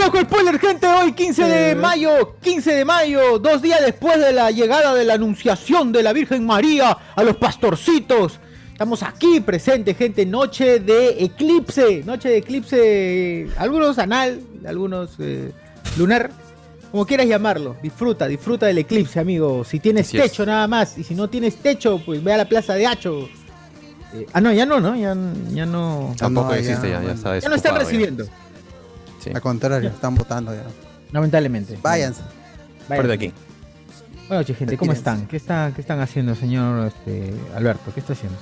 Blanco 0.00 0.18
Spoiler, 0.22 0.58
gente. 0.58 0.86
Hoy 0.86 1.12
15 1.12 1.44
de 1.44 1.74
mayo, 1.74 2.34
15 2.40 2.72
de 2.72 2.84
mayo, 2.86 3.38
dos 3.38 3.60
días 3.60 3.82
después 3.84 4.18
de 4.18 4.32
la 4.32 4.50
llegada 4.50 4.94
de 4.94 5.04
la 5.04 5.12
anunciación 5.12 5.92
de 5.92 6.02
la 6.02 6.14
Virgen 6.14 6.46
María 6.46 6.96
a 7.14 7.22
los 7.22 7.36
pastorcitos. 7.36 8.40
Estamos 8.72 9.02
aquí 9.02 9.40
presentes, 9.40 9.98
gente. 9.98 10.24
Noche 10.24 10.80
de 10.80 11.22
eclipse, 11.22 12.02
noche 12.06 12.30
de 12.30 12.38
eclipse, 12.38 13.48
algunos 13.58 13.98
anal, 13.98 14.40
algunos 14.66 15.16
eh, 15.18 15.52
lunar, 15.98 16.30
como 16.90 17.04
quieras 17.04 17.26
llamarlo. 17.26 17.76
Disfruta, 17.82 18.26
disfruta 18.26 18.64
del 18.64 18.78
eclipse, 18.78 19.20
amigo. 19.20 19.64
Si 19.66 19.80
tienes 19.80 20.08
Así 20.08 20.16
es. 20.16 20.22
techo 20.22 20.46
nada 20.46 20.66
más, 20.66 20.96
y 20.96 21.04
si 21.04 21.14
no 21.14 21.28
tienes 21.28 21.56
techo, 21.56 22.00
pues 22.06 22.24
ve 22.24 22.32
a 22.32 22.38
la 22.38 22.48
plaza 22.48 22.72
de 22.72 22.86
Hacho. 22.86 23.28
Eh, 24.14 24.26
ah, 24.32 24.40
no, 24.40 24.50
ya 24.50 24.64
no, 24.64 24.80
¿no? 24.80 24.96
Ya, 24.96 25.14
ya 25.50 25.66
no. 25.66 26.14
Tampoco 26.16 26.48
no, 26.48 26.54
existe 26.54 26.88
ya, 26.88 27.02
ya, 27.02 27.08
ya, 27.08 27.12
está 27.12 27.38
Ya 27.38 27.48
no 27.50 27.54
están 27.54 27.74
ya. 27.74 28.24
Sí. 29.20 29.30
Al 29.34 29.40
contrario, 29.40 29.88
están 29.90 30.14
votando 30.14 30.54
ya. 30.54 30.64
lamentablemente. 31.12 31.78
Váyanse. 31.82 32.22
Fuera 32.86 33.02
de 33.08 33.12
aquí. 33.14 33.32
Buenas 34.28 34.44
noches, 34.46 34.56
gente. 34.56 34.76
¿Cómo 34.78 34.92
están? 34.92 35.26
¿Qué, 35.26 35.36
está, 35.36 35.72
¿Qué 35.74 35.80
están 35.80 36.00
haciendo, 36.00 36.34
señor 36.34 36.86
este, 36.86 37.34
Alberto? 37.54 37.92
¿Qué 37.92 38.00
está 38.00 38.12
haciendo? 38.14 38.38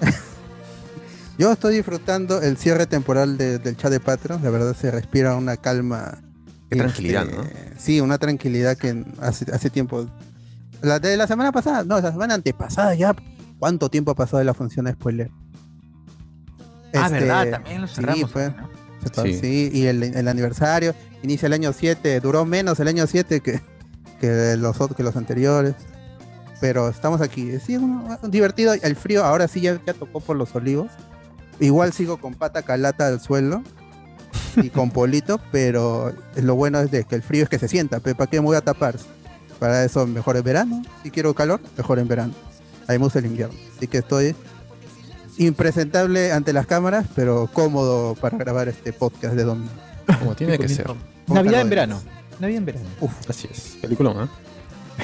Yo 1.38 1.52
estoy 1.52 1.76
disfrutando 1.76 2.40
el 2.42 2.56
cierre 2.56 2.86
temporal 2.86 3.36
de- 3.38 3.58
del 3.58 3.76
chat 3.76 3.90
de 3.90 4.00
Patreon. 4.00 4.42
La 4.42 4.50
verdad 4.50 4.74
se 4.76 4.90
respira 4.90 5.34
una 5.34 5.56
calma. 5.56 6.18
Qué 6.70 6.76
tranquilidad, 6.78 7.24
este, 7.28 7.36
¿no? 7.36 7.44
Sí, 7.80 8.00
una 8.00 8.18
tranquilidad 8.18 8.76
que 8.76 9.04
hace, 9.20 9.46
hace 9.52 9.70
tiempo. 9.70 10.06
La 10.82 10.98
de 10.98 11.16
la 11.16 11.26
semana 11.26 11.50
pasada, 11.50 11.82
no, 11.84 12.00
la 12.00 12.12
semana 12.12 12.34
antepasada 12.34 12.94
ya. 12.94 13.14
¿Cuánto 13.58 13.88
tiempo 13.88 14.10
ha 14.10 14.14
pasado 14.14 14.38
de 14.38 14.44
la 14.44 14.54
función 14.54 14.84
de 14.86 14.92
spoiler? 14.92 15.30
ah, 16.94 17.06
Este, 17.06 17.20
¿verdad? 17.20 17.50
También 17.50 17.80
lo 17.80 17.86
sí, 17.88 17.94
cerramos. 17.96 18.30
fue. 18.30 18.50
¿no? 18.50 18.83
Se 19.04 19.10
pasó, 19.10 19.26
Sí. 19.26 19.38
sí, 19.40 19.70
y 19.72 19.86
el, 19.86 20.02
el 20.02 20.28
aniversario 20.28 20.94
inicia 21.22 21.46
el 21.46 21.52
año 21.52 21.72
7, 21.72 22.20
duró 22.20 22.44
menos 22.44 22.80
el 22.80 22.88
año 22.88 23.06
7 23.06 23.40
que, 23.40 23.60
que, 24.20 24.56
los, 24.56 24.76
que 24.96 25.02
los 25.02 25.16
anteriores. 25.16 25.74
Pero 26.60 26.88
estamos 26.88 27.20
aquí. 27.20 27.58
Sí, 27.64 27.76
uno- 27.76 28.18
divertido. 28.28 28.72
El 28.74 28.96
frío 28.96 29.24
ahora 29.24 29.48
sí 29.48 29.60
ya, 29.60 29.78
ya 29.86 29.92
tocó 29.94 30.20
por 30.20 30.36
los 30.36 30.54
olivos. 30.54 30.90
Igual 31.60 31.92
sigo 31.92 32.16
con 32.18 32.34
pata 32.34 32.62
calata 32.62 33.06
al 33.06 33.20
suelo 33.20 33.62
y 34.56 34.70
con 34.70 34.90
polito, 34.92 35.40
pero 35.52 36.12
lo 36.36 36.54
bueno 36.54 36.80
es 36.80 36.90
de 36.90 37.04
que 37.04 37.16
el 37.16 37.22
frío 37.22 37.42
es 37.44 37.48
que 37.48 37.58
se 37.58 37.68
sienta. 37.68 38.00
¿Para 38.00 38.26
qué 38.28 38.40
me 38.40 38.46
voy 38.46 38.56
a 38.56 38.60
tapar? 38.62 38.96
Para 39.58 39.84
eso 39.84 40.06
mejor 40.06 40.36
en 40.36 40.42
verano. 40.44 40.82
Si 41.02 41.10
quiero 41.10 41.34
calor, 41.34 41.60
mejor 41.76 41.98
en 41.98 42.08
verano. 42.08 42.32
Ahí 42.88 42.98
me 42.98 43.04
gusta 43.04 43.18
el 43.18 43.26
invierno. 43.26 43.54
Así 43.76 43.86
que 43.86 43.98
estoy 43.98 44.34
impresentable 45.38 46.32
ante 46.32 46.52
las 46.52 46.66
cámaras, 46.66 47.06
pero 47.14 47.48
cómodo 47.52 48.14
para 48.14 48.36
grabar 48.38 48.68
este 48.68 48.92
podcast 48.92 49.34
de 49.34 49.44
domingo. 49.44 49.70
Como 50.18 50.34
tiene 50.34 50.58
que 50.58 50.68
ser. 50.68 50.86
¿Cómo 50.86 51.00
Navidad 51.28 51.62
en 51.62 51.70
verano. 51.70 52.02
Navidad 52.38 52.58
en 52.58 52.64
verano. 52.66 52.86
Así 53.28 53.48
es. 53.50 53.78
Película, 53.80 54.10
¿eh? 54.10 54.26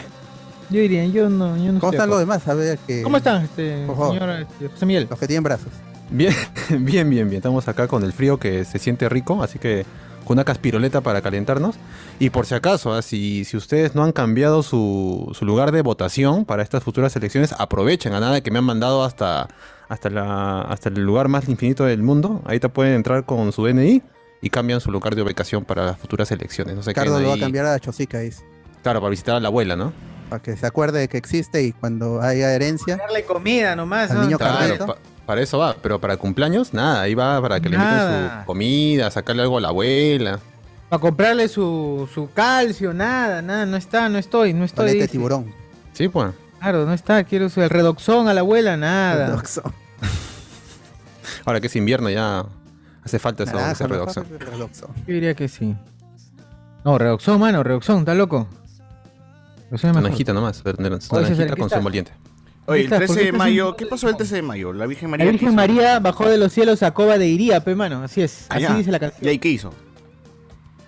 Yo 0.70 0.80
diría, 0.80 1.04
yo 1.06 1.28
no, 1.28 1.56
yo 1.56 1.72
no 1.72 1.80
¿Cómo 1.80 1.92
están 1.92 2.08
los 2.08 2.20
demás? 2.20 2.46
A 2.46 2.54
ver 2.54 2.78
que 2.86 3.02
¿Cómo 3.02 3.16
están, 3.16 3.42
este, 3.42 3.86
señor 3.86 4.30
este, 4.30 4.68
José 4.68 4.86
Miguel? 4.86 5.08
los 5.10 5.18
que 5.18 5.26
tienen 5.26 5.42
brazos. 5.42 5.72
Bien, 6.10 6.32
bien, 6.68 7.10
bien, 7.10 7.28
bien. 7.28 7.34
Estamos 7.34 7.66
acá 7.66 7.88
con 7.88 8.04
el 8.04 8.12
frío 8.12 8.38
que 8.38 8.64
se 8.64 8.78
siente 8.78 9.08
rico, 9.08 9.42
así 9.42 9.58
que 9.58 9.84
con 10.24 10.36
una 10.36 10.44
caspiroleta 10.44 11.00
para 11.00 11.22
calentarnos. 11.22 11.74
Y 12.20 12.30
por 12.30 12.46
si 12.46 12.54
acaso, 12.54 13.00
si, 13.02 13.44
si 13.44 13.56
ustedes 13.56 13.96
no 13.96 14.04
han 14.04 14.12
cambiado 14.12 14.62
su, 14.62 15.32
su 15.36 15.44
lugar 15.44 15.72
de 15.72 15.82
votación 15.82 16.44
para 16.44 16.62
estas 16.62 16.84
futuras 16.84 17.16
elecciones, 17.16 17.52
aprovechen 17.58 18.12
a 18.12 18.20
nada 18.20 18.40
que 18.40 18.52
me 18.52 18.58
han 18.58 18.64
mandado 18.64 19.02
hasta, 19.02 19.48
hasta, 19.90 20.08
la, 20.08 20.62
hasta 20.62 20.88
el 20.88 20.94
lugar 21.04 21.28
más 21.28 21.48
infinito 21.50 21.84
del 21.84 22.02
mundo. 22.02 22.40
Ahí 22.46 22.58
te 22.60 22.70
pueden 22.70 22.94
entrar 22.94 23.26
con 23.26 23.52
su 23.52 23.66
DNI 23.66 24.02
y 24.40 24.48
cambian 24.48 24.80
su 24.80 24.90
lugar 24.90 25.14
de 25.14 25.20
ubicación 25.22 25.64
para 25.66 25.84
las 25.84 25.98
futuras 25.98 26.30
elecciones. 26.30 26.74
No 26.76 26.80
Ricardo 26.82 27.20
lo 27.20 27.28
va 27.28 27.34
a 27.34 27.38
cambiar 27.38 27.66
a 27.66 27.78
Chosica, 27.78 28.20
dice, 28.20 28.42
Claro, 28.82 29.00
para 29.00 29.10
visitar 29.10 29.34
a 29.36 29.40
la 29.40 29.48
abuela, 29.48 29.76
¿no? 29.76 29.92
para 30.30 30.40
que 30.40 30.56
se 30.56 30.64
acuerde 30.64 31.00
de 31.00 31.08
que 31.08 31.18
existe 31.18 31.60
y 31.64 31.72
cuando 31.72 32.22
haya 32.22 32.54
herencia, 32.54 32.96
Darle 32.98 33.24
comida 33.24 33.74
nomás, 33.74 34.12
Al 34.12 34.18
¿no? 34.18 34.22
niño 34.22 34.38
Claro, 34.38 34.86
pa- 34.86 34.96
para 35.26 35.40
eso 35.42 35.58
va, 35.58 35.74
pero 35.82 36.00
para 36.00 36.16
cumpleaños, 36.16 36.72
nada, 36.72 37.02
ahí 37.02 37.14
va 37.16 37.42
para 37.42 37.58
que 37.60 37.68
le 37.68 37.74
inviten 37.76 37.98
su 37.98 38.46
comida, 38.46 39.10
sacarle 39.10 39.42
algo 39.42 39.58
a 39.58 39.60
la 39.60 39.68
abuela. 39.68 40.38
Para 40.88 41.00
comprarle 41.00 41.48
su, 41.48 42.08
su 42.14 42.30
calcio, 42.32 42.94
nada, 42.94 43.42
nada, 43.42 43.66
no 43.66 43.76
está, 43.76 44.08
no 44.08 44.18
estoy, 44.18 44.52
no 44.54 44.64
estoy. 44.64 44.86
paleta 44.86 45.02
de 45.02 45.08
tiburón. 45.08 45.52
Sí, 45.92 46.08
pues. 46.08 46.28
Claro, 46.60 46.84
no 46.84 46.92
está, 46.92 47.24
quiero 47.24 47.48
su, 47.48 47.62
el 47.62 47.70
redoxón 47.70 48.28
a 48.28 48.34
la 48.34 48.40
abuela, 48.40 48.76
nada. 48.76 49.28
Redoxo. 49.28 49.62
Ahora 51.46 51.60
que 51.60 51.68
es 51.68 51.76
invierno 51.76 52.10
ya 52.10 52.44
hace 53.02 53.18
falta 53.18 53.44
eso, 53.44 53.58
ese 53.58 53.84
¿no? 53.84 53.88
redoxo. 53.88 54.24
Redoxo. 54.38 54.90
Yo 55.06 55.14
diría 55.14 55.34
que 55.34 55.48
sí. 55.48 55.74
No, 56.84 56.98
redoxón, 56.98 57.40
mano, 57.40 57.62
redoxón, 57.62 58.00
¿está 58.00 58.14
loco? 58.14 58.46
Redoxón 59.70 60.04
hojita 60.04 60.32
nomás, 60.32 60.62
naranjita 60.64 61.46
¿qué 61.46 61.56
con 61.56 61.68
su 61.68 61.68
tal? 61.68 61.78
emoliente. 61.80 62.12
Oye, 62.66 62.80
el 62.80 62.84
¿Estás? 62.84 62.98
¿Por 62.98 63.06
13 63.08 63.20
qué 63.20 63.32
de 63.32 63.32
mayo, 63.38 63.76
¿qué 63.76 63.86
pasó 63.86 64.08
el 64.08 64.16
13 64.16 64.36
de 64.36 64.42
mayo? 64.42 64.72
La 64.72 64.86
Virgen 64.86 65.10
María. 65.10 65.26
La 65.26 65.32
¿qué 65.32 65.38
Virgen? 65.38 65.54
María 65.54 65.98
bajó 65.98 66.28
de 66.28 66.36
los 66.36 66.52
cielos 66.52 66.82
a 66.82 66.92
Coba 66.92 67.16
de 67.18 67.26
Iría, 67.26 67.64
pe 67.64 67.74
mano, 67.74 68.02
así 68.02 68.20
es, 68.20 68.46
así 68.50 68.66
dice 68.74 68.90
la 68.92 68.98
canción. 68.98 69.24
¿Y 69.24 69.28
ahí 69.28 69.38
qué 69.38 69.48
hizo? 69.48 69.72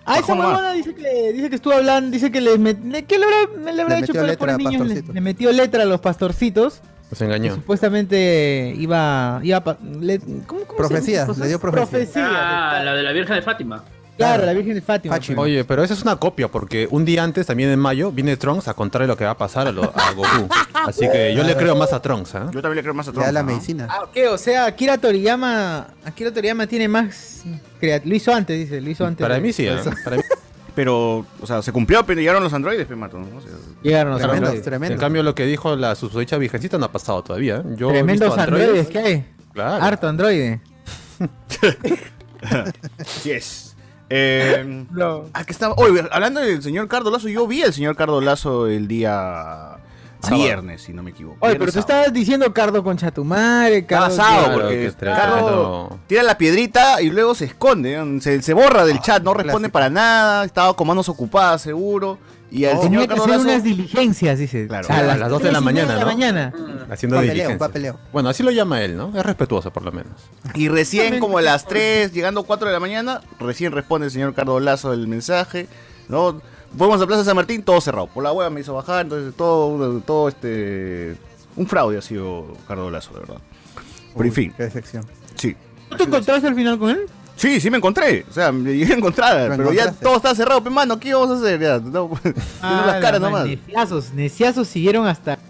Ah, 0.05 0.19
esa 0.19 0.35
huevona 0.35 0.73
dice 0.73 0.95
que, 0.95 1.33
dice 1.33 1.49
que 1.49 1.57
estuvo 1.57 1.75
hablando, 1.75 2.11
dice 2.11 2.31
que 2.33 2.41
le, 2.41 2.59
met- 2.59 2.83
le- 2.83 3.05
¿qué 3.05 3.19
le 3.19 3.25
habrá, 3.25 3.73
le 3.73 3.83
habrá 3.83 3.95
Le 3.99 4.05
hecho 4.05 4.13
metió 4.13 4.21
para 4.21 4.27
letra 4.33 4.55
a 4.55 4.57
niños? 4.57 5.05
Le, 5.15 5.21
metió 5.21 5.53
letra 5.53 5.83
a 5.83 5.87
los 5.87 6.01
pastorcitos. 6.01 6.81
Nos 7.11 7.21
y 7.21 7.25
engañó. 7.25 7.55
supuestamente 7.55 8.75
iba, 8.79 9.39
iba 9.43 9.57
a 9.59 9.65
pa- 9.65 9.79
le- 10.01 10.19
¿cómo, 10.47 10.63
cómo 10.65 10.77
Profecía, 10.77 11.27
se 11.27 11.33
llama? 11.33 11.45
le 11.45 11.49
dio 11.49 11.61
profecía. 11.61 11.89
Profecía, 11.89 12.79
Ah, 12.79 12.83
la 12.85 12.95
de 12.95 13.03
la 13.03 13.13
Virgen 13.13 13.37
de 13.37 13.43
Fátima. 13.43 13.85
Claro, 14.17 14.45
la 14.47 14.53
Virgen 14.53 14.75
de 14.75 14.83
Fátima. 14.83 15.15
Fátima. 15.17 15.37
pe. 15.37 15.41
Oye, 15.43 15.65
pero 15.65 15.83
esa 15.83 15.95
es 15.95 16.03
una 16.03 16.17
copia, 16.17 16.49
porque 16.49 16.87
un 16.91 17.05
día 17.05 17.25
antes, 17.25 17.47
también 17.47 17.71
en 17.71 17.79
mayo, 17.79 18.13
viene 18.13 18.37
Trunks 18.37 18.69
a 18.69 18.75
contarle 18.75 19.07
lo 19.09 19.17
que 19.17 19.25
va 19.25 19.31
a 19.33 19.39
pasar 19.39 19.67
a, 19.67 19.73
lo- 19.73 19.93
a 19.95 20.13
Goku. 20.13 20.49
Así 20.75 21.09
que 21.11 21.35
yo 21.35 21.43
le 21.43 21.57
creo 21.57 21.75
más 21.77 21.93
a 21.93 22.01
Trunks, 22.03 22.35
¿ah? 22.35 22.51
Yo 22.53 22.61
también 22.63 22.77
le 22.77 22.83
creo 22.83 22.95
más 22.95 23.09
a 23.09 23.13
Trump. 23.13 23.25
da 23.27 23.33
la 23.33 23.41
¿no? 23.43 23.47
medicina. 23.49 23.89
Ah, 23.91 24.05
ok, 24.05 24.17
o 24.33 24.39
sea, 24.39 24.67
Akira 24.67 24.99
Toriyama, 24.99 25.89
Akira 26.05 26.31
Toriyama 26.33 26.67
tiene 26.67 26.89
más 26.89 27.43
lo 28.05 28.15
hizo 28.15 28.33
antes, 28.33 28.57
dice, 28.59 28.81
lo 28.81 28.91
hizo 28.91 29.05
antes. 29.07 29.25
Para 29.25 29.35
de- 29.37 29.41
mí 29.41 29.53
sí, 29.53 29.67
¿ah? 29.67 29.81
Para 30.05 30.17
mí- 30.17 30.23
Pero, 30.75 31.27
o 31.41 31.47
sea, 31.47 31.61
se 31.61 31.71
cumplió, 31.71 32.03
pero 32.07 32.19
llegaron 32.19 32.43
los 32.43 32.51
androides, 32.55 32.87
pe, 32.87 32.97
mato, 32.97 33.19
¿no? 33.19 33.27
O 33.37 33.41
sea, 33.43 33.51
Llegaron 33.83 34.13
los 34.13 34.21
Tremendo, 34.21 34.47
androides. 34.47 34.65
tremendo. 34.65 34.95
En 34.95 35.01
cambio, 35.01 35.23
lo 35.23 35.35
que 35.35 35.45
dijo 35.45 35.77
la 35.77 35.95
susodicha 35.95 36.39
virgencita 36.39 36.79
no 36.79 36.87
ha 36.87 36.93
pasado 36.93 37.23
todavía. 37.23 37.57
¿eh? 37.57 37.63
Yo 37.77 37.91
he 37.91 37.93
Tremendos 37.95 38.29
visto 38.29 38.41
androides, 38.41 38.89
¿qué 38.89 38.99
hay? 38.99 39.25
Claro. 39.53 39.85
Harto 39.85 40.09
androide. 40.09 40.61
Así 43.01 43.31
es. 43.33 43.72
Eh, 44.15 44.85
No. 44.91 45.25
ah, 45.33 45.45
que 45.45 45.53
estaba. 45.53 45.75
Oye, 45.79 46.05
hablando 46.11 46.41
del 46.41 46.63
señor 46.63 46.87
Cardo 46.89 47.11
Lazo, 47.11 47.29
yo 47.29 47.47
vi 47.47 47.63
al 47.63 47.73
señor 47.73 47.97
Cardo 47.97 48.21
Lazo 48.21 48.67
el 48.67 48.87
día 48.89 49.79
Sábado. 50.21 50.43
viernes, 50.43 50.83
si 50.83 50.93
no 50.93 51.03
me 51.03 51.11
equivoco. 51.11 51.39
Oye, 51.41 51.57
pero 51.57 51.73
tú 51.73 51.79
estabas 51.79 52.13
diciendo 52.13 52.53
Cardo 52.53 52.85
con 52.85 52.97
Chatumare, 52.97 53.79
Está 53.79 53.99
Cardo. 53.99 54.15
Claro, 54.17 54.53
porque 54.55 54.93
Cardo 55.01 55.99
tira 56.07 56.23
la 56.23 56.37
piedrita 56.39 57.01
y 57.01 57.11
luego 57.11 57.35
se 57.35 57.47
esconde, 57.47 57.99
se, 58.21 58.43
se 58.43 58.53
borra 58.55 58.85
del 58.85 59.01
chat, 59.01 59.23
no 59.23 59.33
responde 59.35 59.71
clásico. 59.71 59.73
para 59.73 59.91
nada, 59.91 60.45
estaba 60.45 60.75
con 60.75 60.87
manos 60.87 61.09
ocupadas 61.09 61.63
seguro. 61.63 62.19
Y 62.55 62.67
al 62.67 62.81
Tenía 62.81 63.01
señor 63.01 63.09
que 63.09 63.15
hacer 63.23 63.39
unas 63.41 63.65
diligencias, 63.65 64.39
dice. 64.39 64.67
Claro. 64.69 64.87
A 64.91 65.17
las 65.17 65.31
dos 65.31 65.43
de 65.43 65.51
la 65.51 65.61
tres 65.61 65.63
y 65.63 65.75
media 65.75 65.87
mañana, 65.87 65.93
de 65.95 65.99
la 65.99 66.01
¿no? 66.05 66.07
mañana. 66.07 66.53
Haciendo 66.91 67.17
Papeleo, 67.17 67.33
diligencia. 67.35 67.59
papeleo. 67.59 67.99
Bueno, 68.13 68.29
así 68.29 68.43
lo 68.43 68.51
llama 68.51 68.83
él, 68.83 68.95
¿no? 68.95 69.11
Es 69.17 69.25
respetuoso, 69.25 69.71
por 69.73 69.83
lo 69.85 69.91
menos. 69.91 70.13
Y 70.55 70.69
recién, 70.69 71.19
como 71.19 71.39
a 71.39 71.43
las 71.43 71.65
3, 71.67 72.13
llegando 72.13 72.43
4 72.43 72.67
de 72.69 72.73
la 72.75 72.81
mañana, 72.81 73.23
recién 73.41 73.73
responde 73.73 74.07
el 74.09 74.11
señor 74.13 74.35
Cardo 74.35 74.61
Lazo 74.61 74.93
el 74.93 75.09
mensaje. 75.09 75.67
¿no? 76.09 76.43
Fuimos 76.77 77.01
a 77.01 77.07
Plaza 77.07 77.25
San 77.25 77.37
Martín, 77.37 77.63
todo 77.63 77.81
cerrado. 77.81 78.07
Por 78.09 78.23
la 78.23 78.33
hueá 78.33 78.51
me 78.51 78.61
hizo 78.61 78.75
bajar, 78.75 79.03
entonces 79.07 79.35
todo, 79.35 80.01
todo 80.01 80.29
este. 80.29 81.17
Un 81.57 81.67
fraude 81.67 81.97
ha 81.97 82.03
sido 82.03 82.53
Cardo 82.69 82.91
Lazo, 82.91 83.15
de 83.15 83.21
verdad. 83.21 83.39
Pero 84.15 84.25
en 84.27 84.33
fin, 84.35 84.53
Qué 84.59 84.65
decepción. 84.65 85.07
sí. 85.37 85.57
¿No 85.91 85.97
te 85.97 86.05
encontraste 86.05 86.47
al 86.49 86.55
final 86.55 86.79
con 86.79 86.91
él? 86.91 87.07
Sí, 87.43 87.61
sí 87.61 87.71
me 87.71 87.79
encontré. 87.79 88.25
O 88.31 88.33
sea, 88.33 88.53
me 88.53 88.73
llegué 88.73 88.93
a 88.93 88.97
encontrar. 88.97 89.51
Lo 89.51 89.57
Pero 89.57 89.73
ya 89.73 89.91
todo 89.91 90.17
está 90.17 90.33
cerrado, 90.33 90.63
pe 90.63 90.71
mano. 90.71 91.01
¿Qué 91.01 91.13
vamos 91.13 91.29
a 91.31 91.41
hacer? 91.41 91.59
Ya, 91.61 91.81
no, 91.81 92.09
tiene 92.23 92.37
las 92.87 93.01
caras 93.01 93.21
la 93.21 93.27
nomás. 93.27 93.47
Neciazos, 93.47 94.13
neciazos 94.15 94.69
siguieron 94.69 95.09
hasta. 95.09 95.41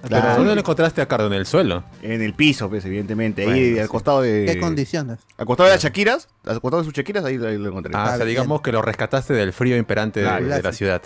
Pero 0.00 0.08
Claro. 0.08 0.36
¿dónde 0.38 0.54
lo 0.54 0.60
encontraste 0.62 1.02
a 1.02 1.06
Cardo? 1.06 1.26
En 1.26 1.34
el 1.34 1.44
suelo. 1.44 1.84
En 2.00 2.22
el 2.22 2.32
piso, 2.32 2.70
pues, 2.70 2.86
evidentemente. 2.86 3.42
Ahí 3.42 3.48
Bueno, 3.68 3.80
al 3.80 3.86
sí. 3.86 3.90
costado 3.90 4.22
de. 4.22 4.46
¿Qué 4.46 4.58
condiciones? 4.58 5.18
Al 5.36 5.44
costado 5.44 5.68
de 5.68 5.74
las 5.74 5.84
Shakiras. 5.84 6.28
Al 6.46 6.58
costado 6.62 6.80
de 6.82 6.86
sus 6.86 6.94
Shakiras, 6.94 7.22
ahí, 7.26 7.34
ahí 7.34 7.58
lo 7.58 7.68
encontré. 7.68 7.92
Ah, 7.94 8.12
o 8.14 8.16
sea, 8.16 8.24
digamos 8.24 8.62
que 8.62 8.72
lo 8.72 8.80
rescataste 8.80 9.34
del 9.34 9.52
frío 9.52 9.76
imperante 9.76 10.20
de, 10.20 10.40
la 10.62 10.72
ciudad. 10.72 11.02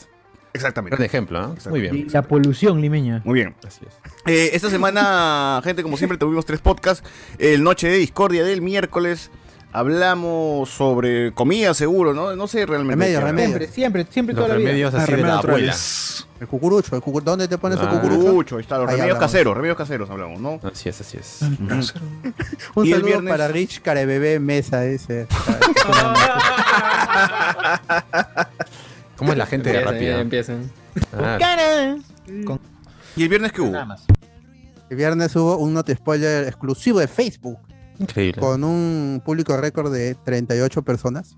Exactamente. 0.52 0.94
Gran 0.94 1.04
ejemplo, 1.06 1.42
¿no? 1.42 1.48
Exacto. 1.54 1.70
Muy 1.70 1.80
bien. 1.80 2.06
La 2.12 2.22
polución 2.22 2.80
limeña. 2.80 3.20
Muy 3.24 3.40
bien. 3.40 3.56
Así 3.66 3.80
es. 3.84 3.94
Eh, 4.26 4.50
esta 4.52 4.70
semana, 4.70 5.60
gente, 5.64 5.82
como 5.82 5.96
siempre, 5.96 6.18
tuvimos 6.18 6.46
tres 6.46 6.60
podcasts. 6.60 7.02
El 7.40 7.64
Noche 7.64 7.88
de 7.88 7.96
Discordia 7.96 8.44
del 8.44 8.62
miércoles. 8.62 9.32
Hablamos 9.70 10.70
sobre 10.70 11.32
comida, 11.34 11.74
seguro, 11.74 12.14
¿no? 12.14 12.34
No 12.34 12.48
sé 12.48 12.64
realmente. 12.64 13.14
Hablar. 13.16 13.24
remedios. 13.34 13.50
Siempre, 13.50 13.68
siempre, 13.72 14.06
siempre 14.10 14.34
Los 14.34 14.44
toda 14.44 14.54
la 14.54 14.58
vida. 14.58 14.68
remedios 14.68 14.94
así 14.94 15.12
de 15.12 15.22
la 15.22 15.38
abuela. 15.38 15.74
El 16.40 16.46
cucurucho, 16.46 16.96
el 16.96 17.02
cucurucho. 17.02 17.30
¿Dónde 17.30 17.48
te 17.48 17.58
pones 17.58 17.78
Ah. 17.78 17.82
el 17.82 17.88
cucurucho? 17.90 18.20
Cucurucho, 18.20 18.56
ahí 18.56 18.62
está, 18.62 18.76
los 18.78 18.84
Ahí 18.88 18.92
remedios 18.96 19.14
hablamos. 19.16 19.32
caseros, 19.32 19.54
remedios 19.54 19.76
caseros 19.76 20.08
hablamos, 20.10 20.40
¿no? 20.40 20.60
Así 20.72 20.88
es, 20.88 21.00
así 21.00 21.18
es. 21.18 21.40
Un 22.74 22.86
Y 22.86 22.92
el 22.92 23.02
viernes- 23.02 23.30
para 23.30 23.48
Rich 23.48 23.82
Carebebé 23.82 24.38
Mesa 24.40 24.84
ese. 24.86 25.26
¿Cómo 29.16 29.32
es 29.32 29.38
la 29.38 29.46
gente 29.46 29.70
Empiecen, 29.70 29.92
rápida? 29.94 30.20
empiecen. 30.20 30.72
Ah, 31.12 31.36
Cara. 31.38 31.96
¿Y 33.16 33.22
el 33.22 33.28
viernes 33.28 33.52
qué 33.52 33.60
hubo? 33.60 33.72
Nada 33.72 33.84
más. 33.84 34.04
El 34.88 34.96
viernes 34.96 35.34
hubo 35.36 35.56
un 35.58 35.74
note 35.74 35.94
spoiler 35.94 36.46
exclusivo 36.46 37.00
de 37.00 37.08
Facebook 37.08 37.58
increíble. 37.98 38.40
con 38.40 38.64
un 38.64 39.22
público 39.24 39.56
récord 39.56 39.92
de 39.92 40.14
38 40.14 40.82
personas. 40.82 41.36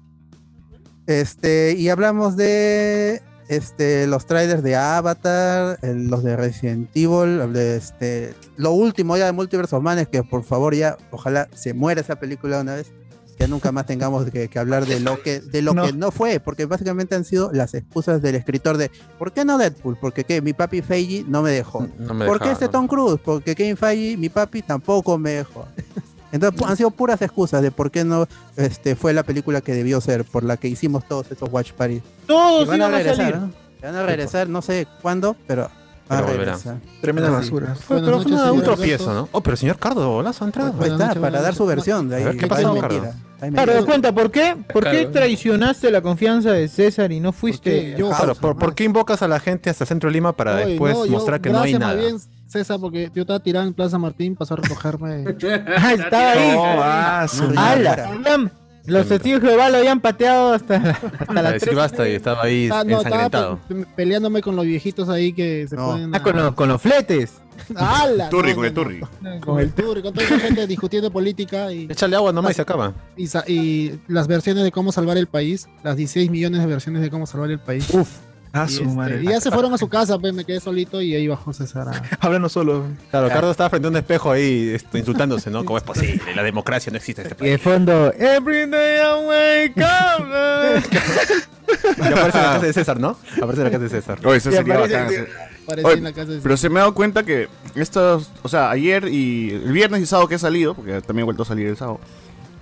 Este, 1.07 1.75
y 1.77 1.89
hablamos 1.89 2.37
de 2.37 3.21
este, 3.49 4.07
los 4.07 4.27
trailers 4.27 4.63
de 4.63 4.77
Avatar, 4.77 5.79
el- 5.83 6.07
los 6.09 6.23
de 6.23 6.37
Resident 6.37 6.89
Evil, 6.95 7.53
de 7.53 7.77
este, 7.77 8.35
lo 8.57 8.73
último 8.73 9.17
ya 9.17 9.27
de 9.27 9.33
Multiverse 9.33 9.75
of 9.75 9.83
Madness, 9.83 10.09
que 10.09 10.23
por 10.23 10.45
favor 10.45 10.75
ya, 10.75 10.97
ojalá 11.11 11.49
se 11.55 11.75
muera 11.75 12.01
esa 12.01 12.17
película 12.17 12.61
una 12.61 12.77
vez, 12.77 12.93
que 13.37 13.49
nunca 13.49 13.73
más 13.73 13.87
tengamos 13.87 14.31
que, 14.31 14.49
que 14.49 14.59
hablar 14.59 14.85
de 14.87 15.01
lo 15.01 15.21
que 15.23 15.41
de 15.41 15.63
lo 15.63 15.73
No. 15.75 15.87
que 15.87 15.93
no 15.95 16.11
fue, 16.13 16.39
porque 16.41 16.67
básicamente 16.67 17.15
han 17.17 17.25
sido 17.25 17.51
las 17.53 17.73
excusas 17.75 18.21
del 18.23 18.35
escritor 18.37 18.77
de 18.77 18.91
¿por 19.19 19.33
qué 19.33 19.45
no 19.47 19.57
Deadpool? 19.59 19.97
Porque 19.99 20.25
¿qué? 20.25 20.43
mi 20.43 20.53
papi 20.53 20.83
Feige 20.83 21.25
no 21.27 21.41
me 21.43 21.51
dejó. 21.51 21.89
No 21.99 22.13
me 22.15 22.27
¿Por 22.27 22.39
qué 22.39 22.51
este 22.53 22.67
¿no? 22.67 22.71
Tom 22.73 22.87
Cruise? 22.87 23.19
Porque 23.25 23.55
Kevin 23.57 23.79
Feige, 23.79 24.17
mi 24.19 24.29
papi, 24.29 24.61
tampoco 24.63 25.17
me 25.19 25.31
dejó. 25.31 25.67
Entonces 26.33 26.63
han 26.67 26.77
sido 26.77 26.91
puras 26.91 27.21
excusas 27.23 27.61
de 27.63 27.71
por 27.71 27.91
qué 27.91 28.05
no 28.05 28.27
este, 28.57 28.95
fue 28.97 29.13
la 29.13 29.23
película 29.23 29.61
que 29.61 29.73
debió 29.73 30.01
ser, 30.01 30.25
por 30.25 30.45
la 30.45 30.57
que 30.57 30.69
hicimos 30.69 31.07
todos 31.09 31.31
esos 31.31 31.49
watch 31.53 31.73
parties. 31.73 32.03
Todos 32.27 32.67
van 32.69 32.83
a 32.83 32.87
iban 32.87 32.95
a 32.95 32.97
regresar, 32.99 33.17
salir. 33.33 33.37
¿no? 33.37 33.53
Van 33.83 33.95
a 33.97 34.03
regresar, 34.05 34.49
no 34.49 34.63
sé 34.63 34.87
cuándo, 35.03 35.35
pero 35.47 35.63
van 35.63 35.71
Pero 36.09 36.19
a 36.19 36.21
volverán. 36.23 36.47
regresar. 36.59 36.77
Tremenda 37.01 37.31
Ah, 37.31 37.33
basura. 37.33 37.75
Fue, 37.75 38.01
pero 38.01 38.21
fue 38.21 38.51
un 38.53 38.63
tropiezo. 38.63 39.13
¿no? 39.15 39.29
Oh, 39.33 39.41
pero 39.41 39.55
el 39.55 39.59
señor 39.59 39.79
Cardo 39.79 40.23
Lazo 40.23 40.45
ha 40.45 40.49
entrado. 40.49 40.71
Ahí 40.73 40.77
Buenas 40.91 41.09
está, 41.09 41.21
para 41.21 41.41
dar 41.43 41.55
su 41.55 41.67
versión. 41.67 42.09
De 42.09 42.17
ahí, 42.17 42.23
A 42.23 42.27
ver, 42.27 42.37
¿qué 42.37 42.47
pasó, 42.47 42.75
Cardo? 42.79 43.07
Claro, 43.53 43.87
cuenta, 43.87 44.13
¿por 44.13 44.31
qué? 44.31 44.55
¿Por 44.71 44.85
qué 44.91 45.07
traicionaste 45.07 45.91
la 45.91 46.03
confianza 46.03 46.53
de 46.53 46.69
César 46.69 47.11
y 47.11 47.21
no 47.21 47.33
fuiste? 47.33 47.71
Porque 47.75 47.97
yo- 47.99 48.09
Claro, 48.11 48.35
¿por, 48.35 48.59
por 48.59 48.75
qué 48.75 48.85
invocas 48.85 49.23
a 49.23 49.29
la 49.29 49.41
gente 49.41 49.71
hasta 49.71 49.87
Centro 49.87 50.11
de 50.11 50.15
Lima 50.15 50.33
para 50.35 50.57
Oye, 50.57 50.67
después 50.67 50.95
no, 50.95 51.07
yo- 51.07 51.13
mostrar 51.13 51.41
que 51.41 51.49
no 51.51 51.61
hay 51.61 51.73
nada? 51.79 51.95
bien, 51.95 52.19
César, 52.51 52.79
porque 52.81 53.11
yo 53.15 53.23
estaba 53.23 53.39
tirado 53.41 53.67
en 53.67 53.75
Plaza 53.75 53.97
Martín, 53.99 54.35
pasó 54.37 54.55
a 54.55 54.57
recogerme. 54.59 55.25
Ah, 55.77 55.93
estaba 55.95 56.33
ahí. 56.33 56.51
ah, 56.59 57.27
No, 57.55 57.61
¡Hala! 57.61 58.51
Los 58.87 59.07
testigos 59.09 59.43
de 59.43 59.49
Jehová 59.51 59.69
lo 59.69 59.77
habían 59.77 60.01
pateado 60.01 60.55
hasta, 60.55 60.77
hasta 61.19 61.43
las 61.43 61.75
basta 61.77 62.09
y 62.09 62.13
estaba 62.15 62.43
ahí 62.43 62.69
Ah, 62.73 62.83
no, 62.83 62.97
estaba 62.99 63.25
ensangrentado. 63.25 63.59
pe- 63.69 63.87
peleándome 63.95 64.41
con 64.41 64.57
los 64.57 64.65
viejitos 64.65 65.09
ahí 65.09 65.33
que 65.33 65.67
se 65.69 65.77
No. 65.77 65.87
ponen. 65.91 66.15
Ah, 66.15 66.23
con, 66.23 66.35
los- 66.37 66.55
con 66.55 66.69
los 66.69 66.81
fletes. 66.83 67.35
¡Hala! 67.77 68.31
Turri, 68.31 68.51
No, 68.51 68.57
con 68.57 68.65
el 68.65 68.75
turri. 68.75 69.01
no. 69.21 69.41
Con 69.41 69.61
el 69.61 69.73
turri, 69.73 70.03
con 70.03 70.15
toda 70.15 70.27
esa 70.27 70.39
gente 70.41 70.67
discutiendo 70.67 71.11
política 71.13 71.71
y, 71.71 71.85
Échale 71.91 72.17
agua 72.17 72.33
nomás 72.33 72.53
y 72.53 72.55
se 72.55 72.63
acaba. 72.63 72.95
y, 73.17 73.27
sa- 73.27 73.45
y 73.47 74.01
las 74.09 74.27
versiones 74.27 74.65
de 74.65 74.73
cómo 74.73 74.91
salvar 74.93 75.19
el 75.19 75.27
país, 75.29 75.69
las 75.85 75.95
16 75.97 76.31
millones 76.31 76.61
de 76.61 76.67
versiones 76.67 77.03
de 77.03 77.11
cómo 77.11 77.27
salvar 77.27 77.51
el 77.51 77.61
país. 77.61 77.89
Uf. 77.93 78.09
Y, 78.53 78.59
este, 78.59 79.21
y 79.23 79.27
ya 79.29 79.41
se 79.41 79.51
fueron 79.51 79.73
a 79.75 79.79
su 79.79 79.89
casa, 79.89 80.19
pues 80.19 80.35
me 80.35 80.45
quedé 80.45 80.59
solito 80.61 81.01
y 81.01 81.15
ahí 81.15 81.29
bajó 81.29 81.53
César. 81.53 81.89
a- 81.89 82.03
Háblanos 82.21 82.51
solo. 82.53 82.85
Claro, 83.11 83.29
Cardo 83.29 83.51
estaba 83.51 83.71
frente 83.71 83.87
a 83.87 83.91
un 83.91 83.97
espejo 83.97 84.31
ahí 84.33 84.71
esto, 84.75 84.99
insultándose, 84.99 85.51
¿no? 85.51 85.65
¿Cómo 85.65 85.79
es 85.79 85.85
posible? 85.85 86.21
La 86.35 86.43
democracia 86.43 86.91
no 86.91 86.97
existe 86.99 87.23
en 87.23 87.29
este 87.29 87.45
Y 87.45 87.51
de 87.51 87.59
país. 87.59 87.63
fondo, 87.63 88.13
Every 88.19 88.69
day 88.69 88.99
I 88.99 89.27
wake 89.29 89.77
up. 89.79 90.83
Y 91.71 92.03
aparece 92.03 92.39
en 92.39 92.45
la 92.45 92.53
casa 92.55 92.59
de 92.67 92.73
César, 92.73 92.99
¿no? 92.99 93.17
Aparece 93.37 93.59
en 93.59 93.65
la 93.65 93.71
casa 93.71 93.85
de 93.85 93.89
César. 93.91 94.19
Oye, 94.25 94.39
eso 94.39 94.51
sería 94.51 94.75
aparece- 94.75 94.93
bacán. 95.05 95.85
Oye, 95.85 95.99
en 95.99 96.05
la 96.05 96.13
casa 96.13 96.33
de 96.33 96.41
Pero 96.41 96.57
se 96.57 96.69
me 96.69 96.81
ha 96.81 96.83
dado 96.83 96.95
cuenta 96.95 97.23
que 97.23 97.49
estos, 97.77 98.29
o 98.43 98.49
sea, 98.49 98.71
ayer 98.71 99.07
y 99.07 99.51
el 99.51 99.71
viernes 99.73 100.03
y 100.03 100.07
sábado 100.07 100.27
que 100.29 100.35
he 100.35 100.39
salido, 100.41 100.75
porque 100.75 101.01
también 101.01 101.21
he 101.21 101.25
vuelto 101.27 101.45
a 101.45 101.47
salir 101.47 101.69
el 101.69 101.77
sábado, 101.77 102.01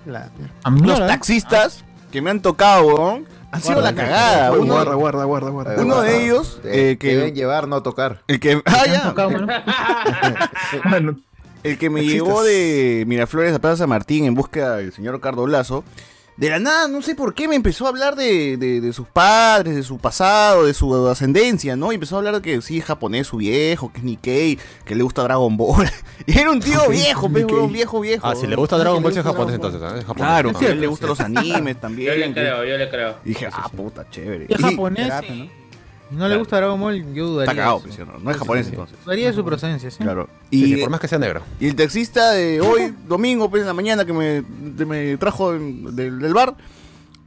La- 0.04 0.30
Ah, 0.62 0.70
los 0.70 0.82
mierda. 0.82 1.06
taxistas 1.06 1.84
que 2.12 2.20
me 2.20 2.28
han 2.30 2.40
tocado, 2.42 2.86
weón, 2.86 3.24
han 3.50 3.62
sido 3.62 3.80
la 3.80 3.94
cagada. 3.94 4.52
Uno, 4.52 4.74
guarda, 4.74 4.94
guarda, 4.94 5.24
guarda, 5.24 5.50
guarda. 5.50 5.82
uno 5.82 6.02
de 6.02 6.24
ellos, 6.24 6.60
eh, 6.64 6.96
que 6.98 7.16
deben 7.16 7.34
llevar, 7.34 7.68
no 7.68 7.82
tocar. 7.82 8.22
el 8.26 8.40
que, 8.40 8.62
ah, 8.64 8.84
ya, 8.86 9.14
el 11.62 11.78
que 11.78 11.90
me 11.90 12.04
llevó 12.04 12.42
de 12.42 13.04
Miraflores 13.06 13.54
a 13.54 13.58
Plaza 13.58 13.78
San 13.78 13.88
Martín 13.88 14.24
en 14.24 14.34
búsqueda 14.34 14.76
del 14.76 14.92
señor 14.92 15.20
Cardo 15.20 15.46
Lazo, 15.46 15.84
de 16.38 16.48
la 16.50 16.58
nada, 16.60 16.88
no 16.88 17.02
sé 17.02 17.14
por 17.16 17.34
qué, 17.34 17.48
me 17.48 17.56
empezó 17.56 17.84
a 17.84 17.88
hablar 17.90 18.14
de, 18.16 18.56
de- 18.56 18.80
de 18.80 18.92
sus 18.92 19.06
padres, 19.08 19.74
de 19.74 19.82
su 19.82 19.98
pasado, 19.98 20.64
de 20.66 20.72
su 20.72 21.06
ascendencia, 21.08 21.74
¿no? 21.76 21.90
Y 21.92 21.96
empezó 21.96 22.14
a 22.14 22.18
hablar 22.18 22.36
de 22.36 22.42
que 22.42 22.62
sí, 22.62 22.78
es 22.78 22.84
japonés 22.84 23.26
su 23.26 23.38
viejo, 23.38 23.92
que 23.92 23.98
es 23.98 24.04
Nikkei, 24.04 24.58
que 24.84 24.94
le 24.94 25.02
gusta 25.02 25.22
Dragon 25.24 25.56
Ball. 25.56 25.86
Y 26.26 26.38
era 26.38 26.50
un 26.50 26.60
tío 26.60 26.88
viejo, 26.88 27.30
pe, 27.32 27.44
weón, 27.44 27.72
viejo, 27.72 28.00
viejo. 28.00 28.26
Ah, 28.26 28.34
si 28.34 28.46
le 28.46 28.54
gusta 28.56 28.78
Dragon 28.78 29.02
Ball, 29.02 29.12
sí 29.12 29.18
es 29.18 29.24
japonés 29.24 29.54
entonces. 29.56 29.80
¿eh? 29.82 30.04
Claro, 30.14 30.52
a 30.58 30.64
él 30.66 30.80
le 30.80 30.86
gustan 30.86 31.08
los 31.10 31.20
animes 31.20 31.80
también. 31.80 32.12
Yo 32.12 32.14
le 32.18 32.32
creo, 32.32 32.64
yo 32.64 32.76
le 32.76 32.88
creo. 32.88 33.16
Y 33.24 33.28
dije, 33.30 33.48
ah, 33.52 33.68
puta, 33.74 34.08
chévere. 34.10 34.46
Es 34.48 34.60
Y- 34.60 34.62
japonés. 34.62 35.12
¿No? 36.10 36.28
le 36.28 36.36
gusta 36.36 36.56
Dragon 36.56 36.80
Ball, 36.80 37.14
yo 37.14 37.26
dudaría. 37.26 37.50
Está 37.52 37.62
cagado, 37.62 37.80
pues, 37.80 37.94
eso. 37.94 38.04
¿sí 38.04 38.10
o 38.10 38.12
no? 38.12 38.18
No 38.24 38.30
es 38.30 38.36
japonés 38.36 38.66
entonces. 38.68 38.96
Dudaría 39.04 39.26
de 39.28 39.32
su 39.32 39.44
procedencia, 39.44 39.90
¿sí? 39.90 39.98
Claro. 40.02 40.28
Y, 40.50 40.64
sí, 40.64 40.76
por 40.76 40.90
más 40.90 41.00
que 41.00 41.08
sea 41.08 41.18
negro. 41.18 41.42
y 41.60 41.66
el 41.68 41.76
taxista 41.76 42.30
de 42.32 42.60
hoy, 42.60 42.94
domingo, 43.06 43.50
pues 43.50 43.62
en 43.62 43.66
la 43.68 43.74
mañana, 43.74 44.04
que 44.04 44.12
me, 44.12 44.42
de- 44.42 44.86
me 44.86 45.16
trajo 45.16 45.54
en- 45.54 45.94
del, 45.96 46.18
del 46.18 46.34
bar, 46.34 46.54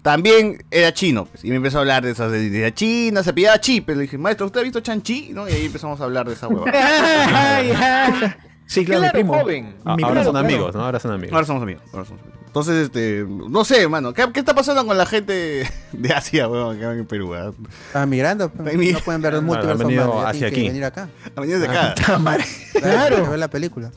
también 0.01 0.63
era 0.71 0.91
chino. 0.93 1.25
pues, 1.25 1.45
y 1.45 1.50
me 1.50 1.57
empezó 1.57 1.77
a 1.77 1.81
hablar 1.81 2.03
de 2.03 2.11
esas 2.11 2.31
de, 2.31 2.71
China, 2.73 3.21
se 3.23 3.33
pillaba 3.33 3.59
chip. 3.61 3.88
Le 3.89 3.95
dije, 4.01 4.17
maestro, 4.17 4.47
¿usted 4.47 4.61
ha 4.61 4.63
visto 4.63 4.79
Chanchi? 4.79 5.29
¿No? 5.31 5.47
Y 5.47 5.51
ahí 5.51 5.65
empezamos 5.67 6.01
a 6.01 6.05
hablar 6.05 6.27
de 6.27 6.33
esa 6.33 6.47
hueva. 6.47 6.65
Sí, 8.65 8.85
claro, 8.85 9.01
mi 9.01 9.07
Claro, 9.09 9.13
primo. 9.19 9.33
joven. 9.41 9.75
Ah, 9.83 9.95
Mi 9.97 10.03
ahora 10.03 10.21
primo, 10.21 10.23
son 10.23 10.31
claro. 10.33 10.47
amigos, 10.47 10.75
¿no? 10.75 10.85
Ahora 10.85 11.00
son 11.01 11.11
amigos. 11.11 11.33
Ahora 11.33 11.45
somos 11.45 11.61
amigos. 11.63 11.83
ahora 11.91 12.05
somos 12.05 12.21
amigos. 12.23 12.40
Entonces, 12.51 12.88
este, 12.88 13.25
no 13.25 13.63
sé, 13.63 13.84
hermano, 13.84 14.12
¿qué, 14.13 14.25
qué 14.34 14.41
está 14.41 14.53
pasando 14.53 14.86
con 14.86 14.98
la 14.98 15.05
gente 15.05 15.65
de 15.93 16.13
Asia, 16.13 16.50
weón, 16.50 16.77
que 16.77 16.86
van 16.86 17.00
en 17.00 17.05
Perú? 17.05 17.34
ah? 17.34 17.53
Están 17.88 18.10
migrando, 18.10 18.50
pues, 18.50 18.75
no 18.75 19.00
pueden 19.00 19.22
ver 19.22 19.36
el 19.36 19.41
multiverso 19.41 19.84
han 19.84 19.88
venido 19.88 20.13
más, 20.13 20.24
ya 20.24 20.29
hacia 20.31 20.50
tienen 20.50 20.53
que 20.53 20.60
aquí. 20.60 20.67
venir 20.67 20.84
acá. 20.84 21.10
A 21.34 21.39
venir 21.39 21.60
de 21.60 21.67
acá. 21.67 21.96
Claro. 22.74 23.29
ver 23.29 23.39
la 23.39 23.50
película. 23.50 23.89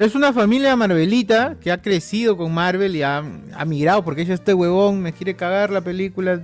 Es 0.00 0.16
una 0.16 0.32
familia 0.32 0.74
Marvelita 0.74 1.54
que 1.60 1.70
ha 1.70 1.80
crecido 1.80 2.36
con 2.36 2.52
Marvel 2.52 2.96
y 2.96 3.04
ha, 3.04 3.18
ha 3.54 3.64
migrado 3.64 4.02
porque 4.04 4.22
ella 4.22 4.34
este 4.34 4.54
huevón 4.54 5.00
me 5.00 5.12
quiere 5.12 5.36
cagar 5.36 5.70
la 5.70 5.80
película. 5.80 6.40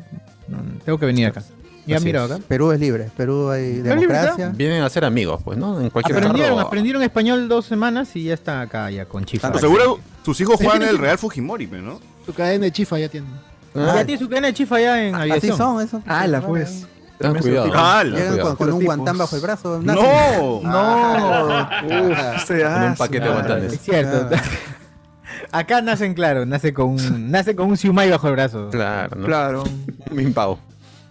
No, 0.46 0.58
tengo 0.84 1.00
que 1.00 1.06
venir 1.06 1.26
acá. 1.26 1.42
Y 1.86 1.92
ha 1.92 1.96
Así 1.98 2.04
mirado 2.06 2.26
es. 2.26 2.32
acá. 2.32 2.42
Perú 2.48 2.72
es 2.72 2.80
libre, 2.80 3.10
Perú 3.16 3.48
hay 3.50 3.74
libre, 3.74 3.90
democracia. 3.94 4.52
Vienen 4.54 4.82
a 4.82 4.88
ser 4.90 5.04
amigos, 5.04 5.40
pues, 5.44 5.56
¿no? 5.56 5.80
En 5.80 5.88
cualquier 5.90 6.18
Aprendieron, 6.18 6.58
aprendieron 6.58 7.02
español 7.02 7.48
dos 7.48 7.64
semanas 7.66 8.14
y 8.16 8.24
ya 8.24 8.34
están 8.34 8.58
acá 8.60 8.90
ya 8.90 9.04
con 9.04 9.24
chifas. 9.24 9.50
Pues 9.52 9.60
seguro 9.60 10.00
sus 10.24 10.40
hijos 10.40 10.56
juegan 10.56 10.82
en 10.82 10.88
el 10.88 10.98
Real 10.98 11.16
Fujimori, 11.18 11.66
¿no? 11.68 12.00
Su 12.24 12.34
cadena 12.34 12.64
de 12.64 12.72
chifa 12.72 12.98
ya 12.98 13.08
tiene. 13.08 13.28
Ah, 13.74 13.92
Ya 13.96 14.04
tiene 14.06 14.18
su 14.20 14.28
cadena 14.28 14.48
de 14.48 14.54
chifa 14.54 14.80
ya 14.80 15.02
en 15.04 15.14
Así 15.14 15.22
aviación. 15.30 15.56
son, 15.56 15.80
eso. 15.84 16.02
Ala, 16.06 16.40
pues. 16.40 16.86
Ten 17.18 17.34
cuidado. 17.36 17.70
Ah, 17.74 18.02
la- 18.04 18.16
Llegan 18.18 18.32
cuidado. 18.34 18.56
con, 18.56 18.68
con 18.68 18.76
un 18.76 18.84
guantán 18.84 19.16
bajo 19.16 19.36
el 19.36 19.42
brazo. 19.42 19.80
No. 19.82 19.94
nacen. 19.94 20.40
No. 20.64 22.10
Uf, 22.10 22.44
Se 22.46 22.62
Con 22.62 22.82
un 22.82 22.94
paquete 22.96 23.24
de 23.26 23.30
guantanes. 23.32 23.72
Es 23.72 23.80
cierto. 23.80 24.28
Acá 25.52 25.80
nacen, 25.80 26.14
claro, 26.14 26.44
nace 26.44 26.74
con 26.74 26.88
un, 26.90 27.30
nace 27.30 27.54
con 27.54 27.68
un 27.68 27.76
siumai 27.76 28.10
bajo 28.10 28.26
el 28.28 28.32
brazo. 28.34 28.68
Claro, 28.70 29.16
¿no? 29.16 29.26
Claro. 29.26 29.64
Un 30.10 30.20
impavo. 30.20 30.58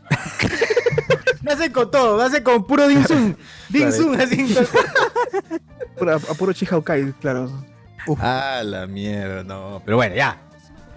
Me 1.46 1.52
hace 1.52 1.72
con 1.72 1.92
todo, 1.92 2.18
me 2.18 2.24
hace 2.24 2.42
con 2.44 2.66
puro. 2.66 2.88
Dim 2.88 3.04
Claro. 3.72 3.92
Sum, 3.92 4.14
así. 4.20 4.56
Puro- 5.98 6.16
a, 6.16 6.20
puro 6.20 6.52
Chihaukai, 6.54 7.14
claro. 7.22 7.50
Ah, 8.20 8.62
la 8.64 8.86
mierda, 8.88 9.44
no. 9.44 9.82
Pero 9.86 9.98
bueno, 9.98 10.16
ya. 10.16 10.42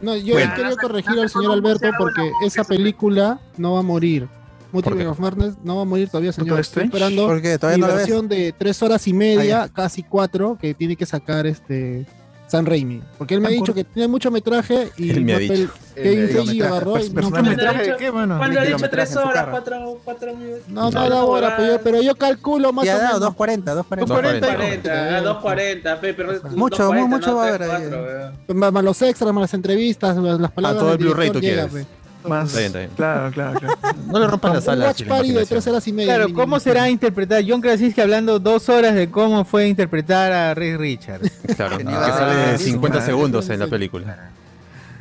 No, 0.01 0.17
yo 0.17 0.35
Bueno. 0.35 0.55
quería 0.55 0.77
corregir 0.77 1.19
al 1.19 1.29
señor 1.31 1.53
Alberto 1.53 1.89
porque 1.99 2.31
esa 2.45 2.65
película 2.65 3.41
no 3.57 3.75
va 3.75 3.81
a 3.81 3.83
morir. 3.83 4.29
Multiverse 4.71 5.07
of 5.09 5.19
Madness 5.19 5.55
no 5.65 5.77
va 5.77 5.83
a 5.83 5.85
morir 5.87 6.09
todavía, 6.09 6.33
señor. 6.33 6.61
Estoy 6.61 6.85
esperando 6.85 7.27
¿Por 7.27 7.41
qué? 7.41 7.59
¿Todavía 7.59 7.79
mi 7.79 7.81
no 7.83 7.89
la 7.89 7.95
versión 7.95 8.29
de 8.29 8.53
tres 8.57 8.83
horas 8.83 9.07
y 9.09 9.13
media, 9.15 9.69
casi 9.69 10.03
cuatro, 10.03 10.59
que 10.61 10.75
tiene 10.75 10.95
que 10.95 11.07
sacar 11.07 11.47
este 11.47 12.07
San 12.49 12.65
Raimi. 12.65 13.03
Porque 13.19 13.35
él 13.35 13.41
me 13.41 13.49
ha 13.49 13.51
dicho 13.51 13.75
que 13.75 13.85
tiene 13.85 14.09
mucho 14.09 14.31
metraje 14.31 14.91
y 14.97 15.11
Él 15.11 15.25
me 15.25 15.35
ha 15.35 15.39
dicho. 15.39 15.71
Kevin 15.95 16.29
Feige 16.29 16.65
agarró 16.65 16.99
y 16.99 17.11
no, 17.11 17.31
¿Metraje 17.43 17.91
de 17.91 17.97
qué, 17.97 18.13
mano? 18.13 18.39
Cuando 18.39 18.61
ha 18.61 18.65
dicho 18.65 18.89
tres 18.89 19.17
horas, 19.17 19.49
cuatro, 19.51 20.01
cuatro 20.05 20.35
minutos. 20.35 20.63
no, 20.69 20.91
no 20.91 21.09
da 21.11 21.25
hora, 21.25 21.57
pero 21.57 21.73
yo, 21.73 21.81
pero 21.83 22.03
yo 22.03 22.15
calculo 22.15 22.73
más 22.73 22.87
Ya 22.87 22.95
o 22.95 22.99
ha 22.99 23.03
dado 23.03 23.15
menos. 23.21 23.37
240, 23.37 23.75
240. 23.75 24.47
240, 24.47 25.17
ah, 25.17 25.21
240, 25.21 26.01
pe, 26.01 26.15
pero 26.15 26.33
Mucho, 26.57 26.85
240, 26.85 27.09
mucho 27.09 27.31
no, 27.31 27.37
va 27.37 27.47
a 27.49 27.59
3, 27.59 27.69
haber 27.71 27.83
ahí. 27.83 27.89
4, 27.91 28.35
weón. 28.49 28.75
Más, 28.75 28.85
los 28.85 29.03
extras, 29.03 29.33
más 29.33 29.43
las 29.43 29.55
entrevistas, 29.55 30.17
las, 30.17 30.41
las 30.41 30.51
palabras. 30.53 30.81
todo 30.83 30.93
el 30.93 30.99
Blu-ray 30.99 31.31
tú 31.31 31.41
quieres. 31.41 31.87
Pe. 32.29 32.35
Más. 32.35 32.49
Está 32.49 32.59
bien, 32.59 32.67
está 32.67 32.79
bien. 32.79 32.91
Claro, 32.97 33.31
claro, 33.33 33.61
claro. 33.61 33.99
No 34.07 34.19
le 34.21 34.27
rompas 34.27 34.53
la 34.53 34.59
Un 34.59 34.65
sala. 34.65 34.87
watch 34.87 35.05
party 35.05 35.33
de 35.33 35.47
tres 35.47 35.67
horas 35.67 35.87
y 35.89 35.93
media. 35.93 36.15
Claro, 36.15 36.25
mínimo. 36.29 36.41
¿cómo 36.43 36.61
será 36.61 36.89
interpretar 36.89 37.43
John 37.47 37.61
Krasinski 37.61 38.01
hablando 38.01 38.39
dos 38.39 38.69
horas 38.69 38.95
de 38.95 39.11
cómo 39.11 39.45
fue 39.45 39.69
interpretar 39.69 40.33
a 40.33 40.55
Ray 40.55 40.77
Richards? 40.77 41.31
Claro, 41.57 41.79
que 41.79 41.85
sale 41.85 42.57
ser 42.57 42.59
50 42.59 42.99
eso, 42.99 43.07
segundos 43.07 43.49
en 43.51 43.59
la 43.61 43.67
película. 43.67 44.31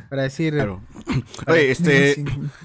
Para 0.08 0.22
decir. 0.22 0.54
Claro. 0.54 0.80
Oye, 1.46 1.70
este. 1.70 2.24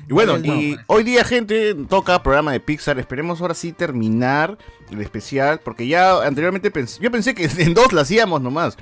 Y 0.10 0.14
bueno, 0.14 0.38
y 0.38 0.78
hoy 0.88 1.04
día, 1.04 1.24
gente, 1.26 1.76
toca 1.90 2.24
programa 2.24 2.54
de 2.54 2.60
Pixar. 2.62 2.98
Esperemos 3.00 3.42
ahora 3.42 3.54
sí 3.54 3.74
terminar 3.74 4.58
el 4.90 5.02
especial. 5.02 5.60
Porque 5.64 5.86
ya 5.88 6.24
anteriormente 6.24 6.72
pensé. 6.72 7.02
Yo 7.04 7.12
pensé 7.12 7.36
que 7.36 7.46
en 7.64 7.74
dos 7.74 7.92
la 7.92 8.02
hacíamos 8.02 8.42
nomás. 8.42 8.78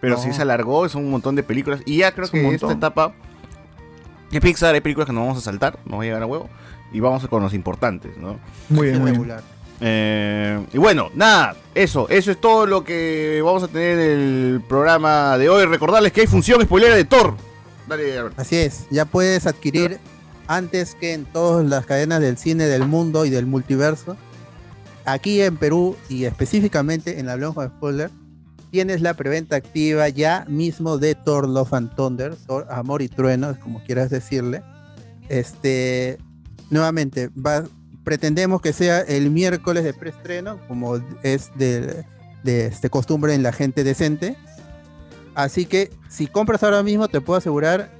Pero 0.00 0.16
No. 0.16 0.22
sí 0.22 0.32
se 0.32 0.42
alargó, 0.42 0.88
son 0.88 1.04
un 1.04 1.10
montón 1.10 1.36
de 1.36 1.42
películas. 1.42 1.82
Y 1.86 1.98
ya 1.98 2.10
creo 2.12 2.24
Es 2.24 2.30
que 2.32 2.54
esta 2.54 2.72
etapa 2.72 3.14
de 4.30 4.40
Pixar 4.40 4.74
hay 4.74 4.80
películas 4.80 5.06
que 5.06 5.12
no 5.12 5.20
vamos 5.20 5.38
a 5.38 5.40
saltar, 5.40 5.78
no 5.84 5.98
va 5.98 6.02
a 6.02 6.06
llegar 6.06 6.22
a 6.22 6.26
huevo. 6.26 6.48
Y 6.92 7.00
vamos 7.00 7.26
con 7.28 7.42
los 7.42 7.54
importantes, 7.54 8.16
¿no? 8.16 8.38
Muy 8.68 8.88
bien, 8.88 9.00
muy 9.00 9.10
bien. 9.10 9.22
regular. 9.22 9.42
Eh, 9.80 10.66
y 10.72 10.78
bueno, 10.78 11.10
nada, 11.14 11.56
eso, 11.74 12.08
eso 12.08 12.30
es 12.30 12.40
todo 12.40 12.66
lo 12.66 12.84
que 12.84 13.40
vamos 13.44 13.62
a 13.62 13.68
tener 13.68 13.98
en 13.98 14.00
el 14.00 14.62
programa 14.68 15.38
de 15.38 15.48
hoy. 15.48 15.64
Recordarles 15.64 16.12
que 16.12 16.22
hay 16.22 16.26
función 16.26 16.60
spoilera 16.62 16.94
de 16.96 17.04
Thor. 17.04 17.34
Dale, 17.88 18.18
Alberto. 18.18 18.40
Así 18.40 18.56
es, 18.56 18.86
ya 18.90 19.04
puedes 19.04 19.46
adquirir 19.46 19.98
antes 20.46 20.94
que 20.94 21.12
en 21.14 21.24
todas 21.24 21.64
las 21.64 21.86
cadenas 21.86 22.20
del 22.20 22.36
cine 22.36 22.64
del 22.64 22.86
mundo 22.86 23.24
y 23.24 23.30
del 23.30 23.46
multiverso. 23.46 24.16
Aquí 25.04 25.40
en 25.40 25.56
Perú 25.56 25.96
y 26.08 26.24
específicamente 26.24 27.18
en 27.18 27.26
la 27.26 27.36
Blanco 27.36 27.62
de 27.62 27.68
Spoiler, 27.68 28.10
tienes 28.70 29.00
la 29.00 29.14
preventa 29.14 29.56
activa 29.56 30.08
ya 30.08 30.44
mismo 30.48 30.98
de 30.98 31.14
Thor 31.14 31.48
Love 31.48 31.74
and 31.74 31.94
Thunder, 31.94 32.34
Amor 32.70 33.02
y 33.02 33.08
Trueno, 33.08 33.58
como 33.60 33.82
quieras 33.84 34.10
decirle. 34.10 34.62
Este, 35.28 36.18
nuevamente, 36.70 37.28
va, 37.28 37.64
pretendemos 38.04 38.60
que 38.60 38.72
sea 38.72 39.00
el 39.00 39.30
miércoles 39.30 39.84
de 39.84 39.94
preestreno, 39.94 40.58
como 40.68 40.96
es 41.22 41.50
de, 41.56 42.04
de 42.44 42.66
este, 42.66 42.90
costumbre 42.90 43.34
en 43.34 43.42
la 43.42 43.52
gente 43.52 43.84
decente. 43.84 44.36
Así 45.34 45.66
que 45.66 45.90
si 46.08 46.26
compras 46.26 46.62
ahora 46.62 46.82
mismo, 46.82 47.08
te 47.08 47.20
puedo 47.20 47.38
asegurar, 47.38 47.90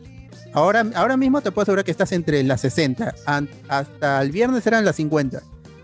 ahora, 0.52 0.84
ahora 0.94 1.16
mismo 1.16 1.40
te 1.40 1.52
puedo 1.52 1.62
asegurar 1.62 1.84
que 1.84 1.90
estás 1.92 2.12
entre 2.12 2.42
las 2.42 2.60
60. 2.62 3.14
An- 3.26 3.48
hasta 3.68 4.20
el 4.22 4.30
viernes 4.32 4.66
eran 4.66 4.84
las 4.84 4.96
50. 4.96 5.40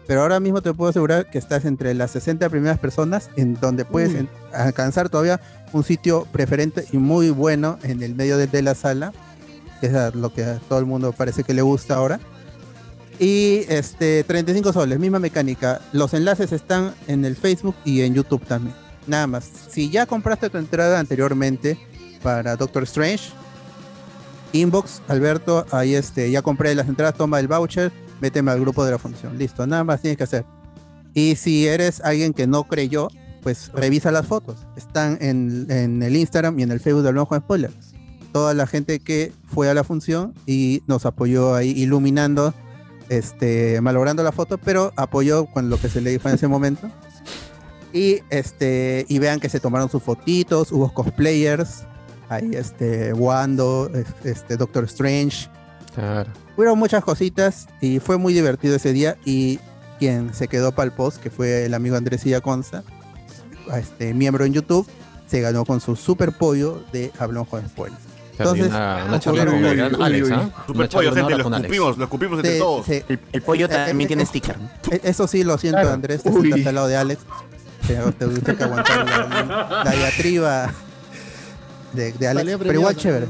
Pero 0.06 0.22
ahora 0.22 0.38
mismo 0.40 0.62
te 0.62 0.72
puedo 0.72 0.90
asegurar 0.90 1.28
que 1.30 1.38
estás 1.38 1.64
entre 1.64 1.92
las 1.94 2.12
60 2.12 2.48
primeras 2.48 2.78
personas, 2.78 3.28
en 3.36 3.54
donde 3.54 3.84
puedes 3.84 4.14
en- 4.14 4.28
alcanzar 4.54 5.08
todavía 5.08 5.40
un 5.72 5.82
sitio 5.82 6.26
preferente 6.30 6.84
y 6.92 6.98
muy 6.98 7.30
bueno 7.30 7.78
en 7.82 8.02
el 8.02 8.14
medio 8.14 8.38
de, 8.38 8.46
de 8.46 8.62
la 8.62 8.75
sala, 8.76 9.12
que 9.80 9.88
es 9.88 9.94
a 9.94 10.10
lo 10.10 10.32
que 10.32 10.44
a 10.44 10.58
todo 10.68 10.78
el 10.78 10.86
mundo 10.86 11.12
parece 11.12 11.42
que 11.42 11.54
le 11.54 11.62
gusta 11.62 11.96
ahora. 11.96 12.20
Y 13.18 13.64
este 13.68 14.22
35 14.25 14.72
soles, 14.72 14.98
misma 14.98 15.18
mecánica. 15.18 15.80
Los 15.92 16.14
enlaces 16.14 16.52
están 16.52 16.94
en 17.08 17.25
el 17.25 17.34
Facebook 17.34 17.75
y 17.84 18.02
en 18.02 18.14
YouTube 18.14 18.44
también. 18.46 18.75
Nada 19.06 19.26
más. 19.26 19.48
Si 19.70 19.90
ya 19.90 20.06
compraste 20.06 20.50
tu 20.50 20.58
entrada 20.58 20.98
anteriormente 21.00 21.78
para 22.22 22.56
Doctor 22.56 22.82
Strange, 22.84 23.30
inbox, 24.52 25.02
Alberto, 25.08 25.66
ahí 25.70 25.94
este, 25.94 26.30
ya 26.30 26.42
compré 26.42 26.75
las 26.75 26.88
entradas, 26.88 27.14
toma 27.16 27.40
el 27.40 27.48
voucher, 27.48 27.90
méteme 28.20 28.50
al 28.50 28.61
grupo 28.61 28.85
de 28.85 28.90
la 28.92 28.99
función. 28.99 29.38
Listo, 29.38 29.66
nada 29.66 29.85
más 29.85 30.00
tienes 30.00 30.16
que 30.18 30.25
hacer. 30.25 30.44
Y 31.14 31.37
si 31.37 31.66
eres 31.66 32.00
alguien 32.02 32.32
que 32.32 32.46
no 32.46 32.64
creyó, 32.64 33.08
pues 33.42 33.70
revisa 33.73 34.11
las 34.11 34.26
fotos. 34.26 34.66
Están 34.76 35.18
en, 35.20 35.66
en 35.70 36.02
el 36.02 36.16
Instagram 36.16 36.58
y 36.58 36.62
en 36.62 36.70
el 36.73 36.80
Facebook 36.80 37.02
del 37.04 37.14
Blanco 37.14 37.37
Spoiler. 37.37 37.70
Toda 38.32 38.52
la 38.54 38.66
gente 38.66 38.99
que 39.00 39.32
fue 39.46 39.70
a 39.70 39.75
la 39.75 39.82
función 39.85 40.35
y 40.46 40.82
nos 40.87 41.06
apoyó 41.06 41.54
ahí 41.54 41.70
iluminando, 41.70 42.52
este, 43.08 43.80
malogrando 43.80 44.23
la 44.23 44.32
foto, 44.32 44.58
pero 44.58 44.92
apoyó 44.96 45.46
con 45.46 45.70
lo 45.70 45.78
que 45.80 45.88
se 45.88 46.00
le 46.00 46.11
dijo 46.11 46.28
en 46.28 46.35
ese 46.35 46.49
momento. 46.49 46.90
Y 47.92 48.18
este, 48.28 49.06
y 49.08 49.18
vean 49.20 49.40
que 49.40 49.49
se 49.49 49.58
tomaron 49.61 49.88
sus 49.88 50.02
fotitos, 50.02 50.70
hubo 50.70 50.92
cosplayers, 50.92 51.85
ahí 52.28 52.50
este, 52.52 53.14
Wando, 53.14 53.90
es- 53.94 54.26
este, 54.26 54.56
Doctor 54.58 54.85
Strange, 54.85 55.49
Claro. 55.94 56.30
Hubieron 56.56 56.78
muchas 56.78 57.04
cositas 57.04 57.68
y 57.80 57.98
fue 58.00 58.16
muy 58.16 58.32
divertido 58.32 58.76
ese 58.76 58.92
día. 58.92 59.16
Y 59.25 59.58
quien 59.98 60.32
se 60.34 60.48
quedó 60.48 60.72
para 60.72 60.86
el 60.86 60.92
post, 60.92 61.22
que 61.22 61.30
fue 61.30 61.66
el 61.66 61.75
amigo 61.75 61.96
Andrés 61.96 62.25
Conza, 62.42 62.82
este, 63.76 64.14
miembro 64.14 64.44
en 64.44 64.52
YouTube, 64.52 64.86
se 65.26 65.40
ganó 65.40 65.64
con 65.64 65.80
su 65.80 65.96
super 65.96 66.32
pollo 66.32 66.82
de 66.92 67.12
Hablamos 67.18 67.48
con 67.48 67.64
y 67.64 67.68
Entonces, 68.38 68.68
una, 68.68 69.04
una 69.06 69.16
ah, 69.16 69.20
charla 69.20 69.46
con 69.46 70.02
Alex. 70.02 70.30
¿ah? 70.30 70.50
Super 70.66 70.88
pollo, 70.88 71.12
gente, 71.14 71.36
lo 71.36 71.44
con 71.44 71.54
Alex. 71.54 71.72
escupimos, 71.72 71.98
lo 71.98 72.04
escupimos 72.04 72.38
entre 72.38 72.58
todos. 72.58 72.88
El, 72.88 73.18
el 73.32 73.42
pollo 73.42 73.66
Eh, 73.66 73.68
también 73.68 74.00
eh, 74.02 74.06
tiene 74.06 74.22
eh, 74.22 74.26
sticker. 74.26 74.56
Eso 75.02 75.26
sí, 75.26 75.42
lo 75.44 75.58
siento, 75.58 75.80
Claro. 75.80 75.94
Andrés, 75.94 76.22
te 76.22 76.30
Uy. 76.30 76.46
sientas 76.48 76.66
al 76.68 76.75
lado 76.75 76.86
de 76.88 76.96
Alex. 76.96 77.22
Te, 77.86 77.94
que 78.56 78.64
aguantar 78.64 79.06
la, 79.06 79.82
la 79.84 79.90
diatriba 79.90 80.72
de, 81.92 82.12
de 82.12 82.28
Alex. 82.28 82.58
Pero 82.58 82.72
igual 82.75 82.96
chévere. 82.96 83.26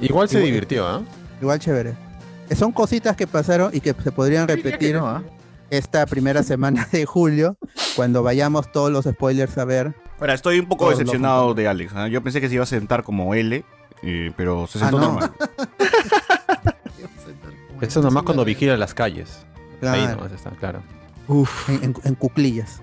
Igual 0.00 0.28
se 0.28 0.36
Igual- 0.38 0.44
divirtió, 0.46 0.86
¿ah? 0.86 1.02
Igual 1.40 1.58
chévere. 1.58 2.07
Eh, 2.50 2.56
Son 2.56 2.72
cositas 2.72 3.16
que 3.16 3.26
pasaron 3.26 3.70
y 3.74 3.80
que 3.80 3.94
se 4.02 4.12
podrían 4.12 4.48
repetir 4.48 4.96
¿ah? 4.96 5.22
esta 5.70 6.06
primera 6.06 6.42
semana 6.42 6.88
de 6.92 7.04
julio, 7.04 7.56
cuando 7.96 8.22
vayamos 8.22 8.70
todos 8.72 8.90
los 8.90 9.04
spoilers 9.04 9.56
a 9.58 9.64
ver. 9.64 9.94
Ahora, 10.20 10.34
estoy 10.34 10.58
un 10.58 10.66
poco 10.66 10.86
Todos 10.86 10.98
decepcionado 10.98 11.54
de 11.54 11.68
Alex. 11.68 11.92
¿ah? 11.94 12.08
Yo 12.08 12.22
pensé 12.22 12.40
que 12.40 12.48
se 12.48 12.54
iba 12.54 12.64
a 12.64 12.66
sentar 12.66 13.02
como 13.04 13.34
L, 13.34 13.64
eh, 14.02 14.32
pero 14.36 14.66
se 14.66 14.78
Ah, 14.78 14.82
sentó 14.82 14.98
no. 15.00 15.12
normal. 15.12 15.32
Eso 17.80 18.02
nomás 18.02 18.24
cuando 18.24 18.44
vigila 18.44 18.76
las 18.76 18.92
calles. 18.94 19.46
Ahí 19.82 20.00
Claro. 20.02 20.16
nomás 20.16 20.32
está, 20.32 20.50
claro. 20.50 20.82
Uf. 21.28 21.68
en, 21.68 21.84
en- 21.84 21.94
en 22.02 22.14
cuclillas. 22.16 22.80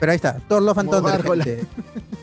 Pero 0.00 0.10
ahí 0.10 0.16
está, 0.16 0.38
Thor 0.48 0.62
Love 0.62 0.78
and 0.78 0.90
Thunder, 0.90 1.22
gente. 1.22 1.64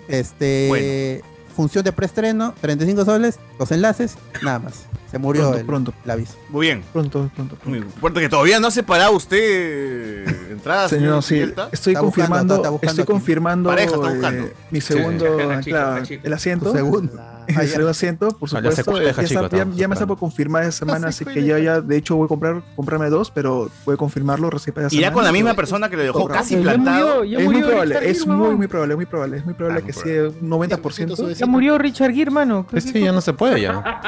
Este, 0.10 1.22
función 1.62 1.84
de 1.84 1.91
preestreno, 1.91 2.53
35 2.62 3.06
soles, 3.06 3.39
los 3.60 3.72
enlaces, 3.72 4.18
nada 4.41 4.60
más. 4.60 4.86
Se 5.12 5.18
murió 5.20 5.41
Pronto, 5.41 5.60
el, 5.60 5.65
pronto. 5.65 5.94
el 6.06 6.12
aviso. 6.12 6.36
Muy 6.50 6.68
bien. 6.68 6.84
Pronto, 6.94 7.30
pronto. 7.36 7.56
pronto. 7.56 7.70
Muy 7.70 7.80
bien. 7.80 7.91
Fuerte 8.00 8.22
que 8.22 8.30
todavía 8.30 8.60
no 8.62 8.68
ha 8.68 8.72
separado 8.72 9.12
usted 9.12 10.25
entradas. 10.51 10.89
Señor, 10.89 11.22
sí, 11.22 11.39
estoy 11.39 11.50
Está 11.94 12.01
buscando, 12.01 12.01
confirmando, 12.01 12.56
está 12.56 12.70
buscando 12.70 12.91
estoy 12.91 13.03
aquí. 13.03 13.12
confirmando, 13.12 13.70
Pareja 13.70 13.96
está 13.96 14.30
eh, 14.34 14.53
mi 14.72 14.80
segundo, 14.82 15.25
claro, 15.65 15.98
el 16.08 16.22
Tu 16.22 16.34
asiento, 16.34 16.72
segundo. 16.72 17.12
Ah, 17.55 17.63
segundo 17.65 17.89
asiento, 17.89 18.29
por 18.38 18.48
Ah, 18.48 18.51
supuesto, 18.62 19.01
ya, 19.01 19.10
está- 19.10 19.88
me 19.88 19.93
está 19.93 20.05
por 20.07 20.17
confirmar 20.17 20.63
esta 20.63 20.86
semana, 20.86 21.07
así 21.10 21.25
que 21.25 21.43
ya, 21.43 21.60
ya, 21.60 21.81
de 21.81 21.98
hecho 21.98 22.15
voy 22.15 22.25
a 22.25 22.27
comprar, 22.27 22.62
comprarme 22.75 23.10
dos, 23.10 23.29
pero 23.31 23.69
voy 23.86 23.95
a 23.95 23.98
confirmarlo 23.98 24.50
recién 24.50 24.74
para 24.74 24.88
esta 24.88 24.95
Irá 24.95 25.07
semana. 25.07 25.13
con 25.15 25.24
la 25.25 25.31
misma 25.31 25.53
persona 25.53 25.89
que 25.89 25.98
le 25.98 26.03
dejó 26.03 26.27
casi 26.27 26.55
Ya 26.55 26.62
plantado. 26.62 27.17
murió, 27.17 27.24
ya 27.25 27.39
es 27.39 27.45
muy 27.45 27.62
probable, 27.62 27.95
Richard 28.00 28.10
es 28.10 28.27
muy, 28.27 28.55
muy 28.55 28.67
probable, 28.67 28.95
muy 28.95 29.05
probable, 29.05 29.38
es 29.38 29.45
muy 29.45 29.53
probable 29.53 29.83
Ah, 29.86 29.91
que 30.03 30.21
un 30.27 30.50
90%. 30.50 31.33
Ya 31.33 31.45
murió 31.45 31.77
Richard 31.77 32.13
Gere, 32.13 32.31
mano. 32.31 32.65
Pues 32.69 32.83
sí, 32.86 33.00
ya 33.01 33.12
no 33.12 33.21
se 33.21 33.33
puede 33.33 33.60
ya. 33.62 33.83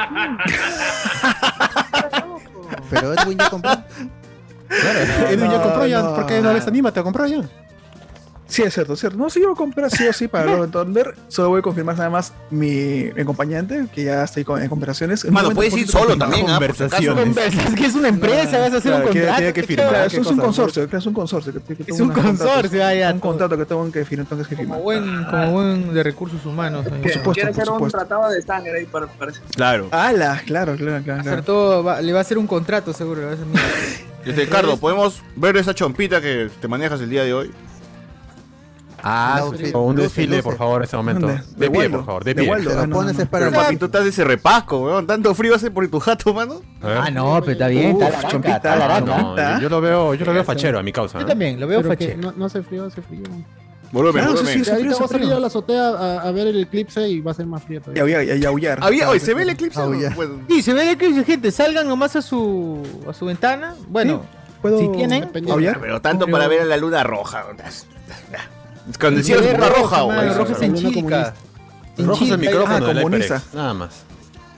Pero 2.90 3.12
Edwin 3.14 3.38
ya 3.38 3.50
compró. 3.50 3.70
Claro, 4.68 4.98
Edwin 5.30 5.50
ya 5.50 5.56
no, 5.58 5.62
compró 5.62 5.86
ya. 5.86 6.02
no. 6.02 6.14
¿Por 6.14 6.26
qué 6.26 6.40
no 6.40 6.52
les 6.52 6.66
anima? 6.66 6.92
¿Te 6.92 7.02
compró 7.02 7.26
ya? 7.26 7.42
Sí, 8.46 8.62
es 8.62 8.74
cierto, 8.74 8.92
es 8.92 9.00
cierto. 9.00 9.16
No, 9.18 9.30
sí, 9.30 9.40
yo 9.40 9.46
voy 9.46 9.54
a 9.54 9.56
comprar 9.56 9.90
sí 9.90 10.06
o 10.06 10.12
sí 10.12 10.28
para 10.28 10.44
Love 10.52 10.62
and 10.64 10.72
Thunder. 10.72 11.14
Solo 11.28 11.48
voy 11.48 11.60
a 11.60 11.62
confirmar 11.62 11.96
nada 11.96 12.10
más 12.10 12.32
mi, 12.50 13.10
mi 13.14 13.22
acompañante, 13.22 13.86
que 13.92 14.04
ya 14.04 14.24
estoy 14.24 14.44
con- 14.44 14.62
en 14.62 14.68
conversaciones. 14.68 15.24
Mano, 15.30 15.50
puedes 15.50 15.74
ir 15.76 15.88
solo 15.88 16.16
también, 16.16 16.46
¿ah? 16.48 16.58
Es 16.64 17.74
que 17.74 17.86
es 17.86 17.94
una 17.94 18.08
empresa, 18.08 18.58
vas 18.58 18.72
a 18.74 18.76
hacer 18.76 18.92
un 18.94 19.02
contrato. 19.02 19.42
que 19.42 19.52
¿qué 19.54 19.62
firmar. 19.62 19.86
chaval? 19.86 19.94
Claro, 19.94 20.10
¿qué 20.10 20.16
eso 20.16 20.20
es 20.20 20.26
un 20.36 20.38
consorcio, 20.44 20.88
es 20.92 21.06
un 21.06 21.14
consorcio. 21.14 21.52
que- 21.52 21.76
que 21.76 21.90
Es 21.92 22.00
un 22.00 22.10
consorcio, 22.10 22.84
ah, 22.86 22.94
ya. 22.94 23.12
Un 23.12 23.20
contrato 23.20 23.56
que 23.56 23.64
tengo 23.64 23.90
que 23.90 24.04
firmar, 24.04 24.26
tengo 24.28 24.42
que 24.42 24.48
firmar. 24.56 24.66
Como 24.68 24.82
buen, 24.82 25.24
como 25.24 25.50
buen 25.52 25.94
de 25.94 26.02
recursos 26.02 26.44
humanos. 26.44 26.84
Por 26.84 26.96
supuesto, 26.96 27.32
Quiere 27.32 27.50
hacer 27.50 27.68
un 27.70 27.90
tratado 27.90 28.28
de 28.30 28.42
sangre 28.42 28.78
ahí 28.78 28.84
para, 28.86 29.06
para 29.06 29.32
Claro. 29.56 29.88
¡Hala! 29.90 30.42
Claro, 30.46 30.76
claro, 30.76 31.02
claro. 31.02 32.00
Le 32.02 32.12
va 32.12 32.18
a 32.18 32.22
hacer 32.22 32.38
un 32.38 32.46
contrato 32.46 32.92
seguro. 32.92 33.20
le 33.20 33.26
va 33.26 33.32
a 33.32 33.34
hacer 33.34 33.46
mierda. 33.46 33.68
Este, 34.24 34.48
Cardo, 34.48 34.78
¿podemos 34.78 35.20
ver 35.36 35.58
esa 35.58 35.74
chompita 35.74 36.18
que 36.22 36.48
te 36.58 36.66
manejas 36.66 36.98
el 37.02 37.10
día 37.10 37.24
de 37.24 37.34
hoy? 37.34 37.50
Ah, 39.06 39.44
O 39.74 39.82
un 39.82 39.96
desfile, 39.96 40.42
por 40.42 40.56
favor, 40.56 40.80
en 40.80 40.84
ese 40.84 40.96
momento. 40.96 41.26
De- 41.26 41.34
De, 41.34 41.40
de 41.56 41.70
pie, 41.70 41.78
Waldo, 41.80 41.96
por 41.98 42.06
favor, 42.06 42.24
de 42.24 42.32
de 42.34 42.40
pie. 42.42 42.50
Waldo. 42.50 42.70
Te 42.70 42.78
Ah, 42.78 42.86
lo 42.86 42.94
pones 42.94 43.18
es 43.18 43.28
para 43.28 43.50
Pero 43.50 43.60
papi, 43.62 43.76
tú 43.76 43.84
estás 43.86 44.02
de 44.04 44.10
ese 44.10 44.24
repasco, 44.24 44.80
weón. 44.80 45.06
Tanto 45.06 45.34
frío 45.34 45.54
hace 45.54 45.70
por 45.70 45.86
tu 45.88 46.00
jato, 46.00 46.32
mano. 46.32 46.62
Ah, 46.82 47.10
no, 47.10 47.38
pero 47.40 47.52
está 47.52 47.68
bien, 47.68 48.00
está 48.00 48.10
la 48.22 48.28
chompita. 48.28 48.56
está 48.56 48.76
la 48.76 49.00
No, 49.00 49.36
yo- 49.36 49.60
yo 49.60 49.68
lo 49.68 49.80
veo, 49.82 50.14
yo 50.14 50.24
lo 50.24 50.32
veo 50.32 50.42
fachero 50.44 50.78
a 50.78 50.82
mi 50.82 50.92
causa. 50.92 51.18
Yo 51.18 51.24
¿eh? 51.24 51.28
también, 51.28 51.60
lo 51.60 51.66
veo 51.66 51.82
fachero. 51.82 52.16
no, 52.20 52.32
no 52.34 52.44
hace 52.46 52.62
frío, 52.62 52.86
hace 52.86 53.02
frío. 53.02 53.22
Volumen, 53.92 54.24
Claro, 54.24 54.38
sí, 54.38 54.46
sí, 54.46 54.62
Y 54.66 54.70
ahorita 54.72 54.96
voy 54.96 55.04
a 55.04 55.08
salir 55.08 55.32
a 55.32 55.38
la 55.38 55.46
azotea 55.46 55.88
a, 55.90 56.20
a 56.22 56.30
ver 56.32 56.48
el 56.48 56.60
eclipse 56.62 57.08
y 57.08 57.20
va 57.20 57.30
a 57.30 57.34
ser 57.34 57.46
más 57.46 57.62
frío 57.62 57.78
Y 57.78 57.82
todavía. 57.94 58.24
y 58.24 58.44
aullar. 58.44 58.78
Había, 58.82 59.08
hoy 59.08 59.20
se 59.20 59.34
ve 59.34 59.42
el 59.42 59.50
eclipse. 59.50 59.78
Ah. 59.80 59.86
Bueno, 60.16 60.40
Sí, 60.48 60.62
se 60.62 60.72
ve 60.74 60.82
el 60.82 60.88
eclipse, 60.94 61.22
gente. 61.24 61.52
Salgan 61.52 61.86
nomás 61.86 62.16
a 62.16 62.22
su, 62.22 62.82
a 63.08 63.12
su 63.12 63.24
ventana. 63.26 63.76
Bueno, 63.86 64.22
¿Puedo 64.60 64.80
si 64.80 64.88
tienen, 64.88 65.30
aullar? 65.48 65.78
pero 65.78 66.00
tanto 66.00 66.26
para 66.26 66.48
ver 66.48 66.62
a 66.62 66.64
la 66.64 66.76
luna 66.76 67.04
roja. 67.04 67.44
Cuando 69.00 69.22
ponga 69.22 69.68
roja, 69.68 70.02
güey. 70.02 70.28
roja 70.34 70.52
es 70.52 70.62
en. 70.62 70.76
En 71.96 72.06
Rojo 72.08 72.24
es 72.24 72.30
el 72.32 72.38
micrófono 72.38 72.86
ah, 72.86 72.94
comunista. 72.94 73.36
HyperX, 73.36 73.54
nada 73.54 73.74
más. 73.74 74.04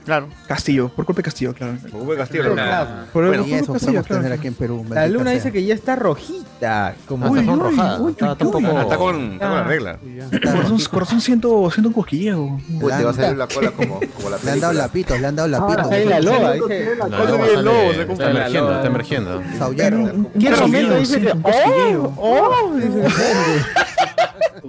Claro. 0.05 0.29
Castillo, 0.47 0.87
por 0.87 1.03
culpa 1.05 1.19
de 1.19 1.23
Castillo, 1.25 1.53
claro. 1.53 1.73
Como 1.91 2.05
buen 2.05 2.17
castillo, 2.17 2.53
Claro. 2.53 2.55
claro. 2.55 2.89
Por, 3.11 3.27
Bueno, 3.27 3.43
por 3.43 3.51
Y 3.51 3.53
eso 3.55 3.65
culpa 3.65 3.73
de 3.73 3.79
Castillo, 3.79 4.03
podemos 4.03 4.23
tener 4.23 4.39
aquí 4.39 4.47
en 4.47 4.53
Perú. 4.53 4.85
La 4.89 5.07
luna 5.07 5.25
sea. 5.25 5.33
dice 5.33 5.51
que 5.51 5.65
ya 5.65 5.73
está 5.75 5.97
rojita. 5.97 6.95
Como 7.09 7.25
Ah, 7.25 7.27
está 7.27 8.35
tampoco. 8.37 8.77
Ah, 8.77 8.81
está 8.83 8.97
con, 8.97 9.33
está 9.33 9.47
con 9.47 9.55
la 9.57 9.63
regla. 9.65 9.99
Corazón, 10.41 10.79
corazón 10.89 11.19
siento, 11.21 11.69
siento 11.71 11.89
un 11.89 11.93
cosquilleo. 11.93 12.41
Uy, 12.41 12.91
te 12.97 13.03
va 13.03 13.09
a 13.11 13.13
salir 13.13 13.37
la 13.37 13.47
cola 13.47 13.71
como, 13.71 13.99
como 14.15 14.29
la 14.29 14.37
Le 14.45 14.51
han 14.51 14.59
dado 14.61 14.73
lapitos, 14.73 15.19
le 15.19 15.27
han 15.27 15.35
dado 15.35 15.55
Ahora 15.57 15.83
lapitos. 15.83 15.89
sale 15.89 16.05
la 16.05 16.19
loba. 16.21 16.39
La 16.39 18.03
Está 18.13 18.23
la 18.23 18.29
emergiendo, 18.31 18.75
está 18.75 18.87
emergiendo. 18.87 19.43
Saullaron. 19.57 20.29
¿Qué 20.39 20.49
momento 20.51 20.95
dice 20.95 21.19
que 21.21 21.33
oh, 21.43 22.13
oh, 22.15 22.73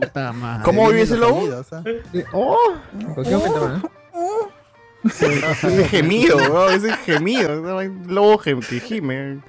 Puta 0.00 0.32
madre. 0.32 0.64
¿Cómo 0.64 0.88
vive 0.88 1.02
ese 1.02 1.16
lobo? 1.16 1.42
¿ah? 1.72 1.82
oh, 2.32 2.58
gemido, 5.90 6.36
weón, 6.36 6.72
ese 6.74 6.92
gemido. 6.98 7.56
Lobo 8.06 8.38
gem- 8.38 8.66
que 8.66 8.80
gime. 8.80 9.40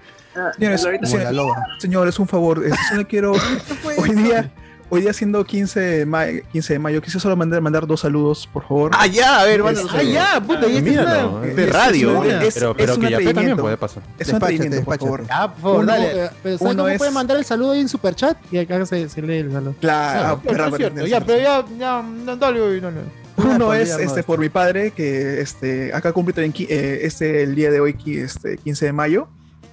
Señores, 0.58 0.86
Ahorita 0.86 1.06
Como 1.06 1.18
se- 1.18 1.24
la 1.24 1.32
loba. 1.32 1.56
señores, 1.80 2.20
un 2.20 2.28
favor. 2.28 2.62
Solo 2.90 3.08
quiero. 3.08 3.34
Hoy 3.98 4.10
día, 4.12 4.52
hoy 4.90 5.02
día 5.02 5.14
siendo 5.14 5.44
15 5.46 5.80
de 5.80 6.06
mayo, 6.06 6.42
15 6.52 6.74
de 6.74 6.80
mayo 6.80 7.02
quise 7.02 7.20
solo 7.20 7.36
mandar, 7.36 7.62
mandar 7.62 7.86
dos 7.88 8.02
saludos, 8.02 8.48
por 8.52 8.64
favor. 8.68 8.92
Ah, 8.94 9.08
ya, 9.08 9.40
a 9.42 9.46
ver, 9.46 9.64
manda 9.64 9.80
Es- 9.82 9.86
los 9.86 9.96
Ah, 9.96 10.04
ya, 10.04 10.42
puta, 10.42 10.68
ya 10.68 10.82
Míralo, 10.82 11.44
está. 11.44 11.56
De 11.62 11.66
radio. 11.68 12.24
Es- 12.24 12.54
Pero, 12.56 12.72
es 12.72 12.76
pero 12.78 12.96
un 12.96 13.02
que 13.02 13.10
ya 13.12 13.34
también 13.34 13.58
puede 13.58 13.78
pasar. 13.78 14.04
Es 14.18 14.30
un 14.30 14.36
atrevimiento, 14.36 14.84
por 14.84 14.98
favor. 15.00 15.24
Ah, 15.30 15.52
por 15.54 15.62
favor, 15.62 15.84
Uno- 15.84 15.92
dale. 15.92 16.26
Eh, 16.26 16.30
pero 16.44 16.58
¿sabes 16.58 16.74
Uno 16.74 16.84
cómo 16.84 16.88
es- 16.90 16.98
puede 16.98 17.12
mandar 17.12 17.38
el 17.38 17.46
saludo 17.46 17.72
ahí 17.72 17.82
en 17.82 17.90
superchat? 17.90 18.38
Y 18.52 18.58
acá 18.58 18.86
se, 18.86 19.10
se 19.10 19.22
lee 19.22 19.38
el 19.38 19.52
saludo. 19.52 19.76
Claro, 19.80 20.20
Ah, 20.20 20.32
ah, 20.32 20.42
pero 20.44 20.76
es 21.04 21.10
ya, 21.10 21.22
pero 21.22 21.40
ya, 21.40 21.66
ya, 21.78 22.02
no, 22.02 22.36
dale, 22.36 22.82
no, 22.82 22.92
no. 22.92 23.02
Uno 23.38 23.66
por 23.68 23.76
es 23.78 23.90
este 23.92 24.04
este. 24.04 24.24
por 24.24 24.38
mi 24.40 24.50
padre, 24.50 24.92
que 24.92 25.40
este 25.40 25.94
acá 25.94 26.12
cumple 26.12 26.34
eh, 26.46 27.00
este 27.04 27.44
el 27.44 27.56
día 27.56 27.72
de 27.72 27.80
hoy, 27.80 27.96
este 28.06 28.58
15 28.58 28.86
de 28.88 28.92
mayo. 28.94 29.28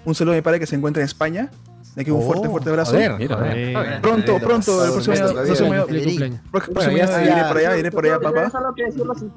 Un 0.05 0.15
saludo 0.15 0.35
a 0.35 0.37
mi 0.37 0.43
padre 0.43 0.61
que 0.61 0.67
se 0.67 0.77
encuentra 0.77 1.03
en 1.03 1.07
España. 1.07 1.51
De 1.97 2.03
aquí 2.03 2.11
un 2.11 2.21
Oh, 2.21 2.27
fuerte, 2.27 2.49
fuerte 2.51 2.69
abrazo. 2.69 2.93
Joder, 2.93 3.15
Mira, 3.19 3.37
joder. 3.37 4.01
Pronto, 4.03 4.39
pronto, 4.39 4.85
el 4.85 4.93
próximo 4.93 5.73
año, 5.73 5.87
iré 5.89 7.45
por 7.49 7.57
allá, 7.57 7.77
iré 7.79 7.91
por 7.91 8.05
allá, 8.05 8.21
papá. 8.21 8.53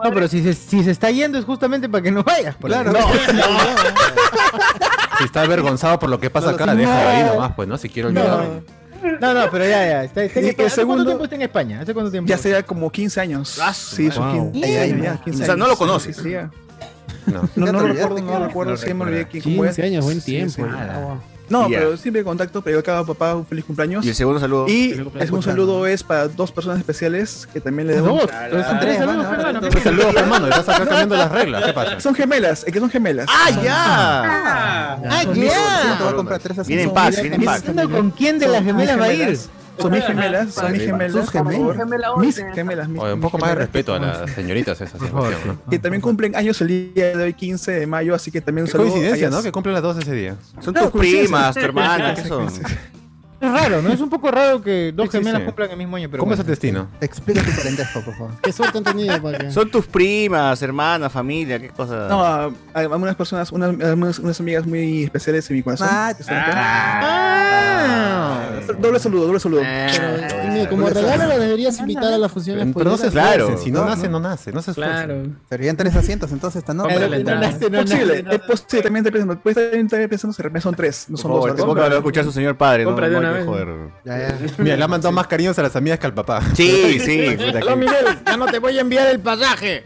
No, 0.03 0.11
pero 0.13 0.27
si 0.27 0.43
se, 0.43 0.53
si 0.53 0.83
se 0.83 0.91
está 0.91 1.09
yendo 1.09 1.37
es 1.37 1.45
justamente 1.45 1.87
para 1.87 2.03
que 2.03 2.11
no 2.11 2.21
vayas. 2.21 2.55
por 2.55 2.69
Claro, 2.69 2.91
la- 2.91 2.99
no. 3.33 3.39
Si 5.19 5.23
está 5.23 5.41
avergonzado 5.43 5.97
por 5.99 6.09
lo 6.09 6.19
que 6.19 6.29
pasa 6.29 6.49
acá, 6.51 6.75
déjalo 6.75 7.09
ahí 7.09 7.23
nomás, 7.23 7.53
pues, 7.55 7.67
¿no? 7.67 7.77
Si 7.77 7.87
quiere 7.89 8.09
olvidarme. 8.09 8.61
No, 9.21 9.33
no, 9.33 9.49
pero 9.49 9.63
ya, 9.63 9.85
ya. 9.87 10.03
Está, 10.03 10.23
está 10.23 10.39
en 10.41 10.45
Y 10.47 10.49
España. 10.49 10.65
el 10.67 10.71
¿Hace 10.73 10.85
cuánto 10.85 11.05
tiempo 11.05 11.23
está 11.23 11.35
en 11.37 11.41
España? 11.43 11.79
¿Hace 11.81 11.93
cuánto 11.93 12.11
tiempo? 12.11 12.27
Ya 12.27 12.37
sea 12.37 12.63
como 12.63 12.91
15 12.91 13.21
años. 13.21 13.57
Ah, 13.61 13.73
Sí, 13.73 14.11
sus 14.11 14.19
madre. 14.19 14.51
15 14.51 14.67
Wow. 14.67 14.81
años, 14.83 15.01
ya, 15.05 15.17
15 15.23 15.43
O 15.43 15.45
sea, 15.45 15.55
no 15.55 15.67
lo 15.67 15.77
conoces. 15.77 16.17
Sí, 16.17 16.23
sí, 16.23 16.31
ya. 16.31 16.51
No. 17.25 17.43
No, 17.55 17.71
no 17.71 17.79
lo 17.81 17.87
recuerdo, 17.87 18.19
no 18.21 18.39
lo 18.39 18.47
recuerdo, 18.47 18.75
sí 18.75 18.93
me 18.93 19.03
olvidé 19.05 19.27
quién 19.29 19.43
15 19.43 19.83
años, 19.83 20.03
buen 20.03 20.19
Sí, 20.19 20.31
tiempo. 20.31 20.67
Ah, 21.49 21.53
No, 21.63 21.67
pero 21.67 21.97
siempre 21.97 22.19
en 22.21 22.25
contacto, 22.25 22.61
pero 22.61 22.79
acá 22.79 23.03
papá, 23.03 23.35
un 23.35 23.45
feliz 23.45 23.65
cumpleaños. 23.65 24.05
Y 24.05 24.09
el 24.09 24.15
segundo 24.15 24.39
saludo. 24.39 24.67
Y 24.67 24.91
es 25.19 25.31
un 25.31 25.41
saludo 25.43 25.87
es 25.87 26.03
para 26.03 26.27
dos 26.27 26.51
personas 26.51 26.77
especiales 26.79 27.47
que 27.51 27.59
también 27.59 27.87
le 27.87 27.95
debo. 27.95 28.09
Dos. 28.19 28.29
Pero 28.49 28.63
son 28.63 28.79
tres 28.79 28.97
Ah, 28.99 29.05
saludos, 29.05 29.25
hermano. 29.31 29.61
¿qué? 29.69 29.81
Saludos, 29.81 30.15
hermano. 30.15 30.47
Estás 30.47 30.69
acá 30.69 30.77
cambiando 30.85 31.15
las 31.15 31.31
reglas. 31.31 31.63
¿Qué 31.65 31.73
pasa? 31.73 31.99
Son 31.99 32.13
gemelas, 32.15 32.63
es 32.65 32.73
que 32.73 32.79
son 32.79 32.89
gemelas. 32.89 33.25
¡Ah, 33.29 33.49
ya! 33.63 34.93
Ah, 35.03 35.21
Te 35.33 35.39
ya. 35.45 35.97
voy 35.99 36.09
a 36.09 36.15
comprar 36.15 36.39
tres 36.39 36.59
así. 36.59 36.67
Viene 36.69 36.83
en 36.83 36.93
paz, 36.93 37.19
viene 37.21 37.35
en 37.37 37.43
paz. 37.45 37.61
¿Pensando 37.61 37.89
con 37.95 38.11
quién 38.11 38.37
de 38.39 38.47
las 38.47 38.63
gemelas 38.63 38.99
va 38.99 39.05
a 39.05 39.13
ir? 39.13 39.37
Son 39.79 39.91
mis 39.91 40.03
gemelas, 40.03 40.53
son 40.53 40.71
mis 40.71 40.81
gemelas. 40.83 41.11
Sus 41.11 41.31
gemelas. 41.31 42.17
Mis 42.17 42.35
gemelas, 42.53 42.89
mis 42.89 43.01
Oye, 43.01 43.13
un 43.13 43.21
poco 43.21 43.37
más 43.37 43.49
de 43.49 43.55
respeto 43.55 43.93
a 43.93 43.99
las 43.99 44.31
señoritas 44.31 44.79
esa 44.81 44.99
situación, 44.99 45.39
¿no? 45.45 45.69
Que 45.69 45.79
también 45.79 46.01
cumplen 46.01 46.35
años 46.35 46.59
el 46.61 46.93
día 46.93 47.17
de 47.17 47.23
hoy, 47.23 47.33
15 47.33 47.71
de 47.71 47.87
mayo, 47.87 48.15
así 48.15 48.31
que 48.31 48.41
también 48.41 48.65
un 48.65 48.71
saludo. 48.71 48.89
coincidencia. 48.89 49.29
¿no? 49.29 49.41
Que 49.41 49.51
cumplen 49.51 49.73
las 49.73 49.83
dos 49.83 49.97
ese 49.97 50.13
día. 50.13 50.35
Son 50.59 50.73
tus 50.73 50.89
coincidencia. 50.89 51.23
primas, 51.23 51.55
tu 51.55 51.61
hermana, 51.61 52.13
¿qué 52.15 52.25
son? 52.25 52.47
Es 53.41 53.51
raro, 53.51 53.81
¿no? 53.81 53.89
Es 53.91 54.01
un 54.01 54.09
poco 54.09 54.29
raro 54.31 54.61
que 54.61 54.91
dos 54.93 55.09
gemelas 55.09 55.39
sí. 55.41 55.45
cumplan 55.45 55.71
el 55.71 55.77
mismo 55.77 55.95
año, 55.95 56.09
pero 56.09 56.21
¿Cómo 56.21 56.33
es 56.33 56.39
el 56.39 56.45
destino? 56.45 56.87
Explica 56.99 57.41
tu 57.41 57.51
parentesco, 57.51 58.01
por 58.01 58.13
favor. 58.15 58.31
Qué 58.41 58.51
suerte 58.51 58.77
han 58.79 58.83
tenido 58.83 59.21
para 59.21 59.37
que. 59.37 59.51
Son 59.51 59.69
tus 59.71 59.87
primas, 59.87 60.61
hermanas, 60.61 61.11
familia, 61.11 61.59
qué 61.59 61.69
cosa. 61.69 62.07
No, 62.09 62.23
a 62.23 62.51
algunas 62.73 63.15
personas, 63.15 63.51
unas, 63.51 63.73
unas, 63.75 64.19
unas 64.19 64.39
amigas 64.39 64.65
muy 64.67 65.03
especiales 65.03 65.49
en 65.49 65.55
mi 65.57 65.63
corazón. 65.63 65.87
Ah, 65.89 66.13
que 66.15 66.21
están 66.23 66.37
acá. 66.37 66.51
Ah. 66.55 68.45
Doble 68.79 68.99
saludo, 68.99 69.25
doble 69.27 69.39
saludo. 69.39 69.61
Pero, 69.61 70.51
mira, 70.51 70.69
como 70.69 70.89
regalo 70.89 71.25
lo 71.27 71.39
deberías 71.39 71.79
invitar 71.79 72.13
a 72.13 72.17
la 72.17 72.29
función 72.29 72.73
Pero 72.73 72.89
no 72.91 72.97
se 72.97 73.09
Claro. 73.09 73.57
Si 73.57 73.71
no 73.71 73.81
No, 73.81 73.89
nace, 73.89 74.09
no. 74.09 74.19
nace. 74.19 74.51
No 74.51 74.61
se 74.61 74.71
esfuercen. 74.71 75.05
Claro. 75.05 75.23
Serían 75.49 75.77
tres 75.77 75.95
asientos 75.95 76.31
entonces 76.31 76.59
esta 76.59 76.73
noche. 76.73 76.93
No 77.23 77.35
nace, 77.35 77.69
no 77.69 77.79
Es 77.79 77.89
posible, 77.91 78.25
es 78.29 78.39
posible, 78.41 78.83
también 78.83 79.05
estoy 79.05 79.11
pensando, 80.07 80.35
de 80.35 80.43
repente 80.43 80.61
son 80.61 80.75
tres, 80.75 81.05
no 81.07 81.13
Por 81.15 81.21
son 81.21 81.31
favor, 81.31 81.49
dos. 81.51 81.59
poco 81.61 81.75
lo 81.75 81.81
va 81.81 81.87
a 81.87 81.97
escuchar 81.97 82.23
su 82.23 82.31
señor 82.31 82.57
padre, 82.57 82.83
no, 82.83 82.95
Una 83.29 83.33
que 83.33 83.37
vez. 83.39 83.47
joder. 83.47 83.67
Ya, 84.05 84.17
ya. 84.17 84.37
Mira, 84.57 84.77
le 84.77 84.83
ha 84.83 84.87
mandado 84.87 85.11
más 85.11 85.27
cariños 85.27 85.57
a 85.59 85.63
las 85.63 85.75
amigas 85.75 85.99
que 85.99 86.07
al 86.07 86.13
papá. 86.13 86.41
Sí, 86.55 86.99
sí, 86.99 87.35
que- 87.37 87.75
Miguel, 87.75 88.05
ya 88.25 88.37
no 88.37 88.45
te 88.47 88.59
voy 88.59 88.77
a 88.77 88.81
enviar 88.81 89.07
el 89.09 89.19
pasaje. 89.19 89.83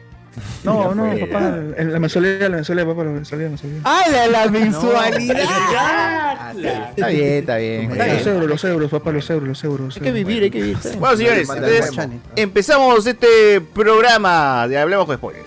No, 0.64 0.96
no, 0.96 1.12
fue. 1.12 1.28
papá, 1.28 1.58
en 1.78 1.94
la 1.94 2.00
mensualidad, 2.00 2.50
la 2.50 2.56
mensualidad, 2.56 2.88
papá, 2.88 3.04
la 3.04 3.12
mensualidad, 3.12 3.50
la 3.50 3.52
mensualidad. 3.52 3.82
¡Hala, 3.86 4.28
la 4.28 4.48
mensualidad! 4.48 6.54
Está 6.96 7.08
bien, 7.08 7.34
está 7.40 7.58
bien. 7.58 7.92
está 7.92 8.08
Los 8.08 8.24
bien. 8.24 8.36
euros, 8.36 8.50
los 8.50 8.64
euros, 8.64 8.92
papá, 8.92 9.12
los 9.12 9.30
euros, 9.30 9.48
los 9.48 9.64
euros. 9.64 9.96
Hay 9.98 10.02
que 10.04 10.12
vivir, 10.12 10.44
hay 10.44 10.52
que 10.52 10.62
vivir. 10.62 10.78
Bueno, 11.00 11.18
señores, 11.18 11.50
entonces 11.50 11.92
empezamos 12.36 13.06
este 13.06 13.62
programa 13.62 14.68
de 14.68 14.78
Hablemos 14.80 15.06
con 15.06 15.16
Spoilers. 15.18 15.46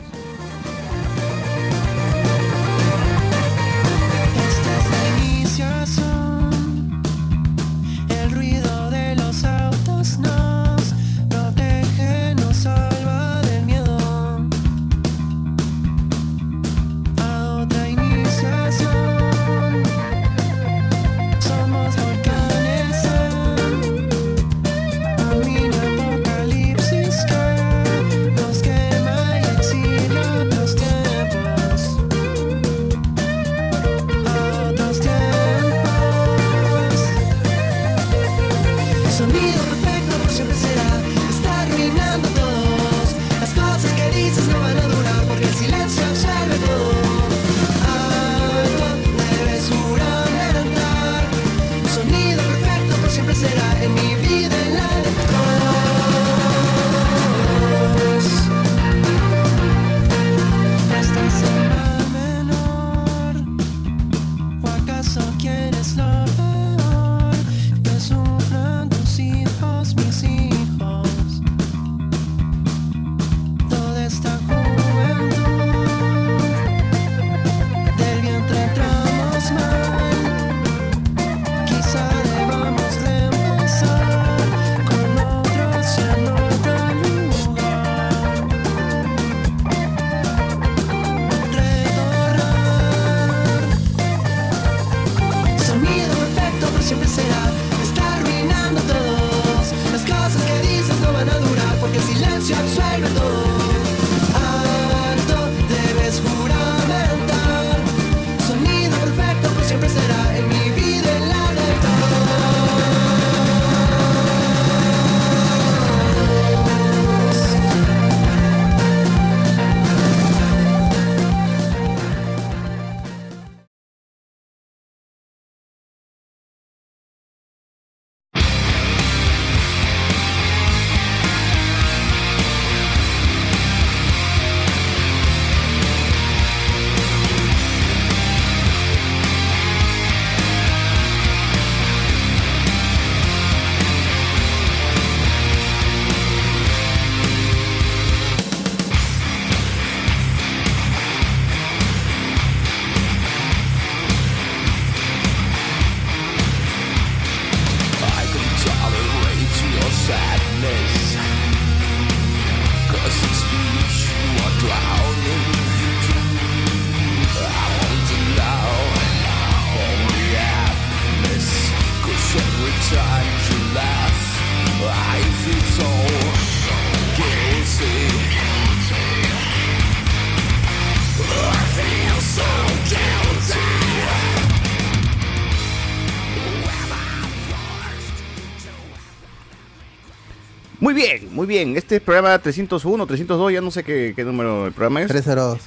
Muy 191.47 191.55
bien. 191.55 191.77
Este 191.77 191.97
es 191.97 192.03
programa 192.03 192.37
301, 192.39 193.07
302, 193.07 193.53
ya 193.53 193.61
no 193.61 193.71
sé 193.71 193.85
qué, 193.85 194.13
qué 194.17 194.25
número 194.25 194.65
del 194.65 194.73
programa 194.73 195.03
es. 195.03 195.09
302. 195.09 195.61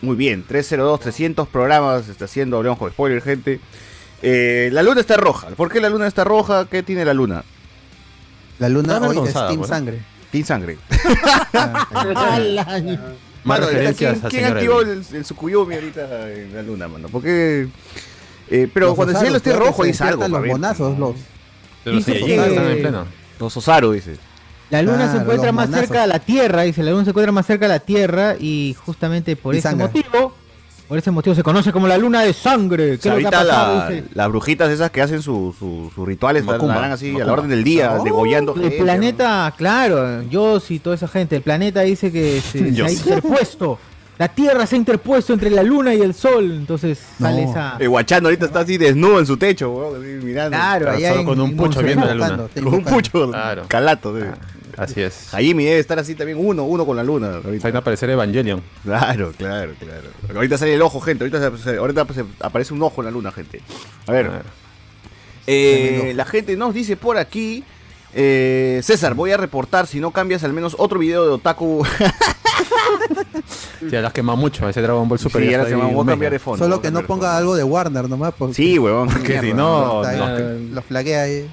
Muy 0.00 0.16
bien, 0.16 0.44
302, 0.46 1.00
300 1.00 1.48
programas 1.48 2.08
está 2.08 2.24
haciendo, 2.26 2.56
hablamos 2.56 2.78
con 2.78 2.90
spoiler, 2.90 3.20
gente. 3.22 3.60
Eh, 4.22 4.70
la 4.72 4.82
luna 4.82 5.00
está 5.00 5.16
roja. 5.16 5.48
¿Por 5.50 5.70
qué 5.70 5.80
la 5.80 5.90
luna 5.90 6.06
está 6.06 6.24
roja? 6.24 6.66
¿Qué 6.66 6.82
tiene 6.82 7.04
la 7.04 7.14
luna? 7.14 7.44
La 8.58 8.68
luna 8.68 9.00
hoy 9.00 9.18
es 9.26 9.32
Team. 9.34 9.64
Sangre. 9.64 10.00
Team 10.30 10.44
sangre. 10.44 10.78
Más 11.52 11.88
Mano, 13.44 13.66
¿quién, 13.96 14.20
quién 14.20 14.44
activó 14.44 14.82
el, 14.82 15.04
el 15.12 15.24
Sukuyumi 15.24 15.74
ahorita 15.74 16.30
en 16.30 16.54
la 16.54 16.62
luna, 16.62 16.86
mano? 16.86 17.08
Porque... 17.08 17.66
eh, 18.48 18.68
pero 18.72 18.86
Los 18.86 18.94
cuando 18.94 19.14
el 19.14 19.18
cielo 19.18 19.36
esté 19.36 19.52
rojo 19.56 19.82
dice 19.82 20.04
algo. 20.04 20.28
Los 20.28 20.46
bonazos, 20.46 20.96
los. 20.96 21.16
Están 21.84 22.70
en 22.70 22.80
pleno. 22.82 23.06
Los 23.40 23.56
Osaru, 23.56 23.90
dice. 23.90 24.16
La 24.72 24.82
luna 24.82 25.04
se 25.04 25.10
Claro, 25.10 25.20
encuentra 25.20 25.52
más 25.52 25.68
monazos. 25.68 25.86
cerca 25.88 26.02
de 26.02 26.08
la 26.08 26.18
Tierra, 26.18 26.62
dice, 26.62 26.82
la 26.82 26.90
luna 26.90 27.04
se 27.04 27.10
encuentra 27.10 27.30
más 27.32 27.46
cerca 27.46 27.66
de 27.66 27.74
la 27.74 27.78
Tierra 27.80 28.34
y 28.40 28.74
justamente 28.84 29.36
por 29.36 29.54
Y 29.54 29.58
ese 29.58 29.68
sangre. 29.68 29.86
motivo, 29.86 30.34
por 30.88 30.98
ese 30.98 31.10
motivo 31.10 31.34
se 31.36 31.42
conoce 31.42 31.72
como 31.72 31.86
la 31.86 31.98
luna 31.98 32.22
de 32.22 32.32
sangre. 32.32 32.94
O 32.94 32.98
¿Qué 32.98 33.08
ha 33.08 33.12
ahorita 33.12 33.30
pasado? 33.30 33.78
la- 33.78 33.88
Dice, 33.90 34.04
las 34.14 34.28
brujitas 34.28 34.70
esas 34.70 34.90
que 34.90 35.02
hacen 35.02 35.20
su- 35.22 35.54
su- 35.58 35.90
sus 35.94 36.06
rituales 36.08 36.44
Macumba, 36.44 36.72
estarán 36.74 36.92
así 36.92 37.20
a 37.20 37.24
la 37.24 37.32
orden 37.32 37.50
del 37.50 37.62
día, 37.64 37.96
Oh, 37.98 38.02
degollando 38.04 38.54
el 38.54 38.62
gente, 38.62 38.78
planeta, 38.82 39.54
claro, 39.58 40.22
yo 40.22 40.58
y 40.68 40.78
toda 40.78 40.96
esa 40.96 41.06
gente, 41.08 41.36
el 41.36 41.42
planeta 41.42 41.82
dice 41.82 42.10
que 42.10 42.40
se, 42.40 42.72
se 42.74 42.82
ha 42.82 42.90
interpuesto, 42.90 43.78
la 44.18 44.28
Tierra 44.28 44.66
se 44.66 44.76
ha 44.76 44.78
interpuesto 44.78 45.32
entre 45.32 45.50
la 45.50 45.62
luna 45.62 45.94
y 45.94 46.00
el 46.00 46.14
sol, 46.14 46.50
entonces 46.52 46.98
sale 47.18 47.44
esa... 47.44 47.76
El 47.78 47.88
guachano 47.88 48.28
ahorita 48.28 48.46
está 48.46 48.60
así 48.60 48.76
desnudo 48.78 49.18
en 49.18 49.26
su 49.26 49.36
techo, 49.36 49.70
weón, 49.70 50.24
mirando. 50.24 50.56
Claro, 50.56 50.84
Claro, 50.84 50.96
allá 50.98 51.08
solo 51.08 51.20
en- 51.20 51.26
con 51.26 51.40
un 51.40 51.56
pucho 51.56 51.82
viendo 51.82 52.06
la 52.06 52.14
luna. 52.14 52.44
Con 52.54 52.66
un 52.74 52.84
pucho 52.84 53.30
Claro. 53.30 53.62
calato. 53.68 54.16
sí. 54.18 54.24
Así 54.84 55.00
es. 55.02 55.28
Jaime 55.30 55.64
debe 55.64 55.78
estar 55.78 55.98
así 55.98 56.14
también 56.14 56.38
uno, 56.40 56.64
uno 56.64 56.84
con 56.86 56.96
la 56.96 57.02
luna. 57.04 57.36
ahorita. 57.44 57.68
Van 57.68 57.76
a 57.76 57.78
aparecer 57.80 58.10
Evangelion. 58.10 58.62
Claro, 58.84 59.32
claro, 59.36 59.72
claro. 59.78 60.08
Ahorita 60.34 60.58
sale 60.58 60.74
el 60.74 60.82
ojo, 60.82 61.00
gente. 61.00 61.24
Ahorita, 61.24 61.56
se- 61.58 61.76
ahorita 61.76 62.06
se- 62.14 62.24
aparece 62.40 62.74
un 62.74 62.82
ojo 62.82 63.00
en 63.00 63.04
la 63.06 63.10
luna, 63.10 63.32
gente. 63.32 63.60
A 64.06 64.12
ver, 64.12 64.26
Ah, 64.26 64.42
eh, 65.46 66.12
la 66.14 66.24
gente 66.24 66.56
nos 66.56 66.74
dice 66.74 66.96
por 66.96 67.16
aquí. 67.18 67.64
eh, 68.14 68.80
César, 68.82 69.14
voy 69.14 69.30
a 69.32 69.36
reportar 69.38 69.86
si 69.86 69.98
no 69.98 70.10
cambias 70.10 70.44
al 70.44 70.52
menos 70.52 70.76
otro 70.78 70.98
video 70.98 71.24
de 71.24 71.30
Otaku. 71.30 71.84
Ya 73.90 74.00
las 74.00 74.12
quema 74.12 74.36
mucho 74.36 74.68
ese 74.68 74.80
Dragon 74.80 75.08
Ball 75.08 75.18
Super. 75.18 75.42
sí, 75.42 75.50
ya 75.50 75.58
ahora 75.58 75.68
está 75.70 75.78
se 75.80 75.92
voy 75.92 76.02
a 76.04 76.06
cambiar 76.06 76.32
de 76.32 76.38
fondo. 76.38 76.64
Solo 76.64 76.80
que 76.80 76.90
no 76.90 77.02
ponga 77.04 77.36
algo 77.36 77.56
de 77.56 77.64
Warner 77.64 78.08
nomás. 78.08 78.32
Porque 78.36 78.54
Sí, 78.54 78.78
weón. 78.78 79.08
Que 79.22 79.40
si 79.40 79.52
no, 79.52 80.02
está 80.04 80.16
no, 80.16 80.24
ahí, 80.36 80.70
lo 80.72 80.82
flaguea 80.82 81.22
ahí. 81.22 81.50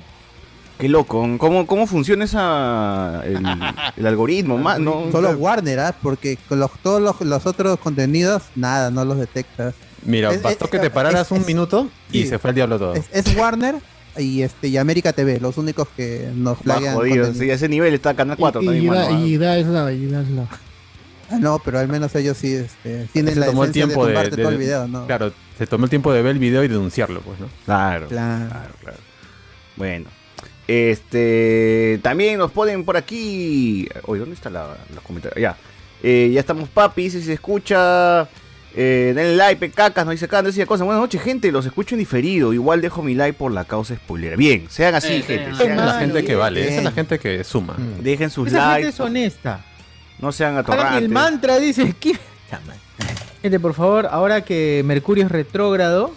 Qué 0.80 0.88
loco. 0.90 1.28
¿Cómo, 1.38 1.68
cómo 1.68 1.86
funciona 1.88 2.24
esa, 2.26 3.22
el, 3.26 3.38
el 3.98 4.08
algoritmo? 4.08 4.58
ma- 4.58 4.80
no, 4.80 5.12
Solo 5.12 5.32
Warner, 5.32 5.80
¿ah? 5.80 5.96
Porque 6.02 6.38
con 6.48 6.60
los, 6.60 6.72
todos 6.82 7.02
los, 7.02 7.20
los 7.22 7.46
otros 7.46 7.78
contenidos, 7.80 8.44
nada, 8.56 8.90
no 8.90 9.04
los 9.06 9.18
detecta. 9.20 9.74
Mira, 10.04 10.32
Es- 10.34 10.42
bastó 10.42 10.66
es- 10.66 10.72
que 10.72 10.80
te 10.80 10.90
pararas 10.90 11.28
es- 11.28 11.32
un 11.32 11.42
es- 11.42 11.48
minuto 11.48 11.90
y 12.12 12.24
sí. 12.24 12.28
se 12.30 12.40
fue 12.40 12.52
al 12.52 12.56
diablo 12.56 12.80
todo. 12.80 12.96
Es, 12.96 13.06
es 13.12 13.36
Warner 13.36 13.76
y 14.18 14.42
este 14.42 14.70
y 14.70 14.78
América 14.78 15.12
TV, 15.14 15.40
los 15.40 15.58
únicos 15.58 15.88
que 15.98 16.30
nos 16.34 16.56
más 16.58 16.64
flaguean. 16.64 16.96
jodido. 16.96 17.34
Sí, 17.34 17.52
a 17.52 17.56
ese 17.56 17.68
nivel 17.68 17.94
está 17.94 18.14
Canal 18.14 18.38
4 18.38 18.62
Y, 18.62 18.66
también, 18.66 18.86
y, 18.86 18.88
da, 18.88 19.06
mano. 19.10 19.26
y 19.26 19.38
da 19.38 19.58
es 19.58 19.68
la, 19.68 19.92
y 19.92 20.06
da 20.08 20.22
es 20.22 20.30
la. 20.30 20.44
Ah, 21.32 21.38
no, 21.40 21.60
pero 21.64 21.78
al 21.80 21.88
menos 21.90 22.16
ellos 22.16 22.38
sí 22.38 22.54
este, 22.56 23.06
tienen 23.14 23.34
Se 23.36 23.40
la 23.42 23.46
tomó 23.48 23.66
el 23.66 23.72
tiempo 23.72 24.06
de 24.06 24.14
de, 24.14 24.30
todo 24.38 24.50
el 24.50 24.58
video, 24.58 24.88
¿no? 24.88 25.06
Claro, 25.06 25.32
se 25.58 25.68
tomó 25.68 25.84
el 25.84 25.90
tiempo 25.90 26.12
de 26.12 26.22
ver 26.24 26.32
el 26.32 26.40
video 26.40 26.64
y 26.64 26.68
denunciarlo, 26.68 27.22
pues, 27.22 27.40
¿no? 27.40 27.48
Claro. 27.66 28.08
Claro. 28.08 28.48
Claro, 28.50 28.74
claro. 28.82 28.98
Bueno. 29.76 30.06
Este. 30.70 32.00
También 32.04 32.38
nos 32.38 32.52
ponen 32.52 32.84
por 32.86 32.96
aquí. 32.98 33.88
Oye, 34.04 34.20
¿dónde 34.20 34.36
está 34.36 34.50
la, 34.50 34.78
los 34.94 35.04
comentarios? 35.04 35.42
Ya. 35.42 35.58
Eh, 36.04 36.30
ya 36.34 36.40
estamos, 36.40 36.70
papi. 36.70 37.10
Si 37.10 37.22
se 37.22 37.34
escucha. 37.34 38.28
Eh, 38.76 39.14
denle 39.16 39.36
like, 39.36 39.60
pecacas, 39.60 40.06
nos 40.06 40.12
dice 40.14 40.26
acá, 40.26 40.44
decía 40.44 40.68
cosas. 40.68 40.86
Buenas 40.86 41.02
noches, 41.02 41.22
gente. 41.24 41.52
Los 41.52 41.66
escucho 41.66 41.96
en 41.96 42.00
diferido. 42.00 42.54
Igual 42.54 42.82
dejo 42.82 43.02
mi 43.02 43.16
like 43.16 43.34
por 43.38 43.52
la 43.52 43.66
causa 43.66 43.96
spoiler. 43.96 44.38
Bien, 44.38 44.68
sean 44.70 44.94
así, 44.94 45.08
Eh, 45.14 45.22
gente. 45.24 45.50
eh, 45.50 45.56
sean 45.58 45.72
Esa 45.72 45.72
es 45.72 45.76
la 45.78 45.90
así. 45.92 46.00
gente 46.02 46.24
que 46.24 46.36
vale, 46.36 46.68
esa 46.68 46.78
es 46.78 46.84
la 46.84 46.92
gente 46.92 47.18
que 47.20 47.44
suma. 47.44 47.76
Dejen 48.02 48.30
sus 48.30 48.48
Esa 48.50 48.60
gente 48.74 48.74
likes. 48.84 48.90
es 48.90 49.00
honesta. 49.00 49.66
No 50.20 50.32
sean 50.32 50.52
Hagan 50.56 50.64
atorrantes. 50.66 51.02
el 51.04 51.10
mantra, 51.10 51.58
dice. 51.58 51.96
¿qué? 52.00 52.14
Gente, 53.42 53.60
por 53.60 53.74
favor, 53.74 54.08
ahora 54.12 54.42
que 54.42 54.84
Mercurio 54.86 55.26
es 55.26 55.32
retrógrado, 55.32 56.14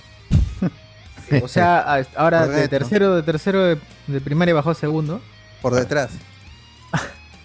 o 1.43 1.49
sea, 1.49 2.03
ahora 2.17 2.47
de 2.47 2.69
tercero, 2.69 3.15
de 3.17 3.23
tercero 3.23 3.63
de, 3.65 3.79
de 4.07 4.21
primaria 4.21 4.55
bajó 4.55 4.71
a 4.71 4.75
segundo. 4.75 5.21
Por 5.61 5.75
detrás. 5.75 6.11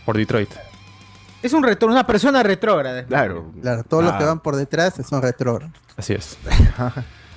Por 0.05 0.17
Detroit. 0.17 0.49
Es 1.43 1.53
un 1.53 1.63
retro, 1.63 1.87
una 1.89 2.07
persona 2.07 2.41
retrógrada. 2.43 3.05
Claro. 3.05 3.51
Claro, 3.61 3.83
todos 3.83 4.03
los 4.03 4.13
Ah. 4.13 4.17
que 4.17 4.23
van 4.25 4.39
por 4.39 4.55
detrás 4.55 4.95
son 5.07 5.21
retro. 5.21 5.59
Así 5.95 6.13
es. 6.13 6.37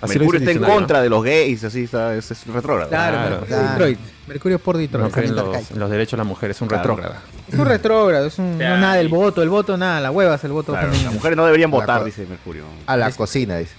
Así 0.00 0.18
Mercurio 0.18 0.38
está 0.40 0.52
en 0.52 0.62
contra 0.62 1.02
de 1.02 1.10
los 1.10 1.22
gays, 1.22 1.62
así 1.62 1.84
está, 1.84 2.14
es, 2.14 2.30
es 2.30 2.46
retrógrado. 2.46 2.88
Claro, 2.88 3.18
Claro. 3.18 3.30
Mercurio 3.32 3.46
Claro. 3.58 3.68
Detroit. 3.72 3.98
Mercurio 4.28 4.58
por 4.58 4.74
No 4.76 4.80
Detroit. 4.80 5.04
en 5.04 5.12
También 5.12 5.34
los, 5.36 5.70
los 5.72 5.90
derechos 5.90 6.12
de 6.12 6.16
la 6.16 6.24
mujer, 6.24 6.50
es 6.52 6.60
un 6.62 6.68
Claro. 6.68 6.82
retrógrada. 6.84 7.20
Es 7.52 7.58
un 7.58 7.66
retrógrado, 7.66 8.26
es 8.26 8.38
un, 8.38 8.56
no 8.56 8.78
nada 8.78 8.94
del 8.94 9.08
voto, 9.08 9.42
el 9.42 9.50
voto 9.50 9.76
nada, 9.76 10.00
la 10.00 10.10
hueva 10.10 10.36
es 10.36 10.44
el 10.44 10.52
voto 10.52 10.74
femenino. 10.74 11.04
las 11.04 11.12
mujeres 11.12 11.36
no 11.36 11.44
deberían 11.44 11.70
votar, 11.70 12.02
dice 12.02 12.24
Mercurio. 12.24 12.64
A 12.86 12.96
la 12.96 13.12
cocina, 13.12 13.58
dice. 13.58 13.74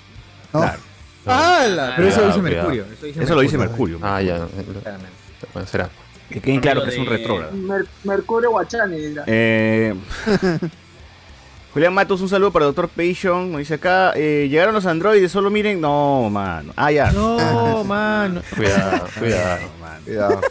¿no? 0.53 0.59
Claro. 0.61 0.79
¡Hala! 1.25 1.93
Pero 1.95 2.07
eso 2.07 2.21
lo 2.21 2.27
dice 2.27 2.39
cuidado. 2.39 2.69
Mercurio. 2.69 2.85
dice 3.01 3.23
Eso 3.23 3.35
lo 3.35 3.41
dice 3.41 3.57
Mercurio. 3.57 3.99
Mercurio. 3.99 4.15
Ah, 4.15 4.21
ya. 4.21 4.35
Claramente. 4.81 5.13
Bueno, 5.53 5.67
será. 5.67 5.89
Que 6.29 6.39
queden 6.39 6.61
claro 6.61 6.83
que 6.83 6.89
es 6.91 6.97
un 6.97 7.05
retrógrado. 7.07 7.51
Mer- 7.53 7.87
Mercurio 8.05 8.51
Guachani. 8.51 8.97
Eh, 9.27 9.93
Julián 11.73 11.93
Matos, 11.93 12.19
un 12.21 12.29
saludo 12.29 12.51
para 12.51 12.65
el 12.67 12.73
Dr. 12.73 12.89
Pation. 12.89 13.51
Nos 13.51 13.59
dice 13.59 13.73
acá, 13.75 14.13
eh, 14.15 14.47
llegaron 14.49 14.73
los 14.73 14.85
androides, 14.85 15.31
solo 15.31 15.49
miren. 15.49 15.79
No, 15.81 16.29
mano. 16.29 16.73
Ah, 16.75 16.91
ya. 16.91 17.11
No, 17.11 17.83
mano. 17.85 18.41
Cuidado, 18.55 19.07
cuidado. 19.19 19.61
Mano. 19.79 20.01
Cuidado. 20.05 20.41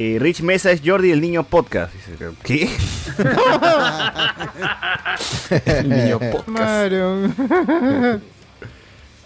Eh, 0.00 0.16
Rich 0.20 0.42
Mesa 0.42 0.70
es 0.70 0.80
Jordi 0.84 1.10
el 1.10 1.20
niño 1.20 1.42
podcast. 1.42 1.92
Dice, 1.92 2.12
¿Qué? 2.44 2.68
El 5.66 5.88
niño 5.88 6.18
podcast. 6.20 6.46
Claro. 6.56 8.20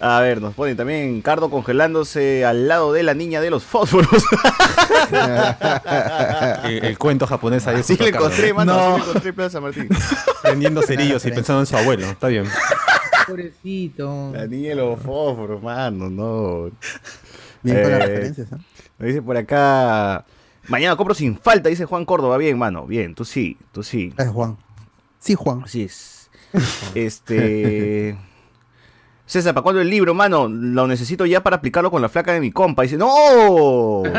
A 0.05 0.21
ver, 0.21 0.41
nos 0.43 0.53
ponen 0.55 0.77
también 0.77 1.23
Cardo 1.23 1.49
congelándose 1.49 2.45
al 2.45 2.67
lado 2.67 2.93
de 2.93 3.05
la 3.05 3.15
niña 3.15 3.41
de 3.41 3.51
los 3.51 3.63
fósforos. 3.63 4.09
El, 6.65 6.85
el 6.85 6.99
cuento 6.99 7.27
japonés 7.27 7.67
ahí. 7.67 7.77
Justo 7.77 8.03
le 8.03 8.11
encontré, 8.11 8.53
mano. 8.53 8.73
No. 8.75 8.81
Así 8.97 9.01
le 9.01 9.07
encontré 9.09 9.29
en 9.31 9.35
Plaza 9.35 9.61
Martín. 9.61 9.89
Prendiendo 10.43 10.83
cerillos 10.83 11.25
y 11.27 11.31
pensando 11.33 11.61
en 11.61 11.67
su 11.67 11.77
abuelo. 11.77 12.07
Está 12.07 12.29
bien. 12.29 12.45
Pobrecito. 13.27 14.33
La 14.35 14.47
niña 14.47 14.71
de 14.71 14.75
los 14.77 15.01
fósforos, 15.01 15.63
mano, 15.63 16.11
no. 16.11 16.71
Bien 17.63 17.83
con 17.83 17.91
las 17.93 18.01
Eh, 18.01 18.07
referencias, 18.07 18.49
¿ah? 18.53 18.59
Me 18.99 19.07
dice 19.09 19.23
por 19.23 19.37
acá. 19.37 20.25
Mañana 20.69 20.97
compro 20.97 21.15
sin 21.15 21.37
falta, 21.39 21.69
dice 21.69 21.85
Juan 21.85 22.05
Córdoba. 22.05 22.37
Bien, 22.39 22.59
mano. 22.59 22.87
Bien, 22.87 23.15
tú 23.15 23.25
sí, 23.25 23.57
tú 23.73 23.83
sí. 23.83 24.13
Es 24.17 24.29
Juan. 24.29 24.57
Sí, 25.21 25.35
Juan. 25.35 25.63
Así 25.65 25.83
es. 25.85 26.31
Este. 26.95 28.17
César, 29.33 29.55
¿para 29.55 29.63
cuándo 29.63 29.81
el 29.81 29.89
libro, 29.89 30.13
mano? 30.13 30.47
Lo 30.47 30.87
necesito 30.87 31.25
ya 31.25 31.43
para 31.43 31.57
aplicarlo 31.57 31.91
con 31.91 32.03
la 32.03 32.11
flaca 32.11 32.35
de 32.35 32.41
mi 32.41 32.51
compa. 32.53 32.83
Dice, 32.83 32.99
¡No! 32.99 34.03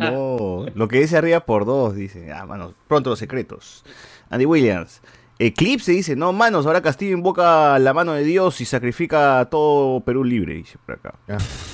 No. 0.00 0.64
Lo 0.74 0.88
que 0.88 1.00
dice 1.00 1.18
arriba 1.18 1.40
por 1.40 1.66
dos, 1.66 1.94
dice. 1.94 2.32
Ah, 2.32 2.46
mano, 2.46 2.72
pronto 2.88 3.10
los 3.10 3.18
secretos. 3.18 3.84
Andy 4.30 4.46
Williams. 4.46 5.02
Eclipse 5.38 5.92
dice, 5.92 6.16
no, 6.16 6.32
manos, 6.34 6.66
ahora 6.66 6.80
Castillo 6.82 7.16
invoca 7.16 7.78
la 7.78 7.94
mano 7.94 8.12
de 8.12 8.24
Dios 8.24 8.60
y 8.60 8.66
sacrifica 8.66 9.40
a 9.40 9.44
todo 9.46 10.00
Perú 10.00 10.22
libre, 10.22 10.54
dice 10.54 10.76
por 10.84 10.94
acá. 10.96 11.14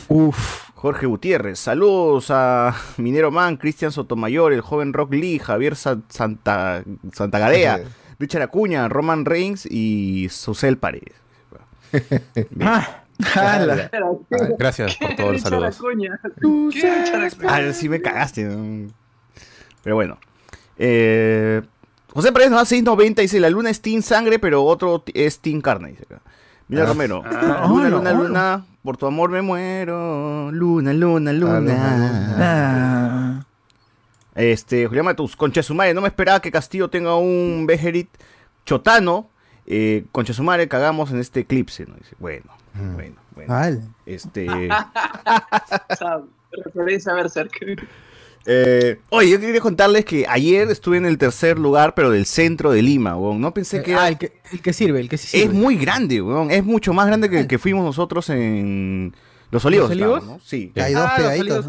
Uf. 0.09 0.63
Jorge 0.75 1.07
Gutiérrez, 1.07 1.59
saludos 1.59 2.27
a 2.31 2.75
Minero 2.97 3.31
Man, 3.33 3.57
Cristian 3.57 3.91
Sotomayor, 3.91 4.53
el 4.53 4.61
joven 4.61 4.93
Rock 4.93 5.15
Lee, 5.15 5.39
Javier 5.41 5.75
Sa- 5.75 5.99
Santa, 6.09 6.85
Santa 7.13 7.39
Gadea, 7.41 7.81
Richard 8.21 8.43
Acuña, 8.43 8.89
Roman 8.89 9.25
Reigns 9.25 9.67
y 9.67 10.29
Susel 10.31 10.79
Paredes. 10.79 11.15
Ah. 12.61 13.03
Ah, 13.35 13.89
Gracias 14.59 14.97
por 14.97 15.17
todos 15.17 15.33
los 15.33 15.43
saludos. 15.43 15.81
Ah, 17.49 17.73
sí 17.73 17.89
me 17.89 18.01
cagaste. 18.03 18.47
Pero 19.83 19.97
bueno. 19.97 20.19
Eh, 20.79 21.63
José 22.13 22.33
Paredes 22.33 22.51
nos 22.51 22.69
da 22.69 22.77
6.90 22.77 23.15
dice, 23.17 23.41
la 23.41 23.51
luna 23.51 23.71
es 23.71 23.81
Team 23.81 24.03
Sangre, 24.03 24.39
pero 24.39 24.65
otro 24.65 25.03
es 25.15 25.39
Team 25.41 25.61
Carne. 25.61 25.91
Dice 25.91 26.05
acá. 26.05 26.21
Mira 26.69 26.83
Ah. 26.83 26.87
Romero. 26.87 27.23
Ah. 27.25 27.67
luna, 27.69 27.89
luna, 27.89 28.13
luna, 28.13 28.67
por 28.83 28.97
tu 28.97 29.07
amor 29.07 29.31
me 29.31 29.41
muero. 29.43 30.51
Luna, 30.53 30.93
luna, 30.93 31.33
luna. 31.33 32.35
Ah. 32.39 33.47
Este, 34.35 34.87
Julián 34.87 35.07
Matus, 35.07 35.35
concha 35.37 35.63
su 35.63 35.75
madre, 35.75 35.95
no 35.95 36.03
me 36.03 36.09
esperaba 36.09 36.41
que 36.41 36.51
Castillo 36.51 36.89
tenga 36.91 37.15
un 37.17 37.65
Bejerit 37.67 38.09
chotano. 38.67 39.31
Eh, 39.67 40.05
concha 40.13 40.33
de 40.33 40.37
su 40.37 40.43
madre, 40.43 40.69
cagamos 40.69 41.11
en 41.11 41.19
este 41.19 41.41
eclipse, 41.41 41.87
¿no? 41.87 41.95
Dice, 41.97 42.15
bueno, 42.19 42.45
bueno, 42.95 43.17
bueno. 43.35 43.53
Vale. 43.53 43.81
Este, 44.07 44.47
referencia 46.65 47.13
a 47.13 47.15
Berserk. 47.15 47.53
Eh, 48.49 49.01
oye, 49.11 49.31
yo 49.31 49.41
quería 49.41 49.61
contarles 49.61 50.05
que 50.05 50.25
ayer 50.29 50.71
estuve 50.71 50.99
en 50.99 51.07
el 51.07 51.19
tercer 51.19 51.59
lugar, 51.59 51.95
pero 51.95 52.11
del 52.11 52.27
centro 52.27 52.71
de 52.71 52.81
Lima, 52.83 53.17
weón. 53.17 53.41
No 53.41 53.53
pensé 53.53 53.83
que 53.83 53.95
Ah, 53.95 53.99
era... 54.03 54.09
el 54.09 54.19
que, 54.19 54.41
el 54.53 54.63
que 54.63 54.73
sirve, 54.73 55.01
el 55.01 55.09
que 55.09 55.17
sí 55.19 55.37
Es 55.37 55.43
sirve. 55.45 55.55
muy 55.55 55.77
grande, 55.77 56.23
weón. 56.23 56.51
Es 56.53 56.65
mucho 56.65 56.93
más 56.93 57.07
grande 57.09 57.29
que 57.29 57.41
el 57.41 57.47
que 57.49 57.59
fuimos 57.59 57.85
nosotros 57.85 58.31
en 58.31 59.15
Los 59.51 59.65
Olivos. 59.65 59.89
¿Los 59.91 59.97
Olivos? 59.97 60.19
estábamos, 60.19 60.43
¿no? 60.43 60.47
Sí. 60.49 60.73
Hay 60.77 60.95
dos 60.95 61.05
Ah, 61.09 61.15
pegaditos. 61.17 61.67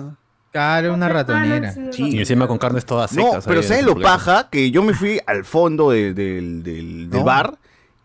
Claro, 0.51 0.93
una 0.93 1.09
ratonera. 1.09 1.73
Y 1.97 2.19
encima 2.19 2.47
con 2.47 2.57
carnes 2.59 2.85
todas 2.85 3.11
secas. 3.11 3.33
No, 3.33 3.41
pero 3.45 3.63
¿sabes 3.63 3.83
lo 3.83 3.99
paja? 3.99 4.49
Que 4.51 4.69
yo 4.71 4.81
me 4.83 4.93
fui 4.93 5.19
al 5.25 5.45
fondo 5.45 5.89
de- 5.91 6.13
del, 6.13 6.63
del- 6.63 7.09
del 7.09 7.19
No. 7.19 7.23
bar 7.23 7.57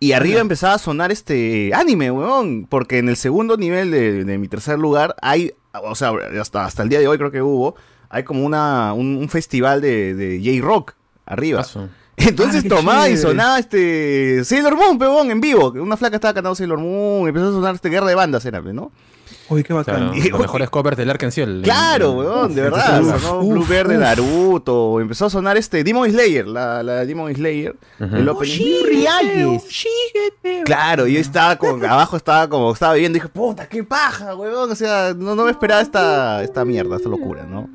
y 0.02 0.12
arriba 0.14 0.40
empezaba 0.40 0.74
a 0.74 0.78
sonar 0.78 1.12
este 1.12 1.70
anime, 1.74 2.10
weón. 2.10 2.66
Porque 2.68 2.98
en 2.98 3.08
el 3.08 3.16
segundo 3.16 3.56
nivel 3.56 3.90
de, 3.92 4.24
de 4.24 4.38
mi 4.38 4.48
tercer 4.48 4.78
lugar 4.78 5.14
hay, 5.22 5.52
o 5.72 5.94
sea, 5.94 6.12
hasta, 6.40 6.64
hasta 6.64 6.82
el 6.82 6.88
día 6.88 6.98
de 6.98 7.06
hoy 7.06 7.18
creo 7.18 7.30
que 7.30 7.40
hubo, 7.40 7.76
hay 8.08 8.24
como 8.24 8.44
una, 8.44 8.94
un, 8.94 9.16
un 9.16 9.28
festival 9.28 9.80
de, 9.80 10.14
de 10.14 10.40
J-Rock 10.44 10.94
arriba. 11.24 11.60
Paso. 11.60 11.88
Entonces 12.16 12.64
Ah, 12.64 12.68
tomaba 12.68 13.08
y 13.08 13.16
sonaba 13.16 13.58
este 13.58 14.44
Sailor 14.44 14.76
Moon, 14.76 14.98
peón, 14.98 15.30
en 15.30 15.40
vivo. 15.40 15.70
Una 15.70 15.96
flaca 15.96 16.16
estaba 16.16 16.34
cantando 16.34 16.56
Sailor 16.56 16.78
Moon, 16.78 17.28
empezó 17.28 17.48
a 17.48 17.52
sonar 17.52 17.74
este 17.76 17.88
guerra 17.88 18.08
de 18.08 18.14
bandas, 18.16 18.44
era, 18.44 18.60
¿no? 18.60 18.90
Uy, 19.52 19.62
qué 19.64 19.72
bacán. 19.72 20.10
Claro, 20.10 20.14
Y- 20.16 20.28
los 20.30 20.40
mejores 20.40 20.70
covers 20.70 20.96
del 20.96 21.10
Ark 21.10 21.22
en 21.22 21.32
Ciel. 21.32 21.60
Claro, 21.62 22.12
weón, 22.12 22.54
de 22.54 22.62
verdad. 22.62 23.02
uf, 23.02 23.22
sonó 23.22 23.40
uf, 23.40 23.52
Blue 23.52 23.64
Verde. 23.66 23.98
Naruto. 23.98 25.00
Empezó 25.00 25.26
a 25.26 25.30
sonar 25.30 25.56
este 25.56 25.84
Demon 25.84 26.10
Slayer, 26.10 26.46
la, 26.46 26.82
la 26.82 27.04
Demon 27.04 27.32
Slayer. 27.34 27.76
Ujú. 28.00 28.16
El 28.16 28.28
opening. 28.28 28.84
Rialles. 28.86 29.86
Claro, 30.64 31.06
y 31.06 31.14
yo 31.14 31.20
estaba 31.20 31.56
con, 31.56 31.84
abajo 31.84 32.16
estaba 32.16 32.48
como, 32.48 32.72
estaba 32.72 32.94
viendo 32.94 33.16
y 33.16 33.20
dije, 33.20 33.28
puta, 33.32 33.68
qué 33.68 33.84
paja, 33.84 34.34
weón. 34.34 34.70
O 34.70 34.74
sea, 34.74 35.14
no, 35.16 35.34
no 35.34 35.44
me 35.44 35.50
esperaba 35.50 35.80
esta, 35.80 36.42
esta 36.42 36.64
mierda, 36.64 36.96
esta 36.96 37.08
locura, 37.08 37.44
¿no? 37.44 37.68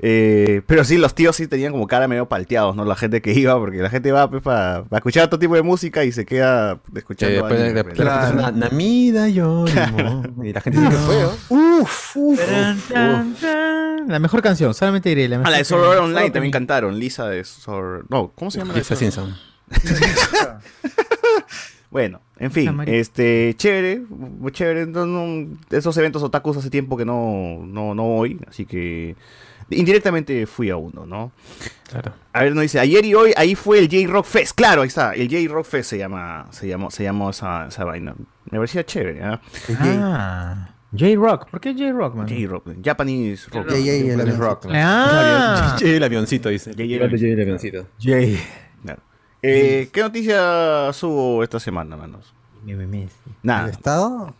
Eh, 0.00 0.62
pero 0.66 0.84
sí, 0.84 0.96
los 0.96 1.14
tíos 1.14 1.34
sí 1.34 1.48
tenían 1.48 1.72
como 1.72 1.88
cara 1.88 2.06
medio 2.06 2.28
palteados, 2.28 2.76
¿no? 2.76 2.84
La 2.84 2.94
gente 2.94 3.20
que 3.20 3.32
iba, 3.32 3.58
porque 3.58 3.78
la 3.78 3.90
gente 3.90 4.12
va 4.12 4.30
pues, 4.30 4.42
para 4.42 4.84
escuchar 4.92 5.24
otro 5.26 5.38
tipo 5.40 5.54
de 5.56 5.62
música 5.62 6.04
y 6.04 6.12
se 6.12 6.24
queda 6.24 6.78
Que 6.92 7.00
escuchando. 7.00 7.34
después 7.34 7.58
de, 7.58 7.64
anime, 7.64 7.74
de- 7.74 7.84
pues. 7.84 7.98
de 7.98 8.04
repente 8.04 8.26
suena 8.32 8.50
Namida 8.52 9.28
Yorimo. 9.28 10.22
Y 10.44 10.52
la 10.52 10.60
gente 10.60 10.78
dice, 10.80 10.90
¿qué 10.92 10.96
fue? 10.98 11.24
oh?" 11.24 11.80
Uf, 11.80 12.16
uf. 12.16 12.40
La 12.92 14.18
mejor 14.20 14.40
canción, 14.42 14.72
solamente 14.72 15.08
diré. 15.08 15.28
La 15.28 15.36
Ah, 15.36 15.38
mejor 15.40 15.52
la 15.52 15.58
de 15.58 15.64
Sword 15.64 15.98
Online 15.98 16.30
también 16.30 16.52
cantaron, 16.52 16.98
Lisa 16.98 17.26
de 17.28 17.42
Sword... 17.44 18.04
No, 18.08 18.30
¿cómo 18.34 18.50
se 18.52 18.58
llama? 18.58 18.72
la 18.74 18.78
Lisa? 18.78 18.94
Simpson. 18.96 19.36
Bueno, 21.90 22.20
en 22.38 22.50
fin, 22.52 22.78
este, 22.84 23.54
chévere, 23.56 24.00
muy 24.10 24.52
chévere. 24.52 24.86
no- 24.86 25.06
no- 25.06 25.56
esos 25.70 25.96
eventos 25.96 26.22
otakus 26.22 26.58
hace 26.58 26.68
tiempo 26.68 26.98
que 26.98 27.06
no, 27.06 27.60
no, 27.64 27.94
no 27.94 28.02
voy, 28.02 28.38
así 28.46 28.66
que 28.66 29.16
indirectamente 29.70 30.46
fui 30.46 30.70
a 30.70 30.76
uno, 30.76 31.06
¿no? 31.06 31.32
Claro. 31.88 32.12
A 32.32 32.42
ver, 32.42 32.54
nos 32.54 32.62
dice, 32.62 32.80
ayer 32.80 33.04
y 33.04 33.14
hoy 33.14 33.32
ahí 33.36 33.54
fue 33.54 33.78
el 33.78 33.88
J-Rock 33.88 34.26
Fest. 34.26 34.54
Claro, 34.56 34.82
ahí 34.82 34.88
está, 34.88 35.12
el 35.14 35.28
J-Rock 35.28 35.66
Fest 35.66 35.90
se 35.90 35.98
llama, 35.98 36.46
se 36.50 36.68
llamó, 36.68 36.90
se 36.90 37.02
llamó 37.02 37.30
esa, 37.30 37.66
esa 37.68 37.84
vaina. 37.84 38.14
Me 38.50 38.58
parecía 38.58 38.84
chévere, 38.84 39.22
¿ah? 39.24 39.40
Ah, 39.80 40.68
J-Rock. 40.92 41.50
¿Por 41.50 41.60
qué 41.60 41.74
J-Rock, 41.74 42.14
man? 42.14 42.28
J-Rock, 42.28 42.68
Japanese 42.82 43.48
Rock. 43.50 43.68
J.J. 43.68 43.90
el. 43.90 44.36
Rock. 44.36 44.66
Ah, 44.70 45.76
Sí, 45.78 45.90
el 45.90 46.02
avioncito, 46.02 46.48
dice. 46.48 46.72
Llega. 46.74 47.06
el 47.06 47.40
avioncito. 47.40 47.86
J. 48.02 48.38
Eh, 49.40 49.88
¿Qué 49.92 50.00
noticias 50.00 51.00
hubo 51.04 51.44
esta 51.44 51.60
semana, 51.60 51.96
manos? 51.96 52.34
¿El 52.66 53.08
Nada. 53.42 53.70
Estado? 53.70 54.34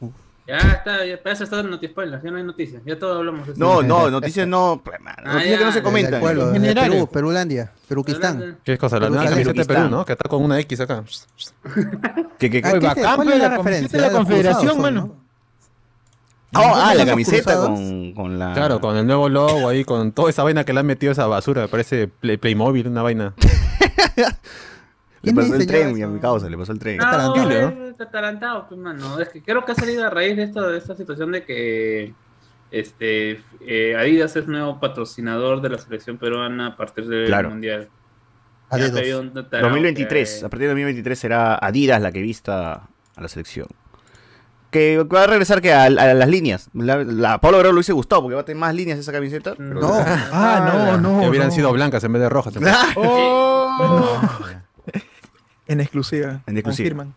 Ya 0.48 0.56
está, 0.56 1.04
ya 1.04 1.22
para 1.22 1.34
eso 1.34 1.44
está 1.44 1.61
en 1.61 1.68
Notispoilers, 1.68 2.22
ya 2.22 2.30
no 2.30 2.38
hay 2.38 2.42
noticias, 2.42 2.82
ya 2.87 2.98
todo 2.98 3.18
hablamos 3.18 3.46
de. 3.46 3.54
No, 3.56 3.82
no, 3.82 4.11
noticias 4.11 4.48
no, 4.48 4.80
pues, 4.82 4.98
man, 4.98 5.14
Ah, 5.18 5.34
noticias 5.34 5.58
que 5.58 5.64
no 5.66 5.72
se 5.72 5.82
comentan. 5.82 6.12
Del 6.12 6.20
pueblo, 6.22 6.46
En 6.46 6.52
de 6.54 6.68
general. 6.68 6.90
Perú, 6.90 7.08
Perulandia, 7.12 7.72
Peruquistán. 7.87 8.58
¿Qué 8.64 8.78
cosa? 8.78 8.98
La 8.98 9.11
nueva 9.11 9.26
camiseta 9.26 9.52
de. 9.61 9.66
Perú, 9.66 9.88
¿no? 9.90 10.04
Que 10.06 10.12
está 10.14 10.26
con 10.28 10.42
una 10.42 10.58
X 10.61 10.80
acá. 10.80 11.04
¿Qué, 12.38 12.48
qué, 12.50 12.62
qué? 12.62 12.68
Ah, 12.68 12.70
Oye, 12.72 12.80
¿qué 12.80 12.87
bacán, 12.87 13.04
es? 13.04 13.14
¿Cuál 13.16 13.28
es 13.28 13.38
la 13.38 13.48
la 13.50 13.56
referencia? 13.58 13.88
camiseta 13.88 13.98
de 13.98 14.02
la 14.11 14.11
Confederación, 14.18 14.80
mano. 14.80 15.00
¿no? 15.02 15.28
Ah, 16.54 16.72
ah, 16.76 16.94
la 16.94 17.02
¿Esos 17.02 17.11
camiseta 17.11 17.56
con, 17.56 18.14
con 18.14 18.38
la... 18.38 18.54
Claro, 18.54 18.80
con 18.80 18.96
el 18.96 19.06
nuevo 19.06 19.28
logo 19.28 19.68
ahí, 19.68 19.84
con 19.84 20.12
toda 20.12 20.30
esa 20.30 20.44
vaina 20.44 20.64
que 20.64 20.72
le 20.72 20.80
han 20.80 20.87
metido 20.87 21.12
esa 21.12 21.26
basura. 21.26 21.61
Me 21.61 21.68
parece 21.68 22.08
Play- 22.08 22.38
Playmobil, 22.38 22.88
una 22.88 23.02
vaina. 23.02 23.34
Le 25.22 25.33
¿Quién 25.33 25.37
pasó 25.37 25.54
el 25.57 25.66
tren, 25.66 25.98
y 25.98 26.02
a 26.02 26.07
mi 26.07 26.20
causa, 26.20 26.48
le 26.48 26.57
pasó 26.57 26.72
el 26.72 26.78
tren. 26.78 26.98
No, 26.98 27.07
Atarantado, 27.07 27.50
es 27.90 28.00
atarantado, 28.00 28.68
pues, 28.68 28.81
mano. 28.81 29.18
Es 29.18 29.28
que 29.31 29.42
creo 29.42 29.64
que 29.64 29.72
ha 29.72 29.74
salido 29.74 30.07
a 30.07 30.11
raíz 30.11 30.37
de 30.37 30.44
esto, 30.44 30.68
de 30.70 30.78
esta 30.78 30.94
situación 30.94 31.33
de 31.33 31.44
que 31.44 32.14
este 32.70 33.42
eh, 33.66 33.96
Adidas 33.98 34.37
es 34.37 34.46
nuevo 34.46 34.78
patrocinador 34.78 35.61
de 35.62 35.70
la 35.70 35.78
selección 35.78 36.18
peruana 36.18 36.68
a 36.68 36.76
partir 36.76 37.07
del 37.09 37.26
Claro. 37.26 37.50
mundial. 37.50 37.88
A 38.70 38.76
Ya 38.78 38.85
dedos. 38.85 38.98
había 39.00 39.18
un 39.18 39.33
tarao 39.33 39.62
2023, 39.70 40.38
que- 40.40 40.46
a 40.46 40.48
partir 40.48 40.61
de 40.68 40.68
2023 40.68 41.18
será 41.18 41.54
Adidas 41.57 42.00
la 42.02 42.12
que 42.12 42.20
vista 42.20 42.88
a 43.16 43.20
la 43.20 43.28
selección. 43.28 43.66
Que 44.70 45.02
va 45.02 45.22
a 45.24 45.26
regresar 45.26 45.62
que 45.62 45.72
a, 45.72 45.85
a 45.85 45.88
las 45.90 46.28
líneas. 46.28 46.68
La, 46.74 46.98
la 47.02 47.40
Pablo 47.40 47.57
Guerrero 47.57 47.72
lo 47.72 47.78
hubiese 47.78 47.94
gustado 47.94 48.20
porque 48.20 48.35
va 48.35 48.42
a 48.42 48.44
tener 48.44 48.61
más 48.61 48.74
líneas 48.74 48.98
esa 48.98 49.11
camiseta. 49.12 49.54
pero- 49.57 49.81
No, 49.81 49.90
Ah, 50.31 50.96
no, 51.00 51.12
no. 51.14 51.20
que 51.22 51.28
hubieran 51.31 51.48
no. 51.48 51.54
sido 51.54 51.72
blancas 51.72 52.04
en 52.04 52.12
vez 52.12 52.20
de 52.22 52.28
rojas. 52.28 52.52
Oh. 52.96 54.38
En 55.68 55.81
exclusiva. 55.81 56.42
En 56.46 56.57
exclusiva. 56.59 56.88
Confirman. 56.88 57.14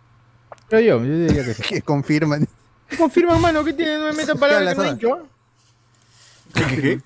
Pero 0.69 0.81
yo, 0.81 1.03
yo 1.03 1.17
diría 1.27 1.43
que 1.45 1.53
sí. 1.55 1.63
que 1.63 1.81
confirman. 1.83 2.47
Confirma, 2.97 3.37
mano, 3.37 3.63
que 3.63 3.73
tiene, 3.73 3.97
no 3.97 4.05
me 4.05 4.13
metan 4.13 4.37
palabras 4.37 4.75
que 4.75 4.81
no 4.81 4.83
he 4.87 4.93
dicho. 4.93 5.27
¿Qué, 6.53 6.63
qué, 6.63 6.81
qué? 6.81 7.01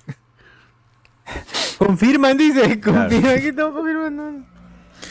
Confirman, 1.77 2.37
dice. 2.37 2.79
Confirman, 2.81 3.39
¿qué 3.41 3.47
estamos 3.49 3.75
confirmando? 3.75 4.45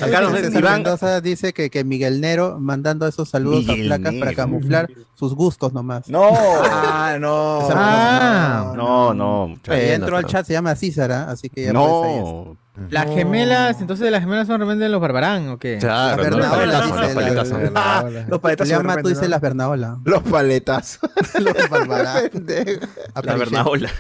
Acá 0.01 0.21
nos 0.23 0.33
Mendoza 0.33 1.21
dice 1.21 1.53
que, 1.53 1.71
que 1.71 1.85
Miguel 1.85 2.21
Nero 2.21 2.59
mandando 2.59 3.07
esos 3.07 3.29
saludos 3.29 3.65
Miguel 3.67 3.93
a 3.93 3.97
placas 3.99 4.15
para 4.19 4.35
camuflar 4.35 4.91
sus 5.15 5.35
gustos 5.35 5.73
nomás. 5.73 6.09
No, 6.09 6.31
Ah, 6.35 7.17
no. 7.21 7.69
Ah. 7.71 8.73
No, 8.75 9.15
no. 9.15 9.49
muchachos. 9.49 9.69
Ya 9.69 9.75
Bueno, 9.83 9.95
entró 9.95 10.17
al 10.17 10.27
chat, 10.27 10.47
se 10.47 10.53
llama 10.53 10.75
César, 10.75 11.13
¿ah? 11.13 11.31
así 11.31 11.49
que 11.49 11.65
ya 11.67 11.73
puedes 11.73 12.59
No. 12.77 12.89
Las 12.91 13.07
gemelas, 13.07 13.81
entonces 13.81 14.11
las 14.11 14.21
gemelas 14.21 14.49
son 14.49 14.59
realmente 14.59 14.89
los 14.89 15.01
barbarán, 15.01 15.49
¿o 15.49 15.59
qué? 15.59 15.79
Claro, 15.79 16.25
La 16.25 16.31
no, 16.31 16.39
los 16.39 16.49
paletazos, 16.49 17.01
los 17.01 17.11
paletazos. 17.13 17.59
Ah, 17.77 18.05
los 18.27 18.41
paletas 18.41 18.69
León 18.69 18.83
de 18.83 18.87
Mato 18.89 18.97
repente, 18.97 19.09
dice 19.11 19.23
¿no? 19.23 19.29
las 19.29 19.41
Bernaola. 19.41 19.99
Los 20.05 20.23
paletas. 20.25 20.99
Los 21.39 21.71
Barbará. 21.71 22.23
La 23.23 23.37
Bernaola. 23.37 23.91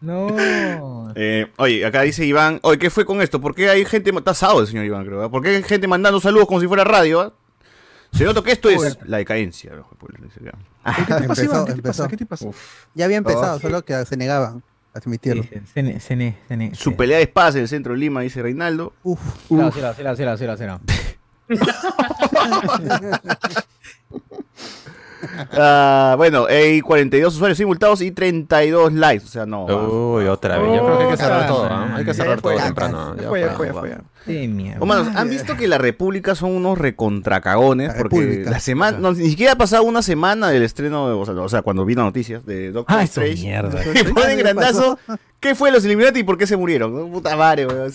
No. 0.00 1.12
Eh, 1.14 1.52
oye, 1.58 1.86
acá 1.86 2.02
dice 2.02 2.24
Iván, 2.24 2.58
oye, 2.62 2.78
¿qué 2.78 2.90
fue 2.90 3.04
con 3.04 3.22
esto? 3.22 3.40
¿Por 3.40 3.54
qué 3.54 3.70
hay 3.70 3.84
gente, 3.84 4.10
está 4.10 4.32
asado 4.32 4.60
el 4.60 4.66
señor 4.66 4.84
Iván, 4.84 5.04
creo, 5.04 5.24
¿eh? 5.24 5.28
¿por 5.28 5.40
qué 5.40 5.50
hay 5.50 5.62
gente 5.62 5.86
mandando 5.86 6.18
saludos 6.20 6.48
como 6.48 6.60
si 6.60 6.66
fuera 6.66 6.82
radio? 6.82 7.20
ah? 7.20 7.32
Se 8.12 8.24
nota 8.24 8.42
que 8.42 8.50
esto 8.50 8.68
es 8.68 8.98
la 9.04 9.18
decadencia. 9.18 9.72
¿no? 9.76 9.86
Pues. 9.96 10.14
¿Qué 10.16 11.02
te 11.04 11.06
pasa, 11.06 11.22
Empezó, 11.22 11.44
Iván? 11.44 11.64
¿Qué 11.66 11.72
te 11.72 11.76
empezó. 11.76 12.02
pasa? 12.02 12.08
¿Qué 12.08 12.16
te 12.16 12.26
pasa? 12.26 12.46
Ya 12.94 13.04
había 13.04 13.18
empezado, 13.18 13.60
solo 13.60 13.84
que 13.84 14.04
se 14.06 14.16
negaban 14.16 14.64
a 14.94 14.98
admitirlo. 14.98 15.42
Sí, 15.42 15.50
Cene, 15.72 16.00
cene, 16.00 16.36
cene. 16.48 16.74
Su 16.74 16.96
pelea 16.96 17.18
de 17.18 17.24
espadas 17.24 17.54
en 17.56 17.62
el 17.62 17.68
centro 17.68 17.92
de 17.92 17.98
Lima, 17.98 18.20
dice 18.22 18.42
Reinaldo. 18.42 18.92
Uf, 19.02 19.20
Cero, 19.48 19.70
cero, 19.74 19.92
cero, 19.96 20.14
cero, 20.16 20.34
cero, 20.36 20.56
cero. 20.58 20.80
Ah, 25.52 26.14
bueno, 26.16 26.46
hay 26.46 26.80
42 26.80 27.34
usuarios 27.34 27.58
simultados 27.58 28.00
y 28.00 28.10
32 28.10 28.92
likes. 28.94 29.24
O 29.24 29.28
sea, 29.28 29.44
no. 29.46 29.64
Uy, 29.66 30.24
otra 30.26 30.58
vez. 30.58 30.66
Yo 30.76 30.84
creo 30.84 30.98
que 30.98 31.04
hay 31.04 31.10
que 31.10 31.16
cerrar 31.16 31.46
todo, 31.46 31.64
¿ah? 31.64 31.94
Hay 31.96 32.04
que 32.04 32.10
Ya, 32.10 32.14
cerrar 32.14 32.36
ya 32.36 32.42
todo 32.42 32.52
fue, 32.54 32.62
temprano. 32.62 33.14
Sí, 34.26 34.48
mierda. 34.48 35.12
¿han 35.18 35.30
visto 35.30 35.56
que 35.56 35.66
la 35.66 35.78
República 35.78 36.34
son 36.34 36.52
unos 36.52 36.76
recontracagones? 36.78 37.88
La 37.88 37.94
Porque 37.96 38.16
República. 38.20 38.50
la 38.50 38.60
semana, 38.60 38.98
no, 38.98 39.12
ni 39.12 39.28
siquiera 39.30 39.52
ha 39.52 39.56
pasado 39.56 39.82
una 39.82 40.02
semana 40.02 40.50
del 40.50 40.62
estreno, 40.62 41.08
de- 41.08 41.14
o, 41.14 41.24
sea, 41.24 41.34
o 41.34 41.48
sea, 41.48 41.62
cuando 41.62 41.84
vino 41.84 42.02
noticias 42.02 42.44
de 42.44 42.70
Doctor 42.72 42.96
Ah, 42.98 43.02
Strange. 43.04 43.42
mierda. 43.42 43.80
Y 43.94 44.04
ponen 44.12 44.38
grandazo. 44.38 44.98
¿Qué 45.40 45.54
fue 45.54 45.70
los 45.72 45.82
Illuminati 45.86 46.20
y 46.20 46.22
por 46.22 46.36
qué 46.36 46.46
se 46.46 46.54
murieron? 46.58 47.10
Puta 47.10 47.34
madre, 47.34 47.66
weón. 47.66 47.80
A 47.80 47.84
los 47.84 47.94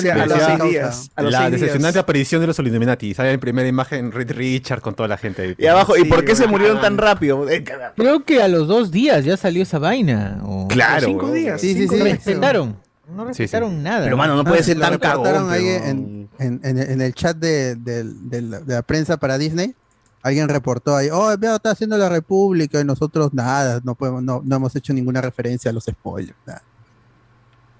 seis 0.00 0.62
días. 0.62 1.10
A 1.16 1.22
los 1.22 1.32
La 1.32 1.38
seis 1.38 1.50
días. 1.50 1.60
decepcionante 1.60 1.98
aparición 1.98 2.40
de 2.42 2.46
los 2.46 2.58
Illuminati. 2.60 3.12
Sale 3.12 3.32
en 3.32 3.40
primera 3.40 3.66
imagen 3.66 4.12
Reed 4.12 4.30
Richard 4.30 4.80
con 4.82 4.94
toda 4.94 5.08
la 5.08 5.16
gente 5.16 5.42
ahí. 5.42 5.54
Y 5.58 5.66
abajo, 5.66 5.96
¿y 5.96 6.02
Sí, 6.02 6.08
por 6.08 6.24
qué 6.24 6.36
se 6.36 6.46
murieron 6.46 6.80
tan 6.80 6.96
rápido? 6.96 7.48
Eh, 7.50 7.64
Creo 7.96 8.24
que 8.24 8.40
a 8.40 8.46
los 8.46 8.68
dos 8.68 8.92
días 8.92 9.24
ya 9.24 9.36
salió 9.36 9.64
esa 9.64 9.80
vaina. 9.80 10.38
o- 10.44 10.68
Claro, 10.68 11.06
cinco 11.06 11.24
weón. 11.26 11.34
días. 11.34 11.60
Sí, 11.60 11.72
sí, 11.72 11.80
cinco 11.80 11.96
sí. 11.96 12.02
Respetaron. 12.02 12.76
No 13.08 13.22
sí. 13.22 13.28
respetaron 13.42 13.82
nada. 13.82 14.04
Pero, 14.04 14.16
mano, 14.16 14.34
no 14.34 14.40
Ah, 14.40 14.44
puede 14.44 14.62
sí, 14.62 14.72
ser 14.72 14.80
tan 14.80 14.98
cagón. 14.98 15.50
ahí 15.50 15.68
en, 15.68 16.28
en, 16.38 16.60
en- 16.64 17.00
el 17.00 17.14
chat 17.14 17.36
de, 17.36 17.76
del- 17.76 18.28
del- 18.28 18.50
de 18.66 18.74
la 18.74 18.82
prensa 18.82 19.16
para 19.16 19.38
Disney. 19.38 19.74
Alguien 20.22 20.48
reportó 20.48 20.96
ahí, 20.96 21.08
oh, 21.12 21.36
veo, 21.38 21.54
está 21.56 21.70
haciendo 21.70 21.96
la 21.96 22.08
República 22.08 22.80
y 22.80 22.84
nosotros 22.84 23.32
nada, 23.32 23.80
no 23.84 23.94
podemos, 23.94 24.24
no, 24.24 24.42
no 24.44 24.56
hemos 24.56 24.74
hecho 24.74 24.92
ninguna 24.92 25.20
referencia 25.20 25.70
a 25.70 25.74
los 25.74 25.84
spoilers. 25.84 26.34
nada. 26.46 26.62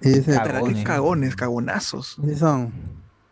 Y 0.01 0.09
dice, 0.09 0.31
qué 0.31 0.37
Cagones. 0.37 0.83
cagones, 0.85 1.35
cagonazos. 1.35 2.15
¿qué 2.25 2.35
son? 2.37 2.71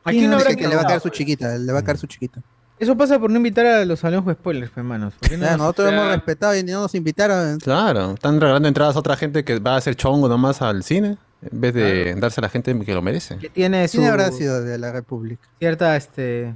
¿A 0.03 0.11
quién 0.11 0.29
no 0.29 0.37
Dice 0.37 0.49
habrá 0.49 0.55
que 0.61 0.67
le 0.67 0.75
va 0.75 0.81
a 0.81 0.87
caer 0.87 0.99
su 1.01 1.09
chiquita, 1.09 1.57
le 1.57 1.71
va 1.71 1.79
a 1.79 1.83
caer 1.83 1.97
su 1.97 2.07
chiquita. 2.07 2.41
Eso 2.77 2.97
pasa 2.97 3.17
por 3.17 3.29
no 3.31 3.37
invitar 3.37 3.65
a 3.65 3.85
los 3.85 4.01
de 4.01 4.33
spoilers, 4.33 4.71
hermanos. 4.75 5.13
¿Por 5.17 5.29
qué 5.29 5.37
no 5.37 5.45
nos- 5.47 5.57
nosotros 5.59 5.89
sea- 5.89 5.97
hemos 5.97 6.11
respetado 6.13 6.55
y 6.57 6.63
no 6.63 6.81
nos 6.81 6.93
invitaron. 6.93 7.57
Claro, 7.59 8.15
están 8.15 8.41
regalando 8.41 8.67
entradas 8.67 8.97
a 8.97 8.99
otra 8.99 9.15
gente 9.15 9.45
que 9.45 9.59
va 9.59 9.75
a 9.75 9.77
hacer 9.77 9.95
chongo 9.95 10.27
nomás 10.27 10.61
al 10.61 10.83
cine. 10.83 11.17
En 11.51 11.61
vez 11.61 11.73
de 11.73 12.15
darse 12.15 12.39
a 12.39 12.43
la 12.43 12.49
gente 12.49 12.77
que 12.85 12.93
lo 12.93 13.01
merece. 13.01 13.37
Que 13.37 13.49
tiene 13.49 13.87
su 13.87 13.97
¿Quién 13.97 14.09
habrá 14.09 14.31
sido 14.31 14.61
de 14.63 14.77
la 14.77 14.91
República? 14.91 15.47
cierta 15.59 15.95
este 15.95 16.55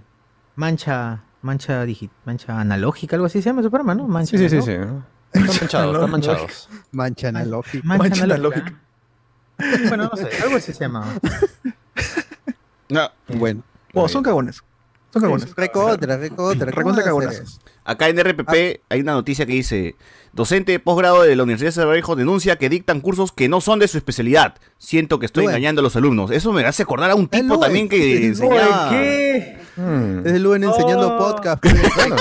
mancha 0.55 1.23
mancha 1.41 1.85
digi- 1.85 2.09
mancha 2.25 2.59
analógica, 2.59 3.15
algo 3.15 3.25
así 3.27 3.41
se 3.41 3.49
llama 3.49 3.61
Superman, 3.63 3.97
¿no? 3.97 4.07
Mancha 4.07 4.37
Sí, 4.37 4.49
sí, 4.49 4.61
sí, 4.61 4.61
sí. 4.61 4.71
Están 5.31 5.45
manchados, 5.61 5.95
están 5.95 6.11
manchados. 6.11 6.69
Mancha 6.91 7.27
analógica. 7.29 7.87
Mancha, 7.87 8.03
Mancha 8.03 8.23
analógica. 8.23 8.73
Bueno, 9.89 10.09
no 10.11 10.17
sé, 10.17 10.29
algo 10.43 10.57
así 10.57 10.73
se 10.73 10.79
llama. 10.79 11.05
No. 12.89 13.09
Bueno. 13.27 13.61
Oh, 13.93 14.07
son 14.09 14.23
cagones. 14.23 14.63
Son 15.13 15.21
cagones. 15.21 15.55
Recontra, 15.55 16.17
recontra. 16.17 16.71
¿cómo 16.71 16.77
Recontra 16.77 17.03
cagonazos. 17.03 17.61
Acá 17.83 18.07
en 18.09 18.19
RPP 18.19 18.81
hay 18.89 19.01
una 19.01 19.13
noticia 19.13 19.45
que 19.45 19.53
dice: 19.53 19.95
Docente 20.33 20.71
de 20.73 20.79
posgrado 20.79 21.23
de 21.23 21.35
la 21.35 21.43
Universidad 21.43 21.69
de 21.69 21.73
Cervejo 21.73 22.15
denuncia 22.15 22.55
que 22.57 22.69
dictan 22.69 23.01
cursos 23.01 23.31
que 23.31 23.49
no 23.49 23.61
son 23.61 23.79
de 23.79 23.87
su 23.87 23.97
especialidad. 23.97 24.55
Siento 24.77 25.19
que 25.19 25.25
estoy 25.25 25.43
Luen. 25.45 25.55
engañando 25.55 25.81
a 25.81 25.83
los 25.83 25.95
alumnos. 25.95 26.31
Eso 26.31 26.53
me 26.53 26.63
hace 26.65 26.83
acordar 26.83 27.11
a 27.11 27.15
un 27.15 27.27
tipo 27.27 27.47
Luen. 27.55 27.59
también 27.59 27.89
que 27.89 28.25
enseñaba. 28.27 28.89
¿Qué? 28.91 29.57
Mm. 29.75 30.19
Es 30.27 30.33
el 30.33 30.43
Luen 30.43 30.63
enseñando 30.63 31.15
Oh. 31.15 31.17
podcast, 31.17 31.63
Bueno, 31.95 32.15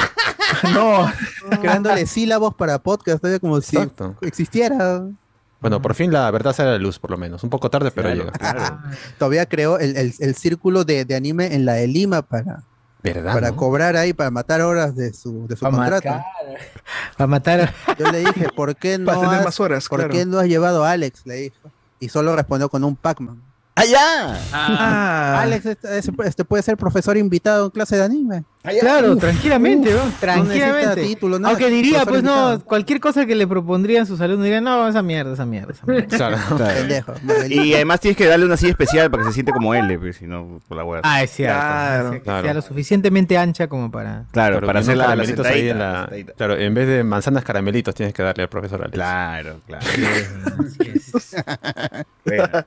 No, 0.74 1.12
creándole 1.60 2.06
sílabos 2.06 2.54
para 2.54 2.78
podcast, 2.78 3.20
todavía 3.20 3.38
como 3.38 3.60
si 3.60 3.76
Exacto. 3.76 4.16
existiera. 4.22 5.02
bueno, 5.60 5.82
por 5.82 5.94
fin 5.94 6.10
la 6.12 6.30
verdad 6.30 6.54
sale 6.54 6.70
a 6.70 6.72
la 6.72 6.78
luz, 6.78 6.98
por 6.98 7.10
lo 7.10 7.18
menos. 7.18 7.42
Un 7.44 7.50
poco 7.50 7.70
tarde, 7.70 7.90
pero 7.90 8.08
Claro, 8.08 8.24
llega. 8.24 8.32
claro. 8.32 8.78
Todavía 9.18 9.46
creó 9.46 9.78
el, 9.78 9.96
el- 9.96 10.14
el 10.18 10.34
círculo 10.34 10.84
de, 10.84 11.04
de 11.04 11.14
anime 11.14 11.54
en 11.54 11.64
la 11.66 11.74
de 11.74 11.86
Lima 11.88 12.22
para, 12.22 12.62
¿Verdad? 13.02 13.32
para 13.32 13.50
no? 13.50 13.56
cobrar 13.56 13.96
ahí, 13.96 14.12
para 14.12 14.30
matar 14.30 14.60
horas 14.62 14.96
de 14.96 15.12
su, 15.12 15.46
de 15.46 15.56
su 15.56 15.60
Para 15.60 15.76
contrato. 15.76 16.08
matar. 16.08 16.24
Para 17.16 17.26
matar. 17.26 17.74
Yo 17.98 18.10
le 18.10 18.18
dije, 18.20 18.48
¿por 18.54 18.74
qué 18.76 18.98
no, 18.98 19.06
para 19.06 19.20
tener 19.20 19.38
has, 19.38 19.44
más 19.44 19.60
horas, 19.60 19.88
¿por 19.88 20.00
claro. 20.00 20.12
qué 20.12 20.26
no 20.26 20.38
has 20.38 20.46
llevado 20.46 20.84
a 20.84 20.90
Alex? 20.92 21.26
Le 21.26 21.34
dijo. 21.34 21.70
Y 22.00 22.08
solo 22.08 22.34
respondió 22.36 22.68
con 22.68 22.84
un 22.84 22.96
Pac-Man. 22.96 23.42
¡Ah, 23.78 23.84
ya! 23.84 24.40
Ah, 24.52 25.40
Alex 25.42 25.66
este, 25.66 25.98
este- 25.98 26.44
puede 26.44 26.62
ser 26.62 26.76
profesor 26.76 27.16
invitado 27.16 27.66
en 27.66 27.70
clase 27.70 27.96
de 27.96 28.04
anime. 28.04 28.44
Claro, 28.80 29.16
tranquilamente, 29.16 29.90
¿no? 29.90 29.96
No 29.98 30.04
necesita 30.04 30.20
Tranquilamente. 30.20 31.02
título, 31.02 31.38
nada. 31.38 31.50
Aunque 31.54 31.70
diría, 31.70 32.04
pues 32.04 32.22
no, 32.22 32.32
invitado. 32.50 32.64
cualquier 32.64 33.00
cosa 33.00 33.24
que 33.24 33.34
le 33.34 33.46
propondrían 33.46 34.04
sus 34.06 34.20
alumnos 34.20 34.44
dirían, 34.44 34.64
no, 34.64 34.86
esa 34.88 35.02
mierda, 35.02 35.32
esa 35.32 35.46
mierda, 35.46 35.72
esa 35.72 35.86
mierda. 35.86 36.16
Claro. 36.16 36.36
Pendejo. 36.58 37.14
Marvelito. 37.22 37.64
Y 37.64 37.74
además 37.74 38.00
tienes 38.00 38.16
que 38.16 38.26
darle 38.26 38.44
una 38.44 38.56
silla 38.56 38.72
especial 38.72 39.10
para 39.10 39.22
que 39.22 39.28
se 39.30 39.34
siente 39.34 39.52
como 39.52 39.74
él, 39.74 39.98
pues, 39.98 40.16
si 40.16 40.26
no, 40.26 40.60
por 40.68 40.76
la 40.76 40.84
hueá. 40.84 41.00
Ah, 41.04 41.22
es 41.22 41.30
cierto. 41.30 41.56
Claro, 41.58 42.10
que 42.10 42.20
claro. 42.20 42.42
sea 42.44 42.54
lo 42.54 42.62
suficientemente 42.62 43.38
ancha 43.38 43.68
como 43.68 43.90
para. 43.90 44.24
claro, 44.32 44.58
Claro, 44.58 44.66
para 44.66 44.80
hacer 44.80 44.96
la, 44.96 45.14
la 45.16 45.22
ahí 45.48 45.68
en 45.68 45.78
la 45.78 46.08
la-. 46.10 46.32
Claro, 46.36 46.56
en 46.56 46.74
vez 46.74 46.88
de 46.88 47.04
manzanas 47.04 47.44
caramelitos 47.44 47.94
tienes 47.94 48.12
que 48.12 48.22
darle 48.22 48.42
al 48.42 48.48
profesor 48.48 48.80
Alex. 48.82 48.94
Claro, 48.94 49.60
claro. 49.66 49.86
Así 49.86 50.90
es. 50.94 51.36
Bueno. 52.24 52.66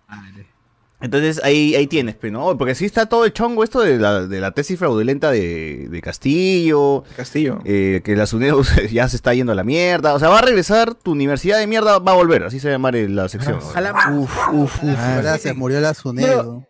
Entonces 1.01 1.41
ahí, 1.43 1.75
ahí 1.75 1.87
tienes, 1.87 2.15
pues, 2.15 2.31
¿no? 2.31 2.57
Porque 2.57 2.75
sí 2.75 2.85
está 2.85 3.07
todo 3.07 3.25
el 3.25 3.33
chongo 3.33 3.63
esto 3.63 3.79
de 3.81 3.97
la, 3.97 4.27
de 4.27 4.39
la 4.39 4.51
tesis 4.51 4.77
fraudulenta 4.77 5.31
de, 5.31 5.87
de 5.89 6.01
Castillo, 6.01 7.03
Castillo. 7.15 7.59
eh, 7.65 8.01
que 8.03 8.15
la 8.15 8.25
SUNEDU 8.27 8.63
ya 8.91 9.07
se 9.09 9.15
está 9.15 9.33
yendo 9.33 9.51
a 9.51 9.55
la 9.55 9.63
mierda. 9.63 10.13
O 10.13 10.19
sea, 10.19 10.29
va 10.29 10.39
a 10.39 10.43
regresar, 10.43 10.93
tu 10.95 11.11
universidad 11.11 11.57
de 11.59 11.67
mierda 11.67 11.99
va 11.99 12.11
a 12.11 12.15
volver, 12.15 12.43
así 12.43 12.59
se 12.59 12.67
va 12.67 12.73
a 12.73 12.75
llamar 12.75 12.95
la 12.95 13.27
sección. 13.29 13.55
Ojalá- 13.55 13.93
Uf, 14.13 14.31
uf, 14.53 14.83
uf. 14.83 14.95
Ah, 14.97 15.19
Gracias, 15.21 15.53
sí. 15.53 15.59
murió 15.59 15.79
la 15.81 15.93
Sunedo. 15.93 16.65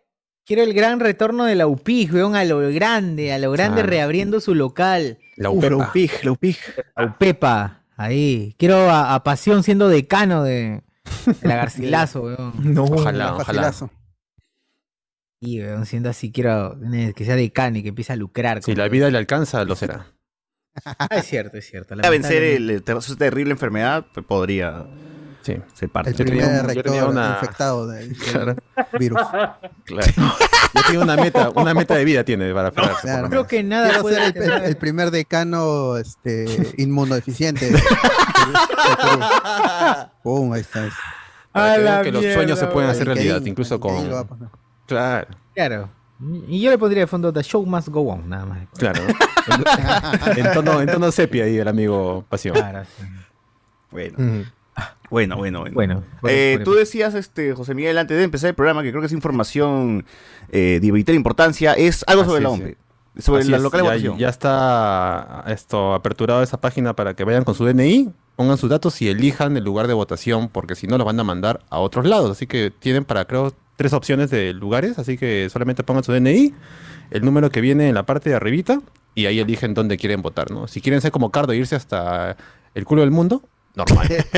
Quiero 0.46 0.64
el 0.64 0.74
gran 0.74 1.00
retorno 1.00 1.46
de 1.46 1.56
la 1.56 1.68
UPIG, 1.68 2.14
weón, 2.14 2.36
a 2.36 2.44
lo 2.46 2.60
grande, 2.72 3.32
a 3.32 3.38
lo 3.38 3.52
grande 3.52 3.84
reabriendo 3.84 4.40
su 4.42 4.56
local. 4.56 5.20
La 5.38 5.50
Uf, 5.50 5.64
la 5.64 5.76
UPEPA. 5.78 5.90
UPIG, 5.90 6.12
la 6.24 6.32
UPIG. 6.32 6.58
La 6.98 7.06
UPEPA, 7.06 7.84
ahí. 7.96 8.56
Quiero 8.58 8.90
a, 8.90 9.14
a 9.14 9.24
Pasión 9.24 9.64
siendo 9.64 9.88
decano 9.88 10.44
de, 10.44 10.82
de 11.42 11.48
la 11.48 11.56
Garcilaso, 11.58 12.22
weón. 12.24 12.54
No. 12.74 12.84
Ojalá, 12.86 13.36
ojalá. 13.36 13.44
Facilazo. 13.46 13.90
Y, 15.44 15.60
weón, 15.60 15.88
siendo 15.88 16.08
así, 16.10 16.32
quiero 16.32 16.78
que 17.16 17.26
sea 17.26 17.36
decano 17.36 17.80
y 17.80 17.82
que 17.84 17.90
empiece 17.90 18.14
a 18.14 18.16
lucrar. 18.16 18.62
Si 18.62 18.76
la 18.76 18.88
vida 18.88 19.10
le 19.10 19.18
alcanza, 19.18 19.64
lo 19.66 19.76
será. 19.76 20.06
Ah, 20.86 21.08
es 21.10 21.26
cierto, 21.26 21.58
es 21.58 21.66
cierto. 21.68 21.96
A 22.02 22.10
vencer 22.12 22.44
el, 22.44 22.70
esa 22.70 23.16
terrible 23.16 23.52
enfermedad, 23.52 24.06
pues, 24.14 24.24
podría 24.26 24.86
Sí. 25.42 25.56
ser 25.74 25.90
parte. 25.90 26.12
El 26.12 26.16
Yo 26.18 26.24
tenía 26.26 26.44
primer 26.46 26.66
un- 26.68 26.74
yo 26.76 26.84
tenía 26.84 27.06
una- 27.08 27.40
infectado 27.42 27.88
del, 27.88 28.10
del 28.16 28.18
Claro. 28.20 28.56
virus. 29.00 29.20
Claro. 29.86 30.12
Ya 30.76 30.84
tiene 30.84 31.00
una 31.04 31.16
meta, 31.16 31.50
una 31.50 31.74
meta 31.74 31.96
de 31.96 32.06
vida 32.06 32.24
tiene 32.24 32.54
para 32.54 32.70
por 32.72 32.96
Claro. 33.02 33.28
Creo 33.28 33.48
que 33.48 33.64
nada 33.64 33.88
Quiero 33.88 34.02
puede 34.04 34.18
ser 34.34 34.38
el, 34.38 34.52
el- 34.66 34.78
primer 34.78 35.10
decano 35.10 35.98
este, 35.98 36.46
inmunodeficiente. 36.78 37.72
Pum, 40.24 40.54
ahí 40.54 40.62
está. 40.62 40.88
Para 41.52 41.74
A 41.74 41.76
que 41.78 41.82
la 41.84 42.02
que 42.04 42.12
los 42.12 42.22
sueños 42.22 42.60
se 42.60 42.66
mierda, 42.66 42.74
pueden 42.74 42.90
hacer 42.92 43.08
realidad, 43.08 43.42
incluso 43.44 43.80
con... 43.80 44.10
Claro, 44.96 45.28
Claro. 45.56 45.90
Y 46.48 46.62
yo 46.62 46.70
le 46.70 46.78
pondría 46.78 47.02
de 47.02 47.08
fondo 47.08 47.34
The 47.34 47.42
Show 47.42 47.66
Must 47.66 47.88
Go 47.88 48.02
On, 48.02 48.30
nada 48.30 48.46
más. 48.46 48.60
claro. 48.78 49.02
En, 50.38 50.54
tono, 50.54 50.80
en 50.82 50.88
tono 50.92 51.12
sepia 51.12 51.46
ahí 51.46 51.58
el 51.58 51.68
amigo 51.68 52.24
Pasión. 52.30 52.54
Claro, 52.56 52.84
sí. 52.86 53.06
Bueno, 53.90 54.18
bueno, 55.10 55.36
bueno. 55.38 55.62
bueno. 55.62 55.72
Bueno, 55.74 56.04
Eh, 56.28 56.60
tú 56.64 56.74
decías, 56.74 57.14
este, 57.16 57.54
José 57.54 57.74
Miguel, 57.74 57.98
antes 57.98 58.18
de 58.18 58.24
empezar 58.24 58.50
el 58.50 58.56
programa, 58.56 58.84
que 58.84 58.92
creo 58.92 59.02
que 59.02 59.08
es 59.08 59.14
información 59.14 60.06
eh, 60.50 60.80
de 60.82 60.92
vital 60.92 61.16
importancia, 61.16 61.74
es 61.74 62.04
algo 62.08 62.24
sobre 62.24 62.38
Así 62.38 62.44
la 62.44 62.50
es, 62.50 62.54
OMPE, 62.62 62.78
sobre 63.22 63.42
Así 63.42 63.52
la 63.52 63.58
es, 63.58 63.64
local 63.64 63.82
de 63.82 63.86
ya, 63.86 63.92
votación. 63.92 64.18
ya 64.20 64.30
está 64.30 65.44
esto 65.48 65.94
aperturado 65.94 66.42
esa 66.44 66.62
página 66.62 66.96
para 66.96 67.16
que 67.16 67.24
vayan 67.26 67.44
con 67.44 67.56
su 67.56 67.66
DNI, 67.66 68.14
pongan 68.38 68.58
sus 68.58 68.70
datos 68.70 69.02
y 69.02 69.10
elijan 69.10 69.58
el 69.58 69.64
lugar 69.66 69.88
de 69.88 69.94
votación, 69.94 70.48
porque 70.48 70.76
si 70.76 70.88
no 70.88 70.98
los 70.98 71.06
van 71.06 71.20
a 71.20 71.24
mandar 71.24 71.62
a 71.70 71.80
otros 71.80 72.06
lados. 72.06 72.32
Así 72.32 72.48
que 72.48 72.72
tienen 72.72 73.04
para 73.04 73.26
creo 73.26 73.54
tres 73.76 73.94
opciones 73.94 74.30
de 74.30 74.54
lugares, 74.54 75.00
así 75.00 75.18
que 75.18 75.50
solamente 75.50 75.84
pongan 75.84 76.04
su 76.04 76.12
DNI, 76.12 76.54
el 77.12 77.26
número 77.26 77.50
que 77.50 77.62
viene 77.62 77.90
en 77.90 77.96
la 77.96 78.04
parte 78.04 78.30
de 78.30 78.36
arribita 78.36 78.82
y 79.16 79.26
ahí 79.26 79.40
eligen 79.40 79.74
dónde 79.74 79.98
quieren 79.98 80.22
votar, 80.22 80.52
¿no? 80.52 80.68
Si 80.68 80.82
quieren 80.82 81.02
ser 81.02 81.12
como 81.12 81.32
Cardo 81.32 81.54
e 81.54 81.58
irse 81.58 81.76
hasta 81.76 82.38
el 82.74 82.86
culo 82.86 83.02
del 83.02 83.12
mundo, 83.12 83.44
normal. 83.76 84.08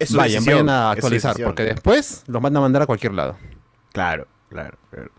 su 0.00 0.16
vayan, 0.16 0.34
decisión, 0.34 0.44
vayan 0.44 0.68
a 0.70 0.90
actualizar, 0.90 1.36
porque 1.42 1.64
después 1.64 2.24
los 2.26 2.40
van 2.40 2.56
a 2.56 2.60
mandar 2.60 2.82
a 2.82 2.86
cualquier 2.86 3.14
lado. 3.14 3.36
Claro, 3.92 4.26
claro, 4.48 4.78
claro. 4.90 5.10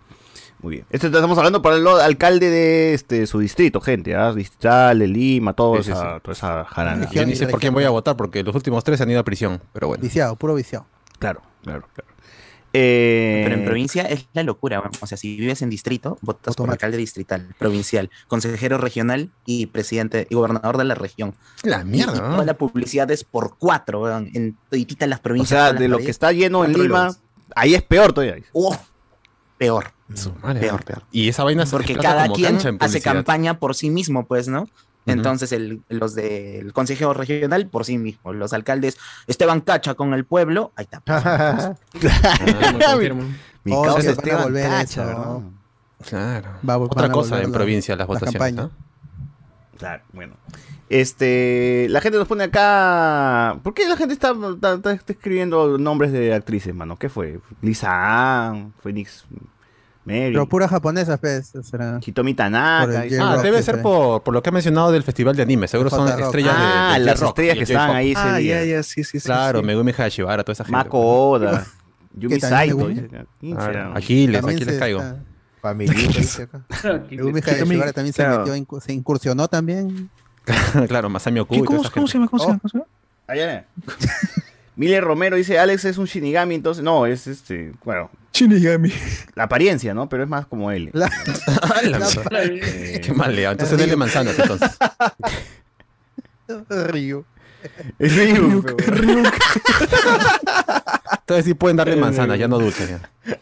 Muy 0.59 0.75
bien. 0.75 0.85
Esto 0.91 1.07
estamos 1.07 1.37
hablando 1.37 1.61
para 1.61 1.75
el 1.75 1.85
alcalde 1.85 2.49
de 2.49 2.93
este 2.93 3.27
su 3.27 3.39
distrito, 3.39 3.81
gente, 3.81 4.15
¿ah? 4.15 4.31
Distrital, 4.31 4.97
de 4.97 5.07
Lima, 5.07 5.53
todo 5.53 5.75
Sí, 5.77 5.83
sí, 5.83 5.91
esa, 5.91 6.15
sí. 6.15 6.21
toda 6.21 6.33
esa 6.33 6.63
jarana. 6.63 7.09
Yo 7.11 7.25
ni 7.25 7.35
sé 7.35 7.47
por 7.47 7.59
quién 7.59 7.73
voy 7.73 7.83
a 7.83 7.89
votar, 7.89 8.15
porque 8.15 8.43
los 8.43 8.55
últimos 8.55 8.81
tres 8.83 8.97
se 8.97 9.03
han 9.03 9.11
ido 9.11 9.19
a 9.19 9.23
prisión, 9.23 9.61
pero 9.73 9.89
bueno. 9.89 10.01
Viciado, 10.01 10.37
puro 10.37 10.55
viciado. 10.55 10.85
Claro, 11.19 11.41
claro, 11.63 11.85
claro. 11.93 12.12
Eh, 12.75 13.41
Pero 13.43 13.55
en 13.55 13.65
provincia 13.65 14.03
es 14.03 14.27
la 14.33 14.41
locura, 14.41 14.89
o 14.99 15.07
sea, 15.07 15.15
si 15.15 15.37
vives 15.37 15.61
en 15.61 15.69
distrito, 15.69 16.17
votas 16.21 16.55
por 16.55 16.71
alcalde 16.71 16.97
distrital, 16.97 17.53
provincial, 17.59 18.09
consejero 18.27 18.79
regional 18.79 19.29
y 19.45 19.67
presidente 19.67 20.25
y 20.29 20.33
gobernador 20.33 20.77
de 20.77 20.85
la 20.85 20.95
región. 20.95 21.35
La 21.61 21.83
mierda, 21.83 22.17
y 22.17 22.19
¿no? 22.19 22.31
toda 22.31 22.45
la 22.45 22.55
publicidad 22.55 23.09
es 23.11 23.23
por 23.23 23.57
cuatro, 23.59 24.01
weón, 24.01 24.31
en 24.33 24.57
todititas 24.71 25.07
las 25.07 25.19
o 25.19 25.21
provincias. 25.21 25.49
sea, 25.49 25.59
todas 25.59 25.73
las 25.73 25.81
de 25.81 25.87
lo 25.87 25.97
que 25.99 26.09
está 26.09 26.31
lleno 26.31 26.65
en 26.65 26.73
Lima, 26.73 27.15
ahí 27.55 27.75
es 27.75 27.83
peor 27.83 28.11
todavía. 28.11 28.43
¡Oh! 28.53 28.75
peor, 29.57 29.93
madre. 30.41 30.59
peor, 30.59 30.83
peor. 30.83 31.03
Y 31.11 31.29
esa 31.29 31.43
vaina 31.43 31.65
se 31.65 31.71
Porque 31.71 31.95
cada 31.95 32.23
como 32.23 32.35
quien 32.35 32.57
hace 32.79 33.01
campaña 33.01 33.59
por 33.59 33.75
sí 33.75 33.89
mismo, 33.89 34.25
pues, 34.25 34.47
¿no? 34.47 34.67
Entonces, 35.05 35.51
el- 35.51 35.81
los 35.89 36.15
del 36.15 36.71
consejero 36.73 37.13
regional 37.13 37.67
por 37.67 37.83
sí 37.85 37.97
mismo, 37.97 38.31
los 38.33 38.53
alcaldes, 38.53 38.97
Esteban 39.27 39.61
Cacha 39.61 39.95
con 39.95 40.13
el 40.13 40.25
pueblo, 40.25 40.71
ahí 40.75 40.87
está. 40.91 41.01
Ah, 41.07 41.75
confirmo. 42.91 43.23
Mi 43.63 43.73
Oh, 43.73 43.81
causa 43.83 44.09
a 44.09 44.11
Esteban 44.13 44.43
volver 44.43 44.69
Cacha, 44.69 44.83
eso. 44.83 45.05
¿verdad? 45.05 45.39
Claro. 46.07 46.49
Va- 46.67 46.77
Otra 46.77 47.05
a 47.07 47.11
cosa 47.11 47.41
en 47.41 47.51
la- 47.51 47.57
provincia, 47.57 47.95
las 47.95 48.07
la 48.07 48.13
votaciones. 48.13 48.53
¿no? 48.53 48.71
Claro, 49.77 50.03
bueno. 50.13 50.33
Este, 50.89 51.87
la 51.89 52.01
gente 52.01 52.17
nos 52.17 52.27
pone 52.27 52.43
acá. 52.43 53.57
¿Por 53.63 53.73
qué 53.73 53.87
la 53.87 53.95
gente 53.97 54.13
está, 54.13 54.31
está- 54.53 54.73
está- 54.75 54.91
está 54.91 55.13
escribiendo 55.13 55.77
nombres 55.77 56.11
de 56.11 56.33
actrices, 56.33 56.75
mano? 56.75 56.97
¿Qué 56.97 57.09
fue? 57.09 57.39
Lisa 57.61 58.47
Ann, 58.49 58.73
Phoenix 58.81 59.25
Mary, 60.05 60.31
Pero 60.33 60.49
pura 60.49 60.67
japonesa, 60.67 61.15
pues. 61.17 61.53
Será. 61.63 61.99
Hitomi 62.05 62.33
Tanaka. 62.33 63.05
y- 63.05 63.15
Ah, 63.15 63.35
Rock, 63.35 63.43
debe 63.43 63.63
ser 63.63 63.81
por, 63.81 64.21
por 64.21 64.33
lo 64.33 64.43
que 64.43 64.49
ha 64.49 64.51
mencionado 64.51 64.91
del 64.91 65.03
festival 65.03 65.35
de 65.35 65.43
anime. 65.43 65.67
Seguro 65.67 65.89
son 65.89 66.07
estrellas 66.09 66.57
de, 66.57 66.63
Ah, 66.65 66.95
de 66.99 67.05
las 67.05 67.21
estrellas 67.21 67.57
que 67.57 67.63
estaban 67.63 67.95
ahí 67.95 68.11
ese 68.11 68.19
Ah, 68.21 68.35
día. 68.37 68.59
ya, 68.65 68.71
ya, 68.77 68.83
sí, 68.83 69.03
sí. 69.03 69.19
Claro, 69.21 69.59
sí. 69.61 69.65
Megumi 69.65 69.93
Hashibara, 69.93 70.43
toda 70.43 70.53
esa 70.53 70.65
gente. 70.65 70.73
Mako 70.77 71.29
Oda, 71.31 71.65
Yumi 72.15 72.39
Saito. 72.39 72.87
Aquiles, 73.95 74.43
aquí 74.43 74.65
les 74.65 74.73
se- 74.73 74.79
caigo. 74.79 75.01
dice 76.17 76.43
acá. 76.43 76.65
Megumi 77.09 77.39
También- 77.41 77.55
Hayashibara 77.55 77.93
también 77.93 78.13
se 78.13 78.27
metió, 78.27 78.81
se 78.81 78.91
incursionó 78.93 79.47
también. 79.47 80.09
claro, 80.89 81.09
Masami 81.09 81.39
Oku 81.39 81.53
¿Qué? 81.53 81.59
y 81.61 81.63
toda 81.63 81.89
¿Cómo, 81.89 82.07
se 82.07 82.13
llama? 82.17 82.27
¿Cómo 82.27 82.39
se 82.43 82.45
Oh. 82.45 82.49
llama? 82.49 82.59
¿Cómo 82.69 82.85
Miller 84.75 85.03
Romero 85.03 85.35
dice, 85.37 85.59
Alex 85.59 85.85
es 85.85 85.97
un 85.97 86.05
Shinigami, 86.05 86.55
entonces... 86.55 86.83
No, 86.83 87.05
es 87.05 87.27
este... 87.27 87.73
Bueno, 87.85 88.09
Shinigami. 88.33 88.91
la 89.35 89.43
apariencia, 89.43 89.93
¿no? 89.93 90.09
Pero 90.09 90.23
es 90.23 90.29
más 90.29 90.45
como 90.47 90.71
él. 90.71 90.89
La- 90.93 91.11
la. 91.83 92.09
Eh, 92.43 92.99
Qué 93.03 93.13
mal, 93.13 93.35
Leo. 93.35 93.51
Entonces 93.51 93.77
denle 93.77 93.95
manzanas, 93.95 94.37
entonces. 94.39 94.71
Ryu. 96.69 97.23
es 97.99 98.15
Ryuk, 98.15 98.75
pero- 98.75 99.23
Entonces 101.19 101.45
sí 101.45 101.53
pueden 101.53 101.77
darle 101.77 101.95
manzana, 101.95 102.35
ya 102.35 102.47
no 102.47 102.57
dulce. 102.59 102.87
ya. 102.87 103.39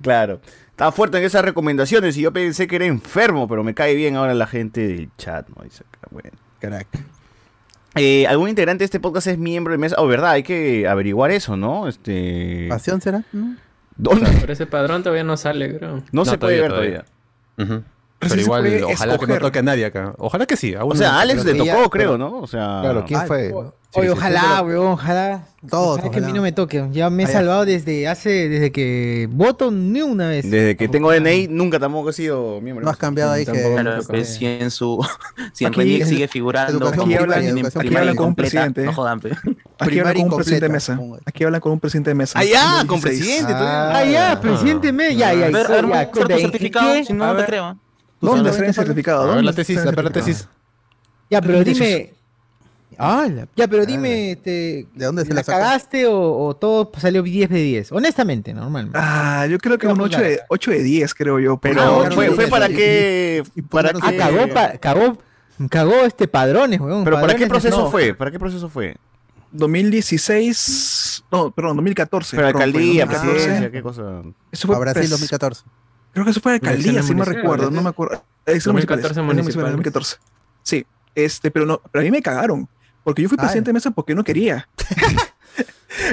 Claro. 0.00 0.40
Estaba 0.70 0.90
fuerte 0.92 1.18
en 1.18 1.24
esas 1.24 1.44
recomendaciones 1.44 2.16
y 2.16 2.22
yo 2.22 2.32
pensé 2.32 2.66
que 2.66 2.76
era 2.76 2.86
enfermo, 2.86 3.46
pero 3.48 3.62
me 3.62 3.74
cae 3.74 3.94
bien 3.94 4.16
ahora 4.16 4.34
la 4.34 4.46
gente 4.46 4.86
del 4.86 5.10
chat, 5.18 5.46
¿no? 5.48 5.62
Dice 5.64 5.84
bueno. 6.10 6.30
Crack. 6.60 6.86
Eh, 7.94 8.26
¿Algún 8.26 8.48
integrante 8.48 8.82
de 8.82 8.86
este 8.86 9.00
podcast 9.00 9.26
es 9.26 9.38
miembro 9.38 9.72
de 9.72 9.78
mesa? 9.78 9.96
Oh, 9.98 10.06
verdad, 10.06 10.30
hay 10.30 10.42
que 10.42 10.88
averiguar 10.88 11.30
eso, 11.30 11.56
¿no? 11.56 11.88
Este... 11.88 12.66
¿Pasión 12.68 13.00
será? 13.00 13.22
¿No? 13.32 13.56
¿Dónde? 13.96 14.30
Pero 14.40 14.52
ese 14.52 14.66
padrón 14.66 15.02
todavía 15.02 15.24
no 15.24 15.36
sale, 15.36 15.76
creo. 15.76 16.02
No, 16.12 16.24
se 16.24 16.38
puede 16.38 16.60
ver 16.60 16.70
todavía. 16.70 17.04
Ujú. 17.58 17.82
Pero 18.28 18.40
igual, 18.40 18.84
ojalá 18.84 19.18
que 19.18 19.26
no 19.26 19.38
toque 19.38 19.58
a 19.58 19.62
nadie 19.62 19.84
acá. 19.84 20.14
Ojalá 20.18 20.46
que 20.46 20.56
sí. 20.56 20.74
a 20.74 20.84
O 20.84 20.94
sea, 20.94 21.16
a 21.16 21.20
Alex 21.20 21.44
le 21.44 21.52
tocó, 21.54 21.64
ya- 21.64 21.74
creo, 21.74 21.90
pero- 21.90 22.18
¿no? 22.18 22.38
O 22.40 22.46
sea... 22.46 22.78
Claro, 22.82 23.04
¿quién 23.06 23.20
Ah, 23.20 23.24
fue? 23.26 23.48
Sí, 23.94 23.98
Oye, 24.00 24.08
sí, 24.08 24.14
sí. 24.14 24.18
ojalá, 24.20 24.62
weón, 24.62 24.86
ojalá. 24.92 25.44
Todos, 25.68 25.98
Ojalá 25.98 26.10
que 26.10 26.18
a 26.20 26.22
mí 26.22 26.32
no 26.32 26.40
me 26.40 26.52
toque. 26.52 26.88
Ya 26.92 27.10
me 27.10 27.24
he 27.24 27.26
Ah, 27.26 27.28
salvado 27.28 27.66
desde 27.66 28.08
hace, 28.08 28.48
desde 28.48 28.72
que 28.72 29.28
voto 29.30 29.70
ni 29.70 30.00
una 30.00 30.28
vez. 30.28 30.50
Desde 30.50 30.78
que 30.78 30.88
tengo 30.88 31.12
DNI 31.12 31.48
nunca 31.48 31.78
tampoco 31.78 32.08
he 32.08 32.12
sido 32.14 32.62
miembro. 32.62 32.86
No 32.86 32.90
has 32.90 32.96
cambiado 32.96 33.32
ahí 33.32 33.44
que. 33.44 33.52
Claro, 33.52 34.00
pues, 34.08 34.36
si 34.36 34.46
en 34.46 34.70
su 34.70 35.06
si 35.52 35.64
en 35.64 35.68
Aquí 35.68 35.80
Remix 35.80 36.02
es- 36.04 36.08
sigue 36.08 36.26
figurando 36.26 36.88
Aquí 36.88 37.14
hablan 37.14 38.16
con 38.16 38.28
un 38.28 38.34
presidente. 38.34 38.82
no 38.84 38.94
jodan, 38.94 39.20
pe. 39.20 39.32
Aquí 39.78 39.98
hablan 39.98 40.14
con 40.14 40.24
un 40.24 40.36
presidente 40.36 40.66
de 40.68 40.72
mesa. 40.72 40.98
Aquí 41.26 41.44
hablan 41.44 41.60
con 41.60 41.72
un 41.72 41.80
presidente 41.80 42.10
de 42.10 42.14
mesa. 42.14 42.38
Ah, 42.38 42.44
ya, 42.44 42.76
con 42.86 42.98
2016. 42.98 43.44
presidente. 43.44 43.52
Ah, 43.62 44.04
ya, 44.10 44.40
presidente 44.40 44.90
me. 44.92 45.14
Ya, 45.14 45.34
ya, 45.34 45.40
ya, 45.40 45.46
a 45.46 45.50
ver, 45.50 45.66
ya, 45.66 45.82
muestra 45.82 46.06
tu 46.06 46.12
cuenta, 46.12 46.34
¿en 46.34 46.40
certificado, 46.40 47.04
si 47.04 47.12
no, 47.12 47.26
no 47.26 47.36
te 47.36 47.44
creo. 47.44 47.76
¿Dónde 48.22 48.50
está 48.50 48.64
el 48.64 48.72
certificado? 48.74 49.22
A 49.22 49.26
ver 49.26 49.44
la 49.44 49.52
¿Dónde 49.52 49.64
tesis, 49.64 49.84
la 49.84 50.10
tesis. 50.10 50.48
Ya, 51.30 51.40
pero 51.42 51.62
dime. 51.64 52.14
Ah, 52.98 53.26
la- 53.28 53.48
ya, 53.56 53.66
pero 53.68 53.86
dime, 53.86 54.32
este, 54.32 54.86
¿De 54.94 55.06
dónde 55.06 55.24
se 55.24 55.32
¿la 55.32 55.42
cagaste 55.42 56.06
o, 56.06 56.44
o 56.46 56.54
todo 56.54 56.92
salió 56.98 57.22
10 57.22 57.48
de 57.48 57.62
10? 57.62 57.92
Honestamente, 57.92 58.52
normalmente. 58.52 58.98
Ah, 59.00 59.46
yo 59.46 59.56
creo 59.58 59.78
que 59.78 59.86
un 59.86 59.98
8 60.00 60.18
de, 60.20 60.40
8 60.48 60.70
de 60.72 60.82
10, 60.82 61.14
creo 61.14 61.40
yo. 61.40 61.56
Pero 61.56 62.04
Ah, 62.04 62.10
fue, 62.12 62.30
fue 62.32 62.48
para 62.48 62.68
qué... 62.68 63.42
Para 63.70 63.92
Ah, 64.00 64.12
cagó, 64.16 64.46
pa- 64.52 64.72
cagó, 64.78 65.18
cagó 65.70 65.94
este 66.04 66.28
padrones, 66.28 66.80
weón. 66.80 67.02
Pero 67.04 67.18
¿para 67.20 67.34
qué 67.34 67.46
proceso 67.46 67.78
no. 67.84 67.90
fue? 67.90 68.12
¿Para 68.14 68.30
qué 68.30 68.38
proceso 68.38 68.68
fue? 68.68 68.94
2016, 69.52 71.24
no, 71.30 71.50
perdón, 71.50 71.76
2014. 71.76 72.36
Pero 72.36 72.48
alcaldía, 72.48 73.06
fue 73.06 73.14
2014. 73.16 73.32
presidencia, 73.34 73.70
qué 73.70 73.82
cosa. 73.82 74.22
Eso 74.50 74.66
fue 74.66 74.76
A 74.76 74.78
Brasil 74.80 75.02
pres- 75.02 75.08
2014. 75.10 75.62
Creo 76.12 76.24
que 76.24 76.30
eso 76.30 76.40
fue 76.40 76.52
alcaldía, 76.54 77.02
si 77.02 77.14
no 77.14 77.24
recuerdo, 77.24 77.70
no 77.70 77.82
me 77.82 77.88
acuerdo. 77.88 78.22
Elecciones 78.46 78.86
2014 78.86 79.22
municipales, 79.22 79.44
municipales. 79.44 79.72
2014. 79.72 80.16
Sí, 80.62 80.86
este, 81.14 81.50
pero 81.50 81.64
no, 81.66 81.80
pero 81.90 82.00
a 82.00 82.04
mí 82.04 82.10
me 82.10 82.22
cagaron. 82.22 82.68
Porque 83.04 83.22
yo 83.22 83.28
fui 83.28 83.36
Ah. 83.38 83.42
presidente 83.42 83.68
de 83.70 83.72
mesa 83.74 83.90
porque 83.90 84.14
no 84.14 84.22
quería. 84.24 84.68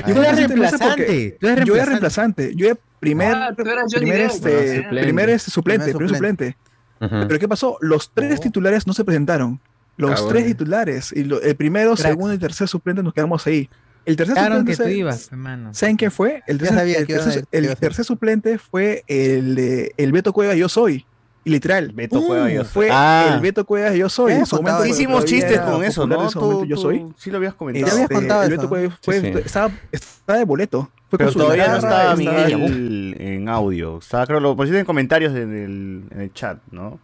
Tú 0.06 0.12
fui 0.12 0.12
eres 0.12 0.28
presidente 0.28 0.54
de 0.54 0.60
mesa 0.60 0.78
porque- 0.78 1.06
reemplazante. 1.06 1.38
Tú 1.40 1.48
eres 1.48 1.66
Yo 1.66 1.76
era 1.76 1.86
reemplazante. 1.86 2.42
reemplazante. 2.44 2.56
Yo 2.56 2.66
era 2.68 2.78
primer, 3.00 3.34
Ah, 3.36 3.54
primer, 3.56 3.78
este, 3.78 3.84
¿no? 3.84 3.90
Suplente. 3.90 5.02
primer 5.04 5.30
este, 5.30 5.52
suplente, 5.52 5.84
Primer 5.86 5.98
primer 5.98 6.16
suplente. 6.16 6.58
Ujú. 7.02 7.28
Pero 7.28 7.40
¿qué 7.40 7.48
pasó? 7.48 7.78
Los 7.82 8.12
tres 8.14 8.42
titulares 8.42 8.86
no 8.88 8.94
se 8.94 9.04
presentaron. 9.06 9.60
Los 9.98 10.28
tres 10.30 10.46
titulares. 10.46 11.12
Y 11.14 11.24
lo- 11.26 11.42
el 11.42 11.56
primero, 11.56 11.92
Cracks. 11.96 12.02
segundo 12.10 12.34
y 12.34 12.38
tercer 12.38 12.68
suplente 12.68 13.04
nos 13.04 13.14
quedamos 13.14 13.46
ahí. 13.48 13.70
El 14.10 14.16
tercer 14.16 14.34
Claro 14.36 14.56
suplente, 14.58 14.72
que 14.72 14.78
tú 14.78 14.84
¿sabe- 14.84 14.96
ibas, 14.96 15.32
hermano. 15.32 15.74
¿Saben 15.74 15.96
quién 15.96 16.12
fue? 16.12 16.42
El 16.48 16.58
tercer, 16.58 16.78
sabía 16.78 16.98
el 16.98 17.08
tercer- 17.08 17.76
tercer 17.80 18.06
suplente 18.06 18.58
fue 18.58 19.04
el, 19.08 19.56
de- 19.56 19.94
el 19.98 20.12
Beto 20.12 20.34
Cueva 20.34 20.56
Yo 20.56 20.68
Soy. 20.70 21.06
Y 21.46 21.52
literal. 21.52 21.92
Beto 21.94 22.22
Cueva 22.26 22.50
Yo 22.50 22.64
Soy. 22.66 22.74
Fue 22.74 22.90
Ah. 22.92 23.32
el 23.36 23.40
Beto 23.40 23.66
Cueva 23.66 23.94
Yo 23.96 24.10
Soy. 24.10 24.34
¿Qué? 24.34 24.40
En 24.40 24.46
su 24.46 24.56
momento, 24.58 24.72
Contaba 24.78 24.84
Sí 24.86 24.92
eso. 24.92 25.00
hicimos 25.02 25.26
chistes 25.26 25.60
con 25.62 25.84
eso, 25.84 26.02
popular 26.02 26.18
¿no? 26.18 26.24
en 26.24 26.28
ese 26.30 26.40
momento, 26.40 26.60
Tú, 26.62 26.66
yo 26.66 26.76
tú 26.76 26.82
soy. 26.82 27.06
sí 27.18 27.32
lo 27.32 27.38
habías 27.38 27.52
Este, 27.54 27.58
comentado. 27.58 27.94
habías 27.96 28.10
contado 28.10 28.44
el 28.44 28.48
eso. 28.54 28.62
Beto 28.62 28.70
Cueva 28.70 28.98
fue, 29.02 29.22
Sí, 29.22 29.32
sí. 29.34 29.40
Estaba, 29.46 29.72
estaba 29.92 30.40
de 30.40 30.46
boleto. 30.46 30.90
Pero 31.12 31.32
todavía 31.32 31.68
no 31.70 31.76
guitarra, 31.78 32.14
estaba 32.14 32.22
estaba- 32.22 32.48
Miguel 32.58 33.16
en 33.20 33.50
audio. 33.50 34.00
Creo, 34.28 34.40
lo 34.40 34.56
pusiste 34.56 34.80
en 34.80 34.86
comentarios 34.86 35.34
en 35.36 35.54
el, 35.56 36.04
en 36.12 36.22
el 36.22 36.34
chat, 36.34 36.60
¿no? 36.72 37.00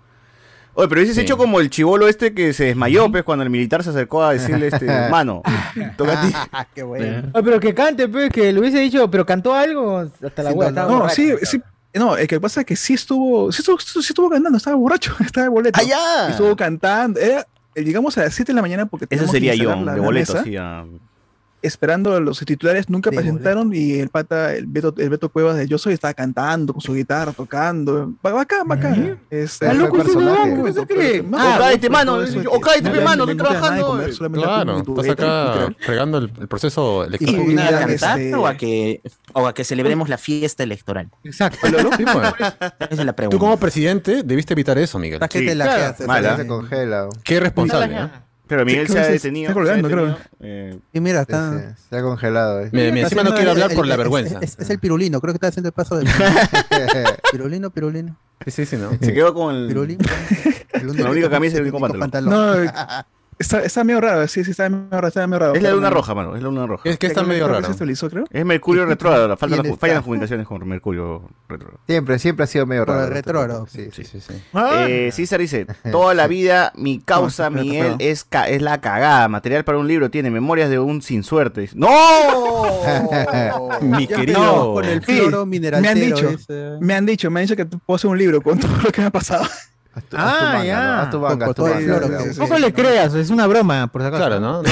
Oye, 0.75 0.87
pero 0.89 0.99
hubieses 0.99 1.15
Sí. 1.15 1.21
hecho 1.21 1.37
como 1.37 1.59
el 1.61 1.69
chivolo 1.69 2.07
este 2.07 2.33
que 2.33 2.51
se 2.53 2.65
desmayó, 2.65 3.09
pues, 3.09 3.23
cuando 3.23 3.43
el 3.43 3.49
militar 3.49 3.83
se 3.83 3.89
acercó 3.91 4.23
a 4.23 4.33
decirle, 4.33 4.67
este, 4.67 4.85
mano, 5.09 5.41
toca 5.97 6.21
a 6.21 6.27
ti. 6.27 6.33
Qué 6.75 6.83
bueno. 6.83 7.29
Oye, 7.33 7.43
pero 7.43 7.59
que 7.59 7.73
cante, 7.73 8.07
pues, 8.09 8.29
que 8.29 8.51
le 8.51 8.59
hubiese 8.59 8.79
dicho, 8.79 9.09
pero 9.09 9.25
cantó 9.25 9.53
algo 9.53 9.99
hasta 9.99 10.43
la 10.43 10.49
Sin 10.51 10.59
hueá. 10.59 10.71
No, 10.71 10.87
borracho. 10.87 11.15
sí, 11.15 11.31
sí. 11.43 11.61
No, 11.93 12.17
el 12.17 12.27
que 12.27 12.41
pasa 12.41 12.59
es 12.59 12.65
que 12.65 12.75
sí 12.75 12.93
estuvo, 12.93 13.51
sí 13.53 13.61
estuvo, 13.61 13.79
sí 13.79 13.99
estuvo 13.99 14.29
cantando, 14.29 14.57
estaba 14.57 14.75
borracho, 14.75 15.15
estaba 15.25 15.45
de 15.45 15.49
boleto. 15.49 15.79
¡Allá! 15.79 16.27
Y 16.27 16.31
Estuvo 16.31 16.53
cantando. 16.57 17.19
Era, 17.21 17.47
llegamos 17.73 18.17
a 18.17 18.23
las 18.23 18.33
7 18.33 18.51
de 18.51 18.55
la 18.57 18.61
mañana 18.61 18.85
porque 18.85 19.05
Eso 19.05 19.09
teníamos 19.09 19.31
que 19.31 19.35
sería 19.37 19.55
yo, 19.55 19.69
la- 19.69 19.93
de 19.93 19.99
la 19.99 20.05
boleto, 20.05 20.33
mesa, 20.33 20.41
así. 20.41 20.57
Esperando 21.65 22.13
a 22.15 22.19
los 22.19 22.39
titulares, 22.39 22.89
nunca 22.89 23.09
De 23.09 23.17
presentaron 23.17 23.73
y 23.73 23.93
el 23.99 24.09
pata, 24.09 24.53
el 24.53 24.65
Beto, 24.67 24.93
el 24.97 25.09
Beto 25.09 25.29
Cuevas 25.29 25.55
de 25.57 25.67
Yo 25.67 25.77
Soy 25.77 25.93
estaba 25.93 26.13
cantando 26.13 26.73
con 26.73 26.81
su 26.81 26.93
guitarra, 26.93 27.31
tocando. 27.33 28.13
Ba- 28.21 28.33
Bacán, 28.33 28.67
bacán. 28.67 29.19
Este, 29.29 29.65
Fue 29.65 29.75
loco 29.75 29.97
cállate, 29.97 31.89
pues, 31.89 31.91
mano. 31.91 32.13
O 32.15 32.59
que- 32.59 32.61
cállate, 32.61 33.01
mano, 33.01 33.23
estoy 33.23 33.37
trabajando. 33.37 33.87
comer, 33.87 34.13
solamente 34.13 34.45
Claro, 34.47 34.77
estás 34.79 35.09
acá 35.09 35.75
fregando 35.79 36.17
el, 36.19 36.31
el 36.39 36.47
proceso 36.47 37.03
Y 37.03 37.07
electoral. 37.07 37.35
¿Y 37.41 37.45
viene 37.45 37.61
a 37.63 37.79
cantar 37.79 38.19
este- 38.19 38.35
o, 38.35 38.47
a 38.47 38.55
que, 38.57 39.01
o 39.33 39.47
a 39.47 39.53
que 39.53 39.63
celebremos 39.63 40.09
la 40.09 40.17
fiesta 40.17 40.63
electoral? 40.63 41.09
Exacto. 41.23 41.59
Pues. 42.05 42.53
Esa 42.79 43.01
es 43.01 43.05
la 43.05 43.11
Tú 43.11 43.15
pregunta. 43.15 43.37
como 43.39 43.57
presidente 43.57 44.21
debiste 44.23 44.53
evitar 44.53 44.77
eso, 44.77 44.99
Miguel. 44.99 45.15
Esta 45.15 45.27
gente 45.27 45.51
Sí, 45.51 45.57
la 45.57 45.95
que. 45.95 46.03
Se 46.37 46.47
congela. 46.47 47.07
Qué 47.23 47.39
responsable, 47.39 47.95
¿eh? 47.95 48.09
Pero 48.47 48.63
Miguel 48.65 48.85
Sí, 48.87 48.93
se 48.93 48.99
ha 48.99 49.03
se- 49.05 49.11
detenido. 49.13 49.49
está 49.49 49.53
colgando, 49.55 49.89
se 49.89 49.93
creo. 49.95 50.17
eh, 50.41 50.77
Y 50.93 50.99
mira, 50.99 51.21
está. 51.21 51.51
sí, 51.51 51.65
Se 51.89 51.97
ha 51.97 52.01
congelado. 52.03 52.61
eh. 52.61 52.69
Mira, 52.71 52.91
mira, 52.91 53.01
encima 53.07 53.23
no 53.23 53.29
haciendo 53.31 53.35
quiere 53.35 53.43
el- 53.43 53.49
hablar 53.63 53.75
por 53.75 53.85
el- 53.85 53.89
la 53.89 53.95
es- 53.95 53.99
vergüenza. 53.99 54.39
Es, 54.41 54.55
es 54.59 54.69
el 54.69 54.79
pirulino, 54.79 55.19
creo 55.19 55.33
que 55.33 55.37
está 55.37 55.47
haciendo 55.47 55.69
el 55.69 55.73
paso 55.73 55.97
de. 55.97 56.05
pirulino, 57.31 57.69
pirulino. 57.71 58.15
Sí, 58.45 58.51
sí, 58.51 58.65
sí, 58.65 58.77
¿no? 58.77 58.91
se 58.99 59.13
quedó 59.13 59.33
con 59.33 59.55
el. 59.55 59.67
Pirulino. 59.67 60.03
La 60.97 61.09
única 61.09 61.29
camisa 61.29 61.55
y 61.55 61.57
el 61.59 61.63
único 61.63 61.79
pantalón. 61.79 62.29
No, 62.29 62.53
está, 63.39 63.61
está 63.63 63.83
medio 63.83 64.01
raro, 64.01 64.27
sí, 64.27 64.43
sí, 64.43 64.51
está 64.51 64.69
medio 64.69 64.87
raro, 64.91 65.07
está 65.07 65.25
medio 65.27 65.39
raro. 65.39 65.53
Es 65.55 65.61
la 65.63 65.71
luna 65.71 65.89
roja, 65.89 66.13
mano. 66.15 66.35
Es 66.35 66.41
la 66.43 66.49
luna 66.49 66.65
roja. 66.67 66.89
Es 66.89 66.97
que 66.97 67.07
está 67.07 67.21
Creo 67.21 67.29
medio 67.29 67.45
que 67.47 67.53
raro. 67.53 67.65
se 67.65 67.71
estabilizó, 67.71 68.09
creo. 68.09 68.25
Es 68.29 68.45
Mercurio 68.45 68.85
retrógrado. 68.85 69.27
Faltan 69.37 69.59
¿Quién 69.61 69.71
las, 69.71 69.79
fallan 69.79 69.95
las 69.95 70.03
comunicaciones 70.03 70.47
con 70.47 70.67
Mercurio 70.67 71.29
retrógrado. 71.49 71.79
Siempre, 71.87 72.19
siempre 72.19 72.43
ha 72.43 72.47
sido 72.47 72.65
medio 72.65 72.85
Por 72.85 72.95
raro. 72.95 73.07
el 73.07 73.13
retrógrado. 73.13 73.67
Sí, 73.67 73.89
sí. 73.91 74.03
Sí, 74.03 74.19
sí, 74.19 74.21
sí. 74.21 74.33
Eh, 74.87 75.09
César 75.11 75.39
dice, 75.39 75.65
toda 75.91 76.13
la 76.13 76.27
vida 76.27 76.71
mi 76.75 76.99
causa, 76.99 77.49
No, 77.49 77.61
Miguel, 77.61 77.89
no. 77.91 77.95
es, 77.99 78.23
ca- 78.23 78.49
es 78.49 78.61
la 78.61 78.81
cagada. 78.81 79.27
Material 79.27 79.63
para 79.63 79.77
un 79.77 79.87
libro 79.87 80.09
tiene 80.09 80.29
memorias 80.31 80.69
de 80.69 80.79
un 80.79 81.01
sin 81.01 81.23
suerte. 81.23 81.69
¡No! 81.75 81.89
Mi 83.81 84.07
querido. 84.07 84.73
con 84.73 84.85
el 84.85 85.03
Sí, 85.05 85.21
mineral. 85.45 85.81
me 85.81 85.89
han 85.89 85.99
dicho. 85.99 86.29
Me 86.79 86.93
han 86.93 87.05
dicho, 87.05 87.29
me 87.31 87.39
han 87.41 87.45
dicho 87.47 87.55
que 87.55 87.65
puedo 87.65 87.95
hacer 87.95 88.09
un 88.09 88.17
libro 88.17 88.41
con 88.41 88.59
todo 88.59 88.71
lo 88.83 88.91
que 88.91 89.01
me 89.01 89.07
ha 89.07 89.11
pasado. 89.11 89.45
Haz 89.95 90.03
tu, 90.03 90.17
Ah, 90.17 90.23
haz 90.29 90.37
tu 90.39 90.43
manga, 90.45 90.63
ya. 90.65 90.83
¿no? 90.83 90.93
Haz 91.01 91.09
tu 91.09 91.19
manga, 91.19 91.45
haz 91.47 91.55
tu 91.55 91.61
manga. 91.63 91.79
floro 91.79 92.07
que- 92.17 92.33
sí. 92.33 92.37
Tampoco 92.39 92.59
le 92.59 92.73
creas, 92.73 93.13
es 93.13 93.29
una 93.29 93.47
broma, 93.47 93.87
por 93.87 94.01
si 94.01 94.07
acaso. 94.07 94.19
Claro, 94.25 94.39
¿no? 94.41 94.61
No. 94.61 94.69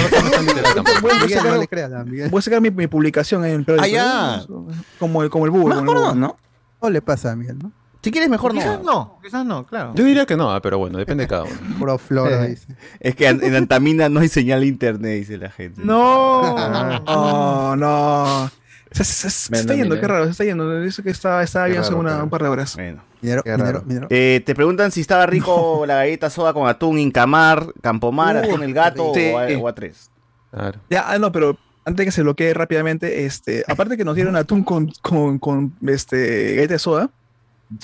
Voy 1.01 1.11
a 1.11 2.41
sacar, 2.41 2.57
no 2.57 2.61
mi, 2.61 2.71
mi 2.71 2.87
publicación 2.87 3.45
en 3.45 3.51
el 3.55 3.65
periódico. 3.65 3.97
Ah, 3.99 4.41
¿no? 4.49 4.67
Como 4.99 5.23
el, 5.23 5.29
como 5.29 5.45
el 5.45 5.51
búho. 5.51 5.69
No, 5.69 5.75
como 5.77 5.91
el 5.91 5.97
no, 5.97 6.01
búho. 6.01 6.15
no. 6.15 6.37
No 6.81 6.89
le 6.89 7.01
pasa 7.01 7.31
a 7.31 7.35
Miguel, 7.35 7.57
¿no? 7.59 7.71
Si 8.01 8.11
quieres, 8.11 8.29
mejor 8.29 8.51
Quizás 8.51 8.79
no. 8.83 8.91
no, 8.91 9.19
quizás 9.23 9.45
no, 9.45 9.65
claro. 9.65 9.93
Yo 9.95 10.03
diría 10.03 10.25
que 10.25 10.35
no, 10.35 10.51
ah, 10.51 10.61
pero 10.61 10.77
bueno, 10.77 10.97
depende 10.97 11.23
de 11.23 11.27
cada 11.29 11.43
uno. 11.43 11.53
Puro 11.79 11.97
floro, 11.97 12.43
dice. 12.43 12.67
Es 12.99 13.15
que 13.15 13.27
en 13.29 13.55
Antamina 13.55 14.09
no 14.09 14.19
hay 14.19 14.27
señal 14.27 14.59
de 14.59 14.67
internet, 14.67 15.19
dice 15.19 15.37
la 15.37 15.49
gente. 15.49 15.79
No. 15.85 16.53
Oh, 17.07 17.75
no. 17.77 18.51
Se, 18.91 19.03
se- 19.05 19.13
se- 19.13 19.29
se 19.29 19.51
Ven, 19.51 19.61
está 19.61 19.73
yendo, 19.75 19.99
qué 19.99 20.05
raro, 20.07 20.25
se 20.25 20.31
está 20.31 20.43
yendo. 20.43 20.81
Dice 20.81 21.01
que 21.01 21.09
estaba, 21.11 21.41
estaba 21.43 21.65
Qué 21.65 21.71
bien 21.71 21.81
hace 21.81 21.93
un 21.95 22.29
par 22.29 22.43
de 22.43 22.49
horas. 22.49 22.75
Bueno. 22.75 23.01
Minero, 23.23 23.41
Qué 23.43 23.51
minero, 23.51 23.65
raro. 23.71 23.83
minero. 23.85 24.07
Eh, 24.11 24.43
te 24.45 24.53
preguntan 24.53 24.91
si 24.91 25.01
estaba 25.01 25.25
rico 25.25 25.83
la 25.87 25.95
galleta 25.95 26.29
soda 26.29 26.53
con 26.53 26.67
atún, 26.67 26.99
Incamar, 26.99 27.73
Campomar, 27.81 28.35
Uh, 28.35 28.39
atún 28.39 28.63
el 28.63 28.73
gato 28.73 29.11
sí. 29.15 29.31
o, 29.33 29.39
a, 29.39 29.47
o 29.57 29.67
a 29.67 29.73
tres. 29.73 30.11
Claro. 30.51 30.79
Ya, 30.89 31.05
ah, 31.07 31.17
no, 31.17 31.31
pero 31.31 31.57
antes 31.85 31.97
de 31.97 32.05
que 32.05 32.11
se 32.11 32.21
bloquee 32.21 32.53
rápidamente, 32.53 33.25
este, 33.25 33.63
aparte 33.67 33.97
que 33.97 34.05
nos 34.05 34.13
dieron 34.15 34.35
atún 34.35 34.63
con, 34.63 34.91
con, 35.01 35.39
con 35.39 35.73
este, 35.87 36.55
galleta 36.55 36.73
de 36.73 36.79
soda, 36.79 37.09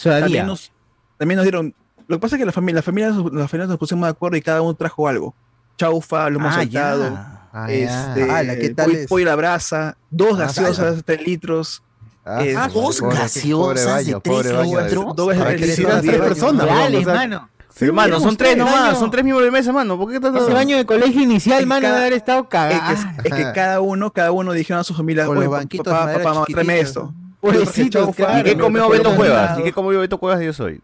también 0.03 0.45
nos, 0.45 0.71
también 1.17 1.37
nos 1.37 1.43
dieron. 1.45 1.73
Lo 2.07 2.17
que 2.17 2.21
pasa 2.21 2.35
es 2.35 2.39
que 2.39 2.45
la 2.45 2.51
familia, 2.51 2.75
la 2.77 2.81
familia, 2.83 3.09
las 3.09 3.49
familias 3.49 3.69
nos 3.69 3.77
pusimos 3.77 4.05
de 4.05 4.11
acuerdo 4.11 4.37
y 4.37 4.41
cada 4.41 4.61
uno 4.61 4.73
trajo 4.75 5.07
algo. 5.07 5.33
Chaufa, 5.77 6.29
lomo 6.29 6.47
Ah, 6.49 6.53
saltado. 6.53 7.17
Ah, 7.51 7.67
este, 7.71 8.29
Ala, 8.29 8.55
¿qué 8.57 8.69
tal 8.69 8.87
pollo, 8.87 8.97
es? 8.99 9.07
pollo 9.07 9.25
a 9.25 9.29
la 9.29 9.35
brasa, 9.35 9.97
dos 10.11 10.33
Ah, 10.35 10.43
gaseosas, 10.43 11.03
tres 11.03 11.25
litros. 11.25 11.81
Ah, 12.25 12.43
eh, 12.43 12.53
pobre- 12.55 12.73
dos 12.73 12.99
pobre 12.99 13.17
gaseosas 13.17 13.85
de 13.85 13.91
baño, 14.13 14.19
tres 14.21 14.35
pobre 14.35 14.51
baño. 14.53 14.81
litros. 14.81 15.15
Dos 15.15 15.27
tres 15.35 15.55
tres 15.77 15.79
litros. 15.79 16.27
personas, 16.27 16.65
Dale, 16.67 16.79
weón, 16.79 16.95
o 16.95 17.03
sea, 17.05 17.13
mano. 17.15 17.49
Pero, 17.79 17.93
mano, 17.93 18.07
éramos 18.07 18.23
son 18.23 18.35
tres 18.37 18.57
nomás, 18.57 18.99
son 18.99 19.09
tres 19.11 19.23
miembros 19.23 19.45
de 19.45 19.51
mesa, 19.51 19.71
mano. 19.71 19.97
¿Por 19.97 20.11
qué 20.11 20.19
tanto? 20.19 20.43
Ese 20.43 20.53
baño 20.53 20.75
de 20.75 20.85
colegio 20.85 21.21
inicial, 21.21 21.65
mano, 21.65 21.81
cada- 21.83 21.93
debe 21.95 22.05
haber 22.07 22.17
estado 22.17 22.41
Es 22.41 22.47
cagado. 22.49 22.95
que, 23.23 23.29
es 23.29 23.33
que 23.33 23.51
cada 23.53 23.79
uno, 23.79 24.11
cada 24.11 24.31
uno 24.33 24.51
dijeron 24.51 24.81
a 24.81 24.83
su 24.83 24.93
familia, 24.93 25.25
Con 25.25 25.37
"Oye, 25.37 25.45
los 25.45 25.53
pa- 25.53 25.59
banquitos 25.59 25.87
papá, 25.87 26.07
de 26.11 26.17
papá, 26.17 26.33
mamá, 26.33 26.45
tráeme 26.51 26.79
esto. 26.81 27.13
Pobrecitos, 27.39 28.01
chaufa, 28.03 28.13
claro. 28.25 28.39
¿Y 28.39 28.43
qué 28.43 28.57
comió 28.57 28.89
Beto 28.89 29.15
Cuevas? 29.15 29.59
¿Y 29.59 29.63
qué 29.63 29.71
comió 29.71 29.99
Beto 30.01 30.17
Cuevas 30.17 30.39
de 30.39 30.45
yo 30.47 30.53
soy? 30.53 30.81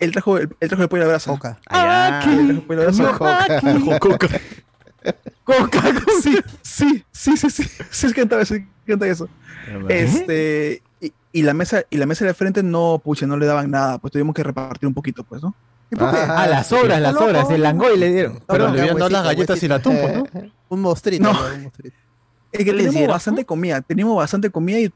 Él 0.00 0.12
trajo 0.12 0.36
el, 0.36 0.54
él 0.60 0.68
trajo 0.68 0.82
el 0.82 0.88
pollo 0.90 1.02
a 1.02 1.06
la 1.06 1.10
brasa. 1.12 1.30
Coca. 1.30 1.58
Ah, 1.70 2.20
el 2.26 2.60
pollo 2.60 2.82
a 2.82 2.84
la 2.84 2.90
brasa. 2.92 3.98
Coca. 3.98 4.28
Sí, 6.22 6.36
sí, 6.62 7.04
sí, 7.12 7.36
sí, 7.36 7.50
sí, 7.50 7.62
sí, 7.90 8.06
es 8.06 8.12
que 8.12 8.20
cantaba 8.20 8.42
eso, 8.42 8.54
sí, 8.54 8.66
eso. 8.86 9.28
Este, 9.88 10.82
y, 11.00 11.12
y 11.32 11.42
la 11.42 11.54
mesa, 11.54 11.82
y 11.90 11.96
la 11.96 12.06
mesa 12.06 12.24
de 12.24 12.34
frente 12.34 12.62
no, 12.62 13.00
pucha, 13.02 13.26
no 13.26 13.36
le 13.36 13.46
daban 13.46 13.70
nada, 13.70 13.98
pues 13.98 14.12
tuvimos 14.12 14.34
que 14.34 14.42
repartir 14.42 14.86
un 14.86 14.94
poquito, 14.94 15.24
pues, 15.24 15.42
¿no? 15.42 15.54
Ah, 16.00 16.46
las 16.48 16.72
obras, 16.72 17.00
las 17.00 17.14
obras, 17.16 17.50
el 17.50 17.62
langoy 17.62 17.98
le 17.98 18.12
dieron. 18.12 18.40
Pero 18.46 18.70
le 18.70 18.86
dado 18.86 19.08
las 19.08 19.24
galletas 19.24 19.62
y 19.62 19.68
la 19.68 19.78
tumpa, 19.80 20.08
¿no? 20.12 20.24
Un 20.68 20.80
mostrito. 20.80 21.30
Que 22.50 22.64
¿Qué 22.64 22.64
les 22.64 22.76
teníamos 22.76 22.94
dieron? 22.94 23.14
bastante 23.14 23.44
comida, 23.44 23.80
teníamos 23.80 24.16
bastante 24.16 24.50
comida 24.50 24.78
y 24.78 24.92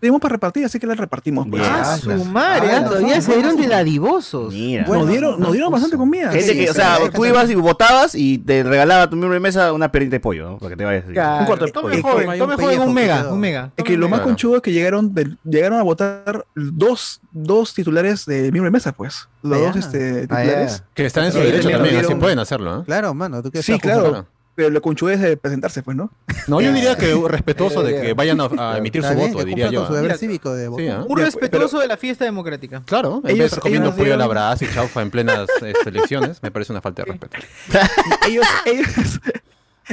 teníamos 0.00 0.20
para 0.20 0.32
repartir, 0.32 0.64
así 0.64 0.78
que 0.80 0.86
la 0.86 0.94
repartimos. 0.94 1.46
Pues. 1.48 1.62
Ah, 1.64 1.96
su 1.96 2.24
madre, 2.24 2.72
ah, 2.72 2.84
todavía 2.84 3.20
se 3.20 3.34
dieron 3.34 3.56
de 3.56 3.68
dadivosos. 3.68 4.52
Mira. 4.52 4.84
nos 4.86 5.08
dieron, 5.08 5.38
nos 5.40 5.52
dieron 5.52 5.70
bastante 5.70 5.96
comida. 5.96 6.30
Gente 6.32 6.54
que, 6.56 6.70
o 6.70 6.74
sea, 6.74 6.98
tú 7.14 7.24
ibas 7.24 7.48
y 7.50 7.54
votabas 7.54 8.14
y 8.14 8.38
te 8.38 8.62
regalaba 8.62 9.02
a 9.04 9.10
tu 9.10 9.16
miembro 9.16 9.34
de 9.34 9.40
mesa 9.40 9.72
una 9.72 9.92
perita 9.92 10.12
de 10.12 10.20
pollo, 10.20 10.50
¿no? 10.50 10.58
Para 10.58 10.70
que 10.70 10.76
te 10.76 10.84
vayas. 10.84 11.04
Claro. 11.04 11.40
Un 11.40 11.46
cuarto 11.46 11.66
de 11.66 11.72
Tome 11.72 11.98
pollo. 11.98 12.14
joven, 12.24 12.38
tome 12.38 12.54
joven 12.56 12.80
un 12.80 12.94
mega, 12.94 13.32
un 13.32 13.40
mega. 13.40 13.70
Es 13.76 13.84
que 13.84 13.96
lo 13.96 14.08
más 14.08 14.20
conchudo 14.20 14.56
es 14.56 14.62
que 14.62 14.72
llegaron, 14.72 15.14
del- 15.14 15.38
llegaron 15.44 15.78
a 15.78 15.82
votar 15.82 16.44
dos, 16.54 17.20
dos 17.32 17.74
titulares 17.74 18.24
de 18.26 18.42
miembro 18.52 18.64
de 18.64 18.70
mesa, 18.70 18.92
pues. 18.92 19.28
Los 19.42 19.58
Ah, 19.58 19.60
dos 19.66 19.76
este, 19.76 20.26
Ah, 20.30 20.40
titulares. 20.42 20.82
Que 20.94 21.06
están 21.06 21.24
en 21.26 21.32
su 21.32 21.38
derecho 21.38 21.70
también 21.70 21.96
así 21.96 22.14
pueden 22.14 22.38
hacerlo, 22.38 22.80
¿eh? 22.80 22.84
Claro, 22.86 23.14
mano. 23.14 23.42
¿tú 23.42 23.50
qué 23.50 23.62
Sí, 23.62 23.78
claro. 23.78 24.26
Pero 24.60 24.68
lo 24.68 24.82
conchudo 24.82 25.08
es 25.08 25.20
de 25.22 25.38
presentarse, 25.38 25.82
pues, 25.82 25.96
¿no? 25.96 26.10
No, 26.46 26.60
yo 26.60 26.70
diría 26.70 26.94
que 26.94 27.14
respetuoso 27.28 27.82
de 27.82 27.98
que 27.98 28.12
vayan 28.12 28.38
a, 28.42 28.74
a 28.74 28.76
emitir 28.76 29.02
su 29.02 29.14
voto, 29.14 29.42
diría 29.42 29.70
yo. 29.70 29.86
su 29.86 29.94
¿eh? 29.94 30.02
deber 30.02 30.18
cívico 30.18 30.52
de 30.52 30.68
votar. 30.68 30.84
Sí, 30.84 30.90
¿ah? 30.90 31.04
Un 31.08 31.16
respetuoso 31.18 31.78
de 31.78 31.86
la 31.86 31.96
fiesta 31.96 32.26
democrática. 32.26 32.82
Claro, 32.84 33.16
en 33.16 33.22
vez 33.22 33.32
de 33.32 33.32
Ellos- 33.36 33.44
estar 33.46 33.60
comiendo 33.60 33.88
ellos 33.88 33.98
pollo 33.98 34.12
a 34.12 34.16
la 34.18 34.26
brasa 34.26 34.66
y 34.66 34.68
chaufa 34.74 35.00
en 35.00 35.10
plenas 35.10 35.46
este, 35.62 35.88
elecciones, 35.88 36.42
me 36.42 36.50
parece 36.50 36.72
una 36.72 36.82
falta 36.82 37.04
de 37.04 37.12
respeto. 37.12 37.38
ellos, 38.28 38.44
ellos, 38.66 39.20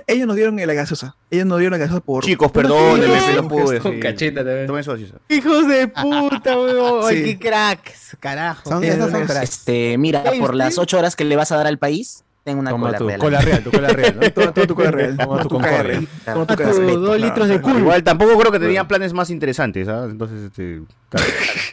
ellos 0.06 0.28
nos 0.28 0.36
dieron 0.36 0.58
la 0.58 0.74
gaseosa. 0.74 1.16
Ellos 1.32 1.46
nos 1.46 1.60
dieron 1.60 1.80
la 1.80 1.86
gaseosa 1.86 2.04
por. 2.04 2.26
Chicos, 2.26 2.52
perdónenme, 2.52 3.20
pero 3.26 3.42
no 3.44 3.48
pude. 3.48 3.80
Con 3.80 3.94
sí. 3.94 4.00
cacheta 4.02 4.44
también. 4.44 4.68
Tomen 4.68 4.84
su 4.84 4.92
gaseosa. 4.92 5.16
Hijos 5.30 5.66
de 5.70 5.88
puta, 5.88 6.58
weón. 6.58 7.06
Ay, 7.06 7.18
Sí. 7.20 7.24
qué 7.24 7.40
cracks, 7.40 8.18
carajo. 8.20 8.70
Son, 8.70 8.84
Eh, 8.84 8.90
esos 8.90 9.12
son 9.12 9.26
cracks. 9.26 9.44
Este, 9.50 9.98
mira, 9.98 10.26
por 10.38 10.56
las 10.56 10.78
ocho 10.78 10.98
horas 10.98 11.16
que 11.16 11.24
le 11.24 11.38
vas 11.38 11.54
a 11.54 11.56
dar 11.56 11.68
al 11.68 11.78
país, 11.80 12.26
tengo 12.48 12.62
una 12.62 12.70
Toma 12.72 12.88
cola 12.88 12.98
tu 12.98 13.08
real. 13.08 13.20
cola 13.20 13.40
real, 13.42 13.64
tu 13.64 13.72
cola 13.72 13.88
real, 13.90 14.16
¿no? 14.22 14.32
Toma, 14.32 14.52
toma 14.54 14.68
tu 14.68 14.76
cola 14.76 14.92
real. 14.92 15.18
Toma 15.18 15.42
tu 15.44 15.50
Concordia. 15.50 16.02
Toma 16.26 16.46
tu 16.48 16.54
A 16.54 16.56
KR. 16.56 16.72
tu 16.72 17.00
dos 17.02 17.20
litros 17.20 17.48
de 17.50 17.62
culo. 17.62 17.80
Igual 17.80 18.04
tampoco 18.04 18.38
creo 18.40 18.52
que 18.54 18.60
tenían 18.60 18.88
planes 18.88 19.14
más 19.14 19.30
interesantes, 19.30 19.86
¿sabes? 19.86 20.12
Entonces, 20.12 20.44
este. 20.46 20.82
claro. 21.10 21.26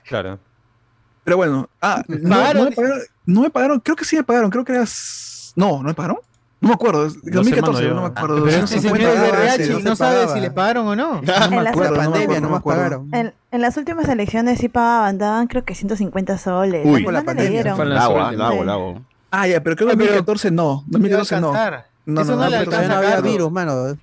Claro. 0.09 0.39
Pero 1.23 1.37
bueno, 1.37 1.69
ah, 1.81 2.03
no, 2.09 2.29
¿Pagaron? 2.29 2.65
no 2.65 2.71
me 2.71 2.77
pagaron, 2.77 3.01
no 3.27 3.41
me 3.43 3.51
pagaron, 3.51 3.81
creo 3.81 3.97
que 3.97 4.05
sí 4.05 4.17
me 4.17 4.25
pagaron, 4.25 4.51
creo 4.51 4.65
que 4.65 4.73
eras. 4.73 5.53
No, 5.57 5.79
¿no 5.79 5.85
me 5.85 5.95
pagaron? 5.95 6.19
No 6.61 6.69
me 6.69 6.75
acuerdo, 6.75 7.05
2014, 7.05 7.83
hermano, 7.85 7.95
no 7.95 8.01
me 8.03 8.07
acuerdo. 8.09 8.37
Pero 8.45 8.49
ese 8.49 8.61
250 8.61 8.81
señor 8.81 9.15
es 9.15 9.21
de 9.21 9.29
pagaban, 9.31 9.49
RH 9.49 9.65
sí, 9.65 9.71
y 9.71 9.83
no 9.83 9.91
se 9.91 9.97
sabe 9.97 10.15
pagaba. 10.17 10.35
si 10.35 10.41
le 10.41 10.51
pagaron 10.51 10.87
o 10.89 10.97
no. 10.97 11.15
No 11.15 11.23
me 11.23 11.57
En 11.59 11.65
la- 11.65 11.71
acuerdo, 11.71 11.95
La 11.97 12.05
no 12.05 12.11
me 12.11 12.17
pandemia 12.17 12.41
no 12.41 12.47
no 12.47 12.51
me 12.53 12.57
acuerdo. 12.59 13.05
En, 13.13 13.35
en 13.53 13.61
las 13.61 13.77
últimas 13.77 14.09
elecciones 14.09 14.59
sí 14.59 14.69
pagaban, 14.69 15.19
daban 15.19 15.47
creo 15.47 15.65
que 15.65 15.75
150 15.75 16.37
soles. 16.39 16.83
Uy. 16.85 16.91
¿Cuánto 16.91 17.05
Por 17.05 17.13
la 17.15 17.23
pandemia. 17.23 17.51
dieron? 17.51 17.77
Fue 17.77 17.85
en 17.85 17.89
la 17.91 17.95
Lago, 17.97 18.13
suerte. 18.15 19.01
Ah, 19.41 19.47
ya, 19.49 19.63
pero 19.63 19.77
creo 19.77 19.89
que 19.89 19.95
Ah, 19.95 19.97
pero- 19.97 20.13
2014 20.15 20.51
no. 20.51 20.85
2014 20.87 21.41
no. 21.41 21.53
No, 22.07 22.21
Eso 22.21 22.33
no, 22.33 22.37
no, 22.37 22.45
no, 22.45 22.51
le 22.51 22.57
alcanza 22.59 22.89
no 22.89 22.95
a 22.95 22.99
había 22.99 23.21
virus, 23.21 23.51
mano. 23.51 23.97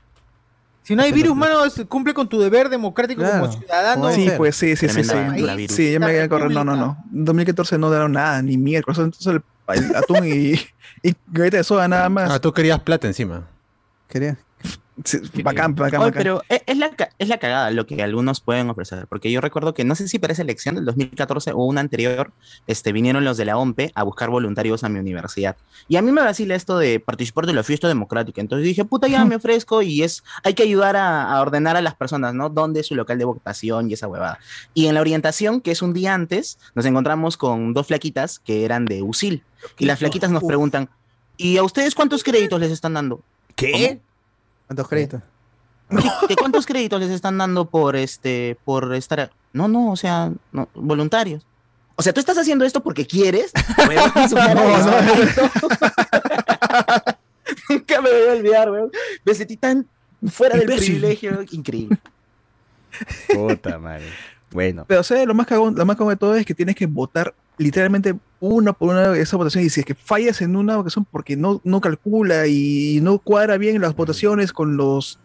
Si 0.83 0.95
no 0.95 1.03
hay 1.03 1.11
virus, 1.11 1.35
mano, 1.35 1.59
cumple 1.87 2.13
con 2.15 2.27
tu 2.27 2.39
deber 2.39 2.67
democrático 2.69 3.21
Claro. 3.21 3.41
como 3.41 3.51
ciudadano. 3.53 4.11
Sí, 4.11 4.27
ser. 4.27 4.37
pues 4.37 4.55
sí, 4.55 4.75
sí, 4.75 4.89
sí, 4.89 5.03
sí. 5.03 5.67
Sí, 5.67 5.91
yo 5.93 5.99
me 5.99 6.07
había 6.07 6.27
correr. 6.27 6.49
No, 6.51 6.63
no, 6.63 6.75
no. 6.75 6.97
2014 7.11 7.77
no 7.77 7.89
dieron 7.91 8.13
nada, 8.13 8.41
ni 8.41 8.57
miércoles. 8.57 8.97
Entonces 8.97 9.27
el, 9.27 9.43
el 9.85 9.95
atún 9.95 10.25
y, 10.25 10.53
y 11.07 11.15
galleta 11.27 11.57
de 11.57 11.63
soda 11.63 11.87
nada 11.87 12.09
más. 12.09 12.31
Ah, 12.31 12.39
tú 12.39 12.51
querías 12.51 12.79
plata 12.79 13.05
encima. 13.07 13.47
Quería. 14.07 14.37
Sí, 15.03 15.19
bacán, 15.43 15.75
bacán, 15.75 16.01
Oye, 16.01 16.09
bacán. 16.09 16.23
pero 16.23 16.43
e- 16.49 16.63
es 16.65 16.77
la, 16.77 16.91
es 17.17 17.27
la 17.27 17.37
cagada 17.37 17.71
lo 17.71 17.85
que 17.85 18.01
algunos 18.03 18.41
pueden 18.41 18.69
ofrecer, 18.69 19.07
porque 19.07 19.31
yo 19.31 19.41
recuerdo 19.41 19.73
que 19.73 19.83
no 19.83 19.95
sé 19.95 20.07
si 20.07 20.19
para 20.19 20.33
esa 20.33 20.41
elección 20.41 20.75
del 20.75 20.85
2014 20.85 21.51
o 21.51 21.63
una 21.63 21.81
anterior, 21.81 22.31
este, 22.67 22.91
vinieron 22.91 23.23
los 23.23 23.37
de 23.37 23.45
la 23.45 23.57
OMPE 23.57 23.91
a 23.95 24.03
buscar 24.03 24.29
voluntarios 24.29 24.83
a 24.83 24.89
mi 24.89 24.99
universidad. 24.99 25.55
Y 25.87 25.95
a 25.95 26.01
mí 26.01 26.11
me 26.11 26.21
vacila 26.21 26.55
esto 26.55 26.77
de 26.77 26.99
participar 26.99 27.45
de 27.45 27.53
la 27.53 27.63
fiesta 27.63 27.87
democrática. 27.87 28.41
Entonces 28.41 28.65
dije, 28.65 28.85
puta, 28.85 29.07
ya 29.07 29.25
me 29.25 29.35
ofrezco 29.37 29.81
y 29.81 30.03
es, 30.03 30.23
hay 30.43 30.53
que 30.53 30.63
ayudar 30.63 30.95
a, 30.95 31.31
a 31.31 31.41
ordenar 31.41 31.75
a 31.77 31.81
las 31.81 31.95
personas, 31.95 32.33
¿no? 32.33 32.49
¿Dónde 32.49 32.81
es 32.81 32.87
su 32.87 32.95
local 32.95 33.17
de 33.17 33.25
votación 33.25 33.89
y 33.89 33.93
esa 33.93 34.07
huevada? 34.07 34.39
Y 34.73 34.87
en 34.87 34.95
la 34.95 35.01
orientación, 35.01 35.61
que 35.61 35.71
es 35.71 35.81
un 35.81 35.93
día 35.93 36.13
antes, 36.13 36.59
nos 36.75 36.85
encontramos 36.85 37.37
con 37.37 37.73
dos 37.73 37.87
flaquitas 37.87 38.39
que 38.39 38.65
eran 38.65 38.85
de 38.85 39.01
USIL. 39.01 39.43
Y 39.77 39.85
las 39.85 39.99
flaquitas 39.99 40.31
nos 40.31 40.43
preguntan, 40.43 40.89
¿y 41.37 41.57
a 41.57 41.63
ustedes 41.63 41.95
cuántos 41.95 42.23
créditos 42.23 42.59
les 42.59 42.71
están 42.71 42.93
dando? 42.93 43.21
¿Qué? 43.55 43.99
¿Cuántos 44.71 44.87
créditos? 44.87 45.21
¿Qué- 46.29 46.35
cuántos 46.37 46.65
créditos 46.65 47.01
les 47.01 47.09
están 47.09 47.37
dando 47.37 47.65
por 47.65 47.97
este 47.97 48.57
por 48.63 48.95
estar 48.95 49.19
a- 49.19 49.29
no 49.51 49.67
no 49.67 49.91
o 49.91 49.97
sea 49.97 50.31
no, 50.53 50.69
voluntarios. 50.75 51.45
O 51.97 52.01
sea 52.01 52.13
tú 52.13 52.21
estás 52.21 52.37
haciendo 52.37 52.63
esto 52.63 52.81
porque 52.81 53.05
quieres. 53.05 53.51
Nunca 57.69 58.01
me 58.01 58.09
voy 58.09 58.29
a 58.29 58.31
olvidar 58.31 58.71
weón. 58.71 58.91
me 59.25 59.35
sentí 59.35 59.57
tan 59.57 59.85
fuera 60.29 60.57
del 60.57 60.67
privilegio. 60.67 61.43
Increíble. 61.51 61.97
Puta 63.33 63.77
madre. 63.77 64.05
Bueno. 64.51 64.85
Pero, 64.87 65.01
o 65.01 65.03
sea, 65.03 65.25
lo 65.25 65.33
más 65.33 65.47
cagón, 65.47 65.75
lo 65.75 65.85
más 65.85 65.97
cagón 65.97 66.13
de 66.13 66.17
todo 66.17 66.33
es 66.35 66.45
que 66.45 66.55
tienes 66.55 66.77
que 66.77 66.85
votar 66.85 67.33
literalmente 67.57 68.15
una 68.41 68.73
por 68.73 68.89
una 68.89 69.09
de 69.09 69.21
esa 69.21 69.37
votación. 69.37 69.63
Y 69.63 69.69
si 69.69 69.79
es 69.79 69.85
que 69.85 69.95
fallas 69.95 70.41
en 70.41 70.55
una 70.57 70.75
votación 70.75 71.05
porque 71.09 71.37
no, 71.37 71.61
no 71.63 71.79
calcula 71.79 72.47
y 72.47 72.99
no 73.01 73.19
cuadra 73.19 73.57
bien 73.57 73.79
las 73.79 73.95
votaciones 73.95 74.51
con 74.51 74.75
los 74.75 75.17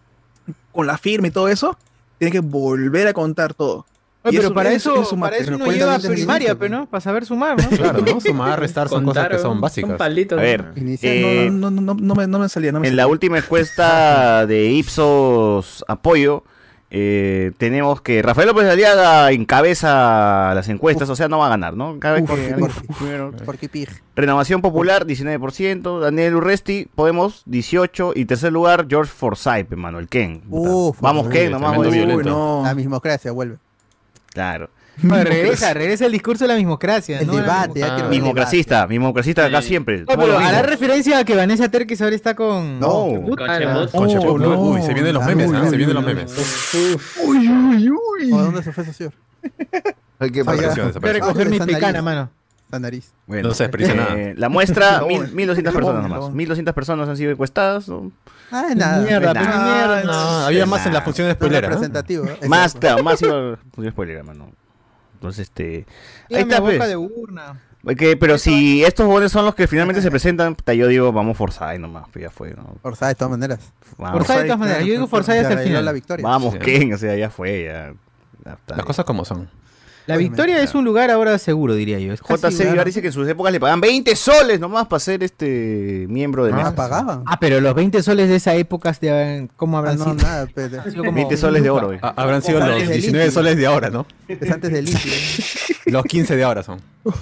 con 0.70 0.86
la 0.86 0.96
firma 0.98 1.26
y 1.26 1.30
todo 1.32 1.48
eso, 1.48 1.76
tienes 2.18 2.32
que 2.32 2.40
volver 2.40 3.08
a 3.08 3.12
contar 3.12 3.54
todo. 3.54 3.84
Oye, 4.22 4.34
Y 4.34 4.36
pero 4.38 4.48
eso- 4.48 4.54
para 4.54 4.72
eso- 4.72 4.92
eso, 4.92 5.00
eso 5.02 5.10
suma- 5.10 5.26
para 5.28 5.36
eso 5.38 5.54
uno 5.54 5.70
lleva 5.72 5.98
primaria, 5.98 6.54
pero 6.58 6.76
no, 6.78 6.86
para 6.90 7.00
saber 7.00 7.24
sumar, 7.24 7.56
¿no? 7.62 7.68
Claro, 7.76 8.00
¿no? 8.04 8.20
Sumar, 8.20 8.58
restar 8.60 8.88
son 8.88 9.04
cosas 9.04 9.28
que 9.28 9.38
son 9.38 9.60
básicas. 9.60 9.90
Un 9.92 9.96
palito. 9.96 10.36
A 10.36 10.42
ver, 10.42 10.72
eh, 10.76 11.48
no, 11.50 11.70
no, 11.70 11.80
no, 11.80 11.94
no, 11.94 12.00
no 12.00 12.14
me, 12.14 12.26
no 12.26 12.38
me 12.40 12.48
salía. 12.48 12.72
No 12.72 12.80
me 12.80 12.88
en 12.88 12.92
salía. 12.92 13.04
la 13.04 13.06
última 13.08 13.38
encuesta 13.38 14.44
de 14.46 14.66
Ipsos 14.70 15.84
Apoyo, 15.88 16.42
eh, 16.90 17.52
tenemos 17.58 18.00
que 18.00 18.22
Rafael 18.22 18.46
López 18.48 18.66
Aliaga 18.66 19.32
encabeza 19.32 20.52
las 20.54 20.68
encuestas, 20.68 21.08
o 21.10 21.16
sea, 21.16 21.28
no 21.28 21.38
va 21.38 21.46
a 21.46 21.50
ganar, 21.50 21.74
¿no? 21.74 21.98
Cada 21.98 22.14
vez 22.14 22.24
Uf, 22.24 22.30
que- 22.34 22.62
uf, 22.62 22.82
primero-. 22.98 23.32
Renovación 24.14 24.62
Popular, 24.62 25.06
19%. 25.06 26.00
Daniel 26.00 26.36
Urresti, 26.36 26.88
Podemos, 26.94 27.44
18%. 27.46 28.12
Y 28.14 28.24
tercer 28.24 28.52
lugar, 28.52 28.86
George 28.88 29.12
Forsyth, 29.12 29.70
hermano, 29.70 29.98
el 29.98 30.08
Ken. 30.08 30.42
Uf, 30.48 31.00
Vamos, 31.00 31.28
Ken, 31.28 31.50
nomás. 31.52 31.76
Uy, 31.78 32.06
no. 32.24 32.62
La 32.64 32.74
mismocracia 32.74 33.32
vuelve. 33.32 33.56
Claro. 34.32 34.68
Regresa, 35.02 35.74
regresa 35.74 36.06
el 36.06 36.12
discurso 36.12 36.44
de 36.44 36.48
la 36.48 36.56
mismocracia. 36.56 37.20
El 37.20 37.26
¿no? 37.26 37.34
La 37.34 37.40
debate, 37.68 37.84
Ah. 37.84 38.06
Mismocracista, 38.08 38.86
mismocracista 38.86 39.44
acá 39.46 39.60
Sí. 39.62 39.68
siempre. 39.68 39.96
Oye, 39.96 40.04
Somos 40.10 40.26
pero 40.26 40.38
hará 40.38 40.62
referencia 40.62 41.18
a 41.18 41.24
que 41.24 41.36
Vanessa 41.36 41.68
Terques 41.70 42.00
ahora 42.00 42.14
está 42.16 42.34
con. 42.34 42.80
No. 42.80 42.88
Con 42.88 43.36
Oh, 43.92 44.38
no. 44.38 44.60
Uy, 44.60 44.82
se 44.82 44.94
vienen 44.94 45.14
los 45.14 45.24
memes, 45.24 45.52
¿ah? 45.52 45.68
Se 45.68 45.76
vienen 45.76 45.94
los 45.94 46.04
memes. 46.04 46.34
Uy, 47.24 47.48
uy, 47.48 47.90
uy. 47.90 48.32
¿O 48.32 48.38
dónde 48.38 48.62
se 48.62 48.72
fue, 48.72 48.84
socio? 48.84 49.12
Ay, 50.18 50.30
qué 50.30 50.42
Falla. 50.44 50.68
pasa. 50.68 50.74
Desapareció, 50.74 50.82
Voy 50.82 50.82
a 50.82 50.86
desapareció. 50.88 51.12
recoger 51.26 51.50
mi 51.50 51.60
picana, 51.60 52.02
mano. 52.02 52.30
La 52.68 52.80
nariz. 52.80 53.12
Bueno, 53.28 53.48
No 53.50 53.54
se 53.54 53.62
desperdicia 53.64 53.94
eh, 53.94 53.96
nada. 53.96 54.32
La 54.36 54.48
muestra, 54.48 54.98
No, 54.98 55.06
mil- 55.08 55.18
bueno. 55.18 55.32
1200 55.34 55.72
personas 55.74 56.02
No, 56.02 56.08
nomás. 56.08 56.20
no. 56.30 56.34
1200 56.34 56.74
personas 56.74 57.08
han 57.08 57.16
sido 57.16 57.30
encuestadas. 57.30 57.88
¿no? 57.88 58.10
Ah, 58.50 58.64
nada. 58.74 59.02
Mierda, 59.04 59.32
nada. 59.34 59.46
pues, 59.46 59.64
mierda. 59.64 60.04
No, 60.04 60.46
había 60.46 60.66
más 60.66 60.84
en 60.86 60.92
la 60.94 61.02
función 61.02 61.26
de 61.28 61.34
No 61.34 61.36
spoiler, 61.36 61.62
¿no? 61.62 61.68
representativo. 61.68 62.24
¿eh? 62.26 62.48
Más, 62.48 62.74
claro, 62.74 63.04
más 63.04 63.22
iba. 63.22 63.56
Pues, 63.72 63.90
spoiler, 63.90 64.16
hermano. 64.16 64.50
Este. 65.30 65.86
Mira 66.28 66.40
Ahí 66.40 66.44
mi 66.44 66.50
está, 66.52 66.60
boca 66.60 66.76
pues. 66.76 66.88
de 66.88 66.96
urna. 66.96 67.60
Ok, 67.88 68.02
pero 68.18 68.36
si 68.36 68.82
estos 68.84 69.06
jóvenes 69.06 69.30
son 69.30 69.44
los 69.44 69.54
que 69.54 69.68
finalmente 69.68 70.02
se 70.02 70.10
presentan, 70.10 70.56
yo 70.76 70.88
digo, 70.88 71.12
vamos 71.12 71.36
Forsyth 71.36 71.78
nomás, 71.78 72.06
pues 72.12 72.24
ya 72.24 72.30
fue, 72.30 72.52
¿no? 72.54 72.74
Forsyth, 72.82 73.08
de 73.08 73.14
todas 73.14 73.30
maneras. 73.30 73.60
Vamos, 73.96 74.18
Forsyth 74.18 74.36
de 74.38 74.44
todas 74.44 74.58
maneras. 74.58 74.80
Yo 74.84 74.92
digo 74.92 75.06
Forsyth 75.06 75.36
hasta 75.36 75.52
el 75.52 75.58
arregló 75.58 75.72
la 75.74 75.78
final. 75.80 75.94
victoria. 75.94 76.22
vamos 76.24 76.54
Sí. 76.54 76.58
Ken, 76.60 76.92
o 76.94 76.98
sea, 76.98 77.14
ya 77.16 77.30
fue, 77.30 77.64
ya. 77.64 77.94
Las 78.68 78.84
cosas 78.84 79.04
como 79.04 79.24
son. 79.24 79.48
La 80.06 80.16
victoria 80.16 80.62
es 80.62 80.74
un 80.74 80.84
lugar 80.84 81.10
ahora 81.10 81.36
seguro, 81.38 81.74
diría 81.74 81.98
yo. 81.98 82.14
JC 82.14 82.70
Vivar 82.70 82.86
dice 82.86 83.00
que 83.00 83.08
en 83.08 83.12
sus 83.12 83.28
épocas 83.28 83.52
le 83.52 83.58
pagan 83.60 83.80
20 83.80 84.14
soles 84.14 84.60
nomás 84.60 84.86
para 84.86 85.00
ser 85.00 85.22
este 85.24 86.06
miembro 86.08 86.44
de 86.44 86.52
Ah, 86.52 86.56
mesa. 86.56 86.74
pagaban. 86.74 87.22
Ah, 87.26 87.38
pero 87.40 87.60
los 87.60 87.74
20 87.74 88.02
soles 88.02 88.28
de 88.28 88.36
esa 88.36 88.54
época, 88.54 88.94
¿cómo 89.56 89.76
Ah, 89.76 89.80
habrán 89.80 89.98
no, 89.98 90.04
sido? 90.04 90.14
nada, 90.16 90.46
pero 90.54 90.80
Han 90.80 90.90
sido 90.90 91.04
como 91.04 91.16
20 91.16 91.36
soles 91.36 91.62
de 91.62 91.70
oro, 91.70 91.92
eh. 91.92 91.98
Ah, 92.02 92.14
habrán 92.16 92.42
sido 92.42 92.60
los 92.60 92.68
del 92.78 92.88
19 92.88 93.24
Inti. 93.26 93.34
soles 93.34 93.56
de 93.56 93.66
ahora, 93.66 93.90
¿no? 93.90 94.06
es 94.28 94.50
antes 94.50 94.70
del 94.72 94.88
ICI. 94.88 95.10
Los 95.90 96.04
15 96.04 96.36
de 96.36 96.44
ahora 96.44 96.62
son. 96.62 96.80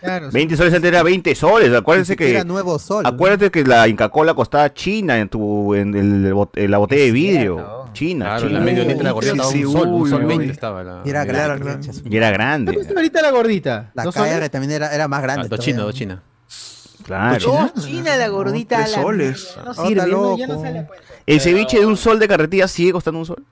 Claro, 0.00 0.30
20 0.30 0.56
soles 0.56 0.72
antes 0.72 0.88
era 0.88 1.02
20 1.02 1.34
soles, 1.34 1.74
acuérdense 1.74 2.14
que 2.14 2.30
Era 2.30 2.44
nuevo 2.44 2.78
sol. 2.78 3.02
¿no? 3.02 3.08
acuérdate 3.08 3.50
que 3.50 3.64
la 3.64 3.88
Inca 3.88 4.08
Cola 4.08 4.32
costaba 4.32 4.72
China 4.72 5.18
en 5.18 5.28
tu 5.28 5.74
en, 5.74 5.92
el 5.96 6.32
en 6.54 6.70
la 6.70 6.78
botella 6.78 7.02
de 7.04 7.10
vidrio. 7.10 7.77
China, 7.98 8.24
Claro, 8.26 8.46
China. 8.46 8.58
la 8.60 8.64
medio 8.64 8.84
de 8.84 9.02
la 9.02 9.10
gordita 9.12 9.32
Sí, 9.34 9.38
estaba 9.38 9.52
sí, 9.52 9.64
un 9.64 9.72
sol, 9.72 9.88
un 9.88 10.02
uy, 10.02 10.10
sol 10.10 10.22
uy. 10.22 10.28
20 10.28 10.52
estaba 10.52 10.84
la. 10.84 11.02
Y 11.04 11.10
era 11.10 11.24
grande. 11.24 11.60
claro. 11.64 11.80
Y 12.08 12.16
era 12.16 12.30
grande. 12.30 12.72
¿Cuánto 12.72 12.78
cuesta 12.86 12.94
ahorita 13.00 13.22
la 13.22 13.30
gordita? 13.30 13.90
La. 13.94 14.04
KR 14.04 14.48
también 14.50 14.72
era, 14.72 14.94
era 14.94 15.08
más 15.08 15.18
Ah, 15.18 15.22
grande. 15.22 15.48
dos 15.48 15.58
China, 15.60 15.82
dos 15.82 15.94
China. 15.94 16.22
Claro. 17.04 17.70
Dos 17.74 17.86
China 17.86 18.16
la 18.16 18.28
gordita. 18.28 18.76
Tres 18.78 18.92
la 18.96 19.02
soles. 19.02 19.54
mierda, 19.56 19.64
No 19.64 19.70
Oh, 19.70 19.86
sirve, 19.88 19.92
está 20.02 20.06
no, 20.06 20.36
ya 20.36 20.46
loco. 20.46 20.52
no 20.58 20.62
sale 20.62 20.78
a 20.78 20.86
cuenta. 20.86 21.06
¿El 21.26 21.40
ceviche 21.40 21.78
de 21.80 21.86
un 21.86 21.96
sol 21.96 22.18
de 22.18 22.28
carretilla 22.28 22.68
sigue 22.68 22.92
costando 22.92 23.18
un 23.20 23.26
sol? 23.26 23.44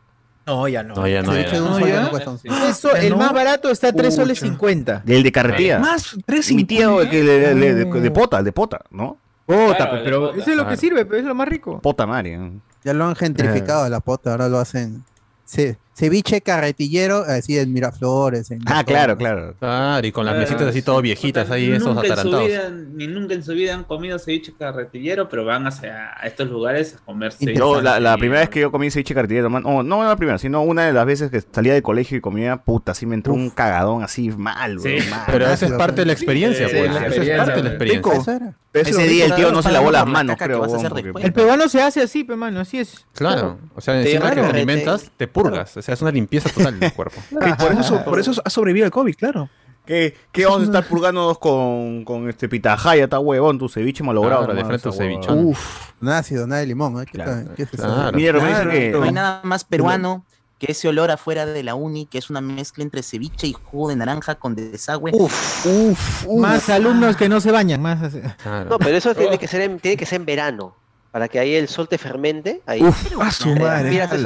No, 0.46 0.68
ya 0.68 0.82
no. 0.82 0.94
No, 0.94 1.08
ya 1.08 1.22
no. 1.22 1.32
Ceviche 1.32 1.50
de 1.50 1.56
ya 1.56 1.62
un 1.62 1.70
no. 1.70 1.78
sol 1.78 1.88
ya 1.88 2.00
no 2.02 2.10
cuesta 2.10 2.30
un 2.30 2.38
sol. 2.38 2.50
Eso, 2.68 2.94
el 2.96 3.16
más 3.16 3.32
barato 3.32 3.70
está 3.70 3.88
a 3.88 3.92
3 3.92 4.14
soles 4.14 4.38
Pucha. 4.38 4.50
50. 4.52 5.02
¿Del 5.04 5.22
de 5.22 5.32
carretilla? 5.32 5.78
Más, 5.78 6.16
tres 6.24 6.52
Mi 6.52 6.64
tío, 6.64 7.00
el 7.00 7.10
que 7.10 7.22
le- 7.24 7.54
le- 7.54 7.74
de, 7.74 7.84
Mm. 7.86 8.00
de 8.02 8.10
pota, 8.10 8.38
el 8.38 8.44
de 8.44 8.52
pota, 8.52 8.80
¿no? 8.90 9.18
Claro, 9.46 9.96
el 9.96 10.02
pero 10.04 10.20
pota. 10.28 10.38
eso 10.40 10.50
es 10.50 10.56
lo 10.56 10.66
que 10.68 10.76
sirve, 10.76 11.04
pero 11.04 11.18
es 11.18 11.24
lo 11.24 11.34
más 11.34 11.48
rico. 11.48 11.80
Pota 11.80 12.06
Mario. 12.06 12.60
Ya 12.86 12.92
lo 12.94 13.04
han 13.04 13.16
gentrificado 13.16 13.82
a 13.82 13.88
la 13.88 13.98
pota, 13.98 14.30
ahora 14.30 14.48
lo 14.48 14.60
hacen. 14.60 15.02
Ce- 15.44 15.76
ceviche 15.96 16.40
carretillero, 16.42 17.24
así 17.26 17.58
en 17.58 17.72
Miraflores. 17.72 18.50
en 18.50 18.60
Ah, 18.66 18.84
todo. 18.84 18.94
claro, 18.94 19.16
claro. 19.16 19.54
Claro, 19.58 20.06
y 20.06 20.12
con 20.12 20.26
las 20.26 20.34
Claro, 20.34 20.46
mesitas 20.48 20.68
así 20.68 20.80
sí. 20.80 20.84
todo 20.84 21.00
viejitas 21.00 21.50
ahí, 21.50 21.70
esos 21.72 21.88
nunca 21.88 22.00
en 22.02 22.06
su 22.06 22.12
atarantados. 22.12 22.46
vida, 22.48 22.70
ni 22.92 23.06
nunca 23.06 23.34
en 23.34 23.42
su 23.42 23.52
vida 23.52 23.74
han 23.74 23.84
comido 23.84 24.18
ceviche 24.18 24.52
carretillero, 24.58 25.28
pero 25.28 25.44
van 25.44 25.66
hacia 25.66 26.10
a 26.20 26.26
estos 26.26 26.48
lugares 26.50 26.96
a 27.00 27.04
comer 27.04 27.32
ceviche. 27.32 27.58
Yo, 27.58 27.80
la, 27.80 27.98
la 27.98 28.16
primera 28.18 28.40
vez 28.40 28.50
que 28.50 28.60
yo 28.60 28.70
comí 28.70 28.90
ceviche 28.90 29.14
carretillero, 29.14 29.48
man, 29.48 29.62
oh, 29.64 29.82
no 29.82 30.04
la 30.04 30.16
primera, 30.16 30.38
sino 30.38 30.62
una 30.62 30.84
de 30.86 30.92
las 30.92 31.06
veces 31.06 31.30
que 31.30 31.40
salía 31.40 31.72
del 31.72 31.82
colegio 31.82 32.18
y 32.18 32.20
comía, 32.20 32.58
puta, 32.58 32.92
así 32.92 33.06
me 33.06 33.14
entró 33.14 33.32
un 33.32 33.48
cagadón 33.50 34.02
así 34.02 34.28
mal, 34.30 34.78
Sí. 34.80 34.96
bro, 34.96 35.10
mal. 35.10 35.22
Pero 35.26 35.46
esa 35.48 35.66
es 35.66 35.72
parte 35.72 36.02
de 36.02 36.06
la 36.06 36.12
experiencia, 36.12 36.68
Sí, 36.68 36.74
pues. 36.76 36.92
la 36.92 37.06
Esa 37.06 37.22
es 37.22 37.36
parte 37.38 37.52
de 37.56 37.62
la 37.62 37.68
experiencia. 37.70 38.54
Pero 38.72 38.90
Ese 38.90 39.04
día 39.08 39.24
el 39.24 39.34
tío 39.34 39.52
no 39.52 39.62
se 39.62 39.72
lavó 39.72 39.90
la 39.90 40.00
las 40.00 40.06
manos, 40.06 40.36
creo, 40.38 40.58
vas 40.60 40.68
a 40.68 40.72
weón, 40.72 40.78
hacer 40.80 40.90
porque- 40.90 41.04
después. 41.04 41.24
El 41.24 41.32
peruano 41.32 41.66
se 41.66 41.80
hace 41.80 42.02
así, 42.02 42.24
pe 42.24 42.36
mano, 42.36 42.60
así 42.60 42.78
es. 42.78 43.06
Claro. 43.14 43.58
O 43.74 43.80
sea, 43.80 43.98
encima 43.98 44.28
que 44.32 44.42
te- 44.42 44.46
alimentas, 44.46 45.10
te 45.16 45.26
purgas. 45.26 45.78
O 45.86 45.88
sea, 45.88 45.94
es 45.94 46.02
una 46.02 46.10
limpieza 46.10 46.48
total 46.48 46.80
del 46.80 46.92
cuerpo. 46.92 47.20
Por 47.30 47.72
eso, 47.78 48.04
por 48.04 48.18
eso 48.18 48.32
ha 48.44 48.50
sobrevivido 48.50 48.86
el 48.86 48.90
COVID, 48.90 49.14
claro. 49.14 49.48
¿Qué, 49.84 50.16
qué 50.32 50.44
vamos 50.44 50.62
a 50.62 50.64
estar 50.64 50.84
purgándonos 50.84 51.38
con, 51.38 52.04
con 52.04 52.28
este 52.28 52.48
pitajaya, 52.48 53.04
está 53.04 53.20
huevón, 53.20 53.56
tu 53.56 53.68
ceviche 53.68 54.02
malogrado? 54.02 54.46
Claro, 54.46 54.54
de 54.58 54.64
frente 54.64 54.88
esa 54.88 54.90
tu 54.90 54.96
cevichón. 55.04 55.44
Uf. 55.46 55.92
Nada 56.00 56.18
ácido, 56.18 56.44
nada 56.48 56.60
de 56.62 56.66
limón. 56.66 57.00
¿eh? 57.00 57.04
¿Qué 57.06 57.12
Claro. 57.12 57.30
tal? 57.30 57.54
¿Qué 57.54 57.62
es 57.62 57.72
eso? 57.72 57.84
Claro. 57.84 58.16
Mira, 58.16 58.32
me 58.32 58.38
dice 58.48 58.52
Claro, 58.62 58.70
que... 58.72 58.90
No 58.90 59.02
hay 59.04 59.12
nada 59.12 59.40
más 59.44 59.62
peruano 59.62 60.24
que 60.58 60.72
ese 60.72 60.88
olor 60.88 61.12
afuera 61.12 61.46
de 61.46 61.62
la 61.62 61.76
uni, 61.76 62.06
que 62.06 62.18
es 62.18 62.30
una 62.30 62.40
mezcla 62.40 62.82
entre 62.82 63.04
ceviche 63.04 63.46
y 63.46 63.52
jugo 63.52 63.88
de 63.90 63.94
naranja 63.94 64.34
con 64.34 64.56
desagüe. 64.56 65.12
Uf. 65.14 65.66
Uf, 65.66 66.24
uf. 66.26 66.40
Más 66.40 66.68
alumnos 66.68 67.16
que 67.16 67.28
no 67.28 67.40
se 67.40 67.52
bañan, 67.52 67.80
más 67.80 68.02
así. 68.02 68.20
Claro. 68.42 68.70
No, 68.70 68.78
pero 68.80 68.96
eso 68.96 69.14
tiene 69.14 69.38
que 69.38 69.46
ser 69.46 69.60
en, 69.60 69.78
tiene 69.78 69.96
que 69.96 70.04
ser 70.04 70.18
en 70.18 70.26
verano. 70.26 70.74
Para 71.16 71.28
que 71.28 71.38
ahí 71.38 71.54
el 71.54 71.66
sol 71.66 71.88
te 71.88 71.96
fermente. 71.96 72.60
Ahí. 72.66 72.82
Uf, 72.82 73.10
A 73.18 73.30
su 73.30 73.48
madre. 73.56 73.88
mira, 73.88 74.06
te, 74.06 74.18
te- 74.18 74.22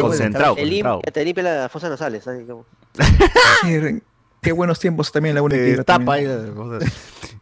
concentrado, 0.00 0.54
te 0.54 0.62
concentrado. 0.62 1.00
te 1.12 1.22
limpia 1.22 1.42
las 1.44 1.70
fosas 1.70 1.90
nasales. 1.90 2.24
¿sabes? 2.24 2.46
Como- 2.48 2.64
Qué, 4.40 4.52
buenos 4.52 4.80
tiempos 4.80 5.12
también 5.12 5.34
la 5.34 5.40
te 5.40 5.44
única 5.44 5.84
tapa 5.84 6.14
ahí 6.14 6.24
las 6.24 6.48
cosas. 6.52 6.90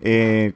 Eh, 0.01 0.53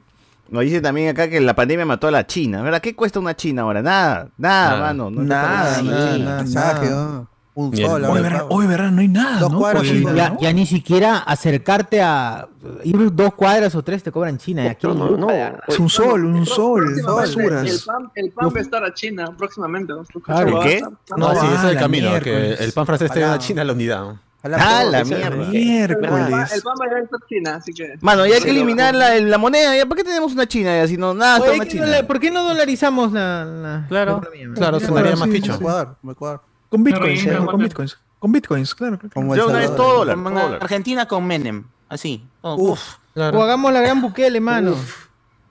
nos 0.49 0.63
dice 0.63 0.81
también 0.81 1.07
acá 1.07 1.29
que 1.29 1.39
la 1.39 1.55
pandemia 1.55 1.85
mató 1.85 2.09
a 2.09 2.11
la 2.11 2.27
China, 2.27 2.61
¿verdad? 2.61 2.81
¿Qué 2.81 2.93
cuesta 2.97 3.17
una 3.21 3.33
China 3.33 3.61
ahora? 3.61 3.81
Nada, 3.81 4.27
nada, 4.37 4.69
Nada. 4.71 4.79
mano. 4.81 5.09
No 5.09 5.21
Nada, 5.23 5.63
cuesta 5.79 5.83
nada, 5.83 6.13
China. 6.43 6.43
nada. 6.43 7.27
Un 7.55 7.75
sol. 7.77 7.85
Hoy, 7.85 8.05
ahora, 8.09 8.21
verdad, 8.21 8.45
hoy, 8.49 8.65
verdad, 8.65 8.89
no 8.91 9.01
hay 9.01 9.07
nada, 9.07 9.39
Dos 9.39 9.51
¿no? 9.51 9.59
cuadras, 9.59 9.83
Pues, 9.83 9.91
sí, 9.99 10.03
¿no? 10.03 10.15
Ya, 10.15 10.35
ya 10.41 10.51
ni 10.53 10.65
siquiera 10.65 11.19
acercarte 11.19 12.01
a 12.01 12.47
ir 12.83 13.13
dos 13.13 13.35
cuadras 13.35 13.75
o 13.75 13.83
tres 13.83 14.01
te 14.01 14.11
cobran 14.11 14.39
China. 14.39 14.63
y 14.63 14.67
Aquí 14.69 14.87
No, 14.87 14.95
no, 14.95 15.17
no. 15.17 15.29
Es 15.67 15.77
un 15.77 15.87
sol, 15.89 16.25
un 16.25 16.45
sol, 16.47 16.81
Próximamente, 16.81 16.99
El 16.99 17.75
basuras. 17.75 17.83
pan, 17.85 18.11
el 18.15 18.31
pan 18.31 18.49
va 18.49 18.57
a 18.57 18.61
estar 18.61 18.83
a 18.83 18.93
China 18.93 19.25
próximamente. 19.37 19.93
¿no? 19.93 20.03
Claro. 20.23 20.63
¿El 20.63 20.67
qué? 20.67 20.81
No, 20.81 20.97
No, 21.17 21.31
sí, 21.39 21.45
ese 21.45 21.55
es 21.55 21.63
el 21.65 21.75
la 21.75 21.79
camino. 21.81 22.19
Que 22.21 22.53
el 22.53 22.71
pan 22.71 22.85
francés 22.87 23.11
te 23.11 23.19
da 23.19 23.33
a. 23.33 23.37
China 23.37 23.63
la 23.63 23.73
unidad. 23.73 24.15
Ah, 24.45 24.79
todo, 24.81 24.91
la 24.91 24.99
que 24.99 25.05
sea- 25.05 25.17
mierda. 25.29 25.35
El 25.35 25.39
pan, 25.43 25.51
Miércoles. 25.51 26.53
el 26.53 26.61
pan 26.63 26.73
va 26.81 26.85
a 26.85 26.99
a 26.99 27.27
China, 27.29 27.55
así 27.55 27.71
que. 27.73 27.93
Mano, 28.01 28.25
ya 28.25 28.35
hay 28.35 28.41
que 28.41 28.49
eliminar 28.49 28.93
la, 28.95 29.15
la 29.19 29.37
moneda. 29.37 29.77
¿ya? 29.77 29.85
¿Por 29.85 29.95
qué 29.95 30.03
tenemos 30.03 30.33
una 30.33 30.45
China? 30.47 30.75
Ya, 30.75 30.87
si 30.87 30.97
no, 30.97 31.13
nada, 31.13 31.35
Oye, 31.39 31.43
está 31.43 31.55
una 31.55 31.63
¿qué 31.65 31.71
China. 31.71 32.07
¿Por 32.07 32.19
qué 32.19 32.31
no 32.31 32.43
dolarizamos 32.43 33.11
la, 33.13 33.45
la 33.45 33.85
Claro, 33.87 34.13
la 34.23 34.27
economía? 34.27 34.53
claro, 34.55 34.79
sonaría 34.81 35.15
más 35.15 35.29
sí, 35.29 35.35
ficho. 35.35 35.53
Como 35.53 35.69
Ecuador, 35.69 35.95
Ecuador. 36.11 36.41
Con 36.73 36.83
bitcoins, 36.83 37.23
pero, 37.23 37.45
con 37.45 37.59
bitcoins. 37.61 37.99
Con 38.17 38.31
bitcoins, 38.31 38.73
claro. 38.73 38.97
claro. 38.97 39.13
Como 39.13 39.35
Yo 39.35 39.47
una 39.47 39.59
vez 39.59 39.75
todo 39.75 39.97
dólar, 39.97 40.17
todo. 40.23 40.55
Argentina 40.55 41.07
con 41.07 41.23
Menem. 41.23 41.65
Así. 41.87 42.25
todo, 42.41 42.55
Uf. 42.55 42.95
O 43.15 43.43
hagamos 43.43 43.71
la 43.71 43.81
gran 43.81 44.01
Bukele, 44.01 44.39
mano. 44.39 44.75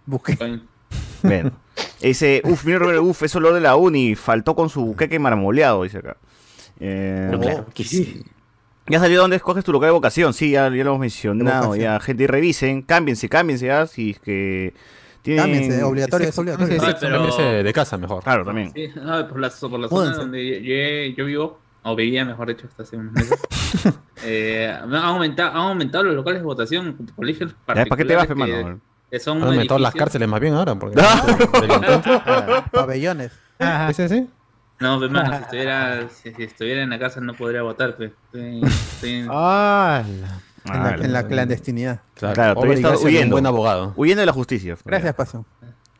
Busqué. 0.05 0.37
Bueno. 1.23 1.53
Ese, 2.01 2.43
uf, 2.45 2.65
mira, 2.65 2.81
Roberto, 2.81 3.05
uf, 3.05 3.23
eso 3.23 3.39
lo 3.39 3.55
de 3.55 3.61
la 3.61 3.77
uni. 3.77 4.17
Faltó 4.17 4.57
con 4.57 4.69
su 4.69 4.97
queque 4.97 5.21
marmoleado, 5.21 5.85
dice 5.85 5.99
acá. 5.99 6.17
Eh, 6.81 7.29
Pero 7.31 7.41
claro 7.41 7.67
que 7.73 7.85
sí. 7.85 8.25
Ya 8.89 8.99
salió 8.99 9.21
dónde 9.21 9.37
escoges 9.37 9.63
tu 9.63 9.71
lugar 9.71 9.91
de 9.91 9.93
vocación. 9.93 10.35
Sí, 10.35 10.51
ya, 10.51 10.65
ya 10.65 10.83
lo 10.83 10.91
hemos 10.91 10.99
mencionado. 10.99 11.77
Ya, 11.77 12.01
gente, 12.01 12.25
y 12.25 12.27
revisen. 12.27 12.83
Cámbiense, 12.83 13.29
cámbiense 13.29 13.67
ya. 13.67 13.87
Si 13.87 14.11
es 14.11 14.19
que 14.19 14.75
tienen. 15.23 15.45
Cámbiense, 15.45 15.83
obligatorio, 15.85 16.29
es 16.29 16.39
obligatorio. 16.39 16.81
Sí, 16.81 16.87
Ay, 16.87 16.95
pero- 17.01 17.63
de 17.65 17.73
casa 17.73 17.97
mejor. 17.99 18.23
Claro, 18.23 18.45
también. 18.45 18.73
Sí, 18.75 18.89
no, 18.97 19.29
por 19.29 19.41
la, 19.41 19.51
por 19.51 19.81
la 19.81 19.89
zona 19.89 20.17
donde 20.17 20.63
yo, 20.63 21.15
yo- 21.17 21.25
vivo, 21.25 21.59
o 21.85 21.97
vivía, 21.97 22.25
mejor 22.25 22.49
dicho, 22.49 22.67
hasta 22.69 22.83
hace 22.85 22.97
unos 22.97 23.13
meses, 23.13 23.41
eh, 24.25 24.73
han, 24.83 24.95
aumentado, 24.95 25.51
han 25.51 25.57
aumentado 25.69 26.05
los 26.05 26.15
locales 26.15 26.41
de 26.41 26.45
votación, 26.47 26.97
colegios 27.17 27.51
Ya, 27.53 27.57
¿Para 27.67 27.85
qué 27.85 28.05
te 28.05 28.15
vas, 28.15 28.27
pe, 28.27 28.35
particulares 28.35 28.65
mano? 28.65 28.81
que, 29.11 29.19
son 29.21 29.43
Han 29.43 29.49
aumentado 29.49 29.79
las 29.81 29.95
cárceles 29.95 30.29
más 30.29 30.41
bien 30.41 30.55
ahora. 30.55 30.75
Porque 30.77 31.01
Ah, 31.03 32.65
Pabellones. 32.71 33.33
Ajá. 33.59 33.93
¿Sí, 33.93 34.09
sí? 34.09 34.29
No, 34.81 34.99
pe, 35.01 35.09
mano, 35.09 35.37
si 35.37 35.43
estuviera, 35.43 36.09
si, 36.09 36.33
si 36.35 36.43
estuviera 36.45 36.83
en 36.83 36.91
la 36.91 36.99
casa 36.99 37.21
no 37.21 37.35
podría 37.35 37.63
votar, 37.63 37.97
pe. 37.97 38.13
Estoy- 38.33 38.63
estoy- 38.65 39.27
Ah, 40.65 40.75
En 40.77 40.83
la, 41.01 41.05
en 41.07 41.13
la 41.13 41.27
clandestinidad. 41.27 42.01
Claro, 42.15 42.35
Claro, 42.35 42.55
todavía 42.55 42.89
un 42.91 43.05
huyendo. 43.07 43.35
buen 43.35 43.47
abogado. 43.47 43.93
Huyendo 43.97 44.21
de 44.21 44.27
la 44.27 44.33
justicia. 44.33 44.77
Gracias, 44.85 45.15
Pasión. 45.15 45.45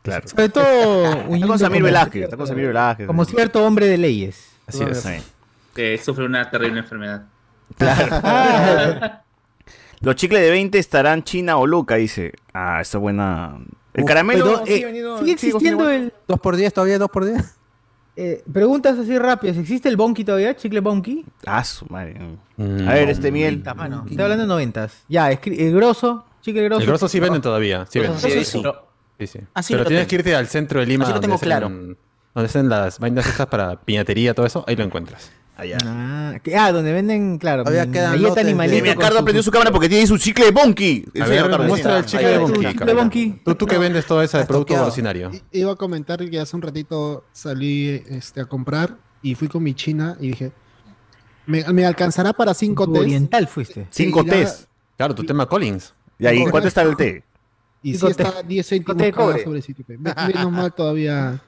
Claro. 0.01 0.27
sobre 0.27 0.49
todo 0.49 0.63
Está 1.05 1.25
huyendo 1.29 1.47
con 1.47 1.59
Samir 1.59 1.77
como- 1.81 1.85
Velázquez. 1.85 2.23
Está 2.23 2.37
con 2.37 2.47
Samir 2.47 2.67
Velázquez. 2.67 3.07
Como 3.07 3.25
cierto 3.25 3.65
hombre 3.65 3.87
de 3.87 3.97
leyes. 3.97 4.51
Así 4.67 4.83
es. 4.83 5.01
Sí. 5.01 5.09
que 5.75 5.97
sufre 5.97 6.25
una 6.25 6.49
terrible 6.49 6.79
enfermedad. 6.79 7.23
Los 10.01 10.15
chicles 10.15 10.41
de 10.41 10.51
20 10.51 10.77
estarán 10.79 11.23
China 11.23 11.57
o 11.57 11.65
Luca, 11.67 11.95
dice. 11.95 12.33
Ah, 12.53 12.79
esa 12.81 12.97
buena. 12.97 13.57
El 13.93 14.03
Uf, 14.03 14.07
caramelo. 14.07 14.63
Pero, 14.63 14.65
eh, 14.65 14.75
sigue 14.79 15.17
sigue 15.19 15.31
existiendo 15.31 15.89
el... 15.89 16.13
¿Dos 16.27 16.39
por 16.39 16.55
diez 16.55 16.73
todavía? 16.73 16.97
¿Dos 16.99 17.09
por 17.09 17.25
diez? 17.25 17.55
Eh, 18.15 18.43
preguntas 18.51 18.97
así 18.99 19.17
rápidas. 19.17 19.57
¿Existe 19.57 19.89
el 19.89 19.97
Bonky 19.97 20.23
todavía? 20.23 20.55
¿Chicle 20.55 20.79
Bonky? 20.79 21.25
Ah, 21.45 21.63
su 21.63 21.85
madre. 21.87 22.19
Mm. 22.57 22.87
A 22.87 22.93
ver, 22.93 23.09
este 23.09 23.31
Miguel. 23.31 23.63
Ah, 23.65 23.73
mano, 23.73 24.05
estoy 24.07 24.21
hablando 24.23 24.43
de 24.43 24.47
noventas. 24.47 25.03
Ya, 25.07 25.31
el 25.31 25.73
grosso, 25.73 26.25
chicle 26.41 26.63
grosso. 26.65 26.81
El 26.81 26.87
grosso 26.87 27.07
sí 27.07 27.19
venden 27.19 27.41
todavía. 27.41 27.85
Sí 27.89 27.99
venden. 27.99 28.19
Sí, 28.19 28.29
Sí, 28.31 28.45
sí. 28.45 28.63
Sí, 29.19 29.27
sí. 29.27 29.39
Así 29.53 29.73
Pero 29.73 29.85
tienes 29.85 30.07
tengo. 30.07 30.09
que 30.09 30.15
irte 30.15 30.35
al 30.35 30.47
centro 30.47 30.79
de 30.79 30.85
Lima. 30.87 31.03
Así 31.05 31.13
lo 31.13 31.19
tengo 31.19 31.33
donde 31.33 31.45
claro. 31.45 31.69
Donde 31.69 32.47
están 32.47 32.67
las 32.67 32.97
vainas 32.99 33.27
estas 33.27 33.45
para 33.47 33.79
piñatería, 33.79 34.33
todo 34.33 34.45
eso, 34.45 34.63
ahí 34.67 34.75
lo 34.75 34.83
encuentras. 34.83 35.31
Allá. 35.55 35.77
Ah, 35.85 36.39
que- 36.41 36.55
ah, 36.57 36.71
donde 36.71 36.91
venden, 36.91 37.37
claro, 37.37 37.63
Todavía 37.63 37.85
mm, 37.85 38.21
lotes 38.21 38.35
de- 38.35 38.41
animalito. 38.41 38.81
Mira, 38.83 38.95
Cardo 38.95 39.19
su- 39.19 39.23
prendió 39.23 39.43
su 39.43 39.51
cámara 39.51 39.71
porque 39.71 39.87
tiene 39.87 40.07
su 40.07 40.17
chicle 40.17 40.45
de 40.45 40.51
Bonky. 40.51 41.05
A 41.21 41.25
ver, 41.27 41.59
muestra 41.67 41.91
el 41.99 42.03
Ahí 42.03 42.09
chicle 42.09 42.25
de 42.27 42.33
está, 42.33 42.41
Bonky. 42.45 42.59
chicle 42.59 42.75
Carlos. 42.75 42.95
Bonky. 42.95 43.41
Tú, 43.45 43.55
tú 43.55 43.65
que 43.67 43.77
vendes 43.77 44.05
todo 44.07 44.21
ese 44.23 44.37
Está 44.39 44.47
producto. 44.47 44.73
I- 44.73 45.43
Iba 45.59 45.71
a 45.73 45.75
comentar 45.75 46.27
que 46.27 46.39
hace 46.39 46.55
un 46.55 46.61
ratito 46.63 47.23
salí 47.31 48.03
este, 48.09 48.41
a 48.41 48.45
comprar 48.45 48.97
y 49.21 49.35
fui 49.35 49.47
con 49.47 49.61
mi 49.61 49.75
china 49.75 50.17
y 50.19 50.29
dije, 50.29 50.51
¿me, 51.45 51.63
me 51.71 51.85
alcanzará 51.85 52.33
para 52.33 52.55
cinco 52.55 52.91
tés? 52.91 53.01
oriental 53.01 53.47
fuiste. 53.47 53.87
Cinco 53.91 54.23
tés. 54.25 54.67
Claro, 54.97 55.13
tu 55.13 55.23
tema 55.23 55.45
Collins. 55.45 55.93
Y 56.17 56.25
ahí, 56.25 56.43
¿cuánto 56.49 56.67
está 56.67 56.81
el 56.81 56.95
té? 56.95 57.23
Y 57.83 57.95
sí 57.95 58.07
está 58.07 58.31
tés. 58.31 58.47
10 58.47 58.67
céntimos 58.69 59.11
cada 59.11 59.37
sobrecito. 59.43 59.83
Menos 59.87 60.51
mal 60.51 60.73
todavía. 60.73 61.39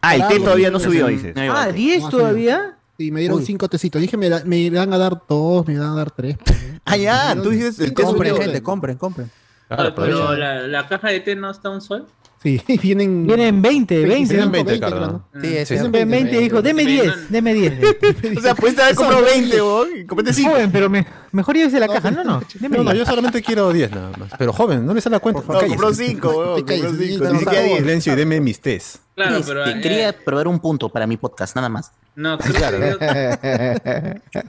Ah, 0.00 0.16
el 0.16 0.26
té 0.26 0.40
todavía 0.40 0.70
no 0.70 0.80
subió, 0.80 1.06
dices. 1.06 1.32
Ah, 1.36 1.40
debate. 1.42 1.72
10 1.74 2.02
No, 2.02 2.08
todavía. 2.10 2.75
Y 2.98 3.10
me 3.10 3.20
dieron 3.20 3.38
Uy. 3.38 3.44
cinco 3.44 3.68
tecitos. 3.68 4.00
Dije, 4.00 4.16
me, 4.16 4.30
me 4.44 4.56
irán 4.58 4.92
a 4.92 4.98
dar 4.98 5.22
dos, 5.28 5.66
me 5.66 5.74
irán 5.74 5.92
a 5.92 5.94
dar 5.96 6.10
tres. 6.10 6.36
Ah, 6.84 6.96
ya, 6.96 7.34
tú 7.34 7.50
dices 7.50 7.92
Compren, 7.92 8.36
gente, 8.36 8.62
compren, 8.62 8.96
compren. 8.96 9.30
Claro, 9.68 9.94
pero 9.94 10.34
la, 10.36 10.66
la 10.66 10.86
caja 10.86 11.08
de 11.08 11.20
té 11.20 11.34
no 11.34 11.50
está 11.50 11.68
a 11.68 11.72
un 11.72 11.80
sol. 11.80 12.06
Sí, 12.46 12.62
vienen. 12.82 13.26
Vienen 13.26 13.60
20, 13.60 14.06
20. 14.06 14.32
Vienen 14.34 14.52
20, 14.52 14.70
20, 14.72 14.80
Carlos. 14.80 15.20
Sí, 15.34 15.48
Sí, 15.48 15.56
es- 15.74 15.90
Vienen 15.90 16.10
20 16.10 16.38
dijo, 16.38 16.62
deme 16.62 16.84
10, 16.84 17.30
deme 17.30 17.54
10. 17.54 17.72
O 18.36 18.40
sea, 18.40 18.54
puedes 18.54 18.78
haber 18.78 18.94
comprado 18.94 19.24
20, 19.24 19.62
weón, 19.62 19.88
y 19.98 20.04
compraste 20.06 20.32
5. 20.34 20.50
Joven, 20.50 20.70
pero 20.70 20.88
me, 20.88 21.06
mejor 21.32 21.56
llévese 21.56 21.80
la 21.80 21.88
caja. 21.88 22.10
No, 22.10 22.22
no, 22.24 22.42
deme 22.60 22.76
No, 22.78 22.84
no, 22.84 22.90
10. 22.92 23.04
yo 23.04 23.10
solamente 23.10 23.42
quiero 23.42 23.72
10 23.72 23.90
nada 23.90 24.12
más. 24.18 24.30
Pero 24.38 24.52
joven, 24.52 24.86
no 24.86 24.94
le 24.94 25.00
sale 25.00 25.14
la 25.16 25.20
cuenta. 25.20 25.42
No, 25.48 25.60
compró 25.60 25.92
5, 25.92 26.28
weón. 26.28 26.64
Te 26.64 26.76
Compró 26.76 26.92
calles, 26.92 27.08
5. 27.10 27.26
sí, 27.26 27.32
Ni 27.32 27.38
siquiera 27.40 27.60
no, 27.62 27.66
10. 27.68 27.78
Silencio 27.78 28.12
y 28.12 28.16
deme 28.16 28.40
mis 28.40 28.60
tés. 28.60 28.98
Claro, 29.16 29.40
pero. 29.46 29.66
eh, 29.66 29.80
quería 29.80 30.12
probar 30.16 30.46
un 30.46 30.60
punto 30.60 30.88
para 30.90 31.06
mi 31.06 31.16
podcast, 31.16 31.56
nada 31.56 31.68
más. 31.70 31.90
No, 32.14 32.38
creo- 32.38 32.98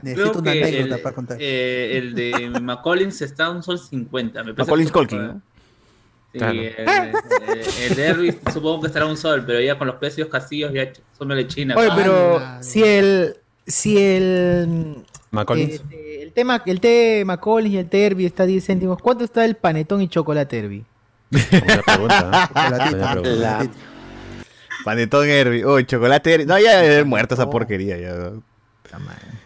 Necesito 0.02 0.38
una 0.38 0.50
anécdota 0.52 0.94
el, 0.96 1.00
para 1.02 1.14
contar. 1.14 1.36
eh, 1.40 1.98
el 1.98 2.14
de 2.14 2.50
McCollins 2.60 3.20
está 3.22 3.46
a 3.46 3.50
un 3.50 3.62
sol 3.62 3.78
50. 3.78 4.44
Me 4.44 4.54
parece 4.54 4.92
Sí, 6.32 6.38
Claro. 6.38 6.52
el, 6.52 6.66
el- 6.68 7.66
el 7.90 7.94
de 7.96 8.06
Elvis 8.08 8.36
supongo 8.52 8.82
que 8.82 8.86
estará 8.88 9.06
un 9.06 9.16
sol, 9.16 9.44
pero 9.46 9.60
ya 9.60 9.78
con 9.78 9.86
los 9.86 9.96
precios 9.96 10.28
castillos 10.28 10.72
ya 10.74 10.90
son 11.16 11.28
de 11.28 11.46
China. 11.46 11.74
Oye, 11.76 11.88
pero 11.96 12.38
Ah, 12.38 12.58
si 12.62 12.82
el. 12.84 13.36
Si 13.66 13.98
el. 13.98 14.96
McCollins. 15.30 15.82
eh, 15.90 16.20
el 16.22 16.32
tema, 16.32 16.62
el 16.66 16.80
té 16.80 17.22
Macaulay 17.26 17.74
y 17.74 17.78
el 17.78 17.88
té 17.88 18.06
Herbie 18.06 18.26
está 18.26 18.42
a 18.44 18.46
10 18.46 18.64
céntimos. 18.64 18.98
¿Cuánto 19.02 19.24
está 19.24 19.44
el 19.44 19.56
panetón 19.56 20.00
y 20.02 20.08
chocolate? 20.08 20.66
Buena 21.30 21.82
pregunta. 21.84 22.50
¿eh? 22.54 23.20
La- 23.36 23.68
Panetón 24.84 25.28
Herbie. 25.28 25.64
Uy, 25.66 25.84
chocolate 25.86 26.32
Herbie. 26.34 26.46
No, 26.46 26.58
ya 26.58 26.82
es 26.84 27.04
muerta 27.04 27.34
esa 27.34 27.50
porquería. 27.50 27.98
Ya. 27.98 28.30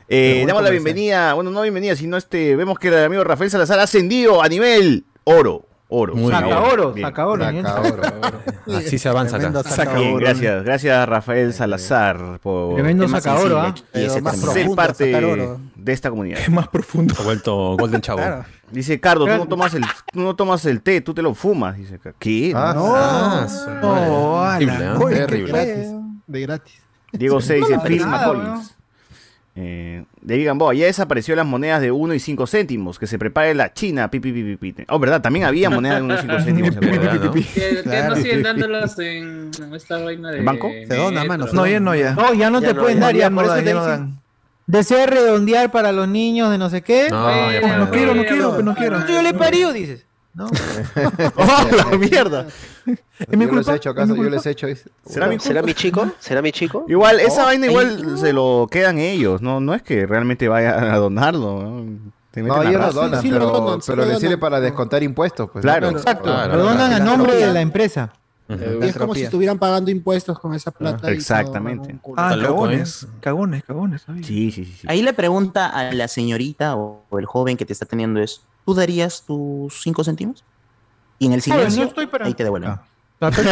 Eh, 0.08 0.44
damos 0.46 0.62
la 0.62 0.70
bienvenida, 0.70 1.32
bueno, 1.34 1.50
no 1.50 1.62
bienvenida, 1.62 1.96
sino 1.96 2.16
este, 2.16 2.54
vemos 2.54 2.78
que 2.78 2.88
el 2.88 2.98
amigo 3.04 3.24
Rafael 3.24 3.50
Salazar 3.50 3.80
ha 3.80 3.84
ascendido 3.84 4.42
a 4.42 4.48
nivel 4.48 5.04
oro. 5.24 5.66
Oro. 5.94 6.14
Muy 6.14 6.32
Saca 6.32 6.46
bien. 6.46 6.58
oro, 6.58 6.92
Bien. 6.92 7.06
saca 7.06 7.26
oro. 7.26 7.44
Así 8.76 8.98
se 8.98 9.08
avanza 9.08 9.36
acá. 9.36 9.62
Saca 9.62 9.94
Bien, 9.94 10.14
oro. 10.14 10.24
gracias, 10.24 10.64
gracias 10.64 11.08
Rafael 11.08 11.52
Salazar 11.52 12.40
por 12.42 12.74
Tremendo 12.76 13.06
saca 13.08 13.34
oro, 13.38 13.60
¿ah? 13.60 13.74
sensibles 13.74 13.94
y 13.94 14.06
ese 14.06 14.20
más 14.22 14.36
ser 14.36 14.44
profundo, 14.50 14.76
parte 14.76 15.14
oro. 15.24 15.60
de 15.76 15.92
esta 15.92 16.08
comunidad. 16.10 16.38
Es 16.40 16.50
más 16.50 16.68
profundo. 16.68 17.14
Ha 17.18 17.22
vuelto 17.24 17.76
Golden 17.76 18.00
Chavo. 18.00 18.18
Claro. 18.20 18.44
Dice 18.70 18.98
Cardo, 19.00 19.26
tú 19.26 19.32
no 19.36 19.46
tomas 19.46 19.74
el, 19.74 19.84
tú 20.12 20.20
no 20.20 20.34
tomas 20.34 20.64
el 20.64 20.80
té, 20.80 21.02
tú 21.02 21.12
te 21.12 21.20
lo 21.20 21.34
fumas. 21.34 21.76
Dice. 21.76 22.00
¿Qué? 22.18 22.52
Ah, 22.56 22.72
No. 22.74 22.92
Ah. 22.96 23.46
Oh, 23.82 24.40
ala. 24.40 24.58
Terrible, 24.98 25.12
¿eh? 25.12 25.26
Terrible. 25.26 25.52
Gratis. 25.52 25.94
De 26.26 26.40
gratis. 26.40 26.82
Diego 27.12 27.40
C 27.42 27.54
dice 27.56 27.76
No, 27.76 27.82
Phil 27.82 28.06
McCollins. 28.06 28.76
Eh, 29.54 30.04
David 30.22 30.46
Gamboa, 30.46 30.72
ya 30.72 30.86
desapareció 30.86 31.36
las 31.36 31.44
monedas 31.44 31.82
de 31.82 31.90
1 31.92 32.14
y 32.14 32.18
5 32.20 32.46
céntimos. 32.46 32.98
Que 32.98 33.06
se 33.06 33.18
prepare 33.18 33.54
la 33.54 33.72
China. 33.72 34.10
Pi, 34.10 34.18
pi, 34.20 34.56
pi. 34.56 34.74
Oh, 34.88 34.98
verdad, 34.98 35.20
también 35.20 35.44
había 35.44 35.68
monedas 35.68 35.98
de 35.98 36.02
1 36.04 36.14
y 36.14 36.18
5 36.18 36.40
céntimos. 36.44 36.74
¿Verdad, 36.76 37.20
no? 37.20 37.32
Que, 37.32 37.42
que 37.42 37.82
Claro. 37.82 38.14
no 38.14 38.16
siguen 38.22 38.42
dándolas 38.42 38.98
en 38.98 39.50
esta 39.74 39.98
vaina 39.98 40.30
de. 40.30 40.38
¿El 40.38 40.44
banco? 40.44 40.70
Se 40.88 40.94
dona, 40.94 41.24
mano, 41.24 41.46
No, 41.52 41.66
ya 41.66 41.80
no, 41.80 41.94
ya. 41.94 42.14
No, 42.14 42.32
ya 42.32 42.50
no 42.50 42.60
Ya 42.60 42.68
te 42.68 42.74
no, 42.74 42.80
pueden 42.80 42.98
ya 42.98 43.04
dar, 43.06 43.14
ya 43.14 43.30
por 43.30 43.44
eso 43.44 43.54
dan, 43.54 43.64
te 43.64 43.74
dicen. 43.74 44.18
Desea 44.66 45.06
redondear 45.06 45.70
para 45.70 45.92
los 45.92 46.08
niños 46.08 46.50
de 46.50 46.56
no 46.56 46.70
sé 46.70 46.82
qué. 46.82 47.08
No. 47.10 47.26
No 47.78 47.90
quiero, 47.90 48.14
no 48.14 48.24
quiero, 48.24 48.50
pero 48.52 48.62
no 48.62 48.74
quiero. 48.74 49.06
Yo 49.06 49.20
le 49.22 49.34
parió, 49.34 49.72
dices. 49.72 50.06
No. 50.34 50.46
¡Oh, 51.36 51.68
la 51.90 51.98
mierda! 51.98 52.46
¿Es 53.18 53.38
mi 53.38 53.46
Yo 53.46 53.52
les 53.52 53.68
he 53.68 53.74
hecho 53.76 53.90
¿Es 53.90 53.96
caso, 53.96 54.16
yo 54.16 54.30
les 54.30 54.46
he 54.46 54.50
hecho. 54.50 54.66
¿Será 55.06 55.26
mi 55.28 55.38
¿Será 55.38 55.62
mi 55.62 55.74
chico? 55.74 56.10
¿Será 56.18 56.42
mi 56.42 56.52
chico? 56.52 56.84
Igual, 56.88 57.20
esa 57.20 57.42
Oh, 57.42 57.46
vaina 57.46 57.66
igual 57.66 58.18
se 58.18 58.32
lo 58.32 58.68
quedan 58.70 58.98
ellos, 58.98 59.40
no, 59.42 59.60
no 59.60 59.74
es 59.74 59.82
que 59.82 60.06
realmente 60.06 60.48
vayan 60.48 60.84
a 60.84 60.96
donarlo. 60.96 61.62
¿no? 61.62 62.12
Te 62.30 62.42
meten 62.42 62.56
No, 62.56 62.62
la 62.64 62.70
ellos 62.70 62.86
lo 62.86 62.92
donan, 63.02 63.22
sí 63.22 63.28
lo 63.28 63.38
pero, 63.38 63.50
donan, 63.50 63.82
sí 63.82 63.92
pero 63.92 64.04
les 64.06 64.18
sirve 64.18 64.38
para 64.38 64.60
descontar 64.60 65.02
impuestos. 65.02 65.50
Pues, 65.50 65.62
Claro. 65.62 65.90
¿no? 65.90 65.98
Exacto. 65.98 66.24
Claro, 66.24 66.56
lo 66.56 66.64
donan 66.64 66.92
a 66.92 66.98
nombre 66.98 67.34
de 67.36 67.52
la 67.52 67.60
empresa. 67.60 68.12
Es 68.48 68.96
como 68.98 69.14
si 69.14 69.22
estuvieran 69.22 69.58
pagando 69.58 69.90
impuestos 69.90 70.38
con 70.38 70.54
esa 70.54 70.70
plata. 70.70 71.10
exactamente. 71.10 71.98
Ah, 72.16 72.36
loco, 72.36 72.54
cagones. 72.62 73.06
Cagones, 73.20 73.62
cagones. 73.64 74.02
Sí, 74.22 74.50
sí, 74.50 74.64
sí. 74.64 74.76
sí. 74.80 74.86
Ahí 74.90 75.00
le 75.00 75.12
pregunta 75.14 75.68
a 75.68 75.90
la 75.92 76.06
señorita 76.08 76.76
o, 76.76 77.04
o 77.08 77.18
el 77.18 77.24
joven 77.24 77.56
que 77.56 77.64
te 77.64 77.72
está 77.72 77.86
teniendo 77.86 78.20
es, 78.20 78.42
¿tú 78.66 78.74
darías 78.74 79.22
tus 79.26 79.80
5 79.82 80.04
céntimos? 80.04 80.44
Y 81.22 81.26
en 81.26 81.34
el 81.34 81.40
silencio, 81.40 81.82
no 81.84 81.88
estoy 81.88 82.08
para- 82.08 82.26
ahí 82.26 82.34
te 82.34 82.42
devuelven. 82.42 82.70
Ah. 82.70 82.82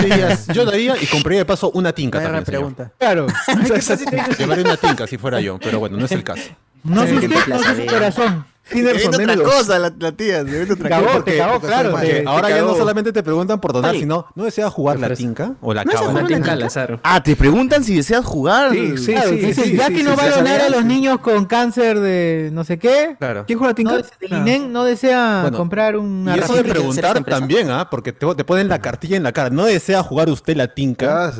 Dirías, 0.02 0.48
yo 0.52 0.64
daría 0.64 1.00
y 1.00 1.06
compraría 1.06 1.38
de 1.42 1.44
paso 1.44 1.70
una 1.70 1.92
tinca 1.92 2.18
Buena 2.18 2.38
también, 2.42 2.44
pregunta. 2.44 2.92
Claro. 2.98 3.28
Llevaría 4.38 4.64
una 4.64 4.76
tinca 4.76 5.06
si 5.06 5.16
fuera 5.16 5.40
yo, 5.40 5.56
pero 5.60 5.78
bueno, 5.78 5.96
no 5.96 6.04
es 6.06 6.10
el 6.10 6.24
caso. 6.24 6.50
No 6.82 7.04
te 7.04 7.28
no 7.28 7.58
su 7.58 7.86
corazón. 7.86 8.44
Razón, 8.70 9.14
otra 9.14 9.36
cosa 9.36 9.78
la, 9.78 9.92
la 9.98 10.12
tía, 10.12 10.44
te 10.44 10.66
Cagó, 10.88 11.06
cosa. 11.06 11.24
te 11.24 11.36
cagó, 11.38 11.60
claro. 11.60 11.94
Te- 12.00 12.24
ahora 12.26 12.48
te 12.48 12.54
ya 12.54 12.62
no 12.62 12.74
solamente 12.74 13.12
te 13.12 13.22
preguntan 13.22 13.60
por 13.60 13.72
donar, 13.72 13.92
Ay. 13.92 14.00
sino, 14.00 14.26
¿no 14.34 14.44
deseas 14.44 14.72
jugar 14.72 14.98
la 15.00 15.12
tinca 15.14 15.54
o 15.60 15.74
la 15.74 15.84
¿No 15.84 15.92
cava? 15.92 16.08
Una 16.08 16.26
tinca 16.26 16.52
azar. 16.52 17.00
Ah, 17.02 17.22
te 17.22 17.34
preguntan 17.36 17.82
si 17.84 17.96
deseas 17.96 18.24
jugar. 18.24 18.72
Sí, 18.72 18.96
sí, 18.98 19.12
Claro, 19.12 19.30
sí. 19.30 19.36
dice, 19.36 19.62
sí, 19.64 19.76
ya 19.76 19.86
sí, 19.86 19.92
que 19.94 19.98
sí, 20.00 20.04
no 20.04 20.16
va 20.16 20.24
a 20.24 20.30
donar 20.30 20.60
a 20.60 20.68
los 20.68 20.84
niños 20.84 21.18
con 21.20 21.44
cáncer 21.46 22.00
de 22.00 22.50
no 22.52 22.64
sé 22.64 22.78
qué, 22.78 23.16
Claro. 23.18 23.44
¿Quién 23.46 23.58
juega 23.58 23.70
la 23.72 23.74
tinca? 23.74 23.92
no, 23.92 23.98
del 23.98 24.32
INEM 24.40 24.72
no 24.72 24.84
desea 24.84 25.40
Bueno, 25.42 25.56
comprar 25.56 25.96
una 25.96 26.36
Y 26.36 26.40
eso 26.40 26.54
de 26.54 26.64
preguntar 26.64 27.24
también, 27.24 27.70
¿ah? 27.70 27.88
Porque 27.90 28.12
te, 28.12 28.26
te 28.34 28.44
ponen 28.44 28.68
la 28.68 28.80
cartilla 28.80 29.16
en 29.16 29.22
la 29.22 29.32
cara. 29.32 29.50
¿No 29.50 29.64
desea 29.64 30.02
jugar 30.02 30.28
usted 30.30 30.56
la 30.56 30.68
tinca? 30.74 31.32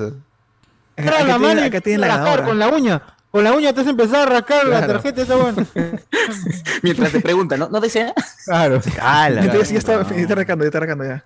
La 0.97 1.39
mano 1.39 1.61
y 1.67 1.71
la 1.97 2.45
con 2.45 2.59
la 2.59 2.69
uña. 2.69 3.03
Con 3.31 3.45
la 3.45 3.53
uña 3.53 3.73
te 3.73 3.83
has 3.83 3.87
empezado 3.87 4.23
a 4.25 4.27
rascar 4.27 4.67
la 4.67 4.79
Claro. 4.79 4.93
tarjeta 4.95 5.23
esa 5.23 5.37
bueno. 5.37 5.65
Mientras 6.83 7.13
te 7.13 7.21
preguntan, 7.21 7.61
¿no? 7.61 7.69
¿No 7.69 7.81
desea? 7.81 8.13
Claro. 8.45 8.81
Ala, 9.01 9.43
Entonces 9.45 9.71
ya 9.71 9.79
está, 9.79 10.03
no. 10.03 10.11
ya 10.11 10.17
está 10.17 10.33
arrancando, 10.33 10.65
ya 10.65 10.69
está 10.69 10.79
arrancando 10.79 11.05
ya. 11.05 11.25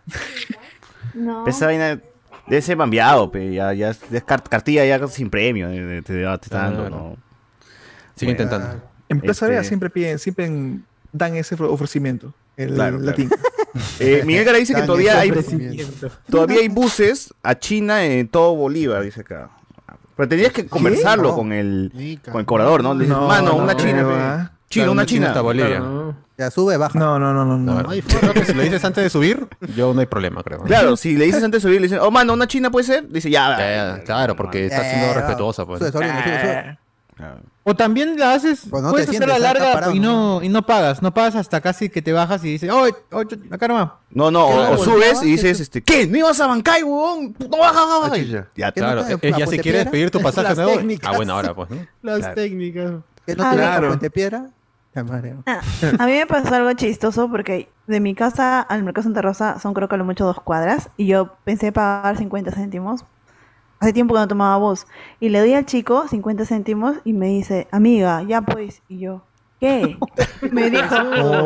No. 1.14 1.46
Esa 1.46 1.66
vaina 1.66 1.98
debe 2.46 2.60
ser 2.62 2.76
bambeado, 2.76 3.30
pe, 3.30 3.52
ya, 3.54 3.72
ya 3.72 3.90
es 3.90 4.00
es 4.12 4.22
car- 4.24 4.42
cartilla 4.42 4.84
ya 4.84 5.06
sin 5.08 5.30
premio, 5.30 5.68
eh, 5.70 6.02
te, 6.04 6.12
te 6.12 6.22
está 6.44 6.58
dando, 6.58 6.80
Claro. 6.80 6.96
¿no? 6.96 7.16
Sigue 8.16 8.32
intentando. 8.32 8.82
En 9.08 9.20
Plaza 9.20 9.46
Vea 9.46 9.58
Este- 9.58 9.68
siempre 9.68 9.90
piden, 9.90 10.18
siempre 10.18 10.50
dan 11.12 11.36
ese 11.36 11.54
ofrecimiento. 11.54 12.34
El, 12.56 12.74
Claro, 12.74 12.96
la 12.98 13.12
claro. 13.12 13.16
tinca. 13.16 13.36
Eh, 13.98 14.22
Miguel 14.24 14.44
Gara 14.44 14.58
dice 14.58 14.72
que 14.72 14.82
todavía 14.82 15.18
hay, 15.18 15.32
todavía 16.30 16.60
hay 16.60 16.68
buses 16.68 17.34
a 17.42 17.58
China 17.58 18.04
en 18.04 18.28
todo 18.28 18.54
Bolívar, 18.54 19.02
dice 19.02 19.22
acá. 19.22 19.50
Pero 20.16 20.28
tenías 20.28 20.52
que 20.52 20.66
conversarlo 20.66 21.30
No. 21.30 21.34
con 21.36 21.52
el, 21.52 22.18
con 22.30 22.40
el 22.40 22.46
cobrador, 22.46 22.82
¿no? 22.82 22.94
Le 22.94 23.00
dices, 23.04 23.16
No, 23.16 23.26
mano, 23.28 23.50
no 23.50 23.56
una 23.56 23.76
china. 23.76 24.50
China, 24.68 24.90
una 24.90 25.06
china 25.06 25.28
hasta 25.28 25.40
Bolivia. 25.40 25.82
Ya 26.36 26.50
sube, 26.50 26.76
baja. 26.76 26.98
No, 26.98 27.18
no, 27.18 27.32
no, 27.32 27.44
no. 27.44 27.56
no. 27.56 27.82
No, 27.82 27.90
si 28.44 28.54
lo 28.54 28.62
dices 28.62 28.84
antes 28.84 29.04
de 29.04 29.10
subir, 29.10 29.46
yo 29.76 29.94
no 29.94 30.00
hay 30.00 30.06
problema, 30.06 30.42
creo. 30.42 30.62
Claro, 30.62 30.96
si 30.96 31.16
le 31.16 31.26
dices 31.26 31.44
antes 31.44 31.62
de 31.62 31.68
subir, 31.68 31.80
le 31.80 31.86
dicen, 31.86 32.00
oh, 32.02 32.10
mano, 32.10 32.32
una 32.32 32.48
china 32.48 32.70
puede 32.72 32.84
ser, 32.84 33.08
dice, 33.08 33.30
ya. 33.30 33.56
Ya, 33.56 33.96
ya, 33.98 34.02
claro, 34.04 34.34
porque 34.34 34.66
está 34.66 34.82
siendo 34.82 35.06
Eh, 35.06 35.14
respetuosa, 35.14 35.64
pues. 35.64 35.78
Sube, 35.78 35.92
sube, 35.92 36.04
sube. 36.08 36.78
Claro. 37.16 37.40
O 37.62 37.74
también 37.76 38.18
la 38.18 38.34
haces, 38.34 38.62
Pues 38.68 38.82
no 38.82 38.88
te 38.90 38.92
puedes 38.94 39.08
hacer 39.08 39.28
la 39.28 39.38
larga 39.38 39.72
parado, 39.72 39.94
y 39.94 40.00
no, 40.00 40.42
y 40.42 40.48
no 40.48 40.62
pagas. 40.66 41.00
No 41.00 41.14
pagas 41.14 41.36
hasta 41.36 41.60
casi 41.60 41.88
que 41.88 42.02
te 42.02 42.12
bajas 42.12 42.44
y 42.44 42.48
dices, 42.48 42.70
oh, 42.70 42.86
oh, 43.12 43.22
acá 43.52 43.68
nomás. 43.68 43.90
No, 44.10 44.30
no, 44.30 44.48
¿Qué 44.48 44.52
o, 44.54 44.64
no 44.64 44.70
o 44.72 44.78
subes 44.84 45.22
y 45.22 45.26
dices, 45.32 45.60
este, 45.60 45.80
¿qué? 45.82 46.06
¿No 46.06 46.18
ibas 46.18 46.40
a 46.40 46.46
Bancay, 46.48 46.82
huevón? 46.82 47.36
No 47.38 47.58
baja, 47.58 47.78
Ah, 47.82 47.98
baja. 48.02 48.14
chicha. 48.16 48.48
Ya, 48.56 48.72
¿Qué 48.72 48.80
no 48.80 48.86
Claro, 48.86 49.06
en 49.08 49.18
eh, 49.22 49.34
ya 49.38 49.46
si 49.46 49.58
quieres 49.58 49.62
Piedra? 49.82 49.90
pedir 49.90 50.10
tu 50.10 50.20
pasaje 50.20 50.48
Las 50.48 50.58
nuevo. 50.58 50.72
técnicas. 50.76 51.10
Ah, 51.12 51.16
bueno, 51.16 51.32
ahora 51.34 51.54
pues, 51.54 51.70
¿no? 51.70 51.76
Las 52.02 52.18
Claro. 52.18 52.34
técnicas. 52.34 52.92
¿Que 53.24 53.36
no 53.36 53.44
Ah, 53.44 53.50
te 53.50 53.56
claro. 53.56 53.88
Puente 53.88 54.10
Piedra? 54.10 54.46
Te. 54.92 55.00
Ah, 55.46 55.60
a 55.98 56.06
mí 56.06 56.12
me 56.12 56.26
pasó 56.26 56.54
algo 56.54 56.72
chistoso 56.74 57.28
porque 57.28 57.68
de 57.88 57.98
mi 57.98 58.14
casa 58.14 58.60
al 58.60 58.84
mercado 58.84 59.02
Santa 59.02 59.22
Rosa 59.22 59.58
son 59.58 59.74
creo 59.74 59.88
que 59.88 59.96
a 59.96 59.98
lo 59.98 60.04
mucho 60.04 60.24
dos 60.24 60.40
cuadras 60.40 60.88
y 60.96 61.06
yo 61.06 61.34
pensé 61.42 61.72
pagar 61.72 62.16
50 62.16 62.52
céntimos. 62.52 63.04
Hace 63.84 63.92
tiempo 63.92 64.14
que 64.14 64.20
no 64.20 64.28
tomaba 64.28 64.56
bus. 64.56 64.86
Y 65.20 65.28
le 65.28 65.40
doy 65.40 65.52
al 65.52 65.66
chico 65.66 66.08
50 66.08 66.46
céntimos 66.46 66.96
y 67.04 67.12
me 67.12 67.26
dice, 67.26 67.68
amiga, 67.70 68.22
ya 68.22 68.40
pues. 68.40 68.80
Y 68.88 69.00
yo, 69.00 69.26
¿qué? 69.60 69.98
Me 70.50 70.70
dijo, 70.70 70.94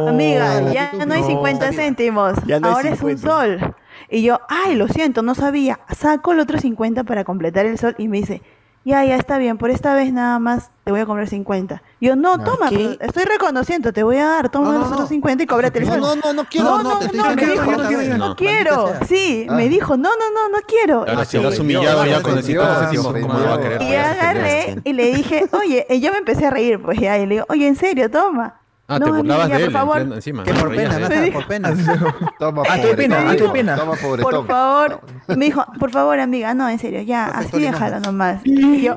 amiga, 0.09 0.72
ya 0.72 0.93
no 1.05 1.14
hay 1.14 1.24
50 1.24 1.72
céntimos. 1.72 2.34
Ya 2.47 2.61
no 2.61 2.68
hay 2.68 2.74
ahora 2.74 2.91
es 2.91 3.03
un 3.03 3.18
50. 3.18 3.28
sol. 3.28 3.74
Y 4.09 4.22
yo, 4.22 4.39
ay, 4.49 4.76
lo 4.76 4.86
siento, 4.86 5.22
no 5.22 5.34
sabía. 5.34 5.80
Saco 5.93 6.30
el 6.30 6.39
otro 6.39 6.61
50 6.61 7.03
para 7.03 7.24
completar 7.24 7.66
el 7.66 7.76
sol 7.76 7.97
y 7.99 8.07
me 8.07 8.18
dice, 8.18 8.41
ya, 8.89 9.05
ya 9.05 9.16
está 9.16 9.39
bien, 9.39 9.59
por 9.59 9.70
esta 9.70 9.95
vez 9.95 10.12
nada 10.12 10.39
más 10.39 10.70
te 10.84 10.91
voy 10.91 11.01
a 11.01 11.07
cobrar 11.07 11.28
50. 11.28 11.82
Y 12.01 12.07
yo, 12.07 12.16
no, 12.16 12.43
toma, 12.43 12.70
¿Qué? 12.70 12.97
estoy 13.01 13.24
reconociendo, 13.24 13.93
te 13.93 14.03
voy 14.03 14.16
a 14.16 14.26
dar, 14.26 14.49
toma 14.49 14.68
No, 14.68 14.72
no, 14.72 14.78
los 14.80 14.89
no. 14.89 14.95
otros 14.95 15.09
50 15.11 15.43
y 15.45 15.47
cóbrate 15.47 15.78
el 15.80 15.86
No, 15.89 15.97
no, 15.99 16.16
no, 16.16 16.32
no 16.32 16.45
quiero, 16.47 16.64
No, 16.70 16.82
no, 16.82 16.91
no, 16.95 16.99
te 16.99 17.05
estoy 17.07 17.20
no, 17.20 17.26
me 17.30 17.36
que 17.36 17.47
dijo, 17.47 17.64
no 17.70 17.76
no, 17.78 17.89
quiero, 17.89 18.16
no 18.16 18.28
no. 18.28 18.36
quiero. 18.36 18.93
Sí, 19.07 19.47
Ah. 19.49 19.55
me 19.55 19.68
dijo, 19.68 19.97
no, 19.97 20.09
no, 20.11 20.30
no, 20.34 20.49
no 20.49 20.59
quiero. 20.66 20.99
Ahora 21.01 21.22
Y- 21.22 21.26
si 21.26 21.39
lo 21.39 21.49
has 21.49 21.59
humillado 21.59 22.07
ya 22.07 22.22
con 22.22 22.36
el 22.39 22.43
se 22.43 22.53
50 22.53 22.72
ofendió, 22.78 23.03
céntimos, 23.03 23.14
se 23.14 23.20
¿cómo 23.20 23.34
no 23.34 23.45
va 23.51 23.55
a 23.55 23.61
querer 23.61 23.82
Y 23.82 23.95
agarré 23.95 24.62
precio? 24.64 24.82
y 24.84 24.93
le 24.95 25.07
dije, 25.14 25.45
oye, 25.53 25.86
y 25.91 26.01
yo 26.01 26.11
me 26.12 26.18
empecé 26.18 26.47
a 26.47 26.51
reír, 26.51 26.80
pues 26.82 26.99
ya, 26.99 27.18
y 27.18 27.26
le 27.26 27.34
digo, 27.36 27.47
oye, 27.51 27.68
en 27.68 27.76
serio, 27.76 28.11
toma. 28.11 28.55
Ah, 28.91 28.99
No, 28.99 29.05
te 29.05 29.11
burlabas 29.12 29.45
amiga, 29.45 29.59
de 29.59 29.64
por 29.64 29.68
él 29.68 29.72
favor. 29.78 30.01
en- 30.01 30.12
encima. 30.14 30.45
Que 30.45 30.53
¿no? 30.55 30.61
por 30.61 30.74
pena, 30.74 30.99
nada, 30.99 31.32
por 31.32 31.47
pena. 31.47 31.74
Toma, 32.39 32.62
Ah, 32.70 32.78
te 32.80 32.95
pena, 32.95 33.24
ah, 33.28 33.36
te 33.36 33.49
pena. 33.51 33.76
Toma, 33.76 33.93
pobretón. 33.97 34.32
Por 34.32 34.47
favor, 34.47 35.01
me 35.36 35.45
dijo, 35.45 35.62
por 35.78 35.91
favor, 35.91 36.18
amiga, 36.18 36.55
no, 36.55 36.66
en 36.70 36.78
serio, 36.78 37.03
ya, 37.03 37.26
así 37.26 37.59
déjalo 37.61 38.01
nomás. 38.01 38.41
Y 38.45 38.80
yo, 38.80 38.95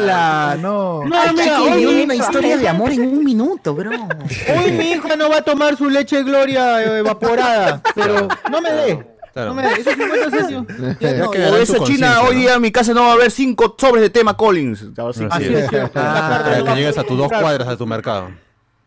La, 0.00 0.56
no. 0.60 1.04
No, 1.04 1.22
amiga, 1.22 1.62
hoy, 1.62 1.84
una 2.04 2.14
historia 2.14 2.56
de 2.56 2.68
amor 2.68 2.90
en 2.92 3.02
un 3.02 3.24
minuto, 3.24 3.74
bro. 3.74 3.90
hoy 3.92 4.72
mi 4.72 4.90
hija 4.92 5.16
no 5.16 5.28
va 5.30 5.38
a 5.38 5.42
tomar 5.42 5.76
su 5.76 5.88
leche 5.88 6.22
Gloria 6.22 6.82
eh, 6.82 6.98
evaporada, 6.98 7.80
pero 7.94 8.28
no 8.50 8.60
me 8.60 8.72
dé. 8.72 9.17
Claro. 9.38 9.54
No 9.54 9.62
me. 9.62 9.72
Esos 9.72 9.94
50 9.94 10.30
céntimos. 10.30 10.66
Ya 11.00 11.12
no, 11.14 11.30
O 11.30 11.56
esa 11.56 11.78
china, 11.84 12.22
hoy 12.22 12.34
¿no? 12.34 12.40
día 12.40 12.54
en 12.54 12.60
mi 12.62 12.72
casa 12.72 12.92
no 12.92 13.02
va 13.02 13.10
a 13.10 13.12
haber 13.12 13.30
cinco 13.30 13.76
sobres 13.78 14.02
de 14.02 14.10
tema 14.10 14.36
Collins. 14.36 14.84
Así 15.30 15.44
que- 15.48 15.58
es. 15.60 15.70
Ah, 15.94 16.42
Para 16.44 16.64
que 16.64 16.74
llegues 16.80 16.98
a 16.98 17.04
tus 17.04 17.16
dos 17.16 17.28
cuadras 17.28 17.68
de 17.68 17.76
tu 17.76 17.86
mercado. 17.86 18.30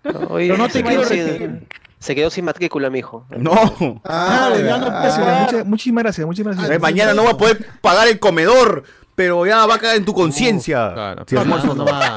Pero 0.04 0.58
no 0.58 0.68
te 0.68 0.74
se, 0.74 0.84
quiero 0.84 1.02
quedó 1.04 1.10
sin, 1.10 1.26
recibir. 1.28 1.68
se 2.00 2.16
quedó 2.16 2.30
sin 2.30 2.44
matrícula, 2.44 2.90
mijo. 2.90 3.26
No. 3.38 3.54
Ah, 4.04 4.50
Claro, 4.50 4.60
ya 4.66 4.78
no 4.78 4.88
ah, 4.88 5.46
muchas- 5.46 5.66
muchísimas 5.66 6.04
gracias, 6.04 6.28
muchísimas 6.28 6.58
gracias. 6.58 6.82
mañana 6.82 7.14
no 7.14 7.24
va 7.24 7.32
a 7.32 7.38
poder 7.38 7.66
pagar 7.80 8.10
el 8.10 8.20
comedor, 8.20 8.84
pero 9.16 9.46
ya 9.46 9.66
va 9.66 9.76
a 9.76 9.80
caer 9.80 9.98
en 9.98 10.06
tu 10.06 10.14
conciencia. 10.14 10.92
Claro. 10.94 11.24
Si 11.28 11.38
almuerzo 11.38 11.68
no, 11.68 11.76
no. 11.76 11.86
no 11.86 11.92
va. 11.92 12.16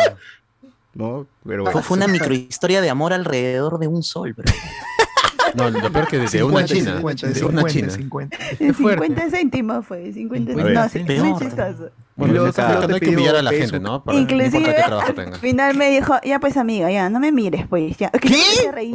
No, 0.94 1.26
pero 1.46 1.64
Fue, 1.64 1.72
bueno. 1.72 1.86
fue 1.86 1.96
una 1.96 2.06
microhistoria 2.06 2.80
de 2.80 2.88
amor 2.90 3.12
alrededor 3.12 3.78
de 3.78 3.86
un 3.88 4.02
sol, 4.02 4.32
bro. 4.32 4.44
No, 5.54 5.70
lo 5.70 5.92
peor 5.92 6.08
que 6.08 6.18
desde 6.18 6.42
una 6.42 6.66
50, 6.66 6.74
china. 6.74 6.96
50, 6.96 7.26
de 7.26 7.44
una 7.44 7.62
50, 7.62 7.68
china. 7.72 7.90
50. 7.90 8.36
en 8.60 8.74
fuerte. 8.74 9.06
50 9.06 9.30
céntimos 9.30 9.86
fue, 9.86 10.12
50 10.12 10.52
A 10.52 10.56
ver. 10.56 10.74
No, 10.74 10.88
sí, 10.88 10.98
muy 10.98 11.38
chistoso. 11.38 11.90
Bueno, 12.16 12.44
no 12.44 12.94
hay 12.94 13.00
que 13.00 13.08
humillar 13.10 13.36
a 13.36 13.42
la 13.42 13.50
gente. 13.50 13.80
¿no? 13.80 14.04
Para- 14.04 14.18
Inclusive 14.18 14.76
al 14.76 15.34
final 15.36 15.74
me 15.76 15.90
dijo, 15.90 16.14
ya 16.24 16.38
pues 16.38 16.56
amiga, 16.56 16.90
ya, 16.90 17.08
no 17.10 17.18
me 17.18 17.32
mires 17.32 17.66
pues, 17.68 17.96
ya. 17.96 18.10
¿Qué? 18.20 18.36
Lo 18.72 18.92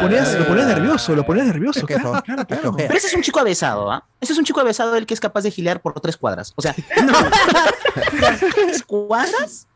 ponías, 0.00 0.38
lo 0.38 0.46
ponías 0.46 0.66
nervioso, 0.66 1.14
lo 1.14 1.24
ponías 1.24 1.46
nervioso. 1.46 1.86
Claro, 1.86 2.22
claro, 2.24 2.46
claro. 2.46 2.74
Pero 2.76 2.94
ese 2.94 3.06
es 3.06 3.14
un 3.14 3.22
chico 3.22 3.40
avesado, 3.40 3.90
¿ah? 3.90 4.06
Ese 4.20 4.34
es 4.34 4.38
un 4.38 4.44
chico 4.44 4.60
avesado 4.60 4.96
el 4.96 5.06
que 5.06 5.14
es 5.14 5.20
capaz 5.20 5.42
de 5.42 5.50
gilear 5.50 5.80
por 5.80 5.98
tres 6.00 6.16
cuadras. 6.16 6.52
O 6.56 6.62
sea, 6.62 6.74
tres 8.54 8.82
cuadras 8.82 9.66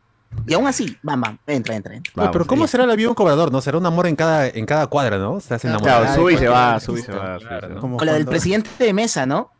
y 0.45 0.53
aún 0.53 0.67
así, 0.67 0.97
vamos, 1.03 1.27
vamos, 1.29 1.39
entra, 1.47 1.75
entra, 1.75 1.95
entra. 1.95 2.31
Pero 2.31 2.45
¿cómo 2.45 2.67
será 2.67 2.85
la 2.85 2.95
vida 2.95 3.05
de 3.05 3.09
un 3.09 3.15
cobrador, 3.15 3.51
no? 3.51 3.61
Será 3.61 3.77
un 3.77 3.85
amor 3.85 4.07
en 4.07 4.15
cada, 4.15 4.47
en 4.47 4.65
cada 4.65 4.87
cuadra, 4.87 5.17
¿no? 5.17 5.39
Se 5.39 5.53
hace 5.53 5.67
enamorar. 5.67 6.01
Claro, 6.01 6.15
sube 6.21 6.33
y 6.33 6.37
se 6.37 6.47
va, 6.47 6.79
sube 6.79 6.99
y 6.99 7.03
se 7.03 7.11
va. 7.11 7.39
sube 7.39 7.49
y 7.49 7.59
se 7.61 7.67
va. 7.67 7.79
Con 7.97 8.05
la 8.05 8.13
del 8.13 8.25
presidente 8.25 8.69
de 8.79 8.93
mesa, 8.93 9.25
¿no? 9.25 9.51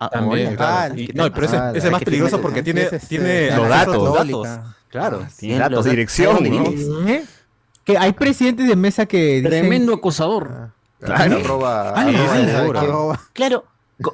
Ah, 0.00 0.08
También, 0.08 0.56
claro. 0.56 0.94
Y- 0.96 1.08
no, 1.14 1.30
pero 1.32 1.46
ese, 1.46 1.56
Ah, 1.56 1.72
ese 1.74 1.86
es 1.86 1.92
más 1.92 2.02
peligroso 2.02 2.40
porque 2.40 2.62
tiene, 2.62 2.82
ese 2.82 2.96
es, 2.96 3.08
tiene 3.08 3.54
Los 3.54 3.68
datos. 3.68 4.58
Claro. 4.88 5.26
Sí, 5.34 5.52
datos, 5.54 5.84
dirección, 5.84 6.38
¿no? 6.42 7.08
¿Eh? 7.08 7.24
Que 7.84 7.98
hay 7.98 8.12
presidentes 8.12 8.66
de 8.66 8.74
mesa 8.74 9.06
que 9.06 9.36
dicen... 9.36 9.50
Tremendo 9.50 9.94
acosador. 9.94 10.70
Claro. 10.98 11.36
Arroba, 11.36 11.90
Ah, 11.90 12.00
arroba 12.00 12.36
sí, 12.36 12.46
seguro. 12.46 13.18
Claro. 13.32 13.64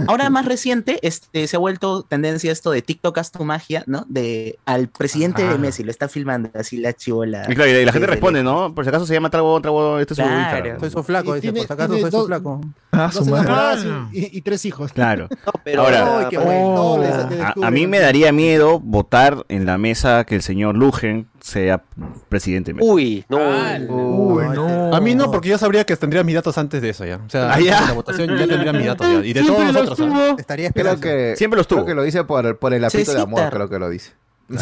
Ahora 0.07 0.31
más 0.31 0.45
reciente, 0.45 1.01
este, 1.03 1.47
se 1.49 1.57
ha 1.57 1.59
vuelto 1.59 2.05
tendencia 2.05 2.53
esto 2.53 2.71
de 2.71 2.83
TikTok 2.83 3.19
haz 3.19 3.33
tu 3.33 3.45
magia, 3.45 3.83
¿no? 3.87 4.05
De 4.09 4.59
al 4.65 4.89
presidente 4.89 5.43
de 5.47 5.59
Messi, 5.59 5.83
lo 5.83 5.91
está 5.91 6.09
filmando 6.09 6.51
así 6.55 6.77
la 6.77 6.93
chivola. 6.93 7.45
Y 7.49 7.55
claro, 7.57 7.69
y 7.71 7.85
la 7.85 7.91
gente 7.93 8.01
de- 8.01 8.01
de- 8.07 8.13
responde, 8.13 8.43
¿no? 8.45 8.73
Por 8.75 8.85
si 8.85 8.89
acaso 8.91 9.07
se 9.07 9.15
llama 9.15 9.29
Trago, 9.31 9.61
Trago, 9.61 9.99
este 9.99 10.15
es 10.15 10.19
su 10.19 10.23
Claro. 10.23 10.39
Instagram. 10.41 10.79
Soy 10.81 10.91
su 10.91 11.03
flaco, 11.03 11.35
dice, 11.35 11.41
tiene- 11.51 11.59
por 11.59 11.67
si 11.67 11.73
acaso 11.73 11.93
soy 11.95 12.03
su 12.03 12.17
dos- 12.17 12.27
flaco. 12.29 12.61
Ah, 12.93 13.11
su 13.11 13.25
madre. 13.25 13.41
enamoradas 13.47 13.87
y, 14.13 14.41
tres 14.43 14.65
hijos. 14.67 14.93
Claro. 14.93 15.29
pero 15.65 15.83
Ahora, 15.83 16.29
le- 16.31 17.37
le 17.37 17.43
a, 17.43 17.55
a 17.63 17.71
mí 17.71 17.87
me 17.89 17.99
daría 17.99 18.31
miedo 18.33 18.79
votar 18.79 19.45
en 19.49 19.67
la 19.67 19.79
mesa 19.79 20.25
que 20.25 20.37
el 20.37 20.43
señor 20.43 20.77
Lugen 20.77 21.27
sea 21.43 21.83
presidente. 22.29 22.75
Uy, 22.81 23.25
no. 23.29 23.39
Uy, 23.39 24.45
no. 24.55 24.95
A 24.95 25.01
mí 25.01 25.15
no, 25.15 25.31
porque 25.31 25.49
yo 25.49 25.59
sabría 25.59 25.85
que 25.85 25.97
tendría 25.97 26.23
mis 26.25 26.35
datos 26.35 26.57
antes 26.57 26.81
de 26.81 26.91
eso 26.91 27.05
ya. 27.05 27.17
O 27.27 27.29
sea, 27.29 27.53
Ah, 27.53 27.61
ya. 27.61 27.81
la 27.83 27.93
votación 27.93 28.31
ya 28.39 28.47
tendría 28.47 28.73
mis 28.73 28.87
datos 28.87 29.07
ya. 29.07 29.25
Y 29.25 29.33
de 29.33 29.43
Siempre 29.43 29.55
todos 29.65 29.75
los 29.75 29.85
nosotros. 29.91 30.09
tuvo. 30.09 30.39
Estaría 30.39 30.71
Creo 30.71 30.93
esperando. 30.93 31.01
que, 31.01 31.35
Siempre 31.37 31.59
los 31.59 31.67
creo 31.67 31.79
tuvo. 31.81 31.87
que 31.87 31.95
lo 31.95 32.03
dice 32.05 32.25
por, 32.25 32.59
por 32.59 32.73
el 32.73 32.85
apito 32.85 33.13
de 33.13 33.21
amor, 33.21 33.51
creo 33.51 33.69
que 33.69 33.79
lo 33.79 33.89
dice. 33.91 34.13
No, 34.49 34.59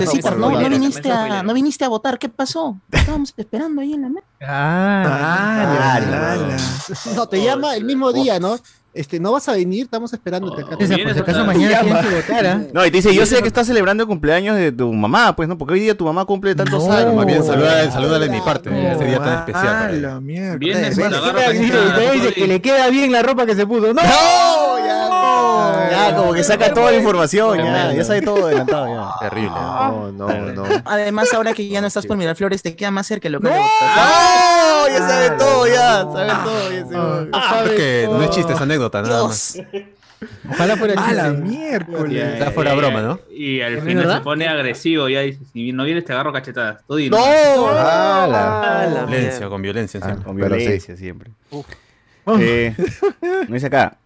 viniste 0.69 1.11
a, 1.11 1.43
no 1.43 1.53
viniste 1.53 1.85
a 1.85 1.89
votar, 1.89 2.19
¿qué 2.19 2.29
pasó? 2.29 2.79
Estábamos 2.93 3.33
esperando 3.37 3.81
ahí 3.83 3.93
en 3.95 4.03
la 4.03 4.09
mesa. 4.09 4.27
Ah, 4.43 5.03
Ah, 5.07 6.01
la, 6.01 6.07
la, 6.07 6.37
la. 6.37 6.57
No, 7.17 7.27
te 7.27 7.43
llama 7.43 7.75
el 7.75 7.85
mismo 7.85 8.13
día, 8.13 8.39
¿no? 8.39 8.57
Este, 8.93 9.21
no 9.21 9.31
vas 9.31 9.49
a 9.49 9.53
venir, 9.53 9.85
estamos 9.85 10.13
esperándote 10.13 10.63
acá. 10.63 10.75
o 10.75 10.85
sea, 10.85 10.99
por 10.99 11.15
si 11.15 11.21
acaso 11.21 11.45
mañana 11.45 11.81
tienes 11.81 12.07
que 12.07 12.15
votar, 12.17 12.47
¿ah? 12.47 12.61
No, 12.73 12.85
y 12.85 12.91
te 12.91 12.97
dice, 12.97 13.15
yo 13.15 13.25
sé 13.25 13.41
que 13.41 13.47
estás 13.47 13.69
celebrando 13.69 14.03
el 14.03 14.09
cumpleaños 14.09 14.57
de 14.57 14.73
tu 14.73 14.93
mamá, 14.93 15.37
pues, 15.37 15.49
¿no? 15.49 15.57
Porque 15.57 15.75
hoy 15.75 15.81
día 15.81 15.97
tu 15.97 16.05
mamá 16.05 16.25
cumple 16.25 16.57
tantos 16.57 16.85
No, 16.89 16.93
años. 16.93 17.15
más 17.15 17.25
bien, 17.25 17.39
No. 17.39 17.45
salúdale, 17.45 17.91
salúdale 17.93 18.27
de 18.27 18.33
mi 18.33 18.41
parte. 18.41 18.69
Ese 18.93 19.05
día 19.05 19.19
tan 19.19 19.29
Ah, 19.29 19.39
especial. 19.47 19.67
para 19.67 19.91
él. 19.91 20.03
la 20.03 20.21
mierda. 20.21 20.57
Vienes 20.57 20.99
con 20.99 21.11
la 21.13 21.51
Dice, 22.13 22.33
que 22.35 22.47
le 22.49 22.61
queda 22.61 22.89
bien 22.89 23.13
la 23.13 23.23
ropa 23.23 23.47
que 23.47 23.55
se 23.55 23.65
puso. 23.67 23.95
¡No! 23.95 24.03
Ya, 24.03 25.09
como 26.17 26.33
que 26.35 26.43
saca 26.45 26.73
toda 26.73 26.91
la 26.91 26.99
información, 26.99 27.59
ya, 27.59 27.93
ya 27.93 28.05
sabe 28.05 28.23
todo 28.23 28.47
adelantado, 28.47 28.87
ya. 28.89 29.11
Terrible. 29.29 29.51
No, 29.51 30.13
no, 30.13 30.29
no. 30.53 30.65
Además, 30.85 31.33
ahora 31.35 31.53
que 31.53 31.67
ya 31.69 31.81
no 31.81 31.87
estás 31.87 32.07
por 32.07 32.17
Miraflores, 32.17 32.63
te 32.63 32.75
queda 32.77 32.91
más 32.91 33.07
cerca 33.07 33.29
el 33.29 33.33
local. 33.33 33.53
de 33.53 33.59
¡Oh! 33.59 34.87
Ya 34.89 34.99
sabe 34.99 35.31
todo, 35.39 35.67
ya, 35.67 36.03
sabe 36.03 36.33
todo. 36.45 36.71
Ya 36.71 36.87
se- 36.87 37.31
Ah, 37.33 37.63
es 37.67 37.71
que 37.73 38.09
no 38.11 38.23
es 38.23 38.31
chiste, 38.31 38.53
es 38.53 38.61
anécdota, 38.61 39.03
nada 39.03 39.25
más. 39.25 39.57
Ojalá 40.51 40.77
fuera 40.77 41.03
A 41.03 41.13
la 41.15 41.31
chiste. 41.31 41.43
miércoles. 41.49 42.39
Ya 42.39 42.51
fuera 42.51 42.75
broma, 42.75 43.01
¿no? 43.01 43.21
Y 43.31 43.63
al 43.63 43.77
¿Es 43.79 43.85
final 43.85 44.13
se 44.17 44.21
pone 44.21 44.47
agresivo, 44.49 45.09
ya 45.09 45.21
dice, 45.21 45.41
si 45.53 45.73
no 45.73 45.85
vienes 45.85 46.05
te 46.05 46.13
agarro 46.13 46.31
cachetadas. 46.33 46.79
Tú 46.87 46.97
dilo. 46.97 47.17
¡No! 47.17 47.25
Ah, 47.71 48.87
Violencia, 49.09 49.49
con 49.49 49.63
violencia 49.63 49.99
Ah, 50.03 50.07
siempre. 50.07 50.25
Con 50.27 50.37
violencia 50.37 50.97
siempre. 50.97 51.31
Eh, 52.39 52.75
me 53.49 53.55
dice 53.55 53.67
acá. 53.69 53.97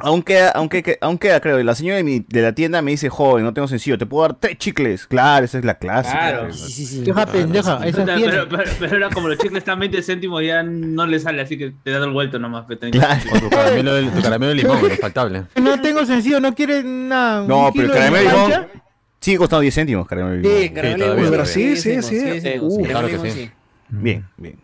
Aunque, 0.00 0.40
aunque, 0.54 0.98
aunque, 1.00 1.38
creo, 1.42 1.62
la 1.62 1.74
señora 1.74 1.96
de, 1.96 2.04
mi- 2.04 2.24
de 2.26 2.42
la 2.42 2.52
tienda 2.54 2.80
me 2.82 2.90
dice, 2.92 3.08
joven, 3.10 3.44
no 3.44 3.52
tengo 3.52 3.68
sencillo, 3.68 3.98
te 3.98 4.06
puedo 4.06 4.22
dar 4.26 4.38
tres 4.40 4.56
chicles. 4.58 5.06
Claro, 5.06 5.44
esa 5.44 5.58
es 5.58 5.64
la 5.64 5.74
clásica. 5.78 6.18
Claro. 6.18 6.52
Sí, 6.52 6.72
sí, 6.72 6.86
sí. 6.86 7.00
Deja 7.02 7.26
pendeja, 7.26 7.80
eso 7.86 8.02
Pero, 8.04 8.16
tiene. 8.16 8.32
pero, 8.32 8.48
pero, 8.48 8.70
pero 8.80 8.92
ahora 8.94 9.10
como 9.10 9.28
los 9.28 9.38
chicles 9.38 9.58
están 9.58 9.78
20 9.78 10.02
céntimos 10.02 10.42
ya 10.42 10.62
no 10.62 11.06
le 11.06 11.18
sale, 11.20 11.42
así 11.42 11.58
que 11.58 11.72
te 11.82 11.90
das 11.90 12.02
el 12.02 12.10
vuelto 12.12 12.38
nomás. 12.38 12.64
Claro. 12.90 13.20
Con 13.30 13.40
tu 13.40 13.50
caramelo, 13.50 13.94
de- 13.94 14.10
tu 14.10 14.22
caramelo 14.22 14.48
de 14.50 14.54
limón, 14.54 14.78
infaltable. 14.90 15.44
No 15.60 15.80
tengo 15.80 16.04
sencillo, 16.06 16.40
no 16.40 16.54
quiere 16.54 16.82
nada. 16.82 17.46
No, 17.46 17.70
pero 17.74 17.86
el 17.86 17.90
de 17.92 17.94
caramelo 17.98 18.24
de 18.30 18.48
limón 18.48 18.66
sigue 19.20 19.38
costando 19.38 19.60
10 19.62 19.74
céntimos, 19.74 20.06
caramelo 20.06 20.36
de 20.36 20.42
limón. 20.42 20.60
Sí, 20.62 20.68
caramelo 20.70 21.04
todavía, 21.04 21.30
limón. 21.30 21.46
Sí, 21.46 21.76
sí, 21.76 22.02
sí. 22.02 22.58
Uh, 22.60 22.82
claro 22.84 23.08
que 23.08 23.30
sí. 23.30 23.50
Bien, 23.90 24.24
bien. 24.36 24.63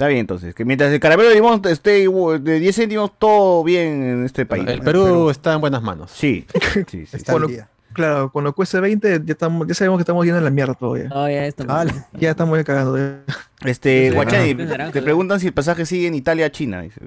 Está 0.00 0.08
bien, 0.08 0.20
entonces. 0.20 0.54
Que 0.54 0.64
mientras 0.64 0.90
el 0.90 0.98
caramelo 0.98 1.28
de 1.28 1.34
limón 1.34 1.60
esté 1.66 1.98
igual- 2.00 2.42
de 2.42 2.58
10 2.58 2.74
céntimos, 2.74 3.10
todo 3.18 3.62
bien 3.62 4.02
en 4.02 4.24
este 4.24 4.46
país. 4.46 4.64
El 4.66 4.80
Perú 4.80 5.28
está 5.28 5.52
en 5.52 5.60
buenas 5.60 5.82
manos. 5.82 6.10
Sí, 6.10 6.46
sí, 6.90 7.04
sí. 7.04 7.18
Claro, 7.92 8.32
cuando 8.32 8.54
cueste 8.54 8.80
20, 8.80 9.20
ya, 9.26 9.32
estamos, 9.32 9.68
ya 9.68 9.74
sabemos 9.74 9.98
que 9.98 10.02
estamos 10.02 10.24
yendo 10.24 10.38
a 10.38 10.42
la 10.42 10.48
mierda 10.48 10.72
todavía. 10.72 11.10
No, 11.10 11.28
ya 11.28 11.44
está. 11.44 11.64
Hala. 11.64 12.08
Ya 12.18 12.30
estamos 12.30 12.56
ya 12.56 12.64
cagando. 12.64 12.96
ya. 12.96 13.18
Este, 13.66 14.08
Sí, 14.08 14.14
Guachani, 14.14 14.54
te 14.90 15.02
preguntan 15.02 15.38
si 15.38 15.48
el 15.48 15.52
pasaje 15.52 15.84
sigue 15.84 16.06
en 16.06 16.14
Italia 16.14 16.46
a 16.46 16.50
China. 16.50 16.80
Dice. 16.80 17.02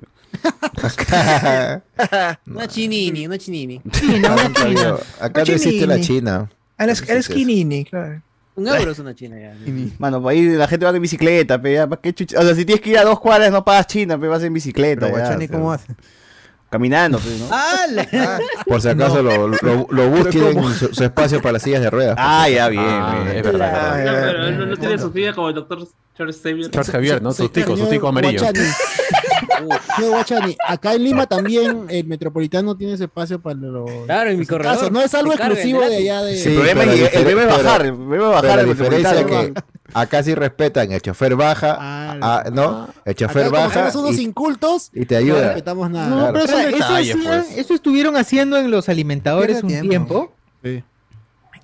Una 2.46 2.68
chinini, 2.68 3.26
una 3.26 3.40
chinini. 3.40 3.82
Acá 4.24 4.68
no 4.70 4.98
Acá 5.20 5.44
no 5.46 5.52
existe 5.52 5.88
la. 5.88 6.00
China. 6.00 6.48
Ah, 6.78 6.84
eres, 6.84 7.10
eres 7.10 7.28
Kinini, 7.28 7.86
claro. 7.86 8.22
Un 8.56 8.68
euro 8.68 8.92
es 8.92 9.00
una 9.00 9.16
china 9.16 9.36
ya. 9.40 9.56
Mano, 10.00 10.28
ahí 10.30 10.46
la 10.50 10.68
gente 10.68 10.86
va 10.86 10.92
en 10.96 11.02
bicicleta, 11.02 11.62
pe, 11.62 11.74
ya, 11.74 11.88
¿pa' 11.88 11.98
qué 12.00 12.14
chucha? 12.14 12.40
O 12.40 12.44
sea, 12.44 12.54
si 12.54 12.66
tienes 12.66 12.82
que 12.82 12.92
ir 12.92 12.98
a 13.00 13.04
dos 13.04 13.20
cuadras, 13.20 13.52
no 13.52 13.66
pagas 13.66 13.88
China, 13.88 14.18
pe, 14.20 14.28
vas 14.28 14.44
en 14.44 14.54
bicicleta. 14.54 15.08
Pero 15.08 15.18
ya, 15.18 15.24
Guachani, 15.24 15.46
o 15.46 15.48
sea, 15.48 15.58
¿cómo 15.58 15.72
hace? 15.74 15.96
Caminando, 16.70 17.20
pe, 17.20 17.30
¿no? 17.40 17.48
¡Hala! 17.52 18.40
Por 18.66 18.82
si 18.82 18.90
acaso 18.90 19.22
lo- 19.24 19.48
lo- 19.48 19.88
los 19.90 20.10
bus 20.10 20.30
tienen 20.30 20.64
su, 20.74 20.88
su 20.94 21.04
espacio 21.04 21.42
para 21.42 21.54
las 21.54 21.62
sillas 21.64 21.82
de 21.82 21.90
ruedas. 21.90 22.16
Ah, 22.18 22.50
ya, 22.50 22.68
bien, 22.70 22.84
Ah, 22.86 23.22
bien. 23.24 23.38
es 23.38 23.44
verdad. 23.44 23.74
Ah, 23.76 24.22
pero 24.32 24.52
no, 24.52 24.66
no 24.68 24.78
tiene 24.78 24.98
su 24.98 25.12
silla 25.12 25.34
como 25.34 25.50
el 25.50 25.56
doctor 25.56 25.88
Charles 26.18 26.40
Xavier. 26.42 26.70
Charles 26.72 26.92
Javier, 26.92 27.22
¿no? 27.22 27.32
Su 27.34 27.50
tico, 27.50 27.72
su 27.72 27.76
Señor 27.78 27.90
tico 27.92 28.08
amarillo. 28.08 28.40
Guachani. 28.40 28.68
Guachani, 30.10 30.56
acá 30.68 30.94
en 30.94 31.04
Lima 31.04 31.26
también 31.28 31.86
el 31.90 32.06
metropolitano 32.06 32.76
tiene 32.76 32.94
ese 32.94 33.06
espacio 33.06 33.40
para 33.42 33.56
los 33.56 33.90
Claro, 34.06 34.30
en 34.30 34.40
mi 34.40 34.46
casos. 34.46 34.62
corredor. 34.64 34.92
No 34.92 35.02
es 35.02 35.14
algo 35.14 35.34
exclusivo 35.34 35.84
el 35.84 35.90
de 35.90 35.96
allá 35.98 36.24
de. 36.24 36.38
Sí, 36.38 36.50
el 36.50 36.56
problema 36.56 36.82
pero 36.82 36.92
es, 36.94 37.14
el 37.14 37.36
bajar, 37.48 37.86
el 37.86 37.94
problema 37.96 38.26
es 38.26 38.32
bajar 38.44 38.60
el 38.60 38.66
diferencia 38.68 39.10
es 39.12 39.16
metropolitano. 39.18 39.54
que 39.54 39.64
acá 39.94 40.24
sí 40.24 40.36
respetan, 40.36 40.92
el 40.92 41.02
chofer 41.02 41.36
baja, 41.36 41.78
Ah, 41.80 42.18
ah, 42.22 42.44
¿no? 42.52 42.88
El 43.06 43.12
Acá 43.12 43.14
chofer 43.14 43.50
baja 43.50 43.92
somos 43.92 44.08
unos 44.10 44.20
y, 44.20 44.24
incultos, 44.24 44.90
y 44.94 45.06
te 45.06 45.16
no 45.16 45.20
ayuda. 45.22 45.42
respetamos 45.48 45.90
nada. 45.90 46.08
No, 46.08 46.16
Claro. 46.18 46.34
pero 46.34 46.46
eso, 46.78 46.94
hacían- 46.96 47.20
pues. 47.24 47.58
eso 47.58 47.74
estuvieron 47.74 48.16
haciendo 48.18 48.58
en 48.58 48.72
los 48.72 48.90
alimentadores 48.90 49.62
un 49.64 49.70
tiempo. 49.70 50.34
tiempo. 50.62 50.84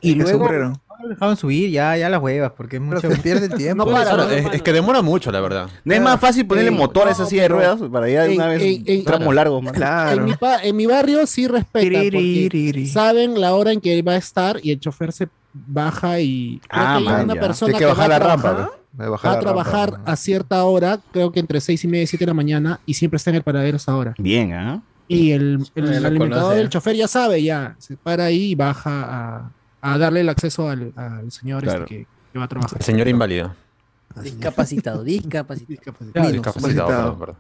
Y 0.02 0.16
luego 0.16 0.50
no 0.50 0.80
lo 1.04 1.10
dejaban 1.10 1.38
subir, 1.38 1.70
ya, 1.70 1.96
ya 1.98 2.10
las 2.10 2.22
huevas, 2.22 2.52
porque 2.56 2.78
es 2.78 2.82
Pero 2.82 2.96
mucho. 3.02 3.12
se 3.16 3.22
pierde 3.22 3.46
el 3.48 3.54
tiempo. 3.54 3.86
No 3.86 3.92
para, 3.92 4.16
¿no? 4.18 4.24
es, 4.30 4.46
es 4.54 4.62
que 4.62 4.74
demora 4.74 5.02
mucho, 5.02 5.32
la 5.32 5.40
verdad. 5.42 5.70
¿No 5.84 5.94
es 5.94 6.02
más 6.02 6.20
fácil 6.20 6.46
ponerle 6.46 6.70
Eh, 6.72 6.74
motor 6.76 7.08
a 7.08 7.12
esa 7.12 7.24
no, 7.24 7.30
silla 7.30 7.44
de 7.44 7.48
pero- 7.50 7.60
ruedas 7.60 7.80
para 7.92 8.06
allá 8.08 8.24
de 8.24 8.28
en- 8.34 8.36
una 8.36 8.48
vez 8.48 8.62
en- 8.62 8.84
en- 8.86 9.04
tramos 9.06 9.34
largos, 9.36 9.62
man? 9.64 9.74
En 9.74 9.80
Claro. 9.80 10.24
mi, 10.26 10.34
pa- 10.36 10.64
en 10.64 10.76
mi 10.76 10.86
barrio 10.86 11.26
sí 11.28 11.48
respetan 11.48 12.04
porque 12.12 12.90
saben 12.92 13.40
la 13.40 13.54
hora 13.56 13.72
en 13.72 13.82
que 13.82 14.02
va 14.02 14.14
a 14.14 14.18
estar 14.18 14.60
y 14.64 14.72
el 14.72 14.80
chofer 14.80 15.12
se 15.12 15.28
baja 15.54 16.20
y 16.20 16.60
creo 16.68 16.84
Ah, 16.84 16.94
que 16.94 16.98
hay 17.00 17.04
man, 17.06 17.24
una 17.26 17.36
ya. 17.36 17.42
persona 17.42 17.78
que 17.78 17.86
va 17.86 17.94
bajar 17.94 18.06
a 18.06 18.20
la 18.20 18.20
rampa. 18.20 18.42
trabajar, 18.42 18.68
pues. 18.70 18.80
Debe 18.92 19.10
bajar 19.12 19.28
va 19.28 19.32
a 19.32 19.36
rampa, 19.36 19.46
trabajar 19.64 20.00
¿no? 20.00 20.12
a 20.12 20.16
cierta 20.16 20.64
hora, 20.66 21.00
creo 21.12 21.32
que 21.32 21.40
entre 21.40 21.62
seis 21.62 21.84
y 21.84 21.88
media 21.88 22.04
y 22.04 22.08
siete 22.08 22.26
de 22.26 22.30
la 22.32 22.34
mañana 22.34 22.80
y 22.86 22.94
siempre 22.96 23.18
está 23.18 23.30
en 23.30 23.38
el 23.38 23.44
paradero 23.44 23.76
a 23.76 23.78
esa 23.78 23.96
hora. 23.96 24.14
Bien, 24.18 24.54
¿ah? 24.54 24.82
Y 25.08 25.32
el, 25.32 25.66
el 25.76 26.02
lo 26.02 26.08
alimentador 26.08 26.56
del 26.56 26.70
chofer 26.70 26.96
ya 26.96 27.08
sabe, 27.08 27.42
ya 27.42 27.76
se 27.80 27.96
para 27.98 28.26
ahí 28.26 28.52
y 28.52 28.56
baja 28.56 29.04
a, 29.04 29.52
a 29.82 29.98
darle 29.98 30.22
el 30.22 30.30
acceso 30.30 30.70
al, 30.70 30.92
al 30.96 31.32
señor 31.32 31.64
este 31.64 31.70
Claro. 31.70 31.86
que, 31.86 32.06
que 32.34 32.40
va 32.40 32.46
a 32.46 32.48
trabajar. 32.48 32.78
El 32.80 32.86
señor 32.86 33.08
inválido. 33.08 33.54
Discapacitado, 34.24 35.04
discapacitado. 35.04 35.68
Discapacitado, 35.70 36.32
Discapacitado. 36.32 36.88
perdón, 37.18 37.20
perdón. 37.20 37.36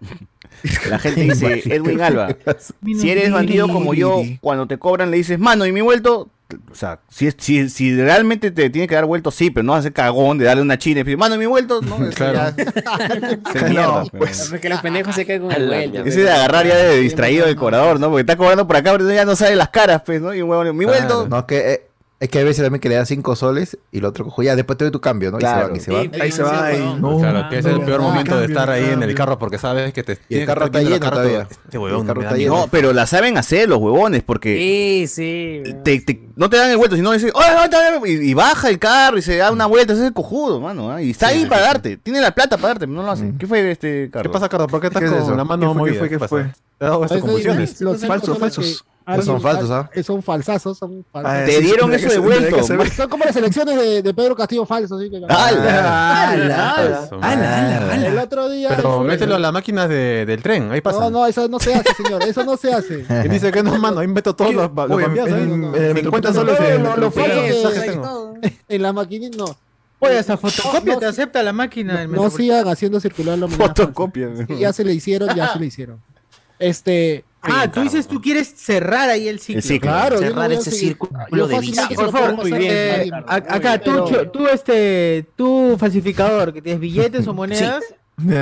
La 0.89 0.99
gente 0.99 1.21
dice, 1.21 1.63
Edwin 1.75 1.99
Alba, 2.01 2.35
si 2.99 3.09
eres 3.09 3.31
bandido 3.31 3.67
como 3.67 3.93
yo, 3.93 4.21
cuando 4.39 4.67
te 4.67 4.77
cobran 4.77 5.09
le 5.11 5.17
dices, 5.17 5.39
mano, 5.39 5.65
¿y 5.65 5.71
mi 5.71 5.81
vuelto? 5.81 6.29
O 6.71 6.75
sea, 6.75 6.99
si, 7.09 7.27
es- 7.27 7.35
si, 7.37 7.69
si 7.69 7.95
realmente 7.95 8.49
te 8.51 8.69
tiene 8.71 8.87
que 8.87 8.95
dar 8.95 9.05
vuelto, 9.05 9.29
sí, 9.29 9.51
pero 9.51 9.63
no 9.63 9.75
hacer 9.75 9.93
cagón 9.93 10.37
de 10.39 10.45
darle 10.45 10.61
una 10.63 10.77
china 10.79 11.01
y 11.01 11.03
decir, 11.03 11.17
mano, 11.17 11.35
¿y 11.35 11.37
mi 11.39 11.45
vuelto? 11.47 11.81
No, 11.81 11.97
Claro. 12.11 12.55
se 13.53 13.63
mierda, 13.69 14.05
pues. 14.05 14.47
Porque 14.49 14.69
los 14.69 14.81
pendejos 14.81 15.13
se 15.15 15.25
caen 15.25 15.41
con 15.43 15.51
el 15.51 15.69
la 15.69 15.77
vuelto. 15.77 16.05
Ese 16.05 16.21
de 16.21 16.31
agarrar 16.31 16.65
ya 16.65 16.75
de 16.75 16.97
distraído 16.99 17.45
del 17.45 17.55
cobrador, 17.55 17.99
¿no? 17.99 18.07
Porque 18.09 18.21
está 18.21 18.35
cobrando 18.37 18.65
por 18.65 18.75
acá, 18.77 18.91
pero 18.93 19.11
ya 19.11 19.25
no 19.25 19.35
sabe 19.35 19.55
las 19.55 19.69
caras, 19.69 20.01
pues, 20.05 20.21
¿no? 20.21 20.33
Y 20.33 20.41
un 20.41 20.49
huevón, 20.49 20.75
mi 20.75 20.85
vuelto. 20.85 21.27
No, 21.27 21.45
que 21.45 21.73
eh, 21.73 21.88
Es 22.21 22.27
que 22.27 22.39
hay 22.39 22.43
veces 22.43 22.63
también 22.65 22.81
que 22.81 22.89
le 22.89 22.95
da 22.95 23.05
5 23.05 23.33
soles 23.37 23.77
y 23.93 23.99
el 23.99 24.05
otro 24.05 24.25
cojo, 24.25 24.43
ya, 24.43 24.53
después 24.57 24.77
te 24.77 24.83
doy 24.83 24.91
tu 24.91 24.99
cambio, 24.99 25.31
¿no? 25.31 25.37
Claro. 25.37 25.73
Y 25.73 25.79
se 25.79 25.89
van, 25.89 26.03
y 26.07 26.09
se 26.09 26.11
van. 26.11 26.21
Ahí 26.21 26.31
se 26.33 26.43
va, 26.43 26.65
ahí. 26.65 26.97
No. 26.99 27.17
Claro, 27.17 27.47
que 27.49 27.59
es 27.59 27.65
el 27.65 27.79
peor 27.81 28.01
momento 28.01 28.37
de 28.37 28.45
estar 28.45 28.69
ahí 28.69 28.89
en 28.89 29.01
el 29.03 29.15
carro 29.15 29.39
porque 29.39 29.57
sabes 29.57 29.93
que 29.93 30.03
te 30.03 30.17
Y 30.27 30.39
el 30.39 30.45
carro 30.45 30.65
está 30.65 30.81
lleno 30.81 30.99
todavía. 31.09 31.47
Este 31.49 31.77
huevón 31.77 32.05
no 32.07 32.67
pero 32.69 32.91
la 32.91 33.05
saben 33.07 33.37
hacer 33.37 33.69
los 33.69 33.77
huevones 33.79 34.21
porque 34.23 34.57
Sí, 34.57 35.07
sí. 35.07 35.63
te, 35.85 36.01
te- 36.01 36.27
no 36.35 36.49
te 36.49 36.57
dan 36.57 36.69
el 36.71 36.77
vuelto, 36.77 36.97
sino 36.97 37.11
dicen, 37.13 37.31
"Oye, 37.33 37.45
oye, 37.47 37.99
oye", 38.03 38.11
y, 38.25 38.29
y 38.31 38.33
baja 38.33 38.69
el 38.69 38.79
carro 38.79 39.17
y 39.17 39.21
se 39.21 39.37
da 39.37 39.49
una 39.51 39.65
vuelta, 39.65 39.93
ese 39.93 40.01
es 40.01 40.07
el 40.09 40.13
cojudo, 40.13 40.59
mano. 40.59 40.91
¿ah? 40.91 41.01
Y 41.01 41.11
está 41.11 41.27
ahí 41.27 41.45
para 41.45 41.61
darte, 41.61 41.95
tiene 41.97 42.19
la 42.19 42.31
plata 42.35 42.57
para 42.57 42.69
darte, 42.69 42.85
pero 42.85 42.97
no 42.99 43.03
lo 43.03 43.11
hace. 43.11 43.33
¿Qué 43.39 43.47
fue 43.47 43.71
este 43.71 44.09
carro? 44.11 44.23
¿Qué 44.23 44.29
pasa, 44.29 44.49
Carlos? 44.49 44.69
¿Por 44.69 44.81
qué 44.81 44.87
estás 44.87 44.99
¿Qué 45.01 45.05
es 45.07 45.13
con 45.13 45.21
eso? 45.23 45.35
la 45.37 45.45
mano 45.45 45.61
¿Qué 45.61 45.67
fue, 45.67 45.77
movida? 45.79 45.93
qué 45.93 45.99
fue, 45.99 46.09
qué 46.19 46.27
fue? 46.27 46.43
¿Te 46.77 46.85
ha 46.85 46.89
dado 46.89 47.03
estas 47.05 47.19
convulsiones? 47.21 47.79
los 47.81 48.05
Falsos, 48.05 48.37
falsos. 48.37 48.85
Alguien- 49.13 49.25
Son 49.25 49.41
falsos, 49.41 49.71
¿ah? 49.71 49.89
eh, 49.93 50.03
Son 50.03 50.21
falsazos, 50.23 50.77
son 50.77 51.05
falsos. 51.11 51.31
Ah, 51.33 51.43
Te 51.45 51.59
dieron 51.61 51.93
eso 51.93 52.09
de 52.09 52.19
vuelto. 52.19 52.63
Son 52.63 53.09
como 53.09 53.25
las 53.25 53.35
elecciones 53.35 53.75
de, 53.77 54.01
de 54.01 54.13
Pedro 54.13 54.35
Castillo 54.35 54.65
falsos. 54.65 54.99
así 54.99 55.09
que- 55.09 55.21
¡Hala! 55.27 57.03
Eso, 57.05 57.17
man. 57.19 58.03
El 58.03 58.17
otro 58.17 58.49
día. 58.49 58.69
Pero 58.75 59.01
mételo 59.01 59.35
a 59.35 59.39
la 59.39 59.51
máquina 59.51 59.87
de- 59.87 60.25
del 60.25 60.41
tren, 60.41 60.71
ahí 60.71 60.81
pasa. 60.81 60.99
No, 60.99 61.09
no, 61.09 61.27
eso 61.27 61.47
no 61.47 61.59
se 61.59 61.73
hace, 61.73 61.93
señor. 61.95 62.23
Eso 62.23 62.43
no 62.43 62.57
se 62.57 62.73
hace. 62.73 63.05
Y 63.25 63.29
dice 63.29 63.51
que 63.51 63.63
no, 63.63 63.77
mano, 63.77 63.99
ahí 63.99 64.07
meto 64.07 64.35
todos 64.35 64.53
los, 64.53 64.71
los 64.73 64.91
Oye, 64.91 65.03
cambiados 65.05 65.31
ahí. 65.33 65.41
en- 65.43 65.63
en 65.63 65.75
el 65.75 65.95
50 65.97 66.29
Metropolitano- 66.29 66.33
soles 66.33 66.59
No, 66.59 66.65
en 66.67 66.83
lo- 66.83 66.97
lo 66.97 67.05
en 67.07 67.11
falso 67.13 67.41
que- 67.41 67.49
mensajes 67.49 67.85
tengo. 67.85 68.33
En 68.69 68.81
la 68.81 68.93
maquinita 68.93 69.37
no. 69.37 69.57
Oye, 70.01 70.17
esa 70.19 70.37
fotocopia 70.37 70.93
No, 70.93 70.99
te 70.99 71.05
acepta 71.07 71.43
la 71.43 71.51
máquina 71.51 71.99
del 71.99 72.11
No 72.11 72.29
sigan 72.29 72.67
haciendo 72.69 72.99
circular 73.01 73.37
la 73.37 73.47
Fotocopia. 73.49 74.29
Ya 74.57 74.71
se 74.71 74.85
le 74.85 74.93
hicieron, 74.93 75.35
ya 75.35 75.51
se 75.51 75.59
le 75.59 75.65
hicieron. 75.65 75.99
Este. 76.57 77.25
Ah, 77.41 77.71
tú 77.71 77.81
dices 77.81 78.07
tú 78.07 78.19
quieres 78.21 78.53
cerrar 78.55 79.09
ahí 79.09 79.27
el 79.27 79.39
ciclo. 79.39 79.61
Ciclo. 79.61 79.89
Claro, 79.91 80.17
Cerrar 80.19 80.51
ese 80.51 80.71
círculo 80.71 81.47
de 81.47 81.59
vicios. 81.59 81.87
Por 81.95 82.11
favor, 82.11 82.35
muy 82.35 82.51
bien. 82.51 82.71
Eh, 82.75 83.11
acá, 83.27 83.79
tú, 83.79 84.03
tú, 84.33 84.47
este, 84.47 85.25
tú 85.35 85.75
falsificador, 85.79 86.51
que 86.53 86.61
tienes 86.61 86.81
billetes 86.81 87.25
o 87.27 87.33
monedas, 87.39 87.83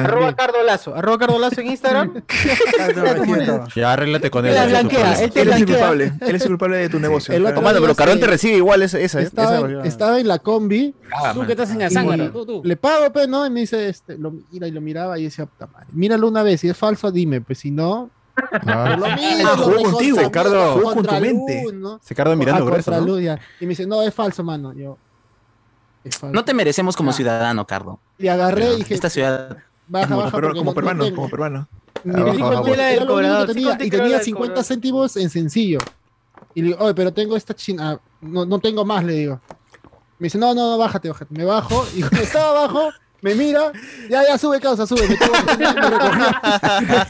arroba 0.03 0.35
Cardo 0.35 0.63
Lazo, 0.63 0.95
arroba 0.95 1.19
Cardo 1.19 1.37
Lazo 1.37 1.61
en 1.61 1.67
Instagram. 1.67 2.23
Ya 3.75 3.93
arréglate 3.93 4.29
con 4.31 4.45
él. 4.45 4.55
la 4.55 4.65
blanquea, 4.65 5.21
él 5.21 5.31
te 5.31 5.41
Él 5.41 5.49
es 5.49 5.63
culpable. 5.65 6.13
Él 6.21 6.35
es 6.35 6.41
el 6.41 6.47
culpable 6.49 6.77
de 6.77 6.89
tu 6.89 6.99
negocio. 6.99 7.33
El 7.35 7.45
otro 7.45 7.61
mano, 7.61 7.79
pero 7.81 7.95
Carón 7.95 8.19
te 8.19 8.27
recibe 8.27 8.57
igual 8.57 8.81
esa. 8.81 8.99
esa, 8.99 9.21
Estaba, 9.21 9.69
esa- 9.69 9.83
estaba 9.83 10.19
en 10.19 10.27
la 10.27 10.39
combi. 10.39 10.95
Tú 11.33 11.45
que 11.45 11.51
estás 11.53 11.69
en 11.71 11.79
la 11.79 11.89
sangre. 11.89 12.29
Tú, 12.29 12.45
tú. 12.45 12.61
Le 12.63 12.75
pago, 12.77 13.11
pues, 13.11 13.27
¿no? 13.27 13.45
Y 13.45 13.49
me 13.49 13.61
dice, 13.61 13.89
este, 13.89 14.17
lo 14.17 14.33
mira 14.51 14.67
y 14.67 14.71
lo 14.71 14.81
miraba 14.81 15.19
y 15.19 15.23
decía, 15.25 15.45
puta 15.45 15.67
madre, 15.67 15.87
míralo 15.93 16.27
una 16.27 16.43
vez, 16.43 16.61
si 16.61 16.69
es 16.69 16.77
falso, 16.77 17.11
dime, 17.11 17.41
pues 17.41 17.59
si 17.59 17.71
no. 17.71 18.09
Ah. 18.65 18.95
Lo 18.97 19.05
Ah, 19.05 19.57
jugó 19.57 19.91
contigo, 19.91 20.19
Ricardo. 20.19 20.73
Jugó 20.73 20.83
con 20.83 20.91
tu 20.93 20.95
contra 20.95 21.19
mente. 21.19 21.63
luz, 21.63 21.73
¿no? 21.73 21.99
Se 22.03 22.13
carga 22.15 22.35
mirando 22.35 22.63
A 22.63 22.67
grueso, 22.67 22.91
¿no? 22.91 22.97
contraluz, 22.97 23.23
ya. 23.23 23.39
Y 23.59 23.65
me 23.65 23.69
dice, 23.69 23.85
no, 23.87 24.01
es 24.01 24.13
falso, 24.13 24.43
mano. 24.43 24.73
Yo, 24.73 24.97
es 26.03 26.17
falso. 26.17 26.33
No 26.33 26.45
te 26.45 26.53
merecemos 26.53 26.95
como 26.95 27.09
Ah. 27.11 27.13
ciudadano, 27.13 27.65
Cardo. 27.65 27.99
Y 28.17 28.27
agarré 28.27 28.73
y 28.73 28.77
dije, 28.77 28.93
Esta 28.93 29.09
ciudad. 29.09 29.57
baja, 29.87 30.07
Como, 30.07 30.17
baja, 30.21 30.31
como 30.31 30.53
no- 30.53 30.63
no 30.63 30.73
peruano, 30.73 31.03
tengo. 31.05 31.15
como 31.15 31.29
peruano. 31.29 31.67
Cobrador, 32.03 33.49
y 33.49 33.53
tenía 33.53 33.77
tenía 33.77 34.03
del 34.17 34.21
50 34.21 34.53
cobrador. 34.53 34.63
céntimos 34.63 35.17
en 35.17 35.29
sencillo. 35.29 35.79
Y 36.53 36.61
le 36.61 36.67
digo, 36.69 36.83
oye, 36.83 36.93
pero 36.93 37.11
tengo 37.13 37.35
esta 37.35 37.53
china, 37.53 37.91
ah, 37.91 37.99
no, 38.21 38.45
no 38.45 38.59
tengo 38.59 38.85
más, 38.85 39.03
le 39.03 39.13
digo. 39.13 39.41
Me 40.19 40.25
dice, 40.25 40.37
no, 40.37 40.53
no, 40.53 40.71
no, 40.71 40.77
bájate, 40.77 41.09
bájate. 41.09 41.33
Me 41.33 41.43
bajo, 41.45 41.85
y 41.95 41.99
cuando 42.01 42.21
estaba 42.21 42.49
abajo, 42.63 42.89
me 43.21 43.35
mira, 43.35 43.71
ya, 44.09 44.23
ya, 44.27 44.37
sube, 44.37 44.59
causa, 44.59 44.85
sube. 44.87 45.07
Me, 45.07 45.15
tuvo 45.17 45.31
que- 45.31 45.57
me 45.57 45.89
recogió. 45.89 46.25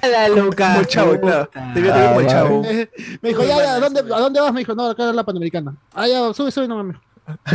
La 0.11 0.27
loca. 0.29 0.67
Como 0.67 0.79
el 0.79 0.87
chavo, 0.87 1.19
claro. 1.19 1.49
Te 1.73 1.81
vio 1.81 1.93
vio 1.93 2.05
como 2.07 2.19
el 2.21 2.25
Ah, 2.27 2.29
chavo. 2.29 2.61
Me, 2.63 2.89
me 3.21 3.29
dijo, 3.29 3.43
ya, 3.43 3.57
ya, 3.57 3.73
¿a 3.75 3.79
dónde, 3.79 3.99
¿a 3.99 4.19
dónde 4.19 4.39
vas? 4.39 4.53
Me 4.53 4.59
dijo, 4.59 4.73
no, 4.75 4.87
acá 4.89 5.09
es 5.09 5.15
la 5.15 5.23
Panamericana. 5.23 5.75
Ah, 5.93 6.07
ya, 6.07 6.33
sube, 6.33 6.51
sube, 6.51 6.67
no 6.67 6.77
mames. 6.77 6.97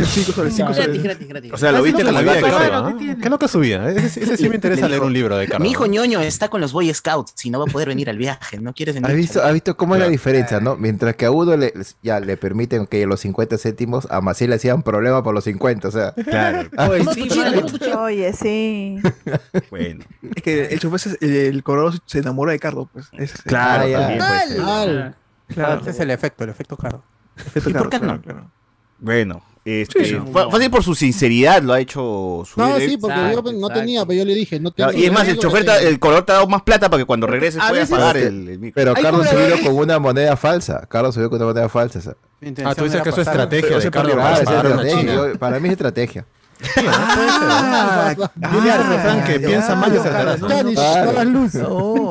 Cinco 0.03 0.31
soles, 0.33 0.53
cinco 0.55 0.67
Gratis, 0.71 0.85
soles. 0.85 1.03
gratis, 1.03 1.27
gratis. 1.27 1.51
O 1.53 1.57
sea, 1.57 1.71
lo 1.71 1.81
viste 1.81 2.03
te 2.03 2.11
La 2.11 2.21
vida 2.21 2.33
de 2.35 2.39
Claro, 2.41 2.57
Cardo, 2.83 2.97
¿qué 2.99 3.09
¿ah? 3.11 3.17
es 3.23 3.29
lo 3.29 3.39
que 3.39 3.47
subía? 3.47 3.89
Ese, 3.89 4.23
ese 4.23 4.37
sí 4.37 4.47
me 4.47 4.55
interesa 4.55 4.87
leer 4.87 5.01
un 5.01 5.11
libro 5.11 5.35
de 5.35 5.47
Cardo. 5.47 5.63
Mi 5.63 5.71
hijo 5.71 5.87
ñoño 5.87 6.19
está 6.21 6.49
con 6.49 6.61
los 6.61 6.73
Boy 6.73 6.93
Scouts 6.93 7.43
y 7.43 7.49
no 7.49 7.57
va 7.59 7.65
a 7.65 7.71
poder 7.71 7.87
venir 7.87 8.07
al 8.09 8.17
viaje. 8.17 8.59
¿No 8.59 8.73
quieres 8.73 8.93
venir? 8.93 9.09
¿Has 9.09 9.15
visto, 9.15 9.43
has 9.43 9.51
visto 9.51 9.75
cómo 9.75 9.95
es 9.95 10.01
la 10.01 10.09
diferencia, 10.09 10.59
no? 10.59 10.75
Mientras 10.77 11.15
que 11.15 11.25
a 11.25 11.31
uno 11.31 11.57
le, 11.57 11.73
ya 12.03 12.19
le 12.19 12.37
permiten 12.37 12.85
que 12.85 13.05
los 13.07 13.19
50 13.21 13.57
céntimos, 13.57 14.07
a 14.11 14.21
Maciel 14.21 14.51
le 14.51 14.57
hacían 14.57 14.83
problema 14.83 15.23
por 15.23 15.33
los 15.33 15.43
50, 15.43 15.87
o 15.87 15.91
sea. 15.91 16.13
Claro. 16.13 16.69
Oye, 16.91 17.05
sí, 17.13 17.29
mano. 17.39 18.01
Oye, 18.03 18.33
sí. 18.33 18.99
Bueno. 19.71 20.03
Es 20.35 20.43
que 20.43 20.65
el 20.65 20.79
chofer, 20.79 20.99
se- 20.99 21.17
el, 21.21 21.31
el 21.55 21.63
cobrador 21.63 21.93
se 22.05 22.19
enamora 22.19 22.51
de 22.51 22.59
Cardo, 22.59 22.87
pues. 22.93 23.07
Es- 23.13 23.33
Claro, 23.41 23.85
Ah. 24.61 25.13
Claro. 25.47 25.81
Ese 25.81 25.89
es 25.91 25.99
el 25.99 26.11
efecto, 26.11 26.43
el 26.43 26.49
efecto 26.51 26.77
caro. 26.77 27.03
Efecto 27.37 27.69
¿Y 27.69 27.73
por 27.73 27.89
qué 27.89 27.99
no? 27.99 28.21
claro. 28.21 28.49
Bueno, 28.99 29.43
este, 29.65 30.03
Sí, 30.05 30.15
sí. 30.15 30.21
fácil 30.51 30.69
por 30.69 30.83
su 30.83 30.93
sinceridad 30.95 31.61
lo 31.63 31.73
ha 31.73 31.79
hecho 31.79 32.43
subir. 32.45 32.57
No, 32.67 32.77
sí, 32.79 32.97
porque 32.97 33.15
Exacto, 33.15 33.35
yo 33.35 33.51
no 33.53 33.57
exacto. 33.67 33.79
tenía, 33.79 34.05
pero 34.05 34.19
yo 34.19 34.25
le 34.25 34.35
dije, 34.35 34.59
no 34.59 34.71
tengo. 34.71 34.91
Y 34.91 35.05
es 35.05 35.11
más, 35.11 35.27
el 35.27 35.37
chofer, 35.39 35.63
te- 35.65 35.87
el 35.87 35.99
color 35.99 36.23
te 36.25 36.31
ha 36.33 36.35
dado 36.35 36.47
más 36.47 36.63
plata 36.63 36.89
para 36.89 37.01
que 37.01 37.05
cuando 37.05 37.27
regreses 37.27 37.61
A 37.61 37.69
puedas 37.69 37.89
pagar 37.89 38.17
el, 38.17 38.49
el 38.49 38.59
micro. 38.59 38.73
Pero 38.75 38.93
Hay 38.95 39.03
Carlos 39.03 39.27
subió 39.27 39.61
con 39.63 39.75
una 39.77 39.99
moneda 39.99 40.35
falsa. 40.35 40.85
Carlos 40.89 41.15
subió 41.15 41.29
con 41.29 41.37
una 41.37 41.47
moneda 41.53 41.69
falsa. 41.69 42.15
Ah, 42.65 42.75
tú 42.75 42.83
dices 42.83 43.01
que 43.01 43.09
eso 43.09 43.21
es 43.21 43.27
estrategia 43.27 43.79
de 43.79 43.91
perdió, 43.91 44.15
para 44.17 44.33
es 44.33 44.41
estrategia. 44.41 45.13
Yo- 45.13 45.39
para 45.39 45.59
mí 45.59 45.67
es 45.69 45.71
estrategia. 45.73 46.25
Ah, 46.85 48.13
ese 48.41 48.83
refrán 48.83 49.23
que 49.25 49.39
piensa 49.39 49.75
mal 49.75 49.93
y 49.93 49.97
acertarás. 49.97 50.39
no, 50.39 50.47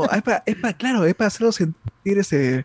es 0.05 0.23
para, 0.23 0.73
claro, 0.77 1.05
es 1.05 1.15
para 1.15 1.29
hacerlo 1.29 1.53
sentir 1.53 2.19
ese. 2.19 2.65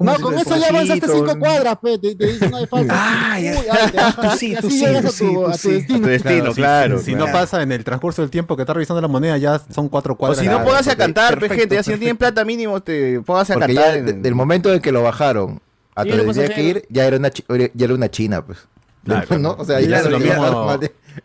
¿Cómo 0.00 0.12
No, 0.12 0.18
con 0.20 0.38
eso 0.38 0.56
ya 0.56 0.68
avanzaste 0.70 1.06
cinco 1.08 1.38
cuadras, 1.38 1.76
pe, 1.78 1.98
te, 1.98 2.14
te 2.14 2.26
dicen 2.26 2.50
no 2.50 2.56
hay 2.56 2.66
falta. 2.66 2.94
Ah, 2.96 3.38
ya. 3.38 3.52
Uy, 3.52 3.66
ay, 3.70 4.14
Tú 4.30 4.36
sí, 4.38 4.52
y 4.52 4.56
tú 4.56 4.66
así 4.66 4.70
sí, 4.78 4.84
llegas 4.86 5.04
a 5.04 5.10
sí, 5.10 5.24
tu, 5.26 5.32
tú 5.34 5.46
a 5.46 5.52
tu 5.52 5.58
sí. 5.58 5.70
destino. 5.72 6.00
Tu 6.00 6.06
destino, 6.06 6.52
Claro, 6.54 6.98
si- 6.98 7.12
claro. 7.12 7.26
No 7.26 7.32
pasa 7.32 7.62
en 7.62 7.72
el 7.72 7.84
transcurso 7.84 8.22
del 8.22 8.30
tiempo 8.30 8.56
que 8.56 8.62
está 8.62 8.72
revisando 8.72 9.00
la 9.02 9.08
moneda, 9.08 9.36
ya 9.36 9.60
son 9.72 9.88
cuatro 9.90 10.14
O 10.14 10.16
cuadras. 10.16 10.38
si 10.38 10.46
no, 10.46 10.52
Claro, 10.52 10.64
póngase 10.66 10.90
a 10.92 10.96
cantar, 10.96 11.34
pe, 11.34 11.40
perfecto, 11.40 11.60
gente. 11.60 11.74
Ya 11.76 11.82
si 11.82 11.90
no 11.92 11.98
tienen 11.98 12.16
plata 12.16 12.44
mínimo, 12.44 12.80
te 12.80 13.20
póngase 13.20 13.52
a 13.52 13.56
Porque 13.56 13.74
cantar. 13.74 13.92
ya 13.92 13.98
en- 13.98 14.06
de- 14.06 14.12
del 14.14 14.34
momento 14.34 14.72
en 14.72 14.80
que 14.80 14.90
lo 14.90 15.02
bajaron 15.02 15.60
a 15.94 16.04
donde 16.04 16.32
tenía 16.32 16.48
que 16.54 16.62
ir, 16.62 16.86
ya 16.88 17.04
era 17.04 17.18
una, 17.18 17.30
ya 17.30 17.84
era 17.84 17.94
una 17.94 18.10
china, 18.10 18.42
pues. 18.44 18.58
Claro. 19.04 19.38
¿No? 19.38 19.52
O 19.58 19.64
sea, 19.64 19.80
ya 19.80 19.98
hace 20.00 20.10
lo 20.10 20.18
mismo, 20.18 20.70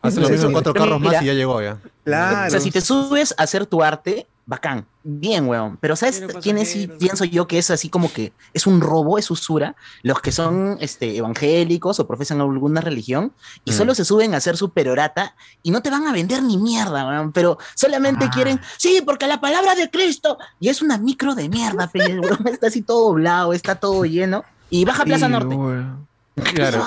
hace 0.02 0.20
lo 0.22 0.30
mismo 0.30 0.52
cuatro 0.52 0.74
carros 0.74 1.00
más 1.00 1.22
y 1.22 1.26
ya 1.26 1.34
llegó 1.34 1.62
ya. 1.62 1.78
Claro. 2.04 2.48
O 2.48 2.50
sea, 2.50 2.60
si 2.60 2.72
te 2.72 2.82
subes 2.82 3.34
a 3.38 3.44
hacer 3.44 3.66
tu 3.66 3.84
arte, 3.84 4.28
bacán, 4.48 4.86
bien, 5.04 5.48
weón. 5.48 5.78
Pero 5.82 5.96
¿sabes 5.96 6.24
Pero 6.26 6.40
quién 6.40 6.58
es? 6.60 6.70
Sí, 6.72 6.88
pienso 6.88 7.26
yo 7.26 7.48
que 7.48 7.58
es 7.58 7.72
así 7.72 7.90
como 7.90 8.12
que 8.14 8.32
es 8.54 8.68
un 8.68 8.80
robo, 8.80 9.18
es 9.18 9.32
usura. 9.32 9.76
Los 10.04 10.22
que 10.22 10.32
son 10.32 10.78
este, 10.82 11.18
evangélicos 11.18 12.00
o 12.00 12.08
profesan 12.08 12.42
alguna 12.42 12.82
religión 12.82 13.34
y 13.64 13.72
Mm. 13.72 13.74
solo 13.74 13.96
se 13.96 14.06
suben 14.06 14.34
a 14.34 14.38
hacer 14.38 14.56
su 14.58 14.70
perorata 14.70 15.36
y 15.64 15.72
no 15.72 15.82
te 15.82 15.90
van 15.90 16.06
a 16.08 16.12
vender 16.14 16.44
ni 16.44 16.58
mierda, 16.58 17.08
weón. 17.08 17.32
Pero 17.32 17.58
solamente 17.76 18.26
Ah. 18.26 18.32
quieren, 18.34 18.60
sí, 18.78 19.02
porque 19.06 19.26
la 19.28 19.42
palabra 19.42 19.74
de 19.76 19.90
Cristo. 19.90 20.38
Y 20.60 20.70
es 20.70 20.82
una 20.82 20.98
micro 20.98 21.34
de 21.36 21.50
mierda, 21.50 21.88
pe, 21.88 22.04
el 22.04 22.20
weón 22.20 22.48
está 22.48 22.68
así 22.68 22.82
todo 22.84 23.08
doblado, 23.10 23.52
está 23.54 23.76
todo 23.76 24.06
lleno. 24.06 24.44
Y 24.70 24.86
baja 24.86 25.06
Plaza 25.06 25.26
Sí, 25.28 25.32
Norte. 25.32 25.56
weón. 25.56 26.08
Claro. 26.54 26.86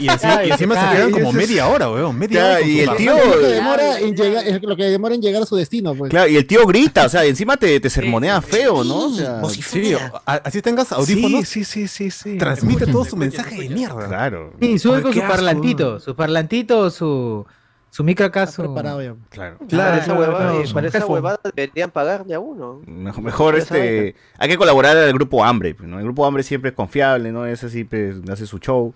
Y, 0.00 0.04
y 0.04 0.08
encima, 0.08 0.44
y 0.44 0.50
encima 0.50 0.74
se 0.90 0.96
quedan 0.96 1.10
como 1.12 1.32
media 1.32 1.68
hora, 1.68 1.88
weón. 1.90 2.18
Media 2.18 2.40
Claro, 2.40 2.54
hora. 2.56 2.66
y 2.66 2.80
el 2.80 2.90
tío- 2.96 3.16
lo 3.16 3.38
que 3.40 3.46
demora 3.46 3.98
en 4.00 4.16
llegar, 4.16 4.46
es 4.46 4.62
lo 4.62 4.76
que 4.76 4.84
demora 4.84 5.14
en 5.14 5.22
llegar 5.22 5.42
a 5.42 5.46
su 5.46 5.54
destino, 5.56 5.94
pues. 5.94 6.10
Claro, 6.10 6.28
y 6.28 6.36
el 6.36 6.46
tío 6.46 6.66
grita, 6.66 7.06
o 7.06 7.08
sea, 7.08 7.24
encima 7.24 7.56
te, 7.56 7.78
te 7.78 7.88
sermonea 7.88 8.40
feo, 8.42 8.82
¿no? 8.84 9.06
O 9.06 9.10
sea, 9.14 9.40
Sí, 9.48 9.94
así 10.26 10.60
tengas 10.60 10.90
audífonos, 10.92 11.48
Sí, 11.48 11.64
sí, 11.64 11.86
sí, 11.86 12.10
sí, 12.10 12.10
sí. 12.32 12.38
transmite 12.38 12.86
todo 12.86 13.04
su 13.04 13.16
mensaje 13.16 13.56
de 13.62 13.68
mierda. 13.68 14.08
claro. 14.08 14.52
Sí, 14.60 14.78
sube 14.78 15.02
con 15.02 15.12
su 15.14 15.20
parlantito, 15.20 16.00
su 16.00 16.16
parlantito, 16.16 16.90
su, 16.90 17.46
su 17.92 18.02
micro 18.04 18.24
acá, 18.24 18.44
Está 18.44 18.56
su... 18.56 18.62
preparado 18.62 19.02
ya. 19.02 19.14
Claro. 19.28 19.58
Claro, 19.68 19.90
para 19.90 19.96
esa 19.96 20.04
claro, 20.06 20.20
huevada, 20.20 20.50
claro, 20.50 20.72
para 20.72 20.88
esa 20.88 21.06
huevada 21.06 21.40
deberían 21.54 21.90
pagarle 21.90 22.34
a 22.34 22.40
uno. 22.40 22.80
Mejor, 22.86 23.54
este, 23.54 24.14
hay 24.38 24.48
que 24.48 24.56
colaborar 24.56 24.96
al 24.96 25.12
grupo 25.12 25.44
Hambre, 25.44 25.74
pues, 25.74 25.86
¿no? 25.86 25.98
El 25.98 26.04
grupo 26.04 26.24
Hambre 26.24 26.42
siempre 26.42 26.70
es 26.70 26.74
confiable, 26.74 27.32
¿no? 27.32 27.44
Es 27.44 27.62
así, 27.62 27.84
pues, 27.84 28.16
hace 28.30 28.46
su 28.46 28.58
show. 28.60 28.94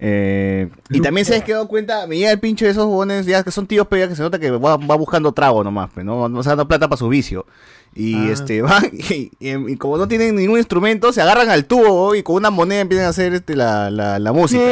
Eh, 0.00 0.68
y 0.90 1.00
también 1.00 1.24
se 1.24 1.36
has 1.36 1.44
quedado 1.44 1.68
cuenta, 1.68 2.08
me 2.08 2.16
llega 2.18 2.32
el 2.32 2.40
pinche 2.40 2.64
de 2.64 2.72
esos 2.72 2.86
bones, 2.86 3.26
ya 3.26 3.44
que 3.44 3.52
son 3.52 3.68
tíos, 3.68 3.86
pero 3.88 4.02
ya 4.02 4.08
que 4.08 4.16
se 4.16 4.22
nota 4.22 4.40
que 4.40 4.50
va, 4.50 4.76
va 4.76 4.96
buscando 4.96 5.30
trago 5.30 5.62
nomás, 5.62 5.90
pues, 5.94 6.04
¿no? 6.04 6.28
No 6.28 6.42
dando 6.42 6.66
plata 6.66 6.88
para 6.88 6.98
su 6.98 7.08
vicio. 7.08 7.46
Y 7.94 8.14
Ah. 8.14 8.32
este, 8.32 8.62
van, 8.62 8.84
y, 8.92 9.30
y- 9.38 9.72
y 9.72 9.76
como 9.76 9.98
no 9.98 10.08
tienen 10.08 10.34
ningún 10.36 10.58
instrumento, 10.58 11.12
se 11.12 11.20
agarran 11.20 11.50
al 11.50 11.66
tubo 11.66 12.14
y 12.14 12.22
con 12.22 12.36
una 12.36 12.50
moneda 12.50 12.80
empiezan 12.80 13.06
a 13.06 13.10
hacer 13.10 13.34
este, 13.34 13.54
la, 13.56 13.90
la, 13.90 14.18
la 14.18 14.32
música. 14.32 14.62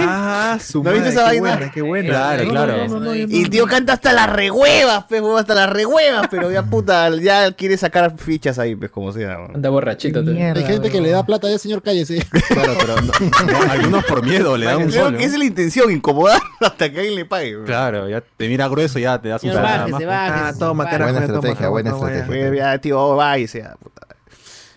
Ah, 0.00 0.58
su 0.60 0.82
¿No 0.82 0.92
viste 0.92 1.08
esa 1.10 1.30
qué 1.30 1.40
vaina? 1.40 1.56
buena, 1.56 1.72
qué 1.72 1.82
buena. 1.82 2.08
Claro, 2.08 2.48
claro. 2.48 2.76
no, 2.76 2.86
no, 2.94 3.00
no, 3.00 3.14
yo 3.14 3.26
no- 3.26 3.32
Y 3.34 3.42
el 3.42 3.50
tío 3.50 3.66
canta 3.66 3.92
hasta 3.94 4.12
las 4.12 4.28
rehuevas, 4.32 5.04
pues, 5.08 5.22
hasta 5.38 5.54
las 5.54 5.70
rehuevas, 5.70 6.26
pero 6.30 6.50
ya 6.50 6.62
puta, 6.64 7.10
ya 7.16 7.52
quiere 7.52 7.76
sacar 7.76 8.16
fichas 8.18 8.58
ahí, 8.58 8.74
pues, 8.74 8.90
como 8.90 9.12
sea. 9.12 9.38
huevón. 9.38 9.52
Anda 9.56 9.70
borrachito. 9.70 10.24
tú. 10.24 10.30
Hay 10.32 10.64
gente 10.64 10.90
que 10.90 11.00
le 11.00 11.10
da 11.10 11.24
plata 11.24 11.48
ya, 11.48 11.58
señor, 11.58 11.82
cállese. 11.82 12.24
Claro, 12.48 12.74
pero 12.78 12.96
no- 13.00 13.52
no, 13.52 13.72
algunos 13.72 14.04
por 14.04 14.24
miedo 14.24 14.56
le 14.56 14.66
dan 14.66 14.76
un 14.82 14.88
Creo 14.90 15.10
que 15.16 15.24
esa 15.24 15.32
es 15.34 15.38
la 15.38 15.44
intención, 15.44 15.90
incomodar 15.90 16.40
hasta 16.60 16.90
que 16.90 16.98
alguien 16.98 17.14
le 17.16 17.24
pague. 17.24 17.56
Claro, 17.64 18.08
ya 18.08 18.20
te 18.36 18.48
mira 18.48 18.68
grueso, 18.68 18.98
ya 18.98 19.20
te 19.20 19.28
das 19.28 19.42
un 19.42 19.54
bájese. 19.54 20.06
Ah, 20.08 20.52
toma. 20.58 20.84
Buena 20.84 21.20
estrategia, 21.20 21.68
buena 21.68 21.90
estrategia. 21.90 22.26
Ya, 22.64 22.78
tío, 22.78 22.98
sea, 23.46 23.76
puta. 23.76 24.06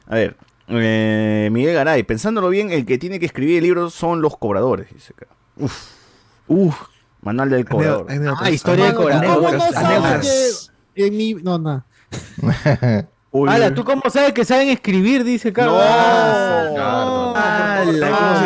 A 0.08 0.16
ver, 0.16 0.36
Eh, 0.70 1.48
Miguel 1.54 1.74
Garay, 1.76 2.04
pensándolo 2.04 2.50
bien, 2.50 2.70
el 2.72 2.86
que 2.86 2.98
tiene 2.98 3.20
que 3.20 3.26
escribir 3.26 3.60
el 3.60 3.64
libro 3.64 3.90
son 3.90 4.22
los 4.22 4.36
cobradores. 4.36 4.94
Dice 4.94 5.14
acá. 5.16 5.28
Uf. 5.56 5.92
Uf. 6.48 6.76
Manual 7.22 7.50
del 7.50 7.64
cobrador. 7.66 8.08
Ah, 8.38 8.52
historia 8.52 8.88
de 8.88 8.94
cobrador. 8.94 9.26
¿Cómo 9.36 9.52
no 9.54 9.72
sabes 9.72 10.72
que 10.94 11.08
en 11.08 11.16
mi... 11.18 11.34
No, 11.36 11.58
no. 11.58 11.86
Ala, 13.48 13.74
¿tú 13.74 13.84
cómo 13.84 14.02
sabes 14.10 14.34
que 14.34 14.46
saben 14.46 14.70
escribir? 14.70 15.24
Dice 15.24 15.52
Carlos. 15.54 15.82
Ah, 15.84 17.82
¿cómo 17.86 17.94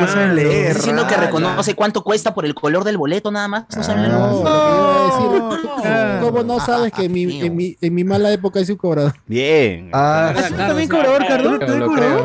se 0.08 0.12
saben 0.14 0.36
leer? 0.36 0.52
¿Estás 0.52 0.76
diciendo 0.78 1.08
que 1.08 1.16
reconoce 1.16 1.76
cuánto 1.76 2.04
cuesta 2.04 2.34
por 2.34 2.46
el 2.46 2.54
color 2.56 2.84
del 2.84 2.98
boleto 2.98 3.32
nada 3.32 3.48
más? 3.48 3.66
No 3.76 3.84
saben 3.84 4.02
leer. 4.04 4.14
No, 4.14 4.28
lo 4.28 4.34
que 4.36 4.42
iba 4.42 5.02
a 5.02 5.06
decir, 5.06 5.39
¿cómo- 5.39 5.62
¿Cómo 6.22 6.44
no 6.44 6.60
sabes 6.60 6.92
que 6.94 7.06
en 7.06 7.12
mi, 7.12 7.42
en 7.42 7.56
mi, 7.56 7.76
en 7.82 7.94
mi 7.96 8.04
mala 8.04 8.32
época 8.32 8.60
hice 8.60 8.72
un 8.74 8.78
cobrador? 8.78 9.14
Bien. 9.26 9.89
Ah, 9.94 10.34
¿Tú 10.48 10.54
también 10.56 10.88
cobrador, 10.88 11.26
Carlos? 11.28 11.60
Creo. 11.60 12.24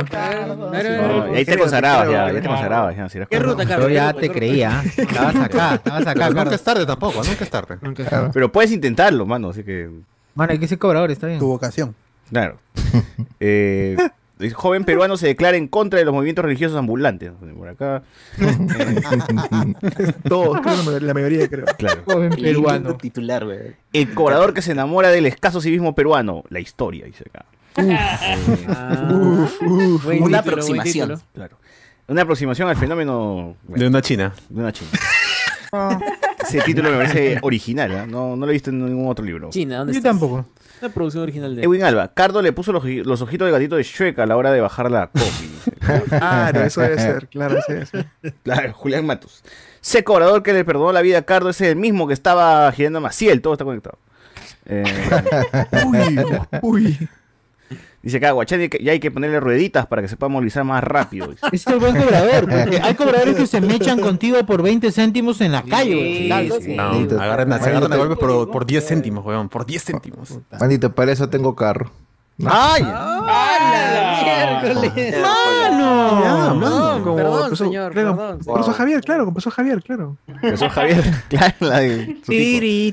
No, 0.68 1.34
y 1.34 1.36
ahí 1.38 1.44
te 1.44 1.58
consagrabas 1.58 2.08
ya, 2.10 2.32
ya 2.32 2.40
te 2.40 2.46
consagrabas 2.48 2.96
ya. 2.96 3.08
si 3.08 3.18
eras 3.18 3.28
¿Qué 3.28 3.36
cobrador. 3.38 3.56
ruta, 3.58 3.68
Carlos? 3.68 3.88
Yo 3.88 3.94
ya 3.94 4.12
¿Qué 4.12 4.20
te 4.20 4.30
creía. 4.30 4.82
Estabas 4.96 5.36
acá, 5.36 5.74
estabas 5.76 6.06
acá, 6.06 6.30
nunca 6.30 6.54
es 6.54 6.62
tarde 6.62 6.86
tampoco, 6.86 7.22
nunca 7.24 7.44
es 7.44 7.50
tarde. 7.50 7.78
Pero 8.32 8.52
puedes 8.52 8.70
intentarlo, 8.72 9.26
mano, 9.26 9.50
así 9.50 9.62
que. 9.64 9.88
Mano, 10.34 10.52
hay 10.52 10.58
que 10.58 10.68
ser 10.68 10.78
cobrador, 10.78 11.10
está 11.10 11.26
bien. 11.26 11.38
Tu 11.38 11.46
vocación. 11.46 11.94
Claro. 12.30 12.58
Eh, 13.38 13.96
el 14.38 14.54
joven 14.54 14.84
peruano 14.84 15.18
se 15.18 15.26
declara 15.26 15.58
en 15.58 15.68
contra 15.68 15.98
de 15.98 16.04
los 16.06 16.14
movimientos 16.14 16.44
religiosos 16.44 16.76
ambulantes. 16.78 17.32
Por 17.56 17.68
acá. 17.68 18.02
Todos, 20.28 20.60
creo, 20.62 21.00
la 21.00 21.14
mayoría 21.14 21.48
creo. 21.48 21.66
Claro. 21.78 22.02
Joven 22.06 22.30
peruano. 22.30 22.96
Titular. 22.96 23.46
El 23.92 24.14
cobrador 24.14 24.54
que 24.54 24.62
se 24.62 24.72
enamora 24.72 25.10
del 25.10 25.26
escaso 25.26 25.60
civismo 25.60 25.94
peruano. 25.94 26.44
La 26.48 26.60
historia, 26.60 27.04
dice 27.06 27.24
acá. 27.28 27.44
Uf, 29.12 29.62
uf. 29.62 30.04
Buen 30.04 30.22
Una 30.22 30.38
título, 30.42 30.54
aproximación. 30.62 31.20
Claro. 31.34 31.58
Una 32.08 32.22
aproximación 32.22 32.68
al 32.68 32.76
fenómeno 32.76 33.56
De 33.68 33.86
una 33.86 34.00
china. 34.00 34.32
de 34.48 34.60
una 34.60 34.72
china. 34.72 34.90
Ese 36.42 36.60
título 36.60 36.90
me 36.90 36.96
parece 36.96 37.38
original, 37.42 37.92
¿ah? 37.96 38.06
no, 38.06 38.36
no 38.36 38.46
lo 38.46 38.50
he 38.50 38.54
visto 38.54 38.70
en 38.70 38.84
ningún 38.84 39.08
otro 39.08 39.24
libro. 39.24 39.50
China, 39.50 39.78
¿dónde 39.78 39.94
Yo 39.94 40.00
tampoco. 40.00 40.46
La 40.80 40.88
producción 40.90 41.22
original 41.22 41.56
de. 41.56 41.62
Edwin 41.62 41.82
Alba, 41.84 42.12
Cardo 42.12 42.42
le 42.42 42.52
puso 42.52 42.72
los, 42.72 42.84
los 42.84 43.22
ojitos 43.22 43.46
de 43.46 43.52
gatito 43.52 43.76
de 43.76 43.82
Shrek 43.82 44.18
a 44.18 44.26
la 44.26 44.36
hora 44.36 44.52
de 44.52 44.60
bajar 44.60 44.90
la 44.90 45.08
copy. 45.08 45.52
Claro, 46.08 46.62
eso 46.62 46.80
debe 46.80 46.98
ser, 46.98 47.28
claro, 47.28 47.58
sí, 47.66 47.74
sí. 47.90 48.30
Claro, 48.42 48.72
Julián 48.72 49.06
Matos. 49.06 49.42
Ese 49.82 50.02
cobrador 50.02 50.42
que 50.42 50.52
le 50.52 50.64
perdonó 50.64 50.92
la 50.92 51.00
vida 51.00 51.18
a 51.18 51.22
Cardo 51.22 51.50
es 51.50 51.60
el 51.60 51.76
mismo 51.76 52.08
que 52.08 52.14
estaba 52.14 52.70
girando 52.72 52.98
a 52.98 53.02
Maciel, 53.02 53.40
todo 53.40 53.52
está 53.54 53.64
conectado. 53.64 53.98
Eh, 54.66 54.84
Uy, 55.84 56.18
uy. 56.62 57.08
Dice 58.02 58.18
acá, 58.18 58.30
Guachani, 58.32 58.68
ya 58.80 58.92
hay 58.92 59.00
que 59.00 59.10
ponerle 59.10 59.40
rueditas 59.40 59.86
para 59.86 60.02
que 60.02 60.08
se 60.08 60.16
pueda 60.16 60.28
movilizar 60.30 60.64
más 60.64 60.82
rápido. 60.82 61.28
dice. 61.28 61.40
Ese 61.52 61.56
es 61.56 61.66
el 61.66 61.78
buen 61.78 61.96
cobrador. 61.96 62.48
porque 62.48 62.80
hay 62.82 62.94
cobradores 62.94 63.36
que 63.36 63.46
se 63.46 63.60
mechan 63.60 64.00
contigo 64.00 64.44
por 64.46 64.62
20 64.62 64.90
céntimos 64.92 65.40
en 65.40 65.52
la 65.52 65.62
calle. 65.62 66.26
Claro, 66.26 66.60
sí. 66.60 66.74
No, 66.76 67.08
se 67.08 67.14
agarran 67.14 67.52
a 67.52 67.96
golpes 67.96 68.18
por, 68.18 68.50
por 68.50 68.66
10 68.66 68.86
céntimos, 68.86 69.24
weón. 69.24 69.48
Por 69.48 69.66
10 69.66 69.84
céntimos. 69.84 70.38
Manito, 70.60 70.94
para 70.94 71.12
eso 71.12 71.28
tengo 71.28 71.54
carro. 71.54 71.90
¡Ay! 72.44 72.82
miércoles! 74.24 75.14
¡Mano! 75.22 76.22
Ya, 76.22 76.54
mano, 76.54 77.00
como 77.02 77.16
perdón, 77.16 77.44
empezó- 77.44 77.64
señor, 77.64 77.92
claro, 77.92 78.16
perdón, 78.16 78.38
Por 78.44 78.60
eso 78.60 78.72
Javier, 78.72 79.00
claro, 79.00 79.28
empezó 79.28 79.50
Javier, 79.50 79.82
claro. 79.82 80.16
Eso 80.42 80.68
Javier, 80.68 81.04
claro, 81.28 81.54
la 81.60 81.80
de 81.80 82.18
su 82.22 82.32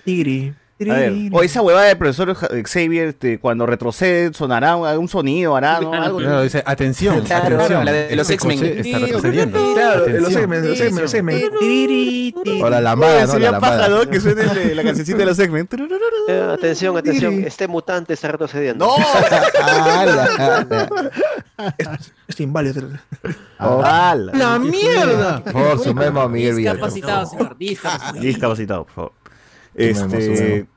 tipo. 0.05 0.55
A 0.81 0.93
ver, 0.95 1.13
o 1.31 1.43
esa 1.43 1.61
huevada 1.61 1.85
del 1.87 1.97
profesor 1.97 2.33
Ja- 2.35 2.49
Xavier, 2.65 3.09
este, 3.09 3.39
cuando 3.39 3.65
retrocede, 3.65 4.33
sonará 4.33 4.75
un- 4.75 4.85
algún 4.87 5.07
sonido, 5.07 5.55
hará, 5.55 5.79
¿no? 5.79 5.93
Algo. 5.93 6.17
Claro, 6.17 6.41
dice, 6.41 6.61
atención, 6.65 7.21
Claro, 7.21 7.55
atención. 7.55 7.85
la 7.85 7.91
de 7.93 8.15
los 8.15 8.29
X-Men. 8.29 8.63
Está 8.79 8.99
retrocediendo. 8.99 9.73
Claro, 9.75 9.99
los 9.99 10.07
Atención. 10.09 10.33
segmentos, 10.33 10.69
los 10.99 11.11
segmentos, 11.11 11.51
los 11.51 11.59
tigri. 11.59 12.35
O 12.61 12.69
la 12.69 12.81
lambada, 12.81 13.25
¿no? 13.27 13.39
La 13.39 13.51
lambada. 13.51 13.87
¿no? 13.87 14.09
Que 14.09 14.19
suene 14.19 14.43
la 14.75 14.83
cancioncita 14.83 15.19
de 15.19 15.25
los 15.25 15.39
X-Men. 15.39 15.69
Eh, 16.27 16.49
atención, 16.53 16.97
atención, 16.97 17.43
este 17.45 17.67
mutante 17.67 18.13
está 18.13 18.29
retrocediendo. 18.29 18.85
¡No! 18.87 18.95
¡Hala! 19.63 21.09
Estoy 22.27 22.43
inválido. 22.45 22.89
¡La 23.59 24.59
mierda! 24.59 25.43
Por 25.43 25.79
su 25.79 25.93
memo, 25.93 26.27
Miguel 26.27 26.55
Villalobos. 26.55 26.93
Discapacitado, 26.93 27.25
señor. 27.27 27.57
Discapacitado. 27.57 28.19
Discapacitado, 28.19 28.83
por 28.85 28.93
favor. 28.93 29.11
Este. 29.75 30.67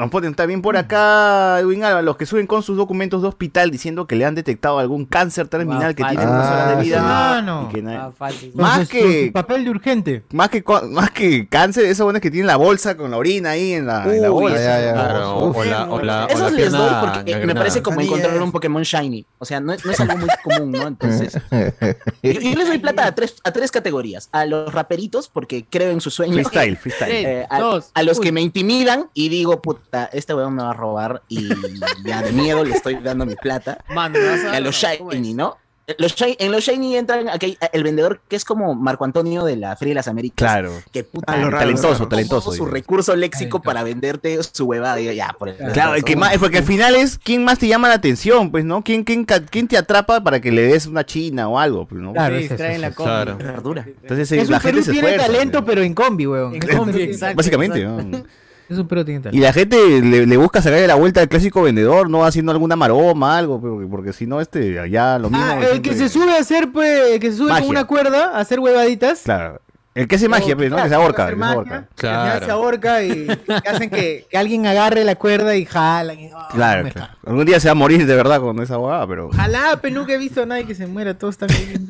Nos 0.00 0.10
ponen 0.10 0.34
también 0.34 0.62
por 0.62 0.78
acá, 0.78 1.60
Edwin 1.60 1.84
Alba, 1.84 2.00
los 2.00 2.16
que 2.16 2.24
suben 2.24 2.46
con 2.46 2.62
sus 2.62 2.76
documentos 2.78 3.20
de 3.20 3.28
hospital 3.28 3.70
diciendo 3.70 4.06
que 4.06 4.16
le 4.16 4.24
han 4.24 4.34
detectado 4.34 4.78
algún 4.78 5.04
cáncer 5.04 5.46
terminal 5.48 5.94
que 5.94 6.02
tiene 6.04 6.24
unas 6.24 6.50
horas 6.50 6.76
de 6.78 6.82
vida. 6.82 7.02
Mano. 7.02 7.68
y 7.70 7.74
que 7.74 7.82
na- 7.82 8.04
Ah. 8.18 8.30
Más 8.54 8.80
su- 8.86 8.88
que- 8.88 9.26
su 9.26 9.32
papel 9.32 9.64
de 9.64 9.70
urgente. 9.70 10.22
Más 10.32 10.48
que, 10.48 10.64
más 10.90 11.10
que 11.10 11.46
cáncer, 11.48 11.84
esos 11.84 12.04
buenos 12.04 12.22
que 12.22 12.30
tienen 12.30 12.46
la 12.46 12.56
bolsa 12.56 12.96
con 12.96 13.10
la 13.10 13.18
orina 13.18 13.50
ahí 13.50 13.74
en 13.74 13.86
la, 13.86 14.04
en 14.04 14.22
la 14.22 14.30
Uy, 14.32 14.42
bolsa. 14.44 14.58
ya, 14.58 14.80
ya. 14.86 14.92
Claro, 14.94 15.36
o, 15.36 15.50
o 15.58 15.64
la, 15.64 15.84
o 15.90 16.00
la, 16.02 16.24
o 16.24 16.28
Esos 16.28 16.40
la 16.52 16.58
les 16.58 16.72
doy 16.72 16.90
porque 17.00 17.18
me 17.24 17.30
gangrenada. 17.32 17.60
parece 17.60 17.82
como 17.82 18.00
encontrar 18.00 18.40
un 18.40 18.52
Pokémon 18.52 18.82
Shiny. 18.82 19.26
O 19.38 19.44
sea, 19.44 19.60
no, 19.60 19.74
es- 19.74 19.84
no 19.84 19.92
es 19.92 20.00
algo 20.00 20.16
muy 20.16 20.28
común, 20.42 20.72
¿no? 20.72 20.86
Entonces, 20.88 21.34
yo, 22.22 22.32
yo 22.32 22.54
les 22.58 22.66
doy 22.68 22.78
plata 22.78 23.06
a 23.06 23.14
tres, 23.14 23.36
a 23.44 23.52
tres 23.52 23.70
categorías. 23.70 24.28
A 24.32 24.46
los 24.46 24.72
raperitos, 24.72 25.28
porque 25.28 25.64
creo 25.68 25.90
en 25.90 26.00
sus 26.00 26.14
sueños. 26.14 26.36
Freestyle, 26.36 26.76
freestyle. 26.76 27.12
Eh, 27.12 27.46
a, 27.50 27.60
Dos, 27.60 27.90
a 27.92 28.02
los 28.02 28.18
que 28.18 28.32
me 28.32 28.40
intimidan 28.40 29.06
y 29.12 29.28
digo, 29.28 29.60
puta, 29.60 29.89
este 30.12 30.34
weón 30.34 30.54
me 30.54 30.62
va 30.62 30.70
a 30.70 30.74
robar 30.74 31.22
y 31.28 31.48
ya 32.04 32.22
de 32.22 32.32
miedo 32.32 32.64
le 32.64 32.74
estoy 32.74 32.96
dando 32.96 33.26
mi 33.26 33.34
plata. 33.36 33.78
Mano, 33.88 34.18
a 34.52 34.60
los 34.60 34.80
razón, 34.82 34.98
¿cómo 34.98 35.12
Shiny? 35.12 35.34
¿no? 35.34 35.56
Los 35.98 36.14
Shiny- 36.14 36.36
en 36.38 36.52
los 36.52 36.62
Shiny 36.62 36.94
entran 36.96 37.28
aquí, 37.28 37.58
el 37.72 37.82
vendedor 37.82 38.20
que 38.28 38.36
es 38.36 38.44
como 38.44 38.76
Marco 38.76 39.04
Antonio 39.04 39.42
de 39.44 39.56
la 39.56 39.74
Feria 39.74 39.90
de 39.90 39.94
las 39.96 40.06
Américas. 40.06 40.36
Claro. 40.36 40.70
Que 40.92 41.02
puta, 41.02 41.32
Ah, 41.32 41.36
raro, 41.36 41.58
talentoso, 41.58 41.94
raro. 41.94 42.08
talentoso. 42.08 42.40
todo 42.44 42.52
su 42.56 42.62
digo. 42.62 42.72
recurso 42.72 43.16
léxico 43.16 43.60
para 43.60 43.82
venderte 43.82 44.38
su 44.40 44.66
huevada. 44.66 44.94
Digo, 44.94 45.10
ya, 45.10 45.34
por 45.36 45.48
el 45.48 45.56
Claro, 45.72 45.96
el 45.96 46.04
que 46.04 46.14
más, 46.14 46.38
porque 46.38 46.58
al 46.58 46.62
final 46.64 46.94
es 46.94 47.18
quién 47.18 47.42
más 47.42 47.58
te 47.58 47.66
llama 47.66 47.88
la 47.88 47.94
atención, 47.94 48.52
pues, 48.52 48.64
¿no? 48.64 48.84
¿Quién, 48.84 49.02
quién, 49.02 49.24
quién 49.24 49.66
te 49.66 49.76
atrapa 49.76 50.22
para 50.22 50.40
que 50.40 50.52
le 50.52 50.62
des 50.62 50.86
una 50.86 51.04
china 51.04 51.48
o 51.48 51.58
algo, 51.58 51.88
pues, 51.88 52.00
¿no? 52.00 52.12
Claro, 52.12 52.38
Sí, 52.38 52.44
es 52.44 52.56
traen 52.56 52.72
es 52.74 52.80
la 52.82 52.90
combi. 52.92 53.10
Claro. 53.10 53.36
verdura. 53.38 53.84
Entonces 54.02 54.30
eh, 54.30 54.36
Es 54.42 54.44
un 54.46 54.52
la 54.52 54.60
gente 54.60 54.74
Perú 54.74 54.84
se 54.84 54.92
tiene 54.92 55.08
esfuerza. 55.08 55.32
talento, 55.32 55.64
pero 55.64 55.82
en 55.82 55.94
combi, 55.94 56.26
weón. 56.28 56.54
En 56.54 56.60
combi, 56.76 57.02
exacto. 57.02 57.36
Básicamente, 57.38 57.80
exacto. 57.82 58.04
¿no? 58.18 58.24
Es 58.70 58.78
un 58.78 58.86
Perú 58.86 59.04
tiene 59.04 59.30
Y 59.32 59.40
la 59.40 59.52
gente 59.52 59.76
le, 60.00 60.26
le 60.26 60.36
busca 60.36 60.62
sacarle 60.62 60.86
la 60.86 60.94
vuelta 60.94 61.20
al 61.20 61.28
clásico 61.28 61.62
vendedor, 61.62 62.08
no 62.08 62.24
haciendo 62.24 62.52
alguna 62.52 62.76
maroma, 62.76 63.36
algo, 63.36 63.60
porque, 63.60 63.86
porque 63.88 64.12
si 64.12 64.28
no, 64.28 64.40
este, 64.40 64.78
allá 64.78 65.18
lo 65.18 65.28
mismo. 65.28 65.44
Ah, 65.44 65.56
de 65.56 65.72
el 65.72 65.82
que 65.82 65.96
se 65.96 66.08
sube 66.08 66.32
a 66.32 66.38
hacer, 66.38 66.70
pues, 66.72 67.14
el 67.14 67.18
que 67.20 67.32
se 67.32 67.38
sube 67.38 67.48
Magia. 67.48 67.62
con 67.62 67.70
una 67.70 67.84
cuerda 67.84 68.30
a 68.30 68.38
hacer 68.38 68.60
huevaditas. 68.60 69.22
Claro. 69.22 69.60
El 69.92 70.06
que 70.06 70.14
hace 70.16 70.28
magia, 70.28 70.54
pues, 70.56 70.70
¿no? 70.70 70.76
Que 70.76 70.88
se 70.88 70.94
ahorca. 70.94 71.26
se 71.28 71.34
ahorca. 71.42 71.80
que 71.82 71.94
Claro. 71.96 72.46
se 72.46 72.50
ahorca 72.52 73.02
y 73.02 73.26
que 73.26 73.68
hacen 73.68 73.90
que, 73.90 74.24
que 74.30 74.38
alguien 74.38 74.64
agarre 74.66 75.02
la 75.02 75.16
cuerda 75.16 75.56
y 75.56 75.64
jalan. 75.64 76.18
y, 76.18 76.30
ah, 76.32 76.48
Claro, 76.52 76.84
me 76.84 76.92
claro. 76.92 77.12
Algún 77.26 77.44
día 77.44 77.58
se 77.58 77.66
va 77.68 77.72
a 77.72 77.74
morir 77.74 78.06
de 78.06 78.14
verdad 78.14 78.40
con 78.40 78.60
esa 78.62 78.78
huevada, 78.78 79.04
pero. 79.08 79.26
Ojalá, 79.28 79.78
pero 79.82 79.96
nunca 79.96 80.12
he 80.12 80.18
visto 80.18 80.42
a 80.42 80.46
nadie 80.46 80.64
que 80.64 80.76
se 80.76 80.86
muera, 80.86 81.18
todos 81.18 81.34
están 81.34 81.48
bien. 81.48 81.88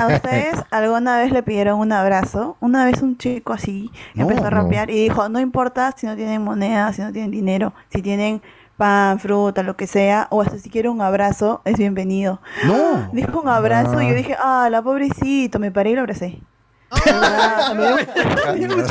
¿A 0.00 0.06
ustedes 0.06 0.56
alguna 0.70 1.18
vez 1.18 1.30
le 1.30 1.42
pidieron 1.42 1.78
un 1.78 1.92
abrazo? 1.92 2.56
Una 2.60 2.84
vez 2.86 3.00
un 3.02 3.16
chico 3.18 3.52
así 3.52 3.90
No, 4.14 4.22
empezó 4.22 4.46
a 4.46 4.50
no. 4.50 4.62
rapear 4.62 4.88
y 4.90 4.94
dijo, 5.02 5.28
no 5.28 5.40
importa 5.40 5.94
si 5.96 6.06
no 6.06 6.16
tienen 6.16 6.42
moneda, 6.42 6.92
si 6.94 7.02
no 7.02 7.12
tienen 7.12 7.30
dinero, 7.30 7.72
si 7.92 8.00
tienen 8.02 8.42
pan, 8.78 9.18
fruta, 9.18 9.62
lo 9.62 9.76
que 9.76 9.86
sea, 9.86 10.26
o 10.30 10.40
hasta 10.40 10.56
si 10.58 10.70
quieren 10.70 10.92
un 10.92 11.02
abrazo, 11.02 11.60
es 11.64 11.76
bienvenido. 11.76 12.40
No. 12.64 13.10
Dijo 13.12 13.40
un 13.40 13.48
abrazo 13.48 14.00
y 14.00 14.06
yo 14.06 14.12
Ah. 14.12 14.16
dije, 14.16 14.36
ah, 14.40 14.68
la 14.70 14.80
pobrecito, 14.82 15.58
me 15.58 15.70
paré 15.70 15.90
y 15.90 15.94
lo 15.94 16.00
abracé. 16.00 16.38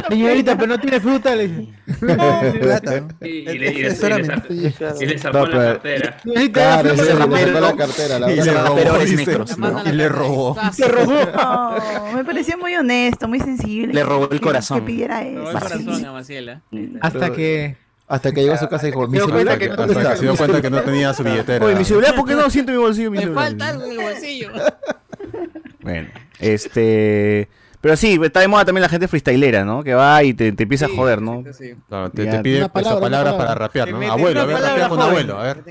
Señorita, 0.10 0.56
pero 0.56 0.68
no 0.68 0.80
tiene 0.80 1.00
fruta, 1.00 1.36
le 1.36 1.48
dije. 1.48 1.74
Y, 3.22 3.28
y 3.28 3.58
le, 3.58 3.90
No, 5.34 5.46
la 5.46 5.80
cartera. 5.80 6.18
Claro, 6.52 6.94
le 6.94 6.98
sacó 6.98 7.28
la 7.60 7.76
cartera, 7.76 8.32
Y 8.32 8.36
le 8.42 8.54
robó, 8.54 9.84
Y 9.86 9.92
le 9.92 10.10
robó. 10.10 10.56
Ah, 10.60 10.72
Se 10.72 10.88
robó. 10.88 11.16
Me 12.16 12.24
pareció 12.26 12.58
muy 12.58 12.76
honesto, 12.76 13.28
muy 13.28 13.40
sensible. 13.40 13.94
Le 13.94 14.04
robó 14.04 14.26
el 14.26 14.30
que- 14.30 14.40
corazón. 14.42 14.80
Que 14.82 14.86
pidiera 14.86 15.22
Robó 15.22 15.30
eso. 15.50 15.52
el 15.52 15.54
corazón 15.64 15.96
sí. 16.00 16.06
a 16.06 16.12
Maciela. 16.12 16.62
Hasta 17.02 17.32
que. 17.32 17.78
Hasta 18.10 18.32
que 18.32 18.42
llegó 18.42 18.54
a 18.54 18.58
su 18.58 18.70
casa 18.70 18.88
y 18.88 18.92
dijo, 18.92 19.06
mi 19.08 19.18
dio 19.18 19.28
cuenta 19.28 19.52
celular, 19.56 19.60
que 19.60 19.68
no 19.68 19.76
¿dónde 19.76 19.96
Hasta 19.98 20.12
que 20.12 20.16
se 20.18 20.24
dio 20.24 20.36
cuenta 20.38 20.62
que 20.62 20.70
no 20.70 20.82
tenía 20.82 21.14
su 21.14 21.24
billetera. 21.26 21.66
Oye, 21.66 21.76
mi 21.76 21.84
celular, 21.84 22.16
¿por 22.16 22.26
qué 22.26 22.36
no 22.36 22.50
siento 22.50 22.72
mi 22.72 22.78
bolsillo? 22.78 23.12
Mi 23.12 23.18
Me 23.18 23.24
celular? 23.24 23.44
falta 23.44 23.68
algo 23.68 23.84
en 23.84 23.92
el 23.92 23.98
bolsillo. 23.98 24.50
Bueno, 25.82 26.08
este. 26.40 27.50
Pero 27.82 27.96
sí, 27.96 28.20
está 28.24 28.40
de 28.40 28.48
moda 28.48 28.66
también 28.66 28.82
la 28.82 28.90
gente 28.90 29.08
freestylera, 29.08 29.64
¿no? 29.64 29.84
Que 29.84 29.94
va 29.94 30.24
y 30.24 30.34
te, 30.34 30.52
te 30.52 30.64
empieza 30.64 30.88
a 30.88 30.90
joder, 30.90 31.22
¿no? 31.22 31.44
Sí, 31.46 31.54
sí. 31.54 31.76
Claro, 31.88 32.10
te, 32.10 32.26
te 32.26 32.40
pide 32.42 32.68
palabra, 32.70 33.00
palabras 33.00 33.34
una 33.34 33.38
para 33.38 33.54
palabra. 33.56 33.68
rapear, 33.68 33.92
¿no? 33.92 34.12
Abuelo, 34.12 34.42
a 34.42 34.46
ver, 34.46 34.56
palabra 34.56 34.74
rapea 34.74 34.90
con 34.90 34.98
joven. 35.00 35.10
abuelo, 35.12 35.40
a 35.40 35.44
ver. 35.44 35.64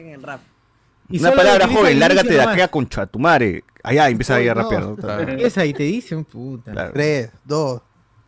Y 1.09 1.21
Una 1.21 1.33
palabra 1.33 1.69
joven, 1.69 2.01
lárgate 2.01 2.31
de 2.35 2.41
acá 2.43 2.69
concha 2.69 3.07
tu 3.07 3.19
madre. 3.19 3.65
Allá 3.83 4.09
empieza 4.09 4.37
ahí 4.37 4.49
a 4.49 4.55
rapear. 4.55 4.83
¿no? 4.83 4.97
Claro. 4.97 5.33
Esa 5.33 5.65
y 5.65 5.73
te 5.73 5.85
dicen, 5.85 6.25
puta. 6.25 6.73
Claro. 6.73 6.93
Tres, 6.93 7.31
dos, 7.45 7.81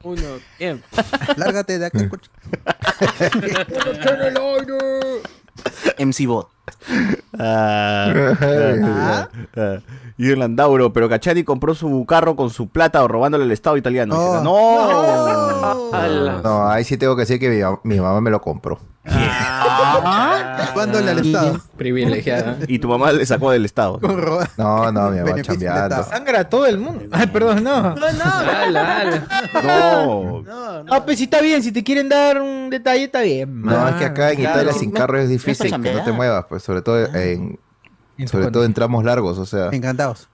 Uno, 0.03 0.23
tiempo. 0.57 0.87
lárgate 1.37 1.79
de 1.79 1.87
aquí. 1.87 2.09
coche. 2.09 2.31
MC 5.99 6.27
Bot. 6.27 6.49
Ah, 7.41 8.35
ah, 8.41 9.29
ah. 9.57 9.79
Y 10.17 10.31
el 10.31 10.41
Landauro, 10.41 10.93
pero 10.93 11.09
Cachani 11.09 11.45
compró 11.45 11.75
su 11.75 12.05
carro 12.07 12.35
con 12.35 12.51
su 12.51 12.69
plata 12.69 13.03
o 13.05 13.07
robándole 13.07 13.45
al 13.45 13.53
Estado 13.53 13.77
italiano. 13.77 14.43
No. 14.43 14.43
¡No! 14.43 15.89
No, 16.43 16.69
ahí 16.69 16.85
sí 16.85 16.97
tengo 16.97 17.15
que 17.15 17.21
decir 17.21 17.39
que 17.39 17.49
mi, 17.49 17.61
mi 17.85 18.01
mamá 18.01 18.21
me 18.21 18.31
lo 18.31 18.41
compró. 18.41 18.79
Llevándole 20.69 21.11
al 21.11 21.19
Estado. 21.27 21.61
Privilegiada. 21.77 22.59
Y 22.67 22.79
tu 22.79 22.89
mamá 22.89 23.13
le 23.13 23.25
sacó 23.27 23.51
del 23.51 23.65
Estado. 23.65 23.99
No, 24.57 24.93
no, 24.93 25.11
mi 25.11 25.19
mamá 25.21 25.43
chambeando. 25.43 26.03
Sangra 26.05 26.41
a 26.41 26.45
todo 26.49 26.67
el 26.67 26.79
mundo. 26.79 27.05
Ay, 27.11 27.27
perdón, 27.29 27.65
no. 27.65 27.95
No, 27.95 28.07
No. 29.63 30.83
No, 30.85 31.05
pues 31.05 31.19
si 31.19 31.25
está 31.25 31.41
bien, 31.41 31.63
si 31.63 31.73
te 31.73 31.83
quieren 31.85 32.09
dar 32.09 32.41
un 32.41 32.71
detalle, 32.71 33.05
está 33.05 33.21
bien. 33.23 33.63
No, 33.63 33.89
es 33.89 33.95
que 33.97 34.05
acá 34.05 34.31
en 34.33 34.39
Claro. 34.39 34.61
Italia 34.63 34.73
sin 34.79 34.91
carro 34.91 35.19
es 35.19 35.29
difícil 35.29 35.71
que 35.83 35.93
no 35.95 36.05
te 36.05 36.13
muevas, 36.13 36.45
pues 36.49 36.63
sobre 36.63 36.83
todo 36.83 36.99
en 37.15 37.59
sobre 38.27 38.51
todo 38.51 38.65
en 38.65 38.75
tramos 38.75 39.05
largos, 39.05 39.39
o 39.39 39.47
sea. 39.47 39.69
Encantados. 39.73 40.29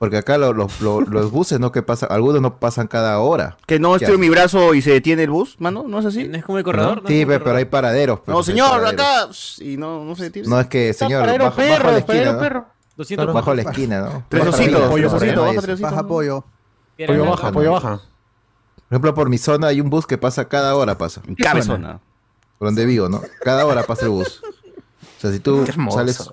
Porque 0.00 0.16
acá 0.16 0.38
lo- 0.38 0.52
lo- 0.54 0.66
lo- 0.80 1.02
los 1.02 1.30
buses 1.30 1.60
no 1.60 1.70
que 1.72 1.82
pasan, 1.82 2.08
algunos 2.10 2.40
no 2.40 2.58
pasan 2.58 2.88
cada 2.88 3.18
hora. 3.20 3.58
Que 3.66 3.78
no 3.78 3.90
¿Qué 3.98 4.04
estoy 4.06 4.14
en 4.14 4.20
mi 4.22 4.30
brazo 4.30 4.72
y 4.74 4.80
se 4.80 4.90
detiene 4.92 5.24
el 5.24 5.30
bus, 5.30 5.56
mano, 5.60 5.84
¿no 5.86 5.98
es 5.98 6.06
así? 6.06 6.26
¿No 6.26 6.38
es 6.38 6.42
como 6.44 6.56
el 6.58 6.64
¿No? 6.64 6.94
Sí, 7.06 7.26
pe- 7.26 7.38
pero 7.38 7.56
hay 7.56 7.66
paraderos. 7.66 8.20
pues, 8.20 8.34
No, 8.34 8.42
señor, 8.42 8.70
paraderos. 8.70 9.56
acá. 9.58 9.64
Y 9.64 9.76
no, 9.76 10.02
no 10.02 10.16
se 10.16 10.24
detiene. 10.24 10.48
No 10.48 10.58
es 10.58 10.68
que, 10.68 10.94
señor, 10.94 11.20
paradero 11.20 11.44
bajo, 11.44 11.56
perro, 11.58 11.68
bajo 11.70 11.84
la 11.84 12.00
paradero 12.00 12.12
esquina, 12.14 12.32
¿no? 12.32 12.38
perro. 12.40 12.66
200 12.96 13.34
Bajo 13.34 13.54
la 13.54 13.62
esquina, 13.62 14.00
¿no? 14.00 14.24
Tres 14.30 14.46
ositos, 14.46 14.82
arriba, 14.82 15.18
tres 15.18 15.36
baja 15.36 15.52
tres 15.60 15.74
ositos. 15.74 15.80
Baja 15.90 16.06
pollo. 16.06 16.44
Pollo 17.06 17.24
baja, 17.26 17.52
pollo 17.52 17.72
baja. 17.72 17.88
Por 17.98 18.84
ejemplo, 18.96 19.14
por 19.14 19.28
mi 19.28 19.36
zona 19.38 19.66
hay 19.68 19.80
un 19.82 19.90
bus 19.90 20.06
que 20.06 20.16
pasa 20.18 20.48
cada 20.48 20.74
hora, 20.76 20.96
pasa. 20.98 21.20
En 21.26 21.34
cada 21.34 21.62
zona. 21.62 22.00
Por 22.58 22.68
donde 22.68 22.86
vivo, 22.86 23.08
¿no? 23.10 23.20
Cada 23.42 23.66
hora 23.66 23.82
pasa 23.84 24.04
el 24.06 24.10
bus. 24.12 24.42
O 24.42 25.20
sea, 25.20 25.30
si 25.30 25.40
tú 25.40 25.64
sales, 25.90 26.30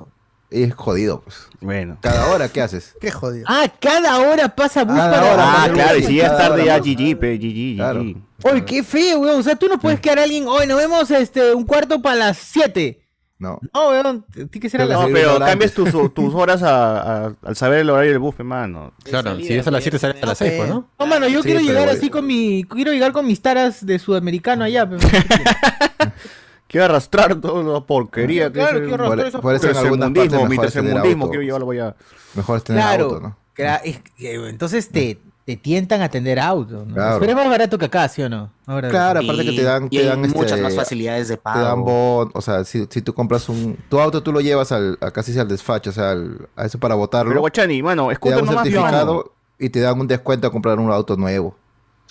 es 0.50 0.74
jodido, 0.74 1.22
pues. 1.22 1.48
Bueno. 1.60 1.98
Cada 2.02 2.28
hora, 2.28 2.50
¿qué 2.50 2.62
haces? 2.62 2.96
Qué 3.02 3.12
jodido. 3.12 3.46
Ah, 3.48 3.68
cada 3.80 4.20
hora 4.20 4.48
pasa 4.56 4.84
bus 4.84 4.96
Cada 4.96 5.12
para. 5.20 5.34
hora 5.34 5.64
Ah, 5.64 5.70
claro, 5.74 5.98
y 5.98 6.04
si 6.04 6.16
ya 6.18 6.28
es 6.28 6.38
tarde 6.38 6.66
ya. 6.66 6.78
GG, 6.80 7.20
pe, 7.20 7.38
GG, 7.38 7.76
Claro. 7.78 8.04
GG. 8.04 8.18
Oye, 8.44 8.66
qué 8.66 8.84
feo, 8.84 9.20
weón. 9.20 9.40
O 9.40 9.44
sea, 9.44 9.56
tú 9.56 9.68
no 9.68 9.80
puedes 9.80 10.00
quedar 10.00 10.20
a 10.20 10.24
alguien. 10.24 10.48
Hoy 10.48 10.68
nos 10.68 10.78
vemos 10.78 11.10
este, 11.12 11.54
un 11.56 11.66
cuarto 11.66 12.02
para 12.02 12.16
las 12.16 12.38
7. 12.38 13.02
No. 13.40 13.60
No, 13.74 13.90
weón. 13.90 14.26
Tiene 14.34 14.50
que 14.50 14.70
ser 14.70 14.82
a 14.82 14.86
las 14.86 15.00
No, 15.00 15.08
Sí, 15.08 15.14
pero 15.14 15.40
cambias 15.40 15.72
tus, 15.74 15.92
tus 16.14 16.34
horas 16.34 16.62
a- 16.64 17.26
a- 17.28 17.36
al 17.44 17.56
saber 17.56 17.80
el 17.82 17.90
horario 17.90 18.12
del 18.12 18.20
bus, 18.20 18.36
mano. 18.40 18.94
Claro, 19.04 19.36
si 19.38 19.54
es 19.54 19.68
a 19.68 19.72
las 19.72 19.84
7 19.84 20.00
sales 20.00 20.24
a 20.24 20.26
las 20.28 20.38
6, 20.38 20.54
pues, 20.58 20.70
¿no? 20.70 20.90
No, 21.00 21.06
mano, 21.08 21.28
yo 21.28 21.42
Sí, 21.42 21.48
quiero 21.50 21.60
pero 21.60 21.72
llegar 21.72 21.88
voy- 21.90 21.98
así 21.98 22.10
con 22.10 22.26
mi. 22.26 22.64
Quiero 22.70 22.92
llegar 22.94 23.12
con 23.12 23.26
mis 23.28 23.42
taras 23.42 23.86
de 23.86 24.00
sudamericano 24.00 24.64
allá. 24.64 24.88
pe. 24.90 24.98
Quiero 26.68 26.86
arrastrar 26.86 27.36
toda 27.40 27.64
la 27.64 27.82
porquería. 27.82 28.48
que 28.48 28.54
Claro, 28.60 28.78
es 28.78 28.84
el- 28.84 28.88
quiero 28.90 29.06
arrastrar 29.06 29.18
Por- 29.20 29.28
esa 29.28 29.42
por 29.42 29.56
eso 29.56 29.70
en 29.70 29.78
algunas 29.78 30.14
tercermundismo, 30.14 30.32
partes 30.32 30.50
mi 30.50 30.50
mejor 30.50 30.66
tercermundismo, 30.66 31.24
auto. 31.24 31.30
quiero 31.32 31.44
llevarlo 31.44 31.72
allá. 31.72 31.96
Mejor 32.36 32.58
es 32.58 32.64
tener 32.64 32.82
Claro. 32.82 33.04
auto, 33.06 33.20
¿no? 33.22 33.38
Es 33.84 34.00
que, 34.18 34.34
entonces 34.50 34.90
te, 34.90 35.20
te 35.46 35.56
tientan 35.58 36.02
a 36.02 36.10
tener 36.10 36.40
auto. 36.40 36.84
¿no? 36.86 36.94
Claro. 36.94 37.20
Pero 37.20 37.32
es 37.32 37.36
más 37.38 37.50
barato 37.50 37.78
que 37.78 37.86
acá, 37.86 38.08
¿sí 38.10 38.22
o 38.22 38.30
no? 38.30 38.52
Ahora- 38.66 38.90
Claro, 38.90 39.22
aparte 39.22 39.46
que 39.46 39.54
te 39.54 39.64
dan, 39.64 39.90
te 39.90 40.04
dan 40.04 40.20
muchas 40.22 40.52
este, 40.52 40.62
más 40.62 40.76
facilidades 40.76 41.30
de 41.30 41.38
pago. 41.38 41.60
Te 41.60 41.66
dan 41.66 41.84
bon, 41.86 42.32
o 42.34 42.42
sea, 42.42 42.64
si, 42.66 42.86
si 42.90 43.02
tú 43.02 43.14
compras 43.14 43.48
un, 43.50 43.78
tu 43.90 44.00
auto 44.00 44.22
tú 44.22 44.32
lo 44.34 44.42
llevas 44.42 44.72
al, 44.74 44.98
a 45.02 45.10
casi 45.12 45.40
al 45.40 45.48
despacho, 45.48 45.90
o 45.90 45.94
sea, 45.94 46.12
al- 46.12 46.50
a 46.56 46.66
eso 46.66 46.78
para 46.80 46.96
botarlo. 46.96 47.30
Pero 47.32 47.40
Guachani, 47.40 47.82
mano, 47.82 48.08
te 48.08 48.14
escucha 48.14 48.36
dan 48.36 48.44
un 48.48 48.54
certificado 48.54 49.32
y 49.58 49.70
te 49.70 49.80
dan 49.80 50.00
un 50.00 50.08
descuento 50.08 50.46
a 50.48 50.52
comprar 50.52 50.78
un 50.80 50.92
auto 50.92 51.16
nuevo. 51.16 51.56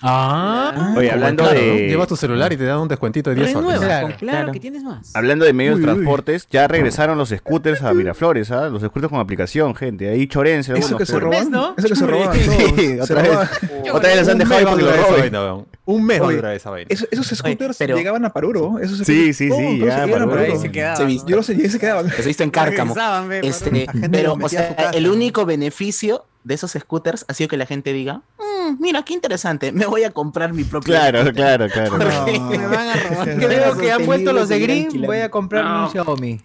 Ah. 0.01 0.93
Oye, 0.97 1.11
hablando 1.11 1.43
Claro, 1.43 1.59
de- 1.59 1.67
¿no? 1.67 1.87
Llevas 1.87 2.07
tu 2.07 2.15
celular 2.15 2.53
y 2.53 2.57
te 2.57 2.65
dan 2.65 2.79
un 2.79 2.87
descuentito 2.87 3.29
de 3.29 3.35
10 3.37 3.51
soles. 3.51 3.71
Renueva, 3.79 3.85
Claro, 3.87 4.07
claro, 4.07 4.17
claro. 4.17 4.51
que 4.51 4.59
tienes 4.59 4.83
más. 4.83 5.15
Hablando 5.15 5.45
de 5.45 5.53
medios 5.53 5.77
de 5.79 5.83
transportes, 5.85 6.47
ya 6.51 6.67
regresaron 6.67 7.17
los 7.17 7.29
scooters 7.29 7.81
a 7.81 7.93
Miraflores, 7.93 8.51
¿ah? 8.51 8.69
Los 8.69 8.81
scooters 8.83 9.09
con 9.09 9.19
aplicación, 9.19 9.73
gente. 9.75 10.09
Ahí 10.09 10.27
chorense. 10.27 10.77
Eso 10.77 10.97
que 10.97 11.05
se 11.05 11.19
roban. 11.19 11.49
¿no? 11.49 11.73
Eso 11.77 11.87
que 11.87 11.95
se 11.95 12.05
roban. 12.05 12.37
Sí. 12.37 12.75
Se 12.77 13.01
otra 13.01 13.21
vez. 13.21 13.31
roban. 13.31 13.49
Otra 13.93 14.09
vez 14.09 14.17
las 14.17 14.27
han 14.29 14.37
dejado 14.37 14.69
porque 14.69 14.83
lo 15.31 15.45
weón. 15.45 15.65
Un 15.85 16.03
mes 16.05 16.21
va 16.21 16.29
a 16.29 16.33
durar 16.33 16.53
esa 16.53 16.69
vaina. 16.69 16.87
Esos, 16.89 17.27
scooters 17.37 17.79
llegaban 17.79 18.25
a 18.25 18.33
Paruro. 18.33 18.77
Sí, 18.83 19.33
sí, 19.33 19.33
sí, 19.33 19.49
se. 19.49 20.57
Se 20.57 21.25
Yo 21.25 21.35
no 21.37 21.43
sé, 21.43 21.69
se 21.69 21.79
quedaban. 21.79 22.07
He 22.17 22.21
visto 22.21 22.43
en 22.43 22.51
Cárcamo. 22.51 22.93
Este, 23.41 23.87
pero, 24.11 24.37
o 24.41 24.49
sea, 24.49 24.91
el 24.93 25.07
único 25.07 25.45
beneficio 25.45 26.25
de 26.47 26.53
esos 26.55 26.71
scooters 26.71 27.25
ha 27.27 27.33
sido 27.33 27.49
que 27.49 27.57
la 27.57 27.65
gente 27.65 27.91
diga, 27.93 28.21
"Mm, 28.39 28.81
mira, 28.81 29.03
qué 29.03 29.13
interesante, 29.13 29.71
me 29.71 29.85
voy 29.85 30.03
a 30.03 30.11
comprar 30.11 30.53
mi 30.53 30.63
propio 30.63 30.93
Claro, 30.93 31.19
scooter". 31.19 31.35
claro, 31.35 31.67
claro. 31.69 31.89
Porque- 31.91 32.39
Me 32.57 32.67
van 32.67 32.87
a 32.87 32.93
robar. 32.95 33.35
Creo 33.37 33.77
que 33.77 33.91
han 33.91 34.05
vuelto 34.05 34.33
los 34.33 34.47
de 34.49 34.59
Green. 34.59 35.01
Voy 35.05 35.17
a 35.19 35.29
comprar 35.29 35.65
No. 35.65 35.83
un 35.85 35.91
Xiaomi. 35.91 36.41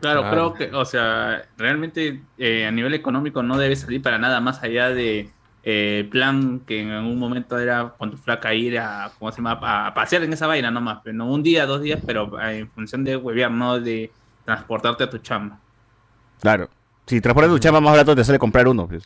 Claro, 0.00 0.20
Claro. 0.20 0.30
creo 0.30 0.54
que, 0.54 0.76
o 0.76 0.84
sea, 0.84 1.42
realmente 1.56 2.20
eh, 2.38 2.66
a 2.66 2.70
nivel 2.70 2.92
económico 2.94 3.42
no 3.42 3.56
debe 3.56 3.74
salir 3.76 4.02
para 4.02 4.18
nada 4.18 4.40
más 4.40 4.62
allá 4.62 4.90
de 4.90 5.30
eh, 5.68 6.06
plan 6.12 6.60
que 6.66 6.82
en 6.82 6.90
algún 6.92 7.18
momento 7.18 7.58
era 7.58 7.94
con 7.98 8.10
tu 8.12 8.16
flaca 8.18 8.54
ir 8.54 8.78
a, 8.78 9.10
¿cómo 9.18 9.32
se 9.32 9.38
llama? 9.38 9.58
A, 9.62 9.86
a 9.88 9.94
pasear 9.94 10.22
en 10.22 10.32
esa 10.32 10.46
vaina 10.46 10.70
nomás, 10.70 10.98
pero 11.02 11.16
no 11.16 11.26
un 11.32 11.42
día, 11.42 11.66
dos 11.66 11.80
días, 11.82 11.98
pero 12.06 12.40
eh, 12.40 12.58
en 12.58 12.70
función 12.70 13.02
de 13.02 13.16
huevear, 13.16 13.50
no 13.50 13.80
de 13.80 14.12
transportarte 14.44 15.02
a 15.04 15.10
tu 15.10 15.18
chamba. 15.18 15.58
Claro. 16.40 16.68
Si 17.06 17.20
transportas 17.20 17.52
tu 17.52 17.58
chamba 17.58 17.80
más 17.80 17.92
barato 17.92 18.14
te 18.16 18.24
sale 18.24 18.38
comprar 18.38 18.66
uno, 18.68 18.86
pues. 18.88 19.04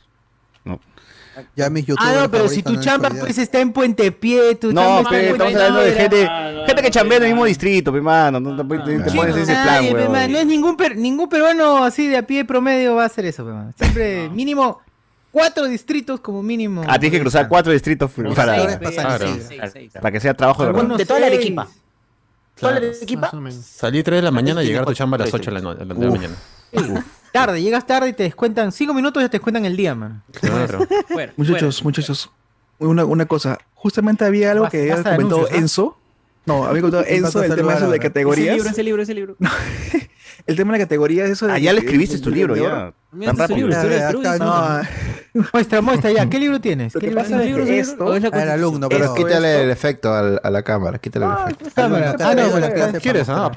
Ya 1.56 1.70
mis 1.70 1.86
Ah, 1.96 2.12
no, 2.22 2.30
pero 2.30 2.48
si 2.48 2.62
tu 2.62 2.74
no 2.74 2.80
chamba 2.80 3.08
pues 3.08 3.38
está 3.38 3.60
en 3.60 3.72
Puente 3.72 4.12
Pie, 4.12 4.56
tu 4.56 4.68
chamba 4.74 4.82
No, 4.82 4.98
está 4.98 5.10
pero 5.10 5.22
en 5.22 5.32
estamos 5.32 5.54
hablando 5.54 5.80
de 5.80 5.92
gente, 5.92 6.28
gente 6.66 6.82
que 6.82 6.90
chambea 6.90 7.16
en 7.18 7.22
el 7.24 7.28
mismo 7.30 7.44
distrito, 7.46 7.92
pe, 7.92 8.00
mano. 8.00 8.40
No, 8.40 8.52
no, 8.54 8.66
te- 8.84 8.98
te 8.98 9.10
pones 9.12 9.36
ese 9.36 9.52
plan, 9.52 9.84
pe, 9.86 9.92
weón. 9.94 10.12
man, 10.12 10.30
no 10.32 10.38
es 10.38 10.46
ningún, 10.46 10.76
per- 10.76 10.96
ningún 10.96 11.28
peruano 11.28 11.82
así 11.84 12.08
de 12.08 12.18
a 12.18 12.26
pie 12.26 12.44
promedio 12.44 12.96
va 12.96 13.04
a 13.04 13.06
hacer 13.06 13.24
eso, 13.24 13.44
pe, 13.44 13.52
man. 13.52 13.72
Siempre 13.78 14.28
mínimo 14.34 14.80
cuatro 15.30 15.64
distritos 15.66 16.20
como 16.20 16.42
mínimo. 16.42 16.82
Ah, 16.86 16.98
tienes 16.98 17.16
que 17.18 17.22
cruzar 17.22 17.48
cuatro 17.48 17.72
distritos 17.72 18.10
Los 18.18 18.34
para, 18.34 18.56
Claro. 18.56 19.28
así. 19.62 19.88
para 19.94 20.10
que 20.10 20.20
sea 20.20 20.34
trabajo 20.34 20.66
de 20.66 20.96
De 20.96 21.06
toda 21.06 21.20
la. 21.20 21.26
Arequipa. 21.26 21.68
Toda 22.58 22.72
la 22.72 22.80
Claro. 22.80 22.94
Arequipa. 22.94 23.30
Salí 23.62 24.02
3 24.02 24.18
de 24.18 24.22
la 24.22 24.30
mañana 24.30 24.62
y 24.62 24.66
llegar 24.66 24.82
a 24.82 24.86
tu 24.86 24.92
chamba 24.94 25.14
a 25.14 25.18
las 25.20 25.26
distritos. 25.32 25.46
8 25.54 25.54
de 25.54 25.84
la, 25.86 25.94
no- 25.94 25.94
de 25.94 26.04
la 26.04 26.10
mañana. 26.10 26.34
Tarde, 27.32 27.62
llegas 27.62 27.86
tarde 27.86 28.08
y 28.08 28.12
te 28.12 28.24
descuentan 28.24 28.72
cinco 28.72 28.92
minutos 28.94 29.20
y 29.22 29.24
ya 29.24 29.28
te 29.28 29.38
descuentan 29.38 29.64
el 29.64 29.76
día, 29.76 29.94
man. 29.94 30.22
Claro. 30.32 30.86
Fuera, 31.08 31.32
Muchachos, 31.36 31.84
muchachos, 31.84 32.30
una, 32.78 33.04
una 33.04 33.26
cosa. 33.26 33.58
Justamente 33.74 34.24
había 34.24 34.50
algo 34.50 34.68
que 34.68 34.90
había 34.92 35.02
comentado 35.02 35.46
¿ah? 35.50 35.56
Enzo. 35.56 35.96
No, 36.46 36.68
¿Qué 36.72 36.78
Enzo 37.16 37.42
el 37.42 37.54
tema 37.54 37.72
eso 37.72 37.80
de 37.80 37.84
ahora? 37.86 37.96
Ese 37.96 38.00
categorías. 38.00 38.54
libro, 38.56 38.70
ese 38.70 38.82
libro, 38.82 39.02
ese 39.02 39.14
libro. 39.14 39.36
El 40.46 40.56
tema 40.56 40.72
de 40.72 40.78
la 40.78 40.84
categoría 40.86 41.24
es 41.26 41.32
eso 41.32 41.46
de. 41.46 41.52
Ah, 41.52 41.58
ya 41.58 41.72
le 41.74 41.80
escribiste 41.80 42.18
tu 42.18 42.30
libro, 42.30 42.56
ya. 42.56 42.92
Tan 43.24 43.36
rápido. 43.36 43.68
Muestra, 45.52 45.80
muestra 45.80 46.10
ya. 46.10 46.28
¿Qué 46.28 46.38
libro 46.38 46.60
tienes? 46.60 46.94
¿Qué 46.94 47.08
libro 47.08 47.62
es 47.64 47.88
esto. 47.88 48.14
el 48.14 48.48
alumno, 48.48 48.88
Esto, 48.90 48.98
pero 48.98 49.14
Quítale 49.14 49.62
el 49.64 49.70
efecto 49.70 50.12
al- 50.12 50.40
a 50.42 50.50
la 50.50 50.62
cámara, 50.62 50.98
quítale 50.98 51.26
el 51.26 51.32
efecto. 51.32 51.70
Cámara. 51.74 52.16
Ah, 52.18 52.34
no, 52.34 52.48
bueno, 52.48 52.68
clase 52.72 52.98
¿Quieres? 53.00 53.28
Ah, 53.28 53.50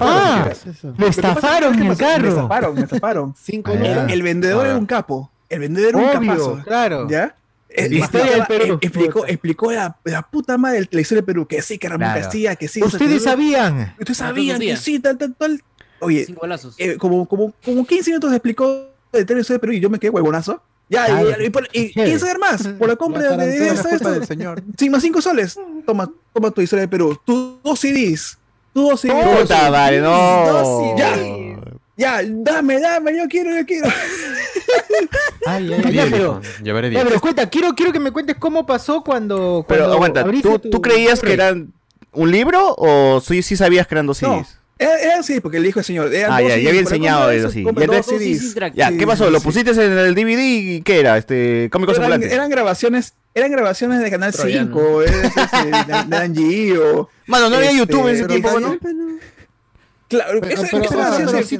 lo 0.98 1.06
estafaron 1.06 1.74
en 1.74 1.82
el 1.82 1.88
Me 1.88 1.96
carro. 1.96 2.28
estafaron, 2.28 2.74
me 2.74 2.82
estafaron. 2.82 3.34
Cinco 3.40 3.72
Ah. 3.74 4.06
El 4.08 4.22
vendedor 4.22 4.66
era 4.66 4.76
un 4.76 4.86
capo. 4.86 5.30
El 5.48 5.60
vendedor 5.60 5.88
era 5.90 5.98
un 5.98 6.04
Obvio, 6.04 6.30
capazo. 6.30 6.60
claro. 6.64 7.08
¿Ya? 7.08 7.34
Eh, 7.76 7.88
Historia 7.90 8.30
del 8.30 8.38
explicaba- 8.40 8.46
Perú. 8.46 8.74
eh, 8.74 8.78
Explicó, 8.86 9.26
explicó 9.26 9.72
la, 9.72 9.96
la 10.04 10.22
puta 10.22 10.56
madre 10.56 10.80
de 10.82 10.88
la 10.92 11.00
historia 11.00 11.20
del 11.22 11.26
Perú. 11.26 11.46
Que 11.46 11.60
sí, 11.60 11.76
que 11.76 11.88
Ramón 11.88 12.06
Claro. 12.06 12.20
Castilla, 12.22 12.54
que 12.56 12.68
sí. 12.68 12.80
Ustedes 12.82 13.02
o 13.02 13.08
sea, 13.08 13.18
que- 13.18 13.20
sabían. 13.24 13.94
Ustedes 13.98 14.16
sabían 14.18 14.60
que 14.60 14.76
sí, 14.76 15.00
tal, 15.00 15.18
tal, 15.18 15.34
tal. 15.34 15.62
Oye, 16.00 16.26
eh, 16.78 16.96
como, 16.98 17.26
como, 17.26 17.52
como 17.64 17.84
15 17.86 18.10
minutos 18.10 18.32
explicó 18.32 18.64
de 19.12 19.18
la 19.18 19.40
historia 19.40 19.42
del 19.48 19.60
Perú 19.60 19.72
y 19.72 19.80
yo 19.80 19.90
me 19.90 19.98
quedé 19.98 20.10
huevonazo. 20.10 20.62
Ya, 20.88 21.06
Claro. 21.06 21.42
y, 21.42 21.46
y, 21.46 21.50
por- 21.50 21.68
y. 21.72 21.92
15 21.92 22.26
dar 22.26 22.38
más 22.38 22.62
por 22.78 22.88
la 22.88 22.96
compra 22.96 23.22
La 23.22 23.28
de, 23.30 23.36
de 23.36 23.36
tarantela 23.58 23.66
es 23.66 23.72
esta, 23.78 23.88
culpa 23.88 23.96
esto. 23.96 24.10
del 24.20 24.26
señor. 24.26 24.62
Sí, 24.78 24.90
más 24.90 25.02
5 25.02 25.22
soles. 25.22 25.58
Toma, 25.86 26.10
toma 26.32 26.50
tu 26.50 26.60
historia 26.60 26.82
del 26.82 26.90
Perú. 26.90 27.18
Tus 27.24 27.54
dos 27.62 27.80
CDs. 27.80 28.36
Tus 28.74 28.90
dos 28.90 29.00
CDs. 29.00 29.40
Puta 29.40 29.70
madre, 29.70 30.00
no. 30.00 30.46
Dos 30.46 30.98
Ya, 30.98 31.16
ya, 31.96 32.20
dame, 32.28 32.80
dame, 32.80 33.16
yo 33.16 33.24
quiero, 33.28 33.56
yo 33.56 33.64
quiero. 33.64 33.88
Ay, 35.46 35.72
ay, 35.72 35.74
ay, 35.74 35.82
ya, 35.82 35.90
Bien, 35.90 36.08
pero, 36.10 36.40
Llevaré 36.62 36.88
ya, 36.90 37.00
10. 37.00 37.04
pero 37.08 37.20
cuenta, 37.20 37.48
quiero, 37.50 37.74
quiero 37.74 37.92
que 37.92 38.00
me 38.00 38.10
cuentes 38.12 38.36
cómo 38.38 38.64
pasó 38.66 39.02
cuando. 39.04 39.64
Pero 39.68 39.80
cuando 39.82 39.94
aguanta, 39.96 40.20
abriste 40.20 40.48
¿tú, 40.48 40.58
tu- 40.58 40.70
tú 40.70 40.80
creías 40.82 41.20
que 41.20 41.32
eran 41.32 41.72
un 42.12 42.30
libro 42.30 42.74
o 42.78 43.20
sí, 43.20 43.42
sí 43.42 43.56
sabías 43.56 43.86
que 43.86 43.94
eran 43.94 44.06
dos 44.06 44.22
No, 44.22 44.38
CDs? 44.38 44.58
era, 44.78 44.98
era 44.98 45.18
así, 45.18 45.40
porque 45.40 45.58
le 45.60 45.66
dijo 45.66 45.80
el 45.80 45.84
señor. 45.84 46.14
eran 46.14 46.32
Ah, 46.32 46.40
dos 46.40 46.48
ya, 46.48 46.54
CDs, 46.54 46.62
ya 46.64 46.68
había 46.70 46.80
enseñado 46.80 47.30
eso, 47.30 47.50
sí. 47.50 47.64
Ya 47.64 47.72
te- 47.72 47.86
dos 47.86 48.06
CDs. 48.06 48.42
interactivos. 48.44 48.76
Ya, 48.76 48.88
Sí, 48.90 48.98
¿qué 48.98 49.06
pasó? 49.06 49.26
sí, 49.26 49.32
¿Lo 49.32 49.38
sí. 49.40 49.44
pusiste 49.44 49.70
en 49.72 49.98
el 49.98 50.14
DVD 50.14 50.40
y 50.40 50.82
qué 50.82 51.00
era? 51.00 51.18
Este, 51.18 51.68
cómicos 51.70 51.98
Eran, 51.98 52.22
eran 52.22 52.48
grabaciones, 52.50 53.14
eran 53.34 53.50
grabaciones 53.50 54.00
de 54.00 54.10
Canal 54.10 54.32
Troyano. 54.32 54.66
5, 54.74 55.02
eh, 55.02 55.06
de, 55.06 55.92
de, 55.94 56.04
de 56.08 56.16
Angie 56.16 56.78
o... 56.78 57.08
Mano, 57.26 57.50
no 57.50 57.56
había 57.56 57.70
este, 57.70 57.78
YouTube 57.80 58.08
en 58.08 58.14
ese 58.14 58.24
pero- 58.26 58.40
tiempo, 58.40 58.60
¿no? 58.60 58.78
Claro, 60.14 60.40
Pero, 60.40 60.54
ese- 60.54 60.68
pero- 60.70 60.84
ese 60.84 60.94
pero- 60.94 61.16
pero 61.30 61.38
sí 61.42 61.56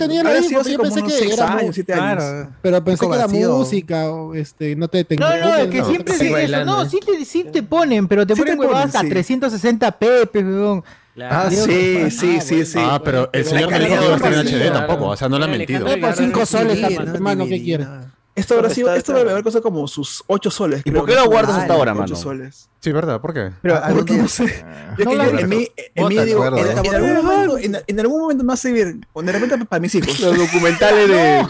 sido 0.47 0.61
porque 0.61 0.61
hace 0.61 0.73
yo 0.73 0.79
pensé 0.79 1.03
que 1.03 1.33
era 1.33 1.53
años, 1.53 1.75
siete 1.75 1.93
años. 1.93 2.25
Claro. 2.25 2.51
Pero 2.63 2.85
pensé 2.85 3.09
que 3.09 3.15
era 3.15 3.29
música 3.29 4.11
o 4.11 4.35
este, 4.35 4.77
no 4.77 4.89
te 4.89 5.05
te 5.05 5.17
No, 5.17 5.29
no, 5.29 5.35
es 5.57 5.69
que 5.69 5.77
incluyen, 5.79 5.85
siempre 5.87 6.15
sí, 6.15 6.33
eso, 6.35 6.65
no, 6.65 6.89
sí 6.89 7.01
te, 7.05 7.25
sí 7.25 7.45
te 7.45 7.63
ponen, 7.63 8.09
pero 8.09 8.27
te 8.27 8.35
Sí 8.35 8.41
ponen 8.41 8.59
huevadas 8.59 8.95
a 8.95 9.01
sí. 9.01 9.09
360p, 9.09 10.27
pe, 10.27 10.39
huevón. 10.45 10.85
Ah, 11.21 11.49
sí, 11.49 12.11
sí, 12.11 12.41
sí, 12.41 12.65
sí. 12.67 12.79
Ah, 12.81 13.01
pero 13.05 13.31
el 13.33 13.45
señor 13.45 13.63
no 13.65 13.69
calidad 13.71 13.89
dijo 13.89 14.01
que 14.01 14.05
iba 14.07 14.15
a 14.15 14.17
estar 14.17 14.33
en 14.33 14.49
sí, 14.49 14.55
HD 14.55 14.61
claro. 14.63 14.79
tampoco, 14.87 15.07
o 15.11 15.17
sea, 15.17 15.29
no 15.29 15.39
le 15.39 15.45
ha 15.45 15.49
mentido. 15.49 15.87
Eh, 15.87 15.97
por 15.99 16.13
5 16.17 16.47
soles, 16.47 16.83
hermano, 16.99 17.47
¿qué 17.47 17.63
quieres? 17.63 17.87
Esto 18.35 18.55
habrá 18.56 18.70
sido, 18.70 18.93
esto 18.94 19.12
debe 19.12 19.31
haber 19.31 19.44
costado 19.44 19.62
como 19.62 19.86
sus 19.86 20.24
8 20.27 20.51
soles. 20.51 20.81
¿Y 20.85 20.90
creo 20.90 21.02
por 21.02 21.09
qué 21.09 21.15
lo 21.15 21.27
guardas 21.27 21.56
hasta 21.56 21.74
ahora, 21.74 21.93
Ocho 21.93 22.01
mano? 22.01 22.16
soles. 22.16 22.69
Sí, 22.81 22.90
¿verdad? 22.90 23.20
¿Por 23.20 23.32
qué? 23.32 23.52
Pero 23.62 23.81
porque 23.94 24.16
no 24.16 24.28
sé. 24.28 24.65
Yo 24.98 25.05
que 25.09 25.16
yo 25.16 25.23
en 25.23 25.48
mí, 25.48 25.69
en 25.94 26.09
mí 26.09 26.15
Bota, 26.16 26.24
digo, 26.24 26.43
acuerdo. 26.44 26.59
en, 26.69 26.85
en 26.86 26.94
algún 26.94 27.15
momento, 27.24 27.59
en, 27.59 27.78
en 27.86 28.01
algún 28.01 28.20
momento 28.20 28.44
me 28.44 28.48
va 28.48 28.55
a 28.55 28.56
servir, 28.56 29.01
o 29.12 29.23
de 29.23 29.32
repente 29.32 29.65
para 29.66 29.81
mis 29.81 29.94
hijos. 29.94 30.19
Los 30.20 30.36
documentales 30.36 31.09
de. 31.09 31.47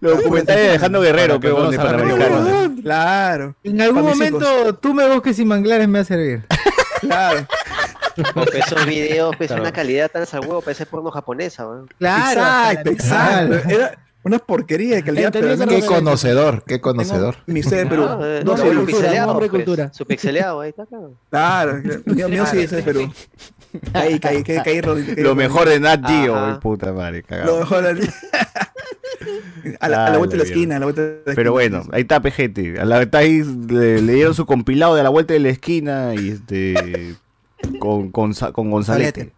Los 0.00 0.16
documentales 0.18 0.62
de 0.62 0.68
Alejandro 0.70 1.00
Guerrero, 1.02 1.40
que 1.40 1.48
que 1.48 1.78
de. 1.78 2.82
Claro. 2.82 3.54
En 3.62 3.80
algún 3.80 4.02
momento 4.02 4.74
tú 4.76 4.92
me 4.92 5.08
busques 5.08 5.36
sin 5.36 5.48
manglares 5.48 5.88
me 5.88 6.00
va 6.00 6.02
a 6.02 6.04
servir. 6.04 6.44
Claro. 7.00 7.46
Porque 8.32 8.60
esos 8.60 8.86
videos, 8.86 9.36
pues, 9.36 9.50
una 9.50 9.72
calidad 9.72 10.10
tan 10.10 10.24
al 10.30 10.40
huevo, 10.40 10.62
parece 10.62 10.86
porno 10.86 11.10
japonesa, 11.10 11.66
weón. 11.68 11.88
exacto, 12.00 12.90
exacto. 12.90 13.68
Era 13.68 13.98
una 14.24 14.38
porquería 14.38 14.96
de 14.96 15.02
calidad. 15.04 15.30
Pero 15.32 15.52
ese 15.52 15.66
no- 15.66 15.72
Qué 15.72 15.82
conocedor, 15.82 16.64
qué 16.66 16.80
conocedor. 16.80 17.36
Mi 17.46 17.62
sede, 17.62 17.86
pero. 17.86 18.18
Eh, 18.24 18.42
no 18.44 18.52
no, 18.52 18.56
sé, 18.56 18.72
su 18.72 18.84
pixeleado, 18.84 19.30
hombre 19.30 19.48
pues, 19.48 19.62
cultura. 19.62 19.92
Su 19.92 20.06
pixeleado, 20.06 20.60
ahí 20.60 20.70
está, 20.70 20.86
claro. 20.86 21.12
Claro, 21.30 21.82
mío, 22.06 22.28
mío 22.28 22.46
sí 22.46 22.60
es 22.60 22.70
de 22.70 22.82
Perú. 22.82 23.12
Caí, 23.92 24.18
caí, 24.20 24.42
caí, 24.42 24.62
caí, 24.62 24.80
Lo 25.16 25.34
mejor 25.34 25.68
de 25.68 25.80
Nat 25.80 26.00
güey, 26.02 26.60
puta 26.60 26.92
madre, 26.92 27.22
cagado. 27.22 27.52
Lo 27.54 27.60
mejor 27.60 27.82
de- 27.94 28.08
a, 29.80 29.88
la, 29.88 30.06
a 30.06 30.10
la 30.10 30.18
vuelta 30.18 30.36
de 30.36 30.42
la 30.42 30.48
esquina, 30.48 30.76
a 30.76 30.78
la 30.78 30.86
vuelta 30.86 31.02
de 31.02 31.08
la 31.08 31.14
esquina. 31.18 31.34
Pero 31.34 31.52
bueno, 31.52 31.82
ahí 31.92 32.02
está 32.02 32.20
PGT. 32.20 32.78
A 32.80 32.84
la, 32.84 33.02
está 33.02 33.18
ahí, 33.18 33.42
le, 33.42 34.00
le 34.00 34.12
dieron 34.14 34.34
su 34.34 34.46
compilado 34.46 34.94
de 34.94 35.00
a 35.00 35.04
la 35.04 35.10
vuelta 35.10 35.34
de 35.34 35.40
la 35.40 35.48
esquina 35.50 36.14
y 36.14 36.30
este. 36.30 37.14
con, 37.78 38.10
con, 38.10 38.32
con 38.32 38.70
Gonzalete. 38.70 39.32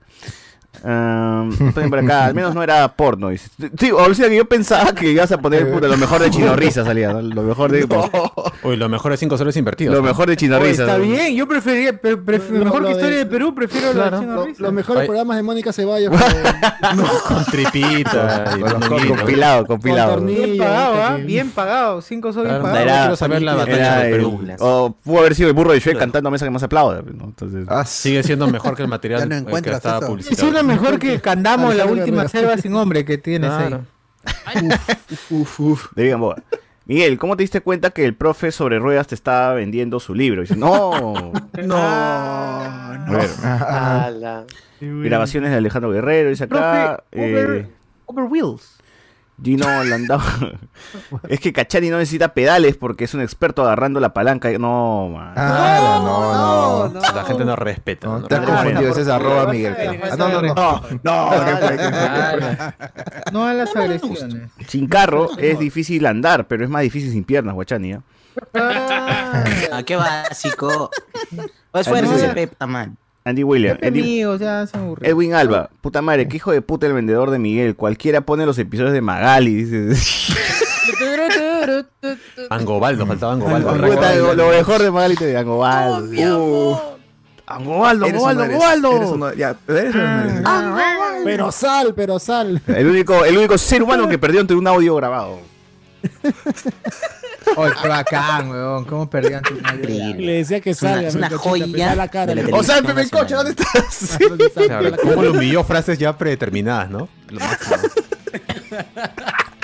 Ponen 0.82 1.90
por 1.90 1.98
acá, 1.98 2.26
al 2.26 2.34
menos 2.34 2.54
no 2.54 2.62
era 2.62 2.86
porno. 2.94 3.28
dice. 3.30 3.48
Sí, 3.78 3.90
o 3.92 4.14
sea 4.14 4.28
que 4.28 4.36
yo 4.36 4.44
pensaba 4.46 4.92
que 4.94 5.10
ibas 5.10 5.30
a 5.32 5.38
poner 5.38 5.70
puta, 5.70 5.88
lo 5.88 5.96
mejor 5.96 6.20
de 6.22 6.30
Chino 6.30 6.54
Risa 6.56 6.84
salía, 6.84 7.12
¿no? 7.12 7.22
Lo 7.22 7.42
mejor 7.42 7.70
de. 7.72 7.86
Uy, 8.62 8.76
lo 8.76 8.88
mejor 8.88 9.12
es 9.12 9.20
5 9.20 9.36
soles 9.38 9.56
invertidos. 9.56 9.94
Lo 9.94 10.02
mejor 10.02 10.28
de 10.28 10.36
Chino 10.36 10.56
Oye, 10.58 10.70
Risa. 10.70 10.82
está 10.84 10.98
¿no? 10.98 11.04
bien, 11.04 11.34
yo 11.34 11.46
preferiría, 11.46 11.98
pre- 12.00 12.16
pref- 12.18 12.48
Lo- 12.50 12.64
mejor 12.64 12.84
que 12.84 12.90
Historia 12.92 13.16
de- 13.16 13.24
de 13.24 13.26
Perú, 13.26 13.54
prefiero 13.54 13.88
la 13.88 13.92
Claro. 13.94 14.16
de 14.16 14.22
Chino 14.22 14.34
Lo- 14.34 14.44
Risa. 14.44 14.62
Los 14.62 14.72
mejores 14.72 15.00
Ay. 15.02 15.06
programas 15.06 15.36
de 15.36 15.42
Mónica 15.42 15.72
Ceballos. 15.72 16.10
con- 16.10 16.20
Con 17.36 17.44
tripita 17.46 18.44
y 18.56 18.60
Con 18.60 18.70
los 18.72 18.88
panelito. 18.88 19.14
Compilado, 19.16 19.66
compilado. 19.66 20.14
Con 20.14 20.26
tornillo. 20.26 20.42
Bien 20.46 20.58
pagado, 20.58 20.94
¿ah? 21.02 21.16
Bien 21.16 21.50
pagado, 21.50 22.00
cinco 22.02 22.32
son 22.32 22.44
bien 22.44 22.56
Claro, 22.60 22.62
pagados. 22.64 22.86
Era- 22.86 23.00
quiero 23.00 23.16
saber 23.16 23.42
la 23.42 23.54
batalla 23.54 23.96
de 23.98 24.06
el- 24.06 24.12
Perú. 24.12 24.40
o 24.60 24.96
pudo 25.02 25.18
haber 25.20 25.34
sido 25.34 25.48
el 25.48 25.54
burro 25.54 25.72
de 25.72 25.80
Shrek 25.80 25.98
cantando 25.98 26.28
a 26.28 26.32
mesa 26.32 26.44
que 26.44 26.50
más 26.50 26.62
aplauda. 26.62 27.02
¿no? 27.02 27.24
Entonces, 27.24 27.66
Ah, 27.68 27.84
Sigue 27.84 28.22
siendo 28.22 28.46
mejor 28.46 28.76
que 28.76 28.82
el 28.82 28.88
material 28.88 29.28
no 29.28 29.36
eh, 29.56 29.62
que 29.62 29.70
estaba 29.70 30.00
publicitado. 30.06 30.46
Mejor 30.66 30.98
que 30.98 31.20
Candamo, 31.20 31.72
la 31.72 31.86
última 31.86 32.28
selva 32.28 32.56
sin 32.58 32.74
hombre 32.74 33.04
que 33.04 33.18
tienes 33.18 33.50
Claro. 33.50 33.84
ahí. 34.44 34.68
Uf, 35.30 35.60
uf. 35.60 35.86
de 35.94 36.08
Gamboa. 36.08 36.42
Miguel, 36.86 37.18
¿cómo 37.18 37.36
te 37.36 37.42
diste 37.42 37.60
cuenta 37.62 37.90
que 37.90 38.04
el 38.04 38.14
profe 38.14 38.52
sobre 38.52 38.78
ruedas 38.78 39.08
te 39.08 39.16
estaba 39.16 39.54
vendiendo 39.54 39.98
su 39.98 40.14
libro? 40.14 40.42
Dice, 40.42 40.56
no. 40.56 41.32
No, 41.64 41.76
A 41.76 43.04
no. 43.08 43.18
Ala. 43.44 44.44
grabaciones 44.80 45.50
de 45.50 45.56
Alejandro 45.56 45.90
Guerrero, 45.90 46.30
dice 46.30 46.44
acá. 46.44 47.02
Profe, 47.10 47.26
eh, 47.26 47.34
over, 47.44 47.68
over 48.06 48.24
wheels. 48.30 48.76
Gino 49.42 49.84
Landau. 49.84 50.20
es 51.28 51.40
que 51.40 51.52
Cachani 51.52 51.90
no 51.90 51.98
necesita 51.98 52.32
pedales 52.32 52.76
porque 52.76 53.04
es 53.04 53.14
un 53.14 53.20
experto 53.20 53.62
agarrando 53.62 54.00
la 54.00 54.14
palanca. 54.14 54.50
No, 54.58 55.08
man. 55.10 55.34
Ah, 55.36 56.00
no, 56.02 56.88
no. 56.88 57.00
La 57.00 57.24
gente 57.24 57.44
no 57.44 57.56
respeta. 57.56 58.06
No, 58.06 58.20
¿no? 58.20 58.26
te 58.26 58.34
has 58.34 58.46
confundido, 58.46 58.90
ese 58.90 59.02
es 59.02 59.08
arroba 59.08 59.52
Miguel. 59.52 59.76
Ah, 60.10 60.16
no, 60.16 60.28
no, 60.28 60.42
no. 60.42 60.54
No, 60.54 60.82
no. 61.02 61.30
No 63.32 63.46
a 63.46 63.54
las 63.54 63.76
agresiones. 63.76 64.50
Sin 64.66 64.86
carro 64.86 65.36
es 65.38 65.58
difícil 65.58 66.06
andar, 66.06 66.46
pero 66.48 66.64
es 66.64 66.70
más 66.70 66.82
difícil 66.82 67.12
sin 67.12 67.24
piernas, 67.24 67.54
Guachani. 67.54 67.92
¿eh? 67.92 68.00
Ah, 68.54 69.82
qué 69.84 69.96
básico. 69.96 70.90
O 71.72 71.78
esfuerzo, 71.78 72.34
Pep, 72.34 72.54
man. 72.66 72.96
Andy 73.26 73.42
William. 73.42 73.76
Andy- 73.82 74.00
Amigos, 74.00 74.38
ya 74.40 74.64
se. 74.68 74.78
Edwin 75.02 75.34
Alba, 75.34 75.68
puta 75.80 76.00
madre, 76.00 76.28
qué 76.28 76.36
hijo 76.36 76.52
de 76.52 76.62
puta 76.62 76.86
el 76.86 76.92
vendedor 76.92 77.30
de 77.30 77.40
Miguel. 77.40 77.74
Cualquiera 77.74 78.20
pone 78.20 78.46
los 78.46 78.56
episodios 78.58 78.92
de 78.92 79.00
Magali, 79.00 79.64
dice. 79.64 79.90
Angobaldo, 82.50 83.04
faltaba 83.06 83.32
Angobaldo. 83.32 83.74
Lo, 83.76 84.34
lo 84.34 84.48
mejor 84.50 84.80
de 84.80 84.90
Magali 84.92 85.16
te 85.16 85.36
Angobaldo. 85.36 86.04
Uh, 86.38 86.78
Angobaldo, 87.48 88.06
Eres 88.06 88.22
o 88.22 88.28
Angobaldo, 88.28 88.88
Angobaldo. 88.92 89.16
no- 89.16 89.32
Ya, 89.34 89.56
eres 89.68 89.94
o 89.94 89.98
no 89.98 90.78
eres. 90.78 91.24
Pero 91.24 91.50
sal, 91.52 91.92
pero 91.96 92.18
sal. 92.20 92.62
El 92.68 92.86
único, 92.86 93.24
el 93.24 93.36
único 93.36 93.58
ser 93.58 93.82
humano 93.82 94.08
que 94.08 94.18
perdió 94.18 94.40
ante 94.40 94.54
un 94.54 94.66
audio 94.68 94.94
grabado. 94.94 95.38
Oye, 97.56 97.72
qué 97.80 97.88
bacán, 97.88 98.50
weón. 98.50 98.84
¿Cómo 98.86 99.08
perdían 99.08 99.42
tu 99.42 99.54
Le 100.18 100.32
decía 100.38 100.60
que 100.60 100.70
Es 100.70 100.82
una- 100.82 100.94
salga. 100.94 101.08
es 101.08 101.14
una 101.14 101.30
joya 101.30 101.94
la 101.94 102.08
cara. 102.08 102.34
la 102.34 102.56
O 102.56 102.62
sea, 102.62 102.82
Pepe 102.82 103.08
Coche, 103.08 103.34
¿dónde 103.34 103.52
estás? 103.52 104.18
Claro, 104.66 104.96
¿Cómo 105.00 105.22
lo 105.22 105.30
humilló 105.32 105.62
frases 105.64 105.98
ya 105.98 106.16
predeterminadas, 106.18 106.90
no? 106.90 107.08
Lo 107.28 107.40
máximo. 107.40 107.76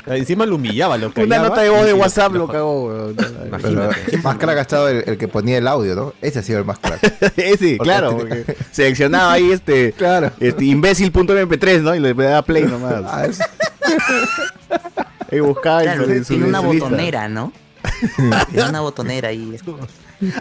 Encima 0.05 0.45
lo 0.45 0.55
humillaba, 0.55 0.97
lo 0.97 1.07
Una 1.07 1.13
callaba 1.15 1.47
nota 1.49 1.61
de 1.61 1.69
voz 1.69 1.85
de 1.85 1.93
WhatsApp 1.93 2.33
lo- 2.33 2.39
lo 2.39 2.47
cagó, 2.49 2.85
weón. 2.87 3.15
Pero 3.15 3.45
Imagínate. 3.47 4.17
más 4.17 4.37
crack 4.37 4.57
ha 4.57 4.61
estado 4.61 4.89
el, 4.89 5.03
el 5.07 5.17
que 5.17 5.27
ponía 5.29 5.57
el 5.57 5.67
audio, 5.67 5.95
¿no? 5.95 6.13
Ese 6.21 6.39
ha 6.39 6.43
sido 6.43 6.59
el 6.59 6.65
más 6.65 6.79
crack. 6.79 7.33
Sí, 7.59 7.77
claro, 7.77 8.17
porque 8.17 8.45
seleccionaba 8.71 9.31
ahí 9.33 9.51
este, 9.51 9.91
Claro. 9.97 10.31
este 10.39 10.65
imbécil.mp3, 10.65 11.81
¿no? 11.81 11.95
Y 11.95 11.99
le 11.99 12.13
daba 12.13 12.41
play 12.43 12.63
nomás. 12.63 13.39
Ah, 15.33 15.35
Y 15.35 15.39
buscaba 15.39 15.81
Claro, 15.83 16.05
su- 16.05 16.11
en 16.11 16.25
su- 16.25 16.33
tiene 16.33 16.47
una 16.47 16.59
botonera, 16.59 17.29
¿no? 17.29 17.51
Tiene 18.51 18.69
una 18.69 18.81
botonera 18.81 19.29
ahí. 19.29 19.57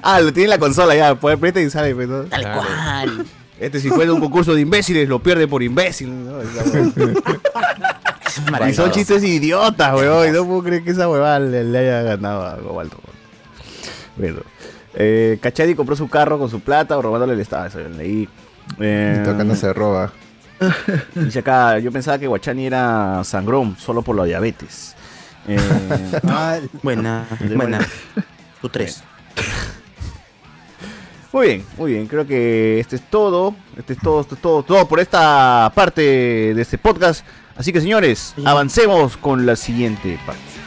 Ah, 0.03 0.21
lo 0.21 0.33
tiene 0.33 0.45
en 0.45 0.51
la 0.51 0.59
consola 0.59 0.95
ya, 0.95 1.15
puede 1.17 1.35
apretar 1.37 1.63
y 1.63 1.71
sale, 1.71 1.95
pues, 1.95 2.09
¿no? 2.09 2.23
Tal 2.25 2.43
Claro. 2.43 2.61
cual. 2.63 3.27
Este 3.59 3.81
si 3.81 3.91
fuera 3.91 4.13
un 4.13 4.21
concurso 4.21 4.55
de 4.55 4.61
imbéciles, 4.61 5.09
lo 5.09 5.19
pierde 5.21 5.47
por 5.49 5.63
imbécil, 5.63 6.11
¿no? 6.25 6.39
Y 8.69 8.73
son 8.75 8.91
chistes 8.91 9.23
idiotas, 9.25 9.95
weón. 9.95 10.29
Y 10.29 10.33
no 10.33 10.47
puedo 10.47 10.63
creer 10.63 10.85
que 10.85 10.91
esa 10.93 11.09
huevada 11.09 11.39
le, 11.39 11.65
le 11.65 11.79
haya 11.79 12.03
ganado 12.03 12.45
a 12.47 12.57
Gobaldo. 12.57 12.97
Bueno. 14.17 14.41
Eh, 14.95 15.39
Cachadi 15.41 15.75
compró 15.75 15.97
su 15.97 16.09
carro 16.09 16.39
con 16.39 16.51
su 16.51 16.61
plata 16.61 16.97
o 16.99 17.03
robándole 17.03 17.33
el 17.35 17.41
estado. 17.41 17.67
Eso 17.67 17.81
yo 17.81 17.89
leí. 17.91 18.29
Eh, 18.81 19.19
Y 19.21 19.25
tocando 19.25 19.55
se 19.57 19.73
roba. 19.73 20.13
Dice 21.15 21.39
acá, 21.41 21.79
yo 21.79 21.91
pensaba 21.93 22.19
que 22.19 22.27
Guachani 22.27 22.67
era 22.67 23.23
sangrón, 23.25 23.77
solo 23.79 24.03
por 24.03 24.17
la 24.17 24.25
diabetes. 24.25 24.95
Eh, 25.49 25.59
Buena, 26.83 27.27
buena. 27.55 27.81
Tu 28.61 28.69
tres. 28.69 29.03
muy 31.33 31.47
bien, 31.47 31.65
muy 31.77 31.93
bien. 31.93 32.07
Creo 32.07 32.27
que 32.27 32.79
este 32.79 32.97
es 32.97 33.03
todo. 33.11 33.55
Este 33.77 33.95
es 33.95 33.99
todo, 33.99 34.21
esto 34.21 34.35
es 34.35 34.41
todo, 34.41 34.63
todo 34.63 34.87
por 34.87 35.01
esta 35.01 35.73
parte 35.75 36.55
de 36.55 36.63
este 36.63 36.79
podcast. 36.79 37.25
Así 37.57 37.73
que 37.73 37.81
señores, 37.81 38.35
avancemos 38.45 39.17
con 39.17 39.45
la 39.45 39.57
siguiente 39.57 40.19
parte. 40.25 40.62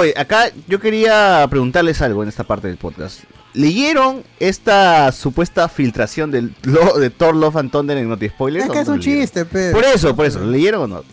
Oye, 0.00 0.14
acá 0.16 0.50
yo 0.66 0.80
quería 0.80 1.46
preguntarles 1.50 2.00
algo 2.02 2.22
en 2.22 2.28
esta 2.28 2.44
parte 2.44 2.68
del 2.68 2.76
podcast. 2.76 3.20
¿Leyeron 3.52 4.22
esta 4.38 5.10
supuesta 5.12 5.68
filtración 5.68 6.30
del 6.30 6.54
lo- 6.62 6.98
de 6.98 7.10
Thor 7.10 7.34
Love 7.34 7.56
and 7.56 7.70
Thunder 7.70 7.96
en 7.98 8.08
Noti 8.08 8.28
Spoilers? 8.28 8.66
Es 8.66 8.70
que 8.72 8.80
es 8.80 8.88
no 8.88 8.94
un 8.94 9.00
chiste, 9.00 9.44
pe. 9.44 9.72
Por 9.72 9.84
eso, 9.84 10.14
por 10.14 10.24
eso. 10.26 10.38
¿lo 10.38 10.46
¿Leyeron 10.50 10.82
o 10.82 10.86
no? 10.86 11.04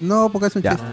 No, 0.00 0.30
porque 0.30 0.46
es 0.48 0.56
un 0.56 0.62
Ya. 0.62 0.70
chiste. 0.72 0.86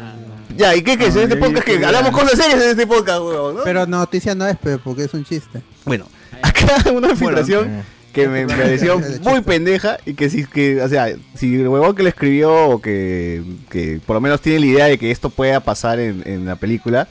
Ya, 0.57 0.75
¿y 0.75 0.81
qué, 0.81 0.97
qué 0.97 1.07
es? 1.07 1.15
En 1.15 1.27
No, 1.29 1.35
este 1.35 1.35
podcast 1.37 1.65
que 1.65 1.85
hablamos 1.85 2.11
cosas 2.11 2.31
serias 2.39 2.61
en 2.63 2.69
este 2.71 2.87
podcast, 2.87 3.19
huevón, 3.19 3.57
¿no? 3.57 3.63
Pero 3.63 3.85
noticia 3.85 4.33
no 4.33 4.47
es, 4.47 4.57
pe, 4.57 4.77
porque 4.79 5.03
es 5.03 5.13
un 5.13 5.23
chiste. 5.23 5.61
Bueno, 5.85 6.07
acá 6.41 6.89
una 6.91 7.15
filtración 7.15 7.83
que 8.13 8.27
me 8.27 8.47
pareció 8.47 8.99
muy 9.23 9.41
pendeja 9.41 9.97
y 10.05 10.13
que 10.15 10.29
si 10.29 10.45
que, 10.45 10.81
o 10.81 10.89
sea, 10.89 11.13
si 11.35 11.53
el 11.55 11.67
huevón 11.67 11.95
que 11.95 12.01
lo 12.03 12.09
escribió 12.09 12.69
o 12.69 12.81
que, 12.81 13.43
que 13.69 13.99
por 14.05 14.15
lo 14.15 14.21
menos 14.21 14.41
tiene 14.41 14.59
la 14.61 14.65
idea 14.65 14.85
de 14.85 14.97
que 14.97 15.11
esto 15.11 15.29
pueda 15.29 15.59
pasar 15.59 15.99
en, 15.99 16.23
en 16.25 16.45
la 16.45 16.55
película, 16.55 17.01
eh, 17.01 17.07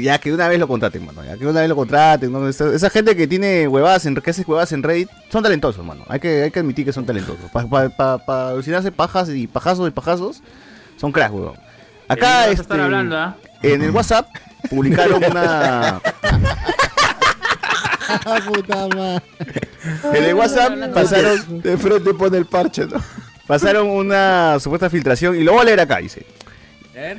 ya 0.00 0.18
que 0.18 0.32
una 0.32 0.48
vez 0.48 0.58
lo 0.58 0.68
contraten, 0.68 1.04
mano, 1.04 1.24
ya 1.24 1.36
que 1.36 1.46
una 1.46 1.60
vez 1.60 1.68
lo 1.68 1.76
contraten, 1.76 2.32
¿no? 2.32 2.48
esa, 2.48 2.74
esa 2.74 2.90
gente 2.90 3.16
que 3.16 3.26
tiene 3.26 3.68
huevadas 3.68 4.06
en 4.06 4.14
que 4.14 4.30
hace 4.30 4.42
huevadas 4.42 4.72
en 4.72 4.82
Reddit 4.82 5.08
son 5.30 5.42
talentosos, 5.42 5.84
mano. 5.84 6.04
Hay 6.08 6.20
que, 6.20 6.44
hay 6.44 6.50
que 6.50 6.60
admitir 6.60 6.84
que 6.84 6.92
son 6.92 7.06
talentosos. 7.06 7.50
Para 7.50 7.68
pa, 7.68 7.88
pa, 7.88 8.18
pa 8.18 8.48
alucinarse 8.50 8.92
pajas 8.92 9.28
y 9.30 9.46
pajazos 9.46 9.88
y 9.88 9.90
pajazos, 9.90 10.42
son 10.96 11.12
cracks, 11.12 11.34
huevón. 11.34 11.56
Acá 12.08 12.48
este, 12.48 12.72
hablando, 12.72 13.16
¿ah? 13.16 13.36
en 13.62 13.82
el 13.82 13.90
WhatsApp 13.90 14.28
publicaron 14.70 15.22
una 15.24 16.00
Puta 18.46 18.88
madre. 18.88 19.22
En 20.12 20.24
el 20.24 20.34
WhatsApp 20.34 20.94
pasaron. 20.94 21.60
De 21.60 21.76
frente 21.76 22.14
pone 22.14 22.38
el 22.38 22.46
parche, 22.46 22.86
¿no? 22.86 23.02
Pasaron 23.46 23.88
una 23.88 24.58
supuesta 24.60 24.90
filtración 24.90 25.36
y 25.36 25.44
lo 25.44 25.52
voy 25.52 25.62
a 25.62 25.64
leer 25.64 25.80
acá, 25.80 25.98
dice. 25.98 26.26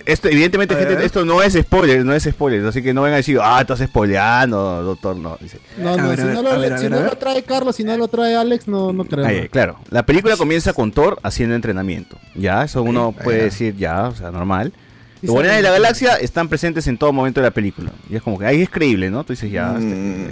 Esto, 0.05 0.27
evidentemente, 0.27 0.75
gente, 0.75 1.05
esto 1.05 1.23
no 1.23 1.43
es 1.43 1.53
spoiler, 1.53 2.03
no 2.03 2.13
es 2.13 2.23
spoiler, 2.23 2.65
así 2.65 2.81
que 2.81 2.93
no 2.93 3.03
vengan 3.03 3.13
a 3.13 3.17
decir, 3.17 3.37
ah, 3.41 3.61
estás 3.61 3.79
spoileando, 3.79 4.81
doctor, 4.81 5.15
no. 5.15 5.37
Dice. 5.39 5.59
No, 5.77 5.95
no, 5.95 6.09
ver, 6.09 6.19
si 6.19 6.25
no, 6.25 6.41
lo, 6.41 6.59
ver, 6.59 6.77
si 6.79 6.83
ver, 6.87 6.91
no 6.91 6.99
lo 7.01 7.15
trae 7.17 7.43
Carlos, 7.43 7.75
si 7.75 7.83
no 7.83 7.95
lo 7.95 8.07
trae 8.07 8.35
Alex, 8.35 8.67
no, 8.67 8.91
no 8.91 9.05
creo. 9.05 9.25
Ahí, 9.25 9.47
claro, 9.49 9.79
la 9.91 10.03
película 10.03 10.35
comienza 10.35 10.73
con 10.73 10.91
Thor 10.91 11.19
haciendo 11.21 11.53
entrenamiento. 11.55 12.17
Ya, 12.33 12.63
eso 12.63 12.81
uno 12.81 13.11
puede 13.11 13.43
decir 13.43 13.75
ya, 13.75 14.07
o 14.07 14.15
sea, 14.15 14.31
normal. 14.31 14.73
Los 15.21 15.31
Guardianes 15.31 15.63
de 15.63 15.69
la 15.69 15.71
Galaxia 15.71 16.15
están 16.15 16.47
presentes 16.47 16.87
en 16.87 16.97
todo 16.97 17.11
momento 17.11 17.39
de 17.41 17.47
la 17.47 17.51
película. 17.51 17.91
Y 18.09 18.15
es 18.15 18.21
como 18.21 18.37
que 18.37 18.45
ahí 18.45 18.61
es 18.61 18.69
creíble, 18.69 19.09
¿no? 19.09 19.23
Tú 19.23 19.33
dices 19.33 19.51
ya. 19.51 19.75
este- 19.77 20.31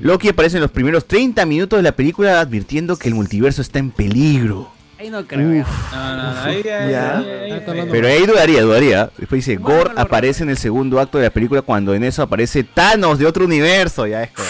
Loki 0.00 0.28
aparece 0.28 0.58
en 0.58 0.62
los 0.62 0.70
primeros 0.70 1.06
30 1.06 1.46
minutos 1.46 1.78
de 1.78 1.82
la 1.82 1.92
película 1.92 2.40
advirtiendo 2.40 2.96
que 2.96 3.08
el 3.08 3.14
multiverso 3.14 3.62
está 3.62 3.78
en 3.78 3.90
peligro. 3.90 4.70
Ahí 4.98 5.10
no 5.10 5.26
creo. 5.26 5.52
ya. 5.52 5.66
No, 5.92 6.16
no, 6.16 6.32
no, 6.34 6.40
ahí, 6.42 6.56
ahí, 6.68 6.90
Ya. 6.90 7.18
ahí. 7.18 7.88
Pero 7.90 8.08
ahí 8.08 8.26
dudaría, 8.26 8.62
dudaría. 8.62 9.10
Después 9.18 9.44
dice, 9.44 9.56
Gore 9.56 9.90
aparece 9.96 10.42
en 10.42 10.50
el 10.50 10.56
segundo 10.56 10.98
acto 11.00 11.18
de 11.18 11.24
la 11.24 11.30
película 11.30 11.60
cuando 11.62 11.92
en 11.94 12.02
eso 12.04 12.22
aparece 12.22 12.64
Thanos 12.64 13.18
de 13.18 13.26
otro 13.26 13.44
universo. 13.44 14.06
Ya 14.06 14.22
es 14.22 14.30
como... 14.32 14.48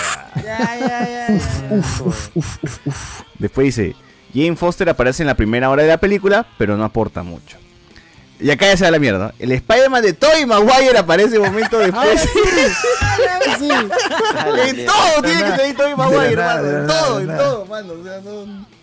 Después 3.38 3.64
dice, 3.64 3.96
Jane 4.32 4.56
Foster 4.56 4.88
aparece 4.88 5.22
en 5.22 5.26
la 5.26 5.34
primera 5.34 5.68
hora 5.68 5.82
de 5.82 5.88
la 5.88 5.98
película, 5.98 6.46
pero 6.58 6.76
no 6.76 6.84
aporta 6.84 7.22
mucho. 7.24 7.58
Y 8.38 8.50
acá 8.50 8.66
ya 8.66 8.76
se 8.76 8.84
da 8.84 8.90
la 8.90 8.98
mierda. 8.98 9.32
El 9.38 9.50
Spider-Man 9.50 10.02
de 10.02 10.12
Tobey 10.12 10.44
Maguire 10.44 10.98
aparece 10.98 11.38
un 11.38 11.46
momento 11.46 11.78
después. 11.78 12.28
en 14.68 14.86
todo 14.86 15.22
tiene 15.24 15.42
que 15.42 15.50
salir 15.56 15.76
Tobey 15.76 15.96
Maguire. 15.96 16.32
En 16.32 16.86
todo, 16.86 17.20
en 17.20 17.26
todo, 17.28 17.66
mano. 17.66 17.94
O 17.94 18.04
sea, 18.04 18.20
no... 18.20 18.75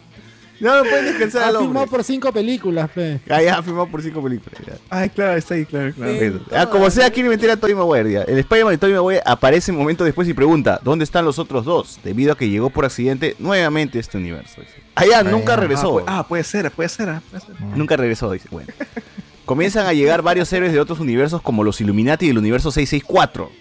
No 0.63 0.75
lo 0.77 0.83
pueden 0.89 1.05
descansar 1.05 1.43
Ha 1.43 1.47
al 1.49 1.55
hombre. 1.57 1.67
firmado 1.67 1.87
por 1.87 2.03
cinco 2.03 2.31
películas, 2.31 2.89
fe. 2.91 3.19
Ah, 3.29 3.41
ya, 3.41 3.61
firmado 3.61 3.87
por 3.87 4.01
cinco 4.01 4.23
películas. 4.23 4.59
ya. 4.65 4.73
Ay, 4.89 5.09
claro, 5.09 5.37
está 5.37 5.55
ahí, 5.55 5.65
claro, 5.65 5.93
claro. 5.93 6.39
Ah, 6.55 6.69
como 6.69 6.89
sea, 6.89 7.11
quiere 7.11 7.27
meter 7.29 7.51
a 7.51 7.57
Tobey 7.57 7.75
Maguire. 7.75 8.11
ya. 8.11 8.21
El 8.23 8.39
Spider-Man 8.39 8.73
de 8.73 8.77
Tobey 8.77 8.93
Maguire 8.95 9.21
aparece 9.25 9.71
un 9.71 9.77
momento 9.77 10.03
después 10.03 10.27
y 10.29 10.33
pregunta, 10.33 10.79
¿dónde 10.83 11.03
están 11.03 11.25
los 11.25 11.37
otros 11.37 11.65
dos? 11.65 11.99
Debido 12.03 12.33
a 12.33 12.37
que 12.37 12.49
llegó 12.49 12.69
por 12.69 12.85
accidente 12.85 13.35
nuevamente 13.39 13.97
a 13.97 14.01
este 14.01 14.17
universo. 14.17 14.61
dice. 14.61 14.73
Ah, 14.95 15.03
ya, 15.05 15.21
nunca 15.23 15.53
Ah, 15.53 15.57
regresó. 15.57 15.95
pu- 15.95 16.03
Ah, 16.07 16.25
puede 16.27 16.43
ser, 16.43 16.71
puede 16.71 16.87
ser. 16.89 17.09
ah, 17.09 17.21
puede 17.29 17.43
ser. 17.45 17.55
Nunca 17.75 17.97
regresó, 17.97 18.31
dice. 18.31 18.47
Bueno. 18.49 18.69
Comienzan 19.45 19.85
a 19.87 19.91
llegar 19.93 20.21
varios 20.21 20.51
héroes 20.53 20.71
de 20.71 20.79
otros 20.79 21.01
universos 21.01 21.41
como 21.41 21.65
los 21.65 21.81
Illuminati 21.81 22.27
del 22.27 22.37
universo 22.37 22.71
664. 22.71 23.51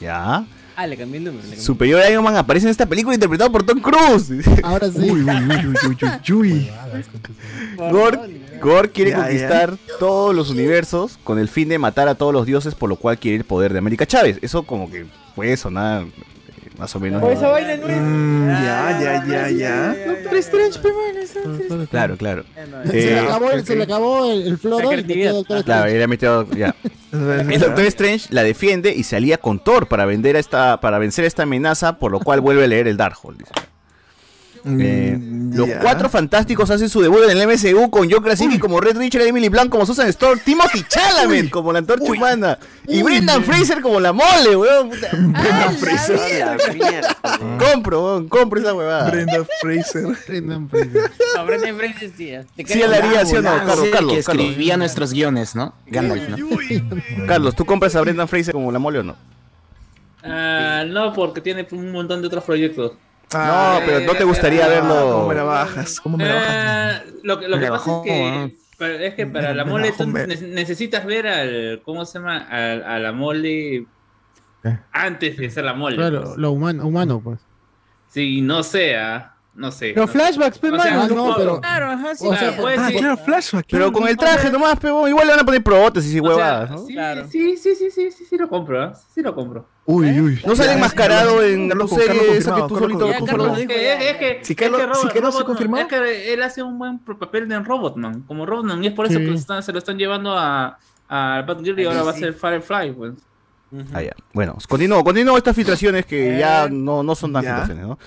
Ya. 0.00 0.46
Ah, 0.78 0.86
le 0.86 0.96
cambié 0.96 1.18
el 1.18 1.24
número. 1.24 1.42
cambié. 1.42 1.60
Superior 1.60 2.02
Iron 2.10 2.22
Man 2.22 2.36
aparece 2.36 2.66
en 2.66 2.70
esta 2.70 2.84
película 2.86 3.14
interpretado 3.14 3.50
por 3.50 3.64
Tom 3.64 3.80
Cruise. 3.80 4.30
Ahora 4.62 4.90
sí. 4.90 4.98
Uy, 4.98 5.22
uy, 5.22 5.24
uy, 5.24 5.76
uy, 5.88 5.96
uy, 6.02 6.32
uy. 6.34 6.70
Gore, 7.76 8.18
Gore 8.60 8.90
quiere 8.90 9.10
Ya, 9.10 9.16
ya. 9.18 9.22
conquistar 9.24 9.76
todos 9.98 10.34
los 10.34 10.50
universos 10.50 11.18
con 11.24 11.38
el 11.38 11.48
fin 11.48 11.68
de 11.68 11.78
matar 11.78 12.08
a 12.08 12.14
todos 12.14 12.32
los 12.32 12.46
dioses, 12.46 12.74
por 12.74 12.88
lo 12.88 12.96
cual 12.96 13.18
quiere 13.18 13.38
el 13.38 13.44
poder 13.44 13.72
de 13.72 13.78
América 13.78 14.06
Chávez. 14.06 14.38
Eso 14.42 14.62
como 14.64 14.90
que 14.90 15.06
puede 15.34 15.56
sonar 15.56 16.02
eh, 16.04 16.10
más 16.78 16.94
o 16.94 17.00
menos. 17.00 17.22
Pues 17.22 17.38
esa 17.38 17.48
vaina 17.48 17.76
no 17.76 17.88
es. 17.88 17.96
Mm, 17.98 18.48
ya, 18.48 19.00
ya, 19.00 19.26
ya, 19.26 19.50
ya. 19.50 19.96
Doctor 20.06 20.36
Strange, 20.38 20.78
pe, 20.80 20.88
man, 20.92 21.86
Claro, 21.90 22.16
claro. 22.16 22.44
Se 22.84 22.92
le 22.92 23.12
Eh, 23.12 23.18
acabó, 23.18 23.50
el- 23.50 23.66
se 23.66 23.76
le 23.76 23.82
acabó 23.84 24.30
el, 24.30 24.58
floro 24.58 24.90
Claro, 25.64 25.88
él 25.90 26.02
ha 26.02 26.06
metido 26.06 26.48
ya. 26.52 26.74
El 27.16 27.60
Doctor 27.60 27.84
Strange 27.86 28.28
la 28.30 28.42
defiende 28.42 28.94
y 28.94 29.02
se 29.02 29.16
alía 29.16 29.38
con 29.38 29.58
Thor 29.58 29.88
para, 29.88 30.06
vender 30.06 30.36
a 30.36 30.38
esta, 30.38 30.80
para 30.80 30.98
vencer 30.98 31.24
esta 31.24 31.44
amenaza, 31.44 31.98
por 31.98 32.12
lo 32.12 32.20
cual 32.20 32.40
vuelve 32.40 32.64
a 32.64 32.68
leer 32.68 32.88
el 32.88 32.96
Darkhold. 32.96 33.44
Dice. 34.66 35.12
Eh, 35.14 35.18
los 35.52 35.68
cuatro 35.80 36.08
fantásticos 36.10 36.68
hacen 36.70 36.88
su 36.90 37.00
debut 37.00 37.22
en 37.30 37.38
el 37.38 37.46
MCU 37.48 37.88
con 37.90 38.10
John 38.10 38.22
Krasinski 38.22 38.58
como 38.58 38.80
Red 38.80 38.98
Richard, 38.98 39.22
Emily 39.22 39.48
Blunt 39.48 39.70
como 39.70 39.86
Susan 39.86 40.06
Storm, 40.08 40.38
Timothy 40.44 40.84
Chalamet 40.88 41.48
como 41.50 41.72
la 41.72 41.78
antorcha 41.78 42.12
humana 42.12 42.58
y 42.86 43.02
Brendan 43.02 43.42
Fraser 43.42 43.80
como 43.80 43.98
la 44.00 44.12
mole, 44.12 44.56
weón. 44.56 44.90
Brendan 45.12 45.76
Fraser. 45.78 46.56
Compro, 47.58 48.04
weón, 48.04 48.28
compro 48.28 48.60
esa 48.60 48.74
huevada. 48.74 49.10
Brendan 49.10 49.46
Fraser. 49.60 50.04
Brendan 50.28 50.68
Fraser. 50.68 51.10
No, 51.36 51.46
Brendan 51.46 51.76
Fraser 51.76 52.10
sí. 52.16 52.32
Te 52.56 52.66
Sí, 52.66 52.72
creo. 52.74 52.86
él 52.86 52.94
haría, 52.94 53.24
¿sí 53.24 53.36
o 53.36 53.42
no? 53.42 53.50
Ah, 53.50 53.62
Carlos, 53.66 53.84
sí, 53.84 53.90
Carlos, 53.90 54.14
que 54.16 54.22
Carlos. 54.22 54.44
escribía 54.46 54.76
nuestros 54.76 55.12
guiones, 55.12 55.54
¿no? 55.54 55.74
Gandalf, 55.86 56.28
¿no? 56.28 56.36
Carlos, 57.26 57.54
¿tú 57.54 57.64
compras 57.64 57.94
a 57.96 58.00
Brendan 58.00 58.28
Fraser 58.28 58.52
como 58.52 58.70
la 58.72 58.78
mole 58.78 58.98
o 58.98 59.02
no? 59.02 59.16
Ah, 60.22 60.84
no, 60.86 61.12
porque 61.12 61.40
tiene 61.40 61.66
un 61.70 61.92
montón 61.92 62.20
de 62.20 62.26
otros 62.26 62.44
proyectos. 62.44 62.92
No, 63.32 63.80
pero 63.84 64.00
no 64.00 64.14
te 64.14 64.24
gustaría 64.24 64.66
verlo. 64.68 65.10
¿Cómo 65.12 65.28
me 65.28 65.34
la 65.34 65.42
bajas? 65.44 66.00
¿Cómo 66.00 66.16
me 66.16 66.24
la 66.26 66.34
bajas? 66.34 66.50
Ah, 66.56 67.00
lo 67.22 67.38
que, 67.40 67.48
lo 67.48 67.56
Me 67.56 67.62
que 67.64 67.70
la 67.70 67.76
pasa 67.76 67.90
bajó, 67.90 68.02
es 68.04 68.10
que, 68.10 68.24
ah. 68.26 68.48
para, 68.78 68.94
es 69.04 69.14
que 69.14 69.26
para 69.26 69.54
la 69.54 69.64
mole 69.64 69.90
bajó, 69.90 70.04
tú 70.04 70.08
me- 70.10 70.26
necesitas 70.26 71.04
ver 71.04 71.26
al, 71.26 71.82
¿cómo 71.84 72.04
se 72.04 72.18
llama? 72.18 72.46
Al- 72.50 72.84
a 72.84 72.98
la 72.98 73.12
mole 73.12 73.86
antes 74.92 75.36
de 75.36 75.50
ser 75.50 75.64
la 75.64 75.74
mole. 75.74 75.96
Claro, 75.96 76.22
pues. 76.24 76.36
lo 76.36 76.50
humano, 76.52 76.86
humano, 76.86 77.20
pues. 77.22 77.40
Sí, 78.08 78.40
no 78.40 78.62
sea, 78.62 79.34
no 79.54 79.70
sé. 79.70 79.92
Los 79.94 80.06
no- 80.06 80.12
flashbacks, 80.12 80.58
pe, 80.58 80.70
o 80.70 80.80
sea, 80.80 80.96
mano, 80.96 81.14
no, 81.14 81.34
pero- 81.36 81.60
Claro, 81.60 81.90
ajá, 81.90 82.14
sí. 82.14 82.26
O 82.26 82.30
Claro, 82.30 82.46
sea, 82.52 82.60
puede 82.60 82.76
Ah, 82.78 82.88
ser- 82.88 82.96
claro, 82.98 83.16
flashback. 83.18 83.66
Pero 83.70 83.92
con 83.92 84.08
el 84.08 84.16
traje 84.16 84.50
nomás, 84.50 84.78
pero 84.80 85.06
igual 85.08 85.26
le 85.26 85.32
van 85.32 85.40
a 85.40 85.44
poner 85.44 85.62
prótesis 85.62 86.14
y 86.14 86.20
o 86.20 86.22
sea, 86.22 86.30
huevadas, 86.36 86.70
¿no? 86.70 86.78
sí, 86.86 86.92
Claro. 86.94 87.26
sí, 87.28 87.56
sí, 87.56 87.74
sí, 87.74 87.90
sí, 87.90 88.10
sí, 88.10 88.24
sí, 88.28 88.36
lo 88.38 88.48
compro, 88.48 88.82
¿ah? 88.82 88.92
sí 89.14 89.22
lo 89.22 89.34
compro. 89.34 89.68
Uy, 89.86 90.20
uy. 90.20 90.40
No 90.44 90.56
sale 90.56 90.70
Ya, 90.70 90.74
enmascarado 90.74 91.42
en 91.44 91.68
Carlos 91.68 91.90
serie 91.90 92.36
esa 92.36 92.54
que 92.56 92.62
tú 92.62 92.74
Carlos 92.74 92.78
solito 92.80 92.98
confirmado. 93.06 93.08
tú 93.08 93.10
Ya, 93.12 93.18
solo- 93.18 93.44
Carlos 93.44 93.58
Es 93.60 93.66
que, 93.68 93.92
es, 93.92 94.00
es 94.10 94.16
que, 94.16 94.44
Si 94.44 94.54
que 94.56 94.64
Carlos 94.70 95.36
se 95.38 95.44
confirmó. 95.44 95.76
es 95.78 95.86
que 95.86 96.32
él 96.34 96.42
hace 96.42 96.62
un 96.62 96.76
buen 96.78 96.98
papel 96.98 97.48
de 97.48 97.58
Robotman, 97.60 98.22
como 98.22 98.44
Robotman, 98.46 98.82
y 98.82 98.88
es 98.88 98.92
por 98.92 99.06
eso 99.06 99.18
Sí. 99.18 99.26
que 99.26 99.62
se 99.62 99.72
lo 99.72 99.78
están 99.78 99.96
llevando 99.96 100.36
a, 100.36 100.78
a 101.08 101.42
Batgirl 101.46 101.78
y 101.80 101.84
ahora 101.84 102.02
va 102.02 102.10
a 102.10 102.14
ser 102.14 102.34
Firefly, 102.34 102.92
pues. 102.92 103.12
Ah, 103.92 104.02
ya. 104.02 104.12
Bueno, 104.32 104.56
continúo, 104.68 105.02
continúo 105.04 105.36
estas 105.36 105.54
filtraciones 105.54 106.06
que 106.06 106.38
ya 106.38 106.64
Eh, 106.64 106.70
no, 106.70 107.02
no 107.02 107.14
son 107.14 107.32
tan 107.32 107.42
ya. 107.44 107.50
filtraciones, 107.64 107.86
¿no? 107.86 107.98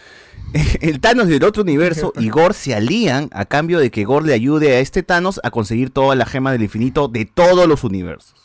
El 0.82 1.00
Thanos 1.00 1.28
del 1.28 1.44
otro 1.44 1.62
universo 1.64 2.12
y 2.18 2.30
Gore 2.30 2.56
se 2.56 2.74
alían 2.76 3.30
a 3.34 3.46
cambio 3.46 3.78
de 3.80 3.92
que 3.92 4.04
Gore 4.04 4.26
le 4.26 4.34
ayude 4.34 4.76
a 4.76 4.80
este 4.80 5.04
Thanos 5.04 5.40
a 5.44 5.52
conseguir 5.52 5.92
toda 5.92 6.16
la 6.16 6.26
gema 6.26 6.52
del 6.52 6.64
infinito 6.64 7.08
de 7.08 7.26
todos 7.26 7.68
los 7.68 7.84
universos. 7.84 8.36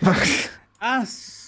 Ah, 0.80 1.04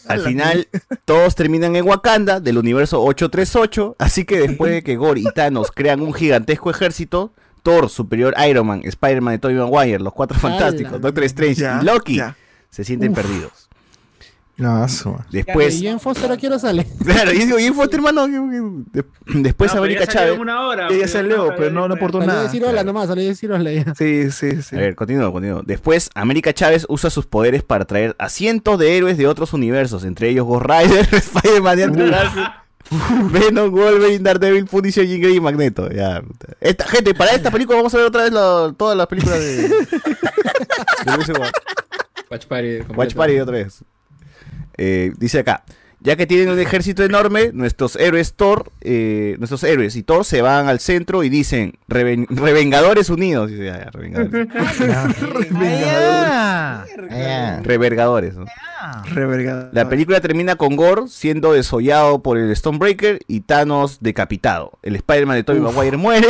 Al 0.09 0.21
final, 0.21 0.69
todos 1.05 1.35
terminan 1.35 1.77
en 1.77 1.87
Wakanda 1.87 2.41
del 2.41 2.59
universo 2.59 3.03
838, 3.03 3.97
así 3.99 4.25
que 4.25 4.39
después 4.41 4.73
de 4.73 4.83
que 4.83 4.97
Gore 4.97 5.21
y 5.21 5.25
Thanos 5.25 5.71
crean 5.75 6.01
un 6.01 6.13
gigantesco 6.15 6.71
ejército, 6.71 7.33
Thor, 7.63 7.89
Superior 7.91 8.35
Iron 8.49 8.67
Man, 8.67 8.83
Spider-Man 8.85 9.35
de 9.35 9.39
Tobey 9.39 9.57
Maguire, 9.57 9.99
los 9.99 10.13
Cuatro 10.13 10.39
Fantásticos, 10.39 11.01
Doctor 11.01 11.25
Strange 11.25 11.61
Ya, 11.61 11.81
y 11.83 11.85
Loki 11.85 12.17
ya. 12.17 12.37
se 12.71 12.85
sienten 12.85 13.11
Uf. 13.13 13.17
perdidos. 13.17 13.66
No, 14.59 14.89
su- 14.89 15.15
Después, 15.31 15.81
¿Y 15.83 15.87
Jane 15.87 15.99
Foster 15.99 16.33
a 16.33 16.37
qué 16.39 16.47
hora 16.47 16.59
sale? 16.59 16.87
claro, 17.05 17.31
y 17.33 17.45
digo, 17.45 17.59
y 17.59 17.69
Foster, 17.69 18.01
hermano, 18.01 18.27
después 19.27 19.75
No, 19.75 19.81
América 19.81 20.01
ya 20.01 20.07
salió 20.07 20.21
Chávez. 20.21 20.35
en 20.35 20.41
una 20.41 20.67
hora, 20.67 20.87
Ella 20.89 20.97
pero 20.99 21.09
salió, 21.09 21.37
no, 21.37 21.57
pero 21.57 21.71
no, 21.71 21.89
no 21.89 21.95
aportó 21.95 22.21
nada. 22.21 22.45
decir 22.45 22.65
hola 22.65 22.83
nomás, 22.83 23.09
salió 23.09 23.25
a 23.25 23.29
decir 23.29 23.53
hola 23.53 23.71
ya. 23.71 23.95
Sí, 23.95 24.31
sí, 24.31 24.63
sí. 24.63 24.75
A 24.77 24.79
ver, 24.79 24.95
continúo, 24.95 25.31
continúo. 25.31 25.63
Después, 25.63 26.09
América 26.15 26.55
Chávez 26.55 26.87
usa 26.89 27.11
sus 27.11 27.27
poderes 27.27 27.63
para 27.63 27.85
traer 27.85 28.17
a 28.19 28.31
cientos 28.31 28.79
de 28.79 28.97
héroes 28.97 29.19
de 29.19 29.27
otros 29.27 29.53
universos, 29.53 30.05
entre 30.05 30.31
ellos 30.31 30.47
Ghost 30.47 30.65
Rider, 30.67 31.07
Spider-Man, 31.13 31.79
y 31.81 33.33
Venom, 33.33 33.71
Wolverine, 33.73 34.21
Daredevil, 34.21 34.65
Punisher, 34.67 35.05
Jean 35.07 35.21
Grey 35.21 35.37
y 35.37 35.41
Magneto. 35.41 35.91
Ya, 35.91 36.23
esta, 36.61 36.87
gente, 36.87 37.15
para 37.15 37.33
esta 37.33 37.51
película 37.51 37.77
vamos 37.77 37.93
a 37.93 37.99
ver 37.99 38.07
otra 38.07 38.23
vez 38.23 38.33
todas 38.77 38.97
las 38.97 39.07
películas 39.07 39.39
de... 39.41 39.69
de. 39.69 39.75
Watch 42.31 42.47
Party. 42.47 42.79
Watch. 42.95 43.15
Party 43.15 43.39
otra 43.41 43.55
vez. 43.55 43.85
Eh, 44.79 45.13
dice 45.19 45.39
acá, 45.41 45.65
ya 46.01 46.15
que 46.17 46.27
tienen 46.27 46.51
un 46.51 46.59
ejército 46.61 47.03
enorme, 47.03 47.51
nuestros 47.55 47.97
héroes 47.97 48.35
Thor, 48.35 48.71
eh, 48.83 49.35
nuestros 49.39 49.65
héroes 49.65 49.97
y 49.97 50.03
Thor 50.03 50.25
se 50.25 50.43
van 50.43 50.69
al 50.69 50.79
centro 50.79 51.25
y 51.25 51.31
dicen 51.31 51.79
"Reven- 51.89 52.27
Revengadores 52.29 53.09
Unidos. 53.11 53.51
Dice, 53.51 53.73
Revengadores. 53.93 54.47
Ah, 55.59 56.85
Ah, 57.11 57.61
Revergadores, 57.63 58.37
¿no? 58.37 58.45
La 59.73 59.89
película 59.89 60.21
termina 60.21 60.57
con 60.57 60.77
Gore 60.77 61.09
siendo 61.09 61.53
desollado 61.53 62.23
por 62.23 62.37
el 62.39 62.55
Stonebreaker 62.55 63.21
y 63.27 63.41
Thanos 63.41 63.99
decapitado. 64.01 64.73
El 64.83 64.97
Spider-Man 64.97 65.37
de 65.37 65.45
Tobey 65.45 65.61
Maguire 65.63 65.97
muere. 65.97 66.29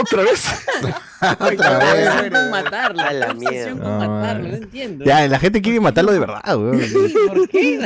¿Otra 0.00 0.22
vez? 0.22 0.44
Otra 1.40 1.78
vez. 1.78 2.08
obsesión 2.08 2.30
con 2.30 2.50
matarlo. 2.50 3.02
A 3.02 3.12
la 3.12 3.34
mierda. 3.34 3.70
con 3.70 3.78
No, 3.80 3.98
matarlo, 3.98 4.48
no 4.48 4.54
entiendo. 4.56 5.04
ya, 5.04 5.26
la 5.28 5.38
gente 5.38 5.62
quiere 5.62 5.80
matarlo 5.80 6.12
de 6.12 6.18
verdad, 6.18 6.42
weón. 6.56 6.80
¿Por 7.28 7.48
qué? 7.48 7.84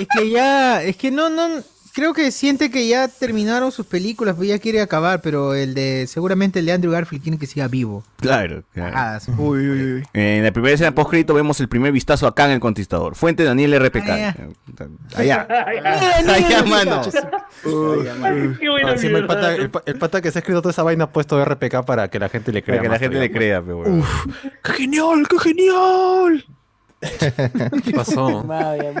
Es 0.00 0.06
que 0.16 0.30
ya, 0.30 0.82
es 0.82 0.96
que 0.96 1.10
no, 1.10 1.28
no, 1.30 1.48
creo 1.92 2.14
que 2.14 2.30
siente 2.30 2.70
que 2.70 2.86
ya 2.88 3.08
terminaron 3.08 3.72
sus 3.72 3.86
películas, 3.86 4.36
pues 4.36 4.48
ya 4.48 4.58
quiere 4.58 4.80
acabar, 4.80 5.20
pero 5.20 5.54
el 5.54 5.74
de, 5.74 6.06
seguramente 6.06 6.58
el 6.58 6.66
de 6.66 6.72
Andrew 6.72 6.92
Garfield 6.92 7.22
quiere 7.22 7.38
que 7.38 7.46
siga 7.46 7.68
vivo. 7.68 8.04
Claro, 8.20 8.62
claro. 8.72 8.94
Ah, 8.96 9.18
sí. 9.20 9.30
Uy, 9.36 9.68
uy, 9.68 9.92
uy. 9.94 10.04
En 10.12 10.44
la 10.44 10.52
primera 10.52 10.74
escena 10.74 10.94
post 10.94 11.12
vemos 11.12 11.60
el 11.60 11.68
primer 11.68 11.92
vistazo 11.92 12.26
acá 12.26 12.46
en 12.46 12.52
El 12.52 12.60
Conquistador. 12.60 13.14
Fuente 13.14 13.44
Daniel 13.44 13.78
RPK. 13.78 14.08
Ah, 14.10 14.34
Allá. 15.14 15.46
Allá, 15.48 16.22
mira, 16.48 16.62
mano. 16.64 17.02
Qué 18.58 18.68
buena 18.68 18.92
Encima 18.92 19.18
el 19.18 19.26
pata, 19.26 19.54
el, 19.54 19.70
el 19.86 19.98
pata 19.98 20.20
que 20.20 20.30
se 20.30 20.38
ha 20.38 20.40
escrito 20.40 20.62
toda 20.62 20.72
esa 20.72 20.82
vaina 20.82 21.04
ha 21.04 21.10
puesto 21.10 21.42
RPK 21.44 21.84
para 21.84 22.08
que 22.08 22.18
la 22.18 22.28
gente 22.28 22.52
le 22.52 22.62
crea. 22.62 22.76
Para 22.76 22.82
que 22.82 22.88
la 22.88 22.94
más 22.94 23.00
gente 23.00 23.18
le 23.18 23.30
crea, 23.30 23.62
pe, 23.62 23.74
weón. 23.74 24.04
¡Qué 24.62 24.72
genial, 24.72 25.26
qué 25.28 25.38
genial! 25.38 26.44
¿Qué 27.00 27.92
pasó? 27.94 28.44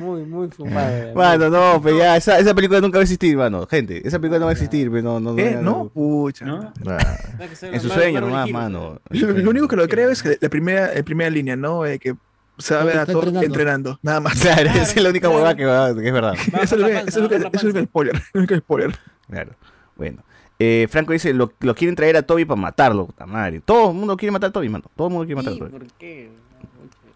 Muy, 0.02 0.22
muy 0.24 0.48
fumado. 0.48 1.08
ya. 1.08 1.14
Mano, 1.14 1.50
no, 1.50 1.80
pero 1.82 1.98
ya, 1.98 2.16
esa, 2.16 2.38
esa 2.38 2.54
película 2.54 2.80
nunca 2.80 2.98
va 2.98 3.00
a 3.00 3.02
existir, 3.02 3.36
mano. 3.36 3.66
Gente, 3.66 4.06
esa 4.06 4.18
película 4.18 4.38
no 4.38 4.44
va 4.46 4.50
a 4.50 4.52
existir, 4.52 4.90
pero 4.90 5.02
no, 5.02 5.20
no, 5.20 5.34
¿Qué? 5.34 5.52
ya 5.52 5.60
¿No? 5.60 5.88
Pucha. 5.88 6.44
¿No? 6.44 6.72
ah. 6.86 7.16
En 7.62 7.80
su 7.80 7.88
sueño 7.88 8.20
más 8.20 8.30
nomás, 8.30 8.50
mano. 8.50 9.00
Lo, 9.10 9.28
lo 9.32 9.50
único 9.50 9.66
que 9.68 9.76
lo 9.76 9.88
creo 9.88 10.10
es 10.10 10.22
que 10.22 10.38
la 10.40 10.48
primera, 10.48 10.94
la 10.94 11.02
primera 11.02 11.28
línea, 11.30 11.56
¿no? 11.56 11.84
Eh, 11.86 11.98
que 11.98 12.14
se 12.58 12.74
va 12.74 12.82
a 12.82 12.84
ver 12.84 12.98
a 12.98 13.06
Thor 13.06 13.16
entrenando. 13.28 13.46
entrenando. 13.46 13.98
nada 14.02 14.20
más. 14.20 14.40
Claro, 14.40 14.68
esa 14.70 14.82
es 14.82 15.02
la 15.02 15.10
única 15.10 15.28
huevada 15.28 15.54
que, 15.56 15.64
va- 15.64 15.94
que 15.94 16.06
es 16.06 16.12
verdad. 16.12 16.34
Eso 16.62 16.74
es 16.76 16.80
lo 16.80 16.86
que- 16.86 16.92
panza, 16.94 17.08
eso 17.08 17.18
es 17.18 17.22
lo 17.24 17.28
que- 17.28 17.36
eso 17.36 17.46
es 17.46 17.64
el 17.64 17.72
panza. 17.72 17.84
spoiler. 17.84 18.14
el 18.34 18.38
único 18.38 18.56
spoiler. 18.56 18.98
Claro. 19.28 19.50
Bueno. 19.96 20.22
Eh, 20.60 20.88
Franco 20.90 21.12
dice, 21.12 21.32
lo, 21.34 21.52
lo 21.60 21.74
quieren 21.76 21.94
traer 21.94 22.16
a 22.16 22.22
Toby 22.22 22.44
para 22.44 22.60
matarlo, 22.60 23.06
puta 23.06 23.26
madre. 23.26 23.60
Todo 23.64 23.90
el 23.90 23.96
mundo 23.96 24.16
quiere 24.16 24.32
matar 24.32 24.50
a 24.50 24.52
Toby, 24.52 24.68
mano. 24.68 24.84
Todo 24.96 25.06
el 25.06 25.12
mundo 25.14 25.24
quiere 25.26 25.36
matar 25.36 25.52
a 25.52 25.56
Toby. 25.58 25.70
¿por 25.70 25.86
qué? 25.98 26.30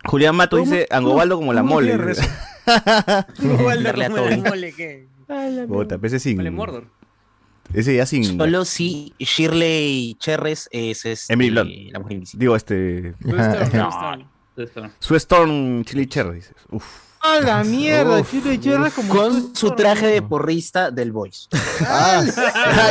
Julián 0.05 0.37
Mato 0.37 0.57
dice, 0.57 0.87
Angobaldo 0.91 1.37
como 1.37 1.53
la 1.53 1.63
mole. 1.63 1.95
quiere 1.95 2.07
dice. 2.09 2.29
Igual 3.43 3.83
Darle 3.83 4.05
a 4.05 4.11
como 4.11 4.27
la 4.29 4.37
mole, 4.37 4.73
¿qué? 4.73 5.09
Puta, 5.69 5.99
ese 6.03 6.19
sin... 6.19 6.37
Mole 6.37 6.51
Mordor. 6.51 6.87
Ese 7.73 7.97
ya 7.97 8.05
sin... 8.07 8.25
Solo 8.25 8.65
si 8.65 9.15
Shirley 9.19 10.17
Cherres 10.19 10.69
es 10.73 11.07
este, 11.07 11.33
Emily 11.33 11.51
Blunt. 11.51 11.71
la 11.93 11.99
mujer 12.01 12.15
invisible. 12.15 12.41
Digo, 12.41 12.57
este... 12.57 13.15
Blue 13.21 13.39
Storm, 13.39 13.71
No. 14.57 14.67
Storm. 14.67 14.91
Su 14.99 15.17
Storm 15.17 15.85
Chili 15.85 16.07
Cherry, 16.07 16.35
dices. 16.37 16.55
Uf. 16.71 17.12
A 17.25 17.41
la 17.41 17.63
mierda, 17.63 18.19
Uf, 18.21 18.31
chile 18.31 18.59
cherra 18.59 18.91
como 18.91 19.09
Con 19.15 19.55
su 19.55 19.71
traje 19.73 20.07
de 20.09 20.23
porrista 20.23 20.91
del 20.91 21.13
Voice. 21.13 21.47
Ah, 21.85 22.23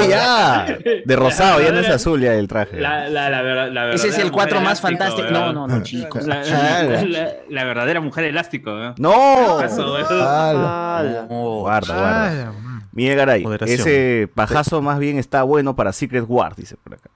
ya. 0.10 0.78
De 1.06 1.16
rosado, 1.16 1.62
ya 1.62 1.72
no 1.72 1.80
es 1.80 1.90
azul 1.90 2.20
ya 2.22 2.34
el 2.34 2.48
traje. 2.48 2.80
La, 2.80 3.08
la, 3.10 3.30
la, 3.30 3.42
verdad- 3.42 3.72
la 3.72 3.92
Ese 3.94 4.10
es 4.10 4.18
el 4.18 4.32
4 4.32 4.60
mujer 4.60 4.70
más 4.70 4.80
elástico, 4.80 4.88
fantástico. 5.00 5.28
¿verdad? 5.28 5.54
No, 5.54 5.68
no, 5.68 5.68
no, 5.78 5.84
chicos. 5.84 6.26
La, 6.26 6.42
Ah, 6.42 6.84
la- 6.84 7.34
la- 7.50 7.64
verdadera 7.64 8.02
mujer 8.02 8.26
elástico, 8.26 8.72
¿eh? 8.84 8.94
¡No! 8.98 9.62
Eso, 9.62 9.98
eso. 10.00 10.10
Ah, 10.12 11.24
Guarda, 11.30 11.96
guarda. 11.96 12.28
Ah, 12.50 12.52
Miguel 12.94 13.16
Garay, 13.18 13.44
Moderación. 13.44 13.80
ese 13.80 14.30
pajazo 14.34 14.82
más 14.82 15.00
bien 15.00 15.18
está 15.18 15.44
bueno 15.44 15.76
para 15.76 15.94
Secret 15.94 16.26
War, 16.28 16.56
dice 16.56 16.76
por 16.84 16.96
acá. 16.96 17.10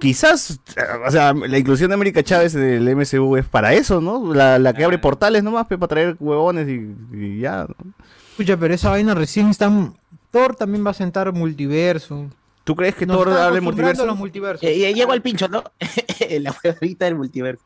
Quizás, 0.00 0.60
eh, 0.76 0.82
o 1.06 1.10
sea, 1.10 1.32
la 1.32 1.58
inclusión 1.58 1.88
de 1.88 1.94
América 1.94 2.22
Chávez 2.22 2.54
en 2.54 2.62
el 2.62 2.96
MCU 2.96 3.36
es 3.36 3.46
para 3.46 3.74
eso, 3.74 4.00
¿no? 4.00 4.34
La, 4.34 4.58
la 4.58 4.72
que 4.74 4.84
abre 4.84 4.98
portales 4.98 5.42
nomás, 5.42 5.66
para 5.66 5.86
traer 5.86 6.16
huevones 6.20 6.68
y, 6.68 6.94
y 7.16 7.40
ya. 7.40 7.66
¿no? 7.68 7.92
Escucha, 8.30 8.56
pero 8.56 8.74
esa 8.74 8.90
vaina 8.90 9.14
recién 9.14 9.48
está... 9.48 9.70
Thor 10.30 10.56
también 10.56 10.84
va 10.84 10.90
a 10.90 10.94
sentar 10.94 11.32
multiverso. 11.32 12.28
¿Tú 12.64 12.74
crees 12.74 12.94
que 12.96 13.06
Nos 13.06 13.16
Thor 13.18 13.28
hable 13.30 13.60
multiverso? 13.60 14.04
los 14.04 14.18
multiversos. 14.18 14.64
Eh, 14.64 14.78
ya 14.78 14.90
llegó 14.90 15.12
al 15.12 15.22
pincho, 15.22 15.48
¿no? 15.48 15.62
la 16.40 16.54
huevita 16.64 17.04
del 17.04 17.14
multiverso. 17.14 17.62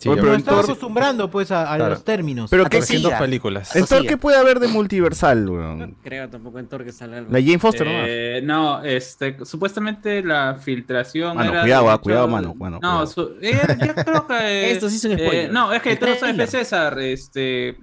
Sí, 0.00 0.08
Oye, 0.08 0.14
Pero 0.14 0.22
pero 0.26 0.32
me 0.34 0.38
estaba 0.38 0.58
Thor- 0.58 0.64
acostumbrando 0.70 1.28
pues 1.28 1.50
a, 1.50 1.72
a 1.72 1.76
Claro. 1.76 1.90
los 1.94 2.04
términos. 2.04 2.48
Pero 2.50 2.66
qué 2.66 2.80
películas. 3.18 3.74
¿En 3.74 3.84
Thor 3.84 4.06
qué 4.06 4.16
puede 4.16 4.36
haber 4.38 4.60
de 4.60 4.68
multiversal, 4.68 5.48
weón? 5.50 5.96
Creo 6.04 6.28
tampoco 6.28 6.60
en 6.60 6.68
Thor 6.68 6.84
que 6.84 6.92
salga 6.92 7.18
algo. 7.18 7.32
La 7.32 7.40
Jane 7.40 7.58
Foster. 7.58 7.84
Eh, 7.90 8.40
no, 8.44 8.80
este, 8.84 9.44
supuestamente 9.44 10.22
la 10.22 10.54
filtración 10.54 11.36
Mano, 11.36 11.50
era 11.50 11.62
cuidado, 11.62 11.90
ah, 11.90 11.94
hecho- 11.94 12.02
cuidado, 12.02 12.28
mano, 12.28 12.54
mano, 12.54 12.78
No, 12.80 12.80
cuidado. 12.80 13.06
su- 13.08 13.32
eh, 13.42 13.58
yo 13.84 13.94
creo 14.04 14.26
que 14.28 14.70
Esto 14.70 14.88
sí 14.88 14.96
es 14.96 15.04
un 15.04 15.12
eh, 15.12 15.18
spoiler. 15.18 15.52
no, 15.52 15.72
es 15.72 15.82
que 15.82 15.96
tú 15.96 16.02
no 16.06 16.12
sabes, 16.14 16.20
trailer. 16.20 16.48
César, 16.48 16.98
este, 17.00 17.78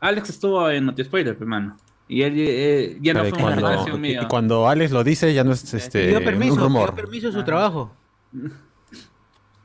Alex 0.00 0.28
estuvo 0.28 0.68
en 0.68 0.84
Noti 0.84 1.02
Spoiler, 1.04 1.34
hermano. 1.40 1.78
Y 2.06 2.20
él 2.24 2.34
eh, 2.36 2.98
ya 3.00 3.14
no 3.14 3.20
Claro, 3.22 3.28
y 3.28 3.30
fue 3.30 3.38
una 3.38 3.52
cuando, 3.54 3.68
filtración 3.70 4.04
y- 4.04 4.08
y 4.08 4.10
mía. 4.18 4.28
cuando 4.28 4.68
Alex 4.68 4.90
lo 4.92 5.02
dice, 5.02 5.32
ya 5.32 5.44
no 5.44 5.52
es 5.52 5.72
este, 5.72 6.04
Pidió 6.08 6.22
permiso, 6.22 6.52
un 6.52 6.60
rumor. 6.60 6.90
pidió 6.90 7.04
permiso 7.06 7.26
de 7.28 7.32
su 7.32 7.42
trabajo. 7.42 7.90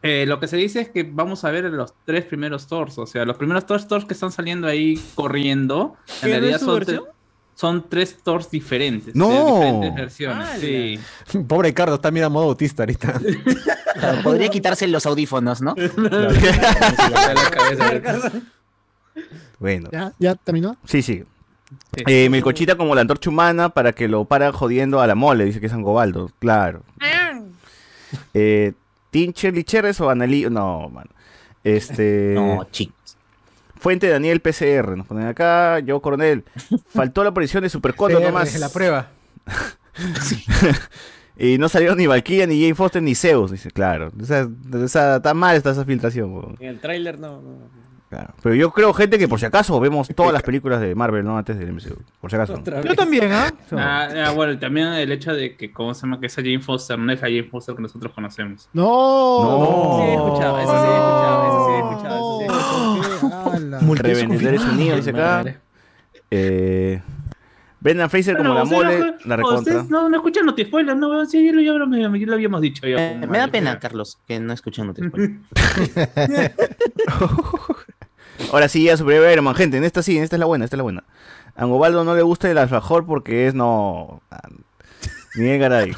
Eh, 0.01 0.26
lo 0.27 0.39
que 0.39 0.47
se 0.47 0.55
dice 0.57 0.80
es 0.81 0.89
que 0.89 1.03
vamos 1.03 1.43
a 1.43 1.51
ver 1.51 1.65
los 1.65 1.93
tres 2.05 2.23
primeros 2.26 2.67
Thors, 2.67 2.97
o 2.97 3.05
sea, 3.05 3.26
los 3.26 3.35
primeros 3.38 3.65
Thors, 3.65 3.88
Thors 3.88 4.05
que 4.05 4.13
están 4.13 4.31
saliendo 4.31 4.65
ahí 4.67 4.97
corriendo, 5.15 5.95
en 6.21 6.30
¿Qué, 6.30 6.34
no 6.35 6.39
realidad 6.39 6.59
son, 6.59 6.81
tre- 6.84 7.03
son 7.55 7.89
tres 7.89 8.17
Thors 8.23 8.49
diferentes. 8.49 9.13
¡No! 9.13 9.30
De 9.30 9.55
diferentes 9.65 9.95
versiones, 9.95 10.47
sí. 10.61 10.99
Pobre 11.47 11.73
Cardo, 11.73 11.95
está 11.95 12.11
mira 12.11 12.30
modo 12.30 12.45
autista 12.45 12.84
ahorita. 12.84 13.19
Claro, 13.93 14.21
podría 14.23 14.47
quitarse 14.49 14.88
los 14.88 15.05
audífonos, 15.05 15.61
¿no? 15.61 15.76
Bueno. 19.59 19.89
¿Ya, 19.91 20.13
¿Ya 20.19 20.35
terminó? 20.35 20.77
Sí, 20.85 21.01
sí. 21.01 21.23
Eh, 22.07 22.30
Melcochita 22.30 22.76
como 22.76 22.95
la 22.95 23.01
antorcha 23.01 23.30
humana 23.30 23.69
para 23.69 23.91
que 23.93 24.07
lo 24.07 24.26
paran 24.26 24.53
jodiendo 24.53 25.01
a 25.01 25.07
la 25.07 25.15
mole, 25.15 25.45
dice 25.45 25.59
que 25.59 25.67
es 25.67 25.73
Angobaldo. 25.73 26.31
Claro. 26.39 26.84
Eh, 28.34 28.73
Tincher 29.10 29.53
Licheres 29.53 29.99
o 30.02 30.10
Analí. 30.10 30.45
No, 30.49 30.90
mano. 30.90 31.10
Este. 31.64 32.31
No, 32.36 32.68
chicos. 32.72 33.18
Fuente 33.76 34.10
Daniel 34.10 34.41
PCR. 34.41 34.98
Nos 34.98 35.07
ponen 35.07 35.27
acá. 35.27 35.80
Yo, 35.80 36.02
coronel. 36.02 36.44
Faltó 36.88 37.23
la 37.23 37.30
aparición 37.30 37.64
de 37.64 37.69
Supercoto 37.69 38.18
CR, 38.18 38.23
nomás. 38.23 38.60
La 38.60 38.69
prueba. 38.69 39.10
y 41.38 41.57
no 41.57 41.69
salieron 41.69 41.98
ni 41.98 42.06
Valkyria, 42.06 42.45
ni 42.45 42.61
Jane 42.61 42.76
Foster, 42.76 43.02
ni 43.02 43.15
Zeus. 43.15 43.52
Dice, 43.52 43.72
claro. 43.72 44.11
O 44.19 44.26
sea, 44.26 45.15
está 45.15 45.34
mal 45.34 45.56
está 45.56 45.72
esa 45.72 45.86
filtración. 45.86 46.57
En 46.60 46.68
el 46.68 46.80
tráiler 46.80 47.19
no, 47.19 47.41
no. 47.41 47.78
Claro. 48.10 48.34
Pero 48.41 48.56
yo 48.56 48.72
creo, 48.72 48.91
gente, 48.94 49.19
que 49.19 49.27
por 49.27 49.40
si 49.40 49.45
acaso 49.45 49.80
vemos 49.80 50.07
todas 50.15 50.34
las 50.34 50.41
películas 50.49 50.81
de 50.81 50.95
Marvel, 50.95 51.23
¿no? 51.23 51.38
Antes 51.38 51.60
del 51.60 51.72
MCU. 51.72 51.95
Por 52.19 52.31
si 52.31 52.36
acaso. 52.38 52.57
¿no? 52.65 52.84
Yo 52.84 52.95
también, 52.95 53.31
¿ah? 53.31 53.53
Ah, 53.73 54.07
ah, 54.26 54.31
bueno, 54.31 54.53
y 54.53 54.57
también 54.57 54.88
el 54.88 55.11
hecho 55.11 55.31
de 55.34 55.56
que, 55.56 55.72
¿cómo 55.72 55.94
se 55.94 56.02
llama? 56.02 56.19
Que 56.19 56.26
esa 56.26 56.41
Jane 56.41 56.60
Foster 56.60 56.98
no 56.98 57.11
es 57.11 57.22
la 57.22 57.27
Jane 57.27 57.44
Foster 57.44 57.76
que 57.76 57.81
nosotros 57.84 58.11
conocemos. 58.14 58.68
No. 58.73 59.98
Sí, 59.99 60.03
he 60.10 60.14
escuchado, 60.15 60.60
eso 60.60 60.72
sí 60.72 60.88
he 60.88 60.95
escuchado, 60.98 61.45
eso 61.45 61.65
sí 61.68 61.73
he 61.73 61.80
escuchado, 61.80 62.18
eso 62.18 62.40
sí 62.40 62.44
he 62.44 63.14
escuchado. 63.14 63.95
Revendedores 64.03 64.61
Unidos, 64.65 64.98
dice 64.98 65.10
acá. 65.11 65.56
Eh, 66.31 67.02
Brendan 67.81 68.10
Fraser 68.10 68.36
como 68.36 68.53
la 68.56 68.65
mole, 68.65 68.99
no- 68.99 69.06
la 69.06 69.15
no, 69.26 69.36
recontra. 69.38 69.84
no, 69.88 70.10
no 70.10 70.18
escuchan 70.18 70.45
Noti 70.45 70.65
Spoiler, 70.65 70.98
no, 70.98 71.10
weón, 71.10 71.27
sí, 71.30 71.45
ya 71.45 71.53
lo, 71.53 71.61
ya 71.61 71.72
lo- 71.73 72.34
habíamos 72.34 72.60
dicho. 72.61 72.86
Ya, 72.86 73.11
Eh, 73.14 73.26
me 73.27 73.38
da 73.38 73.48
pena. 73.48 73.80
Carlos, 73.80 74.19
que 74.27 74.38
no 74.40 74.52
escuchan 74.52 74.88
noticias. 74.88 75.14
Ahora 78.51 78.67
sí, 78.69 78.83
ya 78.83 78.97
Superhéroe 78.97 79.31
Iron 79.33 79.53
gente, 79.55 79.77
en 79.77 79.83
esta 79.83 80.01
sí, 80.03 80.17
en 80.17 80.23
esta 80.23 80.35
es 80.35 80.39
la 80.39 80.45
buena, 80.45 80.65
esta 80.65 80.75
es 80.75 80.79
la 80.79 80.83
buena. 80.83 81.03
A 81.55 81.63
Angobaldo 81.63 82.03
no 82.03 82.15
le 82.15 82.21
gusta 82.21 82.49
el 82.49 82.57
alfajor 82.57 83.05
porque 83.05 83.47
es 83.47 83.53
no. 83.53 84.21
ah, 84.31 84.47
Miguel 85.35 85.59
Garay. 85.59 85.93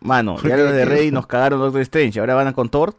Mano, 0.00 0.36
ya 0.42 0.56
los 0.56 0.72
de 0.72 0.84
Rey 0.84 1.10
nos 1.10 1.26
cagaron 1.26 1.58
Doctor 1.60 1.80
Strange, 1.82 2.20
ahora 2.20 2.34
van 2.34 2.48
a 2.48 2.52
con 2.52 2.68
Thor. 2.68 2.94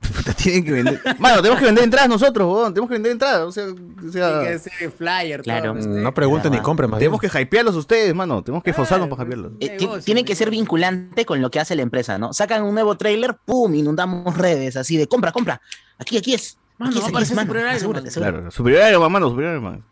Puta, 0.00 0.32
Tienen 0.32 0.64
que 0.64 0.72
vender. 0.72 1.00
Mano, 1.20 1.36
tenemos 1.40 1.60
que 1.60 1.66
vender 1.66 1.84
entradas 1.84 2.08
nosotros, 2.08 2.52
weón. 2.52 2.74
Tenemos 2.74 2.88
que 2.88 2.94
vender 2.94 3.12
entradas. 3.12 3.42
O 3.42 3.52
sea, 3.52 3.66
o 3.66 4.10
sea, 4.10 4.40
Tiene 4.40 4.52
que 4.54 4.58
ser 4.58 4.90
flyer. 4.90 5.42
Claro. 5.42 5.74
todo, 5.74 5.86
No 5.86 6.12
pregunten 6.12 6.50
ni 6.50 6.58
compren 6.58 6.90
más. 6.90 6.98
tenemos 6.98 7.20
que 7.20 7.28
hypearlos 7.28 7.76
ustedes, 7.76 8.12
mano. 8.12 8.42
Tenemos 8.42 8.64
que 8.64 8.70
esforzarnos 8.70 9.08
para 9.08 9.22
hypearlos. 9.22 9.52
Eh, 9.60 9.76
ti- 9.78 9.88
tiene 10.04 10.24
que 10.24 10.34
ser 10.34 10.50
vinculante 10.50 11.24
con 11.24 11.40
lo 11.40 11.50
que 11.52 11.60
hace 11.60 11.76
la 11.76 11.82
empresa, 11.82 12.18
¿no? 12.18 12.32
Sacan 12.32 12.64
un 12.64 12.74
nuevo 12.74 12.96
tráiler, 12.96 13.36
¡pum! 13.44 13.72
Inundamos 13.76 14.36
redes 14.36 14.76
así 14.76 14.96
de 14.96 15.06
compra, 15.06 15.30
compra. 15.30 15.60
Aquí, 15.98 16.16
aquí 16.18 16.34
es. 16.34 16.58
Mano, 16.78 17.00
va 17.00 17.06
a 17.06 17.08
aparecer 17.08 17.36
mano. 17.36 17.46
Superior 17.48 17.76
Iron 17.76 17.92
Man. 17.92 18.04
Claro, 18.12 18.50
Superior 18.50 18.88
Iron 18.88 19.02
Man, 19.02 19.12
mano, 19.12 19.28
Superior 19.30 19.52
Iron 19.52 19.64
Man. 19.64 19.84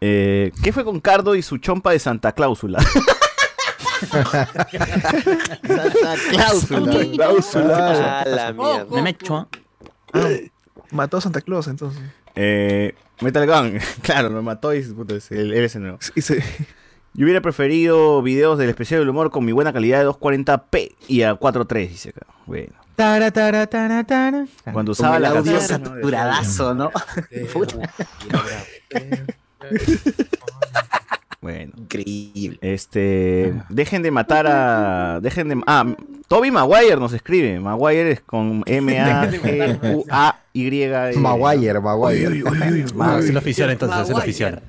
Eh, 0.00 0.52
¿Qué 0.62 0.72
fue 0.72 0.84
con 0.84 1.00
Cardo 1.00 1.34
y 1.34 1.42
su 1.42 1.56
chompa 1.58 1.92
de 1.92 1.98
Santa 1.98 2.32
Cláusula? 2.32 2.82
Santa 5.62 7.04
Cláusula. 7.14 8.20
Ah, 8.20 8.24
la 8.26 8.52
mierda. 8.52 8.86
Me 8.90 9.02
mecho. 9.02 9.36
¿ah? 9.36 9.48
Mató 10.90 11.16
a 11.16 11.20
Santa 11.20 11.40
Claus 11.40 11.66
entonces. 11.68 12.02
Eh, 12.36 12.94
Metal 13.20 13.46
Gun, 13.46 13.78
claro, 14.02 14.30
me 14.30 14.42
mató 14.42 14.74
y 14.74 14.82
puta, 14.82 15.14
es 15.14 15.30
el 15.30 15.52
eres 15.54 15.76
nuevo. 15.76 15.98
Se- 16.00 16.42
Yo 17.14 17.24
hubiera 17.24 17.40
preferido 17.40 18.22
videos 18.22 18.58
del 18.58 18.68
especial 18.70 19.00
del 19.00 19.08
humor 19.08 19.30
con 19.30 19.44
mi 19.44 19.52
buena 19.52 19.72
calidad 19.72 20.00
de 20.00 20.08
240p 20.08 20.96
y 21.06 21.22
a 21.22 21.34
4.3, 21.38 21.88
dice 21.88 22.08
acá. 22.10 22.26
Bueno, 22.46 22.74
Tara, 22.96 23.30
tara, 23.30 23.66
tara, 23.66 24.04
tara. 24.04 24.46
cuando 24.72 24.92
usaba 24.92 25.16
el 25.16 25.22
la 25.22 25.30
audio 25.30 25.60
saturadazo, 25.60 26.74
¿no? 26.74 26.90
Bueno, 31.40 31.72
Increíble. 31.76 32.58
este. 32.62 33.54
Dejen 33.68 34.02
de 34.02 34.10
matar 34.10 34.46
a. 34.46 35.20
Dejen 35.20 35.48
de. 35.50 35.60
Ah, 35.66 35.84
Toby 36.26 36.50
Maguire 36.50 36.96
nos 36.96 37.12
escribe. 37.12 37.60
Maguire 37.60 38.12
es 38.12 38.20
con 38.22 38.62
M-A-G-U-A-Y. 38.64 39.98
Maguire, 41.18 41.80
Maguire. 41.80 42.44
Ah, 42.98 43.18
es 43.18 43.28
el 43.28 43.36
oficial 43.36 43.68
entonces, 43.70 44.00
es 44.04 44.08
el 44.08 44.16
oficial. 44.16 44.62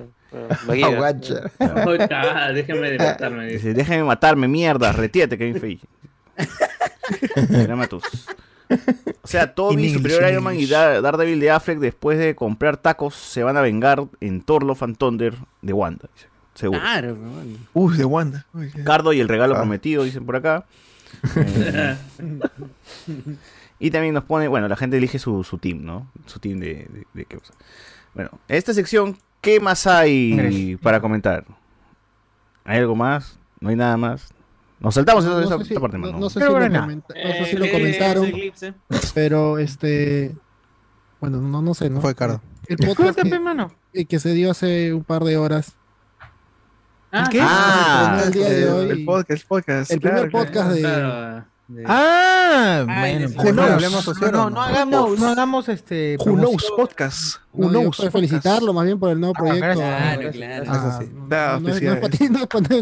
Maguire. 0.66 1.00
Maguire. 1.00 1.40
Puta, 1.84 2.52
déjenme 2.52 2.90
de 2.90 2.98
matarme. 2.98 3.46
déjenme 3.46 4.04
matarme, 4.04 4.46
mierda, 4.46 4.92
retírate, 4.92 5.38
Kevin 5.38 5.58
Feige. 5.58 5.86
O 9.22 9.28
sea, 9.28 9.54
Toby, 9.54 9.92
Superior 9.94 10.28
Iron 10.30 10.42
Man 10.44 10.58
y 10.58 10.66
Daredevil 10.66 11.38
de 11.40 11.50
Affleck, 11.50 11.78
después 11.78 12.18
de 12.18 12.34
comprar 12.34 12.76
tacos, 12.76 13.14
se 13.14 13.42
van 13.44 13.56
a 13.56 13.60
vengar 13.60 14.04
en 14.20 14.42
Thor 14.42 14.64
and 14.80 14.96
Thunder 14.96 15.34
de 15.62 15.72
Wanda. 15.72 16.08
Seguro. 16.54 16.80
Claro. 16.80 17.16
Uy, 17.74 17.96
de 17.96 18.04
Wanda. 18.04 18.46
Uy, 18.54 18.70
Cardo 18.84 19.12
y 19.12 19.20
el 19.20 19.28
regalo 19.28 19.54
Ah. 19.54 19.58
prometido, 19.58 20.02
dicen 20.04 20.24
por 20.26 20.36
acá. 20.36 20.64
Eh, 21.36 21.96
y 23.78 23.90
también 23.90 24.14
nos 24.14 24.24
pone, 24.24 24.48
bueno, 24.48 24.66
la 24.68 24.76
gente 24.76 24.96
elige 24.96 25.18
su, 25.18 25.44
su 25.44 25.58
team, 25.58 25.84
¿no? 25.84 26.10
Su 26.26 26.38
team 26.40 26.58
de, 26.58 26.86
de, 26.90 27.06
de 27.14 27.24
qué 27.26 27.36
cosa. 27.36 27.54
Bueno, 28.14 28.30
en 28.48 28.56
esta 28.56 28.72
sección, 28.74 29.16
¿qué 29.40 29.60
más 29.60 29.86
hay 29.86 30.76
para 30.82 31.00
comentar? 31.00 31.44
¿Hay 32.64 32.78
algo 32.78 32.96
más? 32.96 33.38
¿No 33.60 33.68
hay 33.68 33.76
nada 33.76 33.96
más? 33.96 34.32
Nos 34.80 34.94
saltamos 34.94 35.24
esa, 35.24 35.34
No 35.34 35.40
esa- 35.40 35.58
sé 35.58 35.64
si- 35.64 35.72
esta 35.74 35.80
parte 35.80 35.98
no- 35.98 36.12
¿no? 36.12 36.18
no 36.18 36.30
sé 36.30 36.38
Pero 36.38 36.50
si 36.50 36.52
lo 36.54 36.58
bueno, 36.60 36.80
comenta- 36.80 37.14
no 37.14 37.20
sé 37.20 37.42
Eh, 37.42 37.46
si 37.50 37.56
lo 37.56 37.70
comentaron, 37.70 38.24
eclipse. 38.26 38.74
pero 39.14 39.58
este. 39.58 40.36
Bueno, 41.20 41.40
no, 41.40 41.62
no 41.62 41.74
sé, 41.74 41.88
¿no? 41.90 42.00
Fue 42.00 42.14
Cardo. 42.14 42.42
El 42.68 42.76
podcast 42.78 43.18
que, 43.20 43.38
mano. 43.38 43.72
eh, 43.94 44.04
que 44.04 44.18
se 44.18 44.32
dio 44.34 44.50
hace 44.50 44.92
un 44.92 45.02
par 45.04 45.24
de 45.24 45.36
horas. 45.38 45.76
Ah, 47.12 47.28
¿Qué? 47.30 47.38
Ah, 47.40 48.20
el 48.26 48.32
día 48.32 48.48
de 48.48 48.62
el, 48.64 48.68
hoy. 48.68 48.90
el 48.90 49.04
podcast, 49.04 49.30
el 49.42 49.46
podcast. 49.46 49.90
El 49.92 50.00
primer 50.00 50.28
claro, 50.30 50.46
podcast 50.46 50.70
de. 50.72 50.80
Claro, 50.80 51.44
de- 51.68 51.84
Ah, 51.86 52.84
Ay, 52.88 53.12
bueno. 53.14 53.28
de- 53.28 53.34
pues, 53.34 53.54
no, 53.54 53.62
no, 53.66 53.78
no, 53.80 54.30
¿no? 54.30 54.50
no 54.50 54.62
hagamos, 54.62 55.18
no 55.18 55.28
hagamos 55.28 55.68
este. 55.68 56.16
Who 56.24 56.34
knows 56.34 56.70
podcast. 56.76 57.36
No, 57.56 57.68
puedo 57.70 57.84
podcast. 57.90 58.12
felicitarlo 58.12 58.72
más 58.72 58.84
bien 58.84 58.98
por 58.98 59.10
el 59.10 59.20
nuevo 59.20 59.34
Ah, 59.36 59.38
proyecto. 59.38 59.74
Claro, 59.80 60.30
claro. 60.30 60.64
Ah, 60.68 60.70
no, 60.70 60.80
no 60.80 61.60
no 61.60 61.60
no 61.60 61.68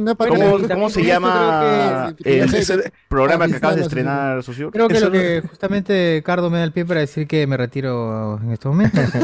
no 0.01 0.11
es 0.11 0.17
para 0.17 0.31
¿Cómo, 0.75 0.91
se 0.91 1.05
llama 1.05 2.15
creo 2.17 2.17
que- 2.17 2.41
el 2.43 2.51
que- 2.51 2.59
Ese- 2.59 2.93
programa 3.09 3.47
que 3.49 3.57
acabas 3.57 3.77
de 3.77 3.83
estrenar, 3.83 4.43
socio? 4.43 4.71
Creo 4.71 4.89
que 4.89 5.01
lo 5.01 5.07
no- 5.07 5.13
que 5.13 5.43
justamente 5.49 6.23
Cardo 6.25 6.51
me 6.51 6.59
da 6.59 6.65
el 6.65 6.73
pie 6.73 6.85
para 6.85 7.01
decir 7.01 7.27
que 7.27 7.47
me 7.47 7.57
retiro 7.57 8.39
en 8.43 8.53
estos 8.53 8.71
momentos. 8.73 9.01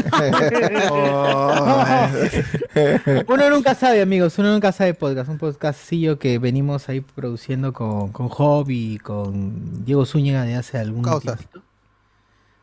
Uno 3.28 3.50
nunca 3.50 3.74
sabe, 3.74 4.02
amigos, 4.02 4.38
uno 4.38 4.52
nunca 4.52 4.72
sabe 4.72 4.94
podcast. 4.94 5.28
Un 5.30 5.38
podcastillo 5.38 6.18
que 6.18 6.38
venimos 6.38 6.88
ahí 6.88 7.00
produciendo 7.00 7.72
con, 7.72 8.10
con 8.12 8.28
Hobby, 8.28 8.98
con 8.98 9.84
Diego 9.84 10.04
Zúñiga 10.06 10.42
de 10.44 10.54
hace 10.56 10.78
algún 10.78 11.02
tiempo. 11.02 11.34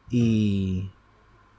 Y. 0.10 0.90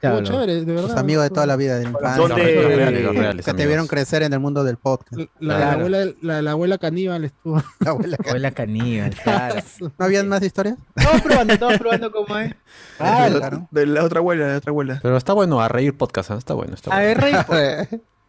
Claro, 0.01 0.23
chévere, 0.23 0.65
de 0.65 0.73
verdad. 0.73 0.89
Tus 0.89 0.97
amigos 0.97 1.25
de 1.25 1.31
toda 1.31 1.47
la 1.47 1.57
vida, 1.57 1.77
de 1.77 1.85
la 1.85 1.91
infancia. 1.91 2.16
¿Dónde- 2.16 2.55
Los 2.55 2.65
reales, 2.66 3.03
los 3.05 3.16
reales, 3.16 3.37
Que 3.37 3.43
te 3.45 3.51
amigos. 3.51 3.66
vieron 3.69 3.87
crecer 3.89 4.23
en 4.23 4.33
el 4.33 4.39
mundo 4.41 4.62
del 4.65 4.77
podcast. 4.77 5.12
La, 5.16 5.27
la 5.41 5.57
Claro. 5.57 5.79
abuela, 5.81 6.12
la, 6.23 6.43
la 6.43 6.51
abuela 6.53 6.79
caníbal 6.79 7.25
estuvo. 7.25 7.62
La 7.81 7.91
abuela. 7.91 8.16
Abuela 8.27 8.51
caníbal, 8.53 9.15
claro. 9.25 9.57
¿No 9.81 10.05
habían 10.05 10.29
más 10.29 10.43
historias? 10.43 10.77
Estamos 10.97 11.23
probando, 11.23 11.53
estamos 11.55 11.79
probando 11.79 12.12
cómo 12.12 12.39
es. 12.39 12.55
Ah, 13.01 13.25
de, 13.25 13.31
la, 13.31 13.39
claro. 13.39 13.69
de 13.70 13.87
la 13.87 14.05
otra 14.05 14.19
abuela, 14.20 14.45
de 14.47 14.53
la 14.53 14.59
otra 14.59 14.70
abuela. 14.70 14.99
Pero 15.03 15.16
está 15.16 15.33
bueno 15.33 15.61
a 15.61 15.69
reír 15.69 15.97
podcast, 15.97 16.31
¿ah? 16.33 16.37
está 16.39 16.55
bueno, 16.55 16.75
está 16.75 16.91
A 16.91 16.95
bueno. 16.97 17.09
ver, 17.09 17.20
Rey, 17.20 17.33
Esa 17.33 17.45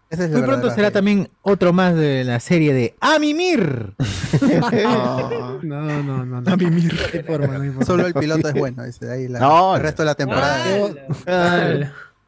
es 0.10 0.30
Muy 0.32 0.42
pronto 0.42 0.72
será 0.72 0.92
también 0.92 1.30
otro 1.42 1.72
más 1.74 1.96
de 1.96 2.24
la 2.24 2.40
serie 2.40 2.74
de 2.74 2.96
Amimir. 3.00 3.94
No, 5.62 6.04
no, 6.04 6.26
no. 6.26 6.42
no. 6.42 6.52
A 6.52 6.56
mimir. 6.58 6.94
No 6.94 7.00
hay 7.14 7.24
forma, 7.24 7.58
no 7.58 7.64
hay 7.64 7.70
forma. 7.70 7.86
Solo 7.86 8.08
el 8.08 8.14
piloto 8.14 8.48
es 8.48 8.54
bueno. 8.54 8.84
dice, 8.84 9.12
ahí 9.12 9.28
la- 9.28 9.40
No, 9.40 9.76
el 9.76 9.82
resto 9.82 10.04
de 10.04 10.06
la 10.08 10.16
temporada. 10.16 10.64
Diego, 10.66 10.90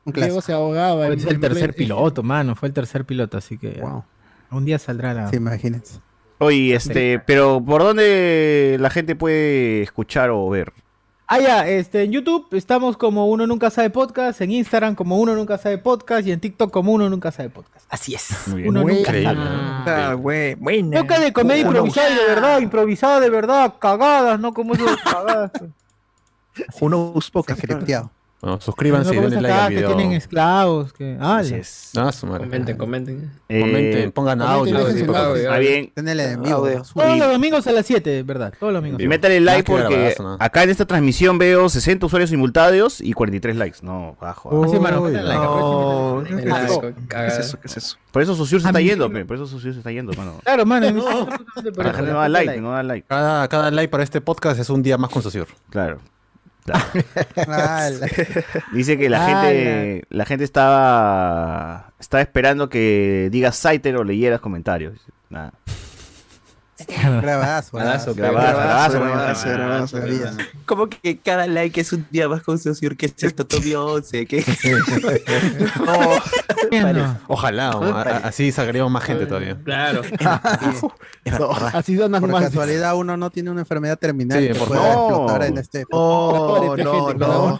un 0.06 0.14
Diego 0.14 0.42
se 0.42 0.54
ahogaba. 0.54 1.06
Fue 1.06 1.14
el 1.16 1.28
en 1.30 1.40
tercer 1.42 1.74
piloto, 1.74 2.24
mano. 2.24 2.56
Fue 2.56 2.68
el 2.68 2.74
tercer 2.74 3.06
piloto, 3.06 3.38
así 3.38 3.58
que 3.58 3.80
Wow. 3.82 4.04
un 4.52 4.66
día 4.66 4.80
saldrá 4.80 5.14
la. 5.14 5.30
Sí, 5.30 5.38
imagínense. 5.38 6.00
Oye, 6.40 6.74
este, 6.76 7.20
pero 7.20 7.64
¿por 7.64 7.84
dónde 7.84 8.78
la 8.80 8.90
gente 8.90 9.16
puede 9.16 9.84
escuchar 9.84 10.30
o 10.32 10.50
ver? 10.50 10.74
Ah, 11.34 11.40
ya, 11.40 11.66
este, 11.66 12.04
en 12.04 12.12
YouTube 12.12 12.46
estamos 12.52 12.98
como 12.98 13.26
Uno 13.30 13.48
Nunca 13.48 13.70
Sabe 13.70 13.90
Podcast, 13.90 14.42
en 14.42 14.52
Instagram 14.52 14.96
como 14.96 15.18
Uno 15.18 15.34
Nunca 15.34 15.58
Sabe 15.58 15.78
Podcast 15.78 16.28
y 16.28 16.34
en 16.34 16.42
TikTok 16.42 16.70
como 16.72 16.92
Uno 16.92 17.10
Nunca 17.10 17.32
Sabe 17.32 17.50
Podcast. 17.50 17.86
Así 17.90 18.14
es. 18.14 18.50
Muy 18.50 18.64
bien. 18.64 18.70
Uno 18.70 18.82
Buena. 18.82 18.98
nunca 18.98 19.10
Increíble. 19.12 19.46
sabe. 19.86 20.04
Ah, 20.04 20.16
buena. 20.60 21.00
Toca 21.00 21.20
de 21.22 21.32
comedia 21.32 21.62
improvisada 21.62 22.10
de 22.10 22.26
verdad, 22.28 22.60
improvisada 22.60 23.20
de 23.22 23.30
verdad, 23.30 23.74
cagadas, 23.80 24.42
no 24.42 24.54
como 24.54 24.74
esos 24.74 24.98
cagadas. 25.04 25.52
Uno 26.82 27.14
Podcast. 27.32 27.60
Scripteado. 27.62 28.12
Bueno, 28.42 28.60
suscríbanse 28.60 29.14
no 29.14 29.20
y 29.20 29.24
denle 29.24 29.42
like 29.42 29.48
al 29.48 29.52
cagadas 29.52 29.70
que 29.70 29.76
video. 29.76 29.96
tienen 29.96 30.14
esclavos, 30.14 30.94
que. 30.94 31.18
Ah, 31.20 31.42
es. 31.42 31.92
Su 32.14 32.26
madre. 32.26 32.46
Comenten, 32.46 32.78
comenten. 32.78 33.32
Eh, 33.48 33.60
Comenten, 33.60 34.12
pongan 34.12 34.40
comenten, 34.40 34.76
audio. 34.78 34.88
Está 35.36 35.58
bien. 35.60 35.92
Enemigo. 35.96 36.56
Audio. 36.56 36.82
Todos 36.94 37.18
los 37.20 37.32
domingos 37.32 37.68
a 37.68 37.72
las 37.72 37.86
7, 37.86 38.24
¿verdad? 38.24 38.54
Todos 38.60 38.74
los 38.74 38.82
domingos. 38.82 39.02
Y 39.02 39.08
métale 39.08 39.40
like 39.42 39.72
porque 39.72 39.96
grabazo, 39.96 40.24
¿no? 40.24 40.38
acá 40.40 40.64
en 40.64 40.72
esta 40.72 40.86
transmisión 40.86 41.38
veo 41.38 41.70
60 41.70 42.06
usuarios 42.06 42.32
simultáneos 42.32 43.00
y 43.00 43.14
43 43.14 43.56
likes. 43.56 43.78
No, 43.84 44.18
bajo. 44.20 44.50
Uy, 44.50 44.80
No, 44.80 44.88
aprovechen 44.88 46.40
y 46.40 46.42
¿qué 46.42 46.46
métanle 46.48 46.66
es 46.66 46.72
like. 46.72 46.72
eso? 46.72 46.82
¿Qué 47.10 47.28
es 47.28 47.38
eso? 47.38 47.60
¿Qué 47.60 47.68
es 47.68 47.78
eso? 47.78 47.98
Por 48.12 48.22
eso 48.24 48.36
Susur 48.36 48.60
se 48.62 48.68
está 48.68 48.82
yendo, 48.82 49.10
pe, 49.12 49.24
por 49.24 49.36
eso 49.36 49.46
Susur 49.46 49.72
se 49.74 49.78
está 49.80 49.92
yendo, 49.92 50.14
mano. 50.14 50.40
Claro, 50.44 50.66
mano. 50.66 50.92
no 50.92 52.14
da 52.20 52.28
like, 52.30 52.60
no 52.60 52.72
da 52.72 52.84
like. 52.84 53.06
Cada, 53.08 53.48
cada 53.48 53.70
like 53.72 53.90
para 53.90 54.04
este 54.04 54.20
podcast 54.20 54.60
es 54.60 54.70
un 54.70 54.82
día 54.82 54.98
más 54.98 55.10
con 55.12 55.22
Sociur. 55.22 55.48
Claro. 55.70 56.00
Dice 58.74 58.98
que 58.98 59.10
la 59.10 59.26
gente 59.26 60.04
la 60.10 60.26
gente 60.26 60.44
estaba 60.44 61.94
estaba 62.00 62.22
esperando 62.22 62.70
que 62.70 63.30
digas 63.32 63.56
Saiter 63.56 63.96
o 63.98 64.04
leyeras 64.04 64.42
comentarios. 64.42 65.00
Nada. 65.30 65.54
Grabazo, 66.88 67.78
grabadazo, 68.14 68.14
grabazo, 68.16 69.88
Sabía. 69.88 70.34
Como 70.66 70.88
que 70.88 71.18
cada 71.20 71.48
like 71.48 71.80
es 71.82 71.92
un 71.94 72.06
día 72.12 72.28
más 72.30 72.42
con 72.44 72.58
Sociur, 72.60 72.96
que 72.98 73.08
es 73.08 73.14
esto, 73.24 73.46
Tobio 73.46 73.86
11, 73.86 74.26
que... 74.26 74.44
No. 76.72 77.18
Ojalá, 77.28 77.70
así 78.24 78.52
sacaríamos 78.52 78.92
más 78.92 79.04
gente 79.04 79.26
todavía. 79.26 79.58
Claro. 79.64 80.02
No, 81.24 81.52
así 81.52 81.94
donas 81.94 82.20
Por 82.20 82.32
más. 82.32 82.46
casualidad 82.46 82.96
uno 82.96 83.16
no 83.16 83.30
tiene 83.30 83.52
una 83.52 83.62
enfermedad 83.62 83.98
terminal 84.00 84.40
Sí, 84.42 84.48
que 84.48 84.56
por 84.56 84.70
favor. 84.76 85.44
este 85.44 85.86
Oh, 85.92 86.76
no, 86.78 87.14
no. 87.14 87.60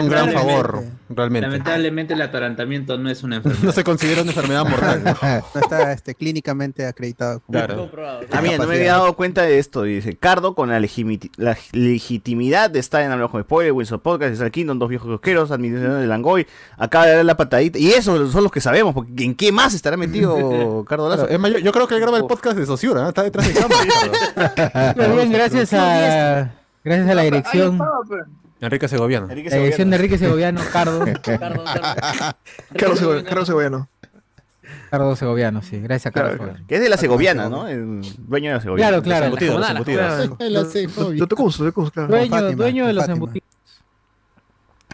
Un 0.00 0.08
gran 0.08 0.32
favor, 0.32 0.84
realmente. 1.08 1.46
Lamentablemente 1.48 2.14
el 2.14 2.22
atarantamiento 2.22 2.98
no 2.98 3.10
es 3.10 3.22
una 3.22 3.36
enfermedad. 3.36 3.64
No 3.64 3.72
se 3.72 3.84
considera 3.84 4.22
una 4.22 4.30
enfermedad 4.30 4.64
mortal. 4.66 5.02
¿no? 5.04 5.16
no 5.54 5.60
está 5.60 5.92
este, 5.92 6.14
clínicamente 6.14 6.86
acreditado. 6.86 7.40
como- 7.40 7.58
Claro. 7.58 7.90
Ah, 8.32 8.40
mira, 8.42 8.58
no 8.58 8.66
me 8.66 8.76
había 8.76 8.92
dado 8.92 9.14
cuenta 9.16 9.42
de 9.42 9.58
esto. 9.58 9.82
Dice, 9.82 10.16
Cardo 10.16 10.54
con 10.54 10.68
la, 10.68 10.78
legitimidad 10.80 12.70
de 12.70 12.78
estar 12.78 13.02
en 13.02 13.10
Hablamos 13.12 13.30
con 13.30 13.42
Spoiler, 13.42 13.72
Wilson 13.72 14.00
Podcast, 14.00 14.32
César 14.32 14.50
Kingdom, 14.50 14.78
Dos 14.78 14.88
Viejos 14.88 15.08
Cosqueros, 15.08 15.50
Administración 15.50 16.00
de 16.00 16.06
Langoy, 16.06 16.46
acaba 16.76 17.06
de 17.06 17.16
dar 17.16 17.24
la 17.24 17.36
patadita. 17.36 17.78
Y 17.78 17.90
esos 17.90 18.30
son 18.32 18.42
los 18.42 18.52
que 18.52 18.60
sabemos, 18.60 18.94
porque 18.94 19.24
¿en 19.24 19.34
qué 19.34 19.52
más 19.52 19.74
estará 19.74 19.96
metido 19.96 20.84
Cardo 20.88 21.08
Lazo? 21.08 21.22
Claro, 21.26 21.34
es 21.34 21.40
más, 21.40 21.50
yo, 21.52 21.58
yo 21.58 21.72
creo 21.72 21.88
que 21.88 21.94
él 21.94 22.00
graba 22.00 22.18
el 22.18 22.26
podcast 22.26 22.56
de 22.56 22.66
Sociur, 22.66 22.98
¿eh? 22.98 23.08
está 23.08 23.22
detrás 23.22 23.46
de 23.46 23.54
cámara. 23.60 24.94
Muy 24.96 25.16
bien, 25.16 25.32
gracias 25.32 25.72
a, 25.72 26.52
gracias 26.84 27.08
a 27.08 27.14
la 27.14 27.22
Ahí 27.22 27.30
dirección. 27.30 27.78
Enrique 28.60 28.88
Segoviano. 28.88 29.28
Enrique 29.30 29.50
la 29.50 29.56
dirección 29.56 29.90
de 29.90 29.96
Enrique 29.96 30.18
Segoviano, 30.18 30.60
Cardo. 30.72 31.04
Carlos 32.76 32.98
Sego- 32.98 33.24
Carlos 33.24 33.46
Segoviano. 33.46 33.88
Cardo 34.90 35.16
Segoviano, 35.16 35.62
sí, 35.62 35.80
gracias 35.80 36.06
a 36.06 36.10
Cardo 36.12 36.36
Claro. 36.38 36.54
Que 36.66 36.76
es 36.76 36.80
de 36.80 36.88
la 36.88 36.96
Segoviana, 36.96 37.48
¿no? 37.48 37.68
El 37.68 38.00
dueño 38.26 38.50
de 38.50 38.54
la 38.56 38.60
Segoviana. 38.60 38.88
Claro, 38.90 39.02
claro. 39.02 39.26
Los 39.26 39.34
embutidos, 39.36 39.54
los 39.60 39.70
embutidos. 39.76 40.36
Dueño, 42.08 42.28
dueño 42.56 42.86
de 42.86 42.92
los 42.94 43.04
embutidos. 43.08 43.48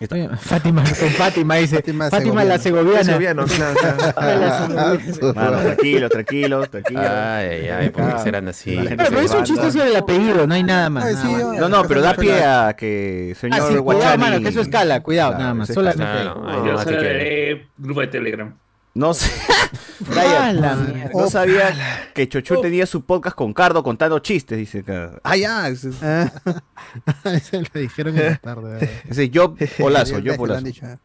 Dueño- 0.09 0.36
Fátima, 0.40 0.82
con 0.85 1.09
Fátima 1.10 1.55
dice. 1.56 1.76
Fátima 1.76 2.10
Fátima, 2.10 2.44
la 2.44 2.59
segoviana. 2.59 3.05
Segoviano, 3.05 3.44
claro, 3.47 3.74
claro. 4.14 4.98
Mano, 5.35 5.59
tranquilo, 5.59 6.09
tranquilo, 6.09 6.66
tranquilo. 6.68 7.01
Ay, 7.01 7.68
ay, 7.68 7.90
¿por 7.90 8.12
qué 8.14 8.18
serán 8.20 8.48
así? 8.48 8.76
Pero, 8.76 8.97
pero 8.97 9.20
es 9.20 9.31
un 9.32 9.44
chiste 9.44 9.70
sobre 9.72 9.89
el 9.90 9.97
apellido, 9.97 10.47
no 10.47 10.55
hay 10.55 10.62
nada 10.62 10.90
más. 10.90 11.05
Ay, 11.05 11.14
nada 11.14 11.26
sí, 11.26 11.32
más. 11.32 11.40
yo- 11.40 11.60
No, 11.60 11.68
no, 11.68 11.85
pero 11.89 12.01
da 12.01 12.14
pie 12.14 12.44
a 12.44 12.74
que 12.76 13.35
señor 13.40 13.60
Ah, 13.60 13.64
sí, 13.68 13.74
cuidado, 13.76 13.85
Guachani- 13.85 14.18
mano, 14.18 14.40
que 14.40 14.48
eso 14.48 14.60
escala, 14.60 15.01
cuidado, 15.02 15.31
Claro, 15.31 15.43
nada 15.43 15.55
más. 15.55 15.68
Solamente. 15.68 17.66
Grupo 17.78 18.01
de 18.01 18.06
Telegram. 18.09 18.55
No 18.94 19.12
sé. 19.12 19.30
Brian, 20.00 20.60
no 21.12 21.28
sabía 21.28 22.10
que 22.14 22.28
Chochu 22.28 22.60
tenía 22.60 22.86
su 22.86 23.04
podcast 23.04 23.36
con 23.36 23.52
Cardo 23.52 23.82
contando 23.82 24.18
chistes, 24.20 24.56
dice. 24.58 24.84
Ah, 25.22 25.36
ya. 25.36 25.68
Ese, 25.68 25.90
Ah, 26.02 26.30
Ese 27.24 27.62
le 27.62 27.80
dijeron 27.80 28.16
en 28.16 28.24
la 28.24 28.36
tarde. 28.36 29.02
ese 29.08 29.30
Job 29.34 29.56
Polazo, 29.78 30.16
han 30.16 30.36
Polazo. 30.36 30.66
¿eh? 30.66 30.98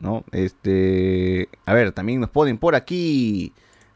¿no? 0.00 0.24
Este, 0.30 1.48
a 1.64 1.74
ver, 1.74 1.92
también 1.92 2.20
nos 2.20 2.30
ponen 2.30 2.58
por 2.58 2.74
aquí. 2.74 3.52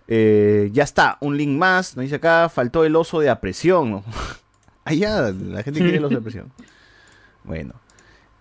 eh, 0.08 0.70
ya 0.72 0.82
está, 0.82 1.16
un 1.20 1.36
link 1.36 1.56
más. 1.56 1.96
Nos 1.96 2.04
dice 2.04 2.16
acá, 2.16 2.48
faltó 2.48 2.84
el 2.84 2.96
oso 2.96 3.20
de 3.20 3.30
apresión. 3.30 3.90
¿no? 3.90 4.04
ah, 4.84 4.92
la 4.92 5.62
gente 5.62 5.80
quiere 5.80 5.98
el 5.98 6.04
oso 6.04 6.14
de 6.14 6.20
apresión. 6.20 6.52
Bueno. 7.44 7.74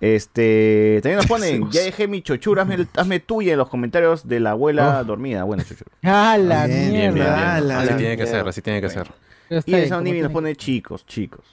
Este, 0.01 0.99
también 1.03 1.17
nos 1.17 1.27
ponen, 1.27 1.69
ya 1.71 1.81
dejé 1.81 2.07
mi 2.07 2.21
chochura, 2.21 2.61
hazme, 2.61 2.87
hazme 2.95 3.19
tuya 3.19 3.51
en 3.53 3.57
los 3.57 3.69
comentarios 3.69 4.27
de 4.27 4.39
la 4.39 4.51
abuela 4.51 5.03
dormida. 5.03 5.43
Bueno, 5.43 5.63
chochura. 5.63 5.91
Ah, 6.03 6.37
la 6.37 6.67
Bien, 6.67 6.79
Bien, 6.79 6.91
bien, 6.91 7.01
bien. 7.01 7.13
mierda. 7.25 7.55
Ah, 7.55 7.61
la- 7.61 7.79
Así 7.81 7.89
la- 7.91 7.97
tiene 7.97 8.17
que 8.17 8.25
ser, 8.27 8.47
así 8.47 8.61
tiene 8.61 8.81
que 8.81 8.89
ser. 8.89 9.11
Pero 9.49 9.59
está 9.59 9.71
Y 9.71 9.73
el 9.75 9.89
Sound 9.89 10.07
nos 10.07 10.31
pone 10.31 10.55
chicos, 10.55 11.05
chicos. 11.05 11.43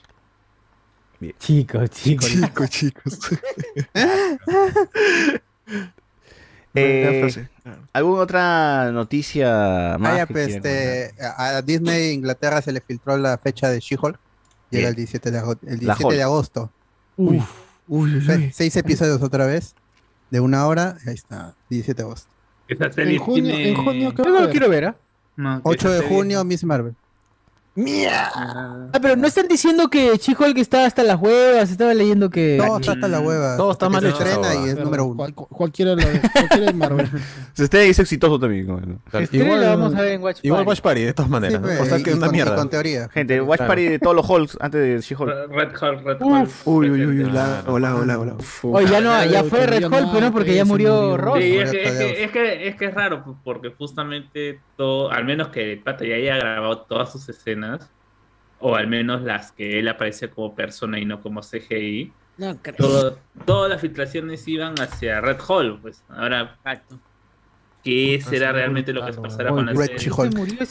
Chicos, 1.39 1.89
chicos. 1.89 2.25
Chicos, 2.31 2.69
chicos. 2.69 3.19
Eh, 6.75 7.19
frase. 7.21 7.49
¿Alguna 7.93 8.21
otra 8.21 8.91
noticia 8.91 9.97
más? 9.99 10.11
Ah, 10.13 10.17
ya, 10.17 10.25
que 10.27 10.33
pues, 10.33 10.47
este, 10.55 11.11
a 11.19 11.57
a 11.57 11.61
Disney 11.63 12.11
Inglaterra 12.11 12.61
se 12.61 12.71
le 12.71 12.81
filtró 12.81 13.17
la 13.17 13.37
fecha 13.39 13.69
de 13.69 13.79
She-Hulk. 13.79 14.19
Llega 14.69 14.89
el 14.89 14.95
17 14.95 15.31
de, 15.31 15.37
ago- 15.39 15.53
el 15.65 15.85
La 15.87 15.95
17 15.95 16.05
Hulk. 16.05 16.15
de 16.15 16.23
agosto. 16.23 16.71
Uy, 17.87 18.15
uy, 18.15 18.21
Se- 18.21 18.35
uy. 18.37 18.51
seis 18.53 18.75
episodios 18.75 19.21
otra 19.21 19.45
vez. 19.45 19.75
De 20.29 20.39
una 20.39 20.65
hora. 20.67 20.97
Ahí 21.05 21.13
está. 21.13 21.55
17 21.69 22.01
de 22.01 22.05
agosto. 22.05 22.29
Esta 22.67 22.91
serie 22.91 23.13
En 23.15 23.19
junio, 23.21 23.43
tiene- 23.55 23.69
en 23.69 23.75
junio, 23.75 24.13
¿qué 24.13 24.23
Yo 24.23 24.29
no 24.29 24.41
lo 24.41 24.49
quiero 24.49 24.69
ver, 24.69 24.85
¿ah? 24.85 24.95
No, 25.37 25.57
que 25.61 25.69
8 25.69 25.89
de 25.91 26.01
junio, 26.01 26.43
Miss 26.43 26.63
Marvel. 26.63 26.95
Ah, 27.79 28.87
pero 29.01 29.15
no 29.15 29.27
están 29.27 29.47
diciendo 29.47 29.87
que 29.89 30.17
She-Hulk 30.17 30.57
está 30.57 30.85
hasta 30.85 31.03
las 31.03 31.19
huevas, 31.19 31.69
estaba 31.69 31.93
leyendo 31.93 32.29
que... 32.29 32.57
Todo 32.63 32.79
está 32.79 32.93
hasta 32.93 33.07
la 33.07 33.19
hueva. 33.19 33.55
Todo 33.57 33.71
está 33.71 33.87
mal 33.89 34.01
que 34.01 34.09
hecho 34.09 34.17
estrena 34.23 34.55
y 34.55 34.69
es 34.69 34.73
Pero 34.73 34.85
número 34.85 35.05
uno. 35.05 35.15
cual- 35.15 35.33
cualquiera, 35.35 35.91
lo 35.95 36.01
cualquiera 36.01 36.65
de 36.65 36.73
Marvel. 36.73 37.09
Se 37.53 37.63
está 37.65 37.81
es 37.81 37.99
exitoso 37.99 38.39
también. 38.39 38.67
¿no? 38.67 38.79
Claro, 39.09 39.23
Estreno 39.23 39.57
la 39.57 39.75
vamos 39.75 39.95
a 39.95 40.01
ver 40.01 40.13
en 40.13 40.23
Watch 40.23 40.39
igual 40.41 40.59
Party. 40.65 40.69
Watch 40.69 40.81
Party, 40.81 41.01
de 41.03 41.13
todas 41.13 41.29
maneras. 41.31 41.53
Sí, 41.55 41.59
¿no? 41.61 41.67
pues, 41.67 41.79
O 41.81 41.85
sea 41.85 41.99
y- 41.99 42.03
que 42.03 42.09
es 42.09 42.15
una 42.15 42.25
con- 42.27 42.35
mierda. 42.35 42.55
con 42.55 42.69
teoría. 42.69 43.09
Gente, 43.09 43.41
Watch 43.41 43.57
Claro. 43.57 43.69
Party 43.69 43.83
de 43.83 43.99
todos 43.99 44.15
los 44.15 44.29
Hulks 44.29 44.57
antes 44.59 44.81
de 44.81 44.99
She-Hulk. 45.01 45.31
Red 45.51 45.69
Hulk, 45.69 46.03
Red 46.03 46.17
Hulk. 46.21 46.49
Uy, 46.65 46.89
uy, 46.89 47.05
uy, 47.05 47.23
la, 47.31 47.63
hola, 47.67 47.95
hola, 47.95 48.19
hola. 48.19 48.35
Oye, 48.63 48.87
ya, 48.89 49.01
no, 49.01 49.23
ya 49.25 49.43
fue 49.43 49.65
Red 49.67 49.83
Hulk, 49.85 49.91
no, 50.01 50.11
pero 50.13 50.25
no, 50.27 50.31
porque 50.33 50.55
ya 50.55 50.65
murió. 50.65 51.17
Ross. 51.17 51.39
Sí, 51.39 51.57
es 51.57 51.71
que, 51.71 51.83
es, 52.23 52.31
que, 52.31 52.57
que, 52.71 52.75
que 52.77 52.89
raro, 52.91 53.23
porque 53.43 53.69
justamente 53.77 54.59
todo, 54.75 55.11
al 55.11 55.25
menos 55.25 55.49
que 55.49 55.73
el 55.73 55.79
pata 55.79 56.05
ya 56.05 56.15
haya 56.15 56.37
grabado 56.37 56.79
todas 56.81 57.11
sus 57.11 57.27
escenas, 57.29 57.66
o 58.59 58.75
al 58.75 58.87
menos 58.87 59.21
las 59.23 59.51
que 59.51 59.79
él 59.79 59.87
aparece 59.87 60.29
como 60.29 60.55
persona 60.55 60.99
y 60.99 61.05
no 61.05 61.21
como 61.21 61.41
CGI, 61.41 62.11
No 62.37 62.57
creo. 62.61 62.75
todo- 62.77 63.19
todas 63.45 63.69
las 63.69 63.81
filtraciones 63.81 64.47
iban 64.47 64.73
hacia 64.79 65.21
Red 65.21 65.37
Hall, 65.47 65.79
pues 65.81 66.03
ahora, 66.09 66.57
¿qué 67.83 68.21
será 68.27 68.51
realmente 68.51 68.91
lo 68.93 69.05
que 69.05 69.13
se 69.13 69.21
pasará 69.21 69.49
con 69.51 69.65
la 69.65 69.75
serie? 69.75 69.97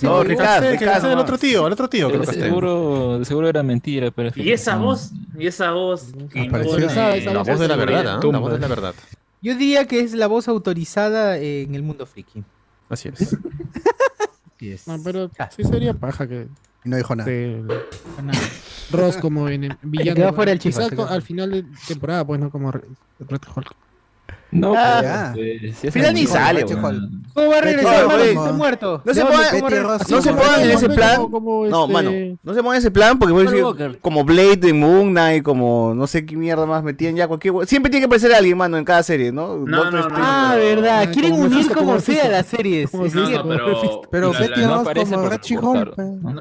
No. 0.03 0.23
Ricardo, 0.25 0.67
Que 0.71 0.77
Ricardo. 0.79 1.13
el 1.13 1.19
otro 1.19 1.39
tío, 1.39 1.67
el 1.67 1.73
otro 1.73 1.89
tío 1.89 2.09
creo 2.09 2.21
que 2.21 2.27
seguro, 2.33 3.25
seguro 3.25 3.49
era 3.49 3.63
mentira, 3.63 4.11
pero 4.11 4.31
Y 4.35 4.51
esa 4.53 4.77
voz, 4.77 5.13
y 5.39 5.47
esa 5.47 5.71
voz 5.73 6.13
que 6.33 6.43
Apareció. 6.43 6.79
impone- 6.79 6.87
Esa- 6.87 7.17
esa 7.17 7.33
La 7.33 7.43
voz 7.43 7.59
de 7.59 7.69
la 7.69 7.77
verdad, 7.77 8.07
¿ah? 8.17 8.21
La 8.33 8.39
voz 8.39 8.53
de 8.53 8.59
la 8.59 8.69
verdad. 8.69 8.95
Yo 9.43 9.55
diría 9.55 9.87
que 9.87 10.01
es 10.01 10.13
la 10.15 10.27
voz 10.27 10.49
autorizada 10.49 11.39
en 11.39 11.75
el 11.75 11.83
mundo 11.83 12.05
friki. 12.07 12.43
Así 12.89 13.09
es. 13.09 13.37
Así 14.57 14.73
es. 14.73 14.89
No, 14.89 14.97
pero 15.05 15.31
Ah. 15.39 15.49
sí 15.55 15.63
sería 15.65 15.95
paja 15.95 16.27
que 16.27 16.49
Y 16.87 16.89
no 16.89 16.97
dijo 16.97 17.17
nada. 17.17 17.29
Nada. 18.23 18.39
Ross 18.93 19.17
como 19.17 19.49
en 19.49 19.65
el 19.65 19.77
villano. 19.83 20.15
quedó 20.15 20.33
fuera 20.33 20.53
el 20.53 20.61
Quizás 20.61 20.93
al 20.93 21.23
final 21.23 21.51
de 21.51 21.65
temporada, 21.89 22.25
pues 22.25 22.39
no 22.39 22.49
como 22.49 22.71
Red 22.71 22.85
Red 23.19 23.41
Hulk. 23.55 23.75
No, 24.61 24.75
Ah, 24.77 25.31
pues, 25.35 25.63
eh, 25.63 25.73
si 25.75 25.87
es 25.89 25.93
Final 25.95 26.15
ni 26.15 26.27
sale, 26.27 26.65
weón. 26.65 27.23
¿Cómo 27.35 27.49
va 27.51 27.59
a 27.59 27.61
regresar, 27.61 28.07
mano, 28.07 28.23
está 28.23 28.53
muerto? 28.53 29.03
No 29.05 29.13
se 29.15 29.23
pongan, 29.23 29.45
¿Cómo 29.53 29.69
regresar? 29.69 30.11
no 30.11 30.23
se 30.23 30.33
pongan 30.33 30.61
en 30.63 30.71
ese 30.71 30.89
plan. 30.89 31.27
como 31.31 31.67
No, 31.67 31.83
este- 31.83 31.93
mano, 31.93 32.11
no 32.43 32.55
se 32.55 32.61
pongan 32.61 32.75
en 32.77 32.79
ese 32.79 32.91
plan 32.91 33.19
porque 33.19 33.35
puede 33.35 33.47
Paul 33.61 33.77
decir 33.77 33.99
como 34.01 34.25
Blade 34.25 34.57
de 34.57 34.73
Moon 34.73 35.11
Knight, 35.11 35.43
como 35.43 35.93
no 35.95 36.07
sé 36.07 36.25
qué 36.25 36.35
mierda 36.37 36.65
más 36.65 36.83
metían 36.83 37.15
ya 37.15 37.29
cualquier 37.29 37.67
Siempre 37.67 37.91
tiene 37.91 38.03
que 38.03 38.07
aparecer 38.07 38.33
alguien, 38.33 38.57
mano, 38.57 38.79
en 38.79 38.85
cada 38.85 39.03
serie, 39.03 39.33
¿no? 39.33 39.57
No, 39.59 39.91
no, 39.91 40.09
no, 40.09 40.09
Ah, 40.13 40.55
verdad. 40.57 41.13
Quieren 41.13 41.33
como 41.33 41.45
unir 41.45 41.71
como 41.73 42.01
sea 42.01 42.29
las 42.29 42.47
series. 42.47 42.93
No, 42.95 43.03
pero. 44.11 44.33
Betty 44.33 44.63
Ross 44.65 44.81
aparece 44.81 45.11
como 45.15 45.25
porque 45.25 45.37
Red 45.37 45.43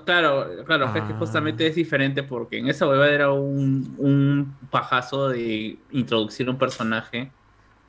claro, 0.06 0.46
claro, 0.66 0.86
es 0.86 0.92
que 0.94 1.00
Ah. 1.00 1.16
justamente 1.20 1.68
es 1.68 1.76
diferente 1.76 2.24
porque 2.24 2.60
en 2.60 2.68
esa 2.70 2.88
hueva 2.88 3.08
era 3.10 3.32
un, 3.32 3.96
un 3.98 4.56
pajazo 4.70 5.30
de 5.30 5.78
introducir 5.92 6.50
un 6.50 6.58
personaje. 6.58 7.32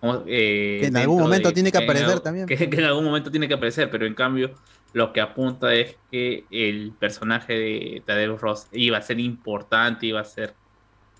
Como, 0.00 0.22
eh, 0.26 0.78
Que 0.80 0.86
en 0.86 0.96
algún 0.96 1.22
momento 1.22 1.48
de- 1.48 1.54
tiene 1.54 1.72
que 1.72 1.78
en 1.78 1.84
aparecer 1.84 2.10
al- 2.10 2.22
también. 2.22 2.46
Que, 2.46 2.56
que 2.70 2.76
en 2.76 2.84
algún 2.84 3.04
momento 3.04 3.30
tiene 3.30 3.48
que 3.48 3.54
aparecer, 3.54 3.90
pero 3.90 4.06
en 4.06 4.14
cambio 4.14 4.54
lo 4.92 5.12
que 5.12 5.20
apunta 5.20 5.74
es 5.74 5.96
que 6.10 6.44
el 6.50 6.92
personaje 6.98 7.52
de 7.54 8.02
Tadeu 8.06 8.36
Ross 8.38 8.68
iba 8.72 8.98
a 8.98 9.02
ser 9.02 9.20
importante, 9.20 10.06
iba 10.06 10.20
a 10.20 10.24
ser 10.24 10.54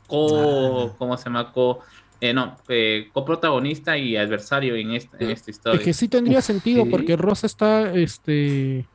co, 0.06 0.94
¿cómo 0.98 1.16
se 1.16 1.24
llama? 1.24 1.52
Co, 1.52 1.80
eh, 2.20 2.32
no, 2.32 2.56
eh, 2.68 3.08
coprotagonista 3.12 3.98
y 3.98 4.16
adversario 4.16 4.74
en 4.76 4.92
esta, 4.92 5.16
en 5.18 5.30
esta 5.30 5.50
historia. 5.50 5.78
Es 5.80 5.84
que 5.84 5.92
sí 5.92 6.08
tendría 6.08 6.40
sentido 6.40 6.84
sí. 6.84 6.90
porque 6.90 7.16
Ross 7.16 7.44
está 7.44 7.92
este 7.92 8.88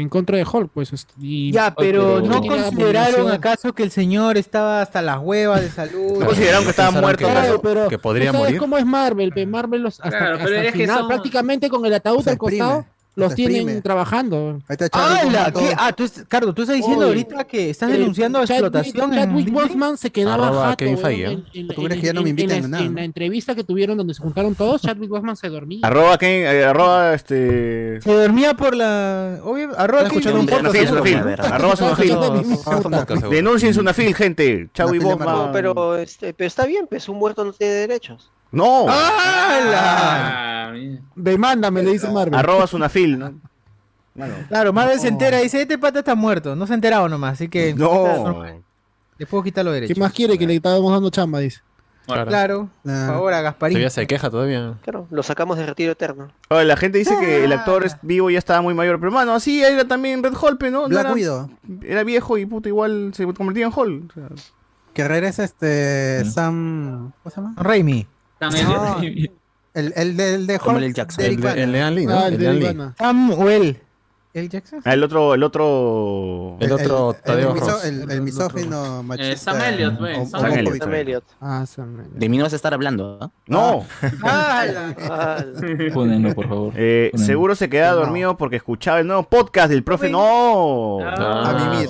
en 0.00 0.08
contra 0.08 0.36
de 0.36 0.44
Hulk, 0.50 0.70
pues. 0.72 0.92
este, 0.92 1.12
y- 1.20 1.52
Ya, 1.52 1.74
pero 1.74 2.20
¿no 2.20 2.40
consideraron 2.42 3.30
acaso 3.30 3.72
que 3.74 3.82
el 3.82 3.90
señor 3.90 4.36
estaba 4.38 4.80
hasta 4.82 5.02
las 5.02 5.18
huevas 5.20 5.60
de 5.60 5.70
salud? 5.70 6.18
¿No 6.20 6.26
consideraron 6.26 6.64
que 6.64 6.70
estaba 6.70 6.90
muerto? 6.90 7.26
que- 7.26 7.32
Claro, 7.32 7.60
pero 7.62 7.88
que 7.88 7.98
podría 7.98 8.26
¿tú 8.30 8.32
sabes 8.38 8.46
morir. 8.48 8.60
cómo 8.60 8.78
es 8.78 8.86
Marvel? 8.86 9.32
Marvel 9.46 9.82
los, 9.82 10.00
hasta, 10.00 10.10
Claro, 10.18 10.36
pero 10.38 10.44
hasta 10.44 10.60
el 10.60 10.66
es 10.66 10.72
que 10.72 10.78
final, 10.80 10.98
son- 10.98 11.08
prácticamente 11.08 11.68
con 11.68 11.84
el 11.86 11.94
ataúd 11.94 12.26
al 12.28 12.38
costado, 12.38 12.86
los 13.18 13.34
tienen 13.34 13.56
exprime. 13.56 13.80
trabajando. 13.82 14.60
Ahí 14.68 14.76
está 14.78 14.88
¡Hala! 14.92 15.52
Ah, 15.76 15.92
tú, 15.92 16.04
Carlos, 16.28 16.54
tú 16.54 16.62
estás 16.62 16.76
diciendo 16.76 17.00
Oye, 17.06 17.08
ahorita 17.22 17.44
que 17.44 17.70
estás 17.70 17.90
denunciando 17.90 18.38
Chadwick- 18.44 18.50
explotación 18.50 19.12
Chadwick? 19.12 19.50
Boseman 19.52 19.96
se 19.98 20.10
quedaba 20.10 20.70
jato, 20.70 20.84
en, 20.84 21.44
en- 21.52 21.68
¿Tú 21.68 21.74
crees 21.82 21.92
en- 21.94 22.00
que 22.00 22.06
ya 22.06 22.12
no 22.12 22.22
me 22.22 22.30
en- 22.30 22.38
invitan 22.38 22.58
en 22.58 22.64
a 22.64 22.68
la, 22.68 22.68
nada? 22.68 22.84
en 22.84 22.94
la 22.94 23.04
entrevista 23.04 23.54
que 23.54 23.64
tuvieron 23.64 23.96
donde 23.98 24.14
se 24.14 24.22
juntaron 24.22 24.54
todos, 24.54 24.82
Chadwick 24.82 25.10
Boseman 25.10 25.36
se 25.36 25.48
dormía. 25.48 25.80
Arroba, 25.82 26.16
Ken- 26.18 26.44
eh, 26.46 26.64
arroba 26.64 27.14
este. 27.14 28.00
Se 28.00 28.12
dormía 28.12 28.54
por 28.54 28.74
la... 28.74 29.38
Obvio, 29.42 29.70
arroba 29.78 30.02
escuchando 30.04 30.40
un 30.40 30.46
podcast. 30.46 30.74
Arroba 31.40 31.76
Sunafil. 31.76 32.16
Denuncien 33.30 33.74
Sunafil, 33.74 34.14
gente. 34.14 34.68
No, 34.78 35.50
pero, 35.52 35.96
este, 35.96 36.32
pero 36.34 36.46
está 36.46 36.66
bien, 36.66 36.86
pues 36.88 37.08
un 37.08 37.18
muerto 37.18 37.44
no 37.44 37.52
tiene 37.52 37.72
derechos. 37.74 38.30
No. 38.52 38.86
Ah, 38.88 40.70
mira. 40.74 41.04
Demándame, 41.14 41.82
le 41.82 41.92
dice 41.92 42.10
Marvel. 42.10 42.34
Arroba 42.38 42.66
Sunafil, 42.66 43.18
¿no? 43.18 43.32
Claro, 44.48 44.72
Marvel 44.72 44.98
se 44.98 45.08
entera 45.08 45.40
y 45.40 45.44
dice, 45.44 45.62
este 45.62 45.78
pata 45.78 46.00
está 46.00 46.14
muerto. 46.14 46.56
No 46.56 46.66
se 46.66 46.72
ha 46.72 46.76
enterado 46.76 47.08
nomás, 47.08 47.34
así 47.34 47.48
que... 47.48 47.74
No. 47.74 48.44
Le 49.16 49.26
puedo 49.26 49.42
quitar 49.42 49.64
los 49.64 49.72
¿Qué 49.74 49.80
derechos. 49.80 49.98
más 49.98 50.12
quiere 50.12 50.38
que 50.38 50.46
le 50.46 50.54
estábamos 50.56 50.92
dando 50.92 51.10
chamba? 51.10 51.40
Dice. 51.40 51.60
Bueno, 52.06 52.24
Claro, 52.26 52.70
por 52.82 52.92
Claro. 52.92 53.12
favor, 53.12 53.32
a 53.34 53.40
Gasparín. 53.42 53.74
Todavía 53.74 53.90
se 53.90 54.06
queja 54.06 54.30
todavía. 54.30 54.74
Claro, 54.82 55.06
lo 55.10 55.22
sacamos 55.22 55.58
de 55.58 55.66
retiro 55.66 55.92
eterno. 55.92 56.28
Oye, 56.48 56.64
la 56.64 56.76
gente 56.76 56.98
dice 56.98 57.14
que 57.20 57.44
el 57.44 57.52
actor 57.52 57.84
es 57.84 57.96
vivo 58.02 58.30
y 58.30 58.34
ya 58.34 58.38
estaba 58.38 58.62
muy 58.62 58.74
mayor, 58.74 58.98
pero 58.98 59.12
mano, 59.12 59.34
así 59.34 59.62
era 59.62 59.84
también 59.86 60.22
Red 60.22 60.34
Holpe, 60.40 60.70
¿no? 60.70 60.82
No 60.82 60.88
Black 60.88 61.04
era, 61.04 61.12
Widow. 61.14 61.50
era 61.82 62.02
viejo 62.04 62.38
y 62.38 62.46
puto 62.46 62.68
igual 62.68 63.10
se 63.14 63.26
convertía 63.34 63.66
en 63.66 63.72
Hall. 63.74 64.08
O 64.10 64.14
sea, 64.14 64.28
Que 64.94 65.06
regresa 65.06 65.44
este 65.44 66.24
Sam. 66.24 67.12
¿Cómo 67.22 67.30
se 67.34 67.40
llama? 67.40 67.54
Raimi. 67.56 68.06
Sam 68.40 68.52
No, 68.64 69.00
el, 69.74 69.92
el, 69.94 70.16
de- 70.16 70.34
el 70.34 70.46
de 70.46 70.54
Hulk. 70.64 70.76
el 70.82 70.94
Jackson. 70.94 71.22
de 71.22 71.26
El, 71.26 71.32
Eric 71.44 71.54
de- 71.54 71.62
el 71.62 71.94
Lee, 71.94 72.06
¿no? 72.06 72.18
Ah, 72.18 72.28
El 72.28 72.42
el 72.42 72.60
de. 72.60 72.90
Samuel. 72.98 73.80
¿El 74.34 74.48
Jackson? 74.50 74.80
Ah, 74.84 74.92
el 74.92 75.02
otro, 75.02 75.34
el 75.34 75.42
otro. 75.42 76.56
El 76.60 76.70
otro 76.70 77.14
Tadeo 77.24 77.54
el, 77.54 77.60
Ross. 77.60 77.84
el, 77.84 78.10
el 78.10 78.20
misógino 78.22 79.02
machista. 79.02 79.32
Eh, 79.32 79.36
Sam 79.36 79.60
Elliott, 79.62 79.98
güey, 79.98 80.14
Sam 80.26 80.44
homofóbico. 80.44 80.84
Sam 80.84 80.94
Elliott. 80.94 81.24
Ah, 81.40 81.64
Sam. 81.66 82.04
De 82.12 82.28
mí 82.28 82.36
no 82.36 82.44
vas 82.44 82.52
a 82.52 82.56
estar 82.56 82.72
hablando, 82.74 83.18
¿ah? 83.20 83.30
No. 83.46 83.84
Ah, 84.22 85.42
Pónenlo, 85.94 86.34
por 86.34 86.48
favor. 86.48 86.72
Eh, 86.76 87.08
Pónenlo. 87.12 87.26
seguro 87.26 87.54
se 87.54 87.68
quedaba 87.68 87.94
No. 88.00 88.06
dormido 88.06 88.36
porque 88.36 88.56
escuchaba 88.56 89.00
el 89.00 89.06
nuevo 89.06 89.22
podcast 89.24 89.70
del 89.70 89.82
profe. 89.82 90.08
No. 90.10 90.98
Ah. 91.02 91.50
A 91.50 91.70
mimir. 91.70 91.88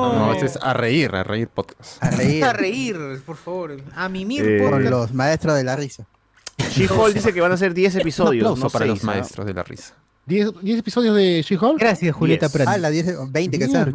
No, 0.00 0.32
este 0.32 0.46
es 0.46 0.56
a 0.60 0.72
reír, 0.74 1.14
a 1.14 1.24
reír 1.24 1.48
podcast. 1.48 2.02
A 2.02 2.10
reír. 2.10 2.44
A 2.44 2.52
reír, 2.52 2.96
por 3.24 3.36
favor. 3.36 3.76
A 3.94 4.08
mimir, 4.08 4.44
Eh, 4.46 4.58
por 4.60 4.70
Con 4.72 4.90
los 4.90 5.12
maestros 5.14 5.56
de 5.56 5.64
la 5.64 5.76
risa. 5.76 6.06
She-Hulk 6.58 7.14
dice 7.14 7.32
que 7.34 7.40
van 7.40 7.52
a 7.52 7.56
ser 7.56 7.74
10 7.74 7.94
Un 7.94 8.00
episodios. 8.00 8.42
aplauso 8.44 8.64
no 8.64 8.70
para 8.70 8.84
seis, 8.86 8.94
los 8.96 9.04
maestros 9.04 9.46
de 9.46 9.54
la 9.54 9.62
risa. 9.62 9.94
10 10.26 10.50
10 10.62 10.78
episodios 10.78 11.14
de 11.16 11.42
She-Hulk. 11.42 11.78
Gracias, 11.78 12.14
Julieta 12.14 12.46
Yes. 12.48 12.66
Ah, 12.66 12.78
la 12.78 12.90
10, 12.90 13.30
20 13.30 13.58
que 13.58 13.66
sean. 13.68 13.94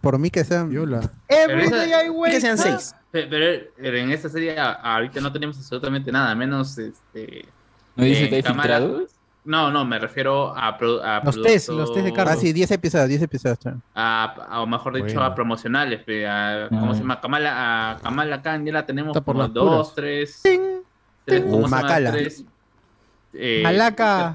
Por 0.00 0.18
mí 0.18 0.30
que 0.30 0.44
sean. 0.44 0.68
Viola. 0.70 1.00
Every 1.28 1.64
Pero 1.68 1.76
day 1.76 2.06
I 2.06 2.10
wake 2.10 2.32
Que 2.34 2.40
sean 2.40 2.54
up. 2.58 2.62
seis. 2.62 2.94
Pe- 3.10 3.26
Pero, 3.28 3.64
pero 3.76 3.96
en 3.98 4.10
esta 4.10 4.28
serie 4.28 4.56
ahorita 4.58 5.20
no 5.20 5.32
tenemos 5.32 5.56
absolutamente 5.58 6.10
nada, 6.12 6.34
menos 6.34 6.76
este. 6.78 7.44
¿No 7.94 8.04
dice 8.04 8.24
eh, 8.24 8.28
que 8.28 8.36
hay 8.36 8.42
cámara- 8.42 8.78
filtrados? 8.78 9.10
No, 9.46 9.70
no, 9.70 9.84
me 9.84 9.98
refiero 9.98 10.54
a, 10.56 10.76
pro- 10.76 11.02
a 11.02 11.20
Los 11.24 11.40
test, 11.40 11.68
los 11.70 11.92
test 11.94 12.04
de 12.04 12.12
Carlos. 12.12 12.34
Ah, 12.36 12.40
sí, 12.40 12.52
10 12.52 12.70
episodios, 12.72 13.08
10 13.08 13.22
episodios. 13.22 13.58
a, 13.94 14.60
o 14.60 14.66
mejor 14.66 14.94
dicho, 14.94 15.06
Bueno. 15.06 15.22
a 15.22 15.34
promocionales. 15.34 16.00
a- 16.28 16.66
¿Cómo 16.68 16.90
Ah. 16.90 16.94
se 16.94 17.00
llama? 17.00 17.20
Kamala, 17.20 17.90
a 17.92 17.98
Kamala 17.98 18.42
Khan 18.42 18.66
ya 18.66 18.72
la 18.72 18.84
tenemos 18.84 19.10
Está 19.16 19.24
por 19.24 19.34
como 19.34 19.44
las 19.44 19.54
dos, 19.54 19.92
puras. 19.92 19.94
tres. 19.94 20.40
tres 21.24 21.42
¿cómo 21.42 21.56
se 21.56 21.62
llama? 21.62 21.82
Macala. 21.82 22.10
Tres, 22.12 22.44
eh, 23.34 23.60
Malaca. 23.62 24.32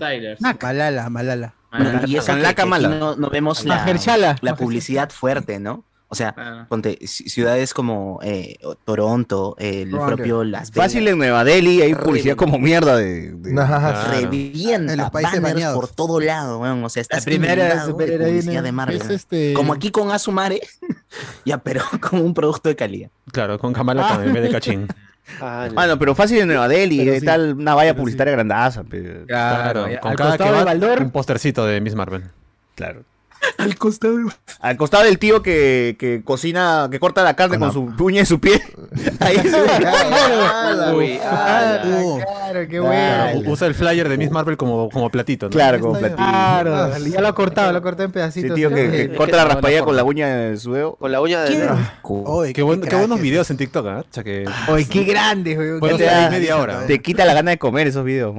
Malala, 0.62 1.10
Malala. 1.10 1.54
Malala. 1.72 2.02
Y 2.08 2.16
eso 2.18 2.26
que, 2.28 2.32
Malaca 2.34 2.54
que 2.56 2.62
aquí 2.62 2.70
mala. 2.70 2.88
no, 2.90 3.16
no 3.16 3.30
vemos 3.30 3.64
la, 3.66 4.36
la 4.42 4.56
publicidad 4.56 5.10
fuerte, 5.10 5.60
¿no? 5.60 5.84
O 6.12 6.16
sea, 6.16 6.36
Ah. 6.38 6.66
ponte 6.68 7.00
ci- 7.00 7.30
ciudades 7.30 7.74
como 7.74 8.20
eh, 8.22 8.58
Toronto, 8.84 9.56
el 9.60 9.92
Toronto. 9.92 10.16
propio 10.18 10.44
Las 10.44 10.72
Vegas. 10.72 10.86
Fácil 10.88 11.08
en 11.08 11.18
Nueva 11.18 11.46
Delhi 11.46 11.82
hay 11.82 11.96
publicidad 11.96 12.36
como 12.36 12.60
mierda 12.60 12.98
de. 12.98 13.32
de- 13.32 13.62
Ajá. 13.62 14.12
Revienta 14.12 14.92
En 14.92 15.00
los 15.00 15.10
países 15.10 15.36
banners 15.42 15.54
bañados. 15.56 15.76
por 15.80 15.88
todo 15.88 16.20
lado, 16.20 16.60
weón. 16.60 16.84
O 16.84 16.90
sea, 16.90 17.00
está 17.02 17.18
La 17.18 17.24
primera 17.24 17.86
publicidad 17.88 18.62
de 18.62 18.72
Marvel. 18.74 19.02
Este. 19.10 19.54
Como 19.54 19.72
aquí 19.74 19.90
con 19.90 20.12
Asumare, 20.12 20.60
ya, 21.46 21.58
pero 21.60 21.82
como 22.02 22.24
un 22.24 22.34
producto 22.34 22.68
de 22.68 22.76
calidad. 22.76 23.10
Claro, 23.32 23.58
con 23.58 23.72
Kamala 23.72 24.06
Khan 24.08 24.24
en 24.28 24.34
vez 24.34 24.44
de 24.44 24.50
Cachín. 24.50 24.88
Ah, 25.40 25.70
Mano, 25.74 25.98
pero 26.00 26.14
fácil 26.16 26.40
en 26.40 26.48
Nueva 26.48 26.68
Delhi, 26.68 27.08
eh, 27.08 27.20
sí, 27.20 27.26
tal, 27.26 27.54
una 27.54 27.76
valla 27.76 27.96
publicitaria 27.96 28.34
grandaza. 28.34 28.84
pe. 28.84 29.24
Claro, 29.28 29.86
con 30.02 30.16
cada 30.16 30.36
que 30.38 30.50
va 30.52 30.64
Baldor. 30.66 31.00
un 31.04 31.12
postercito 31.12 31.64
de 31.66 31.80
Miss 31.80 31.94
Marvel. 31.96 32.24
Claro. 32.76 33.04
Al 33.58 33.76
costado 33.78 34.18
de... 34.18 34.26
Al 34.60 34.78
costado 34.78 35.04
del 35.04 35.18
tío 35.20 35.42
que, 35.42 35.96
que 36.00 36.22
cocina, 36.24 36.88
que 36.92 37.00
corta 37.00 37.24
la 37.24 37.36
carne 37.36 37.58
con, 37.60 37.72
su 37.74 37.92
uña 38.00 38.22
y 38.22 38.26
su 38.26 38.40
pie. 38.40 38.62
Ahí 39.20 39.38
se 39.38 39.62
ve. 39.62 39.68
Uy, 40.96 41.20
Ah, 41.24 41.80
claro, 41.84 42.68
qué 42.68 42.80
bueno. 42.80 43.50
usa 43.52 43.68
el 43.68 43.74
flyer 43.76 44.08
de 44.10 44.18
Miss 44.18 44.32
Marvel 44.32 44.58
como, 44.58 44.90
como 44.90 45.10
platito, 45.10 45.48
¿no? 45.48 45.50
Claro, 45.52 45.80
con 45.80 45.92
platillo. 45.94 46.16
Claro, 46.18 46.98
ya 47.00 47.22
lo 47.22 47.28
ha 47.28 47.36
cortado, 47.36 47.72
lo 47.72 47.78
ha 47.80 47.82
cortado 47.82 48.06
en 48.06 48.12
pedacitos. 48.12 48.56
tío 48.56 48.70
que, 48.70 48.90
que 48.92 49.02
Eh, 49.04 49.16
corta 49.16 49.38
la 49.38 49.46
raspadilla 49.46 49.84
con 49.84 49.96
la 49.96 50.04
uña 50.04 50.28
de 50.28 50.58
su 50.58 50.74
dedo. 50.74 50.96
Con 50.96 51.12
la 51.12 51.22
uña 51.22 51.42
de. 51.44 51.70
Oye, 52.04 52.54
Qué, 52.54 52.62
buen- 52.64 52.82
qué 52.82 52.88
crack 52.90 53.00
buenos 53.02 53.22
videos 53.22 53.50
en 53.50 53.58
TikTok, 53.58 53.88
¿ah? 53.88 54.00
O 54.02 54.06
sea 54.14 54.24
que 54.24 54.46
Oye, 54.70 54.86
qué 54.88 55.04
grande, 55.04 55.56
güey. 55.56 55.80
Bueno, 55.80 55.98
te 55.98 56.06
da 56.06 56.30
media 56.30 56.58
hora. 56.58 56.86
Te 56.86 57.02
quita 57.02 57.26
la 57.26 57.34
gana 57.34 57.52
de 57.52 57.58
comer 57.58 57.88
esos 57.88 58.04
videos. 58.06 58.36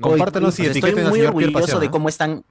compártanos 0.00 0.58
y 0.58 0.62
Pues 0.62 0.70
etiqueten 0.76 0.98
estoy 0.98 1.10
muy 1.10 1.26
orgulloso 1.26 1.78
de 1.80 1.86
¿ah? 1.86 1.90
cómo 1.90 2.08
están, 2.08 2.44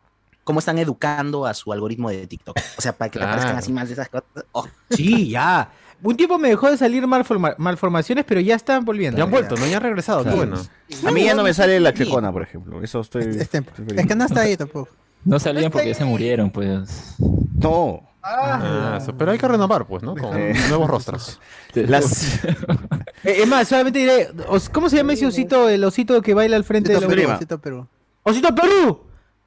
cómo 0.52 0.60
están 0.60 0.78
educando 0.78 1.45
a 1.45 1.53
su 1.53 1.72
algoritmo 1.72 2.10
de 2.10 2.28
TikTok. 2.28 2.57
O 2.78 2.82
sea, 2.82 2.91
para 2.94 3.10
que 3.10 3.19
le 3.19 3.23
Claro. 3.26 3.34
aparezcan 3.40 3.57
así 3.57 3.72
más 3.72 3.88
de 3.88 3.94
esas 3.94 4.10
cosas. 4.10 4.26
Oh, 4.52 4.68
Sí, 4.90 5.30
ya. 5.30 5.72
Un 6.03 6.18
tiempo 6.18 6.38
me 6.40 6.49
dejó 6.49 6.69
de 6.69 6.78
salir 6.78 7.06
malforma- 7.07 7.56
malformaciones, 7.57 8.26
pero 8.28 8.41
ya 8.41 8.56
están 8.56 8.84
volviendo. 8.84 9.18
Ya 9.18 9.23
han 9.23 9.32
vuelto, 9.32 9.56
¿no? 9.56 9.65
Ya 9.68 9.78
han 9.78 9.84
regresado, 9.84 10.23
bueno. 10.26 10.57
A 11.06 11.11
mí 11.11 11.23
ya 11.23 11.36
no 11.36 11.44
me 11.44 11.53
sale 11.53 11.80
la 11.80 11.94
checona, 11.94 12.32
por 12.34 12.41
ejemplo. 12.44 12.84
Eso 12.84 12.99
estoy. 13.02 13.23
Es 13.23 13.48
que 13.49 14.15
no 14.15 14.26
está 14.26 14.41
ahí 14.41 14.57
tampoco. 14.57 14.90
No 15.23 15.40
salían 15.40 15.72
porque 15.72 15.90
ya 15.90 15.94
se 15.94 16.03
murieron, 16.06 16.49
pues. 16.52 17.15
No. 17.60 18.02
Ah, 18.23 18.99
pero 19.18 19.32
hay 19.32 19.38
que 19.38 19.48
renovar, 19.48 19.86
pues, 19.88 20.03
¿no? 20.03 20.15
Con 20.15 20.36
Eh. 20.38 20.53
nuevos 20.69 20.90
rostros. 20.90 21.40
Las. 21.73 22.40
Eh, 23.23 23.41
es 23.44 23.48
más, 23.48 23.68
solamente 23.68 23.99
diré, 23.99 24.30
¿cómo 24.73 24.90
se 24.90 24.98
llama 24.98 25.14
ese 25.14 25.28
osito, 25.28 25.69
el 25.69 25.84
osito 25.84 26.19
que 26.23 26.34
baila 26.34 26.56
al 26.56 26.64
frente 26.64 26.90
de 26.90 26.98
Osito 26.98 27.11
la 27.11 27.15
Perú. 27.61 27.88
Osito 28.23 28.56
Perú. 28.56 28.99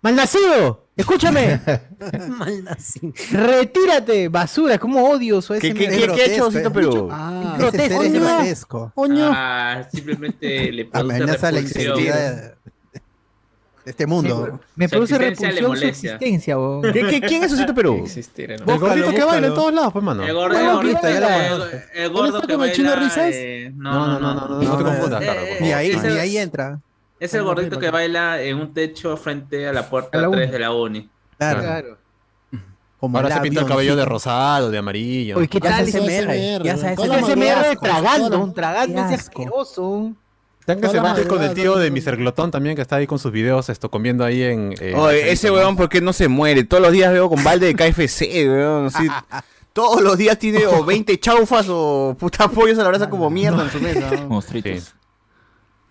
¡Malnacido! 0.05 0.85
¡Escúchame! 0.97 1.59
¡Retírate! 3.33 4.29
¡Basura! 4.29 4.79
¿Cómo 4.79 5.09
odio 5.09 5.39
eso? 5.39 5.55
¿Qué, 5.55 5.69
ese 5.69 5.75
qué, 5.75 5.89
qué, 5.89 6.09
qué 6.15 6.23
ha 6.23 6.27
hecho 6.27 6.47
Osito 6.49 6.71
Perú? 6.73 7.09
Ah, 7.11 7.55
grotesco, 7.59 8.03
ser 8.03 8.15
es 8.15 8.21
¿no? 8.21 8.37
grotesco. 8.37 8.93
coño. 8.95 9.31
Ah, 9.33 9.89
simplemente 9.91 10.71
le 10.71 10.85
produce 10.85 11.15
Amenaza 11.17 11.51
la 11.51 11.59
repulsión. 11.61 11.99
integridad. 11.99 12.55
este 13.87 14.07
mundo. 14.07 14.61
Me 14.77 14.87
Su 14.87 14.91
produce 14.91 15.15
existencia 15.15 15.49
repulsión 15.49 15.77
su 15.79 15.85
existencia, 15.87 16.59
weón. 16.59 16.83
¿Qué- 16.93 17.07
qué- 17.09 17.21
quién 17.23 17.45
es 17.45 17.53
Osito 17.55 17.75
Perú? 17.75 18.01
Existir, 18.05 18.51
¿no? 18.65 18.73
El 18.75 18.79
gordito 18.79 19.11
que 19.11 19.25
baila 19.25 19.47
en 19.49 19.55
todos 19.55 19.73
lados, 19.75 19.93
pues, 19.93 20.05
mano. 20.05 20.23
El 20.23 20.35
gordo, 20.35 20.55
Ya 20.55 20.63
lo 20.73 20.81
el 20.83 20.87
viste, 20.87 21.01
gordo, 21.13 21.21
ya 21.21 21.21
lo 21.21 21.29
el- 21.45 21.51
conoces. 21.61 21.85
el 21.95 22.03
¿Él 22.03 22.11
gordo 22.11 22.39
está 22.41 22.55
con 22.55 22.65
el 22.69 22.73
chino 22.73 22.97
risas? 22.97 23.31
eh, 23.33 23.73
No, 23.75 24.07
no, 24.07 24.21
no, 24.21 24.35
no, 24.35 24.49
no, 24.49 24.63
no 24.63 24.77
te 24.79 24.85
confundas, 24.85 25.23
Eh, 25.23 25.55
por 25.59 25.63
Ni 25.67 25.73
ahí, 25.73 25.91
ese- 25.93 26.09
ni 26.11 26.19
ahí 26.19 26.37
entra. 26.39 26.79
Es 27.21 27.33
el 27.35 27.43
gordito 27.43 27.79
que 27.79 27.91
baila 27.91 28.43
en 28.43 28.59
un 28.59 28.75
techo 28.75 29.17
frente 29.17 29.67
a 29.69 29.73
la 29.73 29.89
puerta 29.89 30.19
A 30.19 30.23
la 30.23 30.31
3 30.31 30.43
uni. 30.45 30.53
de 30.53 30.59
la 30.59 30.73
uni. 30.73 31.11
Claro. 31.39 31.61
Claro. 31.61 31.99
Como 33.01 33.19
Ahora 33.19 33.35
se 33.35 33.41
pinta 33.43 33.61
el 33.61 33.67
cabello 33.67 33.97
de 33.97 34.05
rosado, 34.05 34.71
de 34.71 34.79
amarillo. 34.79 35.37
Oye, 35.37 35.49
¿qué 35.49 35.61
tal? 35.61 35.87
se 35.87 35.99
ese 35.99 36.23
SMR, 36.23 36.65
ya 36.65 36.77
se 36.77 36.93
Ese 36.95 37.37
madre, 37.37 37.77
tragando, 37.81 38.47
la- 38.47 38.53
tragando 38.55 39.05
ese 39.05 39.15
asqueroso. 39.15 40.13
Tengan 40.65 40.81
que 40.81 40.89
se 40.89 41.01
baje 41.01 41.27
con 41.27 41.43
el 41.43 41.53
tío 41.53 41.77
de 41.77 41.91
Mr. 41.91 42.17
Glotón 42.17 42.51
también, 42.51 42.75
que 42.75 42.81
está 42.81 42.97
ahí 42.97 43.07
con 43.07 43.19
sus 43.19 43.31
videos 43.31 43.69
esto, 43.69 43.91
comiendo 43.91 44.25
ahí 44.25 44.43
en... 44.43 44.75
eh, 44.81 44.95
Oye, 44.97 45.31
ese 45.31 45.51
weón, 45.51 45.77
¿por 45.77 45.91
qué 45.91 46.01
no 46.01 46.15
se 46.15 46.29
muere? 46.29 46.65
Todos 46.65 46.83
los 46.83 46.93
días 46.93 47.13
veo 47.13 47.29
con 47.29 47.45
balde 47.45 47.67
de 47.67 47.75
KFC, 47.75 48.23
weón. 48.49 48.87
así, 48.87 49.07
todos 49.75 50.01
los 50.01 50.17
días 50.17 50.39
tiene 50.39 50.67
o 50.67 50.83
20 50.83 51.21
chaufas 51.21 51.67
o 51.69 52.17
puta 52.19 52.49
pollos 52.49 52.79
a 52.79 52.83
la 52.85 52.89
brasa 52.89 53.11
como 53.11 53.29
mierda 53.29 53.63
en 53.65 53.71
su 53.71 53.79
mesa. 53.83 54.11
¿no? 54.27 54.41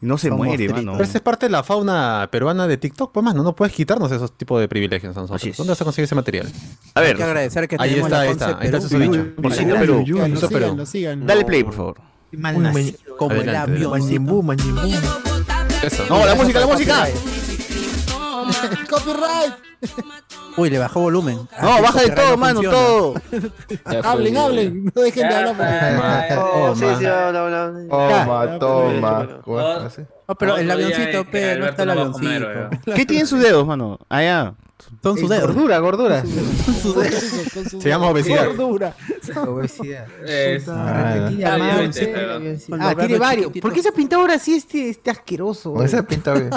No 0.03 0.17
se 0.17 0.27
Son 0.27 0.37
muere, 0.37 0.67
mano. 0.67 0.91
Pero 0.93 1.03
esa 1.05 1.17
es 1.17 1.21
parte 1.21 1.45
de 1.45 1.49
la 1.51 1.63
fauna 1.63 2.27
peruana 2.29 2.67
de 2.67 2.75
TikTok, 2.77 3.11
pues, 3.13 3.23
mano. 3.23 3.41
No 3.41 3.55
puedes 3.55 3.73
quitarnos 3.73 4.11
esos 4.11 4.33
tipos 4.37 4.59
de 4.59 4.67
privilegios 4.67 5.15
a 5.15 5.21
nosotros. 5.21 5.41
Así 5.41 5.51
es. 5.51 5.57
¿Dónde 5.57 5.71
vas 5.71 5.81
a 5.81 5.85
conseguir 5.85 6.03
ese 6.05 6.15
material? 6.15 6.47
A 6.93 6.99
Hay 6.99 7.05
ver, 7.07 7.15
que 7.15 7.23
agradecer 7.23 7.67
que 7.69 7.77
Ahí 7.79 7.91
tenemos 7.91 8.11
está, 8.11 8.17
la 8.17 8.23
ahí 8.23 8.31
está, 8.31 8.45
ahí 8.59 8.65
está 8.65 8.79
Perú. 8.79 8.89
su 8.89 8.99
dicho. 8.99 10.49
Perú. 10.49 10.85
Síganlo. 10.85 11.25
Dale 11.25 11.45
play, 11.45 11.63
por 11.63 11.73
favor. 11.73 11.97
Mal 12.33 12.61
nacido. 12.61 12.97
Como 13.17 13.33
el. 13.33 13.49
Eso. 15.83 16.05
No, 16.09 16.25
la 16.25 16.35
música, 16.35 16.59
la 16.59 16.67
música. 16.67 17.07
Copyright. 18.89 19.53
Uy, 20.55 20.69
le 20.69 20.79
bajó 20.79 21.01
volumen. 21.01 21.47
No, 21.61 21.69
Así 21.73 21.81
baja 21.81 22.01
de 22.01 22.09
todo, 22.11 22.29
no 22.31 22.37
mano, 22.37 22.61
funciona. 22.61 22.77
todo. 22.77 23.13
Hablen, 24.09 24.37
hablen. 24.37 24.85
No 24.95 25.01
dejen 25.01 25.27
de 25.29 25.35
hablar. 25.35 25.55
porque- 25.57 26.35
Oh, 26.39 26.75
sí, 26.75 26.81
Toma. 26.81 26.99
sí, 26.99 27.05
habla, 27.05 27.41
habla. 27.41 27.73
Toma, 27.89 28.59
toma. 28.59 29.19
pero-. 29.45 29.89
No, 30.27 30.35
pero 30.35 30.57
el 30.57 30.71
avioncito, 30.71 31.25
que 31.25 31.31
pe, 31.31 31.55
no 31.57 31.65
está 31.67 31.83
el 31.83 31.89
avioncito. 31.89 32.47
¿Qué 32.95 33.05
tienen 33.05 33.27
sus 33.27 33.41
dedos, 33.41 33.65
mano? 33.65 33.99
Allá. 34.09 34.53
Son 35.01 35.17
sus 35.17 35.29
dedos. 35.29 35.47
Gordura, 35.47 35.79
gordura. 35.79 36.21
Con 36.21 37.65
su- 37.69 37.81
Se 37.81 37.89
llama 37.89 38.07
obesidad. 38.07 38.47
Gordura. 38.47 38.95
Obesidad. 39.47 40.05
Es- 40.25 40.67
Ah, 40.67 41.27
Aquí 41.27 41.43
Ah, 41.43 41.89
Ah, 42.79 42.95
tiene 42.95 43.17
varios. 43.17 43.51
¿Por 43.61 43.73
qué 43.73 43.81
se 43.81 43.89
ha 43.89 43.91
pintado 43.91 44.21
ahora 44.21 44.35
así 44.35 44.53
este, 44.55 44.89
este 44.89 45.11
asqueroso? 45.11 45.73
¿Cómo 45.73 45.87
se 45.87 45.97
ha 45.97 46.03
pintado 46.03 46.39
bien? 46.39 46.51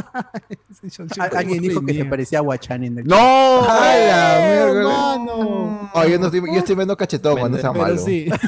Al- 1.18 1.36
Alguien 1.36 1.62
dijo 1.62 1.80
que 1.84 1.94
se 1.94 2.04
parecía 2.04 2.38
a 2.38 2.42
Guachán 2.42 2.84
en 2.84 2.98
el 2.98 3.06
¡No! 3.06 3.16
¡Hala, 3.68 4.38
mierda! 4.72 5.18
Mano. 5.18 5.90
Yo, 6.08 6.18
no 6.18 6.26
estoy, 6.26 6.40
yo 6.52 6.58
estoy 6.58 6.74
viendo 6.76 6.96
cachetón, 6.96 7.50
no 7.50 7.58
sea 7.58 7.72
malo. 7.72 7.98
sí. 7.98 8.28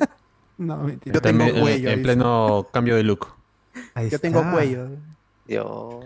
No, 0.58 0.76
mentira. 0.78 1.14
Yo 1.14 1.20
tengo 1.20 1.44
cuello, 1.60 1.90
En 1.90 2.02
pleno 2.02 2.66
cambio 2.72 2.96
de 2.96 3.04
look. 3.04 3.28
Yo 4.10 4.18
tengo 4.18 4.42
cuello. 4.50 4.88
Dios. 5.48 6.04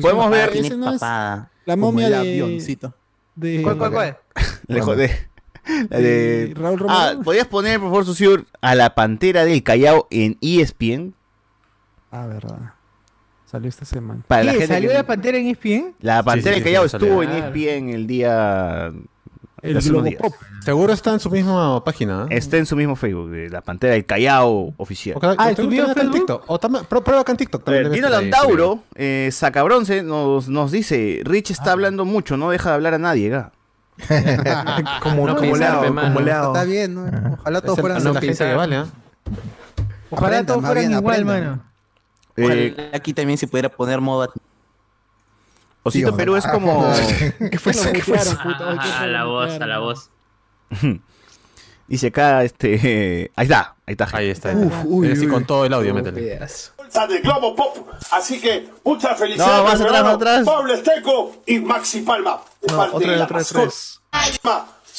Podemos 0.00 0.26
ah, 0.26 0.28
ver. 0.30 0.48
ese 0.50 0.60
Tiene 0.62 0.76
no 0.76 0.86
es 0.92 1.00
papada. 1.00 1.50
La 1.66 1.76
momia 1.76 2.06
el 2.06 2.12
de, 2.12 2.18
avioncito. 2.18 2.94
de, 3.36 3.62
¿Cuál, 3.62 3.78
cuál, 3.78 3.92
cuál? 3.92 4.18
La 4.68 5.98
de 5.98 6.08
de- 6.48 6.54
Raúl 6.56 6.80
Ah, 6.88 7.04
Romero. 7.10 7.22
¿podrías 7.22 7.46
poner, 7.46 7.78
por 7.78 7.90
favor, 7.90 8.04
Susur, 8.06 8.46
a 8.60 8.74
la 8.74 8.94
pantera 8.94 9.44
del 9.44 9.62
Callao 9.62 10.08
en 10.10 10.38
ESPN? 10.40 11.14
Ah, 12.10 12.26
verdad. 12.26 12.74
Salió 13.44 13.68
esta 13.68 13.84
semana. 13.84 14.22
Para 14.26 14.44
la 14.44 14.52
¿Qué? 14.52 14.58
gente 14.60 14.74
¿Salió 14.74 14.88
que- 14.90 14.94
la 14.96 15.06
pantera 15.06 15.38
en 15.38 15.46
ESPN? 15.48 15.94
La 16.00 16.22
pantera 16.22 16.54
sí, 16.56 16.60
del 16.60 16.68
sí, 16.68 16.74
Callao 16.74 16.84
sí, 16.84 16.88
salió. 16.90 17.06
estuvo 17.06 17.22
en. 17.22 17.30
ESPN 17.30 17.90
el 17.90 18.06
día. 18.06 18.92
El 19.62 19.72
días. 19.74 19.84
Globopop. 19.88 20.32
Seguro 20.64 20.92
está 20.92 21.12
en 21.12 21.20
su 21.20 21.30
misma 21.30 21.82
página. 21.84 22.26
¿eh? 22.30 22.36
Está 22.36 22.56
en 22.58 22.66
su 22.66 22.76
mismo 22.76 22.96
Facebook, 22.96 23.30
de 23.30 23.48
la 23.50 23.60
pantera 23.60 23.94
del 23.94 24.04
Callao 24.06 24.74
oficial. 24.76 25.16
O 25.16 25.20
Ah, 25.22 25.48
o 25.50 25.54
tengo 25.54 25.70
¿subió 25.70 25.86
también 25.86 25.90
acá 25.90 26.00
en? 26.02 26.10
TikTok. 26.12 26.44
O 26.46 26.58
prue- 26.60 27.02
prueba 27.02 27.20
acá 27.22 27.32
en 27.32 27.38
TikTok. 27.38 27.64
También 27.64 27.84
debe 27.84 27.96
Dino 27.96 28.08
Landauro, 28.08 28.80
eh, 28.94 29.28
Sacabronce, 29.32 30.02
nos, 30.02 30.48
nos 30.48 30.70
dice: 30.70 31.20
Rich 31.24 31.50
Ah. 31.50 31.52
está 31.54 31.72
hablando 31.72 32.04
mucho, 32.04 32.36
no 32.36 32.50
deja 32.50 32.70
de 32.70 32.74
hablar 32.76 32.94
a 32.94 32.98
nadie. 32.98 33.28
ga". 33.30 33.52
como, 35.02 35.26
No 35.26 35.36
como 35.36 35.52
pisar, 35.52 35.58
leado, 35.58 35.80
pe, 35.82 35.86
como 35.88 36.00
mano. 36.02 36.20
leado. 36.20 36.52
Está 36.54 36.64
bien, 36.64 36.94
¿no? 36.94 37.36
Ojalá 37.40 37.60
todos 37.60 37.80
fueran 37.80 37.98
es 37.98 38.04
la 38.04 38.20
gente 38.20 38.36
que 38.44 38.54
vale, 38.54 38.76
¿ah? 38.76 38.86
Ojalá 40.10 40.26
Aprendan, 40.38 40.46
todos 40.46 40.64
fueran 40.64 40.88
bien, 40.88 40.98
igual, 40.98 41.14
aprendan. 41.20 41.48
mano. 41.48 41.62
Eh, 42.36 42.72
Ojalá 42.74 42.90
aquí 42.96 43.12
también 43.12 43.36
se 43.38 43.46
pudiera 43.46 43.68
poner 43.68 44.00
modo 44.00 44.32
Osito 45.82 46.10
Sí, 46.10 46.16
Perú 46.16 46.36
es 46.36 46.46
como. 46.46 46.92
¿Qué 47.50 47.58
fue 47.58 47.72
eso? 47.72 47.92
¿Qué 47.92 48.02
fue 48.02 48.16
eso? 48.18 48.36
Ah, 48.42 49.00
a 49.00 49.06
la 49.06 49.24
voz, 49.24 49.60
a 49.60 49.66
la 49.66 49.78
voz. 49.78 50.10
Dice 51.88 52.06
acá, 52.08 52.44
este. 52.44 53.30
Ahí 53.36 53.46
está, 53.46 53.74
ahí 53.84 53.92
está. 53.92 54.08
Ahí 54.12 54.30
está. 54.30 54.52
Uf, 54.52 54.72
uy, 54.84 55.06
Ese 55.08 55.16
sí, 55.22 55.26
uy. 55.26 55.32
con 55.32 55.44
todo 55.44 55.64
el 55.64 55.72
audio, 55.72 55.92
métele. 55.92 56.20
De 56.20 57.18
Globo 57.20 57.56
Pop. 57.56 57.78
Así 58.12 58.40
que 58.40 58.68
muchas 58.84 59.12
No, 59.12 59.16
felicidades. 59.16 59.64
más 59.64 59.78
mi 59.80 59.86
atrás, 59.86 60.02
más 60.04 60.14
atrás. 60.14 60.44
Pablo 60.44 60.74
Esteco 60.74 61.42
y 61.46 61.58
Maxi 61.58 62.02
Palma. 62.02 62.40
De 62.60 62.72
No, 62.72 62.78
parte 62.78 62.96
otra 62.96 63.10
de 63.12 63.16
la 63.18 63.24
otra 63.24 63.36
mascota. 63.38 63.60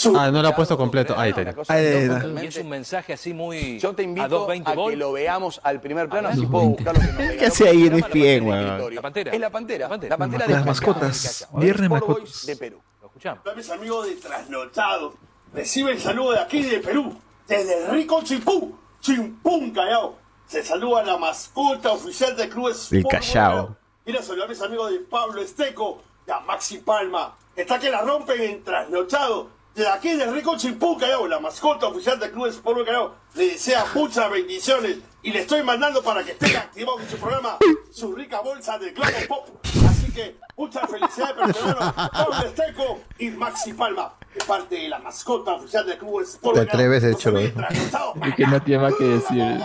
Su- 0.01 0.17
Ah, 0.17 0.31
no 0.31 0.41
lo 0.41 0.47
ha 0.47 0.55
puesto 0.55 0.77
completo. 0.77 1.13
Ahí 1.17 1.29
está. 1.29 1.41
Está. 1.41 2.43
Es 2.43 2.57
un 2.57 2.69
mensaje 2.69 3.13
así 3.13 3.33
muy. 3.33 3.79
Yo 3.79 3.93
te 3.93 4.03
invito 4.03 4.25
a 4.25 4.27
220 4.29 4.71
a 4.71 4.89
que 4.89 4.95
lo 4.97 5.11
veamos 5.11 5.59
al 5.63 5.79
primer 5.79 6.09
plano, 6.09 6.29
así 6.29 6.45
puedo 6.45 6.65
buscar 6.69 6.95
lo 6.95 7.01
que 7.01 7.23
nos. 7.25 7.35
¿Qué 7.39 7.45
hace 7.45 7.69
ahí 7.69 7.87
en 7.87 7.95
Se 7.95 8.01
llama 8.01 8.07
ESPN, 8.07 8.49
La 8.49 8.77
weón? 8.77 8.95
Pantera 8.95 8.95
La 8.95 9.01
Pantera. 9.01 9.31
Es 9.33 9.39
la 9.39 9.49
pantera. 9.49 9.83
La 9.85 9.89
Pantera. 9.89 10.09
La 10.13 10.17
pantera 10.17 10.47
Las 10.47 10.59
de 10.59 10.65
mascotas. 10.65 11.45
Callao. 11.49 11.61
Viernes 11.61 11.89
mascotas. 11.89 12.45
De 12.45 12.55
Perú. 12.55 12.81
Lo 13.01 13.07
escuchamos. 13.07 13.43
Mis 13.55 13.69
amigos 13.69 14.05
de 14.07 14.15
Trasnochado. 14.15 15.13
Recibe 15.53 15.91
el 15.91 15.99
saludo 15.99 16.31
de 16.31 16.39
aquí 16.39 16.63
de 16.63 16.79
Perú. 16.79 17.15
Desde 17.47 17.85
el 17.85 17.91
rico 17.91 18.21
Chimpú. 18.23 18.75
Chimpún 19.01 19.71
Callao. 19.71 20.15
Se 20.47 20.63
saluda 20.63 21.03
la 21.03 21.17
mascota 21.17 21.91
oficial 21.91 22.35
del 22.35 22.49
club 22.49 22.69
Sport 22.69 22.93
El 22.93 23.03
Callao. 23.07 23.75
Quiero 24.03 24.21
saludar 24.23 24.47
a 24.47 24.49
mis 24.49 24.61
amigos 24.61 24.91
de 24.91 24.99
Pablo 24.99 25.41
Esteco 25.41 26.01
y 26.27 26.31
a 26.31 26.39
Maxi 26.39 26.79
Palma. 26.79 27.35
Está 27.55 27.77
que 27.79 27.89
la 27.89 28.01
rompen 28.01 28.41
en 28.41 28.63
Trasnochado. 28.63 29.49
De 29.75 29.87
aquí 29.87 30.09
de 30.17 30.25
Rico 30.29 30.57
Chimpún 30.57 30.99
Callao, 30.99 31.27
la 31.27 31.39
mascota 31.39 31.87
oficial 31.87 32.19
del 32.19 32.31
club 32.31 32.47
Sport 32.47 32.85
Callao, 32.85 33.15
le 33.35 33.47
desea 33.51 33.85
muchas 33.95 34.29
bendiciones 34.29 34.97
y 35.23 35.31
le 35.31 35.39
estoy 35.39 35.63
mandando 35.63 36.03
para 36.03 36.23
que 36.25 36.31
esté 36.31 36.57
activado 36.57 36.99
en 36.99 37.09
su 37.09 37.15
programa 37.17 37.57
su 37.89 38.13
rica 38.13 38.41
bolsa 38.41 38.77
de 38.77 38.91
Globo 38.91 39.09
Pop. 39.29 39.47
Así 39.89 40.11
que 40.11 40.35
muchas 40.57 40.89
felicidades 40.89 41.55
hermano 41.55 41.93
Pablo 41.95 42.45
Esteco 42.45 42.99
y 43.17 43.29
Maxi 43.29 43.71
Palma, 43.71 44.13
de 44.35 44.43
parte 44.43 44.75
de 44.75 44.89
la 44.89 44.99
mascota 44.99 45.53
oficial 45.53 45.85
del 45.85 45.97
club 45.97 46.19
Sport 46.21 46.55
Te 46.57 46.65
Callao. 46.65 46.73
atreves, 46.73 47.03
Los 47.03 47.13
hecho, 47.13 47.31
de 47.31 47.49
Trasnochado. 47.49 48.13
Y 48.27 48.33
que 48.33 48.47
no 48.47 48.61
tiene 48.61 48.83
más 48.83 48.93
que 48.95 49.03
decir. 49.05 49.57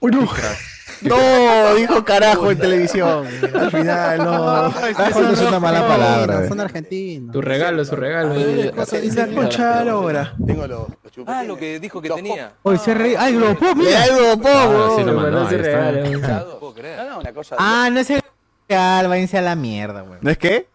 Uy, 0.00 0.10
no. 0.10 0.26
No, 1.08 1.74
dijo 1.74 2.04
carajo 2.04 2.50
en 2.50 2.58
televisión. 2.58 3.26
Al 3.54 3.70
final, 3.70 4.18
no. 4.18 4.72
Carajo 4.96 5.20
es 5.32 5.40
una 5.42 5.60
mala 5.60 5.86
palabra. 5.86 6.48
Son 6.48 6.58
eh. 6.60 6.62
argentinos. 6.62 7.32
Tu 7.32 7.40
regalo, 7.40 7.84
su 7.84 7.96
regalo. 7.96 8.34
Es 8.34 9.14
la 9.14 9.26
concha 9.28 9.80
de 9.80 9.84
la 9.84 9.96
hora. 9.96 10.34
Tengo 10.46 10.66
los. 10.66 10.88
Ah, 11.26 11.44
lo 11.44 11.56
que 11.56 11.78
dijo 11.78 12.00
que 12.00 12.10
tenía. 12.10 12.52
Oye, 12.62 12.78
se 12.78 12.92
re... 12.94 13.16
¡Ay, 13.16 13.34
Globopop, 13.34 13.76
mira! 13.76 14.02
Ah, 14.02 15.04
mandó. 15.04 15.04
no. 15.04 15.30
No. 15.30 16.74
No, 16.74 17.10
no, 17.10 17.18
una 17.20 17.32
cosa. 17.32 17.56
Ah, 17.58 17.88
no 17.92 18.00
es 18.00 18.10
el 18.10 18.20
real, 18.68 19.08
váyanse 19.08 19.38
a 19.38 19.42
la 19.42 19.54
mierda, 19.54 20.02
güey. 20.02 20.18
¿No 20.20 20.30
es 20.30 20.38
qué? 20.38 20.66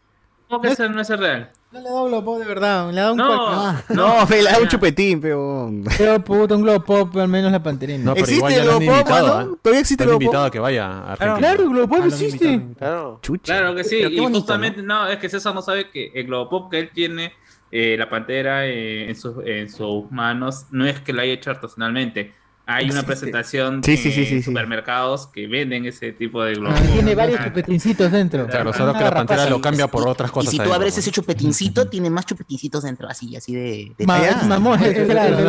¿Cómo 0.48 0.62
que 0.62 0.70
eso 0.70 0.88
no 0.88 1.02
es 1.02 1.10
real? 1.10 1.52
No 1.72 1.80
le 1.82 1.86
da 1.90 2.02
un 2.02 2.08
Globopop 2.10 2.40
de 2.40 2.46
verdad, 2.46 2.92
le 2.92 3.00
da 3.00 3.12
un 3.12 3.18
No, 3.18 3.28
cual- 3.28 3.84
No, 3.90 4.26
fe, 4.26 4.42
le 4.42 4.50
da 4.52 4.58
un 4.60 4.68
chupetín, 4.68 5.22
pero. 5.22 5.70
Pero 6.00 6.24
puto, 6.24 6.56
un 6.56 6.64
Globopop, 6.64 7.16
al 7.18 7.28
menos 7.28 7.52
la 7.52 7.62
panterina. 7.62 8.04
No, 8.06 8.14
pero 8.14 8.26
¿Existe 8.26 8.38
igual 8.38 8.54
ya 8.54 8.64
el 8.76 8.82
invitado. 8.84 9.28
mano? 9.38 9.52
¿ah? 9.54 9.58
¿Todavía 9.62 9.80
existe 9.82 10.04
el 10.04 10.10
han 10.10 10.14
invitado 10.16 10.46
a 10.46 10.52
que 10.52 10.60
vaya 10.60 10.86
a 10.88 11.12
Argentina. 11.12 11.38
Claro, 11.38 11.64
el 11.64 11.70
Globopop 11.70 12.00
Ah, 12.02 12.08
existe. 12.08 12.62
Claro. 12.78 13.20
Chucha. 13.22 13.54
Claro 13.54 13.76
que 13.76 13.84
sí, 13.84 13.98
Pero 14.00 14.10
y 14.10 14.20
bonito, 14.20 14.40
justamente, 14.40 14.82
¿no? 14.82 15.08
es 15.08 15.20
que 15.20 15.30
César 15.30 15.54
no 15.54 15.62
sabe 15.62 15.92
que 15.92 16.12
el 16.16 16.26
Globopop 16.26 16.72
que 16.72 16.80
él 16.80 16.90
tiene, 16.92 17.34
eh, 17.72 17.96
la 18.00 18.10
pantera 18.10 18.66
eh, 18.66 19.08
en, 19.08 19.16
sus, 19.16 19.36
en 19.46 19.70
sus 19.70 20.10
manos, 20.12 20.66
no 20.72 20.88
es 20.88 21.00
que 21.02 21.14
lo 21.14 21.22
haya 21.22 21.34
hecho 21.34 21.52
artesanalmente. 21.52 22.34
Hay 22.72 22.90
una 22.92 23.02
presentación 23.04 23.84
Sí, 23.84 23.98
sí, 23.98 24.12
sí, 24.12 24.20
en 24.22 24.26
sí, 24.28 24.36
sí. 24.38 24.44
supermercados 24.44 25.26
que 25.28 25.48
venden 25.48 25.86
ese 25.86 26.12
tipo 26.12 26.44
de 26.44 26.52
Ah, 26.52 26.56
Globopop. 26.56 26.92
Tiene 26.94 27.16
varios 27.16 27.44
chupetincitos 27.44 28.12
dentro. 28.12 28.48
Claro, 28.48 28.72
solo 28.74 28.94
que 28.94 29.04
la 29.04 29.12
pantera 29.12 29.50
lo 29.50 29.60
cambia 29.60 29.88
por 29.88 30.08
otras 30.08 30.30
Y 30.30 30.34
cosas. 30.34 30.52
si 30.52 30.58
tú 30.60 30.72
abres 30.74 30.98
ese 30.98 31.10
chupetincito, 31.12 31.88
tiene 31.90 32.10
más 32.10 32.26
chupetincitos 32.28 32.84
dentro, 32.84 33.08
así, 33.10 33.36
así 33.36 33.56
de... 33.56 33.92
de- 33.98 34.06
Ma- 34.06 34.20
Ah, 34.20 34.44
mamón, 34.46 34.84
El, 34.84 35.08
de 35.08 35.14
la. 35.14 35.24
De- 35.24 35.30
El 35.30 35.38
de 35.38 35.44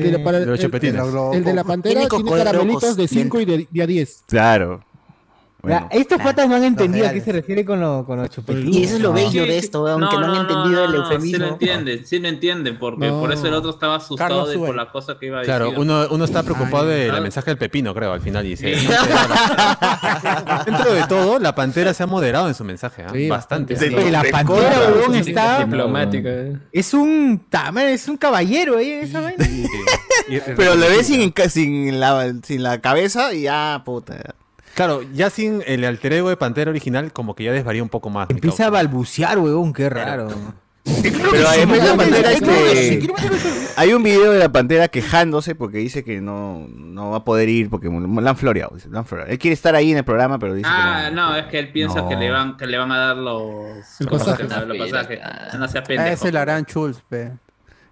de 0.00 0.46
los 0.46 0.58
el- 0.58 0.64
chupetines. 0.64 0.94
el- 1.02 1.34
el 1.36 1.44
de 1.44 1.52
la 1.54 1.64
pantera 1.64 2.08
Tiene 2.08 2.30
caramelitos 2.30 2.96
de 2.96 3.08
5 3.08 3.38
dentro. 3.38 3.40
y 3.40 3.44
de, 3.58 3.68
de 3.70 3.82
a 3.82 3.86
10. 3.86 4.24
Claro. 4.26 4.84
Ya, 5.68 5.88
estos 5.90 6.20
patas 6.20 6.48
no 6.48 6.54
han 6.56 6.64
entendido 6.64 7.06
a 7.08 7.12
qué 7.12 7.20
se 7.20 7.32
refiere 7.32 7.64
con, 7.64 7.80
lo, 7.80 8.04
con 8.04 8.18
los 8.20 8.30
chupetines. 8.30 8.74
Y 8.76 8.84
eso 8.84 8.96
es 8.96 9.02
lo 9.02 9.12
bello 9.12 9.42
de 9.44 9.58
esto, 9.58 9.82
weón, 9.84 10.08
que 10.08 10.16
no, 10.16 10.32
han 10.32 10.40
entendido 10.40 10.84
el 10.84 10.90
Sí 10.90 10.96
eufemismo. 10.96 11.38
lo 11.38 11.52
entienden, 11.52 12.06
sí 12.06 12.18
lo 12.18 12.28
entienden, 12.28 12.78
porque 12.78 13.06
No. 13.08 13.20
por 13.20 13.32
eso 13.32 13.46
el 13.46 13.54
otro 13.54 13.70
estaba 13.70 13.96
asustado 13.96 14.28
Carlos 14.28 14.50
de, 14.50 14.58
por 14.58 14.74
la 14.74 14.90
cosa 14.90 15.18
que 15.18 15.26
iba 15.26 15.38
a 15.38 15.40
decir. 15.40 15.54
Claro, 15.54 15.72
uno, 15.76 16.06
uno 16.10 16.24
está 16.24 16.42
preocupado 16.42 16.86
del 16.86 17.08
Claro. 17.08 17.22
mensaje 17.22 17.50
del 17.50 17.58
pepino, 17.58 17.94
creo, 17.94 18.12
al 18.12 18.20
final. 18.20 18.46
Y 18.46 18.56
se, 18.56 18.74
Sí. 18.78 18.88
Dentro 20.66 20.92
de 20.94 21.06
todo, 21.08 21.38
la 21.38 21.54
pantera 21.54 21.94
se 21.94 22.02
ha 22.02 22.06
moderado 22.06 22.48
en 22.48 22.54
su 22.54 22.64
mensaje, 22.64 23.02
¿ah? 23.04 23.10
Sí, 23.12 23.28
bastante. 23.28 23.74
la 24.10 24.22
pantera, 24.30 24.90
huevón, 24.94 25.14
está. 25.16 25.64
Diplomática. 25.64 26.28
eh. 26.28 26.56
Es 26.72 26.94
un. 26.94 27.42
tama- 27.48 27.84
Es 27.84 28.08
un 28.08 28.16
caballero 28.16 28.76
ahí 28.78 28.90
en 28.92 29.04
esa 29.04 29.20
vaina. 29.20 29.44
Pero 30.56 30.74
le 30.74 30.88
ves 30.88 31.06
sin, 31.06 31.32
sin, 31.50 32.00
la, 32.00 32.32
sin 32.42 32.62
la 32.62 32.80
cabeza 32.80 33.32
y 33.34 33.42
ya, 33.42 33.82
puta. 33.84 34.34
Claro, 34.74 35.02
ya 35.12 35.30
sin 35.30 35.62
el 35.66 35.84
alter 35.84 36.12
ego 36.14 36.28
de 36.28 36.36
Pantera 36.36 36.70
original, 36.70 37.12
como 37.12 37.34
que 37.34 37.44
ya 37.44 37.52
desvaría 37.52 37.82
un 37.82 37.88
poco 37.88 38.10
más. 38.10 38.28
Empieza 38.30 38.66
a 38.66 38.70
balbucear, 38.70 39.38
huevón, 39.38 39.72
qué 39.72 39.88
raro. 39.88 40.28
Pero 40.84 41.48
además 41.48 41.78
la 41.78 41.96
pantera 41.96 42.30
Es 42.32 42.42
este, 42.42 43.08
hay 43.76 43.92
un 43.94 44.02
video 44.02 44.32
de 44.32 44.38
la 44.38 44.52
pantera 44.52 44.88
quejándose 44.88 45.54
porque 45.54 45.78
dice 45.78 46.04
que 46.04 46.20
no, 46.20 46.66
no 46.68 47.10
va 47.12 47.18
a 47.18 47.24
poder 47.24 47.48
ir 47.48 47.70
porque 47.70 47.88
la 47.88 48.30
han 48.30 48.36
floreado, 48.36 48.74
dice, 48.74 48.88
la 48.90 48.98
han 48.98 49.06
floreado. 49.06 49.30
Él 49.32 49.38
quiere 49.38 49.54
estar 49.54 49.74
ahí 49.74 49.92
en 49.92 49.96
el 49.98 50.04
programa, 50.04 50.38
pero 50.38 50.52
dice 50.52 50.68
Ah, 50.70 51.06
que 51.08 51.14
no, 51.14 51.36
es 51.36 51.46
que 51.46 51.58
él 51.58 51.72
piensa 51.72 52.00
No. 52.02 52.08
que 52.10 52.16
le 52.16 52.30
van 52.30 52.58
que 52.58 52.66
le 52.66 52.76
van 52.76 52.92
a 52.92 52.98
dar 52.98 53.16
los 53.16 53.98
El 54.00 54.08
¿cómo 54.08 54.18
se 54.18 54.30
pasaje. 54.32 54.46
llama? 54.48 54.64
los 54.66 54.90
pasajes. 54.90 55.20
No 55.58 55.68
sea 55.68 55.80
Ah, 55.80 55.84
pendejo. 55.84 56.10
ese 56.10 56.32
la 56.32 56.42
harán 56.42 56.64
Schulz, 56.66 57.02
pe. 57.08 57.30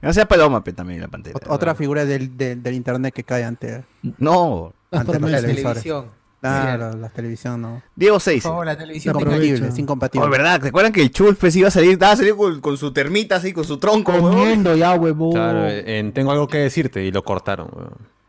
no. 0.03 0.13
Sea 0.13 0.27
paloma, 0.29 0.63
pe, 0.63 0.75
también 0.75 1.01
la 1.01 1.09
pantera. 1.09 1.39
Ot- 1.41 1.47
Otra 1.49 1.75
figura 1.75 2.05
del, 2.05 2.37
del, 2.37 2.63
del 2.63 2.75
internet 2.75 3.15
que 3.15 3.25
cae 3.25 3.45
ante, 3.45 3.85
No. 4.19 4.75
ante 4.91 5.19
La 5.19 5.41
televisión. 5.41 6.07
Claro, 6.43 6.97
la 6.97 7.09
televisión 7.09 7.63
no. 7.63 7.83
Diego 7.97 8.19
6. 8.21 8.43
Por 8.43 8.51
favor, 8.53 8.67
la 8.67 8.77
televisión 8.77 9.15
te 9.15 9.21
Incompatible, 9.21 9.55
aprovecha. 9.55 9.73
es 9.73 9.79
incompatible. 9.79 10.27
Oh, 10.27 10.31
¿verdad? 10.31 10.61
¿Se 10.63 10.69
acuerdan 10.69 10.93
que 10.93 11.01
el 11.03 11.11
Chulpes 11.11 11.57
iba 11.57 11.69
a 11.69 11.71
salir? 11.71 11.93
Estaba 11.93 12.13
a 12.13 12.17
salir 12.17 12.35
con, 12.37 12.61
con 12.61 12.77
su 12.77 12.93
termita 12.93 13.37
así, 13.37 13.53
con 13.53 13.65
su 13.65 13.79
tronco, 13.79 14.13
huevón? 14.13 14.33
Comiendo 14.35 14.75
ya, 14.77 14.93
huevón. 14.95 15.33
Claro, 15.33 15.69
en 15.69 16.13
Tengo 16.13 16.33
algo 16.33 16.49
que 16.49 16.59
decirte 16.59 17.05
y 17.05 17.11
lo 17.13 17.23
cortaron, 17.23 17.71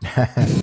se- 0.00 0.08
y 0.10 0.62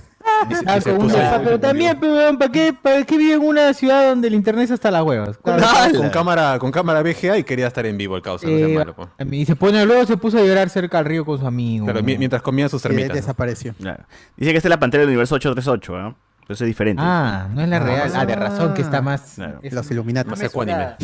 Ah, 0.65 0.79
se 0.81 0.93
puso 0.93 1.17
ahí- 1.17 1.41
pero 1.43 1.59
también, 1.59 1.99
pe, 1.99 2.07
huevón, 2.09 2.37
¿para 2.37 2.51
qué, 2.51 2.73
¿para 2.73 3.03
qué 3.03 3.17
vive 3.17 3.33
en 3.33 3.41
una 3.43 3.73
ciudad 3.73 4.09
donde 4.09 4.27
el 4.27 4.33
internet 4.33 4.65
es 4.65 4.71
hasta 4.71 4.89
las 4.89 5.03
huevas? 5.03 5.37
Claro, 5.43 5.97
con 5.99 6.09
cámara, 6.09 6.57
con 6.59 6.71
cámara 6.71 7.01
VGA 7.01 7.37
y 7.37 7.43
quería 7.43 7.67
estar 7.67 7.85
en 7.85 7.97
vivo 7.97 8.15
el 8.15 8.21
causa, 8.21 8.47
no 8.47 8.53
Eh, 8.53 8.67
malo, 8.69 8.95
pues. 8.95 9.09
y 9.31 9.45
se 9.45 9.55
pone, 9.55 9.85
luego 9.85 10.05
se 10.05 10.17
puso 10.17 10.37
a 10.37 10.41
llorar 10.41 10.69
cerca 10.69 10.99
al 10.99 11.05
río 11.05 11.25
con 11.25 11.39
su 11.39 11.45
amigo. 11.45 11.85
Claro, 11.85 12.01
mi- 12.01 12.17
mientras 12.17 12.41
comía 12.41 12.69
sus 12.69 12.81
Sí, 12.81 12.87
termitas. 12.87 13.09
¿no? 13.09 13.15
desapareció. 13.15 13.73
Claro. 13.79 14.03
Dice 14.37 14.51
que 14.51 14.57
esta 14.57 14.67
es 14.67 14.71
la 14.71 14.79
pantera 14.79 15.01
del 15.01 15.09
universo 15.09 15.35
838, 15.35 15.97
¿no? 15.97 16.15
Entonces 16.41 16.61
es 16.61 16.67
diferente. 16.67 17.01
Ah, 17.05 17.47
no 17.53 17.61
es 17.61 17.69
la 17.69 17.79
real. 17.79 18.11
Ah, 18.15 18.25
de 18.25 18.35
razón 18.35 18.73
que 18.73 18.81
está 18.81 19.01
más. 19.01 19.33
Claro. 19.35 19.59
es- 19.63 19.73
Los 19.73 19.89
Illuminati. 19.91 20.29
más 20.29 20.41
ecuánime. 20.41 20.95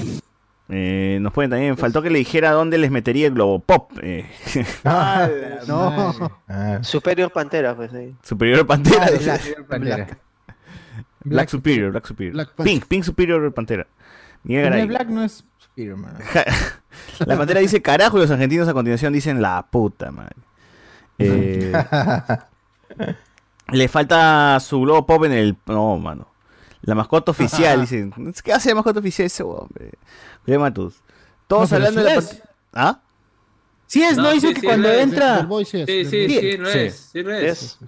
Eh, 0.69 1.17
nos 1.21 1.31
pueden 1.31 1.49
también, 1.49 1.77
faltó 1.77 2.01
que 2.01 2.09
le 2.09 2.19
dijera 2.19 2.51
dónde 2.51 2.77
les 2.77 2.91
metería 2.91 3.27
el 3.27 3.33
globo 3.33 3.59
pop. 3.59 3.91
Eh. 4.01 4.25
No. 5.67 6.13
Superior 6.81 7.31
Pantera, 7.31 7.75
pues 7.75 7.91
sí. 7.91 8.15
Superior 8.21 8.65
Pantera. 8.67 9.05
Ah, 9.05 9.11
dice. 9.17 9.55
Black. 9.67 9.81
Black. 9.81 10.17
Black 11.23 11.49
Superior, 11.49 11.91
Black 11.91 12.05
Superior. 12.05 12.33
Black 12.33 12.47
Panther. 12.49 12.65
Pink, 12.73 12.85
Pink 12.87 13.03
Superior 13.03 13.53
Pantera. 13.53 13.87
Miguel 14.43 14.63
No 14.65 14.69
Garay. 14.69 14.81
es 14.81 14.87
Black, 14.87 15.07
no 15.09 15.23
es 15.23 15.45
Spider-Man. 15.61 16.13
La 17.25 17.37
pantera 17.37 17.59
dice 17.59 17.81
carajo 17.81 18.17
y 18.17 18.21
los 18.21 18.31
argentinos 18.31 18.67
a 18.67 18.73
continuación 18.73 19.13
dicen 19.13 19.41
la 19.41 19.65
puta 19.69 20.11
madre. 20.11 20.35
Eh, 21.19 21.71
le 23.71 23.87
falta 23.87 24.59
su 24.59 24.81
globo 24.81 25.05
pop 25.05 25.25
en 25.25 25.33
el. 25.33 25.57
No, 25.65 25.97
mano. 25.97 26.27
La 26.81 26.95
mascota 26.95 27.31
oficial, 27.31 27.81
dicen. 27.81 28.13
¿Qué 28.43 28.53
hace 28.53 28.69
la 28.69 28.75
mascota 28.75 28.99
oficial 28.99 29.25
ese 29.25 29.43
hombre? 29.43 29.91
Matus. 30.45 31.01
Todos 31.47 31.71
No, 31.71 31.77
hablando 31.77 32.01
de 32.03 32.05
la 32.05 32.15
es. 32.15 32.43
¿Ah? 32.73 33.01
Sí 33.87 34.03
es, 34.03 34.17
no, 34.17 34.31
dice 34.31 34.53
que 34.53 34.61
cuando 34.61 34.91
entra. 34.91 35.47
Sí 35.65 35.79
es, 35.81 35.87
Sí, 35.87 36.05
sí, 36.05 36.27
Sí. 36.27 36.37
es. 36.75 37.09
Sí, 37.11 37.23
lo 37.23 37.33
es. 37.33 37.79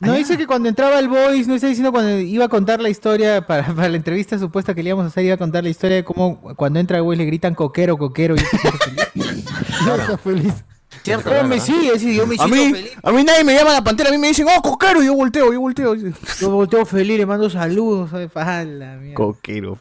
No 0.00 0.12
dice 0.14 0.36
que 0.36 0.46
cuando 0.46 0.68
entraba 0.68 0.98
el 0.98 1.08
Voice, 1.08 1.48
no 1.48 1.54
está 1.54 1.68
diciendo 1.68 1.92
cuando 1.92 2.18
iba 2.18 2.44
a 2.44 2.48
contar 2.48 2.80
la 2.80 2.88
historia 2.90 3.40
para, 3.46 3.72
para 3.74 3.88
la 3.88 3.96
entrevista 3.96 4.38
supuesta 4.38 4.74
que 4.74 4.82
le 4.82 4.90
íbamos 4.90 5.04
a 5.04 5.08
hacer, 5.08 5.24
iba 5.24 5.34
a 5.34 5.38
contar 5.38 5.62
la 5.62 5.70
historia 5.70 5.96
de 5.96 6.04
cómo 6.04 6.40
cuando 6.56 6.80
entra 6.80 6.98
el 6.98 7.04
Voice 7.04 7.18
le 7.18 7.26
gritan 7.26 7.54
coquero, 7.54 7.96
coquero 7.96 8.34
y 8.34 8.38
feliz. 8.40 9.44
No 9.86 9.94
está 9.96 10.18
feliz. 10.18 10.64
Cierto, 11.04 11.30
no, 11.34 11.48
me 11.48 11.60
sigue, 11.60 11.98
sí, 11.98 12.14
yo 12.16 12.26
me 12.26 12.34
A 12.38 12.46
mí, 12.48 12.72
feliz. 12.72 12.90
a 13.02 13.12
mí 13.12 13.22
nadie 13.24 13.44
me 13.44 13.54
llama 13.54 13.72
la 13.74 13.84
pantera, 13.84 14.08
a 14.08 14.12
mí 14.12 14.18
me 14.18 14.28
dicen, 14.28 14.46
oh, 14.56 14.62
coquero, 14.62 15.02
y 15.02 15.06
yo 15.06 15.14
volteo, 15.14 15.52
yo 15.52 15.60
volteo. 15.60 15.94
Yo 16.40 16.50
volteo 16.50 16.84
feliz, 16.86 17.18
le 17.18 17.26
mando 17.26 17.48
saludos, 17.50 18.10
¿sabes? 18.10 18.30
Mierda. 18.34 19.14
Coquero. 19.14 19.78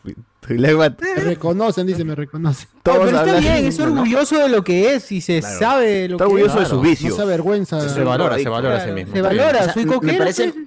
Me 0.49 1.23
reconocen, 1.23 1.87
dice, 1.87 2.03
me 2.03 2.15
reconocen. 2.15 2.67
Oye, 2.73 2.79
Todos 2.83 3.05
pero 3.05 3.17
está 3.19 3.39
bien, 3.39 3.65
es 3.65 3.79
orgulloso 3.79 4.37
de 4.39 4.49
lo 4.49 4.63
que 4.63 4.95
es 4.95 5.09
y 5.13 5.21
se 5.21 5.39
Claro. 5.39 5.59
sabe 5.59 6.09
lo 6.09 6.15
Está 6.15 6.25
que 6.25 6.31
orgulloso 6.33 6.57
de 6.57 6.63
es. 6.63 6.69
sus 6.69 6.81
vicios. 6.81 7.09
No 7.11 7.15
se 7.15 7.21
avergüenza. 7.21 7.89
Se 7.89 8.03
valora, 8.03 8.37
se 8.37 8.49
valora 8.49 8.75
a 8.77 8.85
sí 8.85 8.91
mismo. 8.91 9.13
Se 9.13 9.19
está 9.19 9.29
valora, 9.29 9.73
soy 9.73 9.85
me 9.85 9.93
coquero. 9.93 10.17
parece- 10.17 10.51
pues. 10.51 10.65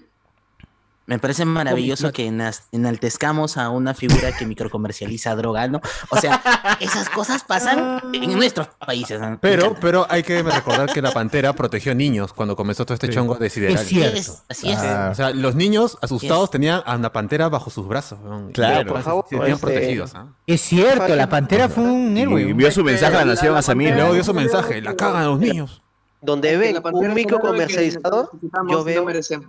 Me 1.06 1.20
parece 1.20 1.44
maravilloso 1.44 2.10
que 2.12 2.26
enaltezcamos 2.72 3.56
a 3.56 3.70
una 3.70 3.94
figura 3.94 4.36
que 4.36 4.44
microcomercializa 4.44 5.36
droga, 5.36 5.68
¿no? 5.68 5.80
O 6.10 6.16
sea, 6.20 6.42
esas 6.80 7.08
cosas 7.08 7.44
pasan 7.44 8.00
en 8.12 8.32
nuestros 8.34 8.68
países. 8.84 9.20
Pero, 9.40 9.76
pero 9.80 10.06
hay 10.10 10.22
que 10.24 10.42
recordar 10.42 10.92
que 10.92 11.00
la 11.00 11.12
pantera 11.12 11.52
protegió 11.52 11.94
niños 11.94 12.32
cuando 12.32 12.56
comenzó 12.56 12.84
todo 12.84 12.94
este 12.94 13.08
chongo 13.08 13.36
de 13.36 13.50
sideral. 13.50 13.76
Es 13.76 13.86
cierto. 13.86 14.16
Es- 14.18 14.42
así 14.48 14.70
es. 14.70 14.78
Ah. 14.78 15.08
O 15.12 15.14
sea, 15.14 15.30
los 15.30 15.54
niños 15.54 15.96
asustados 16.02 16.50
tenían 16.50 16.82
a 16.84 16.96
una 16.96 17.12
pantera 17.12 17.48
bajo 17.48 17.70
sus 17.70 17.86
brazos. 17.86 18.18
Y 18.48 18.52
Claro. 18.52 18.78
se- 18.78 18.84
Por 18.86 19.02
favor, 19.02 19.24
se 19.28 19.36
sentían 19.36 19.54
este- 19.54 19.66
protegidos. 19.66 20.12
¿ah? 20.16 20.26
Es 20.46 20.60
cierto, 20.60 21.14
la 21.14 21.28
pantera 21.28 21.68
fue 21.68 21.84
un 21.84 22.16
Y 22.16 22.20
héroe. 22.22 22.50
envió 22.50 22.70
su 22.72 22.82
mensaje 22.82 23.14
a 23.16 23.20
la 23.20 23.34
nación 23.34 23.54
a 23.56 23.60
Y 23.60 23.62
Samir. 23.62 23.94
luego 23.94 24.12
dio 24.14 24.24
su 24.24 24.34
mensaje, 24.34 24.80
la 24.82 24.96
cagan 24.96 25.22
a 25.22 25.26
los 25.26 25.38
niños. 25.38 25.82
Donde 26.20 26.48
Pantera 26.82 26.98
un 26.98 27.06
es 27.10 27.14
micro 27.14 27.36
un 27.36 27.42
héroe 27.44 27.52
que 27.58 27.62
comercializador, 27.62 28.30
necesitamos, 28.32 28.72
yo 28.72 28.82
veo 28.82 29.00
un 29.02 29.06
merecemos. 29.06 29.46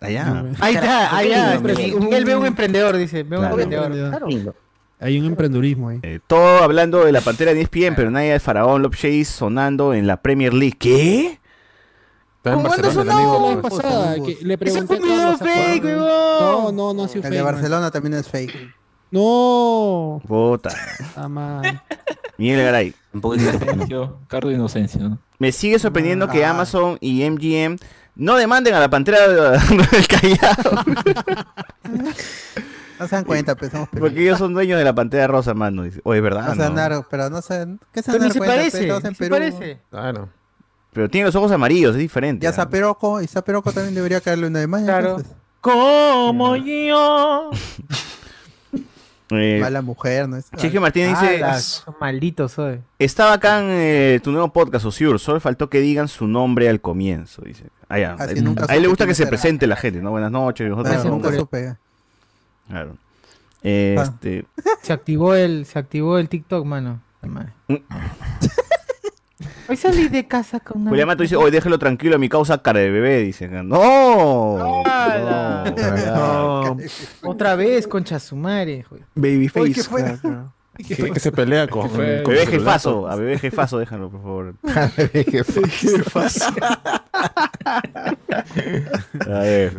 Allá. 0.00 0.44
Ahí 0.60 0.74
está, 0.74 1.16
ahí 1.16 1.30
está. 1.32 1.54
lindo, 1.54 1.56
hombre. 1.70 1.94
Miguel 2.00 2.24
ve 2.24 2.36
un 2.36 2.46
emprendedor, 2.46 2.96
dice. 2.96 3.22
Ve 3.24 3.36
un 3.36 3.42
Claro. 3.46 3.60
emprendedor. 3.60 4.54
Hay 5.00 5.18
un 5.18 5.26
emprendurismo 5.26 5.88
ahí. 5.90 6.00
Eh, 6.02 6.18
todo 6.26 6.62
hablando 6.62 7.04
de 7.04 7.12
la 7.12 7.20
pantera 7.20 7.54
de 7.54 7.60
ESPN, 7.60 7.94
pero 7.94 8.10
nadie 8.10 8.30
del 8.32 8.40
faraón 8.40 8.82
Love 8.82 8.96
Chase 8.96 9.24
sonando 9.26 9.94
en 9.94 10.06
la 10.06 10.16
Premier 10.22 10.52
League. 10.54 10.76
¿Qué? 10.78 11.38
¿Cómo 12.42 12.72
anda 12.72 12.88
el 12.88 12.94
sonando? 12.94 13.12
amigo. 13.12 13.48
La 13.48 13.54
vez 13.56 13.62
pasada, 13.82 14.14
que 14.24 14.38
le 14.42 14.58
pregunté 14.58 14.86
fue 14.86 14.96
un 14.96 15.02
video 15.02 15.16
a 15.28 15.38
Carlos, 15.38 15.38
¿se 15.38 15.44
fake, 15.72 15.84
huevón. 15.84 16.06
No, 16.40 16.72
no, 16.72 16.94
no 16.94 17.04
ha 17.04 17.08
sido 17.08 17.18
El 17.18 17.22
fake. 17.28 17.34
de 17.34 17.42
man. 17.44 17.52
Barcelona 17.54 17.90
también 17.90 18.14
es 18.14 18.28
fake. 18.28 18.74
No. 19.10 20.20
Está 20.54 21.28
mal. 21.28 21.82
Miguel 22.36 22.62
Garay. 22.64 22.94
Un 23.12 23.20
poco 23.20 23.36
de 23.36 23.42
Inocencio, 23.42 24.18
Cardo 24.28 24.50
Inocencio, 24.52 25.00
¿no? 25.08 25.18
Me 25.38 25.50
sigue 25.52 25.78
sorprendiendo 25.78 26.28
que 26.28 26.44
Ah. 26.44 26.50
Amazon 26.50 26.98
y 27.00 27.22
MGM 27.28 27.76
no 28.18 28.36
demanden 28.36 28.74
a 28.74 28.80
la 28.80 28.90
pantera 28.90 29.26
del 29.28 30.06
Callao. 30.06 30.84
No 32.98 33.06
se 33.06 33.14
dan 33.14 33.24
cuenta, 33.24 33.54
pues 33.54 33.70
somos 33.70 33.88
Porque 33.98 34.22
ellos 34.22 34.38
son 34.38 34.52
dueños 34.52 34.76
de 34.78 34.84
la 34.84 34.92
pantera 34.94 35.26
rosa, 35.28 35.54
mano. 35.54 35.84
Dice, 35.84 36.00
Oye, 36.04 36.18
es 36.18 36.22
verdad. 36.22 36.42
No 36.48 36.50
se 36.52 36.56
¿no? 36.58 36.64
dan 36.64 36.74
dar- 36.74 37.06
pero 37.08 37.30
no 37.30 37.40
se 37.42 37.66
¿Qué 37.92 38.02
se 38.02 38.10
Pero 38.10 38.18
dan 38.18 38.20
ni 38.20 38.20
dar 38.28 38.32
se 38.32 38.38
cuenta? 38.38 38.54
parece, 38.56 38.80
Estamos 38.82 39.04
en 39.04 39.08
ni 39.10 39.14
se 39.14 39.18
Perú. 39.20 39.34
parece. 39.34 39.80
Claro. 39.90 40.28
Pero 40.92 41.08
tiene 41.08 41.26
los 41.26 41.34
ojos 41.36 41.52
amarillos, 41.52 41.92
es 41.94 42.00
diferente. 42.00 42.42
Ya 42.44 42.50
¿ah? 42.50 42.54
Zaperoco, 42.54 43.22
y 43.22 43.26
Zaperoco 43.28 43.70
también 43.72 43.94
debería 43.94 44.20
caerle 44.20 44.48
una 44.48 44.58
de 44.58 44.66
más. 44.66 44.82
Claro. 44.82 45.08
entonces. 45.10 45.32
Como 45.60 46.56
yo. 46.56 47.50
Eh, 49.30 49.58
Mala 49.60 49.82
mujer, 49.82 50.26
¿no? 50.26 50.38
Es- 50.38 50.50
Cheque 50.56 50.80
Martínez 50.80 51.10
dice: 51.20 51.44
Ah, 51.44 51.60
son 51.60 51.94
malditos 52.00 52.52
soy. 52.52 52.80
Está 52.98 53.26
bacán 53.26 53.66
eh, 53.68 54.20
tu 54.24 54.32
nuevo 54.32 54.50
podcast, 54.50 54.86
Osiur. 54.86 55.18
Solo 55.20 55.38
faltó 55.38 55.68
que 55.68 55.80
digan 55.82 56.08
su 56.08 56.26
nombre 56.26 56.66
al 56.70 56.80
comienzo. 56.80 57.42
Dice. 57.42 57.64
Ah, 57.88 57.98
ya. 57.98 58.14
Así 58.14 58.40
nunca 58.42 58.66
a 58.68 58.74
él 58.76 58.82
le 58.82 58.88
gusta 58.88 59.06
que 59.06 59.14
se 59.14 59.22
era. 59.22 59.30
presente 59.30 59.66
la 59.66 59.76
gente, 59.76 60.00
¿no? 60.00 60.10
Buenas 60.10 60.30
noches. 60.30 60.68
nosotros 60.68 60.92
Claro, 60.94 61.08
somos- 61.08 61.22
nunca 61.22 61.36
supe. 61.36 61.76
Claro. 62.68 62.96
Eh, 63.62 63.96
Ah. 63.98 64.02
este, 64.02 64.44
Se 64.82 64.92
activó 64.92 65.34
el, 65.34 65.64
se 65.66 65.78
activó 65.78 66.18
el 66.18 66.28
TikTok, 66.28 66.64
mano. 66.66 67.00
La 67.22 67.28
madre. 67.28 67.52
Mm. 67.68 67.76
Hoy 69.70 69.76
salí 69.76 70.08
de 70.08 70.26
casa 70.26 70.60
con 70.60 70.80
una. 70.82 70.90
Julián 70.90 71.06
Mato 71.08 71.22
dice: 71.22 71.36
Oye, 71.36 71.50
déjelo 71.50 71.78
tranquilo 71.78 72.14
a 72.16 72.18
mi 72.18 72.28
causa 72.28 72.62
cara 72.62 72.78
de 72.80 72.90
bebé. 72.90 73.18
Dice: 73.22 73.48
¡No! 73.48 74.82
No. 74.84 76.76
Otra 77.22 77.54
vez, 77.54 77.86
concha 77.86 78.18
su 78.18 78.34
madre. 78.36 78.84
Babyface. 79.14 79.82
Que, 80.86 81.10
que 81.10 81.20
se 81.20 81.32
pelea 81.32 81.66
con, 81.66 81.88
con 81.88 81.98
Bebé 81.98 82.46
jefazo, 82.46 83.08
a 83.08 83.16
bebé 83.16 83.38
jefazo, 83.38 83.78
déjalo, 83.78 84.10
por 84.10 84.22
favor. 84.22 84.54
Qué 85.12 85.42
fácil. 86.04 86.54
A 89.30 89.38
ver. 89.40 89.76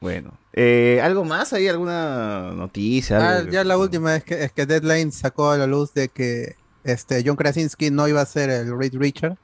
Bueno. 0.00 0.32
Eh, 0.52 1.00
¿Algo 1.02 1.24
más? 1.24 1.52
¿Hay 1.52 1.68
alguna 1.68 2.52
noticia? 2.52 3.18
Ah, 3.18 3.36
algo? 3.38 3.52
ya 3.52 3.64
la 3.64 3.76
última 3.78 4.16
es 4.16 4.24
que, 4.24 4.44
es 4.44 4.52
que 4.52 4.66
Deadline 4.66 5.12
sacó 5.12 5.50
a 5.50 5.58
la 5.58 5.66
luz 5.66 5.92
de 5.94 6.08
que 6.08 6.56
este 6.84 7.22
John 7.26 7.36
Krasinski 7.36 7.90
no 7.90 8.08
iba 8.08 8.20
a 8.20 8.26
ser 8.26 8.50
el 8.50 8.76
Reed 8.76 8.94
Richard, 8.96 9.36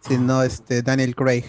sino 0.00 0.42
este 0.42 0.82
Daniel 0.82 1.14
Craig. 1.16 1.44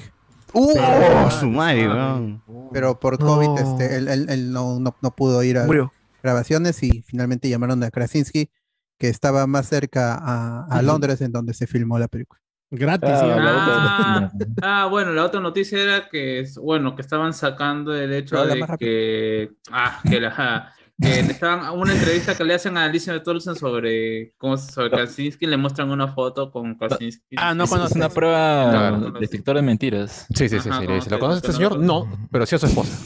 ¡Uh! 0.53 0.73
Pero- 0.73 1.31
su 1.31 1.47
madre, 1.47 1.87
weón. 1.87 2.41
Pero 2.73 2.99
por 2.99 3.17
COVID, 3.19 3.59
este, 3.59 3.95
él, 3.97 4.07
él- 4.07 4.25
él 4.29 4.51
no, 4.51 4.79
no, 4.79 4.95
no 5.01 5.11
pudo 5.11 5.43
ir 5.43 5.57
a 5.57 5.65
Murió. 5.65 5.91
Grabaciones 6.21 6.81
y 6.83 7.01
finalmente 7.01 7.49
llamaron 7.49 7.83
a 7.83 7.91
Krasinski, 7.91 8.49
que 8.97 9.09
estaba 9.09 9.47
más 9.47 9.67
cerca 9.67 10.15
a. 10.15 10.81
Londres, 10.81 11.21
en 11.21 11.31
donde 11.31 11.53
se 11.53 11.67
filmó 11.67 11.97
la 11.99 12.07
película. 12.07 12.41
Gratis. 12.71 13.09
Ah, 13.11 14.31
ah, 14.61 14.87
bueno, 14.89 15.11
la 15.11 15.25
otra 15.25 15.41
noticia 15.41 15.81
era 15.81 16.07
que, 16.07 16.47
bueno, 16.61 16.95
que 16.95 17.01
estaban 17.01 17.33
sacando 17.33 17.93
el 17.93 18.13
hecho 18.13 18.45
de 18.45 18.65
que, 18.79 19.51
ah, 19.71 19.99
que 20.09 20.21
la, 20.21 20.73
que 21.01 21.23
le 21.23 21.31
estaban, 21.31 21.77
una 21.77 21.93
entrevista 21.93 22.35
que 22.35 22.43
le 22.43 22.53
hacen 22.53 22.77
a 22.77 22.85
Alicia 22.85 23.21
Tolson 23.23 23.55
sobre, 23.55 24.33
cómo, 24.37 24.55
sobre 24.55 24.91
Krasinski, 24.91 25.47
le 25.47 25.57
muestran 25.57 25.89
una 25.89 26.07
foto 26.07 26.51
con 26.51 26.75
Krasinski. 26.75 27.35
Ah, 27.37 27.53
no 27.53 27.67
conoces. 27.67 27.95
una 27.95 28.09
prueba 28.09 28.69
Claro. 28.69 29.11
detector 29.19 29.55
de 29.55 29.61
mentiras. 29.63 30.27
Sí, 30.33 30.47
sí, 30.47 30.59
sí, 30.59 30.69
Ajá, 30.69 30.79
sí. 30.79 30.81
le 30.81 30.85
como 30.87 30.95
dice, 30.95 31.09
¿Lo 31.09 31.19
conoce 31.19 31.37
este 31.37 31.47
no 31.49 31.53
señor? 31.55 31.79
No, 31.79 32.27
pero 32.31 32.45
sí 32.45 32.55
a 32.55 32.59
su 32.59 32.67
esposa. 32.67 32.97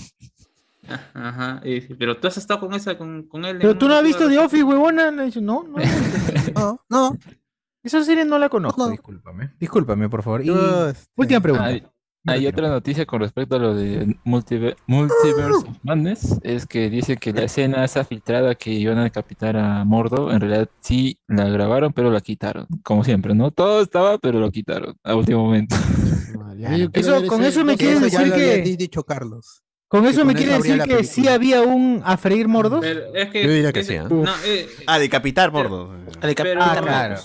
Ajá, 1.13 1.61
pero 1.97 2.17
tú 2.17 2.27
has 2.27 2.37
estado 2.37 2.59
con 2.59 2.73
esa, 2.73 2.97
con, 2.97 3.23
con 3.23 3.45
él. 3.45 3.57
Pero 3.59 3.77
tú 3.77 3.87
no 3.87 3.95
has 3.95 4.03
visto? 4.03 4.27
The 4.27 4.37
Office, 4.39 4.63
huevona. 4.63 5.11
Le 5.11 5.25
dice, 5.25 5.41
No, 5.41 5.63
no. 5.63 5.77
No, 6.53 6.81
no. 6.89 7.17
Esa 7.83 8.03
serie 8.03 8.25
no 8.25 8.39
la 8.39 8.49
conozco, 8.49 8.89
discúlpame. 8.89 9.51
Discúlpame, 9.59 10.09
por 10.09 10.23
favor. 10.23 10.43
Y 10.43 10.49
última 11.15 11.39
pregunta. 11.39 11.65
Hay, 11.67 11.83
hay 12.27 12.47
otra 12.47 12.67
noticia 12.69 13.05
con 13.05 13.19
respecto 13.19 13.57
a 13.57 13.59
lo 13.59 13.75
de 13.75 14.07
Multiver- 14.25 14.75
Multiverse 14.87 15.67
of 15.67 15.67
Madness, 15.83 16.39
es 16.41 16.65
que 16.65 16.89
dice 16.89 17.17
que 17.17 17.31
la 17.31 17.43
escena 17.43 17.85
esa 17.85 18.03
filtrada 18.03 18.55
que 18.55 18.71
iban 18.71 18.97
a 18.97 19.03
decapitar 19.03 19.55
a 19.55 19.85
Mordo, 19.85 20.31
en 20.31 20.39
realidad 20.41 20.67
sí 20.79 21.19
la 21.27 21.47
grabaron, 21.47 21.93
pero 21.93 22.09
la 22.09 22.21
quitaron, 22.21 22.65
como 22.83 23.03
siempre, 23.03 23.35
¿no? 23.35 23.51
Todo 23.51 23.81
estaba, 23.83 24.17
pero 24.17 24.39
lo 24.39 24.49
quitaron 24.49 24.95
a 25.03 25.15
último 25.15 25.43
momento. 25.43 25.75
Eso, 26.93 27.27
con 27.27 27.43
eso 27.43 27.63
me 27.63 27.77
quieres 27.77 27.97
Eso 28.01 28.07
ya 28.07 28.19
decir 28.19 28.27
lo 28.29 28.35
que. 28.35 28.61
di- 28.63 28.77
dicho 28.77 29.03
Carlos. 29.03 29.61
Con 29.87 30.05
eso 30.07 30.25
me 30.25 30.33
quiere 30.33 30.53
decir 30.53 30.81
que 30.83 31.03
sí 31.03 31.27
había 31.27 31.61
un 31.61 32.01
a 32.03 32.17
freír 32.17 32.47
mordos. 32.47 32.79
Pero 32.81 33.13
es 33.13 33.29
que, 33.29 33.43
Yo 33.43 33.49
diría 33.51 33.71
que 33.71 33.81
es- 33.81 33.87
sí, 33.87 33.93
¿eh? 33.93 34.03
no, 34.09 34.25
eh, 34.45 34.67
Ah, 34.87 34.97
decapitar, 34.99 35.51
mordo. 35.51 35.91
pero, 36.37 36.61
Ah, 36.63 36.77
claro. 36.81 37.15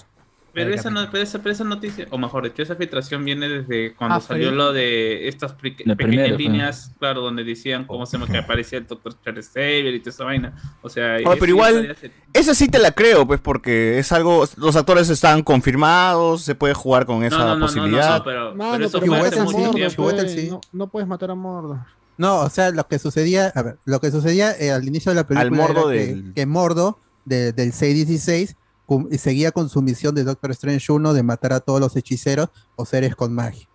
Pero 0.53 0.75
esa, 0.75 0.91
no- 0.91 1.09
pero, 1.13 1.23
esa, 1.23 1.39
pero 1.39 1.53
esa 1.53 1.63
noticia, 1.63 2.09
o 2.11 2.19
mejor 2.19 2.43
dicho, 2.43 2.61
esa 2.61 2.75
filtración 2.75 3.25
viene 3.25 3.49
desde 3.49 3.95
cuando 3.95 4.17
Ah, 4.17 4.21
salió 4.21 4.51
lo 4.51 4.73
de 4.73 5.29
estas 5.29 5.53
pe- 5.53 5.77
pequeñas 5.97 6.37
líneas, 6.37 6.93
claro, 6.99 7.21
donde 7.21 7.45
decían 7.45 7.85
cómo 7.85 8.05
se 8.05 8.19
me 8.19 8.27
que 8.27 8.37
aparecía 8.39 8.79
el 8.81 8.87
Dr. 8.89 9.15
Charles 9.25 9.49
Xavier 9.55 9.95
y 9.95 10.01
toda 10.01 10.11
esa 10.11 10.25
vaina. 10.25 10.53
O 10.83 10.89
sea, 10.89 11.19
Oye, 11.25 11.37
pero 11.39 11.47
igual, 11.53 11.91
hace- 11.93 12.11
esa 12.33 12.55
sí 12.57 12.67
te 12.69 12.81
la 12.81 12.91
creo, 12.91 13.29
pues, 13.29 13.41
porque 13.41 14.01
es 14.01 14.11
algo, 14.11 14.45
los 14.57 14.75
actores 14.75 15.09
están 15.09 15.45
confirmados, 15.45 16.43
se 16.43 16.57
puede 16.57 16.75
jugar 16.75 17.07
con 17.07 17.23
esa 17.23 17.39
no, 17.39 17.47
no, 17.47 17.55
no, 17.57 17.67
posibilidad. 17.67 18.19
no, 18.19 18.25
pero, 18.25 18.55
Mano, 18.57 18.73
pero 18.73 18.87
eso 18.87 19.01
pero 19.01 19.13
fue 19.13 19.29
hace 19.29 19.39
a 19.39 19.45
mucho 19.45 19.57
Mordo, 19.59 19.71
tiempo. 19.75 19.91
Chihuahua, 19.95 20.15
pues, 20.17 20.51
no, 20.51 20.61
no 20.73 20.87
puedes 20.89 21.09
matar 21.09 21.31
a 21.31 21.35
Mordo. 21.37 21.87
No, 22.21 22.41
o 22.41 22.51
sea, 22.51 22.71
lo 22.71 22.87
que 22.87 22.99
sucedía, 22.99 23.51
a 23.55 23.63
ver, 23.63 23.79
lo 23.87 23.99
que 23.99 24.11
sucedía 24.11 24.55
eh, 24.59 24.71
al 24.73 24.87
inicio 24.87 25.11
de 25.11 25.17
la 25.17 25.27
película 25.27 25.49
Al 25.49 25.51
Mordo 25.75 25.91
era 25.91 26.03
que, 26.05 26.15
del- 26.15 26.35
que 26.35 26.45
Mordo 26.47 26.99
de- 27.25 27.53
del 27.55 27.73
616 27.73 28.57
cum- 28.85 29.09
y 29.11 29.17
seguía 29.17 29.53
con 29.53 29.71
su 29.71 29.81
misión 29.81 30.15
de 30.15 30.25
Doctor 30.25 30.51
Strange 30.51 30.93
1 30.93 31.15
de 31.15 31.23
matar 31.23 31.55
a 31.55 31.61
todos 31.61 31.81
los 31.81 31.97
hechiceros 31.97 32.51
o 32.77 32.85
seres 32.85 33.17
con 33.17 33.33
magia. 33.33 33.67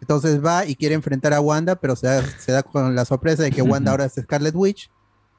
Entonces 0.00 0.42
va 0.42 0.64
y 0.64 0.76
quiere 0.76 0.94
enfrentar 0.94 1.34
a 1.34 1.42
Wanda, 1.42 1.76
pero 1.76 1.94
se 1.94 2.06
da, 2.06 2.22
se 2.38 2.52
da 2.52 2.62
con 2.62 2.94
la 2.94 3.04
sorpresa 3.04 3.42
de 3.42 3.50
que 3.50 3.60
Wanda 3.60 3.90
ahora 3.92 4.06
es 4.06 4.14
Scarlet 4.14 4.54
Witch 4.54 4.90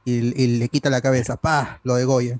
y, 0.04 0.40
y 0.40 0.58
le 0.58 0.68
quita 0.68 0.88
la 0.88 1.00
cabeza, 1.00 1.36
pa, 1.36 1.80
lo 1.82 1.96
degolla. 1.96 2.38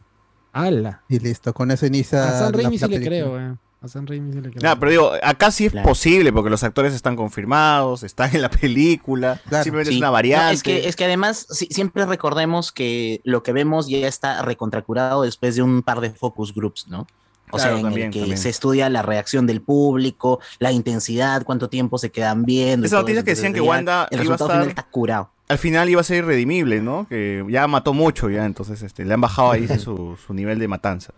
¡Hala! 0.53 1.03
Y 1.09 1.19
listo, 1.19 1.53
con 1.53 1.73
eso 1.73 1.85
inicia 1.87 2.29
A 2.29 2.39
San 2.39 2.53
Raimi 2.53 2.79
sí 2.79 2.85
le 2.91 2.97
creo, 3.05 3.33
weón. 3.33 3.59
A 3.83 3.89
San 3.89 4.07
Raimi 4.07 4.33
sí 4.33 4.41
le 4.41 4.51
creo. 4.51 4.63
Nah, 4.63 4.77
pero 4.79 4.91
digo, 4.91 5.13
acá 5.23 5.51
sí 5.51 5.67
es 5.67 5.73
Claro. 5.73 5.89
posible, 5.89 6.33
porque 6.33 6.51
los 6.51 6.63
actores 6.63 6.95
están 6.95 7.17
confirmados, 7.17 8.05
están 8.05 8.35
en 8.35 8.43
la 8.43 8.51
película, 8.51 9.41
Claro. 9.49 9.65
simplemente 9.65 9.91
Sí. 9.91 9.97
es 9.97 10.01
una 10.01 10.07
No, 10.09 10.13
variante. 10.13 10.55
es, 10.55 10.63
que, 10.63 10.89
es 10.89 10.95
que 10.97 11.05
además 11.05 11.47
si- 11.51 11.67
siempre 11.67 12.07
recordemos 12.07 12.71
que 12.71 13.21
lo 13.25 13.43
que 13.43 13.53
vemos 13.53 13.89
ya 13.89 14.07
está 14.07 14.43
recontracurado 14.43 15.23
después 15.23 15.57
de 15.57 15.63
un 15.63 15.83
par 15.83 16.01
de 16.01 16.11
focus 16.11 16.55
groups, 16.55 16.87
¿no? 16.89 17.07
O 17.51 17.57
Claro, 17.57 17.71
sea, 17.73 17.77
en 17.79 17.83
también, 17.83 18.07
el 18.07 18.13
que 18.13 18.19
también. 18.21 18.39
se 18.39 18.49
estudia 18.49 18.89
la 18.89 19.03
reacción 19.03 19.47
del 19.47 19.61
público, 19.61 20.39
la 20.59 20.73
intensidad, 20.73 21.43
cuánto 21.43 21.69
tiempo 21.69 21.99
se 21.99 22.11
quedan 22.11 22.45
viendo. 22.45 22.87
Esa 22.87 22.97
noticia 23.01 23.25
que 23.25 23.33
decían 23.35 23.53
que 23.53 23.61
Wanda 23.61 24.07
El 24.11 24.21
iba 24.23 24.35
a 24.35 24.37
resultado 24.39 24.49
estar- 24.49 24.57
final 24.63 24.69
está 24.69 24.83
curado. 24.85 25.31
Al 25.49 25.59
final 25.59 25.91
iba 25.91 26.01
a 26.01 26.05
ser 26.05 26.19
irredimible, 26.19 26.81
¿no? 26.81 27.07
Que 27.09 27.45
ya 27.51 27.67
mató 27.67 27.93
mucho 27.93 28.31
ya, 28.31 28.47
entonces 28.47 28.81
este, 28.83 29.05
le 29.05 29.13
han 29.13 29.21
bajado 29.21 29.51
ahí 29.51 29.67
su, 29.79 30.17
su 30.25 30.33
nivel 30.33 30.59
de 30.61 30.69
matanza. 30.69 31.13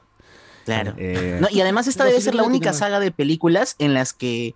Claro. 0.64 0.94
Eh, 0.98 1.38
No, 1.40 1.48
y 1.50 1.60
además 1.60 1.86
esta 1.86 2.04
No, 2.04 2.08
debe 2.08 2.20
sí, 2.20 2.26
ser 2.26 2.34
la 2.34 2.42
única 2.42 2.72
saga 2.72 3.00
de 3.00 3.10
películas 3.10 3.76
en 3.78 3.94
las 3.94 4.12
que 4.12 4.54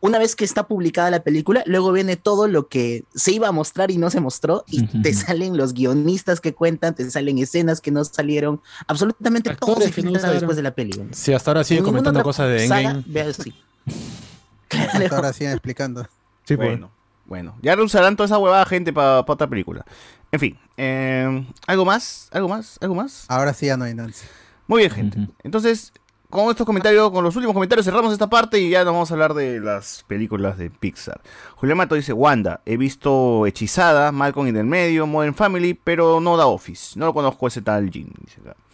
una 0.00 0.18
vez 0.18 0.34
que 0.34 0.44
está 0.44 0.66
publicada 0.66 1.10
la 1.12 1.22
película, 1.22 1.62
luego 1.64 1.92
viene 1.92 2.16
todo 2.16 2.48
lo 2.48 2.66
que 2.66 3.04
se 3.14 3.30
iba 3.30 3.46
a 3.46 3.52
mostrar 3.52 3.92
y 3.92 3.98
no 3.98 4.10
se 4.10 4.20
mostró, 4.20 4.64
y 4.66 4.84
te 5.00 5.14
salen 5.14 5.56
los 5.56 5.74
guionistas 5.74 6.40
que 6.40 6.54
cuentan, 6.54 6.96
te 6.96 7.08
salen 7.08 7.38
escenas 7.38 7.80
que 7.80 7.92
no 7.92 8.04
salieron, 8.04 8.60
absolutamente 8.88 9.54
todo 9.54 9.80
se 9.80 9.92
que 9.92 10.02
no 10.02 10.10
después 10.10 10.56
de 10.56 10.62
la 10.64 10.74
película. 10.74 11.06
Sí, 11.12 11.32
hasta 11.32 11.52
ahora 11.52 11.62
sigue 11.62 11.78
En 11.78 11.84
ninguna 11.84 12.00
comentando 12.00 12.24
cosas 12.24 12.48
de 12.48 12.66
saga, 12.66 12.80
Endgame. 12.90 13.04
ve 13.06 13.20
así. 13.20 13.54
Hasta 14.70 15.16
ahora 15.16 15.32
siguen 15.32 15.52
explicando. 15.52 16.02
Sí, 16.44 16.56
pues. 16.56 16.68
bueno, 16.68 16.90
bueno. 17.26 17.54
Ya 17.62 17.76
no 17.76 17.84
usarán 17.84 18.16
toda 18.16 18.26
esa 18.26 18.38
huevada 18.38 18.66
gente 18.66 18.92
para 18.92 19.20
otra 19.20 19.46
película. 19.46 19.84
En 20.32 20.40
fin, 20.40 20.58
eh, 20.78 21.46
¿algo 21.66 21.84
más? 21.84 22.28
¿Algo 22.32 22.48
más? 22.48 22.76
¿Algo 22.80 22.94
más? 22.96 23.26
Ahora 23.28 23.54
sí 23.54 23.66
ya 23.66 23.76
no 23.76 23.84
hay 23.84 23.94
Nancy. 23.94 24.24
Muy 24.72 24.80
bien, 24.80 24.90
gente. 24.90 25.18
Entonces, 25.42 25.92
con 26.30 26.48
estos 26.50 26.64
comentarios, 26.66 27.10
con 27.10 27.22
los 27.22 27.36
últimos 27.36 27.52
comentarios, 27.52 27.84
cerramos 27.84 28.10
esta 28.12 28.30
parte 28.30 28.58
y 28.58 28.70
ya 28.70 28.84
nos 28.84 28.94
vamos 28.94 29.10
a 29.10 29.14
hablar 29.14 29.34
de 29.34 29.60
las 29.60 30.02
películas 30.06 30.56
de 30.56 30.70
Pixar. 30.70 31.20
Julián 31.56 31.76
Mato 31.76 31.94
dice, 31.94 32.12
Wanda, 32.14 32.62
he 32.64 32.76
visto 32.78 33.46
Hechizada, 33.46 34.12
Malcolm 34.12 34.46
en 34.48 34.56
el 34.56 34.64
medio, 34.64 35.06
Modern 35.06 35.34
Family, 35.34 35.74
pero 35.74 36.20
no 36.20 36.36
The 36.38 36.44
Office. 36.44 36.98
No 36.98 37.04
lo 37.06 37.12
conozco 37.14 37.46
ese 37.48 37.60
tal 37.60 37.90
Jim. 37.90 38.08
Dice 38.24 38.40
acá. 38.40 38.56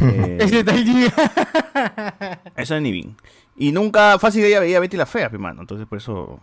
Eh, 0.00 0.38
Ese 0.40 0.58
está 0.60 0.72
allí. 0.74 1.06
eso 2.56 2.74
es 2.76 2.82
Nivin. 2.82 3.16
Y 3.56 3.72
nunca, 3.72 4.18
fácil 4.18 4.44
ella 4.44 4.60
veía 4.60 4.78
Betty 4.80 4.96
la 4.96 5.06
Fea, 5.06 5.28
mi 5.28 5.38
mano. 5.38 5.60
Entonces 5.62 5.86
por 5.86 5.98
eso 5.98 6.40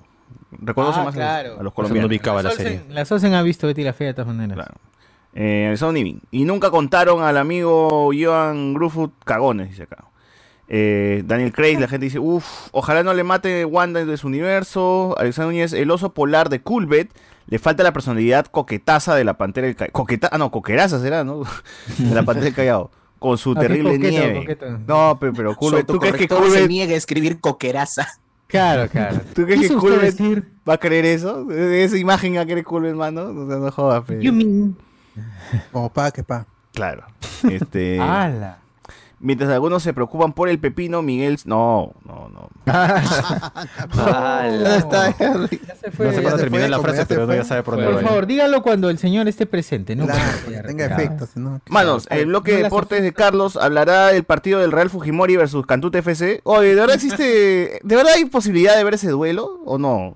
reconoce 0.51 0.99
Ah, 0.99 1.03
más 1.03 1.15
a 1.17 1.43
los- 1.43 1.59
a 1.59 1.63
los 1.63 1.73
colombianos. 1.73 2.09
la 2.11 2.17
Solsen- 2.51 2.55
serie. 2.57 2.81
La 2.89 3.05
Sosen 3.05 3.34
ha 3.34 3.41
visto 3.43 3.67
Betty 3.67 3.84
la 3.84 3.93
Fea 3.93 4.07
de 4.07 4.13
todas 4.13 4.27
maneras. 4.34 4.55
Claro. 4.55 4.73
Eh. 5.35 5.75
Y 6.31 6.45
nunca 6.45 6.71
contaron 6.71 7.21
al 7.21 7.37
amigo 7.37 8.09
Joan 8.17 8.73
Gruffudd 8.73 9.11
cagones, 9.25 9.69
dice 9.69 9.83
acá. 9.83 10.05
Eh, 10.67 11.21
Daniel 11.25 11.51
Craig, 11.53 11.77
la 11.79 11.87
gente 11.87 12.05
dice, 12.05 12.17
uff, 12.19 12.69
ojalá 12.71 13.03
no 13.03 13.13
le 13.13 13.23
mate 13.23 13.65
Wanda 13.65 14.03
de 14.03 14.17
su 14.17 14.27
universo. 14.27 15.13
Alexander 15.19 15.53
Núñez, 15.53 15.73
el 15.73 15.91
oso 15.91 16.13
polar 16.13 16.49
de 16.49 16.61
Culbet. 16.61 17.09
Le 17.47 17.59
falta 17.59 17.83
la 17.83 17.93
personalidad 17.93 18.47
coquetaza 18.47 19.13
de 19.13 19.23
la 19.23 19.35
pantera 19.37 19.67
del 19.67 19.75
Callao. 19.75 19.91
Coqueta 19.93 20.29
ah, 20.31 20.39
no, 20.39 20.49
coqueraza 20.49 20.99
será, 20.99 21.23
¿no? 21.23 21.41
de 21.97 22.15
la 22.15 22.23
pantera 22.23 22.45
del 22.45 22.55
Callao. 22.55 22.89
Con 23.19 23.37
su 23.37 23.51
Ah, 23.55 23.59
terrible 23.59 23.97
coqueta, 23.97 24.09
nieve. 24.09 24.39
coqueta. 24.39 24.79
No, 24.87 25.17
pero, 25.19 25.33
pero 25.33 25.55
Culbet, 25.55 25.85
¿tú 25.85 25.99
crees 25.99 26.15
que 26.15 26.23
autocorrector 26.23 26.43
se 26.45 26.49
Culbet, 26.53 26.69
niega 26.69 26.93
a 26.93 26.97
escribir 26.97 27.39
coqueraza. 27.39 28.07
Claro, 28.47 28.87
claro. 28.89 29.21
¿tú 29.33 29.43
crees 29.43 29.61
que 29.61 29.67
¿Quiso 29.67 29.77
usted 29.77 29.89
Culbet 29.89 30.01
decir? 30.17 30.47
va 30.67 30.73
a 30.75 30.77
creer 30.77 31.05
eso? 31.05 31.49
¿Esa 31.51 31.97
imagen 31.97 32.35
va 32.35 32.41
a 32.41 32.45
querer 32.45 32.63
Culbet, 32.63 32.95
mano? 32.95 33.25
No, 33.33 33.45
no, 33.45 33.59
no 33.59 33.71
jodas, 33.71 34.03
pe. 34.05 34.19
You 34.21 34.31
mean- 34.33 34.75
Como 35.71 35.89
pa, 35.91 36.11
que 36.11 36.23
pa. 36.23 36.45
Claro. 36.73 37.05
Este... 37.49 37.99
¡Hala! 37.99 38.59
Mientras 39.17 39.49
algunos 39.49 39.81
se 39.81 39.93
preocupan 39.93 40.33
por 40.33 40.49
el 40.49 40.59
pepino, 40.59 41.01
Miguel. 41.01 41.39
No, 41.45 41.93
no, 42.05 42.29
no. 42.29 42.49
Ala. 44.05 44.75
está, 44.75 45.17
Ya 45.17 45.17
se 45.17 45.29
No 45.33 45.47
sé 45.47 45.91
fue. 45.91 46.21
cuándo 46.21 46.37
terminé 46.37 46.63
fue, 46.63 46.69
la 46.69 46.79
frase, 46.79 47.05
pero 47.05 47.25
no 47.25 47.33
ya 47.33 47.43
sabe 47.43 47.63
por 47.63 47.75
dónde 47.75 47.91
Por 47.91 48.03
va. 48.03 48.07
favor, 48.07 48.27
dígalo 48.27 48.61
cuando 48.61 48.89
el 48.89 48.97
señor 48.97 49.27
esté 49.27 49.45
presente, 49.45 49.95
¿no? 49.95 50.05
Claro, 50.05 50.21
que 50.47 50.57
tenga 50.67 50.85
efectos, 50.85 51.35
¿no? 51.37 51.61
Manos, 51.69 52.07
el 52.11 52.25
bloque 52.27 52.51
de 52.51 52.57
No 52.59 52.63
deportes 52.65 53.01
de 53.01 53.13
Carlos 53.13 53.55
hablará 53.57 54.07
del 54.07 54.25
partido 54.25 54.59
del 54.59 54.71
Real 54.71 54.89
Fujimori 54.89 55.37
versus 55.37 55.65
Cantute 55.65 55.99
FC. 55.99 56.41
Oye, 56.43 56.69
¿de 56.69 56.75
verdad 56.75 56.95
existe. 56.95 57.79
¿De 57.83 57.95
verdad 57.95 58.13
hay 58.15 58.25
posibilidad 58.25 58.75
de 58.75 58.83
ver 58.83 58.95
ese 58.95 59.09
duelo 59.09 59.61
o 59.65 59.77
no? 59.77 60.15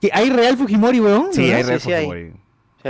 ¿Que 0.00 0.10
¿Hay 0.12 0.30
Real 0.30 0.56
Fujimori, 0.56 1.00
weón? 1.00 1.28
Sí, 1.32 1.52
hay. 1.52 1.62
Real 1.62 1.80
Sí, 1.80 1.86
sí 1.86 1.92
hay. 1.92 2.04
Fujimori. 2.06 2.32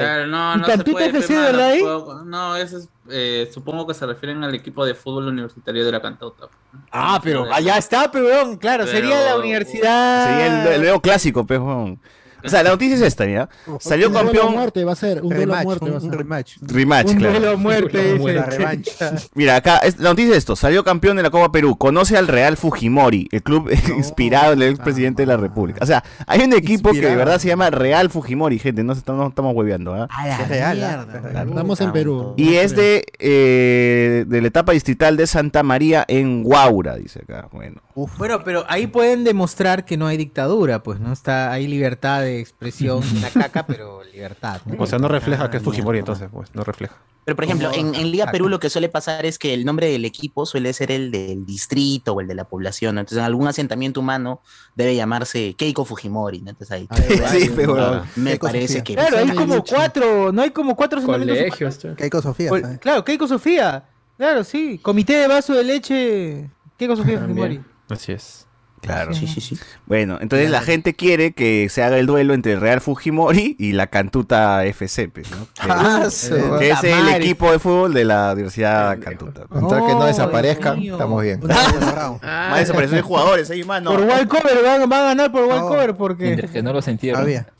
Claro, 0.00 0.26
no, 0.26 0.54
¿Y 0.54 0.58
no 0.58 0.66
se 0.66 0.78
puede, 0.84 1.12
mano, 1.12 1.42
verdad, 1.46 1.68
ahí? 1.70 1.80
puedo- 1.80 2.24
No, 2.24 2.56
eso 2.56 2.78
es, 2.78 2.88
eh, 3.10 3.50
supongo 3.52 3.86
que 3.86 3.94
se 3.94 4.06
refieren 4.06 4.42
al 4.44 4.54
equipo 4.54 4.84
de 4.84 4.94
fútbol 4.94 5.26
universitario 5.28 5.84
de 5.84 5.92
la 5.92 6.00
Cantauta. 6.00 6.46
Ah, 6.90 7.20
pero 7.22 7.52
allá 7.52 7.78
está, 7.78 8.10
pero 8.10 8.26
claro, 8.58 8.84
Pero- 8.84 8.96
sería 8.96 9.20
la 9.24 9.36
universidad. 9.36 10.26
Sería 10.28 10.46
el, 10.46 10.72
el 10.74 10.80
duelo 10.82 11.00
clásico, 11.00 11.46
weón. 11.48 12.00
O 12.44 12.48
sea, 12.48 12.62
la 12.62 12.70
noticia 12.70 12.94
es 12.96 13.02
esta, 13.02 13.26
¿ya? 13.26 13.48
Salió 13.80 14.06
Un 14.08 14.12
duelo 14.14 14.30
campeón. 14.32 14.54
muerte 14.54 14.84
va 14.84 14.92
a 14.92 14.96
ser, 14.96 15.22
un 15.22 15.30
duelo 15.30 15.54
muerte 15.62 15.84
un- 15.86 15.90
va 15.92 15.96
a 15.96 16.00
un 16.00 16.10
ser. 16.10 16.18
rematch. 16.18 16.56
Rematch, 16.62 17.08
Un 17.10 17.16
claro. 17.16 17.32
duelo 17.38 17.50
a 17.52 17.56
muerte. 17.56 18.14
dice. 18.14 18.32
La 18.34 18.46
revancha. 18.46 19.12
Mira, 19.34 19.56
acá 19.56 19.78
es- 19.78 19.98
la 19.98 20.10
noticia 20.10 20.32
es 20.32 20.38
esto: 20.38 20.54
salió 20.56 20.84
campeón 20.84 21.16
de 21.16 21.22
la 21.22 21.30
Copa 21.30 21.50
Perú. 21.52 21.76
Conoce 21.76 22.16
al 22.16 22.28
Real 22.28 22.56
Fujimori, 22.56 23.28
el 23.32 23.42
club 23.42 23.70
inspirado 23.96 24.52
en 24.52 24.62
el 24.62 24.70
expresidente 24.70 25.22
de 25.22 25.26
la 25.26 25.36
República. 25.36 25.80
O 25.82 25.86
sea, 25.86 26.04
hay 26.26 26.40
un 26.40 26.52
equipo 26.52 26.92
que 26.92 27.00
de 27.00 27.16
verdad 27.16 27.38
se 27.38 27.48
llama 27.48 27.70
Real 27.70 28.10
Fujimori, 28.10 28.58
gente. 28.58 28.84
No, 28.84 28.92
estamos 28.92 29.54
hueveando, 29.54 29.94
¿ah? 29.94 30.06
¿ah? 30.10 31.06
Estamos 31.48 31.80
en 31.80 31.92
Perú. 31.92 32.34
Y 32.36 32.54
es 32.54 32.74
de, 32.76 33.04
eh, 33.18 34.24
de 34.26 34.40
la 34.40 34.48
etapa 34.48 34.72
distrital 34.72 35.16
de 35.16 35.26
Santa 35.26 35.62
María 35.62 36.04
en 36.08 36.42
Guaura, 36.42 36.96
dice 36.96 37.20
acá. 37.20 37.48
Bueno. 37.52 37.82
Bueno, 38.18 38.44
pero 38.44 38.64
ahí 38.68 38.86
pueden 38.86 39.24
demostrar 39.24 39.84
que 39.86 39.96
no 39.96 40.06
hay 40.06 40.16
dictadura, 40.18 40.82
pues, 40.82 41.00
¿no? 41.00 41.12
Está, 41.12 41.50
hay 41.50 41.66
libertad 41.66 42.20
de 42.22 42.35
expresión, 42.38 43.02
una 43.16 43.30
caca, 43.30 43.66
pero 43.66 44.02
libertad. 44.04 44.60
¿no? 44.66 44.82
O 44.82 44.86
sea, 44.86 44.98
no 44.98 45.08
refleja 45.08 45.50
que 45.50 45.56
es 45.58 45.62
Fujimori, 45.62 45.98
entonces, 46.00 46.28
pues, 46.32 46.54
no 46.54 46.64
refleja. 46.64 46.96
Pero 47.24 47.34
por 47.34 47.44
ejemplo, 47.44 47.72
en, 47.74 47.94
en 47.96 48.12
Liga. 48.12 48.30
Perú 48.30 48.48
lo 48.48 48.60
que 48.60 48.70
suele 48.70 48.88
pasar 48.88 49.26
es 49.26 49.36
que 49.36 49.52
el 49.52 49.64
nombre 49.64 49.88
del 49.90 50.04
equipo 50.04 50.46
suele 50.46 50.72
ser 50.72 50.92
el 50.92 51.10
del 51.10 51.44
distrito 51.44 52.12
o 52.12 52.20
el 52.20 52.28
de 52.28 52.36
la 52.36 52.44
población. 52.44 52.94
¿no? 52.94 53.00
Entonces, 53.00 53.18
en 53.18 53.24
algún 53.24 53.48
asentamiento 53.48 53.98
humano 53.98 54.40
debe 54.76 54.94
llamarse 54.94 55.54
Keiko 55.58 55.84
Fujimori. 55.84 56.40
¿no? 56.42 56.50
Entonces 56.50 56.70
ahí 56.70 56.88
Sí, 57.30 57.50
pero- 57.56 58.04
me 58.14 58.30
Keiko 58.30 58.46
parece 58.46 58.68
Sofía. 58.78 58.84
que 58.84 58.94
Claro, 58.94 59.18
hay 59.18 59.30
como 59.30 59.64
cuatro, 59.64 60.30
no 60.30 60.40
hay 60.42 60.50
como 60.50 60.76
cuatro 60.76 60.98
asentamientos 61.00 61.36
Colegios. 61.36 61.78
humanos? 61.82 61.98
Keiko 61.98 62.22
Sofía. 62.22 62.48
¿sabes? 62.50 62.78
Claro, 62.78 63.04
Keiko 63.04 63.26
Sofía. 63.26 63.84
Claro, 64.16 64.44
sí. 64.44 64.78
Comité 64.78 65.14
de 65.14 65.26
vaso 65.26 65.52
de 65.54 65.64
leche. 65.64 66.50
Keiko 66.78 66.94
Sofía 66.94 67.18
Fujimori. 67.18 67.60
Así 67.88 68.12
es. 68.12 68.45
Claro. 68.86 69.14
Sí, 69.14 69.26
sí, 69.26 69.40
sí. 69.40 69.58
Bueno, 69.86 70.18
entonces 70.20 70.50
la 70.50 70.60
gente 70.60 70.94
quiere 70.94 71.32
que 71.32 71.68
se 71.68 71.82
haga 71.82 71.98
el 71.98 72.06
duelo 72.06 72.34
entre 72.34 72.54
el 72.54 72.60
Real 72.60 72.80
Fujimori 72.80 73.56
y 73.58 73.72
la 73.72 73.88
Cantuta 73.88 74.64
FC, 74.64 75.08
pues, 75.08 75.30
¿no? 75.30 75.46
Que, 75.54 75.68
Ah, 75.68 76.08
que 76.58 76.70
es 76.70 76.84
el 76.84 77.08
equipo 77.10 77.52
de 77.52 77.58
fútbol 77.58 77.94
de 77.94 78.04
la 78.04 78.32
Universidad 78.32 78.98
Cantuta. 78.98 79.46
Con 79.46 79.68
tal 79.68 79.86
que 79.86 79.92
no 79.92 80.00
No, 80.00 80.04
desaparezca, 80.06 80.70
Dios 80.72 80.78
mío. 80.82 80.92
estamos 80.94 81.22
bien. 81.22 81.40
Más 82.22 82.58
desaparición 82.58 82.96
de 82.96 83.02
jugadores 83.02 83.50
ahí, 83.50 83.64
mano. 83.64 83.90
Por 83.92 84.00
Wallcover, 84.00 84.62
van, 84.62 84.88
van 84.88 85.00
a 85.00 85.04
ganar 85.04 85.32
por 85.32 85.44
Wallcover 85.44 85.96
porque. 85.96 86.24
Mientras 86.24 86.50
que 86.50 86.62
no 86.62 86.72
los 86.72 86.86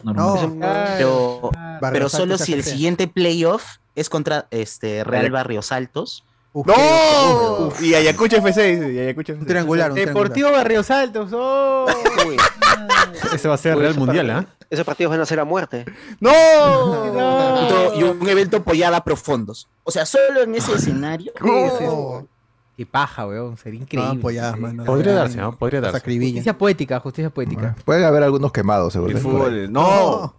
normal. 0.03 0.99
No, 1.01 1.51
Pero, 1.93 2.09
solo 2.09 2.39
si 2.39 2.53
el 2.53 2.63
siguiente 2.65 3.09
playoff 3.09 3.77
es 3.95 4.09
contra 4.09 4.47
este 4.51 5.05
Real 5.05 5.31
Barrios 5.31 5.73
Altos. 5.73 6.25
Uf, 6.61 6.67
¡No! 6.67 7.73
Y 7.81 7.95
Ayacucho 7.95 8.37
FC, 8.37 8.77
dice, 8.77 8.93
y 8.93 8.99
Ayacucho 8.99 9.33
Un 9.33 9.39
FC. 9.41 9.49
triangular, 9.49 9.91
un 9.91 9.97
Deportivo 9.97 10.51
Barrios 10.53 10.91
Altos. 10.91 11.31
¡Oh! 11.33 11.87
Uy, 12.27 12.37
Ese 13.35 13.49
va 13.49 13.55
a 13.55 13.59
ser 13.59 13.77
uy, 13.77 13.83
Real 13.83 13.97
Mundial, 13.97 14.31
¿ah? 14.31 14.47
Esos 14.71 14.85
partidos 14.85 15.11
van 15.11 15.21
a 15.21 15.27
ser 15.27 15.39
a 15.41 15.45
muerte. 15.45 15.85
¡No! 16.21 16.33
No. 17.13 17.95
Y 17.99 18.03
un 18.03 18.29
evento 18.29 18.57
apoyada 18.59 18.97
a 18.99 19.05
profundos. 19.05 19.69
O 19.85 19.91
sea, 19.91 20.05
solo 20.07 20.43
en 20.43 20.55
ese 20.55 20.73
escenario. 20.75 21.33
triangular. 21.35 22.25
Qué 22.77 22.85
paja, 22.85 23.27
weón. 23.27 23.57
Sería 23.57 23.79
No, 23.81 23.85
increíble. 23.85 24.19
apoyadas, 24.19 24.55
Sí. 24.57 24.61
mano. 24.61 24.85
Podría 24.85 25.13
darse, 25.15 25.37
¿no? 25.39 25.57
Podría 25.57 25.81
darse. 25.81 26.01
Justicia 26.01 26.59
poética, 26.59 27.01
justicia 27.01 27.31
poética. 27.31 27.75
Pueden 27.85 28.05
haber 28.05 28.23
algunos 28.25 28.53
quemados, 28.53 28.93
seguro. 28.93 29.13
El 29.13 29.19
fútbol, 29.23 29.73
no. 29.73 30.35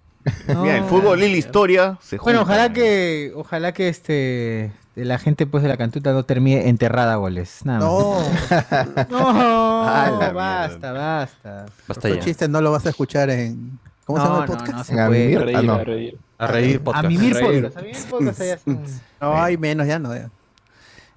No. 0.47 0.61
Mira, 0.61 0.77
el 0.77 0.83
fútbol 0.83 1.23
y 1.23 1.29
la 1.31 1.37
historia 1.37 1.97
se 2.01 2.17
Bueno, 2.17 2.41
ojalá 2.41 2.73
que, 2.73 3.31
ojalá 3.35 3.71
que 3.71 3.87
este 3.87 4.71
la 5.05 5.17
gente 5.19 5.45
pues 5.47 5.63
de 5.63 5.69
la 5.69 5.77
cantuta 5.77 6.11
no 6.13 6.23
termine 6.23 6.69
enterrada 6.69 7.13
a 7.13 7.15
goles. 7.17 7.61
Nada 7.65 7.79
más. 7.79 9.09
No, 9.09 9.09
No, 9.09 9.83
A 9.87 10.09
la 10.11 10.31
basta, 10.31 10.91
basta. 10.91 11.65
Basta 11.87 12.07
ese 12.09 12.17
ya. 12.17 12.23
chiste 12.23 12.47
no 12.47 12.61
lo 12.61 12.71
vas 12.71 12.85
a 12.85 12.89
escuchar 12.89 13.29
en. 13.29 13.79
¿Cómo 14.05 14.19
se 14.19 14.25
llama 14.25 14.43
el 14.43 14.49
No, 14.49 14.53
no, 14.55 14.57
podcast? 14.59 14.77
no 14.77 14.83
se 14.83 14.93
puede. 14.93 15.05
Amimir. 15.05 15.37
A 15.37 15.43
reír, 15.45 15.57
Ah, 15.57 15.61
no. 15.63 15.73
a 15.73 15.83
reír. 15.83 16.17
A 16.39 16.47
reír 16.47 16.75
A 16.77 16.83
podcast. 16.83 17.07
mimir 17.07 17.33
Reír. 17.33 17.63
podcast. 17.63 17.77
A 17.77 17.81
mimir 17.81 17.97
podcast 18.09 18.67
No, 19.21 19.41
hay 19.43 19.57
menos, 19.57 19.87
ya 19.87 19.99
no. 19.99 20.15
ya. 20.15 20.29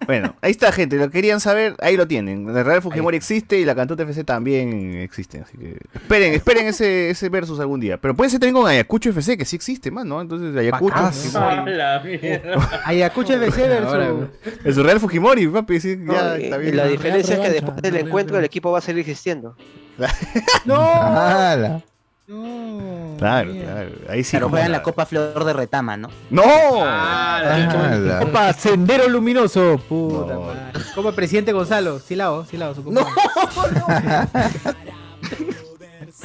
Bueno, 0.06 0.35
ahí 0.40 0.51
está, 0.52 0.72
gente. 0.72 0.97
Lo 0.97 1.10
querían 1.10 1.40
saber, 1.40 1.77
ahí 1.81 1.97
lo 1.97 2.06
tienen. 2.09 2.48
El 2.48 2.64
Real 2.64 2.81
Fujimori 2.82 3.16
existe 3.16 3.59
y 3.60 3.64
la 3.64 3.74
Cantuta 3.74 4.02
FC 4.05 4.24
también 4.24 4.94
existe. 4.97 5.40
Así 5.40 5.56
que 5.59 5.77
esperen, 5.94 6.32
esperen 6.35 6.66
ese, 6.66 7.10
ese 7.10 7.28
versus 7.28 7.60
algún 7.60 7.81
día. 7.81 7.98
Pero 7.98 8.14
puede 8.14 8.31
ser 8.31 8.40
también 8.40 8.55
con 8.55 8.66
Ayacucho 8.70 9.10
FC, 9.10 9.36
que 9.36 9.44
sí 9.44 9.56
existe, 9.56 9.90
man, 9.90 10.09
¿no? 10.09 10.20
Entonces, 10.20 10.56
Ayacucho. 10.56 10.97
La 11.35 12.01
mierda. 12.05 12.81
Ayacucho 12.85 13.35
FC 13.35 13.68
versus. 13.68 14.28
Es 14.64 14.74
su 14.74 14.82
Real 14.82 14.98
Fujimori, 15.01 15.47
papi. 15.48 15.78
Sí, 15.81 15.97
No, 15.97 16.12
ya 16.14 16.39
y- 16.39 16.44
está 16.44 16.56
y 16.56 16.60
bien. 16.60 16.77
la 16.77 16.86
diferencia 16.86 17.35
es 17.36 17.40
que 17.40 17.51
después 17.51 17.77
del 17.82 17.97
encuentro 17.97 18.39
el 18.39 18.44
equipo 18.44 18.72
va 18.72 18.78
a 18.78 18.82
seguir 18.82 19.01
existiendo. 19.01 19.55
No. 20.64 21.82
No. 22.31 23.16
Claro, 23.19 23.52
mierda. 23.52 23.73
claro. 23.73 23.90
Ahí 24.09 24.23
sí. 24.24 24.31
Claro, 24.31 24.47
como 24.47 24.55
juegan 24.57 24.70
la- 24.73 24.78
la 24.78 24.82
Copa 24.85 25.05
Flor 25.05 25.44
de 25.44 25.52
Retama, 25.52 25.97
¿no? 25.97 26.09
¡No! 26.31 26.43
¡Hala! 26.85 28.20
Copa 28.20 28.52
Sendero 28.52 29.09
Luminoso. 29.09 29.78
Puta 29.89 30.35
No. 30.35 30.40
madre. 30.43 30.61
Copa 30.94 31.12
Presidente 31.12 31.52
Gonzalo. 31.52 31.98
Silao, 31.98 32.44
Silao, 32.47 32.74
su 32.74 32.85
copa. 32.85 33.05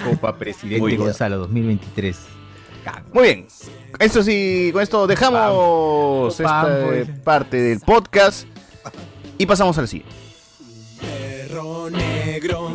Copa 0.03 0.37
Presidente 0.37 0.79
Muy. 0.79 0.95
Gonzalo 0.95 1.37
2023. 1.39 2.17
Muy 3.13 3.23
bien. 3.23 3.47
Eso 3.99 4.21
sí, 4.21 4.69
con 4.73 4.83
esto 4.83 5.07
dejamos 5.07 6.35
Pam, 6.35 6.45
esta 6.45 6.61
pam, 6.61 6.85
pues. 6.85 7.09
parte 7.23 7.57
del 7.57 7.79
podcast 7.79 8.45
y 9.37 9.45
pasamos 9.45 9.77
al 9.77 9.87
siguiente. 9.87 10.13
Perro 11.01 11.89
negro, 11.89 12.69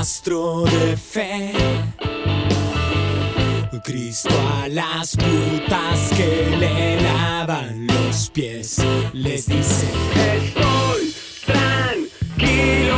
rastro 0.00 0.64
de 0.64 0.96
fe. 0.96 1.52
Cristo 3.84 4.30
a 4.62 4.68
las 4.68 5.14
putas 5.14 6.10
que 6.16 6.56
le 6.58 7.02
lavan 7.02 7.86
los 7.86 8.30
pies 8.30 8.78
les 9.12 9.46
dice: 9.46 9.88
Estoy 10.38 11.14
tranquilo. 11.44 12.96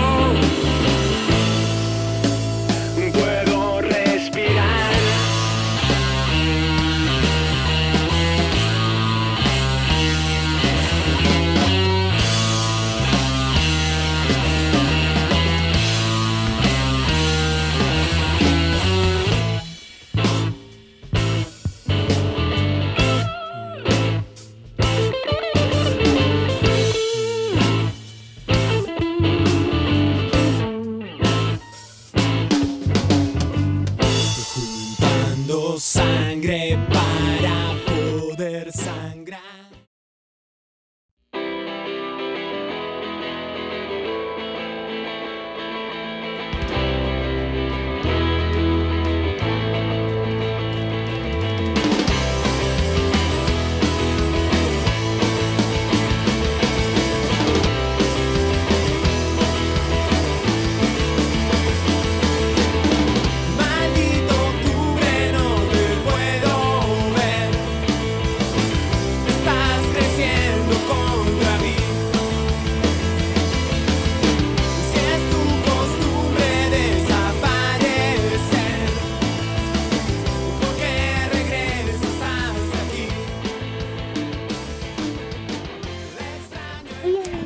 side. 35.82 36.11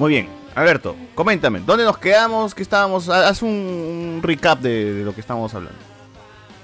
Muy 0.06 0.12
bien. 0.12 0.28
Alberto, 0.54 0.94
coméntame, 1.16 1.58
¿dónde 1.66 1.82
nos 1.84 1.98
quedamos? 1.98 2.54
¿Qué 2.54 2.62
estábamos? 2.62 3.08
Ha- 3.08 3.26
Haz 3.28 3.42
un, 3.42 3.48
un 3.50 4.20
recap 4.22 4.60
de, 4.60 4.94
de 4.94 5.04
lo 5.04 5.12
que 5.12 5.20
estábamos 5.20 5.52
hablando. 5.52 5.76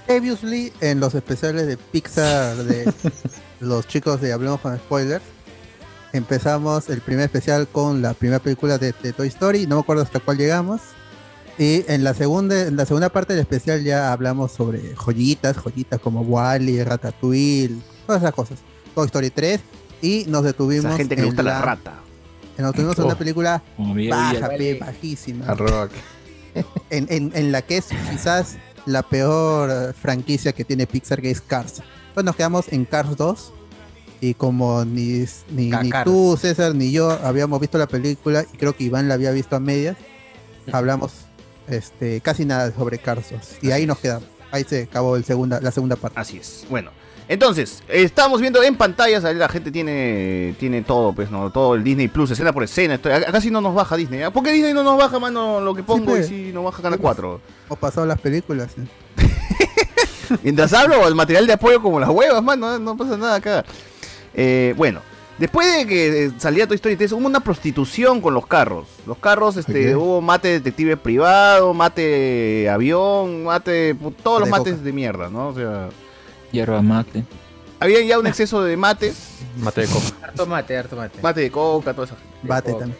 Previously, 0.07 0.71
en 0.79 1.01
los 1.01 1.13
especiales 1.13 1.67
de 1.67 1.75
Pixar 1.75 2.55
de 2.55 2.89
los 3.59 3.85
chicos 3.85 4.21
de 4.21 4.31
Hablemos 4.31 4.61
con 4.61 4.77
Spoilers, 4.77 5.21
empezamos 6.13 6.89
el 6.89 7.01
primer 7.01 7.25
especial 7.25 7.67
con 7.67 8.01
la 8.01 8.13
primera 8.13 8.39
película 8.39 8.77
de, 8.77 8.93
de 9.03 9.11
Toy 9.11 9.27
Story, 9.27 9.67
no 9.67 9.75
me 9.75 9.81
acuerdo 9.81 10.03
hasta 10.03 10.21
cuál 10.21 10.37
llegamos. 10.37 10.79
Y 11.59 11.83
en 11.91 12.05
la 12.05 12.13
segunda, 12.13 12.61
en 12.61 12.77
la 12.77 12.85
segunda 12.85 13.09
parte 13.09 13.33
del 13.33 13.41
especial 13.41 13.83
ya 13.83 14.13
hablamos 14.13 14.53
sobre 14.53 14.95
joyitas, 14.95 15.57
joyitas 15.57 15.99
como 15.99 16.21
Wally, 16.21 16.81
Ratatouille, 16.81 17.75
todas 18.07 18.21
esas 18.21 18.33
cosas. 18.33 18.59
Toy 18.95 19.05
Story 19.07 19.31
3 19.31 19.59
y 20.01 20.23
nos 20.29 20.45
detuvimos 20.45 20.85
Esa 20.85 20.95
gente 20.97 21.15
que 21.15 21.21
en 21.23 21.27
gusta 21.27 21.43
la 21.43 21.61
rata. 21.61 21.95
En 22.57 22.65
una 22.65 22.69
Oh. 22.69 23.15
película 23.17 23.63
Como 23.77 23.93
Villa 23.93 24.15
baja, 24.15 24.49
pe, 24.49 24.77
bajísima. 24.79 25.45
A 25.47 25.55
rock. 25.55 25.91
En, 26.89 27.07
en- 27.09 27.31
en 27.33 27.51
la 27.51 27.61
que 27.63 27.77
es 27.77 27.85
quizás 28.11 28.57
la 28.85 29.01
peor 29.01 29.93
franquicia 29.95 30.51
que 30.53 30.63
tiene 30.63 30.85
Pixar, 30.85 31.21
que 31.21 31.31
es 31.31 31.41
Cars. 31.41 31.81
Pues 32.13 32.23
nos 32.25 32.35
quedamos 32.35 32.71
en 32.71 32.85
Cars 32.85 33.15
2 33.17 33.53
y 34.21 34.35
como 34.35 34.85
ni, 34.85 35.25
ni, 35.51 35.71
ni 35.71 35.89
tú, 36.03 36.37
César, 36.39 36.75
ni 36.75 36.91
yo 36.91 37.09
habíamos 37.11 37.59
visto 37.59 37.77
la 37.77 37.87
película 37.87 38.45
y 38.53 38.57
creo 38.57 38.75
que 38.75 38.83
Iván 38.83 39.07
la 39.07 39.15
había 39.15 39.31
visto 39.31 39.55
a 39.55 39.59
medias, 39.59 39.97
hablamos 40.71 41.11
este, 41.67 42.21
casi 42.21 42.45
nada 42.45 42.71
sobre 42.71 42.99
Cars 42.99 43.31
2. 43.31 43.57
Y 43.63 43.71
ahí 43.71 43.85
nos 43.87 43.97
quedamos. 43.97 44.27
Ahí 44.51 44.63
se 44.63 44.83
acabó 44.83 45.15
el 45.15 45.25
segunda, 45.25 45.59
la 45.59 45.71
segunda 45.71 45.95
parte. 45.95 46.19
Así 46.19 46.37
es. 46.37 46.65
Bueno, 46.69 46.91
entonces, 47.27 47.83
estamos 47.87 48.41
viendo 48.41 48.61
en 48.63 48.75
pantallas, 48.75 49.23
ahí 49.23 49.35
la 49.35 49.47
gente 49.47 49.71
tiene 49.71 50.55
tiene 50.59 50.81
todo, 50.81 51.13
pues, 51.13 51.31
¿no? 51.31 51.51
Todo 51.51 51.75
el 51.75 51.83
Disney 51.83 52.07
Plus, 52.07 52.31
escena 52.31 52.51
por 52.51 52.63
escena. 52.63 52.95
Esto, 52.95 53.13
acá 53.13 53.39
sí 53.39 53.49
no 53.49 53.61
nos 53.61 53.73
baja 53.73 53.95
Disney. 53.95 54.21
¿ah? 54.23 54.31
¿Por 54.31 54.43
qué 54.43 54.51
Disney 54.51 54.73
no 54.73 54.83
nos 54.83 54.97
baja, 54.97 55.19
mano, 55.19 55.61
lo 55.61 55.73
que 55.73 55.83
pongo 55.83 56.17
y 56.17 56.23
si 56.23 56.51
nos 56.51 56.63
baja 56.65 56.81
Canal 56.81 56.99
4? 56.99 57.41
O 57.69 57.75
pasado 57.75 58.05
las 58.05 58.19
películas. 58.19 58.71
¿eh? 58.77 59.27
Mientras 60.43 60.73
hablo, 60.73 61.07
el 61.07 61.15
material 61.15 61.47
de 61.47 61.53
apoyo 61.53 61.81
como 61.81 61.99
las 61.99 62.09
huevas, 62.09 62.43
mano, 62.43 62.77
no 62.79 62.97
pasa 62.97 63.17
nada 63.17 63.35
acá. 63.35 63.63
Eh, 64.33 64.73
bueno, 64.75 65.01
después 65.37 65.77
de 65.77 65.87
que 65.87 66.25
eh, 66.25 66.31
salía 66.37 66.67
Toy 66.67 66.75
Story 66.75 66.95
3, 66.95 67.13
hubo 67.13 67.25
una 67.25 67.39
prostitución 67.39 68.19
con 68.19 68.33
los 68.33 68.47
carros. 68.47 68.87
Los 69.05 69.17
carros, 69.17 69.57
este, 69.57 69.95
hubo 69.95 70.21
mate 70.21 70.59
detective 70.59 70.97
privado, 70.97 71.73
mate 71.73 72.69
avión, 72.69 73.45
mate, 73.45 73.95
todos 74.23 74.41
los 74.41 74.49
mates 74.49 74.73
coca. 74.73 74.85
de 74.85 74.93
mierda, 74.93 75.29
¿no? 75.29 75.49
O 75.49 75.55
sea, 75.55 75.89
Hierba 76.53 76.81
mate. 76.81 77.25
había 77.81 77.99
ya 78.01 78.17
un 78.19 78.27
exceso 78.27 78.63
de 78.63 78.77
mate. 78.77 79.13
Mate 79.57 79.81
de 79.81 79.87
coca. 79.87 80.05
Harto 80.23 80.45
mate, 80.45 80.77
harto 80.77 80.95
mate. 80.95 81.19
Mate 81.21 81.41
de 81.41 81.51
coca, 81.51 81.93
toda 81.93 82.05
esa 82.07 82.15
gente. 82.15 82.33
Bate 82.43 82.71
también. 82.71 82.97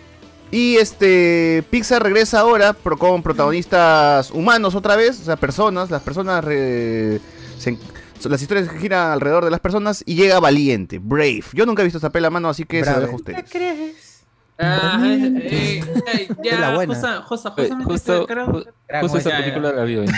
Y 0.51 0.75
este 0.75 1.63
Pixar 1.71 2.03
regresa 2.03 2.39
ahora 2.41 2.73
pro- 2.73 2.97
con 2.97 3.23
protagonistas 3.23 4.29
humanos 4.31 4.75
otra 4.75 4.95
vez, 4.95 5.19
o 5.21 5.23
sea, 5.23 5.35
personas, 5.35 5.89
las 5.89 6.01
personas 6.03 6.43
re- 6.43 7.19
se 7.57 7.69
en- 7.71 7.79
son- 8.19 8.31
las 8.31 8.41
historias 8.41 8.69
que 8.69 8.77
giran 8.77 9.11
alrededor 9.11 9.45
de 9.45 9.51
las 9.51 9.59
personas 9.59 10.03
y 10.05 10.15
llega 10.15 10.39
Valiente, 10.39 10.99
Brave. 10.99 11.43
Yo 11.53 11.65
nunca 11.65 11.81
he 11.81 11.85
visto 11.85 11.97
esta 11.97 12.11
pela 12.11 12.29
mano, 12.29 12.49
así 12.49 12.65
que 12.65 12.83
se 12.83 12.91
lo 12.91 12.97
Brave. 12.97 13.01
dejo 13.05 13.13
a 13.13 13.15
ustedes. 13.15 14.23
Ah, 14.59 15.01
eh, 15.05 15.33
eh, 15.43 15.83
eh, 16.13 16.27
Es 16.29 16.37
ya, 16.43 16.59
la 16.59 16.75
buena. 16.75 16.93
justa- 16.93 17.21
justa- 17.23 17.49
Eh, 17.49 17.61
justamente 17.61 17.85
justo, 17.91 18.27
creo- 18.27 18.45
ju- 18.47 18.65
justo 19.01 19.17
esa 19.17 19.29
película 19.37 19.71
la 19.71 19.83
vi 19.85 19.95
hoy. 19.97 20.07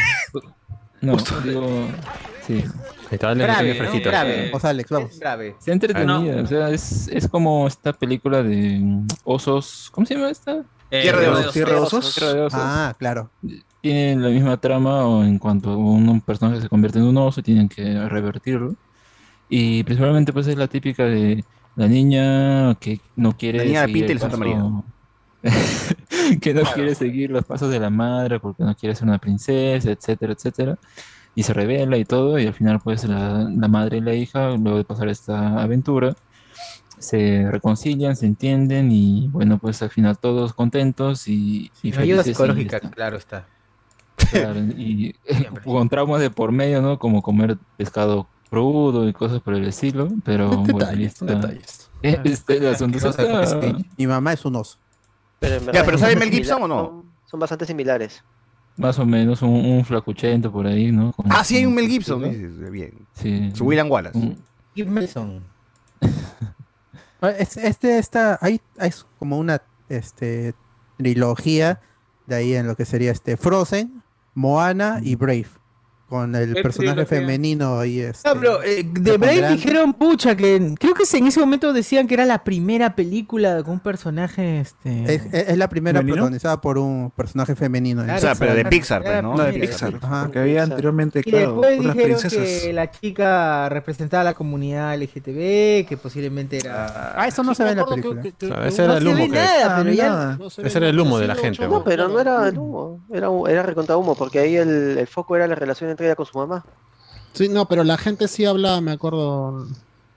No, 1.01 1.17
digo, 1.43 1.87
sí. 2.47 2.63
Grave, 3.17 3.63
tiene 3.63 3.73
¿no? 3.73 3.79
fresquito. 3.79 4.09
Grave. 4.09 4.45
Vamos, 4.47 4.65
Alex, 4.65 4.89
vamos. 4.89 5.19
Grave. 5.19 5.55
Está 5.59 5.71
entretenida, 5.71 6.41
o 6.41 6.47
sea, 6.47 6.69
es, 6.69 7.07
es 7.09 7.27
como 7.27 7.67
esta 7.67 7.93
película 7.93 8.43
de 8.43 8.79
mm, 8.79 9.07
osos. 9.23 9.89
¿Cómo 9.91 10.05
se 10.05 10.15
llama 10.15 10.29
esta? 10.29 10.63
Eh, 10.91 11.01
Tierra 11.01 11.19
de 11.21 11.29
osos. 11.29 11.53
Tierra 11.53 11.71
de 11.73 11.79
osos. 11.79 12.13
Tierra 12.15 12.33
de 12.33 12.41
osos. 12.41 12.59
Ah, 12.61 12.95
claro. 12.97 13.29
Tienen 13.81 14.23
la 14.23 14.29
misma 14.29 14.57
trama 14.57 15.05
o 15.05 15.23
en 15.23 15.37
cuanto 15.39 15.77
un, 15.77 16.07
un 16.09 16.21
personaje 16.21 16.61
se 16.61 16.69
convierte 16.69 16.99
en 16.99 17.05
un 17.05 17.17
oso, 17.17 17.41
tienen 17.41 17.69
que 17.69 18.07
revertirlo. 18.07 18.75
Y 19.49 19.83
principalmente 19.83 20.33
pues 20.33 20.47
es 20.47 20.57
la 20.57 20.67
típica 20.67 21.03
de 21.05 21.43
la 21.75 21.87
niña 21.87 22.73
que 22.75 22.99
no 23.15 23.37
quiere 23.37 23.59
La 23.59 23.63
niña 23.65 23.85
Pinta 23.85 24.13
y 24.13 24.17
Santa 24.17 24.37
paso- 24.37 24.85
que 26.41 26.53
no 26.53 26.63
quiere 26.63 26.95
seguir 26.95 27.29
los 27.29 27.45
pasos 27.45 27.69
de 27.69 27.79
la 27.79 27.89
madre 27.91 28.39
porque 28.39 28.63
no 28.63 28.75
quiere 28.75 28.95
ser 28.95 29.07
una 29.07 29.19
princesa, 29.19 29.91
etcétera, 29.91 30.33
etcétera. 30.33 30.77
Y 31.35 31.43
se 31.43 31.53
revela 31.53 31.97
y 31.97 32.05
todo, 32.05 32.39
y 32.39 32.47
al 32.47 32.53
final 32.53 32.79
pues 32.81 33.03
la, 33.03 33.49
la 33.53 33.67
madre 33.67 33.97
y 33.97 34.01
la 34.01 34.13
hija, 34.13 34.51
luego 34.51 34.77
de 34.77 34.85
pasar 34.85 35.09
esta 35.09 35.61
aventura, 35.61 36.15
se 36.97 37.49
reconcilian, 37.51 38.15
se 38.15 38.25
entienden 38.25 38.91
y 38.91 39.27
bueno, 39.27 39.57
pues 39.57 39.81
al 39.81 39.89
final 39.89 40.17
todos 40.17 40.53
contentos 40.53 41.27
y, 41.27 41.71
y 41.83 41.89
Ayuda 41.89 42.01
felices 42.01 42.27
y 42.27 42.29
psicológica, 42.31 42.79
claro 42.79 43.17
está. 43.17 43.47
Claro, 44.31 44.59
y 44.61 45.13
con 45.65 45.89
traumas 45.89 46.21
de 46.21 46.29
por 46.29 46.51
medio, 46.51 46.81
¿no? 46.81 46.97
Como 46.99 47.21
comer 47.21 47.57
pescado 47.77 48.27
crudo 48.49 49.07
y 49.07 49.13
cosas 49.13 49.41
por 49.41 49.55
el 49.55 49.65
estilo, 49.65 50.07
pero 50.23 50.49
bueno, 50.49 50.85
ahí 50.87 51.03
Detalles, 51.03 51.13
son 51.13 51.29
está. 51.29 51.47
detalles. 51.47 51.81
Este, 52.01 52.57
el 52.57 52.67
asunto 52.67 52.97
está-. 53.09 53.77
Mi 53.97 54.05
mamá 54.05 54.33
es 54.33 54.45
un 54.45 54.55
oso. 54.57 54.77
Pero 55.39 55.55
en 55.55 55.65
Ya, 55.65 55.83
pero 55.83 55.97
son 55.97 55.99
¿sale 56.01 56.13
bastante 56.13 56.19
Mel 56.19 56.29
Gibson 56.31 56.63
o 56.63 56.67
no? 56.67 57.05
son 57.25 57.39
bastante 57.39 57.65
similares. 57.65 58.23
Más 58.77 58.99
o 58.99 59.05
menos 59.05 59.41
un, 59.41 59.49
un 59.53 59.85
flacuchento 59.85 60.51
por 60.51 60.67
ahí, 60.67 60.91
¿no? 60.91 61.11
Con- 61.13 61.25
Ah, 61.31 61.43
sí 61.43 61.57
hay 61.57 61.65
un 61.65 61.73
Mel 61.75 61.87
Gibson, 61.87 62.23
dices, 62.23 62.71
bien. 62.71 62.93
Sí. 63.13 63.51
Su 63.53 63.65
William 63.65 63.89
Wallace. 63.89 64.35
Mason. 64.85 65.41
Ah, 67.21 67.29
es- 67.29 67.57
Este 67.57 67.97
está, 67.97 68.37
ahí 68.41 68.59
es 68.77 69.05
como 69.17 69.37
una 69.39 69.61
este, 69.89 70.53
trilogía 70.97 71.79
de 72.27 72.35
ahí 72.35 72.53
en 72.53 72.67
lo 72.67 72.75
que 72.75 72.85
sería 72.85 73.11
este 73.11 73.37
Frozen, 73.37 74.03
Moana 74.33 74.99
y 75.01 75.15
Brave. 75.15 75.47
Con 76.07 76.35
el 76.35 76.53
¿Qué 76.53 76.61
personaje 76.61 77.03
trilogía? 77.03 77.19
femenino 77.19 77.79
ahí 77.79 77.99
este, 77.99 78.29
No, 78.29 78.39
pero 78.39 78.61
eh, 78.63 78.83
de 78.83 79.17
Brave 79.17 79.37
pondrán- 79.41 79.55
dijeron, 79.55 79.93
pucha, 79.95 80.35
que 80.37 80.75
creo 80.79 80.93
que 80.93 81.03
en 81.17 81.25
ese 81.27 81.39
momento 81.39 81.73
decían 81.73 82.07
que 82.07 82.13
era 82.13 82.25
la 82.25 82.43
primera 82.43 82.95
película 82.95 83.63
con 83.63 83.73
un 83.73 83.79
personaje, 83.79 84.59
este... 84.59 85.15
es, 85.15 85.25
es- 85.33 85.49
es 85.49 85.57
la 85.57 85.67
primera 85.67 85.99
¿Femenino? 85.99 86.15
protagonizada 86.17 86.61
por 86.61 86.77
un 86.77 87.11
personaje 87.15 87.55
femenino. 87.55 88.03
Claro, 88.03 88.17
O 88.17 88.21
sea, 88.21 88.35
pero 88.35 88.53
de. 88.53 88.65
Pixar, 88.65 89.01
pues, 89.01 89.23
¿no? 89.23 89.35
No, 89.35 89.43
de 89.45 89.53
Pixar. 89.53 89.95
Ajá. 90.01 90.23
Porque 90.25 90.39
había 90.39 90.63
anteriormente, 90.63 91.19
Y 91.19 91.23
claro, 91.23 91.51
después 91.61 91.79
otras 91.79 91.95
dijeron 91.95 92.19
princesas. 92.19 92.61
que 92.63 92.73
la 92.73 92.91
chica 92.91 93.69
representaba 93.69 94.21
a 94.21 94.25
la 94.25 94.33
comunidad 94.35 94.95
LGTB, 95.01 95.87
que 95.87 95.97
posiblemente 96.01 96.57
era... 96.57 97.19
Ah, 97.19 97.27
eso 97.27 97.41
no 97.43 97.55
se 97.55 97.63
ve 97.63 97.71
en 97.71 97.77
la 97.77 97.85
película. 97.85 98.21
que- 98.21 98.29
O 98.29 98.47
sea, 98.47 98.61
que- 98.61 98.67
ese 98.67 98.83
era 98.83 98.91
no 98.93 98.97
el 98.99 99.03
se 99.03 99.09
humo 99.23 99.27
nada, 99.33 99.77
pero 99.77 99.91
ya... 99.91 100.37
Ese 100.63 100.77
era 100.77 100.89
el 100.89 100.99
humo 100.99 101.17
de 101.17 101.27
la 101.27 101.35
gente. 101.35 101.67
No, 101.67 101.83
pero 101.83 102.07
no 102.09 102.19
era 102.19 102.47
el 102.47 102.57
humo. 102.57 103.03
Era, 103.11 103.29
era 103.49 103.63
recontra 103.63 103.97
humo, 103.97 104.13
porque 104.15 104.39
ahí 104.39 104.55
el, 104.55 104.97
el 104.99 105.07
foco 105.07 105.35
era 105.35 105.47
la 105.47 105.55
relación 105.55 105.94
entre 105.95 106.05
ella 106.07 106.15
con 106.15 106.25
su 106.25 106.37
mamá. 106.37 106.63
Sí, 107.33 107.49
no, 107.49 107.67
pero 107.67 107.83
la 107.83 107.97
gente 107.97 108.27
sí 108.27 108.45
hablaba, 108.45 108.79
me 108.81 108.91
acuerdo, 108.91 109.67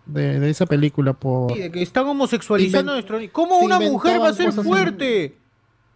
de, 0.07 0.39
de 0.39 0.51
esa 0.51 0.67
película 0.67 1.13
por... 1.15 1.53
Sí, 1.53 1.59
de 1.61 1.71
que 1.73 1.83
están 1.83 2.07
homosexualizando 2.07 2.93
a 2.93 2.95
Inven- 2.97 3.09
nuestro... 3.09 3.33
¿Cómo 3.33 3.59
se 3.59 3.65
una 3.65 3.81
mujer 3.81 4.21
va 4.21 4.29
a 4.29 4.33
ser 4.35 4.47
cosas 4.47 4.65
en- 4.65 4.71
fuerte? 4.71 5.39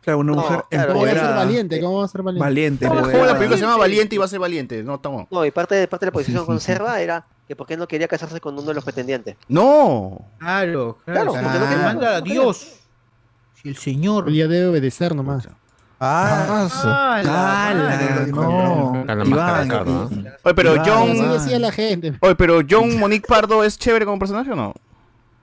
Claro, 0.00 0.18
una 0.18 0.32
No, 0.32 0.42
mujer 0.42 0.64
claro, 0.68 0.92
¿Cómo 0.94 1.00
va 1.04 1.06
a 1.06 1.10
ser 1.12 1.16
empoderada. 1.18 1.44
valiente? 1.44 1.80
¿Cómo 1.80 1.98
va 1.98 2.04
a 2.04 2.08
ser 2.08 2.22
valiente? 2.22 2.44
Valiente, 2.44 2.88
¿Cómo 2.88 3.00
la 3.00 3.06
empoderada. 3.06 3.34
película 3.38 3.56
se 3.56 3.62
llama 3.62 3.76
Valiente 3.76 4.14
y 4.16 4.18
va 4.18 4.24
a 4.24 4.28
ser 4.28 4.40
Valiente? 4.40 4.82
No, 4.82 4.94
estamos. 4.96 5.26
No, 5.30 5.44
y 5.46 5.50
parte 5.52 5.76
de, 5.76 5.86
parte 5.86 6.06
de 6.06 6.10
la 6.10 6.12
posición 6.12 6.44
con 6.44 6.58
Serva 6.58 7.00
era 7.00 7.24
que 7.46 7.54
por 7.54 7.68
qué 7.68 7.76
no 7.76 7.86
quería 7.86 8.08
casarse 8.08 8.40
con 8.40 8.54
uno 8.54 8.62
de 8.66 8.74
los 8.74 8.82
pretendientes. 8.82 9.36
No. 9.46 10.22
Claro, 10.38 10.98
Claro, 11.04 11.30
claro. 11.30 11.32
porque 11.48 11.58
no 11.60 11.68
quería- 11.68 11.84
manda 11.84 12.16
a 12.16 12.20
Dios. 12.20 12.80
Si 13.62 13.68
el 13.68 13.76
señor... 13.76 14.28
Ella 14.28 14.48
debe 14.48 14.66
obedecer 14.70 15.14
nomás. 15.14 15.46
Ah, 16.04 16.68
Ah, 16.84 17.22
la. 17.74 18.26
No. 18.26 19.04
La 19.06 19.14
máscara 19.24 19.68
Cardo, 19.68 20.10
¿no? 20.10 20.30
Oye, 20.42 20.54
pero 20.54 20.74
Iván, 20.74 20.86
John. 20.88 21.10
Así 21.12 21.20
Ah. 21.24 21.32
decía 21.34 21.58
la 21.60 21.70
gente. 21.70 22.14
Oye, 22.20 22.34
pero 22.34 22.60
John 22.68 22.98
Monique 22.98 23.26
Pardo 23.28 23.62
es 23.62 23.78
chévere 23.78 24.04
como 24.04 24.18
personaje 24.18 24.50
o 24.50 24.56
no? 24.56 24.74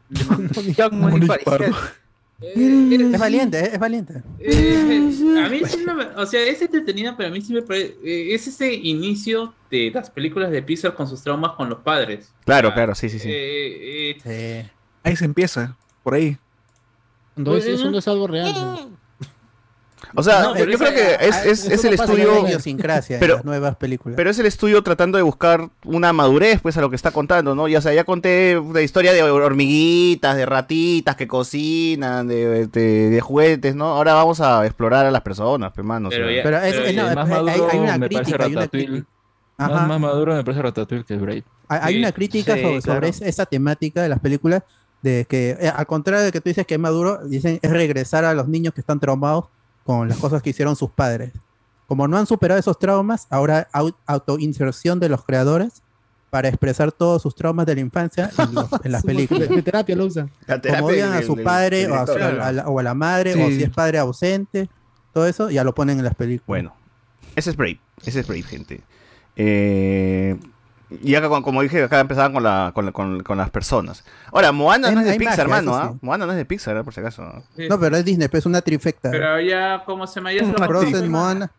John 0.77 0.99
Monique 0.99 1.27
parecía- 1.45 1.75
Es 2.41 3.19
valiente, 3.19 3.59
es, 3.59 3.73
es 3.73 3.79
valiente. 3.79 4.21
Eh, 4.39 5.11
a 5.45 5.49
mí 5.49 5.61
sí 5.65 5.77
me, 5.85 6.03
o 6.21 6.25
sea, 6.25 6.41
es 6.45 6.61
entretenida, 6.61 7.15
pero 7.15 7.29
a 7.29 7.31
mí 7.31 7.41
sí 7.41 7.53
me 7.53 7.61
parece, 7.61 7.95
eh, 8.03 8.33
es 8.33 8.47
ese 8.47 8.73
inicio 8.73 9.53
de 9.71 9.91
las 9.93 10.09
películas 10.09 10.49
de 10.51 10.61
Pixar 10.61 10.93
con 10.93 11.07
sus 11.07 11.21
traumas 11.21 11.51
con 11.53 11.69
los 11.69 11.79
padres. 11.79 12.33
Claro, 12.45 12.69
Ah, 12.69 12.73
claro, 12.73 12.95
sí, 12.95 13.07
sí, 13.09 13.19
sí. 13.19 13.29
eh, 13.31 14.17
eh, 14.25 14.63
Sí. 14.65 14.69
Ahí 15.03 15.15
se 15.15 15.23
empieza, 15.25 15.75
por 16.03 16.13
ahí. 16.15 16.37
Cuando 17.35 17.55
es, 17.55 17.65
eso 17.65 17.89
no 17.91 17.97
es 17.99 18.07
algo 18.09 18.27
real. 18.27 18.53
¿no? 18.53 18.98
O 20.15 20.23
sea, 20.23 20.41
No, 20.41 20.55
eh, 20.55 20.65
yo 20.69 20.77
creo 20.77 20.93
que 20.93 21.17
es, 21.27 21.45
es, 21.45 21.65
eso 21.65 21.73
es 21.73 21.83
no 21.83 21.89
el 21.89 21.93
estudio. 21.95 22.33
la 22.43 22.49
idiosincrasia 22.49 23.15
en 23.17 23.19
Pero- 23.19 23.35
las 23.35 23.45
nuevas 23.45 23.75
películas. 23.75 24.15
Pero 24.15 24.29
es 24.29 24.39
el 24.39 24.45
estudio 24.47 24.81
tratando 24.81 25.17
de 25.17 25.21
buscar 25.23 25.69
una 25.85 26.13
madurez, 26.13 26.59
pues, 26.61 26.75
a 26.77 26.81
lo 26.81 26.89
que 26.89 26.95
está 26.95 27.11
contando, 27.11 27.53
¿no? 27.55 27.67
Ya, 27.67 27.77
o 27.77 27.81
sea, 27.81 27.93
ya 27.93 28.03
conté 28.03 28.59
la 28.73 28.81
historia 28.81 29.13
de 29.13 29.21
hormiguitas, 29.23 30.35
de 30.35 30.45
ratitas 30.45 31.15
que 31.15 31.27
cocinan, 31.27 32.27
de, 32.27 32.67
de, 32.67 33.09
de 33.09 33.21
juguetes, 33.21 33.75
¿no? 33.75 33.85
Ahora 33.85 34.13
vamos 34.13 34.41
a 34.41 34.65
explorar 34.65 35.05
a 35.05 35.11
las 35.11 35.21
personas, 35.21 35.71
pues, 35.73 35.85
mano. 35.85 36.07
o 36.07 36.11
Pero 36.11 36.27
sea. 36.27 36.35
ya- 36.37 36.43
Pero 36.43 36.57
es, 36.57 36.73
Pero 36.73 36.85
es- 36.85 36.95
no, 36.95 37.09
el 37.09 37.15
más 37.15 37.29
hay, 37.29 37.35
maduro 37.45 37.69
hay 37.71 37.79
una 37.79 37.97
me 37.97 38.07
crítica, 38.07 38.43
hay 38.43 38.51
una 38.51 38.59
Ratatouille. 38.61 38.87
crítica. 38.87 39.07
Más, 39.57 39.71
Ajá. 39.71 39.87
más 39.87 39.99
maduro 39.99 40.35
me 40.35 40.43
parece 40.43 40.61
Ratatouille 40.63 41.03
que 41.05 41.15
Brave. 41.17 41.43
Hay, 41.67 41.79
hay 41.83 41.93
Sí, 41.95 41.99
una 41.99 42.11
crítica 42.13 42.55
sí, 42.55 42.61
sobre, 42.61 42.81
claro. 42.81 43.07
esa 43.07 43.45
temática 43.45 44.01
de 44.01 44.09
las 44.09 44.19
películas, 44.19 44.63
de 45.01 45.25
que 45.29 45.57
eh, 45.59 45.71
al 45.73 45.85
contrario 45.85 46.23
de 46.25 46.31
que 46.31 46.41
tú 46.41 46.49
dices 46.49 46.65
que 46.65 46.73
es 46.75 46.79
maduro, 46.79 47.19
dicen 47.25 47.59
es 47.61 47.69
regresar 47.71 48.25
a 48.25 48.33
los 48.33 48.47
niños 48.47 48.73
que 48.73 48.81
están 48.81 48.99
traumados 48.99 49.45
con 49.89 50.07
las 50.07 50.19
cosas 50.19 50.43
que 50.43 50.51
hicieron 50.51 50.75
sus 50.75 50.91
padres. 50.91 51.31
Como 51.87 52.07
no 52.07 52.15
han 52.15 52.27
superado 52.27 52.59
esos 52.59 52.77
traumas, 52.77 53.25
ahora 53.31 53.67
au- 53.73 53.95
autoinserción 54.05 54.99
de 54.99 55.09
los 55.09 55.25
creadores 55.25 55.81
para 56.29 56.47
expresar 56.47 56.91
todos 56.91 57.23
sus 57.23 57.33
traumas 57.33 57.65
de 57.65 57.73
la 57.73 57.81
infancia 57.81 58.29
en, 58.37 58.53
los- 58.53 58.67
en 58.83 58.91
las 58.91 59.01
películas. 59.03 59.49
de 59.49 59.63
terapia 59.63 59.95
lo 59.95 60.05
usan. 60.05 60.29
Como 60.45 60.85
odian 60.85 61.11
a 61.13 61.23
su 61.23 61.35
padre 61.41 61.87
o 61.87 61.95
a, 61.95 62.05
su- 62.05 62.13
director. 62.13 62.39
a 62.41 62.51
la, 62.51 62.67
o 62.69 62.77
a 62.77 62.83
la 62.83 62.93
madre, 62.93 63.33
o 63.43 63.47
si 63.49 63.63
es 63.63 63.71
padre 63.71 63.97
ausente, 63.97 64.69
todo 65.11 65.25
eso, 65.25 65.49
ya 65.49 65.63
lo 65.63 65.73
ponen 65.73 65.97
en 65.97 66.05
las 66.05 66.13
películas. 66.13 66.45
Bueno, 66.45 66.73
ese 67.35 67.49
es 67.49 67.55
Brave, 67.57 67.79
ese 68.05 68.19
es 68.19 68.27
Brave, 68.27 68.43
gente. 68.43 68.83
Eh, 69.35 70.37
y 71.03 71.15
acá, 71.15 71.29
con- 71.29 71.43
como 71.43 71.61
dije, 71.61 71.83
acá 71.83 71.99
empezaban 71.99 72.33
con, 72.33 72.43
la, 72.43 72.71
con, 72.73 72.85
la- 72.85 72.91
con- 72.91 73.21
con 73.23 73.37
las 73.37 73.49
personas. 73.49 74.03
Ahora, 74.31 74.51
Moana 74.51 74.91
no 74.91 74.99
es 75.01 75.05
de 75.05 75.13
Pixar, 75.17 75.47
magia, 75.47 75.59
hermano, 75.59 75.75
¿ah? 75.75 75.89
sí. 75.93 75.99
Moana 76.01 76.25
no 76.25 76.31
es 76.31 76.37
de 76.37 76.45
Pixar, 76.45 76.77
¿eh? 76.77 76.83
por 76.83 76.93
si 76.93 76.99
acaso. 76.99 77.23
No, 77.69 77.79
pero 77.79 77.97
es 77.97 78.05
Disney, 78.05 78.27
pero 78.27 78.39
es 78.39 78.45
una 78.45 78.61
trifecta. 78.61 79.11
Pero 79.11 79.39
ya, 79.41 79.83
¿cómo 79.85 80.07
se 80.07 80.15
llama? 80.19 80.33
Ya 80.33 80.45
se 80.45 80.51
lo 80.51 80.57
Frozen, 80.65 81.09
Moana. 81.11 81.51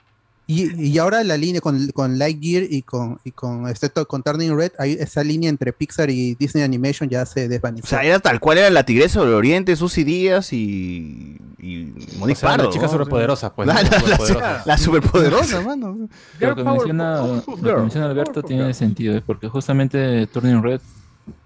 Y, 0.52 0.88
y 0.88 0.98
ahora 0.98 1.22
la 1.22 1.36
línea 1.36 1.60
con, 1.60 1.86
con 1.92 2.18
Lightyear 2.18 2.64
y 2.68 2.82
con, 2.82 3.20
y 3.22 3.30
con, 3.30 3.68
este, 3.68 3.88
to- 3.88 4.06
con 4.08 4.22
Turning 4.24 4.56
Red, 4.56 4.72
hay 4.78 4.94
esa 4.94 5.22
línea 5.22 5.48
entre 5.48 5.72
Pixar 5.72 6.10
y 6.10 6.34
Disney 6.34 6.64
Animation 6.64 7.08
ya 7.08 7.24
se 7.24 7.46
desvaneció. 7.46 7.84
O 7.84 7.88
sea, 7.88 8.02
era 8.02 8.18
tal 8.18 8.40
cual 8.40 8.58
era 8.58 8.68
la 8.70 8.82
Tigresa 8.84 9.20
del 9.20 9.34
Oriente, 9.34 9.76
Susi 9.76 10.02
Díaz 10.02 10.52
y, 10.52 11.36
y 11.58 11.92
Monique 12.18 12.32
O 12.38 12.40
sea, 12.40 12.48
Pardo. 12.48 12.64
las 12.64 12.72
chicas 12.74 12.88
¿no? 12.90 12.98
superpoderosas, 12.98 13.52
pues, 13.54 13.68
La, 13.68 13.74
¿no? 13.74 13.80
la- 13.82 13.90
la- 13.90 13.98
Superpoderosas. 14.16 14.66
la 14.66 14.78
superpoderosa, 14.78 15.60
mano. 15.60 16.08
Lo 16.40 16.56
que, 16.56 16.64
menciona, 16.64 17.16
lo 17.26 17.42
que 17.76 17.80
menciona 17.82 18.06
Alberto 18.06 18.42
tiene 18.42 18.74
sentido, 18.74 19.16
¿eh? 19.16 19.22
porque 19.24 19.48
justamente 19.48 20.26
Turning 20.26 20.62
Red 20.64 20.80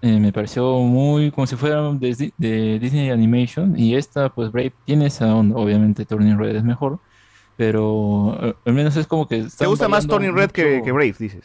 eh, 0.01 0.19
me 0.19 0.33
pareció 0.33 0.79
muy 0.79 1.29
como 1.29 1.45
si 1.45 1.55
fuera 1.55 1.91
de, 1.93 2.31
de 2.39 2.79
Disney 2.79 3.11
Animation 3.11 3.77
y 3.77 3.95
esta, 3.95 4.29
pues 4.29 4.51
Brave 4.51 4.73
tiene 4.85 5.05
esa 5.07 5.35
onda, 5.35 5.57
obviamente 5.57 6.05
Turning 6.05 6.39
Red 6.39 6.55
es 6.55 6.63
mejor, 6.63 6.97
pero 7.57 8.37
eh, 8.41 8.55
al 8.65 8.73
menos 8.73 8.95
es 8.97 9.07
como 9.07 9.27
que... 9.27 9.47
¿Te 9.57 9.65
gusta 9.65 9.87
más 9.87 10.07
Turning 10.07 10.33
Red 10.35 10.51
que, 10.51 10.81
Brave, 10.91 11.15
dices? 11.17 11.43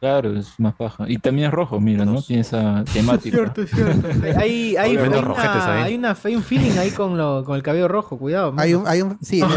Claro, 0.00 0.38
es 0.38 0.48
más 0.58 0.74
paja. 0.74 1.04
Y 1.08 1.18
también 1.18 1.48
es 1.48 1.52
rojo, 1.54 1.80
mira, 1.80 2.04
¿no? 2.04 2.20
Tiene 2.22 2.42
esa 2.42 2.84
temática. 2.92 3.36
Cierto, 3.38 3.62
es 3.62 3.70
cierto. 3.70 4.08
Hay, 4.38 4.76
hay, 4.76 4.76
hay, 4.76 4.96
una- 4.96 5.82
hay 5.84 5.94
una, 5.94 6.16
hay 6.22 6.36
un 6.36 6.42
feeling 6.42 6.76
ahí 6.78 6.90
con, 6.90 7.16
lo, 7.16 7.44
con 7.44 7.56
el 7.56 7.62
cabello 7.62 7.88
rojo, 7.88 8.18
cuidado. 8.18 8.54
Hay 8.58 8.74
un, 8.74 8.86
hay 8.86 9.00
un, 9.02 9.18
sí, 9.22 9.40
Ah, 9.42 9.48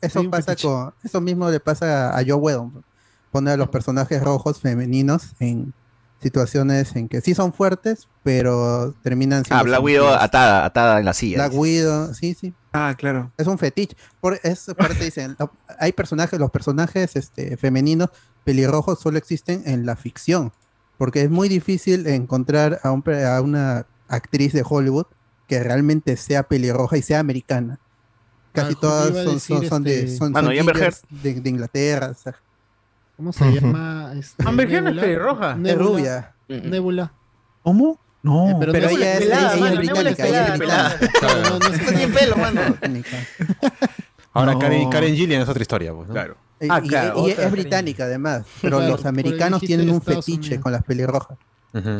eso, 0.00 0.20
un 0.20 0.30
pasa 0.30 0.56
con, 0.56 0.92
eso 1.04 1.20
mismo 1.20 1.48
le 1.50 1.60
pasa 1.60 2.16
a 2.18 2.22
Joe 2.24 2.34
Whedon. 2.34 2.82
Pone 3.30 3.50
a 3.52 3.56
los 3.56 3.68
personajes 3.68 4.20
rojos 4.22 4.60
femeninos 4.60 5.32
en 5.38 5.72
situaciones 6.22 6.96
en 6.96 7.08
que 7.08 7.20
sí 7.20 7.34
son 7.34 7.52
fuertes, 7.52 8.08
pero 8.22 8.94
terminan 9.02 9.44
siendo 9.44 9.60
Ah, 9.60 9.62
Black 9.64 9.82
Widow 9.82 10.08
atada, 10.08 10.64
atada 10.64 10.98
en 10.98 11.04
la 11.04 11.12
silla. 11.12 11.36
Black. 11.46 11.52
Widow, 11.54 12.14
sí, 12.14 12.34
sí. 12.34 12.54
Ah, 12.72 12.94
claro. 12.96 13.32
Es 13.36 13.46
un 13.46 13.58
fetiche. 13.58 13.96
Por, 14.20 14.38
es, 14.42 14.68
aparte 14.68 15.04
dicen, 15.04 15.36
hay 15.78 15.92
personajes, 15.92 16.38
los 16.40 16.50
personajes 16.50 17.16
este, 17.16 17.56
femeninos 17.56 18.08
pelirrojos 18.44 19.00
solo 19.00 19.18
existen 19.18 19.62
en 19.66 19.86
la 19.86 19.96
ficción, 19.96 20.52
porque 20.98 21.22
es 21.22 21.30
muy 21.30 21.48
difícil 21.48 22.06
encontrar 22.06 22.80
a, 22.82 22.90
un 22.92 23.02
a 23.08 23.40
una 23.40 23.86
actriz 24.08 24.52
de 24.52 24.64
Hollywood 24.68 25.06
que 25.48 25.62
realmente 25.62 26.16
sea 26.16 26.42
pelirroja 26.44 26.96
y 26.96 27.02
sea 27.02 27.20
americana. 27.20 27.78
Casi 28.52 28.72
Ah, 28.74 28.78
todas 28.80 29.24
son, 29.24 29.38
son, 29.40 29.68
son 29.68 29.82
de, 29.84 30.04
este- 30.04 30.16
son, 30.16 30.32
de, 30.32 31.34
de 31.40 31.50
Inglaterra. 31.50 32.08
o 32.10 32.14
sea. 32.14 32.34
¿Cómo 33.16 33.32
se 33.32 33.44
llama? 33.60 34.12
Este, 34.18 34.46
Amber 34.46 34.68
Heard 34.70 34.76
es 34.78 34.82
Nebula? 34.84 35.02
pelirroja. 35.02 35.50
Es 35.52 35.56
Nebula. 35.58 35.84
rubia. 35.84 36.32
Nebula. 36.48 37.12
¿Mmo? 37.64 38.00
No. 38.22 38.50
Eh, 38.50 38.68
pero 38.72 38.88
ella 38.88 39.12
es, 39.14 39.18
pelada, 39.20 39.54
ella 39.56 39.68
es 39.72 39.78
británica, 39.78 40.26
ella 40.26 40.46
es 40.54 40.58
pelada. 40.58 40.98
Claro, 41.20 41.42
no, 41.42 41.58
no 41.60 41.68
es 41.74 41.86
Tiene 41.86 42.08
pelo, 42.08 42.36
mano. 42.36 42.60
Ahora 44.32 44.52
No. 44.52 44.58
Karen, 44.58 44.90
Karen 44.90 45.14
Gillian 45.14 45.42
es 45.42 45.48
otra 45.48 45.62
historia, 45.62 45.92
pues, 45.94 46.08
¿no? 46.08 46.14
Claro. 46.14 46.36
Y, 46.60 46.66
Ah, 46.70 46.80
y- 46.82 46.88
claro, 46.88 47.26
y 47.26 47.30
es 47.30 47.36
Karen. 47.36 47.52
británica 47.52 48.04
además, 48.04 48.44
pero 48.62 48.78
Claro, 48.78 48.92
los 48.92 49.06
americanos 49.06 49.60
tienen 49.60 49.90
un 49.90 49.96
Estados 49.96 50.24
fetiche 50.24 50.46
Unidos. 50.48 50.62
con 50.62 50.72
las 50.72 50.82
pelirrojas. 50.84 51.38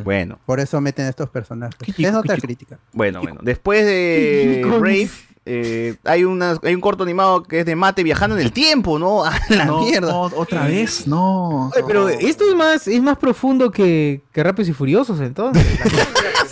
Bueno, 0.04 0.38
Por 0.46 0.58
eso 0.58 0.80
meten 0.80 1.06
estos 1.06 1.28
personajes. 1.28 1.76
Es 1.98 2.14
otra 2.14 2.36
crítica. 2.38 2.78
bueno, 2.92 3.20
bueno. 3.20 3.40
Después 3.42 3.84
de 3.84 4.62
Brave, 4.80 5.10
eh, 5.48 5.94
hay, 6.04 6.24
una, 6.24 6.58
hay 6.62 6.74
un 6.74 6.80
corto 6.80 7.04
animado 7.04 7.42
que 7.44 7.60
es 7.60 7.66
de 7.66 7.76
Mate 7.76 8.02
viajando 8.02 8.36
en 8.36 8.42
el 8.42 8.52
tiempo, 8.52 8.98
¿no? 8.98 9.24
A 9.24 9.38
la 9.48 9.64
No, 9.66 9.82
mierda. 9.82 10.10
no, 10.10 10.22
otra 10.22 10.66
vez, 10.66 11.06
no. 11.06 11.68
Oye, 11.68 11.84
pero 11.86 12.08
esto 12.08 12.44
es 12.48 12.54
más, 12.56 12.88
es 12.88 13.00
más 13.02 13.16
profundo 13.16 13.70
que, 13.70 14.22
que 14.32 14.42
Rápidos 14.42 14.68
y 14.68 14.72
Furiosos, 14.72 15.20
entonces. 15.20 15.64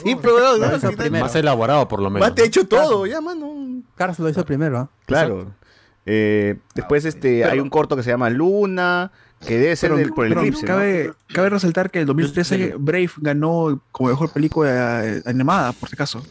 Sí, 0.03 0.17
pero 0.21 0.39
no, 0.59 0.59
no. 0.59 1.21
Más 1.21 1.35
elaborado, 1.35 1.89
por 1.89 2.01
lo 2.03 2.11
menos. 2.11 2.29
Mate 2.29 2.43
ha 2.43 2.45
hecho 2.45 2.67
todo, 2.67 3.07
ya, 3.07 3.21
mano. 3.23 3.83
Cars 3.95 4.19
lo 4.19 4.29
hizo 4.29 4.45
primero. 4.45 4.79
¿ah? 4.79 4.89
Claro. 5.07 5.47
Eh, 6.05 6.57
después 6.75 7.05
este, 7.07 7.45
hay 7.45 7.59
un 7.61 7.71
corto 7.71 7.97
que 7.97 8.03
se 8.03 8.11
llama 8.11 8.29
Luna, 8.29 9.11
que 9.47 9.59
debe 9.59 9.75
ser 9.77 9.91
Pero, 9.91 9.99
del- 10.01 10.13
por 10.13 10.27
el 10.27 10.33
eclipse. 10.33 10.63
¿no? 10.63 10.67
cabe, 10.67 11.13
cabe 11.33 11.49
resaltar 11.49 11.91
que 11.91 12.01
en 12.01 12.07
2013 12.07 12.75
Brave 12.79 13.11
ganó 13.19 13.81
como 13.93 14.11
mejor 14.11 14.31
película 14.31 15.03
animada, 15.25 15.73
por 15.73 15.89
si 15.89 15.95
acaso. 15.95 16.23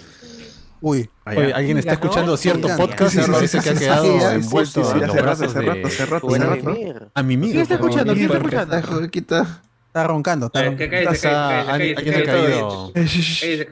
Uy. 0.85 1.09
Oye, 1.25 1.53
alguien 1.53 1.77
está 1.77 1.93
escuchando 1.93 2.35
cierto 2.35 2.67
Sí, 2.67 2.73
podcast 2.75 3.15
y 3.15 3.23
sí, 3.23 3.31
parece 3.31 3.61
sí, 3.61 3.63
que 3.63 3.69
ha 3.69 3.79
quedado 3.79 4.31
envuelto 4.31 4.83
sí, 4.83 4.91
sí, 4.91 4.99
en 4.99 5.07
los 5.07 5.15
brazos 5.15 5.53
de 5.53 7.09
a 7.13 7.23
mi 7.23 7.37
¿Quién 7.39 7.61
está 7.61 7.75
escuchando? 7.75 8.13
¿Quién 8.13 8.25
está 8.25 8.79
escuchando? 8.79 9.47
está 9.87 10.03
roncando. 10.03 10.47
Está 10.47 10.65
Eh, 10.65 11.95
alguien 11.95 12.15
ha 12.15 12.23
caído. 12.25 12.91
Eh. 12.95 13.71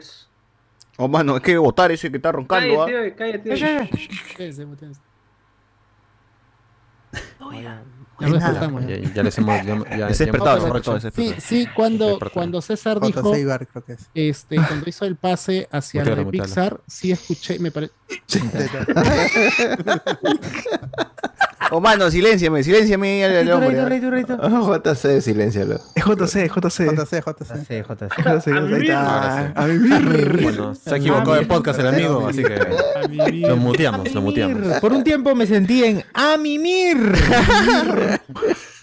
Oh, 0.96 1.10
mano, 1.10 1.36
hay 1.36 1.42
que 1.42 1.58
votar 1.58 1.92
ese 1.92 2.10
que 2.10 2.16
está 2.16 2.32
roncando. 2.32 2.84
¿ah? 2.84 2.88
Cállate, 2.88 3.44
cállate. 3.50 4.02
Ya 8.22 8.28
lo 8.28 8.34
despertamos, 8.36 8.86
ya. 8.88 8.98
Ya, 9.14 9.24
les 9.24 9.38
hemos. 9.38 9.66
Ya, 9.66 9.98
ya, 9.98 10.10
Es 10.10 10.18
ya- 10.18 10.26
despertado, 10.26 11.02
Sí, 11.14 11.34
sí, 11.40 11.68
cuando, 11.76 12.20
cuando 12.34 12.62
César 12.62 13.00
dijo. 13.02 13.34
Seibar, 13.34 13.68
creo 13.68 13.84
que 13.84 13.94
es. 13.94 14.10
este, 14.14 14.56
cuando 14.56 14.88
hizo 14.88 15.06
el 15.06 15.16
pase 15.16 15.68
hacia 15.72 16.06
la 16.06 16.16
de. 16.16 16.26
Pixar, 16.26 16.80
sí 16.88 17.12
escuché, 17.12 17.60
me 17.60 17.72
parece. 17.72 17.94
Oh, 21.74 21.80
mano, 21.80 22.12
silénciame, 22.12 22.64
silénciame 22.64 23.24
al, 23.24 23.38
al 23.38 23.52
hombre. 23.52 23.80
¿ah? 23.80 24.82
JC, 24.84 25.22
siléncialo. 25.22 25.80
Es 25.96 26.04
JC, 26.04 26.50
JC. 26.50 26.92
JC, 26.92 27.24
JC. 27.24 27.66
Sí, 27.66 27.82
JC. 27.82 28.10
JC, 28.18 28.48
ahí 28.48 28.82
está. 28.82 29.00
Ahora 29.02 29.54
A 29.56 29.66
vivir. 29.68 30.42
Bueno, 30.42 30.76
se 30.76 30.94
ha 30.94 30.98
equivocado 30.98 31.36
de 31.36 31.46
podcast 31.46 31.80
el 31.80 31.88
amigo, 31.88 32.28
así 32.28 32.44
que 32.44 32.60
lo 33.48 33.56
muteamos, 33.56 34.14
lo 34.14 34.22
muteamos. 34.22 34.80
Por 34.80 34.92
un 34.92 35.04
tiempo 35.04 35.34
me 35.34 35.48
sentí 35.48 35.86
en 35.86 36.04
A 36.14 36.36
mimir. 36.38 36.98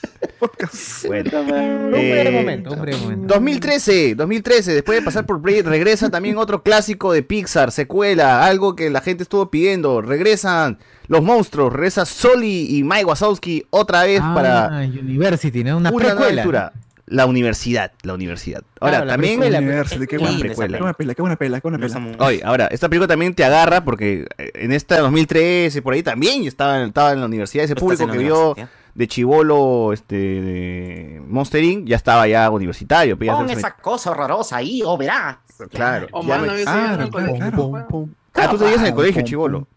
Bueno. 1.06 1.40
Un 1.40 1.90
breve 1.90 2.28
Eh, 2.28 2.32
momento, 2.32 2.70
un 2.72 2.80
breve 2.82 2.98
momento. 2.98 3.34
2013, 3.34 4.14
2013, 4.14 4.74
después 4.74 4.98
de 4.98 5.04
pasar 5.04 5.26
por 5.26 5.40
Braid, 5.40 5.66
regresa 5.66 6.10
también 6.10 6.36
otro 6.38 6.62
clásico 6.62 7.12
de 7.12 7.22
Pixar, 7.22 7.72
secuela, 7.72 8.44
algo 8.46 8.74
que 8.76 8.90
la 8.90 9.00
gente 9.00 9.22
estuvo 9.22 9.50
pidiendo. 9.50 10.00
Regresan 10.02 10.78
los 11.06 11.22
monstruos, 11.22 11.72
regresa 11.72 12.04
Soli 12.06 12.76
y 12.76 12.84
Mike 12.84 13.04
Wazowski 13.06 13.66
otra 13.70 14.04
vez 14.04 14.20
para 14.20 14.66
Ah, 14.80 14.84
University, 14.84 15.64
¿no? 15.64 15.76
Una, 15.78 15.90
una 15.90 16.14
precuela. 16.14 16.72
La 17.10 17.24
universidad, 17.24 17.92
la 18.02 18.12
universidad. 18.12 18.62
Ahora, 18.80 18.90
Claro, 18.98 19.06
la 19.06 19.12
también... 19.14 19.40
precuela, 19.40 19.58
University, 19.60 20.06
qué 20.06 20.18
buena 20.18 20.38
precuela. 20.40 20.76
Qué 20.76 20.82
buena 20.82 20.94
pela, 20.94 21.14
qué 21.14 21.22
buena 21.22 21.36
pela, 21.36 21.60
qué 21.62 21.68
buena 21.70 21.78
pela. 21.86 22.16
Oye, 22.26 22.42
ahora, 22.44 22.66
esta 22.66 22.86
película 22.90 23.08
también 23.08 23.34
te 23.34 23.44
agarra 23.44 23.82
porque 23.82 24.26
eh, 24.36 24.50
en 24.56 24.72
esta 24.72 24.98
2013, 24.98 25.80
por 25.80 25.94
ahí 25.94 26.02
también 26.02 26.46
estaba, 26.46 26.82
estaba 26.84 27.12
en 27.12 27.20
la 27.20 27.26
universidad. 27.26 27.64
Ese 27.64 27.76
público 27.76 28.02
en 28.02 28.08
la 28.10 28.12
que 28.12 28.18
vio 28.18 28.36
universidad. 28.52 28.68
De 28.98 29.06
chivolo 29.06 29.92
este, 29.92 30.16
de 30.16 31.22
Monster 31.24 31.62
Inc. 31.62 31.86
ya 31.86 31.94
estaba 31.94 32.26
ya 32.26 32.50
universitario. 32.50 33.16
pues, 33.16 33.30
Pon 33.30 33.48
esa 33.48 33.70
cosa 33.76 34.10
horrorosa 34.10 34.56
ahí, 34.56 34.82
o 34.84 34.98
verás. 34.98 35.36
Claro. 35.70 36.08
O 36.10 36.24
ya 36.26 36.38
me- 36.38 36.56
sí 36.56 36.64
Claro, 36.64 37.08
claro, 37.08 37.36
claro. 37.36 38.08
Ah, 38.34 38.48
tú 38.50 38.58
te 38.58 38.74
en 38.74 38.86
el 38.86 38.94
colegio, 38.94 39.22
chivolo. 39.22 39.68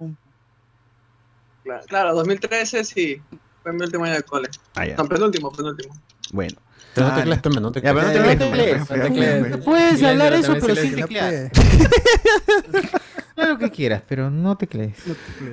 Claro, 1.63 1.83
Claro, 1.87 2.15
2013 2.15 2.83
sí. 2.83 3.21
Fue 3.61 3.71
mi 3.73 3.83
último 3.83 4.05
año 4.05 4.15
de 4.15 4.23
cole. 4.23 4.49
Ah, 4.73 4.87
ya. 4.87 4.95
No, 4.95 5.05
penúltimo, 5.07 5.51
penúltimo. 5.51 5.93
Bueno. 6.31 6.57
Pero 6.95 7.07
no 7.07 7.13
te 7.15 7.21
creas, 7.21 7.39
Pembe, 7.41 7.61
no 7.61 7.71
te 7.71 7.81
Ya, 7.81 7.93
pero 7.93 8.07
no 8.07 9.49
No. 9.49 9.63
Puedes 9.63 10.01
hablar 10.03 10.33
eso, 10.33 10.53
pero 10.59 10.75
silencio. 10.75 11.07
sin 11.07 11.07
Claro 13.41 13.57
que 13.57 13.71
quieras, 13.71 14.03
pero 14.07 14.29
no 14.29 14.55
te 14.55 14.67
crees. 14.67 14.93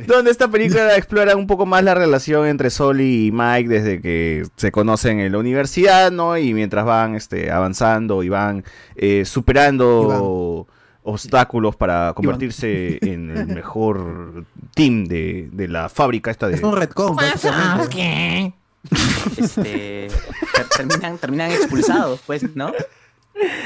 Donde 0.07 0.31
esta 0.31 0.47
película 0.49 0.95
explora 0.99 1.35
un 1.37 1.47
poco 1.47 1.65
más 1.65 1.83
la 1.83 1.95
relación 1.95 2.47
entre 2.47 2.69
Soli 2.71 3.27
y 3.29 3.33
Mike 3.33 3.69
desde 3.69 4.01
que 4.03 4.47
se 4.57 4.71
conocen 4.71 5.21
en 5.21 5.33
la 5.33 5.39
universidad, 5.39 6.11
¿no? 6.11 6.37
Y 6.37 6.53
mientras 6.53 6.85
van 6.85 7.15
este, 7.15 7.51
avanzando 7.51 8.23
y 8.23 8.29
van 8.29 8.63
eh, 8.95 9.25
superando 9.25 10.67
obstáculos 11.03 11.77
para 11.77 12.13
convertirse 12.15 12.99
en 13.03 13.31
el 13.35 13.47
mejor 13.47 14.45
team 14.75 15.07
de, 15.07 15.49
de 15.51 15.69
la 15.69 15.89
fábrica 15.89 16.31
esta 16.31 16.49
de... 16.49 16.57
Es 16.57 16.63
un 16.63 16.77
retcon, 16.77 17.17
básicamente. 17.17 18.53
Este, 19.39 20.09
ter- 20.55 20.69
terminan, 20.77 21.19
terminan 21.19 21.51
expulsados, 21.53 22.21
pues, 22.27 22.55
¿no? 22.55 22.73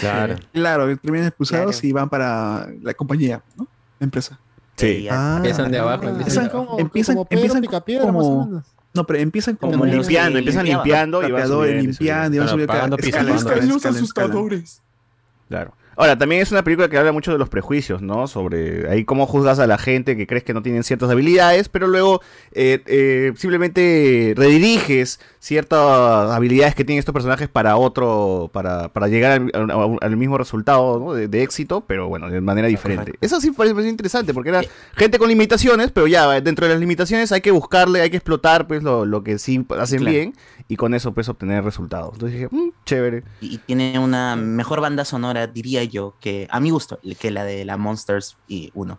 Claro. 0.00 0.36
Claro, 0.52 0.96
terminan 0.98 1.26
expulsados 1.28 1.76
Claro. 1.80 1.88
y 1.88 1.92
van 1.92 2.08
para 2.08 2.68
la 2.82 2.94
compañía, 2.94 3.42
¿no? 3.56 3.66
Empresa. 4.04 4.38
Sí. 4.76 5.06
Ah, 5.10 5.34
Empiezan 5.36 5.70
de 5.70 5.78
abajo, 5.78 6.02
Ah, 6.06 6.10
empiezan 6.10 6.48
como, 6.48 6.78
empiezan- 6.78 7.14
como 7.16 7.24
Pedro 7.28 7.40
empiezan 7.40 7.60
Picapiedra, 7.62 8.06
más 8.12 8.22
como- 8.22 8.42
o 8.42 8.46
menos. 8.46 8.64
No, 8.94 9.06
pero 9.06 9.18
empiezan 9.20 9.56
como, 9.56 9.72
Como 9.72 9.84
limpiando, 9.86 10.38
empiezan 10.38 10.66
limpiando 10.66 11.18
y 11.26 11.30
van 11.32 11.48
subiendo, 11.48 11.82
limpiando 11.82 12.36
y 12.36 12.38
van 12.38 12.48
subiendo 12.48 12.70
escala. 14.04 14.28
Claro. 15.48 15.74
Ahora, 15.96 16.16
también 16.16 16.40
es 16.42 16.50
una 16.52 16.64
película 16.64 16.88
que 16.88 16.96
habla 16.98 17.12
mucho 17.12 17.32
de 17.32 17.38
los 17.38 17.48
prejuicios, 17.48 18.00
¿no? 18.02 18.26
Sobre 18.26 18.88
ahí 18.90 19.04
cómo 19.04 19.26
juzgas 19.26 19.58
a 19.58 19.66
la 19.66 19.76
gente 19.78 20.16
que 20.16 20.26
crees 20.26 20.42
que 20.44 20.54
no 20.54 20.62
tienen 20.62 20.82
ciertas 20.84 21.10
habilidades, 21.10 21.68
pero 21.68 21.86
luego 21.86 22.20
eh, 22.52 22.80
eh, 22.86 23.32
simplemente 23.36 24.34
rediriges 24.36 25.20
ciertas 25.38 26.30
habilidades 26.30 26.74
que 26.74 26.84
tienen 26.84 26.98
estos 27.00 27.12
personajes 27.12 27.48
para 27.48 27.76
otro, 27.76 28.50
para, 28.52 28.88
para 28.92 29.08
llegar 29.08 29.32
al, 29.52 29.70
al- 29.70 29.98
al 30.00 30.16
mismo 30.16 30.38
resultado 30.38 30.98
¿no? 30.98 31.12
de, 31.14 31.28
de 31.28 31.42
éxito, 31.42 31.82
pero 31.86 32.08
bueno, 32.08 32.30
de 32.30 32.40
manera 32.40 32.68
diferente. 32.68 33.12
Eso 33.20 33.40
sí 33.40 33.50
fue 33.50 33.72
fue 33.72 33.88
interesante, 33.88 34.34
porque 34.34 34.50
era 34.50 34.62
gente 34.96 35.18
con 35.18 35.28
limitaciones, 35.28 35.90
pero 35.92 36.06
ya 36.06 36.40
dentro 36.40 36.66
de 36.66 36.72
las 36.72 36.80
limitaciones 36.80 37.32
hay 37.32 37.40
que 37.40 37.50
buscarle, 37.50 38.00
hay 38.02 38.10
que 38.10 38.16
explotar 38.16 38.66
pues 38.66 38.82
lo, 38.82 39.04
lo 39.04 39.22
que 39.22 39.38
sí 39.38 39.64
hacen 39.78 40.00
Claro. 40.00 40.12
bien 40.12 40.34
y 40.72 40.76
con 40.76 40.94
eso 40.94 41.12
pues 41.12 41.28
obtener 41.28 41.62
resultados. 41.64 42.14
Entonces 42.14 42.38
dije, 42.40 42.48
"Mm, 42.50 42.70
chévere. 42.86 43.24
Y 43.42 43.58
tiene 43.58 43.98
una 43.98 44.36
mejor 44.36 44.80
banda 44.80 45.04
sonora, 45.04 45.46
diría 45.46 45.84
yo, 45.84 46.14
que 46.18 46.48
a 46.50 46.60
mi 46.60 46.70
gusto, 46.70 46.98
que 47.20 47.30
la 47.30 47.44
de 47.44 47.66
la 47.66 47.76
Monsters 47.76 48.38
y 48.48 48.70
uno. 48.74 48.98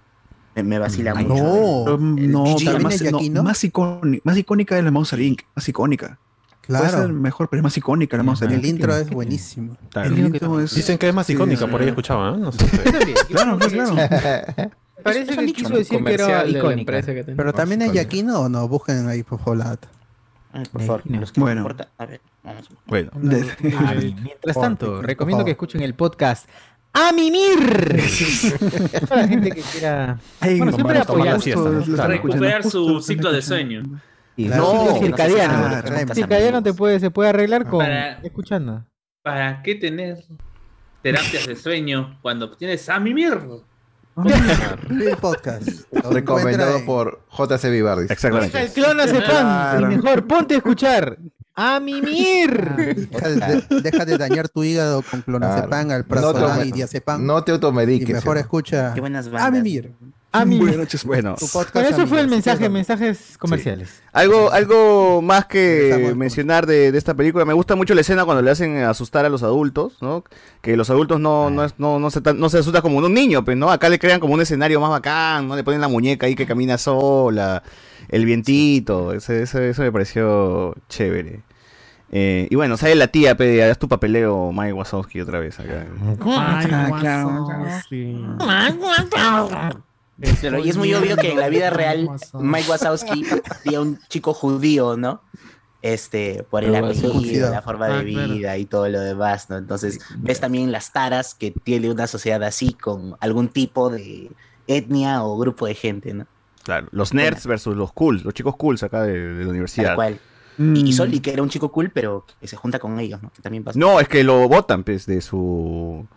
Me, 0.55 0.61
me 0.61 0.77
vacila 0.77 1.13
Ay, 1.15 1.25
mucho. 1.25 1.43
no. 1.43 1.95
El 2.17 2.31
No, 2.31 2.43
más, 2.43 2.63
¿También 2.63 2.91
es 2.91 3.01
no, 3.01 3.09
Giacchino? 3.17 3.41
más, 3.43 3.63
icónica, 3.63 4.21
más 4.23 4.37
icónica 4.37 4.77
es 4.77 4.83
la 4.83 4.91
Monster 4.91 5.19
Inc. 5.19 5.41
Más 5.55 5.67
icónica. 5.67 6.19
Claro. 6.61 6.85
Puede 6.85 6.97
ser 7.05 7.11
mejor, 7.13 7.49
pero 7.49 7.59
es 7.59 7.63
más 7.63 7.75
icónica 7.75 8.17
la 8.17 8.23
Monster 8.23 8.49
El 8.51 8.59
Inc. 8.59 8.65
intro 8.65 8.95
es 8.95 9.09
buenísimo. 9.09 9.75
El 9.95 10.19
intro 10.19 10.59
es- 10.59 10.75
Dicen 10.75 10.99
que 10.99 11.09
es 11.09 11.13
más 11.15 11.27
icónica, 11.27 11.65
sí. 11.65 11.71
por 11.71 11.81
ahí 11.81 11.87
escuchaba, 11.87 12.35
¿eh? 12.35 12.37
No 12.37 12.51
sé. 12.51 12.67
Claro, 13.29 13.57
claro. 13.57 13.95
Parece 15.03 15.35
que 15.35 15.53
quiso 15.53 15.69
decir 15.69 16.03
que 16.03 16.13
era 16.13 16.23
Comercial 16.25 16.45
de 16.45 16.51
la 16.53 16.59
icónica. 16.59 16.79
empresa 16.81 17.13
que 17.15 17.23
tenía. 17.23 17.35
Pero 17.37 17.51
también 17.51 17.81
es 17.81 17.91
Yaquino 17.93 18.41
o 18.41 18.47
no, 18.49 18.67
busquen 18.67 19.07
ahí 19.09 19.23
por 19.23 19.39
favor. 19.39 19.79
Por 20.71 20.81
favor, 20.81 21.01
los 21.05 21.31
que 21.31 21.41
Bueno. 21.41 21.61
importa. 21.61 21.89
A 21.97 22.05
ver, 22.05 22.21
vamos. 22.43 22.69
Bueno. 22.85 23.11
Mientras 23.15 24.55
tanto, 24.59 25.01
recomiendo 25.01 25.43
que 25.45 25.51
escuchen 25.51 25.81
el 25.81 25.93
podcast 25.95 26.47
¡A 26.95 27.11
mimir! 27.11 27.57
Para 29.09 29.23
la 29.23 29.27
gente 29.27 29.49
que 29.51 29.61
quiera. 29.61 30.19
Ay, 30.39 30.57
Bueno, 30.59 30.73
siempre 30.73 30.99
apoyar. 30.99 31.39
Recuperar 32.07 32.63
su 32.63 33.01
ciclo 33.01 33.31
de 33.31 33.41
sueño. 33.41 33.81
Sí, 34.35 34.45
Claro. 34.45 34.63
no, 34.73 34.85
No, 34.91 34.99
circadiano. 34.99 35.81
no 35.81 36.13
circadiano 36.13 36.61
te 36.63 36.73
puede, 36.73 36.99
se 36.99 37.09
puede 37.09 37.29
arreglar 37.29 37.67
con 37.67 37.79
Para- 37.79 38.19
escuchando. 38.21 38.85
¿Para 39.23 39.61
qué 39.63 39.75
tener 39.75 40.23
terapias 41.01 41.47
de 41.47 41.55
sueño 41.55 42.19
cuando 42.21 42.51
tienes 42.55 42.87
a 42.89 42.99
mimir? 42.99 43.39
El 44.89 45.17
podcast. 45.21 45.67
Recomendado 45.91 46.85
por 46.85 47.21
JC 47.31 47.69
Vivardis. 47.69 48.11
Exactamente. 48.11 48.61
El 48.61 48.71
clon 48.71 48.99
hace 48.99 49.21
pan. 49.21 49.77
Claro. 49.77 49.91
Y 49.91 49.95
mejor, 49.95 50.27
ponte 50.27 50.53
a 50.55 50.57
escuchar. 50.57 51.17
¡A 51.55 51.79
mimir! 51.79 53.07
Deja 53.11 53.29
de, 53.29 53.81
deja 53.81 54.05
de 54.05 54.17
dañar 54.17 54.49
tu 54.49 54.63
hígado 54.63 55.03
con 55.03 55.21
clonazepam, 55.21 55.85
Claro. 55.85 55.91
alprazolam 55.91 56.57
No 56.57 56.63
y 56.65 56.71
diazepam. 56.71 57.25
No 57.25 57.43
te 57.43 57.51
y 57.51 57.53
automediques. 57.53 58.09
mejor 58.09 58.37
¿sí? 58.37 58.41
escucha 58.41 58.91
Qué 58.95 59.01
buenas 59.01 59.29
a 59.33 59.51
mimir. 59.51 59.93
A 60.33 60.43
mimir. 60.45 60.59
Buenas 60.61 60.77
noches. 60.79 61.03
Bueno, 61.05 61.35
Bueno, 61.73 61.89
eso 61.89 62.07
fue 62.07 62.19
el 62.21 62.27
mensaje, 62.27 62.67
mensajes 62.69 63.37
comerciales. 63.37 64.01
algo, 64.11 64.51
algo 64.51 65.21
más 65.21 65.45
que 65.45 65.89
mencionar 66.15 66.65
de, 66.65 66.91
de 66.91 66.97
esta 66.97 67.13
película. 67.13 67.45
Me 67.45 67.53
gusta 67.53 67.75
mucho 67.75 67.93
la 67.93 68.01
escena 68.01 68.25
cuando 68.25 68.41
le 68.41 68.51
hacen 68.51 68.77
asustar 68.77 69.25
a 69.25 69.29
los 69.29 69.43
adultos, 69.43 69.97
¿no? 70.01 70.23
Que 70.61 70.75
los 70.75 70.89
adultos 70.89 71.19
no, 71.19 71.49
no, 71.49 71.63
es- 71.63 71.75
no, 71.77 71.99
no, 71.99 72.09
se, 72.09 72.19
tan- 72.21 72.39
no 72.39 72.49
se 72.49 72.57
asustan 72.57 72.81
como 72.81 72.97
un 72.97 73.13
niño, 73.13 73.45
pues, 73.45 73.55
¿no? 73.57 73.69
Acá 73.71 73.89
le 73.89 73.99
crean 73.99 74.19
como 74.19 74.33
un 74.33 74.41
escenario 74.41 74.81
más 74.81 74.89
bacán, 74.89 75.47
¿no? 75.47 75.55
Le 75.55 75.63
ponen 75.63 75.79
la 75.81 75.87
muñeca 75.87 76.25
ahí 76.25 76.35
que 76.35 76.45
camina 76.45 76.77
sola, 76.77 77.63
el 78.09 78.25
vientito. 78.25 79.13
Eso, 79.13 79.33
eso, 79.33 79.59
eso 79.61 79.81
me 79.83 79.91
pareció 79.91 80.75
chévere. 80.89 81.41
Eh, 82.15 82.47
y 82.51 82.55
bueno, 82.55 82.77
sale 82.77 82.93
la 82.93 83.07
tía, 83.07 83.35
pe, 83.35 83.63
haz 83.63 83.79
tu 83.79 83.87
papeleo, 83.87 84.51
Mike 84.51 84.73
Wazowski 84.73 85.19
otra 85.21 85.39
vez 85.39 85.59
acá. 85.59 85.85
Ah, 86.27 86.61
claro. 86.99 87.47
Claro, 90.39 90.59
y 90.59 90.69
es 90.69 90.77
muy 90.77 90.93
obvio 90.93 91.17
que 91.17 91.31
en 91.31 91.39
la 91.39 91.49
vida 91.49 91.69
real 91.69 92.09
Mike 92.33 92.69
Wazowski 92.69 93.25
sería 93.63 93.81
un 93.81 93.99
chico 94.09 94.33
judío, 94.33 94.95
¿no? 94.95 95.21
Este, 95.81 96.43
por 96.49 96.63
el 96.63 96.71
Pero 96.71 96.85
apellido, 96.87 97.49
la 97.51 97.61
forma 97.61 97.87
de 97.89 97.93
Ah, 97.93 98.03
claro. 98.03 98.33
vida 98.33 98.57
y 98.57 98.65
todo 98.65 98.87
lo 98.87 99.01
demás, 99.01 99.49
¿no? 99.49 99.57
Entonces, 99.57 99.99
ves 100.17 100.39
también 100.39 100.71
las 100.71 100.93
taras 100.93 101.35
que 101.35 101.51
tiene 101.51 101.91
una 101.91 102.07
sociedad 102.07 102.41
así 102.43 102.73
con 102.73 103.15
algún 103.19 103.49
tipo 103.49 103.89
de 103.89 104.31
etnia 104.67 105.23
o 105.25 105.37
grupo 105.37 105.65
de 105.65 105.75
gente, 105.75 106.13
¿no? 106.13 106.25
Claro, 106.63 106.87
los 106.91 107.13
nerds 107.13 107.45
versus 107.45 107.75
los 107.75 107.91
cools, 107.91 108.23
los 108.23 108.33
chicos 108.33 108.55
cools 108.55 108.81
acá 108.83 109.01
de, 109.03 109.11
de 109.19 109.33
la 109.33 109.39
Tal 109.39 109.49
universidad. 109.49 109.95
cual. 109.95 110.19
Mm. 110.57 110.75
Y, 110.77 110.79
y 110.89 110.93
Soli, 110.93 111.19
que 111.19 111.33
era 111.33 111.41
un 111.43 111.49
chico 111.49 111.69
cool, 111.69 111.89
pero 111.89 112.25
que 112.39 112.47
se 112.47 112.55
junta 112.55 112.79
con 112.79 112.97
ellos, 113.01 113.21
¿no? 113.21 113.29
Que 113.31 113.41
también 113.41 113.65
pasa. 113.65 113.77
No, 113.77 113.99
es 113.99 114.07
que 114.07 114.23
lo 114.23 114.47
votan, 114.47 114.85
pues, 114.85 115.05
de 115.05 115.19
su 115.19 116.07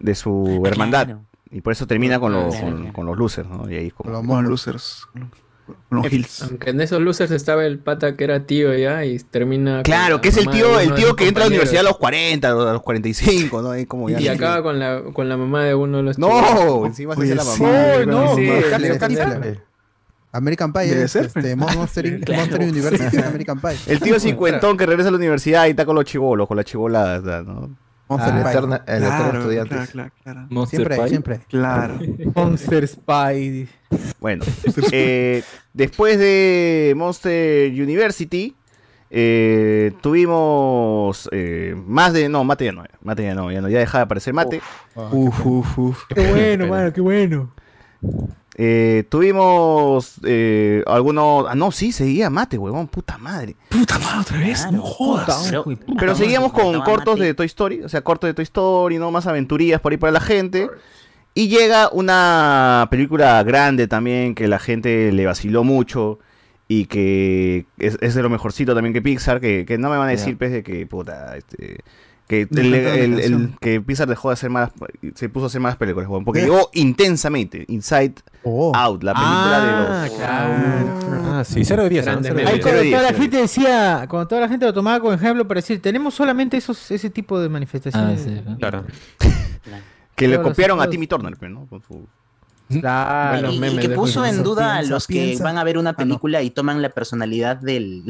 de 0.00 0.14
su 0.14 0.60
Ah, 0.64 0.68
hermandad. 0.68 1.04
claro. 1.06 1.24
Y 1.50 1.60
por 1.60 1.72
eso 1.72 1.86
termina 1.86 2.20
con 2.20 2.32
los, 2.32 2.54
Claro, 2.54 2.92
con, 2.92 3.06
los 3.06 3.16
losers, 3.16 3.48
¿no? 3.48 3.70
Y 3.70 3.76
ahí 3.76 3.86
es 3.88 3.94
como... 3.94 4.10
Con 4.12 4.26
los 4.26 4.26
Con 4.36 4.44
losers. 4.48 5.08
Los 5.90 6.10
hills. 6.12 6.42
Aunque 6.44 6.70
en 6.70 6.80
esos 6.80 7.00
losers 7.00 7.30
estaba 7.30 7.64
el 7.66 7.78
pata 7.78 8.16
que 8.16 8.24
era 8.24 8.46
tío 8.46 8.74
ya 8.74 9.04
y 9.04 9.18
termina. 9.18 9.82
Claro, 9.82 10.16
la 10.16 10.20
que 10.22 10.28
es 10.28 10.36
el 10.38 10.48
tío, 10.48 10.80
el 10.80 10.94
tío 10.94 11.14
que 11.14 11.28
entra 11.28 11.44
a 11.44 11.46
la 11.46 11.48
universidad 11.48 11.80
a 11.80 11.88
los 11.90 11.98
40, 11.98 12.48
a 12.48 12.72
los 12.72 12.82
45, 12.82 13.62
¿no? 13.62 13.70
Ahí 13.72 13.84
como 13.84 14.08
ya- 14.08 14.18
Y 14.20 14.28
acaba 14.28 14.62
con 14.62 14.78
la, 14.78 15.02
con 15.12 15.28
la 15.28 15.36
mamá 15.36 15.64
de 15.64 15.74
uno 15.74 15.98
de 15.98 16.02
los 16.04 16.18
No, 16.18 16.28
chicos. 16.28 16.86
encima 16.86 17.14
se 17.16 17.22
hace 17.22 17.34
la 17.34 17.42
sí, 17.44 17.62
mamá. 17.62 17.78
¡Oh, 18.00 18.06
no! 18.06 18.34
Sí, 18.36 18.48
Candela. 18.98 19.40
American 20.32 20.72
Pie, 20.72 20.86
Debe 20.86 21.02
es, 21.04 21.12
ser, 21.12 21.26
este, 21.26 21.40
pues. 21.56 21.76
Monster, 21.76 22.20
Claro. 22.24 22.40
Monster 22.42 22.60
University 22.68 23.16
es 23.16 23.26
American 23.26 23.60
Pie. 23.60 23.76
El 23.86 24.00
tío 24.00 24.20
cincuentón 24.20 24.76
que 24.76 24.86
regresa 24.86 25.08
a 25.08 25.12
la 25.12 25.18
universidad 25.18 25.66
y 25.66 25.70
está 25.70 25.84
con 25.86 25.96
los 25.96 26.04
chivolos, 26.04 26.46
con 26.48 26.56
la 26.56 26.64
chivolada, 26.64 27.42
¿no? 27.42 27.70
Monster 28.08 28.34
eterna- 28.34 28.82
el 28.86 29.02
eterno 29.02 29.18
Claro, 29.18 29.38
estudiante. 29.38 29.68
claro, 29.74 29.86
claro, 29.92 30.12
claro. 30.22 30.46
Monster 30.50 30.76
Siempre, 30.78 30.96
Pie. 30.96 31.08
siempre. 31.08 31.40
Claro. 31.48 31.98
Monster 32.34 32.88
Spy. 32.88 33.68
Bueno, 34.20 34.44
eh, 34.92 35.42
después 35.72 36.18
de 36.18 36.94
Monster 36.96 37.70
University, 37.70 38.56
eh, 39.10 39.92
tuvimos 40.00 41.28
eh, 41.32 41.74
más 41.86 42.12
de. 42.12 42.28
No, 42.28 42.44
Mate 42.44 42.64
ya 42.66 42.72
no, 42.72 42.84
Mate 43.02 43.22
ya 43.24 43.34
no, 43.34 43.50
ya 43.52 43.60
no, 43.60 43.68
ya 43.68 43.78
dejaba 43.78 44.00
de 44.00 44.04
aparecer 44.04 44.34
Mate. 44.34 44.60
Uf, 44.94 45.46
uf, 45.46 45.78
uf. 45.78 46.02
Qué 46.14 46.28
bueno, 46.30 46.66
mano, 46.66 46.92
qué 46.92 47.00
bueno. 47.00 47.52
Eh, 48.60 49.04
tuvimos 49.08 50.14
eh, 50.24 50.82
algunos. 50.88 51.46
Ah, 51.48 51.54
no, 51.54 51.70
sí, 51.70 51.92
seguía 51.92 52.28
Mate, 52.28 52.58
huevón, 52.58 52.88
puta 52.88 53.16
madre. 53.16 53.54
Puta 53.68 54.00
madre, 54.00 54.20
otra 54.20 54.38
vez. 54.38 54.62
Claro. 54.62 54.76
No 54.78 54.82
jodas. 54.82 55.46
Pero, 55.48 55.64
Pero 55.96 56.14
seguíamos 56.16 56.52
con 56.52 56.80
cortos 56.82 57.14
Mate. 57.14 57.26
de 57.26 57.34
Toy 57.34 57.46
Story, 57.46 57.82
o 57.82 57.88
sea, 57.88 58.02
cortos 58.02 58.26
de 58.26 58.34
Toy 58.34 58.42
Story, 58.42 58.98
¿no? 58.98 59.12
Más 59.12 59.28
aventurías 59.28 59.80
por 59.80 59.92
ahí 59.92 59.98
para 59.98 60.10
la 60.10 60.20
gente. 60.20 60.68
Y 61.34 61.46
llega 61.46 61.88
una 61.92 62.88
película 62.90 63.40
grande 63.44 63.86
también 63.86 64.34
que 64.34 64.48
la 64.48 64.58
gente 64.58 65.12
le 65.12 65.24
vaciló 65.24 65.62
mucho 65.62 66.18
y 66.66 66.86
que 66.86 67.66
es, 67.78 67.96
es 68.00 68.14
de 68.16 68.22
lo 68.22 68.28
mejorcito 68.28 68.74
también 68.74 68.92
que 68.92 69.00
Pixar, 69.00 69.40
que, 69.40 69.64
que 69.64 69.78
no 69.78 69.88
me 69.88 69.98
van 69.98 70.08
a 70.08 70.10
decir, 70.10 70.36
pues, 70.36 70.50
de 70.50 70.64
que, 70.64 70.84
puta, 70.86 71.36
este... 71.36 71.78
Que, 72.28 72.42
el- 72.42 73.56
que 73.58 73.80
Pixar 73.80 74.06
dejó 74.06 74.28
de 74.28 74.34
hacer 74.34 74.50
más, 74.50 74.70
se 75.14 75.28
puso 75.30 75.44
a 75.44 75.48
hacer 75.48 75.60
más 75.62 75.76
películas, 75.76 76.08
porque 76.24 76.42
llegó 76.42 76.68
intensamente, 76.74 77.64
Inside 77.68 78.14
Oh. 78.44 78.70
Out, 78.76 79.02
la 79.02 79.14
película 79.14 79.56
Ah, 79.56 80.02
de 80.02 80.08
los... 80.08 80.14
claro. 80.18 81.18
Ah, 81.38 81.44
sí, 81.44 81.64
0 81.64 81.82
de 81.84 81.88
10. 81.88 82.04
¿no? 82.06 82.12
Grande 82.12 82.28
Cero 82.28 82.38
de 82.38 82.44
meme. 82.44 82.50
Ahí 82.50 82.60
10. 82.60 82.64
cuando 82.66 82.90
toda 82.90 83.02
la 83.02 83.08
diez, 83.08 83.20
gente 83.20 83.36
decía, 83.38 84.06
cuando 84.08 84.28
toda 84.28 84.40
la 84.42 84.48
gente 84.48 84.66
lo 84.66 84.72
tomaba 84.74 85.00
como 85.00 85.12
ejemplo 85.14 85.48
para 85.48 85.58
decir, 85.58 85.80
tenemos 85.82 86.14
solamente 86.14 86.56
esos, 86.58 86.90
ese 86.90 87.08
tipo 87.10 87.40
de 87.40 87.46
Ah, 87.46 87.50
manifestaciones. 87.50 88.20
sí. 88.20 88.40
Claro. 88.58 88.84
Que 90.14 90.26
le 90.28 90.40
copiaron 90.42 90.80
a 90.80 90.90
Timmy 90.90 91.06
Turner, 91.06 91.36
pues, 91.38 91.50
¿no? 91.50 91.66
Con 91.66 91.80
su- 91.82 92.06
Claro. 92.80 93.50
Y- 93.52 93.78
que 93.78 93.88
puso 93.90 94.26
en 94.26 94.42
duda 94.42 94.72
a 94.74 94.78
Piensa, 94.78 94.90
los 94.94 95.06
que 95.06 95.14
piensa. 95.14 95.44
van 95.44 95.56
a 95.58 95.64
ver 95.64 95.78
una 95.78 95.90
Ah, 95.90 95.92
no. 95.92 95.96
película 95.96 96.42
y 96.42 96.50
toman 96.50 96.82
la 96.82 96.90
personalidad 96.90 97.56
del, 97.56 98.02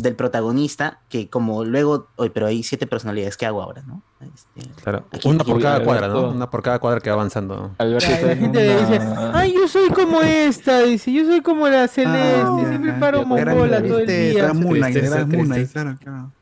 del 0.00 0.16
protagonista, 0.16 0.98
que 1.08 1.28
como 1.28 1.64
luego, 1.64 2.08
oye, 2.16 2.30
pero 2.30 2.46
hay 2.46 2.62
siete 2.62 2.86
personalidades, 2.86 3.36
¿qué 3.36 3.46
hago 3.46 3.62
ahora, 3.62 3.82
no? 3.86 4.02
Este, 4.20 4.68
Claro. 4.82 5.04
Aquí- 5.12 5.28
Una 5.28 5.44
por 5.44 5.60
cada 5.62 5.84
cuadra, 5.84 6.08
¿no? 6.08 6.30
Una 6.30 6.50
por 6.50 6.62
cada 6.62 6.78
cuadra 6.78 7.00
que 7.00 7.10
va 7.10 7.14
avanzando. 7.14 7.72
Ay, 7.78 7.90
la 7.90 7.98
en 7.98 8.38
gente 8.38 8.68
una- 8.68 8.76
dice, 8.86 9.00
ay, 9.34 9.54
yo 9.54 9.68
soy 9.68 9.90
como 9.90 10.22
esta, 10.22 10.80
dice, 10.82 11.12
yo 11.12 11.24
soy 11.26 11.40
como 11.40 11.68
la 11.68 11.86
celeste, 11.88 12.42
Ah, 12.44 12.64
siempre 12.68 12.92
paro 12.94 13.24
mongola 13.24 13.78
Gran- 13.78 13.88
todo 13.88 13.98
el 14.00 14.06
día. 14.06 14.52
Moon 14.52 14.74
Knight, 14.76 14.96
Moon 15.02 15.26
Knight, 15.28 15.28
tristeza. 15.28 15.72
claro, 15.72 15.98
claro. 16.02 16.32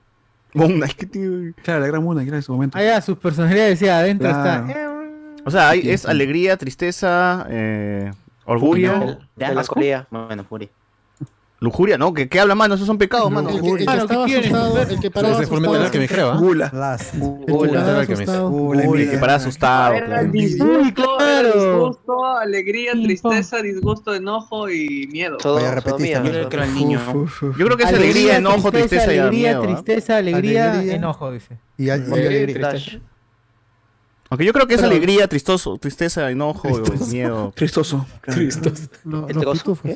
Moon 0.54 0.72
Knight, 0.74 0.92
¿qué 0.96 1.06
tiene? 1.06 1.52
Claro, 1.62 1.80
la 1.80 1.86
Gran 1.86 2.02
Moon 2.02 2.14
Knight, 2.16 2.28
era 2.28 2.36
en 2.38 2.42
su 2.42 2.52
momento. 2.52 2.78
Allá 2.78 3.00
sus 3.02 3.18
personalidades 3.18 3.78
decía, 3.78 3.98
adentro 3.98 4.28
Claro. 4.30 4.66
está. 4.68 4.80
eh, 4.80 4.86
O 5.44 5.50
sea, 5.50 5.70
hay- 5.70 5.88
es 5.90 6.04
alegría, 6.06 6.56
tristeza, 6.58 7.46
eh, 7.48 8.10
orgullo, 8.44 9.16
Melancolía. 9.36 10.06
Bueno, 10.10 10.44
Furia. 10.44 10.68
Lujuria, 11.60 11.98
¿no? 11.98 12.14
¿Qué, 12.14 12.28
qué 12.28 12.40
habla, 12.40 12.54
mano? 12.54 12.74
Esos 12.74 12.86
son 12.86 12.96
pecados, 12.98 13.30
mano. 13.30 13.50
El 13.50 13.60
que, 13.60 13.68
el 13.70 13.76
que 13.78 13.84
Mano, 13.84 13.98
¿qué 13.98 14.04
estaba 14.06 14.24
quieres? 14.26 14.46
asustado, 14.52 14.82
el 14.82 15.00
que 15.00 15.10
paraba 15.10 15.34
Ese 15.34 15.46
fue 15.46 15.58
el 15.58 15.64
asustado. 15.66 15.90
Que 15.90 15.98
me 15.98 16.08
creo, 16.08 16.30
¿ah? 16.32 16.36
Gula. 16.38 16.70
Las. 16.72 17.14
El 17.14 17.20
que 17.20 17.52
Gula, 17.52 17.80
paraba 17.80 18.00
el 18.00 18.06
que 18.06 18.16
me- 18.16 18.22
asustado. 18.22 18.50
Gula, 18.50 18.82
Uy, 18.88 19.08
que 19.10 19.18
para 19.18 19.34
asustado. 19.34 19.94
Era 19.94 20.06
claro. 20.06 20.28
disgusto, 20.30 21.18
era 21.20 22.40
alegría, 22.42 22.92
tristeza, 22.92 23.60
disgusto, 23.62 24.14
enojo 24.14 24.70
y 24.70 25.06
miedo. 25.12 25.36
Todo, 25.36 25.58
todo 25.58 25.70
repetiste, 25.74 26.20
miedo. 26.20 26.24
Yo 26.24 26.30
creo 26.32 26.48
que 26.48 26.56
era 26.56 26.64
el 26.64 26.74
niño. 26.74 27.00
Uf, 27.08 27.14
uf, 27.14 27.42
uf. 27.42 27.58
Yo 27.58 27.64
creo 27.66 27.76
que 27.76 27.82
es 27.84 27.88
alegría, 27.92 28.36
enojo, 28.38 28.72
tristeza 28.72 29.12
y 29.14 29.18
alegría, 29.18 29.30
miedo. 29.58 29.62
¿ah? 29.62 29.66
tristeza, 29.66 30.16
alegría, 30.16 30.72
Alegría. 30.72 30.94
enojo, 30.96 31.30
dice. 31.32 31.58
Y 31.76 31.90
al- 31.90 32.00
y 32.00 32.12
Alegría 32.12 32.22
y 32.40 32.42
alegría. 32.44 32.70
tristeza. 32.70 32.98
Aunque 34.30 34.44
yo 34.46 34.52
creo 34.52 34.66
que 34.66 34.74
es 34.74 34.80
Pero- 34.80 34.92
alegría, 34.92 35.28
tristoso, 35.28 35.76
tristeza, 35.76 36.30
enojo, 36.30 36.68
Tristoso. 36.68 37.06
miedo. 37.12 37.52
Tristoso. 37.54 38.06
¿El 38.26 38.46
los 39.36 39.58
pitufos. 39.58 39.90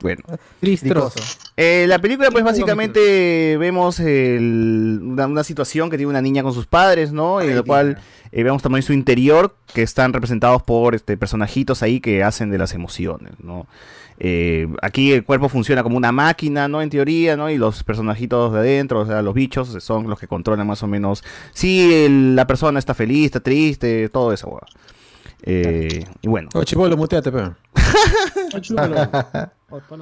Bueno. 0.00 0.22
Tristroso. 0.60 1.18
Eh, 1.56 1.86
la 1.88 1.98
película, 1.98 2.30
pues 2.30 2.44
básicamente 2.44 3.56
vemos 3.58 3.98
el- 4.00 5.00
una, 5.02 5.26
una 5.26 5.42
situación 5.44 5.88
que 5.90 5.96
tiene 5.96 6.10
una 6.10 6.20
niña 6.22 6.42
con 6.42 6.52
sus 6.52 6.66
padres, 6.66 7.12
¿no? 7.12 7.40
En 7.40 7.48
la 7.56 7.62
cual 7.62 7.98
eh, 8.32 8.42
vemos 8.42 8.62
también 8.62 8.82
su 8.82 8.92
interior, 8.92 9.56
que 9.72 9.82
están 9.82 10.12
representados 10.12 10.62
por 10.62 10.94
este, 10.94 11.16
personajitos 11.16 11.82
ahí 11.82 12.00
que 12.00 12.22
hacen 12.22 12.50
de 12.50 12.58
las 12.58 12.74
emociones, 12.74 13.32
¿no? 13.42 13.66
Eh, 14.18 14.66
aquí 14.80 15.12
el 15.12 15.24
cuerpo 15.24 15.48
funciona 15.50 15.82
como 15.82 15.96
una 15.96 16.10
máquina, 16.12 16.68
¿no? 16.68 16.80
En 16.82 16.88
teoría, 16.90 17.36
¿no? 17.36 17.50
Y 17.50 17.58
los 17.58 17.82
personajitos 17.84 18.52
de 18.52 18.58
adentro, 18.60 19.00
o 19.00 19.06
sea, 19.06 19.20
los 19.22 19.34
bichos, 19.34 19.76
son 19.82 20.08
los 20.08 20.18
que 20.18 20.26
controlan 20.26 20.66
más 20.66 20.82
o 20.82 20.86
menos 20.86 21.22
si 21.52 21.92
el- 22.04 22.34
la 22.36 22.46
persona 22.46 22.78
está 22.78 22.94
feliz, 22.94 23.26
está 23.26 23.40
triste, 23.40 24.08
todo 24.10 24.32
eso, 24.32 24.48
weón. 24.48 24.60
Eh, 25.42 26.04
y 26.22 26.28
bueno. 26.28 26.48
Oh, 26.54 26.64
chivolo, 26.64 26.96
muteate, 26.96 27.30
pe. 27.30 27.50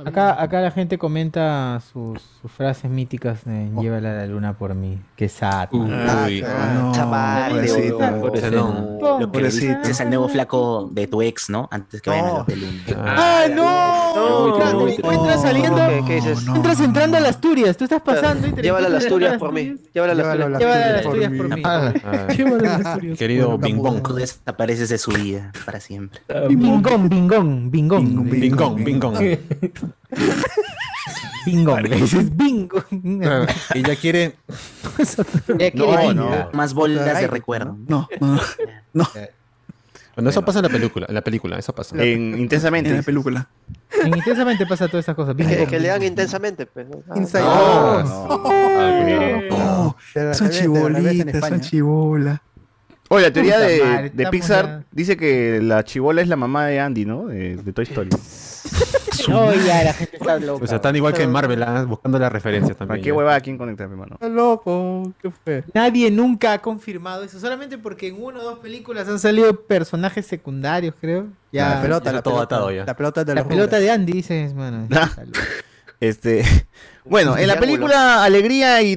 Acá, 0.04 0.40
acá 0.42 0.60
la 0.60 0.70
gente 0.70 0.98
comenta 0.98 1.80
sus, 1.90 2.20
sus 2.42 2.52
frases 2.52 2.90
míticas 2.90 3.44
de 3.46 3.70
Llévala 3.80 4.10
a 4.10 4.14
la 4.16 4.26
luna 4.26 4.52
por 4.58 4.74
mí. 4.74 5.00
Qué 5.16 5.26
sad. 5.30 5.70
man. 5.72 6.26
Uy, 6.26 6.44
Ah, 6.46 6.92
chaval, 6.94 7.50
pobrecito. 7.52 7.80
de 7.80 7.92
oro. 7.94 8.20
Pobrecito. 8.20 9.18
Lo 9.20 9.32
que 9.32 9.40
le 9.40 9.48
dices 9.50 10.00
al 10.02 10.08
nuevo 10.10 10.28
flaco 10.28 10.90
de 10.92 11.06
tu 11.06 11.22
ex, 11.22 11.48
¿no? 11.48 11.66
Antes 11.72 12.02
que 12.02 12.10
vayan 12.10 12.26
a 12.26 12.44
de 12.44 12.56
luna. 12.56 12.82
¡Ah, 13.06 13.44
no! 13.48 14.54
Claro, 14.56 14.78
tú 15.00 15.10
entras 15.10 15.40
saliendo, 15.42 15.76
¿Qué- 15.88 16.04
qué 16.06 16.14
dices? 16.16 16.46
entras 16.46 16.80
entrando 16.80 17.16
a 17.16 17.20
las 17.20 17.30
Asturias, 17.30 17.76
tú 17.78 17.84
estás 17.84 18.02
pasando 18.02 18.46
y 18.46 18.52
Llévala 18.52 18.86
a 18.88 18.90
las 18.90 19.04
Asturias 19.04 19.38
por 19.38 19.50
mí. 19.52 19.76
Llévala 19.94 20.12
a 20.12 20.14
las 20.14 20.26
Asturias. 20.26 20.58
Llévala 20.60 20.84
a 20.84 20.88
las 20.90 21.06
Asturias 21.06 21.32
por 21.38 21.48
mí. 21.48 21.62
Ah, 21.64 21.92
Querido 23.18 23.56
Bing 23.56 23.78
Bong. 23.78 24.02
Tú 24.06 24.12
desapareces 24.14 24.90
de 24.90 24.98
su 24.98 25.10
vida 25.10 25.52
para 25.64 25.80
siempre. 25.80 26.20
Bingón, 26.50 27.08
bingón, 27.08 27.63
bingón. 27.70 28.28
Bingón, 28.30 28.84
bingón. 28.84 29.14
Bingón, 31.46 31.82
le 31.82 31.96
dices 31.96 32.34
bingo. 32.36 32.82
Ah, 33.24 33.46
Ella 33.74 33.96
quiere. 33.96 34.34
Ella 35.58 35.70
quiere. 35.70 36.46
Más 36.52 36.72
bolas 36.74 37.04
de 37.20 37.26
recuerdo. 37.26 37.76
No, 37.86 38.08
no, 38.20 38.40
no. 38.92 39.08
Bueno, 40.16 40.30
eso 40.30 40.42
pasa 40.42 40.60
en 40.60 40.62
la 40.64 40.68
película, 40.68 41.06
en 41.08 41.14
la 41.14 41.22
película, 41.22 41.58
eso 41.58 41.74
pasa. 41.74 41.96
En 42.02 42.38
intensamente. 42.38 42.88
En 42.90 42.96
la 42.98 43.02
película. 43.02 43.48
En 44.04 44.16
intensamente 44.16 44.64
pasa 44.64 44.86
todas 44.86 45.02
estas 45.02 45.16
cosas. 45.16 45.34
Que, 45.34 45.42
Bingo. 45.44 45.66
que 45.66 45.80
lean 45.80 46.02
intensamente, 46.04 46.66
pues. 46.66 46.86
Ah, 47.10 47.14
Inside 47.16 47.42
No, 47.42 48.02
no. 48.04 48.34
Oh, 49.50 49.96
la- 50.14 50.34
son 50.34 50.50
chibolitas, 50.50 51.48
son 51.48 51.60
chibolas. 51.60 52.40
Oye, 53.08 53.22
la 53.24 53.32
teoría 53.32 53.54
Puta 53.56 53.66
de, 53.66 53.80
madre, 53.84 54.02
de 54.02 54.06
estamos 54.08 54.30
Pixar 54.30 54.64
ya- 54.66 54.84
dice 54.92 55.16
que 55.16 55.60
la 55.62 55.84
chivola 55.84 56.22
es 56.22 56.28
la 56.28 56.36
mamá 56.36 56.66
de 56.66 56.80
Andy, 56.80 57.04
¿no? 57.04 57.26
De, 57.26 57.56
de 57.56 57.72
Toy 57.72 57.84
Story. 57.84 58.10
No, 59.28 59.54
ya 59.54 59.84
la 59.84 59.92
gente 59.92 60.16
está 60.16 60.38
loca. 60.40 60.64
O 60.64 60.66
sea, 60.66 60.80
tan 60.80 60.96
igual 60.96 61.12
que 61.14 61.22
en 61.22 61.30
Marvel, 61.30 61.62
ah, 61.62 61.84
buscando 61.84 62.18
las 62.18 62.32
referencias 62.32 62.76
¿Para 62.76 62.88
también. 62.88 63.04
qué 63.04 63.10
ya. 63.10 63.14
huevada 63.14 63.40
quién 63.40 63.56
conecta, 63.56 63.84
hermano? 63.84 64.14
Está 64.14 64.28
loco. 64.28 65.12
¿Qué 65.22 65.30
fue? 65.30 65.64
Nadie 65.72 66.10
nunca 66.10 66.54
ha 66.54 66.58
confirmado 66.60 67.22
eso, 67.22 67.38
solamente 67.38 67.78
porque 67.78 68.08
en 68.08 68.20
una 68.20 68.40
o 68.40 68.42
dos 68.42 68.58
películas 68.58 69.08
han 69.08 69.20
salido 69.20 69.54
personajes 69.66 70.26
secundarios, 70.26 70.94
creo. 71.00 71.28
Ya, 71.52 71.76
la 71.76 71.82
pelota, 71.82 72.12
la 72.12 72.22
todo 72.22 72.34
pelota. 72.34 72.56
atado 72.56 72.70
ya. 72.72 72.84
La 72.84 72.96
pelota 72.96 73.24
de 73.24 73.34
la 73.36 73.46
pelota 73.46 73.78
de 73.78 73.90
Andy, 73.90 74.12
dices, 74.14 74.52
mano. 74.52 74.88
Este, 76.00 76.44
bueno, 77.04 77.36
en 77.36 77.46
la 77.48 77.58
película 77.58 78.24
alegría 78.24 78.82
y 78.82 78.96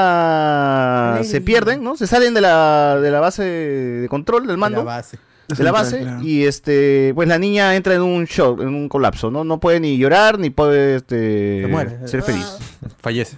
tristeza 0.00 1.20
se 1.24 1.40
pierden, 1.40 1.82
¿no? 1.82 1.96
Se 1.96 2.06
salen 2.06 2.34
de 2.34 2.40
la, 2.40 2.98
de 3.00 3.10
la 3.10 3.20
base 3.20 3.42
de 3.42 4.08
control 4.08 4.42
del 4.46 4.56
De 4.56 4.60
mando, 4.60 4.78
la 4.78 4.84
base. 4.84 5.18
de 5.48 5.64
la 5.64 5.72
base, 5.72 6.00
Claro. 6.00 6.22
y 6.22 6.44
este, 6.44 7.12
pues 7.14 7.28
la 7.28 7.38
niña 7.38 7.74
entra 7.76 7.94
en 7.94 8.02
un 8.02 8.24
shock, 8.24 8.60
en 8.60 8.68
un 8.68 8.88
colapso, 8.88 9.30
¿no? 9.30 9.44
No 9.44 9.58
puede 9.60 9.80
ni 9.80 9.96
llorar 9.98 10.38
ni 10.38 10.50
puede 10.50 10.96
este, 10.96 11.62
Se 11.62 11.66
muere. 11.68 12.08
ser 12.08 12.22
feliz. 12.22 12.46
Fallece. 13.00 13.36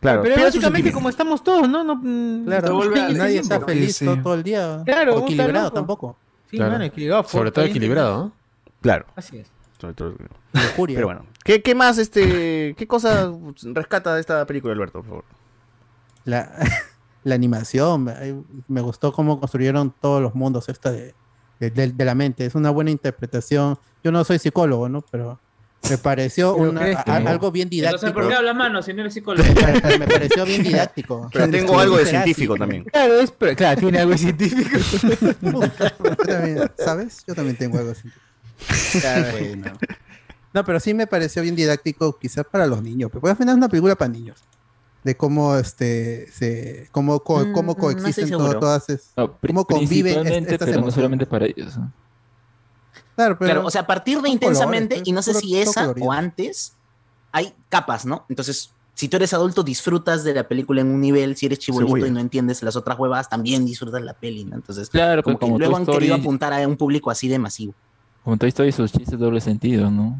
Claro, 0.00 0.22
Pero 0.22 0.42
básicamente 0.42 0.92
como 0.92 1.10
estamos 1.10 1.44
todos, 1.44 1.68
¿no? 1.68 1.84
no 1.84 1.96
mm, 1.96 2.46
Claro, 2.46 2.68
no 2.70 2.74
vuelve 2.76 3.00
al- 3.02 3.18
nadie 3.18 3.38
está 3.40 3.60
feliz 3.60 3.96
Sí. 3.96 4.04
todo, 4.06 4.16
todo 4.22 4.34
el 4.34 4.42
día. 4.42 4.82
Claro, 4.86 5.16
O 5.16 5.22
equilibrado 5.24 5.70
tampoco. 5.72 6.16
Sí, 6.50 6.56
Claro. 6.56 6.72
mano, 6.72 6.84
equilibrado. 6.84 7.22
Sobre 7.24 7.50
todo 7.50 7.62
fuerte, 7.64 7.70
equilibrado, 7.70 8.16
¿no? 8.18 8.32
Claro. 8.80 9.04
Así 9.14 9.38
es. 9.38 9.46
sobre 9.78 9.94
todo- 9.94 10.14
Lujuria. 10.52 10.96
Pero 10.96 11.06
bueno, 11.06 11.24
¿qué, 11.44 11.62
qué 11.62 11.74
más, 11.74 11.98
este, 11.98 12.74
qué 12.76 12.86
cosas 12.86 13.30
rescata 13.62 14.14
de 14.14 14.20
esta 14.20 14.44
película, 14.46 14.72
Alberto, 14.74 15.00
por 15.00 15.04
favor? 15.08 15.24
La, 16.24 16.50
la 17.24 17.34
animación, 17.34 18.04
me- 18.68 18.80
gustó 18.80 19.12
cómo 19.12 19.40
construyeron 19.40 19.94
todos 20.00 20.22
los 20.22 20.34
mundos 20.34 20.68
esta 20.68 20.90
de, 20.92 21.14
de, 21.58 21.70
de- 21.70 21.92
de 21.92 22.04
la 22.04 22.14
mente. 22.14 22.44
Es 22.46 22.54
una 22.54 22.70
buena 22.70 22.90
interpretación. 22.90 23.78
Yo 24.04 24.12
no 24.12 24.24
soy 24.24 24.38
psicólogo, 24.38 24.88
¿no? 24.88 25.02
Pero 25.10 25.38
me 25.88 25.96
pareció 25.98 26.54
¿Pero 26.58 26.70
una- 26.70 26.82
a- 26.82 27.04
a- 27.06 27.16
algo 27.16 27.50
bien 27.50 27.68
Entonces, 27.72 28.00
didáctico. 28.00 28.12
¿por 28.14 28.28
qué 28.28 28.34
habla 28.34 28.54
mano 28.54 28.82
si 28.82 28.92
no 28.92 29.00
eres 29.00 29.14
psicólogo? 29.14 29.48
Me, 29.98 30.06
pareció 30.06 30.44
bien 30.44 30.62
didáctico. 30.62 31.28
Pero 31.32 31.50
tengo 31.50 31.78
algo 31.80 31.96
de 31.96 32.06
científico 32.06 32.54
también. 32.56 32.84
Claro, 32.84 33.14
es, 33.20 33.30
pero, 33.30 33.56
claro, 33.56 33.80
tiene 33.80 33.98
algo 33.98 34.16
científico. 34.16 34.78
Yo 35.42 36.16
también, 36.16 36.70
¿Sabes? 36.78 37.24
Yo 37.26 37.34
también 37.34 37.56
tengo 37.56 37.78
algo 37.78 37.92
así. 37.92 38.08
Bueno. 39.32 39.72
No, 40.52 40.64
pero 40.64 40.80
sí 40.80 40.94
me 40.94 41.06
pareció 41.06 41.42
bien 41.42 41.54
didáctico, 41.56 42.18
quizás 42.18 42.44
para 42.50 42.66
los 42.66 42.82
niños. 42.82 43.10
Pero 43.12 43.26
al 43.28 43.36
final 43.36 43.54
es 43.54 43.58
una 43.58 43.68
película 43.68 43.94
para 43.94 44.10
niños. 44.10 44.42
De 45.04 45.16
cómo 45.16 45.56
este 45.56 46.30
se 46.30 46.88
cómo 46.90 47.20
co- 47.20 47.46
Mm, 47.46 47.52
cómo 47.52 47.66
no 47.66 47.70
estoy 47.72 47.94
coexisten 47.94 48.30
todo- 48.30 48.58
todas 48.58 48.88
es- 48.90 49.12
No, 49.16 49.38
cómo 49.38 49.64
conviven 49.64 50.12
est- 50.12 50.20
principalmente, 50.26 50.54
estas 50.54 50.68
pero 50.68 50.80
no 50.82 50.90
solamente 50.90 51.26
para 51.26 51.46
ellos. 51.46 51.76
¿no? 51.78 51.92
Claro, 53.16 53.38
pero 53.38 53.52
Claro, 53.52 53.66
o 53.66 53.70
sea, 53.70 53.82
a 53.82 53.86
partir 53.86 54.20
de 54.20 54.28
intensamente, 54.28 54.96
colores, 54.96 55.08
y 55.08 55.12
no 55.12 55.22
sé 55.22 55.34
si 55.34 55.56
esa 55.58 55.82
colorido. 55.82 56.06
o 56.06 56.12
antes, 56.12 56.74
hay 57.32 57.54
capas, 57.68 58.04
¿no? 58.04 58.26
Entonces, 58.28 58.72
si 58.94 59.08
tú 59.08 59.16
eres 59.16 59.32
adulto, 59.32 59.62
disfrutas 59.62 60.24
de 60.24 60.34
la 60.34 60.46
película 60.48 60.80
en 60.82 60.88
un 60.88 61.00
nivel, 61.00 61.36
si 61.36 61.46
eres 61.46 61.60
chibolito 61.60 62.06
y 62.06 62.10
no 62.10 62.20
entiendes 62.20 62.62
las 62.62 62.76
otras 62.76 62.98
huevas, 62.98 63.28
también 63.28 63.64
disfrutas 63.64 64.02
la 64.02 64.12
peli, 64.14 64.44
¿no? 64.44 64.56
Entonces, 64.56 64.90
Claro, 64.90 65.22
como 65.22 65.38
pues 65.38 65.46
que 65.46 65.50
como 65.52 65.58
luego 65.58 65.72
Toy 65.72 65.80
han 65.80 65.98
querido 65.98 66.14
apuntar 66.16 66.52
a 66.52 66.66
un 66.68 66.76
público 66.76 67.10
así 67.10 67.28
de 67.28 67.38
masivo. 67.38 67.72
como 68.24 68.36
Toy 68.36 68.48
Story, 68.50 68.72
sus 68.72 68.92
chistes 68.92 69.18
doble 69.18 69.40
sentido, 69.40 69.90
¿no? 69.90 70.18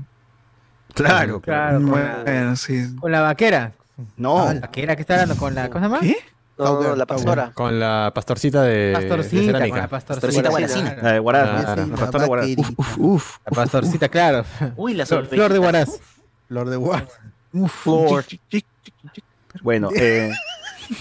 Claro, 0.94 1.40
Claro, 1.40 1.80
con 1.80 1.90
la, 2.00 2.22
Bueno, 2.24 2.56
sí. 2.56 2.96
con 3.00 3.12
la 3.12 3.20
vaquera. 3.20 3.72
No, 4.16 4.52
La 4.52 4.60
vaquera 4.60 4.96
que 4.96 5.02
está 5.02 5.14
hablando 5.14 5.36
con 5.36 5.54
la. 5.54 5.68
¿Cómo 5.68 5.80
se 5.84 5.90
llama? 5.90 6.00
¿Qué? 6.00 6.16
No, 6.58 6.82
no, 6.82 6.94
la 6.96 7.06
pastora. 7.06 7.52
Con 7.54 7.80
la 7.80 8.12
pastorcita 8.14 8.62
de, 8.62 8.70
de 8.88 8.92
Pastorcita, 8.92 9.36
con 9.36 9.46
cerámica. 9.52 9.76
la 9.78 9.88
pastorcita. 9.88 10.26
Pastorcita 10.26 10.48
Guaracina. 10.50 10.96
la 11.02 11.12
de 11.12 11.18
Guaraz, 11.18 11.48
Ah, 11.66 11.76
la 11.76 11.96
pastora 11.96 12.22
de 12.24 12.28
Guaraz. 12.28 12.48
vaquerita. 12.48 12.68
Uf, 12.76 12.98
uf. 12.98 13.36
La 13.46 13.50
pastorcita, 13.52 14.08
claro. 14.10 14.44
Uy, 14.76 14.92
la 14.94 15.06
Flor, 15.06 15.20
sorpresa. 15.22 15.36
Flor 15.36 15.52
de 15.52 15.58
Guaraz. 15.58 16.00
Lord 16.50 16.68
de. 16.70 16.76
Uf, 16.76 17.72
Flor. 17.82 18.24
Bueno, 19.62 19.88
eh, 19.96 20.32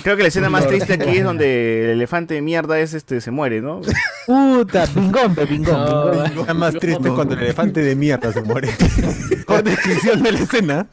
creo 0.04 0.16
que 0.18 0.22
la 0.24 0.28
escena 0.30 0.50
más 0.50 0.68
triste 0.68 0.94
aquí 0.94 1.18
es 1.18 1.24
donde 1.24 1.84
el 1.86 1.90
elefante 1.92 2.34
de 2.36 2.42
mierda 2.42 2.80
es 2.80 2.94
este 2.94 3.22
se 3.22 3.32
muere, 3.32 3.62
¿no? 3.62 3.82
Puta, 4.26 4.86
bingón, 4.94 5.36
pe, 5.36 5.46
bingón, 5.46 5.76
No. 5.76 6.24
Está 6.24 6.54
más 6.54 6.74
triste 6.76 7.10
cuando 7.10 7.36
el 7.36 7.42
elefante 7.44 7.82
de 7.82 7.96
mierda 7.96 8.32
se 8.34 8.42
muere. 8.42 8.70
Por 9.48 9.64
descripción 9.64 10.22
de 10.24 10.32
la 10.32 10.40
escena. 10.40 10.88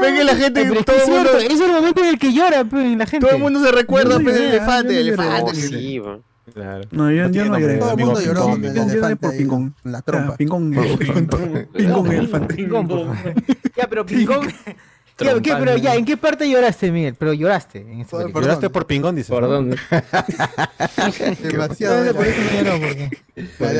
Ven 0.00 0.14
que 0.16 0.24
la 0.24 0.36
gente, 0.36 0.62
Pero 0.62 0.72
es 0.74 0.78
que 0.78 0.84
todo 0.84 0.96
es 0.96 1.02
el 1.08 1.10
mundo, 1.14 1.30
cierto, 1.38 1.54
es 1.54 1.60
el 1.60 1.72
momento 1.72 2.00
en 2.02 2.08
el 2.08 2.18
que 2.18 2.32
llora, 2.32 2.64
pe, 2.64 2.96
la 2.96 3.06
gente. 3.06 3.26
todo 3.26 3.36
el 3.36 3.42
mundo 3.42 3.64
se 3.64 3.72
recuerda 3.72 4.18
no 4.18 4.30
del 4.30 4.34
lloré, 4.36 4.48
elefante, 4.48 5.00
el 5.00 5.08
elefante. 5.08 5.54
Sí. 5.54 6.00
Claro. 6.52 6.84
No, 6.90 7.10
yo, 7.12 7.24
No 7.24 7.30
yo 7.30 7.44
no 7.46 7.58
lloré. 7.58 7.76
Todo 7.78 7.90
el 7.92 7.96
mundo 8.04 8.20
lloró 8.20 8.40
Pingón, 8.42 8.60
con 8.60 8.64
el 8.64 8.74
Yo 8.74 8.82
lloré 8.82 8.92
elefante 8.92 9.16
por 9.16 9.36
pingón. 9.36 9.74
la 9.84 10.02
trompa. 10.02 10.36
Pingón, 10.36 10.70
pingón, 10.70 11.68
pingón, 11.72 12.12
elefante. 12.12 12.68
Favor. 12.68 13.06
Ya, 13.76 13.86
pero 13.88 14.04
pingón. 14.06 14.48
Ya, 15.24 15.40
¿qué? 15.40 15.54
Pero 15.58 15.76
ya, 15.76 15.94
¿en 15.96 16.04
qué 16.04 16.16
parte 16.16 16.48
lloraste, 16.48 16.90
Miguel? 16.90 17.14
Pero 17.18 17.32
lloraste 17.32 17.78
en 17.80 18.00
esta 18.00 18.18
Por-. 18.28 18.42
Lloraste 18.42 18.70
por 18.70 18.86
pingón, 18.86 19.16
dice. 19.16 19.32
¿Por 19.32 19.42
dónde? 19.48 19.76
Demasiado. 21.42 22.04
No, 22.04 22.12
por 22.14 22.26
eso 22.26 22.40
no 22.40 22.62
lloró, 22.62 22.80
porque. 22.86 23.10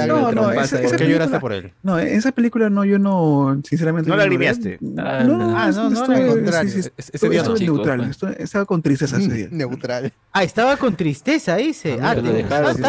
No, 0.06 0.32
no, 0.32 0.50
esa, 0.52 0.76
¿por 0.76 0.84
esa 0.84 0.88
¿Por 0.88 0.96
qué 0.96 1.08
lloraste 1.08 1.38
película, 1.38 1.40
por 1.40 1.52
él? 1.52 1.72
no, 1.82 1.98
en 1.98 2.08
esa 2.08 2.32
película 2.32 2.70
no, 2.70 2.84
yo 2.84 2.98
no, 2.98 3.60
sinceramente. 3.68 4.08
No 4.08 4.14
lloré. 4.16 4.24
lagrimeaste. 4.24 4.78
Ah, 4.98 5.22
No, 5.26 5.56
Ah, 5.56 5.70
no, 5.70 5.90
no, 5.90 5.96
estuve- 6.00 6.16
al 6.16 6.22
sí, 6.22 6.30
contrario. 6.30 6.70
sí, 6.70 6.82
sí, 6.82 6.88
Ese- 6.96 7.10
ese 7.14 7.28
día 7.28 7.42
no. 7.42 7.52
estuve 7.54 7.66
neutral, 7.66 7.98
pues. 7.98 8.10
estuve- 8.10 8.42
estaba 8.42 8.64
con 8.64 8.82
tristeza 8.82 9.18
ese 9.18 9.32
día. 9.32 9.48
Neutral. 9.50 10.12
Ah, 10.32 10.44
estaba 10.44 10.76
con 10.76 10.96
tristeza, 10.96 11.56
dice. 11.56 11.98
Ah, 12.00 12.14
te 12.14 12.22
dejaste. 12.22 12.86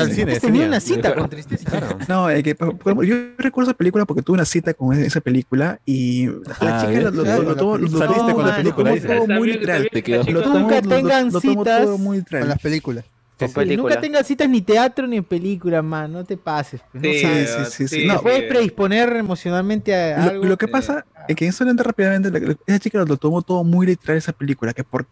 al 0.00 0.12
cine 0.12 0.32
ese 0.32 0.40
Tenía 0.40 0.66
una 0.66 0.80
cita 0.80 1.14
con 1.14 1.28
tristeza. 1.28 1.70
No, 2.08 2.30
yo 2.32 3.16
recuerdo 3.38 3.70
esa 3.70 3.76
película 3.76 4.04
porque 4.04 4.22
tuve 4.22 4.34
una 4.34 4.44
cita 4.44 4.74
con 4.74 4.96
esa- 4.98 5.18
película 5.20 5.80
y 5.84 6.26
la 6.26 6.34
Ah, 6.60 6.86
chica 6.86 7.10
lo, 7.10 7.10
lo, 7.10 7.87
con 8.34 8.44
la 8.44 8.50
lo 8.50 8.56
película, 8.56 8.90
tomó 8.90 8.94
dice. 8.94 9.08
todo 9.08 9.26
muy 9.26 9.52
literal. 9.52 9.88
Te 9.92 10.02
quedó 10.02 10.24
Nunca 10.24 10.82
tengan 10.82 11.32
citas 11.32 11.82
todo 11.84 11.98
muy 11.98 12.22
Con 12.22 12.48
las 12.48 12.58
películas. 12.58 13.04
Con 13.38 13.48
Sí, 13.48 13.54
película. 13.54 13.94
nunca 13.94 14.00
tengas 14.00 14.26
citas 14.26 14.48
ni 14.48 14.60
teatro 14.62 15.06
ni 15.06 15.20
película, 15.20 15.80
man. 15.80 16.12
No 16.12 16.24
te 16.24 16.36
pases. 16.36 16.80
pues, 16.90 17.02
no 17.04 17.12
Sí, 17.12 17.20
sabes. 17.20 17.50
sí, 17.50 17.64
sí, 17.64 17.88
sí. 17.88 18.00
sí, 18.00 18.06
No, 18.08 18.16
Te 18.16 18.22
puedes 18.22 18.40
sí. 18.40 18.46
predisponer 18.48 19.14
emocionalmente 19.14 19.94
a 19.94 20.24
Lo, 20.24 20.30
algo. 20.30 20.44
lo 20.44 20.56
que 20.56 20.66
pasa 20.66 21.04
es 21.28 21.36
que 21.36 21.46
eso 21.46 21.62
entra 21.68 21.84
rápidamente. 21.84 22.30
la- 22.32 22.56
esa 22.66 22.78
chica 22.80 22.98
lo 23.04 23.16
tomó 23.16 23.42
todo 23.42 23.62
muy 23.62 23.86
literal 23.86 24.16
esa 24.16 24.32
película, 24.32 24.72
que 24.72 24.82
porque 24.82 25.08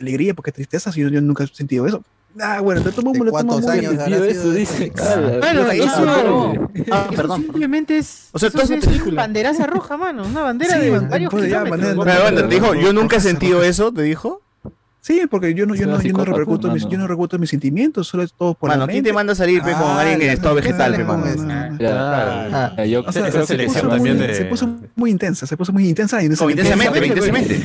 alegría, 0.00 0.32
porque 0.32 0.52
tristeza, 0.52 0.90
si 0.90 1.02
yo, 1.02 1.08
yo 1.08 1.20
nunca 1.20 1.44
he 1.44 1.46
sentido 1.48 1.86
eso. 1.86 2.02
Ah, 2.38 2.60
bueno, 2.60 2.82
te 2.82 2.92
tomo, 2.92 3.12
lo 3.12 3.32
tomo 3.32 3.58
muy 3.58 3.70
años 3.70 4.06
bien, 4.06 4.22
eso, 4.24 4.52
dice. 4.52 4.90
Claro, 4.90 5.40
bueno, 5.40 5.70
eso, 5.70 6.04
no. 6.04 6.68
ah, 6.92 7.08
eso 7.10 7.36
simplemente 7.36 7.98
es, 7.98 8.28
o 8.32 8.38
sea, 8.38 8.48
eso 8.48 8.62
es 8.62 9.02
una 9.02 9.22
banderaza 9.22 9.66
roja, 9.66 9.96
mano. 9.96 10.24
Una 10.24 10.42
bandera 10.42 10.74
sí, 10.74 10.80
de 10.80 11.00
varios 11.00 11.34
kilómetros. 11.34 12.34
Te 12.34 12.46
dijo, 12.46 12.74
yo 12.74 12.92
nunca 12.92 13.16
he 13.16 13.20
sentido 13.20 13.62
eso, 13.64 13.92
te 13.92 14.02
dijo. 14.02 14.42
Sí, 15.02 15.22
porque 15.30 15.54
yo 15.54 15.64
no, 15.64 15.74
yo 15.74 15.86
no, 15.86 16.00
yo 16.02 16.12
no 16.12 16.24
repercuto 16.26 16.70
mis, 16.70 16.86
yo 16.86 16.98
no 16.98 17.06
repercuto 17.06 17.38
mis 17.38 17.48
sentimientos, 17.48 18.06
solo 18.06 18.22
es 18.22 18.34
todo 18.34 18.52
por 18.52 18.68
Mano, 18.68 18.86
la 18.86 18.92
¿quién 18.92 19.02
te 19.02 19.14
manda 19.14 19.32
a 19.32 19.36
salir 19.36 19.62
pe, 19.62 19.72
con 19.72 19.82
ah, 19.82 20.00
alguien 20.00 20.20
en 20.20 20.30
estado 20.30 20.54
vegetal. 20.56 20.94
Se 24.34 24.44
puso 24.44 24.76
muy 24.96 25.10
intensa, 25.10 25.46
se 25.46 25.56
puso 25.56 25.72
muy 25.72 25.88
intensa. 25.88 26.22
Intensamente, 26.22 27.06
intensamente. 27.06 27.62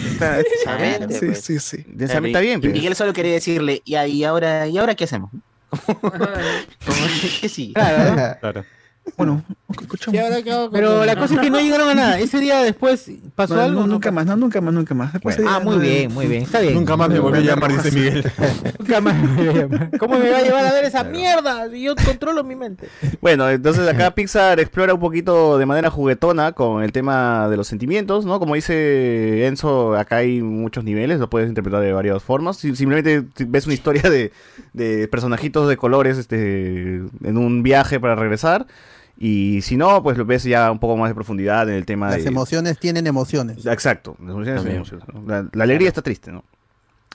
Sí, 1.10 1.26
pues. 1.26 1.42
sí, 1.42 1.60
sí. 1.60 1.78
Intensamente 1.88 2.30
está 2.30 2.40
bien. 2.40 2.62
Miguel 2.62 2.86
pues. 2.86 2.98
solo 2.98 3.12
quería 3.12 3.34
decirle, 3.34 3.82
y 3.84 4.24
ahora, 4.24 4.68
¿y 4.68 4.78
ahora 4.78 4.96
qué 4.96 5.04
hacemos? 5.04 5.30
¿Qué 7.42 7.50
sí? 7.50 7.74
Claro. 7.74 8.64
Bueno, 9.17 9.43
escuchamos. 9.69 10.19
Pero 10.72 11.06
la 11.06 11.16
cosa 11.16 11.35
es 11.35 11.40
que 11.40 11.50
no 11.50 11.59
llegaron 11.59 11.90
a 11.90 11.95
nada. 11.95 12.19
Ese 12.19 12.40
día 12.40 12.61
después 12.64 13.09
pasó 13.35 13.59
algo. 13.61 13.82
No, 13.82 13.88
nunca 13.88 14.11
más, 14.11 14.25
no, 14.25 14.35
nunca 14.35 14.59
más, 14.61 14.74
nunca 14.74 14.93
más. 14.93 15.14
Ah, 15.48 15.59
muy 15.64 15.77
bien, 15.77 16.14
muy 16.14 16.27
bien. 16.27 16.43
Está 16.43 16.59
bien. 16.59 16.74
Nunca 16.74 16.98
más 16.98 17.09
me 17.09 17.19
volvió 17.19 17.40
a 17.40 17.43
llamar, 17.43 17.72
dice 17.72 17.92
Miguel. 17.92 18.30
nunca 18.80 19.01
más 19.01 19.16
me 19.16 19.51
voy 19.51 19.59
a 19.59 19.90
¿Cómo 19.98 20.17
me 20.17 20.30
va 20.30 20.40
a 20.40 20.42
llevar 20.42 20.66
a 20.66 20.74
ver 20.74 20.85
esa 20.85 21.03
mierda? 21.03 21.67
Yo 21.67 21.95
controlo 21.95 22.43
mi 22.43 22.56
mente. 22.56 22.88
Bueno, 23.22 23.50
entonces 23.50 23.88
acá 23.88 24.11
Pixar 24.11 24.59
explora 24.59 24.93
un 24.93 25.00
poquito 25.00 25.58
de 25.58 25.66
manera 25.66 25.90
juguetona 25.90 26.51
con 26.51 26.84
el 26.84 26.92
tema 26.92 27.48
de 27.50 27.58
los 27.58 27.67
sentimientos, 27.67 28.25
¿no? 28.25 28.40
Como 28.40 28.56
dice 28.56 29.48
Enzo, 29.48 29.95
acá 29.95 30.17
hay 30.17 30.42
muchos 30.42 30.84
niveles, 30.84 31.19
lo 31.19 31.30
puedes 31.30 31.48
interpretar 31.48 31.82
de 31.82 31.93
varias 31.93 32.22
formas. 32.22 32.58
Simplemente 32.58 33.24
ves 33.48 33.66
una 33.66 33.74
historia 33.74 34.09
de, 34.09 34.32
de 34.74 35.08
personajitos 35.08 35.69
de 35.69 35.77
colores 35.77 36.17
este, 36.17 36.95
en 37.24 37.38
un 37.38 37.64
viaje 37.64 38.00
para 38.00 38.16
regresar. 38.16 38.66
Y 39.18 39.61
si 39.61 39.77
no, 39.77 40.03
pues 40.03 40.18
lo 40.18 40.26
ves 40.26 40.44
ya 40.44 40.69
un 40.72 40.80
poco 40.80 40.98
más 40.98 41.10
de 41.10 41.16
profundidad 41.16 41.69
en 41.69 41.76
el 41.76 41.85
tema 41.85 42.11
de... 42.11 42.18
Las 42.18 42.26
emociones 42.26 42.77
tienen 42.80 43.08
emociones. 43.08 43.66
Exacto, 43.66 44.16
las 44.19 44.32
emociones 44.32 44.61
tienen 44.61 44.76
emociones. 44.77 45.08
¿no? 45.14 45.50
La, 45.53 45.64
alegría 45.64 45.88
está 45.88 46.02
triste, 46.02 46.32
¿no? 46.32 46.44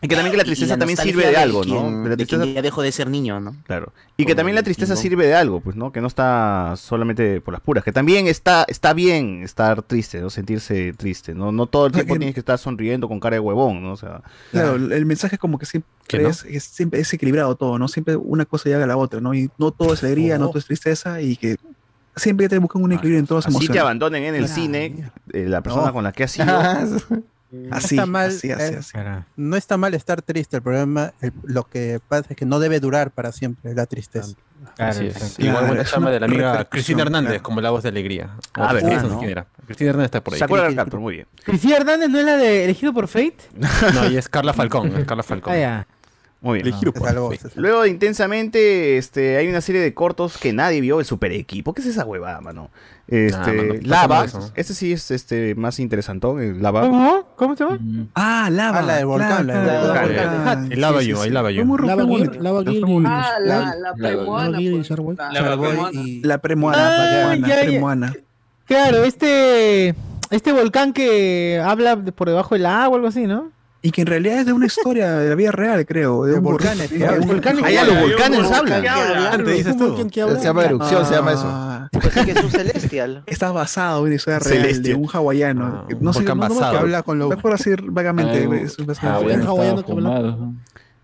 Y 0.02 0.08
que 0.08 0.14
también 0.14 0.30
que 0.30 0.38
la 0.38 0.44
ah, 0.44 0.46
tristeza 0.46 0.78
también 0.78 0.96
sirve 0.96 1.26
de, 1.26 1.36
algo, 1.36 1.62
¿no? 1.62 2.08
la 2.08 2.16
tristeza... 2.16 2.46
Ya 2.46 2.62
dejo 2.62 2.80
de 2.80 2.90
ser 2.90 3.10
niño, 3.10 3.38
¿no? 3.38 3.54
Claro. 3.66 3.92
Y 4.16 4.24
que 4.24 4.34
también 4.34 4.54
la 4.54 4.62
tristeza 4.62 4.96
sirve 4.96 5.26
de 5.26 5.34
algo, 5.34 5.60
pues, 5.60 5.76
¿no? 5.76 5.92
Que 5.92 6.00
no 6.00 6.06
está 6.06 6.72
solamente 6.78 7.42
por 7.42 7.52
las 7.52 7.60
puras. 7.60 7.84
Que 7.84 7.92
también 7.92 8.26
está, 8.26 8.64
está 8.66 8.94
bien 8.94 9.42
estar 9.42 9.82
triste, 9.82 10.22
¿no? 10.22 10.30
Sentirse 10.30 10.94
triste, 10.94 11.34
¿no? 11.34 11.52
No 11.52 11.66
todo 11.66 11.84
el 11.84 11.92
tiempo 11.92 12.14
tienes 12.18 12.32
que 12.32 12.40
estar 12.40 12.58
sonriendo 12.58 13.08
con 13.08 13.20
cara 13.20 13.36
de 13.36 13.40
huevón, 13.40 13.82
¿no? 13.82 13.92
O 13.92 13.96
sea... 13.98 14.22
Claro, 14.52 14.76
el 14.76 15.04
mensaje 15.04 15.34
es 15.36 15.38
como 15.38 15.58
que 15.58 15.66
siempre, 15.66 15.90
es, 16.48 16.64
siempre 16.64 17.00
es 17.00 17.12
equilibrado 17.12 17.54
todo, 17.56 17.78
¿no? 17.78 17.86
Siempre 17.86 18.16
una 18.16 18.46
cosa 18.46 18.70
llega 18.70 18.84
a 18.84 18.86
la 18.86 18.96
otra, 18.96 19.20
¿no? 19.20 19.34
Y 19.34 19.50
no 19.58 19.70
todo 19.70 19.92
es 19.92 20.02
alegría, 20.02 20.38
no, 20.38 20.46
no 20.46 20.48
todo 20.48 20.60
es 20.60 20.64
tristeza 20.64 21.20
y 21.20 21.36
que 21.36 21.58
siempre 22.16 22.48
te 22.48 22.58
buscan 22.58 22.82
un 22.82 22.92
ah, 22.92 22.94
equilibrio 22.94 23.18
en 23.18 23.26
todas 23.26 23.44
las 23.44 23.52
emociones. 23.52 23.68
Si 23.68 23.72
te 23.72 23.80
abandonen 23.80 24.24
en 24.24 24.34
el 24.34 24.48
cine, 24.48 25.10
eh, 25.32 25.46
la 25.46 25.62
persona 25.62 25.86
no. 25.86 25.92
con 25.92 26.04
la 26.04 26.12
que 26.12 26.24
has 26.24 26.30
sido. 26.32 26.58
así, 27.70 27.96
no 27.96 28.02
está 28.02 28.06
mal. 28.06 28.32
Eh, 28.42 28.80
no 29.36 29.56
está 29.56 29.76
mal 29.76 29.94
estar 29.94 30.22
triste, 30.22 30.56
el 30.56 30.62
problema, 30.62 31.12
lo 31.44 31.64
que 31.64 32.00
pasa 32.08 32.26
es 32.30 32.36
que 32.36 32.46
no 32.46 32.58
debe 32.58 32.80
durar 32.80 33.10
para 33.10 33.32
siempre 33.32 33.74
la 33.74 33.86
tristeza. 33.86 34.34
Así 34.78 35.06
es. 35.06 35.38
Igual 35.38 35.66
claro, 35.66 35.82
llama 35.82 36.10
de 36.10 36.20
la 36.20 36.26
amiga 36.26 36.64
Cristina 36.66 37.02
Hernández, 37.02 37.40
como 37.40 37.60
la 37.60 37.70
voz 37.70 37.82
de 37.82 37.88
alegría. 37.88 38.36
A 38.54 38.72
ver, 38.72 38.82
quién 38.82 39.30
era. 39.30 39.46
Cristina 39.66 39.90
Hernández 39.90 40.06
está 40.06 40.22
por 40.22 40.34
ahí. 40.34 40.38
Se 40.38 40.44
acuerda 40.44 40.74
Carter, 40.74 41.00
muy 41.00 41.14
bien. 41.14 41.26
¿Cristina 41.44 41.76
Hernández 41.76 42.08
no 42.10 42.18
es 42.18 42.24
la 42.24 42.36
de 42.36 42.64
elegido 42.64 42.92
por 42.92 43.08
Fate? 43.08 43.38
no, 43.94 44.10
y 44.10 44.16
es 44.16 44.28
Carla 44.28 44.52
Falcón. 44.52 45.04
Carla 45.04 45.22
Falcón. 45.22 45.52
Ah, 45.54 45.56
yeah. 45.56 45.86
Muy 46.42 46.62
bien. 46.62 46.74
Ah, 46.74 46.80
salvó, 47.04 47.32
Luego 47.56 47.84
Intensamente, 47.84 48.96
este, 48.96 49.36
hay 49.36 49.48
una 49.48 49.60
serie 49.60 49.80
de 49.82 49.92
cortos 49.92 50.38
que 50.38 50.52
nadie 50.54 50.80
vio, 50.80 50.98
el 51.00 51.04
super 51.04 51.32
equipo. 51.32 51.74
¿Qué 51.74 51.82
es 51.82 51.88
esa 51.88 52.06
huevada, 52.06 52.40
mano? 52.40 52.70
Este, 53.08 53.82
Lava. 53.82 54.24
Este 54.54 54.72
sí 54.72 54.92
es 54.92 55.10
este 55.10 55.54
más 55.54 55.80
interesantón, 55.80 56.40
eh, 56.40 56.54
Lava. 56.54 56.82
¿Cómo? 56.82 57.24
¿Cómo 57.36 57.56
se 57.56 57.64
llama? 57.64 57.78
Ah, 58.14 58.48
Lava. 58.50 58.78
Ah, 58.78 58.82
la 58.82 58.96
de 58.96 59.04
volcán. 59.04 59.46
La, 59.48 59.64
la, 59.64 60.06
la. 60.06 60.66
El 60.70 60.80
Lava 60.80 61.02
yo, 61.02 61.24
el 61.24 61.34
Lava 61.34 61.50
yo. 61.50 61.64
Lava 61.64 62.04
Lava 62.04 62.62
Ah, 63.04 63.32
la, 63.40 63.74
la. 63.74 63.94
Pues, 63.94 64.90
la 66.22 66.38
premoana. 66.38 66.88
La 67.42 67.60
premoana. 67.60 68.12
Ah, 68.16 68.20
claro, 68.64 69.04
este, 69.04 69.94
este 70.30 70.52
volcán 70.52 70.92
que 70.92 71.60
habla 71.62 71.96
por 71.96 72.28
debajo 72.28 72.54
del 72.54 72.64
agua 72.66 72.90
o 72.90 72.94
algo 72.94 73.08
así, 73.08 73.26
¿no? 73.26 73.50
y 73.82 73.90
que 73.92 74.02
en 74.02 74.06
realidad 74.08 74.40
es 74.40 74.46
de 74.46 74.52
una 74.52 74.66
historia 74.66 75.14
de 75.14 75.30
la 75.30 75.34
vida 75.34 75.52
real, 75.52 75.86
creo, 75.86 76.24
de, 76.24 76.34
un 76.34 76.42
volcán. 76.42 76.78
Allá 76.80 77.84
los 77.84 78.00
volcanes 78.00 78.50
hablan. 78.50 79.46
Se 79.46 80.44
llama 80.44 80.64
erupción, 80.64 81.06
se 81.06 81.14
llama 81.14 81.32
eso. 81.32 81.44
Ah. 81.46 81.88
Pues 81.92 82.12
que 82.12 82.32
es 82.32 82.44
un 82.44 82.50
celestial. 82.50 83.22
Está 83.26 83.52
basado 83.52 84.00
en 84.00 84.06
una 84.06 84.14
historia 84.16 84.38
real 84.38 84.82
de 84.82 84.94
un 84.94 85.08
hawaiano. 85.08 85.64
Ah, 85.64 85.86
no 85.98 86.12
sé, 86.12 86.22
no, 86.22 86.48
que 86.48 86.76
habla 86.76 87.02
con 87.02 87.18
los... 87.18 87.34
por 87.36 87.56
decir 87.56 87.82
vagamente. 87.90 88.46
un 88.46 89.42
hawaiano 89.46 89.84
que 89.84 89.92
habla... 89.92 90.36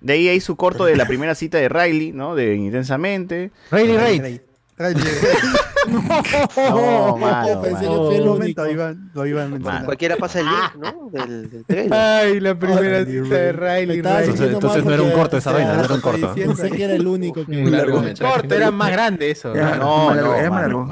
De 0.00 0.12
ahí 0.12 0.28
hay 0.28 0.40
su 0.40 0.56
corto 0.56 0.84
de 0.84 0.94
la 0.94 1.06
primera 1.06 1.34
cita 1.34 1.58
de 1.58 1.68
Riley, 1.68 2.12
¿no? 2.12 2.34
De 2.34 2.54
Intensamente. 2.54 3.50
Riley 3.70 3.96
eh, 3.96 3.98
Reid. 3.98 4.40
Ay, 4.78 4.94
no, 5.88 7.16
mano, 7.16 7.16
mano. 7.16 8.12
el 8.12 8.24
momento, 8.24 8.68
Iván, 8.68 9.10
lo 9.14 9.24
iban 9.24 9.66
a. 9.66 9.84
Cualquiera 9.84 10.16
pasa 10.16 10.40
el 10.40 10.46
link, 10.46 10.74
¿no? 10.78 11.10
Del, 11.12 11.64
del. 11.66 11.92
Ay, 11.92 12.40
la 12.40 12.50
ah, 12.50 12.58
primera 12.58 13.04
cita 13.06 13.34
de 13.34 13.52
Riley. 13.52 13.98
Entonces, 13.98 14.40
entonces 14.52 14.84
no 14.84 14.92
era 14.92 15.02
un 15.02 15.12
corto 15.12 15.38
esa 15.38 15.52
vaina, 15.52 15.76
no 15.76 15.84
era 15.84 15.94
un 15.94 16.00
corto. 16.02 16.34
Pensé 16.34 16.70
que 16.70 16.84
era 16.84 16.94
el 16.94 17.06
único 17.06 17.46
que... 17.46 17.56
Un 17.56 18.14
corto, 18.16 18.54
era 18.54 18.70
más 18.70 18.92
grande 18.92 19.30
eso. 19.30 19.54
No, 19.54 20.14
no, 20.14 20.34
era 20.34 20.50
más 20.50 20.62
largo. 20.62 20.90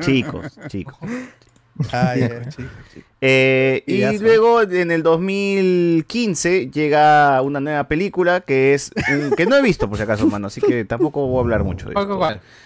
Chicos, 0.00 0.58
chicos. 0.68 0.96
Eh, 3.24 3.84
y, 3.86 4.18
luego 4.18 4.62
en 4.62 4.90
el 4.90 5.04
2015 5.04 6.72
llega 6.72 7.40
una 7.40 7.60
nueva 7.60 7.86
película 7.86 8.40
que 8.40 8.74
es 8.74 8.90
que 9.36 9.46
no 9.46 9.54
he 9.54 9.62
visto 9.62 9.88
por 9.88 9.96
si 9.96 10.02
acaso, 10.02 10.26
mano, 10.26 10.48
así 10.48 10.60
que 10.60 10.84
tampoco 10.84 11.28
voy 11.28 11.38
a 11.38 11.40
hablar 11.42 11.62
mucho 11.62 11.88
de 11.88 11.94
esto. 11.94 12.18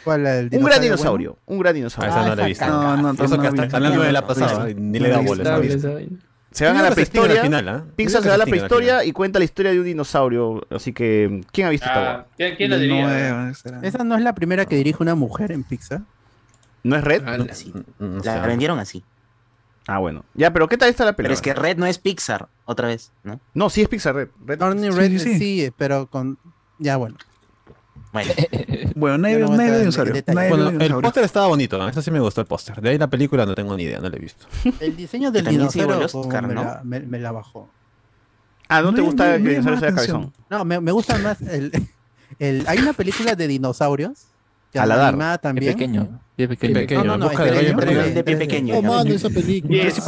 ¿Cuál? 0.02 0.46
Un 0.50 0.64
gran 0.64 0.80
dinosaurio, 0.80 1.36
bueno? 1.44 1.56
un 1.56 1.58
gran 1.58 1.74
dinosaurio. 1.74 2.10
Ah, 2.10 2.20
esa 2.20 2.28
no 2.30 2.34
la 2.34 2.40
he 2.40 2.44
ah, 2.44 2.48
visto. 2.48 2.66
No, 2.66 2.96
no, 2.96 3.12
no, 3.12 3.22
eso 3.22 3.38
que 3.38 3.48
hasta 3.48 3.76
hablando 3.76 4.00
de 4.00 4.12
la 4.12 4.26
pasada, 4.26 4.66
ni 4.74 4.98
le 4.98 5.10
da 5.10 5.18
bola. 5.18 5.60
Se 6.52 6.64
van 6.64 6.78
a 6.78 6.82
la 6.84 6.90
prehistoria. 6.92 7.42
¿ah? 7.44 7.84
Pixar 7.94 8.22
se 8.22 8.28
va 8.30 8.36
a 8.36 8.38
la 8.38 8.46
prehistoria 8.46 9.04
y 9.04 9.12
cuenta 9.12 9.38
la 9.38 9.44
historia 9.44 9.72
de 9.72 9.78
un 9.78 9.84
dinosaurio. 9.84 10.66
Así 10.70 10.94
que, 10.94 11.42
¿quién 11.52 11.66
ha 11.66 11.70
visto 11.70 11.86
esta 11.86 12.28
¿Quién, 12.56 12.70
la 12.70 12.78
diría? 12.78 13.52
Esa 13.82 14.04
no 14.04 14.16
es 14.16 14.22
la 14.22 14.34
primera 14.34 14.64
que 14.64 14.76
dirige 14.76 15.02
una 15.02 15.14
mujer 15.14 15.52
en 15.52 15.64
Pixar. 15.64 16.00
¿No 16.86 16.96
es 16.96 17.02
Red? 17.02 17.24
La 17.98 18.46
vendieron 18.46 18.78
así. 18.78 19.02
Ah, 19.88 19.98
bueno. 19.98 20.24
Ya, 20.34 20.52
pero 20.52 20.68
¿qué 20.68 20.76
tal 20.76 20.88
está 20.88 21.04
la 21.04 21.14
película? 21.14 21.28
Pero 21.28 21.34
es 21.34 21.42
que 21.42 21.60
Red 21.60 21.78
no 21.78 21.86
es 21.86 21.98
Pixar, 21.98 22.48
otra 22.64 22.88
vez, 22.88 23.12
¿no? 23.24 23.40
No, 23.54 23.70
sí 23.70 23.82
es 23.82 23.88
Pixar 23.88 24.14
Red. 24.14 24.28
Red, 24.44 24.60
Red 24.60 25.18
sí, 25.18 25.38
sí. 25.38 25.72
pero 25.76 26.06
con. 26.08 26.38
Ya, 26.78 26.96
bueno. 26.96 27.16
Bueno, 28.12 28.32
bueno 28.94 29.18
no. 29.18 29.48
Bueno, 29.48 30.68
el 30.80 30.94
póster 31.02 31.24
estaba 31.24 31.48
bonito, 31.48 31.76
¿eh? 31.76 31.80
¿no? 31.80 31.88
eso 31.88 32.02
sí 32.02 32.10
me 32.10 32.20
gustó 32.20 32.40
el 32.40 32.46
póster. 32.46 32.80
De 32.80 32.90
ahí 32.90 32.98
la 32.98 33.08
película 33.08 33.44
no 33.46 33.54
tengo 33.54 33.76
ni 33.76 33.82
idea, 33.82 34.00
no 34.00 34.08
la 34.08 34.16
he 34.16 34.20
visto. 34.20 34.46
El 34.80 34.96
diseño 34.96 35.30
del 35.30 35.44
dinosaurio 35.44 36.08
me, 36.84 37.18
la, 37.18 37.32
bajó. 37.32 37.68
Ah, 38.68 38.80
¿no, 38.80 38.94
te 38.94 39.00
gusta 39.00 39.34
el 39.34 39.44
dinosaurio 39.44 39.80
sea 39.80 39.94
cabezón? 39.94 40.32
No, 40.50 40.64
me, 40.64 40.90
gusta 40.92 41.18
más 41.18 41.40
el, 42.38 42.64
Hay 42.66 42.78
una 42.78 42.92
película 42.92 43.34
de 43.34 43.46
dinosaurios 43.46 44.28
Caladar. 44.76 45.38
también. 45.38 45.64
Pie 45.64 45.72
pequeño. 45.72 46.20
Pie 46.36 46.48
pequeño. 46.48 46.74
Pie 46.74 46.82
pequeño. 46.82 47.04
No, 47.04 47.10
no, 47.12 47.18
no, 47.18 47.28
Busca 47.28 47.44
de 47.44 48.12
de 48.12 48.24
pie 48.24 48.36
pequeño. 48.36 48.76
Oh, 48.76 48.82
mano, 48.82 49.10
esa 49.10 49.30
película. 49.30 49.78
Jurassic 49.78 50.04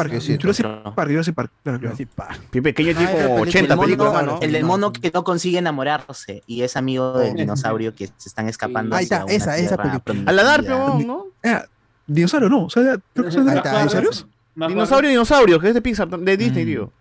Park. 1.35 1.51
Jurassic 1.65 2.09
Pie 2.51 2.63
pequeño 2.63 2.95
tipo 2.95 3.35
80 3.41 3.77
películas, 3.77 4.25
¿no? 4.25 4.39
El 4.41 4.53
del 4.53 4.65
mono 4.65 4.93
que 4.93 5.11
no 5.13 5.25
consigue 5.25 5.59
enamorarse 5.59 6.43
y 6.47 6.63
es 6.63 6.77
amigo 6.77 7.19
del 7.19 7.33
oh. 7.33 7.37
dinosaurio 7.37 7.95
que 7.95 8.07
se 8.17 8.29
están 8.29 8.49
escapando. 8.49 8.97
Ahí 8.97 9.05
está, 9.05 9.25
esa, 9.29 9.57
esa 9.57 9.77
película. 9.77 10.25
Caladar, 10.25 10.65
¿no? 10.65 11.27
Eh, 11.43 11.61
dinosaurio 12.07 12.49
no, 12.49 12.65
o 12.65 12.71
sea, 12.71 12.97
creo 13.13 13.27
que 13.27 13.33
son 13.33 13.47
dinosaurios. 13.47 14.27
Dinosaurio, 14.55 15.11
dinosaurio, 15.11 15.61
que 15.61 15.69
es 15.69 15.75
de 15.75 15.81
Pixar, 15.81 16.09
de 16.09 16.37
Disney, 16.37 16.65
mm. 16.65 16.67
digo. 16.67 16.93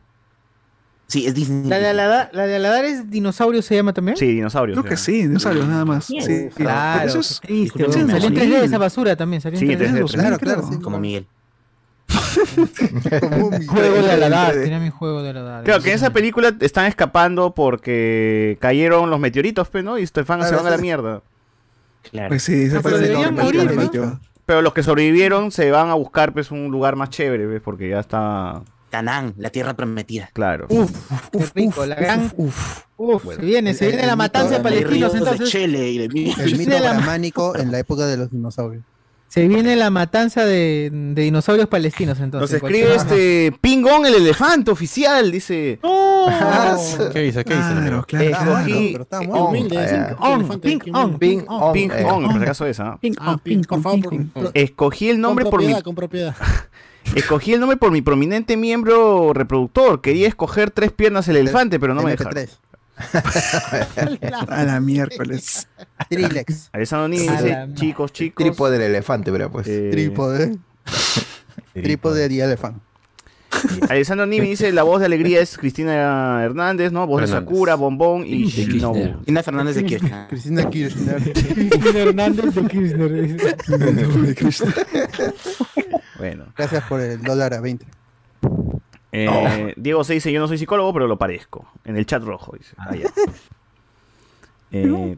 Sí, 1.07 1.25
es 1.25 1.49
¿La 1.49 1.79
de 1.79 1.87
Aladar, 1.87 2.29
la 2.33 2.47
de 2.47 2.57
Aladar 2.57 2.83
es 2.83 3.09
Dinosaurio 3.09 3.61
se 3.61 3.75
llama 3.75 3.93
también? 3.93 4.17
Sí, 4.17 4.27
Dinosaurio. 4.27 4.75
Creo 4.75 4.89
que 4.89 4.97
sí, 4.97 5.23
Dinosaurios 5.23 5.65
nada 5.65 5.85
más. 5.85 6.05
Sí, 6.05 6.49
claro. 6.53 7.07
Eso 7.07 7.19
es, 7.19 7.39
triste, 7.39 7.85
salió 7.89 8.27
en 8.27 8.35
3D 8.35 8.59
de 8.59 8.65
esa 8.65 8.77
basura 8.77 9.15
también. 9.15 9.41
Salió 9.41 9.57
en 9.57 9.65
3D. 9.65 9.77
Sí, 9.77 9.83
3D, 9.85 10.11
claro, 10.11 10.37
claro. 10.37 10.69
Sí, 10.69 10.79
como 10.79 10.99
Miguel. 10.99 11.25
Como 13.21 13.51
juego 13.67 14.01
de 14.01 14.11
Aladar. 14.11 14.57
Era 14.57 14.79
mi 14.79 14.89
juego 14.89 15.23
de 15.23 15.29
Aladar. 15.29 15.63
Claro, 15.63 15.81
que 15.81 15.91
en 15.91 15.95
esa 15.95 16.11
película 16.11 16.53
están 16.59 16.87
escapando 16.87 17.53
porque 17.55 18.57
cayeron 18.59 19.09
los 19.09 19.19
meteoritos, 19.19 19.69
¿no? 19.83 19.97
Y 19.97 20.05
Stefan 20.05 20.43
se 20.43 20.55
van 20.55 20.67
a 20.67 20.71
la 20.71 20.77
mierda. 20.77 21.21
Claro. 22.11 22.29
Pues 22.29 22.43
sí, 22.43 22.69
se 22.69 22.81
pero 22.81 22.97
morir, 23.31 23.71
¿no? 23.93 24.19
Pero 24.45 24.61
los 24.61 24.73
que 24.73 24.83
sobrevivieron 24.83 25.51
se 25.51 25.71
van 25.71 25.89
a 25.89 25.93
buscar 25.93 26.33
pues 26.33 26.51
un 26.51 26.69
lugar 26.69 26.97
más 26.97 27.09
chévere, 27.11 27.45
¿ves? 27.45 27.61
Porque 27.61 27.89
ya 27.89 27.99
está 27.99 28.61
Canaán, 28.97 29.33
la 29.37 29.51
tierra 29.51 29.75
prometida. 29.75 30.29
Claro. 30.33 30.65
Uf, 30.69 30.89
qué 31.31 31.45
rico, 31.53 31.85
la 31.85 31.93
gran. 31.95 32.31
Uf, 32.35 32.83
se 33.35 33.41
viene, 33.45 33.75
se 33.75 33.87
viene 33.89 34.07
la 34.07 34.15
matanza 34.15 34.57
de 34.57 34.63
palestinos 34.63 35.13
entonces. 35.13 35.53
El 35.53 35.67
Se 35.67 35.67
mito 35.67 36.57
viene 36.57 36.79
la- 36.79 36.93
brahmánico 36.93 37.55
en 37.55 37.71
la 37.71 37.77
época 37.79 38.07
de 38.07 38.17
los 38.17 38.31
dinosaurios. 38.31 38.83
Se 39.27 39.45
viene 39.47 39.75
la 39.75 39.89
matanza 39.91 40.45
de, 40.45 40.89
de 40.91 41.21
dinosaurios 41.21 41.67
palestinos 41.67 42.17
Nos 42.17 42.23
entonces. 42.23 42.55
escribe 42.63 42.95
este 42.95 43.53
Pingón 43.61 44.05
el 44.05 44.15
elefante 44.15 44.71
oficial, 44.71 45.31
dice. 45.31 45.79
¿Qué 47.13 47.19
dice? 47.21 47.43
¿Qué 47.43 47.53
dice? 47.55 47.73
Claro, 47.73 48.03
claro. 48.07 48.65
Pero 48.65 49.03
está. 49.03 49.19
Humilde, 49.19 50.15
ping, 50.61 50.79
on, 50.93 51.19
Ping, 51.19 51.41
on, 51.47 51.73
Ping 51.73 51.89
Pong, 51.89 52.23
por 52.25 52.31
si 52.37 52.41
acaso 52.43 52.65
es. 52.65 52.77
Ping, 53.01 53.13
ping, 53.43 53.61
por 53.63 53.77
ping, 53.77 53.83
favor, 53.83 54.09
ping, 54.09 54.25
por- 54.33 54.51
Escogí 54.55 55.09
el 55.09 55.19
nombre 55.21 55.45
por 55.45 55.59
mi 55.59 55.65
propiedad, 55.65 55.83
con 55.83 55.93
propiedad. 55.95 56.35
escogí 57.15 57.53
el 57.53 57.59
nombre 57.59 57.77
por 57.77 57.91
mi 57.91 58.01
prominente 58.01 58.57
miembro 58.57 59.33
reproductor. 59.33 60.01
Quería 60.01 60.27
escoger 60.27 60.71
tres 60.71 60.91
piernas 60.91 61.27
el 61.27 61.37
elefante, 61.37 61.79
pero 61.79 61.93
no 61.93 62.01
me 62.03 62.11
dejaron. 62.11 62.33
MP3. 62.33 62.49
A 64.49 64.63
la 64.63 64.79
miércoles. 64.79 65.67
Trilex. 66.09 66.69
Alessandro 66.73 67.09
dice, 67.09 67.67
chicos, 67.75 68.11
chicos. 68.11 68.43
Trípode 68.43 68.77
del 68.79 68.89
elefante, 68.89 69.31
pero 69.31 69.51
pues. 69.51 69.67
eh, 69.67 69.89
Trípode. 69.91 70.57
Trípode 71.73 72.27
de 72.27 72.41
elefante. 72.43 72.79
Alessandro 73.89 74.25
Nimi 74.25 74.47
dice, 74.47 74.71
la 74.71 74.83
voz 74.83 74.99
de 74.99 75.05
alegría 75.05 75.41
es 75.41 75.57
Cristina 75.57 76.43
Hernández, 76.43 76.91
¿no? 76.91 77.07
Voz 77.07 77.21
de. 77.21 77.27
Sakura, 77.27 77.75
Bombón 77.75 78.25
y 78.25 78.43
De 78.43 78.49
Shinobu. 78.49 78.93
Kirchner. 78.93 79.13
Cristina 79.15 79.43
Fernández 79.43 79.75
de 79.75 79.85
Kirchner. 79.85 80.27
Cristina 80.27 80.69
Kirchner. 80.69 81.33
Cristina 81.33 81.99
Hernández 81.99 82.55
de 82.55 84.35
Kirchner. 84.35 84.73
Bueno. 86.17 86.45
Gracias 86.55 86.83
por 86.83 86.99
el 87.01 87.21
dólar 87.21 87.53
a 87.53 87.61
20. 87.61 87.85
Eh, 89.11 89.73
Diego 89.77 90.03
se 90.03 90.13
dice, 90.13 90.31
yo 90.31 90.39
no 90.39 90.47
soy 90.47 90.57
psicólogo, 90.57 90.93
pero 90.93 91.07
lo 91.07 91.17
parezco. 91.17 91.67
En 91.85 91.97
el 91.97 92.05
chat 92.05 92.23
rojo, 92.23 92.55
dice. 92.57 92.73
Ah, 92.77 92.95
ya. 92.95 93.09
Eh, 94.69 95.15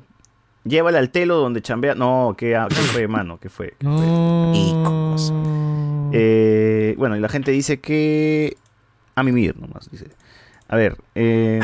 llévale 0.63 0.99
al 0.99 1.09
telo 1.09 1.37
donde 1.37 1.63
chambea. 1.63 1.95
No, 1.95 2.35
¿qué, 2.37 2.55
qué 2.69 2.75
fue, 2.75 3.07
mano? 3.07 3.39
¿Qué 3.39 3.49
fue? 3.49 3.73
¿Qué 3.79 3.87
fue? 3.87 4.05
No. 4.05 5.15
Eh, 6.13 6.95
bueno, 6.97 7.15
y 7.15 7.19
la 7.19 7.29
gente 7.29 7.51
dice 7.51 7.79
que. 7.79 8.57
A 9.15 9.23
mimir 9.23 9.57
nomás, 9.59 9.89
dice. 9.91 10.07
A 10.67 10.75
ver. 10.75 10.97
Eh... 11.15 11.59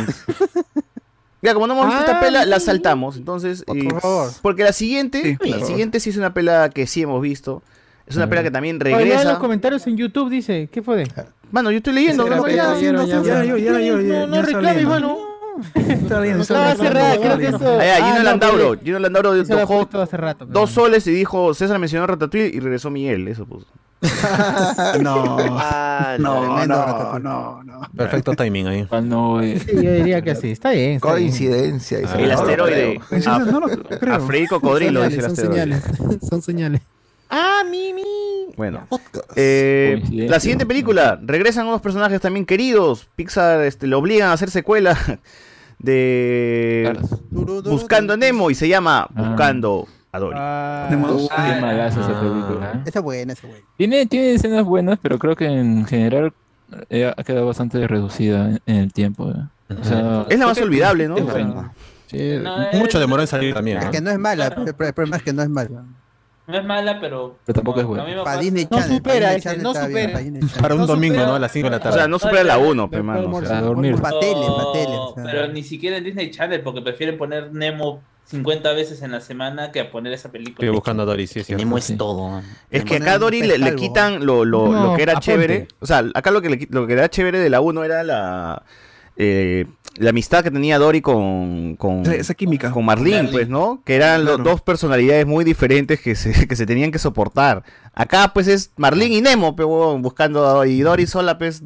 Ya, 1.41 1.53
como 1.53 1.67
no 1.67 1.73
hemos 1.73 1.85
visto 1.87 2.01
esta 2.01 2.17
Ah, 2.17 2.19
pela, 2.19 2.45
la 2.45 2.59
saltamos. 2.59 3.17
Entonces. 3.17 3.63
Por 3.63 3.77
eh, 3.77 3.87
favor. 4.01 4.31
Porque 4.41 4.63
la 4.63 4.73
siguiente. 4.73 5.37
Sí, 5.41 5.49
la 5.49 5.63
siguiente 5.63 5.99
sí 5.99 6.09
es 6.09 6.17
una 6.17 6.33
pela 6.33 6.69
que 6.69 6.87
sí 6.87 7.03
hemos 7.03 7.21
visto. 7.21 7.61
Es 8.07 8.15
una 8.15 8.25
Ah. 8.25 8.29
pela 8.29 8.41
que 8.43 8.51
también 8.51 8.79
regresa. 8.79 9.23
los 9.23 9.37
comentarios 9.37 9.85
en 9.87 9.95
YouTube, 9.97 10.29
dice. 10.29 10.69
¿Qué 10.71 10.81
fue? 10.81 11.03
Mano, 11.51 11.69
yo 11.71 11.77
estoy 11.77 11.93
leyendo. 11.93 12.27
¿no? 12.27 12.35
no 14.27 14.41
reclames, 14.41 14.85
mano. 14.85 15.17
Está 15.75 16.19
bien, 16.21 16.41
Estaba 16.41 16.71
está 16.71 16.83
bien. 16.83 16.93
cerrada, 16.93 17.13
está 17.13 17.25
creo 17.25 17.37
bien. 17.37 17.51
que 17.51 17.55
eso. 17.57 17.77
Ah, 17.79 17.83
ya, 17.85 17.95
Ah, 17.97 18.05
Gino 18.07 18.17
no, 18.17 18.23
Landauro. 18.23 18.75
Gino 18.83 18.99
Landauro 18.99 19.33
dejó 19.33 19.77
puesto 19.77 20.01
hace 20.01 20.17
rato. 20.17 20.45
dos 20.45 20.71
soles 20.71 21.05
y 21.07 21.11
dijo, 21.11 21.53
César 21.53 21.79
mencionó 21.79 22.07
Ratatouille 22.07 22.51
y 22.53 22.59
regresó 22.59 22.89
Miguel. 22.89 23.27
Eso 23.27 23.45
puso. 23.45 23.65
No, 25.01 25.37
Ah, 25.39 26.17
no, 26.19 26.65
no, 26.67 27.19
no, 27.19 27.63
no. 27.63 27.81
Perfecto 27.95 28.33
timing 28.33 28.67
ahí. 28.67 28.87
No, 29.03 29.41
eh, 29.41 29.59
Sí, 29.59 29.71
yo 29.75 29.91
diría 29.93 30.21
que 30.21 30.35
sí. 30.35 30.51
Está 30.51 30.71
bien. 30.71 30.95
está 30.95 31.13
bien. 31.15 31.21
Coincidencia. 31.29 31.99
dice. 31.99 32.23
El 32.23 32.31
asteroide. 32.31 32.99
A, 33.25 33.39
no 33.39 33.59
lo 33.61 33.67
creo. 33.67 34.13
a 34.15 34.19
Freddy 34.19 34.47
Cocodrilo, 34.47 35.01
dice 35.03 35.15
el 35.15 35.21
son 35.21 35.31
asteroide. 35.31 35.79
señales. 35.79 36.19
Son 36.29 36.41
señales. 36.41 36.81
Ah, 37.29 37.63
Mimi. 37.69 38.03
Bueno. 38.55 38.87
Eh, 39.35 40.01
la 40.11 40.39
siguiente 40.39 40.65
película. 40.65 41.19
Regresan 41.21 41.67
unos 41.67 41.81
personajes 41.81 42.21
también 42.21 42.45
queridos. 42.45 43.07
Pixar 43.15 43.61
este, 43.63 43.87
le 43.87 43.95
obligan 43.95 44.29
a 44.29 44.33
hacer 44.33 44.49
secuela 44.51 44.97
de. 45.79 46.97
Buscando 47.31 48.13
a 48.13 48.17
Nemo 48.17 48.49
y 48.51 48.55
se 48.55 48.67
llama 48.67 49.07
Ah. 49.15 49.27
Buscando 49.29 49.87
a 50.11 50.19
Dory. 50.19 50.35
Ah, 50.39 50.87
Ah. 50.89 50.89
película. 52.21 52.71
¿eh? 52.75 52.81
Esa 52.85 52.99
es 52.99 53.03
buena, 53.03 53.33
esa 53.33 53.47
es 53.47 53.51
buena. 53.53 53.65
Tiene, 53.77 54.05
tiene 54.05 54.33
escenas 54.33 54.63
buenas, 54.63 54.99
pero 55.01 55.19
creo 55.19 55.35
que 55.35 55.45
en 55.45 55.85
general 55.85 56.31
eh, 56.89 57.11
ha 57.15 57.23
quedado 57.23 57.45
bastante 57.47 57.85
reducida 57.87 58.49
en, 58.49 58.61
en 58.65 58.75
el 58.77 58.93
tiempo. 58.93 59.29
¿eh? 59.31 59.73
O 59.79 59.83
sea, 59.83 60.25
Es 60.29 60.39
la 60.39 60.45
más 60.47 60.61
olvidable, 60.61 61.07
¿no? 61.07 61.17
Sí, 62.07 62.37
No, 62.41 62.57
mucho 62.73 62.97
es- 62.97 62.99
demoró 63.01 63.21
en 63.23 63.27
salir 63.27 63.53
también. 63.53 63.79
Es 63.79 63.89
que 63.89 63.99
no 63.99 64.11
es 64.11 64.19
mala, 64.19 64.47
el 64.47 64.73
problema 64.93 65.17
es 65.17 65.23
que 65.23 65.33
no 65.33 65.41
es 65.41 65.49
mala. 65.49 65.83
No 66.47 66.57
es 66.59 66.63
mala, 66.65 66.99
pero. 67.01 67.37
Pero 67.45 67.53
tampoco 67.55 67.79
es 67.81 67.85
buena. 67.87 68.23
Para 68.23 68.39
Disney 68.39 68.67
No 68.69 68.77
Channel. 68.79 68.97
supera 68.97 69.19
para 69.19 69.35
Disney 69.35 69.53
ese, 69.55 69.63
no 69.63 69.73
supera. 69.73 70.13
para. 70.13 70.61
Para 70.61 70.73
un 70.75 70.81
No 70.81 70.87
domingo, 70.87 71.15
supera- 71.15 71.27
¿no? 71.27 71.35
A 71.35 71.39
las 71.39 71.51
5 71.51 71.65
de 71.65 71.71
la 71.71 71.77
O 71.77 71.79
tarde. 71.79 71.97
sea, 71.97 72.07
no 72.07 72.19
supera 72.19 72.43
la 72.43 72.57
1, 72.59 72.89
pe, 72.89 73.01
mano. 73.01 73.35
o 73.35 73.45
sea. 73.45 73.57
A 73.57 73.61
dormir. 73.61 73.95
Pa' 73.99 74.19
tele, 74.19 74.45
pa' 74.45 74.71
tele, 74.73 74.95
o. 74.95 75.15
Pero 75.15 75.47
ni 75.47 75.63
siquiera 75.63 75.97
en 75.97 76.03
Disney 76.03 76.29
Channel, 76.31 76.61
porque 76.61 76.81
prefieren 76.81 77.17
poner 77.17 77.51
Nemo 77.51 78.01
50 78.25 78.73
veces 78.73 79.01
en 79.01 79.11
la 79.11 79.21
semana 79.21 79.71
que 79.71 79.79
a 79.79 79.91
poner 79.91 80.13
esa 80.13 80.31
película. 80.31 80.65
Estoy 80.65 80.69
buscando 80.75 81.03
a 81.03 81.05
Dory, 81.05 81.27
sí, 81.27 81.43
cierto. 81.43 81.63
Nemo 81.63 81.77
es 81.77 81.85
Sí. 81.85 81.95
todo. 81.95 82.41
Es 82.71 82.83
que 82.85 82.97
acá 82.97 83.13
a 83.13 83.17
Dory 83.19 83.41
le, 83.41 83.57
le 83.57 83.75
quitan 83.75 84.25
lo, 84.25 84.45
lo, 84.45 84.67
No, 84.71 84.83
lo 84.91 84.95
que 84.95 85.03
era 85.03 85.13
aponte. 85.13 85.25
chévere. 85.25 85.67
O 85.79 85.85
sea, 85.85 86.03
acá 86.13 86.31
lo 86.31 86.41
que, 86.41 86.49
le, 86.49 86.67
lo 86.69 86.85
que 86.87 86.93
era 86.93 87.09
chévere 87.09 87.39
de 87.39 87.49
la 87.49 87.61
1 87.61 87.83
era 87.83 88.03
la, 88.03 88.63
eh, 89.17 89.65
la 89.97 90.09
amistad 90.09 90.43
que 90.43 90.51
tenía 90.51 90.77
Dory 90.77 91.01
con, 91.01 91.75
con, 91.77 92.05
Esa, 92.11 92.33
química. 92.33 92.71
con 92.71 92.83
Marlene, 92.85 93.15
Marlene. 93.23 93.31
pues, 93.31 93.49
¿no? 93.49 93.81
Que 93.85 93.95
eran 93.95 94.25
los 94.25 94.43
dos 94.43 94.61
personalidades 94.61 95.25
muy 95.25 95.43
diferentes 95.45 96.01
que 96.01 96.15
se, 96.15 96.47
que 96.47 96.55
se 96.55 96.65
tenían 96.65 96.91
que 96.91 96.99
soportar. 96.99 97.63
Acá, 97.93 98.31
pues, 98.33 98.47
es 98.47 98.71
Marlene 98.75 99.15
y 99.15 99.21
Nemo, 99.21 99.49
huevón, 99.57 100.01
buscando 100.01 100.45
a 100.45 100.51
Dory. 100.53 100.71
Y 100.71 100.81
Dory 100.81 101.07
sola, 101.07 101.37
pues, 101.37 101.63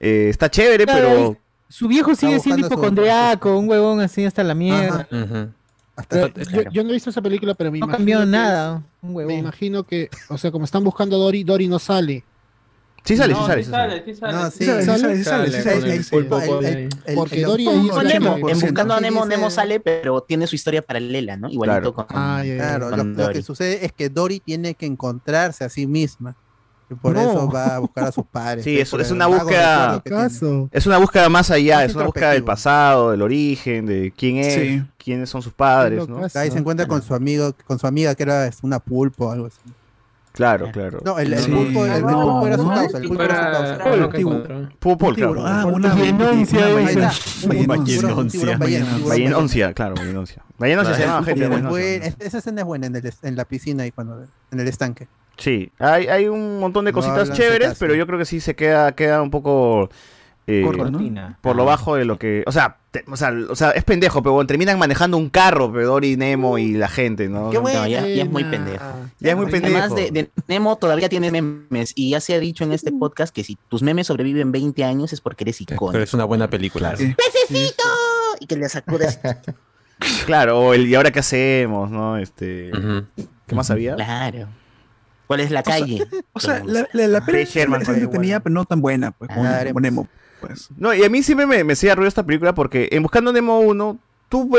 eh, 0.00 0.26
está 0.28 0.50
chévere, 0.50 0.84
Claro, 0.84 1.08
pero... 1.08 1.36
Su 1.68 1.88
viejo 1.88 2.14
sigue 2.14 2.38
siendo 2.40 2.66
hipocondriaco, 2.66 3.56
un 3.58 3.66
huevón 3.68 4.00
así 4.00 4.24
hasta 4.26 4.42
la 4.44 4.54
mierda. 4.54 5.06
Ajá. 5.10 5.48
Hasta 5.96 6.28
yo, 6.34 6.62
yo 6.72 6.82
no 6.84 6.90
he 6.90 6.94
visto 6.94 7.08
esa 7.10 7.22
película, 7.22 7.54
pero 7.54 7.70
me 7.70 7.78
No 7.78 7.86
imagino. 7.86 7.96
cambió 7.98 8.20
que- 8.20 8.26
nada. 8.26 8.82
Un 9.00 9.10
Me 9.10 9.14
huevón. 9.16 9.32
imagino 9.34 9.84
que, 9.84 10.10
o 10.28 10.36
sea, 10.36 10.50
como 10.50 10.64
están 10.66 10.84
buscando 10.84 11.16
a 11.16 11.18
Dory, 11.20 11.44
Dory 11.44 11.68
no 11.68 11.78
sale. 11.78 12.24
Sí 13.04 13.16
sale, 13.16 13.34
sí 13.34 13.40
sale. 13.46 13.64
sí 13.64 13.70
sale. 13.70 14.02
sí 14.04 14.14
sale. 14.14 14.32
No, 14.32 14.50
sí 14.50 14.58
sí, 14.58 14.64
Sí 14.64 15.24
sale, 15.24 15.50
sí 16.02 16.02
¿Sale? 16.04 16.88
Porque 17.16 17.42
Dory 17.42 17.66
ahí 17.68 17.88
Con 17.88 17.96
sale- 17.96 18.14
Nemo, 18.14 18.48
en 18.48 18.60
Buscando 18.60 18.94
a 18.94 19.00
Nemo, 19.00 19.26
Nemo 19.26 19.50
sale, 19.50 19.80
pero 19.80 20.20
tiene 20.22 20.46
su 20.46 20.54
historia 20.54 20.82
paralela, 20.82 21.36
¿no? 21.36 21.48
Igualito 21.48 21.92
con. 21.94 22.06
Ah, 22.10 22.42
ya. 22.44 22.54
Claro, 22.56 22.90
lo, 22.90 22.96
con 22.96 23.32
que 23.32 23.42
sucede 23.42 23.84
es 23.84 23.92
que 23.92 24.08
Dory 24.08 24.38
tiene 24.40 24.74
que 24.74 24.86
encontrarse 24.86 25.64
a 25.64 25.68
sí 25.68 25.86
misma. 25.86 26.36
Y 26.90 26.94
por 26.94 27.14
No. 27.14 27.20
eso 27.22 27.50
va 27.50 27.76
a 27.76 27.78
buscar 27.80 28.04
a 28.04 28.12
sus 28.12 28.24
padres. 28.30 28.64
Sí, 28.64 28.76
pues, 28.88 29.06
es- 29.06 29.10
una 29.10 29.26
búsqueda-. 29.26 30.02
Es 30.70 30.86
una 30.86 30.98
búsqueda 30.98 31.28
más 31.28 31.50
allá, 31.50 31.76
Más 31.78 31.84
es 31.90 31.94
una 31.96 32.04
búsqueda 32.04 32.30
del 32.32 32.44
pasado, 32.44 33.10
del 33.10 33.22
origen, 33.22 33.86
de 33.86 34.12
quién 34.16 34.36
es, 34.36 34.54
Sí. 34.54 34.82
quiénes 34.98 35.28
son 35.28 35.42
sus 35.42 35.52
padres, 35.52 36.06
¿no? 36.08 36.20
Ahí 36.34 36.50
se 36.50 36.58
encuentra 36.58 36.86
con 36.86 37.02
su 37.02 37.14
amigo, 37.14 37.52
con 37.66 37.78
su 37.80 37.86
amiga 37.86 38.14
que 38.14 38.22
era 38.22 38.48
una 38.62 38.78
pulpo 38.78 39.26
o 39.26 39.30
algo 39.32 39.46
así. 39.46 39.58
Claro, 40.32 40.66
eh, 40.66 40.72
claro. 40.72 41.00
No, 41.04 41.18
el, 41.18 41.32
el 41.32 41.38
sí. 41.40 41.50
el, 41.52 41.58
el 41.58 41.72
pulpo 41.74 42.46
era 42.46 42.56
su 42.56 42.68
causa. 42.68 42.98
El 42.98 43.08
pulpo 43.08 43.22
era 43.22 43.34
su 43.36 43.52
causa. 43.52 43.78
Claro. 45.14 45.46
Ah, 45.46 45.66
una 45.66 45.94
ballenancia. 45.94 46.74
Ballenancia. 47.46 48.12
Ballenancia, 49.16 49.72
claro, 49.74 49.96
se 49.96 51.02
llama 51.02 51.24
gente. 51.24 52.14
Esa 52.18 52.38
escena 52.38 52.62
es 52.62 52.66
buena 52.66 52.86
en 52.86 53.36
la 53.36 53.44
piscina 53.44 53.86
y 53.86 53.90
cuando 53.90 54.24
en 54.50 54.60
el 54.60 54.68
estanque. 54.68 55.06
Sí, 55.36 55.72
hay, 55.78 56.06
hay 56.08 56.28
un 56.28 56.60
montón 56.60 56.84
de 56.84 56.92
cositas 56.92 57.32
chéveres, 57.32 57.76
pero 57.78 57.94
yo 57.94 58.06
creo 58.06 58.18
que 58.18 58.24
sí 58.24 58.40
se 58.40 58.54
queda, 58.54 58.92
queda 58.92 59.22
un 59.22 59.30
poco 59.30 59.90
eh, 60.46 60.64
por 61.40 61.54
lo 61.56 61.64
bajo 61.64 61.94
de 61.96 62.04
lo 62.04 62.18
que. 62.18 62.42
O 62.46 62.52
sea, 62.52 62.78
te- 62.90 63.04
o 63.10 63.16
sea, 63.16 63.32
o 63.48 63.54
sea, 63.54 63.70
es 63.70 63.84
pendejo, 63.84 64.22
pero 64.22 64.44
terminan 64.46 64.78
manejando 64.78 65.16
un 65.16 65.30
carro, 65.30 65.72
pero 65.72 65.86
Dory, 65.88 66.16
Nemo 66.16 66.58
y 66.58 66.72
la 66.72 66.88
gente, 66.88 67.28
¿no? 67.28 67.50
Qué 67.50 67.58
bueno. 67.58 67.80
No, 67.80 67.86
ya, 67.86 68.06
ya 68.06 68.24
es 68.24 68.30
muy 68.30 68.44
pendejo. 68.44 68.84
Ya 69.20 69.30
es 69.30 69.36
muy 69.36 69.46
pendejo. 69.50 69.76
Además 69.76 69.94
de, 69.94 70.10
de 70.10 70.30
Nemo 70.48 70.76
todavía 70.76 71.08
tiene 71.08 71.30
memes 71.30 71.92
y 71.94 72.10
ya 72.10 72.20
se 72.20 72.34
ha 72.34 72.40
dicho 72.40 72.64
en 72.64 72.72
este 72.72 72.90
podcast 72.92 73.34
que 73.34 73.44
si 73.44 73.56
tus 73.68 73.82
memes 73.82 74.08
sobreviven 74.08 74.50
20 74.52 74.82
años 74.84 75.12
es 75.12 75.20
porque 75.20 75.44
eres 75.44 75.58
Pero 75.64 75.76
icónico. 75.76 75.98
es 76.02 76.12
una 76.14 76.24
buena 76.24 76.48
película. 76.50 76.96
Sí. 76.96 77.14
¡Necesito! 77.50 77.82
Y 78.40 78.46
que 78.46 78.56
le 78.56 78.68
sacudes. 78.68 79.20
Claro, 80.26 80.58
o 80.58 80.74
el 80.74 80.88
¿y 80.88 80.96
ahora 80.96 81.12
qué 81.12 81.20
hacemos? 81.20 81.88
¿No? 81.88 82.16
Este. 82.18 82.72
¿Qué 83.46 83.54
más 83.54 83.70
había? 83.70 83.94
Claro. 83.94 84.48
¿Cuál 85.28 85.40
es 85.40 85.50
la 85.52 85.62
calle? 85.62 86.04
O 86.32 86.40
sea, 86.40 86.60
la, 86.64 86.88
la, 86.92 87.06
la 87.06 87.20
Sherman, 87.20 87.82
es 87.82 87.86
coño, 87.88 87.98
entretenida, 87.98 88.40
pero 88.40 88.52
no 88.52 88.64
tan 88.64 88.80
buena, 88.80 89.12
pues, 89.12 89.30
Ah, 89.32 89.62
como 89.68 89.80
Nemo, 89.80 90.08
pues. 90.42 90.68
No, 90.76 90.92
y 90.94 91.02
a 91.04 91.08
mí 91.08 91.22
siempre 91.22 91.46
me, 91.46 91.64
me 91.64 91.72
hacía 91.72 91.94
ruido 91.94 92.08
esta 92.08 92.26
película 92.26 92.54
porque 92.54 92.88
en 92.92 93.02
Buscando 93.02 93.32
Nemo 93.32 93.60
1, 93.60 93.98
tú, 94.28 94.50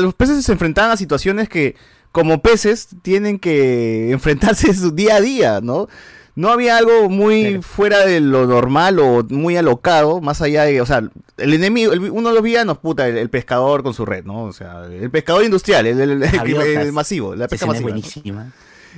los 0.00 0.14
peces 0.14 0.44
se 0.44 0.52
enfrentaban 0.52 0.90
a 0.92 0.96
situaciones 0.96 1.48
que, 1.48 1.74
como 2.12 2.40
peces, 2.42 2.88
tienen 3.02 3.38
que 3.38 4.10
enfrentarse 4.12 4.68
en 4.68 4.76
su 4.76 4.90
día 4.92 5.16
a 5.16 5.20
día, 5.20 5.60
¿no? 5.62 5.88
No 6.34 6.48
había 6.48 6.78
algo 6.78 7.10
muy 7.10 7.60
fuera 7.60 8.06
de 8.06 8.20
lo 8.20 8.46
normal 8.46 8.98
o 9.00 9.22
muy 9.28 9.54
alocado, 9.58 10.22
más 10.22 10.40
allá 10.40 10.64
de, 10.64 10.80
o 10.80 10.86
sea, 10.86 11.02
el 11.36 11.52
enemigo, 11.52 11.92
el- 11.92 12.10
uno 12.10 12.30
de 12.30 12.34
los 12.34 12.42
villanos, 12.42 12.78
puta, 12.78 13.06
el, 13.06 13.18
el 13.18 13.28
pescador 13.28 13.82
con 13.82 13.92
su 13.92 14.06
red, 14.06 14.24
¿no? 14.24 14.44
O 14.44 14.52
sea, 14.54 14.84
el 14.86 15.10
pescador 15.10 15.44
industrial, 15.44 15.86
el, 15.86 16.00
el- 16.22 16.92
masivo, 16.92 17.34
la 17.34 17.48
pesca 17.48 17.66
masiva. 17.66 17.82
buenísima. 17.90 18.50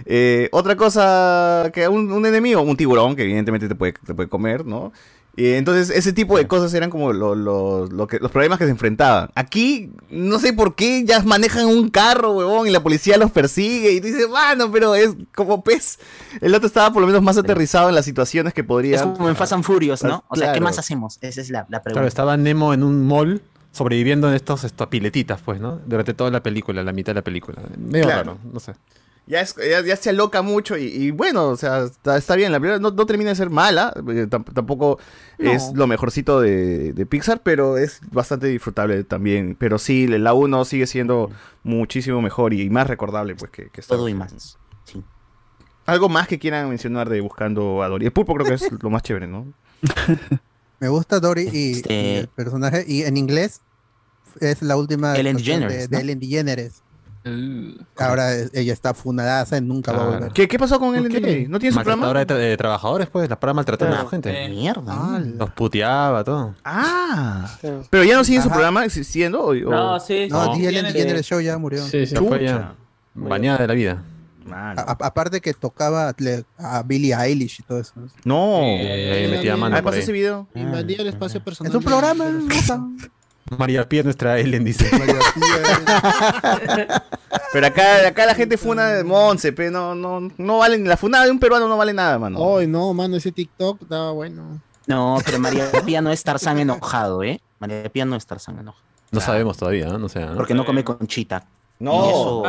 Eh, 0.07 0.49
otra 0.53 0.77
cosa 0.77 1.71
que 1.73 1.87
un, 1.89 2.11
un 2.13 2.25
enemigo, 2.27 2.61
un 2.63 2.77
tiburón, 2.77 3.17
que 3.17 3.23
evidentemente 3.25 3.69
te 3.69 3.75
puede, 3.75 3.95
te 4.07 4.15
puede 4.15 4.29
comer, 4.29 4.65
¿no? 4.65 4.93
Y 5.37 5.55
entonces 5.55 5.91
ese 5.91 6.13
tipo 6.13 6.39
de 6.39 6.47
cosas 6.47 6.73
eran 6.75 6.91
como 6.91 7.13
lo- 7.13 7.35
lo- 7.35 7.87
lo 7.87 8.07
que, 8.07 8.19
los 8.21 8.31
problemas 8.31 8.59
que 8.59 8.67
se 8.67 8.71
enfrentaban. 8.71 9.31
Aquí, 9.35 9.91
no 10.09 10.39
sé 10.39 10.53
por 10.53 10.77
qué, 10.77 11.05
ya 11.05 11.21
manejan 11.25 11.67
un 11.67 11.91
carro, 11.91 12.33
huevón, 12.33 12.69
y 12.69 12.71
la 12.71 12.83
policía 12.85 13.17
los 13.17 13.33
persigue. 13.33 13.93
Y 13.93 14.01
tú 14.01 14.07
dices, 14.07 14.29
bueno, 14.29 14.71
pero 14.71 14.95
es 14.95 15.11
como 15.35 15.65
pez. 15.65 15.99
El 16.41 16.55
otro 16.55 16.69
estaba 16.69 16.93
por 16.93 17.01
lo 17.03 17.09
menos 17.09 17.23
más 17.23 17.37
aterrizado 17.37 17.89
en 17.89 17.97
las 17.97 18.05
situaciones 18.05 18.55
que 18.55 18.63
podría. 18.63 18.97
Es 18.97 19.03
como 19.03 19.29
en 19.29 19.35
Fast 19.35 19.55
and 19.55 19.65
Furious, 19.65 20.05
¿no? 20.05 20.23
O 20.29 20.37
sea, 20.37 20.53
¿qué 20.53 20.61
más 20.61 20.79
hacemos? 20.79 21.19
Esa 21.21 21.41
es 21.41 21.51
la, 21.51 21.67
la 21.69 21.83
pregunta. 21.83 21.93
Claro, 21.95 22.07
estaba 22.07 22.37
Nemo 22.37 22.73
en 22.73 22.85
un 22.85 23.05
mall 23.07 23.43
sobreviviendo 23.73 24.29
en 24.29 24.35
estos, 24.35 24.63
estos 24.63 24.87
piletitas, 24.87 25.41
pues, 25.45 25.61
¿no? 25.61 25.81
Durante 25.85 26.15
toda 26.15 26.31
la 26.31 26.45
película, 26.45 26.85
la 26.85 26.93
mitad 26.93 27.11
de 27.11 27.15
la 27.17 27.23
película. 27.25 27.61
Medio 27.77 28.05
Claro. 28.05 28.19
raro, 28.35 28.39
no 28.53 28.61
sé. 28.61 28.73
Ya, 29.27 29.41
es- 29.41 29.57
ya, 29.57 29.81
ya 29.81 29.97
se 29.97 30.11
aloca 30.11 30.43
mucho 30.43 30.77
y, 30.77 30.85
y 30.85 31.11
bueno, 31.11 31.49
o 31.49 31.57
sea, 31.57 31.85
está, 31.85 32.17
está 32.19 32.37
bien. 32.37 32.53
La 32.53 32.61
primera 32.61 32.79
no, 32.79 32.91
no 32.91 33.07
termina 33.07 33.31
de 33.31 33.37
ser 33.37 33.49
mala, 33.49 33.93
eh, 33.97 34.27
tam- 34.29 34.45
tampoco 34.53 34.99
No. 35.39 35.51
es 35.51 35.73
lo 35.75 35.87
mejorcito 35.87 36.41
de, 36.43 36.93
de 36.93 37.07
Pixar, 37.07 37.43
pero 37.43 37.79
es 37.79 38.01
bastante 38.13 38.49
disfrutable 38.49 39.03
también. 39.05 39.57
Pero 39.59 39.79
sí, 39.79 40.07
la 40.09 40.35
1 40.35 40.65
sigue 40.67 40.87
siendo 40.87 41.31
muchísimo 41.63 42.21
mejor 42.21 42.53
y 42.53 42.69
más 42.69 42.87
recordable, 42.87 43.35
pues, 43.35 43.51
que, 43.51 43.71
que 43.71 43.81
Todo 43.81 44.09
y 44.11 44.15
más. 44.15 44.59
Sí. 44.85 45.03
Algo 45.87 46.11
más 46.11 46.29
que 46.29 46.39
quieran 46.39 46.69
mencionar 46.69 47.09
de 47.09 47.21
Buscando 47.23 47.83
a 47.83 47.89
Dory. 47.89 48.05
El 48.07 48.13
pulpo 48.13 48.35
creo 48.35 48.47
que 48.47 48.55
es 48.55 48.69
lo 48.83 48.91
más 48.91 49.03
chévere, 49.03 49.27
¿no? 49.27 49.53
Me 50.81 50.89
gusta 50.89 51.19
Dory 51.21 51.49
y, 51.51 51.73
Este- 51.73 51.95
y 51.95 52.15
el 52.17 52.29
personaje. 52.29 52.85
Y 52.87 53.03
en 53.05 53.17
inglés 53.17 53.63
es 54.41 54.61
la 54.61 54.77
última 54.77 55.17
Ellen 55.17 55.37
de, 55.39 55.43
de 55.43 55.89
¿no? 55.89 55.99
Ellen 55.99 56.21
DeGeneres. 56.21 56.83
Ahora 57.97 58.35
eh, 58.37 58.51
ella 58.53 58.73
está 58.73 58.93
fundada, 58.95 59.61
nunca 59.61 59.93
va 59.93 60.03
a 60.03 60.07
volver. 60.11 60.33
¿Qué, 60.33 60.47
qué 60.47 60.59
pasó 60.59 60.79
con 60.79 60.89
¿Por 60.91 60.99
Ellen 60.99 61.11
qué? 61.13 61.21
DeGeneres? 61.21 61.49
¿No 61.49 61.59
tiene 61.59 61.73
su 61.73 61.77
programa? 61.81 62.07
Maltratadora 62.07 62.21
de, 62.21 62.27
tra- 62.47 62.51
de 62.51 62.57
trabajadores, 62.57 63.09
pues, 63.09 63.31
la 63.31 63.41
para 63.41 63.55
maltratando 63.55 63.97
a 63.97 64.03
la 64.05 64.09
gente. 64.11 64.49
Mierda. 64.51 65.21
Los 65.21 65.51
puteaba, 65.53 66.23
todo. 66.25 66.55
Ah, 66.65 67.51
pero 67.91 68.05
ya 68.05 68.17
no 68.17 68.25
sigue 68.25 68.43
su 68.43 68.49
programa 68.51 68.85
existiendo. 68.85 69.43
o- 69.43 69.51
o- 69.53 69.71
No, 69.71 70.01
The 70.07 70.25
Ellen 70.69 70.85
DeGeneres 70.93 71.27
Show 71.27 71.41
ya 71.41 71.57
murió. 71.59 71.83
Sí, 71.85 72.07
sí. 72.07 72.15
Ya 72.15 72.21
fue 72.23 72.45
ya 72.45 72.75
bañada 73.15 73.59
de 73.59 73.67
la 73.69 73.75
vida. 73.75 74.03
A- 74.53 74.99
aparte 75.01 75.41
que 75.41 75.55
tocaba 75.55 76.15
a 76.59 76.83
Billie 76.83 77.15
Eilish 77.15 77.61
y 77.61 77.63
todo 77.63 77.81
eso. 77.81 77.95
No. 78.25 78.59
Eh, 78.63 79.13
ahí 79.25 79.31
metía 79.31 79.57
mano 79.57 79.75
Ah, 79.75 79.79
por 79.79 79.85
pasó 79.93 79.97
ahí. 79.97 80.03
ese 80.03 80.13
video. 80.13 80.47
Invadía 80.55 80.99
el 80.99 81.07
espacio 81.07 81.43
personal. 81.43 81.71
Es 81.73 81.77
un 81.77 81.83
programa. 81.83 82.27
María 83.57 83.89
Pía, 83.89 84.03
nuestra 84.03 84.39
Ellen, 84.39 84.65
dice. 84.65 84.89
Pero 87.53 87.67
acá, 87.67 88.09
acá 88.09 88.27
la 88.27 88.35
gente 88.35 88.57
funa 88.57 88.89
de 88.89 89.05
Monse, 89.05 89.53
pero 89.53 89.71
no, 89.71 89.95
no, 89.95 90.29
no 90.39 90.59
valen, 90.59 90.89
la 90.89 90.97
funada 90.97 91.25
de 91.25 91.31
un 91.31 91.39
peruano 91.39 91.69
no 91.69 91.77
vale 91.77 91.93
nada, 91.93 92.19
mano. 92.19 92.39
Hoy 92.39 92.67
no, 92.67 92.93
mano, 92.93 93.17
ese 93.17 93.31
TikTok 93.31 93.83
estaba 93.83 94.11
bueno. 94.11 94.61
No, 94.87 95.19
pero 95.25 95.39
María 95.39 95.71
Pía 95.85 96.01
no 96.01 96.11
es 96.11 96.23
Tarzán 96.23 96.59
enojado, 96.59 97.23
¿eh? 97.23 97.41
María 97.61 97.89
Pía 97.91 98.05
no 98.05 98.17
es 98.17 98.27
Tarzán 98.27 98.59
enojado. 98.59 98.83
No 99.13 99.21
sabemos 99.21 99.57
todavía, 99.57 99.87
¿no? 99.87 99.99
No 99.99 100.09
sé. 100.09 100.21
¿no? 100.21 100.35
Porque 100.35 100.55
no 100.55 100.67
come 100.67 100.83
conchita. 100.83 101.47
No. 101.85 102.09
Eso- 102.09 102.43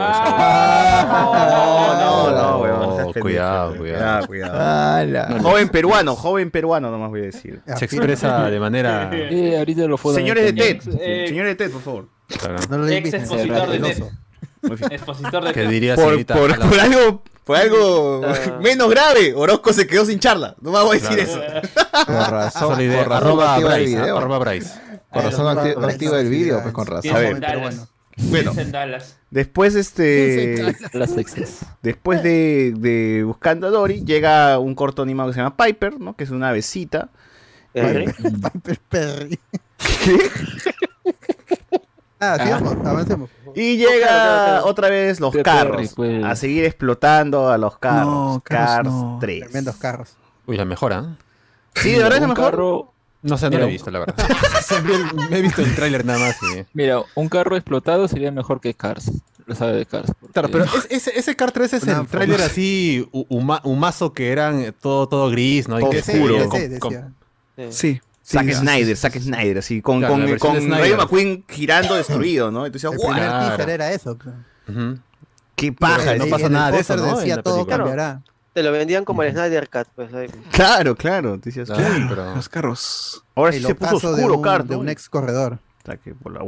no, 1.06 2.32
no, 2.32 2.32
no, 2.32 2.58
weón. 2.60 2.82
seas 2.96 2.96
pendejo, 3.08 3.20
cuidado, 3.22 3.68
weón. 3.72 3.78
cuidado. 3.80 4.28
cuidado. 4.28 4.60
Ala. 4.60 5.40
Joven 5.42 5.70
peruano, 5.70 6.16
joven 6.16 6.52
peruano, 6.52 6.92
nomás 6.92 7.10
voy 7.10 7.22
a 7.22 7.26
decir. 7.26 7.62
Se 7.78 7.86
expresa 7.86 8.50
de 8.50 8.60
manera. 8.60 9.10
Eh, 9.14 9.58
ahorita 9.58 9.86
lo 9.88 9.98
Señores 9.98 10.46
de. 10.46 10.54
TED, 10.54 10.82
Eh, 11.00 11.26
señores 11.28 11.58
de 11.58 11.66
TED, 11.66 11.72
por 11.72 11.82
favor. 11.82 12.08
No 12.70 12.78
lo 12.78 12.88
Ex 12.88 13.14
expositor 13.14 13.68
de. 13.70 13.80
TED. 13.80 14.04
Expositor 14.92 15.44
de 15.44 15.54
¿Qué 15.54 15.62
TED. 15.62 15.70
diría 15.70 15.96
Por, 15.96 16.26
por, 16.26 16.58
por 16.70 16.80
algo, 16.80 17.22
por 17.44 17.56
algo 17.58 18.22
Ah. 18.26 18.58
menos 18.62 18.90
grave, 18.90 19.34
Orozco 19.36 19.72
se 19.74 19.86
quedó 19.86 20.06
sin 20.06 20.20
charla. 20.20 20.56
No 20.62 20.72
me 20.72 20.80
voy 20.82 20.98
a 20.98 21.02
decir 21.02 21.20
eso. 21.20 21.40
Con 22.06 22.16
razón. 22.16 22.70
Con 22.70 22.80
razón 22.80 23.12
Arroba 23.12 23.58
el 23.58 23.64
Bryce, 23.66 23.86
video. 24.00 24.18
arroba 24.18 24.40
Bryce. 24.40 24.74
Con 25.12 25.24
razón 25.24 25.58
acti- 25.58 25.76
no 25.78 25.88
activa 25.88 26.20
el 26.20 26.30
video, 26.30 26.62
pues 26.62 26.74
con 26.74 26.88
razón. 26.88 27.16
A 27.16 27.20
ver, 27.20 27.40
Dallas. 27.40 27.88
Bueno, 28.18 28.54
en 28.58 28.72
Dallas. 28.72 29.18
después 29.30 29.76
este... 29.76 30.74
Después 31.82 32.24
de, 32.24 32.74
de 32.78 33.24
Buscando 33.26 33.68
a 33.68 33.70
Dory, 33.72 34.04
llega 34.06 34.58
un 34.60 34.74
corto 34.76 35.02
animado 35.02 35.30
que 35.30 35.34
se 35.36 35.42
llama 35.42 35.58
Piper, 35.58 36.00
¿no? 36.00 36.16
Que 36.16 36.24
es 36.24 36.30
una 36.30 36.52
besita. 36.52 37.10
Eh, 37.74 38.06
Piper 38.54 38.80
Perry. 38.90 39.40
Ah, 42.20 42.38
sigamos, 42.42 42.74
avancemos. 42.86 43.30
Y 43.56 43.78
llega 43.78 44.64
otra 44.64 44.90
vez 44.90 45.20
los 45.20 45.36
carros 45.44 45.76
Perry, 45.76 45.90
pues. 45.96 46.24
a 46.24 46.36
seguir 46.36 46.64
explotando 46.64 47.50
a 47.50 47.58
los 47.58 47.78
carros. 47.78 48.06
No, 48.08 48.42
carros 48.44 48.76
Cars 48.76 48.88
no. 48.88 49.18
3. 49.20 49.40
Tremendos 49.42 49.76
carros. 49.76 50.16
Uy, 50.48 50.56
la 50.58 50.66
mejora. 50.66 51.18
Sí, 51.76 51.92
de 51.92 51.98
verdad 52.00 52.16
es 52.16 52.22
la 52.22 52.28
mejor. 52.30 52.52
carro- 52.52 52.94
No 53.28 53.38
sé, 53.38 53.50
no 53.50 53.58
lo 53.58 53.66
he 53.66 53.70
visto, 53.70 53.90
la 53.92 54.00
verdad. 54.00 54.16
Siempre 54.62 54.94
me 55.30 55.38
he 55.38 55.42
visto 55.42 55.62
el 55.62 55.74
tráiler 55.76 56.06
nada 56.06 56.20
más. 56.20 56.36
y- 56.44 56.66
Mira, 56.74 57.02
un 57.16 57.28
carro 57.30 57.56
explotado 57.56 58.08
sería 58.08 58.32
mejor 58.32 58.62
que 58.62 58.74
Cars. 58.74 59.12
Lo 59.48 59.56
sabe 59.56 59.74
de 59.74 59.86
Cars. 59.86 60.12
porque- 60.20 60.34
Claro, 60.34 60.50
pero 60.50 60.64
es- 60.66 60.88
ese, 60.90 61.18
ese 61.20 61.36
Car 61.36 61.52
3 61.52 61.74
es 61.74 61.84
Una 61.84 62.00
el 62.02 62.08
tráiler 62.08 62.42
así 62.42 63.08
hu- 63.12 63.28
huma- 63.30 63.62
humazo 63.64 64.14
que 64.14 64.32
eran 64.32 64.74
todo, 64.82 65.08
todo 65.08 65.30
gris, 65.30 65.68
¿no? 65.68 65.80
Y 65.80 65.90
que 65.90 66.00
oscuro. 66.00 66.50
con- 66.50 66.60
decía. 66.70 67.12
Sí. 67.72 68.02
Zack 68.28 68.46
sí, 68.48 68.54
Snyder, 68.56 68.98
Zack 68.98 69.20
Snyder, 69.20 69.58
así, 69.60 69.82
con, 69.84 70.00
Claro, 70.00 70.16
la 70.18 70.22
con, 70.24 70.32
versión 70.32 70.52
con 70.52 70.60
de 70.60 70.66
Snyder. 70.66 70.82
Rayo 70.82 70.98
McQueen 70.98 71.44
girando 71.48 71.94
destruido, 71.94 72.50
¿no? 72.50 72.66
Entonces, 72.66 72.90
El 72.92 72.98
¡guau! 72.98 73.12
primer 73.14 73.30
teaser 73.32 73.70
era 73.70 73.92
eso. 73.92 74.18
¡Qué 75.56 75.72
paja! 75.72 75.98
Pero 76.06 76.26
no 76.26 76.30
pasa 76.32 76.46
en 76.46 76.46
el 76.48 76.54
nada 76.54 76.72
de 76.72 76.80
eso, 76.80 76.94
póster 76.96 77.08
¿no? 77.12 77.14
En 77.14 77.20
Decía 77.20 77.36
la 77.38 77.44
todo 77.44 77.56
película. 77.66 77.78
cambiará. 77.78 78.22
Te 78.56 78.64
lo 78.64 78.72
vendían 78.72 79.04
como 79.04 79.22
el 79.22 79.34
Snyder 79.34 79.70
Cut, 79.70 79.88
pues. 79.96 80.14
ahí. 80.14 80.28
Claro, 80.52 80.96
claro. 80.96 81.38
Decías, 81.38 81.68
Claro, 81.70 81.84
"Uy, 81.94 82.06
pero- 82.08 82.36
Los 82.36 82.48
carros. 82.48 83.24
Ahora 83.36 83.52
El 83.54 83.60
sí 83.62 83.68
se 83.68 83.76
puso 83.76 84.16
de 84.16 84.24
oscuro, 84.24 84.36
un, 84.62 84.68
de 84.68 84.76
¿no? 84.76 84.80
un 84.80 84.88
ex 84.90 85.10
corredor. 85.10 85.60
Puta 85.84 85.98
que 85.98 86.16
por 86.16 86.32
la 86.32 86.42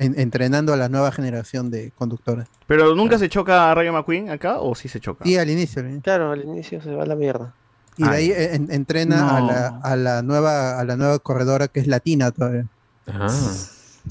en- 0.00 0.18
entrenando 0.18 0.72
a 0.72 0.76
la 0.76 0.88
nueva 0.88 1.12
generación 1.12 1.70
de 1.70 1.92
conductores. 1.92 2.48
Pero 2.66 2.96
nunca 2.96 3.16
se 3.16 3.28
choca 3.28 3.70
a 3.70 3.74
Rayo 3.76 3.92
McQueen 3.92 4.28
acá 4.30 4.58
o 4.58 4.74
sí 4.74 4.88
se 4.88 4.98
choca. 4.98 5.26
Y 5.28 5.36
al 5.36 5.48
inicio. 5.50 5.84
Claro, 6.02 6.32
al 6.32 6.42
inicio 6.42 6.82
se 6.82 6.92
va 6.94 7.04
a 7.04 7.06
la 7.06 7.14
mierda. 7.14 7.54
Y 7.96 8.02
de 8.02 8.08
Ah, 8.08 8.12
ahí 8.12 8.32
en- 8.34 8.72
entrena 8.72 9.36
a, 9.36 9.40
la, 9.40 9.66
a 9.84 9.94
la 9.96 10.22
nueva 10.22 10.80
a 10.80 10.84
la 10.84 10.96
nueva 10.96 11.18
corredora 11.20 11.68
que 11.68 11.78
es 11.80 11.86
latina 11.86 12.32
todavía. 12.32 12.66
Ajá. 13.06 13.28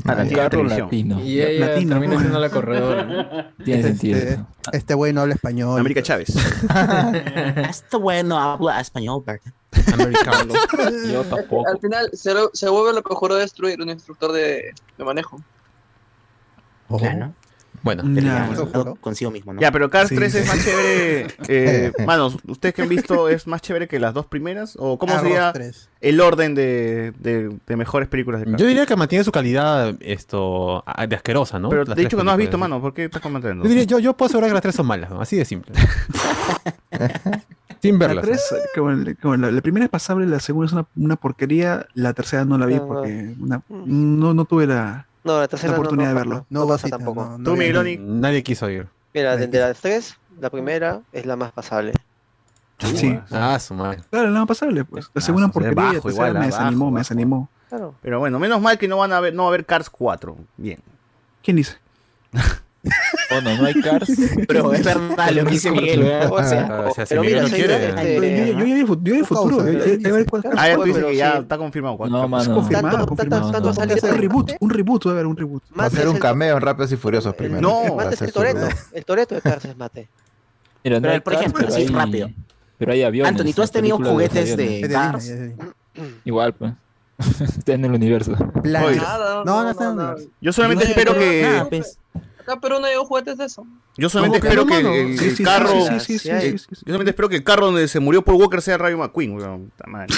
A 0.06 0.16
la 0.16 0.24
tía 0.26 0.50
latino. 0.50 1.20
Y 1.22 1.42
ella 1.42 1.68
Latino, 1.68 1.92
termina 1.96 2.18
siendo 2.20 2.40
la 2.40 2.50
corredora. 2.50 3.04
¿no? 3.06 3.64
Tiene 3.66 3.84
sentido. 3.84 4.18
Este, 4.18 4.40
este 4.74 4.94
güey 4.94 5.14
no 5.14 5.22
habla 5.22 5.34
español. 5.36 5.80
América 5.80 6.02
Chávez. 6.04 6.30
Este 7.70 7.98
bueno 7.98 8.38
habla 8.40 8.80
español, 8.80 9.24
¿verdad? 9.26 9.52
Americano. 9.94 10.54
Yo 11.12 11.24
tampoco. 11.24 11.68
Al 11.68 11.80
final 11.80 12.10
se, 12.14 12.34
lo- 12.34 12.52
se 12.54 12.70
vuelve 12.70 12.94
lo 12.94 13.04
que 13.04 13.14
juró 13.16 13.36
destruir 13.36 13.82
un 13.82 13.90
instructor 13.90 14.32
de, 14.32 14.74
de 14.98 15.04
manejo. 15.04 15.42
Ojo. 16.88 17.00
Claro. 17.00 17.34
Bueno. 17.84 18.04
Algo 18.04 18.96
Consigo 19.02 19.32
mismo, 19.32 19.54
¿no? 19.54 19.62
Ya, 19.62 19.72
pero 19.72 19.90
Cars 19.90 20.10
Sí, 20.10 20.16
3 20.16 20.36
es 20.36 20.44
sí. 20.44 20.48
más 20.50 20.66
chévere. 20.66 21.28
Eh, 21.48 21.92
manos, 22.06 22.38
¿ustedes 22.48 22.76
que 22.76 22.82
han 22.82 22.90
visto 22.90 23.30
es 23.30 23.48
más 23.48 23.62
chévere 23.62 23.88
que 23.88 24.00
las 24.00 24.14
dos 24.14 24.26
primeras? 24.26 24.76
¿O 24.80 24.98
cómo 24.98 25.18
sería 25.20 25.52
tres. 25.54 25.90
el 26.02 26.20
orden 26.22 26.56
de, 26.56 27.14
de, 27.20 27.56
de 27.66 27.76
mejores 27.76 28.08
películas 28.10 28.42
de 28.42 28.46
Cars? 28.48 28.58
yo 28.62 28.66
diría 28.68 28.86
que 28.86 28.96
mantiene 28.96 29.24
su 29.24 29.32
calidad 29.32 29.96
esto 30.02 30.84
de 31.08 31.16
asquerosa, 31.16 31.60
¿no? 31.60 31.70
Pero 31.70 31.84
Las 31.86 31.96
te 31.96 32.02
he 32.02 32.06
dicho 32.06 32.18
tres 32.18 32.22
que 32.22 32.26
no 32.26 32.32
has 32.32 32.38
visto, 32.38 32.58
mano. 32.58 32.82
¿Por 32.82 32.94
qué 32.94 33.06
estás 33.06 33.22
comentando? 33.22 33.64
Yo, 33.64 33.70
diría, 33.70 33.84
yo, 33.86 34.00
yo 34.00 34.16
puedo 34.16 34.28
asegurar 34.28 34.50
que 34.50 34.54
las 34.54 34.62
tres 34.64 34.76
son 34.76 34.86
malas, 34.86 35.10
¿no? 35.10 35.22
así 35.22 35.36
de 35.38 35.46
simple. 35.46 35.74
Sin 37.82 37.98
La 37.98 38.08
verlas. 38.08 38.26
tres, 38.26 38.56
como 38.76 38.92
el- 38.92 39.18
como 39.18 39.38
la, 39.38 39.52
la 39.52 39.62
primera 39.62 39.86
es 39.86 39.90
pasable, 39.92 40.26
la 40.28 40.40
segunda 40.42 40.66
es 40.68 40.74
una, 40.74 40.86
una 40.98 41.16
porquería, 41.16 41.88
la 41.94 42.14
tercera 42.14 42.44
no 42.44 42.58
la 42.58 42.66
vi 42.66 42.76
Ah, 42.76 42.84
porque 42.86 43.36
una- 43.40 43.62
no, 43.70 44.34
no 44.34 44.46
tuve 44.46 44.68
la, 44.68 45.06
No, 45.30 45.40
la 45.40 45.48
tercera 45.48 45.72
la 45.72 45.78
no- 45.78 45.82
oportunidad 45.82 46.10
no, 46.10 46.14
de 46.14 46.20
verlo. 46.20 46.46
No, 46.50 46.60
No 46.62 46.68
pasa 46.68 46.90
tampoco. 46.90 47.38
no, 47.38 47.44
Tú, 47.44 47.56
Migueloni. 47.56 47.98
Nadie 47.98 48.44
quiso 48.44 48.70
ir. 48.70 48.88
Mira, 49.14 49.38
de, 49.38 49.60
las 49.60 49.80
tres, 49.80 50.18
la 50.40 50.50
primera 50.50 51.02
es 51.12 51.26
la 51.26 51.36
más 51.36 51.52
pasable. 51.52 51.94
Sí. 52.80 53.20
Ah, 53.32 53.60
su 53.60 53.74
madre. 53.74 54.02
Claro, 54.10 54.30
la 54.30 54.40
más 54.40 54.48
pasable, 54.48 54.86
pues. 54.86 55.10
La 55.14 55.22
segunda 55.22 55.48
o 55.48 55.50
sea, 55.50 55.54
porquería, 55.54 55.76
bajo, 55.76 55.94
la 55.96 56.02
tercera 56.02 56.14
igual, 56.14 56.34
me 56.34 56.40
abajo, 56.40 56.56
desanimó, 56.58 56.92
me 56.92 57.00
desanimó. 57.02 57.50
Claro. 57.70 57.96
Pero 58.02 58.20
bueno, 58.20 58.40
menos 58.40 58.62
mal 58.62 58.78
que 58.78 58.88
no 58.88 58.98
van 58.98 59.12
a 59.12 59.20
ver, 59.20 59.34
no 59.34 59.44
va 59.44 59.50
a 59.50 59.52
haber 59.52 59.66
Cars 59.66 59.90
4. 59.90 60.38
Bien. 60.58 60.80
¿Quién 61.44 61.58
dice? 61.58 61.78
Bueno, 63.30 63.58
no 63.58 63.66
hay 63.66 63.74
Cars. 63.82 64.10
Pero 64.48 64.74
es 64.74 64.84
verdad 64.84 65.32
lo 65.32 65.46
que 65.46 65.52
dice 65.52 65.72
Miguel. 65.72 66.02
O 66.30 66.44
sea, 66.44 66.68
Ah, 66.70 66.86
o 66.90 66.94
sea, 66.94 67.06
si 67.06 67.10
pero 67.10 67.22
Miguel 67.22 67.36
mira, 67.38 67.42
no 67.44 67.48
si 67.50 67.56
quiere. 67.56 67.74
Yo, 67.80 67.88
este, 68.00 68.48
yo- 68.54 68.66
yo 68.66 69.16
yo 69.16 69.26
futuro. 69.26 69.68
eh, 69.68 70.00
eh, 70.04 70.12
ver 70.12 70.26
Ah, 70.58 70.68
ya 70.70 70.76
tú 70.76 70.84
dices 70.84 71.04
que 71.04 71.16
ya 71.16 71.38
está 71.40 71.58
confirmado. 71.58 71.98
No, 72.08 72.28
mano. 72.28 72.54
Confirmado, 72.56 72.98
no, 73.00 73.06
un 73.06 73.88
de- 73.88 74.12
reboot, 74.18 74.52
un 74.60 74.70
reboot, 74.70 75.06
va 75.08 75.10
a 75.12 75.14
haber 75.14 75.26
un 75.28 75.38
reboot. 75.38 75.64
Va 75.78 75.86
a 75.86 75.90
ser 75.90 76.08
un 76.08 76.18
cameo 76.18 76.56
en 76.56 76.62
Rápidos 76.62 76.92
y 76.92 76.98
Furiosos 76.98 77.36
primero. 77.36 77.62
No, 77.62 77.96
Mate 77.96 78.16
es 78.16 78.22
el 78.22 78.32
Toreto. 78.32 78.68
El 78.94 79.06
Toreto 79.06 79.36
de 79.36 79.42
Cars 79.42 79.66
es 79.66 79.76
Mate. 79.78 80.08
Mira, 80.84 81.00
no 81.00 81.08
Pero, 81.10 81.24
por 81.24 81.34
ejemplo, 81.34 81.68
así 81.68 81.88
rápido. 81.88 82.30
Pero 82.78 82.94
hay 82.94 83.04
aviones. 83.04 83.30
Anthony, 83.32 83.54
¿tú 83.54 83.62
has 83.62 83.70
en 83.70 83.74
tenido 83.74 83.98
juguetes 83.98 84.56
de 84.56 84.88
Cars? 84.90 85.32
Igual, 86.24 86.54
pues. 86.54 86.72
Está 87.42 87.74
en 87.74 87.84
el 87.84 87.92
universo. 87.92 88.32
No, 88.64 89.44
no 89.44 89.70
está 89.70 89.84
en 89.84 89.90
el 89.92 89.96
nada. 89.98 90.12
universo. 90.14 90.30
Yo 90.40 90.54
solamente 90.54 90.86
No, 90.86 90.90
espero 90.92 91.14
no, 91.14 91.20
que. 91.20 91.84
Acá 92.50 92.60
Perú 92.62 92.80
no 92.80 92.88
llegó 92.88 93.06
juguetes 93.06 93.38
de 93.38 93.46
eso. 93.46 93.66
Yo 93.98 94.10
solamente 94.10 94.40
¿Cómo 94.40 94.42
que 94.42 94.48
espero 94.48 94.66
que 94.66 94.78
el, 94.78 94.84
mano? 94.84 94.96
el 94.96 95.20
Sí, 95.20 95.36
sí, 95.36 95.44
carro. 95.44 95.70
sí, 95.70 96.00
sí, 96.00 96.00
sí, 96.00 96.20
sí, 96.20 96.30
sí, 96.42 96.58
sí, 96.58 96.66
Yo 96.72 96.78
solamente 96.86 97.12
espero 97.12 97.30
que 97.30 97.36
el 97.36 97.44
carro 97.44 97.68
donde 97.68 97.88
se 97.88 98.00
murió 98.00 98.24
Paul 98.24 98.38
Walker 98.42 98.62
sea 98.62 98.78
Rayo 98.78 98.98
McQueen, 98.98 99.34
weón. 99.36 99.70
Puta 99.70 99.86
madre. 99.88 100.14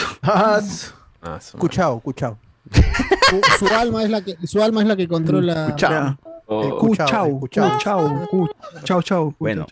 Escuchado, 1.39 1.97
escuchado. 1.97 2.37
Su, 3.29 3.65
su 3.65 3.73
alma 3.73 4.03
es 4.03 4.09
la 4.09 4.23
que, 4.23 4.35
su 4.45 4.61
alma 4.63 4.81
es 4.81 4.87
la 4.87 4.95
que 4.95 5.07
controla. 5.07 5.65
Escuchado. 5.67 6.17
Escuchado, 6.47 7.27
escuchado. 7.27 7.77
Chao, 7.79 8.27
chao, 8.83 9.01
chao. 9.01 9.35
Bueno, 9.39 9.65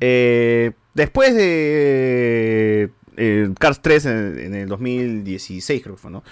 eh, 0.00 0.72
después 0.94 1.34
de 1.34 2.90
eh, 3.16 3.50
Cars 3.58 3.80
3 3.82 4.06
en, 4.06 4.38
en 4.38 4.54
el 4.54 4.68
2016, 4.68 5.82
creo 5.82 5.96
que 5.96 6.00
fue, 6.02 6.10
¿no? 6.10 6.22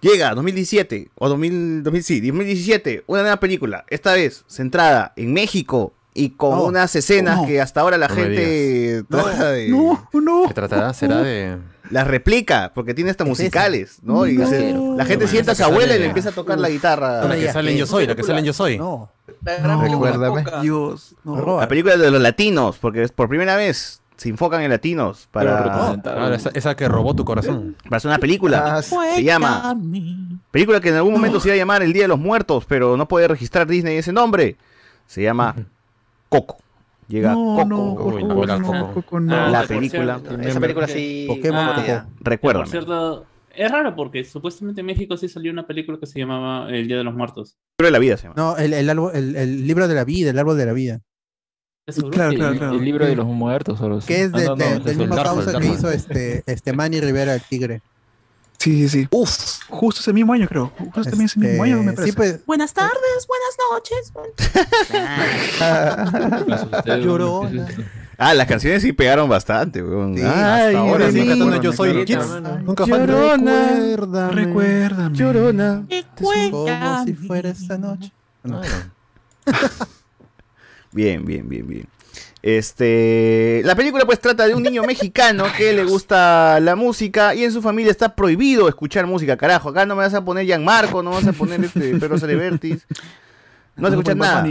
Llega 0.00 0.34
2017, 0.34 1.10
o 1.16 1.28
2000, 1.28 1.82
2000, 1.82 2.02
sí, 2.04 2.20
2017, 2.20 3.04
una 3.08 3.22
nueva 3.22 3.40
película, 3.40 3.84
esta 3.88 4.12
vez 4.14 4.44
centrada 4.46 5.12
en 5.16 5.32
México 5.32 5.92
y 6.14 6.30
con 6.30 6.50
No. 6.58 6.64
unas 6.64 6.94
escenas 6.96 7.38
No. 7.38 7.46
que 7.46 7.60
hasta 7.60 7.80
ahora 7.80 7.96
la 7.98 8.08
No 8.08 8.14
gente 8.14 9.02
trata 9.08 9.50
de... 9.50 9.74
¿Se 10.48 10.54
tratará? 10.54 10.92
¿Será 10.94 11.18
de...? 11.22 11.58
Las 11.90 12.06
replica, 12.06 12.72
porque 12.74 12.92
tiene 12.92 13.10
hasta 13.10 13.24
musicales, 13.24 13.98
¿no? 14.02 14.26
Y 14.26 14.34
No. 14.36 14.46
se- 14.46 14.74
la 14.74 15.04
gente 15.06 15.24
No. 15.24 15.30
sienta 15.30 15.52
a 15.52 15.54
su 15.54 15.64
abuela 15.64 15.96
y 15.96 15.98
le 15.98 16.06
empieza 16.06 16.28
a 16.28 16.32
tocar 16.32 16.58
la 16.58 16.68
guitarra. 16.68 17.24
La 17.24 17.34
que 17.34 17.50
sale 17.50 17.72
en 17.72 17.78
Yo 17.78 17.86
Soy, 17.86 18.06
la 18.06 18.14
que 18.14 18.22
sale 18.22 18.40
en 18.40 18.44
Yo 18.44 18.52
Soy. 18.52 18.76
No. 18.78 19.10
Recuérdame. 19.42 20.44
Dios, 20.62 21.14
no. 21.24 21.60
La 21.60 21.66
película 21.68 21.96
de 21.96 22.10
los 22.10 22.20
latinos, 22.20 22.76
porque 22.78 23.02
es 23.02 23.10
por 23.12 23.28
primera 23.28 23.56
vez 23.56 24.00
se 24.18 24.28
enfocan 24.28 24.60
en 24.60 24.68
latinos 24.70 25.26
para, 25.30 25.94
esa, 26.34 26.50
esa 26.52 26.76
que 26.76 26.86
robó 26.88 27.14
tu 27.14 27.24
corazón. 27.24 27.76
para 27.84 27.96
hacer 27.96 28.10
una 28.10 28.18
película. 28.18 28.76
Ah, 28.76 28.82
se 28.82 29.22
llama 29.22 29.74
película 30.50 30.80
que 30.80 30.90
en 30.90 30.96
algún 30.96 31.12
momento 31.14 31.40
se 31.40 31.48
iba 31.48 31.54
a 31.54 31.58
llamar 31.58 31.82
El 31.82 31.92
Día 31.94 32.02
de 32.02 32.08
los 32.08 32.18
Muertos, 32.18 32.64
pero 32.68 32.96
no 32.96 33.08
puede 33.08 33.26
registrar 33.28 33.66
Disney 33.66 33.96
ese 33.96 34.12
nombre. 34.12 34.56
Se 35.06 35.22
llama 35.22 35.54
Coco. 36.28 36.58
Llega 37.08 37.32
No, 37.32 37.54
Coco. 37.56 37.64
no, 37.64 37.92
Uy, 37.94 38.24
no, 38.24 38.62
Coco. 38.62 38.92
Coco, 38.92 39.20
no. 39.20 39.48
La 39.48 39.60
Por 39.60 39.68
película. 39.68 40.18
cierto, 40.20 40.42
esa 40.42 40.60
película 40.60 40.86
sí- 40.88 41.24
Pokémon 41.26 41.60
Ah, 41.60 42.64
cierto, 42.66 43.24
es 43.54 43.70
raro 43.72 43.94
porque 43.96 44.24
supuestamente 44.24 44.80
en 44.82 44.86
México 44.88 45.16
sí 45.16 45.28
salió 45.28 45.50
una 45.50 45.66
película 45.66 45.96
que 45.98 46.06
se 46.06 46.18
llamaba 46.18 46.68
El 46.68 46.86
Día 46.86 46.98
de 46.98 47.04
los 47.04 47.14
Muertos. 47.14 47.56
Libro 47.78 47.86
de 47.86 47.92
la 47.92 47.98
vida 47.98 48.16
se 48.18 48.24
llama. 48.24 48.34
No, 48.36 48.56
el, 48.58 48.74
el, 48.74 48.90
árbol- 48.90 49.12
el, 49.14 49.36
el 49.36 49.66
libro 49.66 49.88
de 49.88 49.94
la 49.94 50.04
vida, 50.04 50.30
el 50.30 50.38
árbol 50.38 50.58
de 50.58 50.66
la 50.66 50.72
vida. 50.74 51.00
Claro, 52.10 52.34
claro, 52.34 52.56
claro. 52.58 52.72
el 52.76 52.84
libro 52.84 53.06
de 53.06 53.16
los 53.16 53.26
muertos. 53.26 53.78
Solo, 53.78 54.00
Que 54.06 54.22
es 54.22 54.32
de, 54.32 54.42
Ah, 54.42 54.46
no, 54.48 54.56
no, 54.56 54.64
de- 54.64 54.78
del 54.80 54.96
mismo 54.98 55.16
causa 55.16 55.58
que 55.58 55.66
hizo 55.66 55.90
este, 55.90 56.42
este 56.46 56.72
Manny 56.72 57.00
Rivera 57.00 57.34
el 57.34 57.40
Tigre. 57.42 57.80
Sí, 58.58 58.88
sí, 58.88 59.02
sí. 59.02 59.08
Uf, 59.12 59.30
justo 59.68 60.00
ese 60.00 60.12
mismo 60.12 60.32
año, 60.32 60.48
creo. 60.48 60.72
Justo 60.78 61.04
también 61.04 61.26
ese 61.26 61.38
mismo 61.38 61.62
año, 61.62 61.76
me 61.82 61.92
Este, 61.92 61.94
parece. 61.96 62.10
sí, 62.10 62.16
pues, 62.16 62.44
Buenas 62.46 62.72
tardes, 62.74 63.28
buenas 63.28 63.56
noches. 63.72 64.12
Llorona. 67.04 67.66
Ah, 68.20 68.34
las 68.34 68.48
canciones 68.48 68.82
sí 68.82 68.92
pegaron 68.92 69.28
bastante, 69.28 69.80
weón. 69.80 70.16
Sí, 70.16 70.22
Ay, 70.24 70.74
hasta 70.74 70.78
ahora 70.80 71.08
niño. 71.12 71.28
cantando 71.28 71.62
Yo 71.62 71.72
Soy 71.72 72.04
Kids. 72.04 72.18
Nunca 72.64 72.84
falta. 72.84 73.06
Recuérdame. 73.06 74.34
Recuérdame. 74.34 75.16
Llorona. 75.16 75.86
Como 76.18 77.04
si 77.04 77.14
fuera 77.14 77.50
esta 77.50 77.78
noche. 77.78 78.10
Bien, 80.92 81.24
bien, 81.24 81.48
bien, 81.48 81.66
bien. 81.66 81.86
Este, 82.40 83.62
la 83.64 83.74
película 83.74 84.04
pues 84.04 84.20
trata 84.20 84.46
de 84.46 84.54
un 84.54 84.62
niño 84.62 84.82
mexicano 84.84 85.44
que 85.56 85.72
le 85.72 85.84
gusta 85.84 86.60
la 86.60 86.76
música 86.76 87.34
y 87.34 87.42
en 87.42 87.52
su 87.52 87.60
familia 87.60 87.90
está 87.90 88.14
prohibido 88.14 88.68
escuchar 88.68 89.06
música, 89.06 89.36
carajo. 89.36 89.70
Acá 89.70 89.86
no 89.86 89.96
me 89.96 90.02
vas 90.02 90.14
a 90.14 90.24
poner 90.24 90.46
Gianmarco, 90.46 91.02
no 91.02 91.10
vas 91.10 91.26
a 91.26 91.32
poner 91.32 91.64
este 91.64 91.98
Pedro 91.98 92.18
Celebertis. 92.18 92.86
No 93.76 93.88
se 93.88 93.94
escucha 93.94 94.14
nada. 94.14 94.46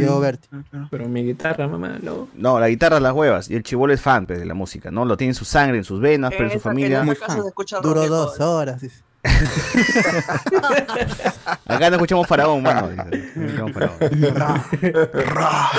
Yo, 0.00 0.20
Berti. 0.20 0.48
Pero 0.90 1.08
mi 1.08 1.22
guitarra, 1.22 1.68
mamá, 1.68 1.98
no. 2.02 2.28
No, 2.34 2.58
la 2.58 2.68
guitarra 2.68 2.98
las 3.00 3.12
huevas 3.12 3.48
y 3.48 3.54
el 3.54 3.62
chivolo 3.62 3.94
es 3.94 4.00
fan 4.00 4.26
pues, 4.26 4.38
de 4.38 4.44
la 4.44 4.54
música, 4.54 4.90
¿no? 4.90 5.04
Lo 5.04 5.16
tiene 5.16 5.30
en 5.30 5.34
su 5.34 5.44
sangre, 5.44 5.78
en 5.78 5.84
sus 5.84 6.00
venas, 6.00 6.32
pero 6.36 6.46
en 6.46 6.52
su 6.52 6.60
familia. 6.60 7.04
rock, 7.04 8.06
dos 8.08 8.40
horas. 8.40 8.80
dice. 8.80 9.02
Acá 11.66 11.90
no 11.90 11.96
escuchamos 11.96 12.26
faraón, 12.26 12.62
mano. 12.62 12.88
dice. 12.88 13.30
No 13.34 13.44
escuchamos 13.46 13.72
faraón. 13.72 13.96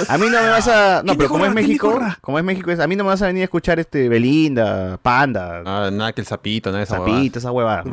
A 0.08 0.18
mí 0.18 0.26
no 0.30 0.42
me 0.42 0.50
vas 0.50 0.68
a. 0.68 1.02
No, 1.04 1.16
pero 1.18 1.30
como 1.30 1.46
es 1.46 1.54
México, 1.54 2.00
como 2.22 2.40
es 2.40 2.46
México, 2.46 2.72
es, 2.72 2.80
a 2.80 2.88
mí 2.88 2.96
no 2.96 3.04
me 3.04 3.10
vas 3.12 3.22
a 3.22 3.28
venir 3.28 3.42
a 3.42 3.46
escuchar 3.46 3.80
este 3.80 4.10
Belinda, 4.10 4.98
Panda. 5.02 5.62
Ah, 5.66 5.90
nada 5.92 6.14
que 6.14 6.22
el 6.22 6.28
sapito, 6.28 6.70
nada 6.70 6.80
de 6.80 6.84
esa 6.86 6.98
Sapito, 6.98 7.40
esa 7.40 7.52
huevada. 7.52 7.84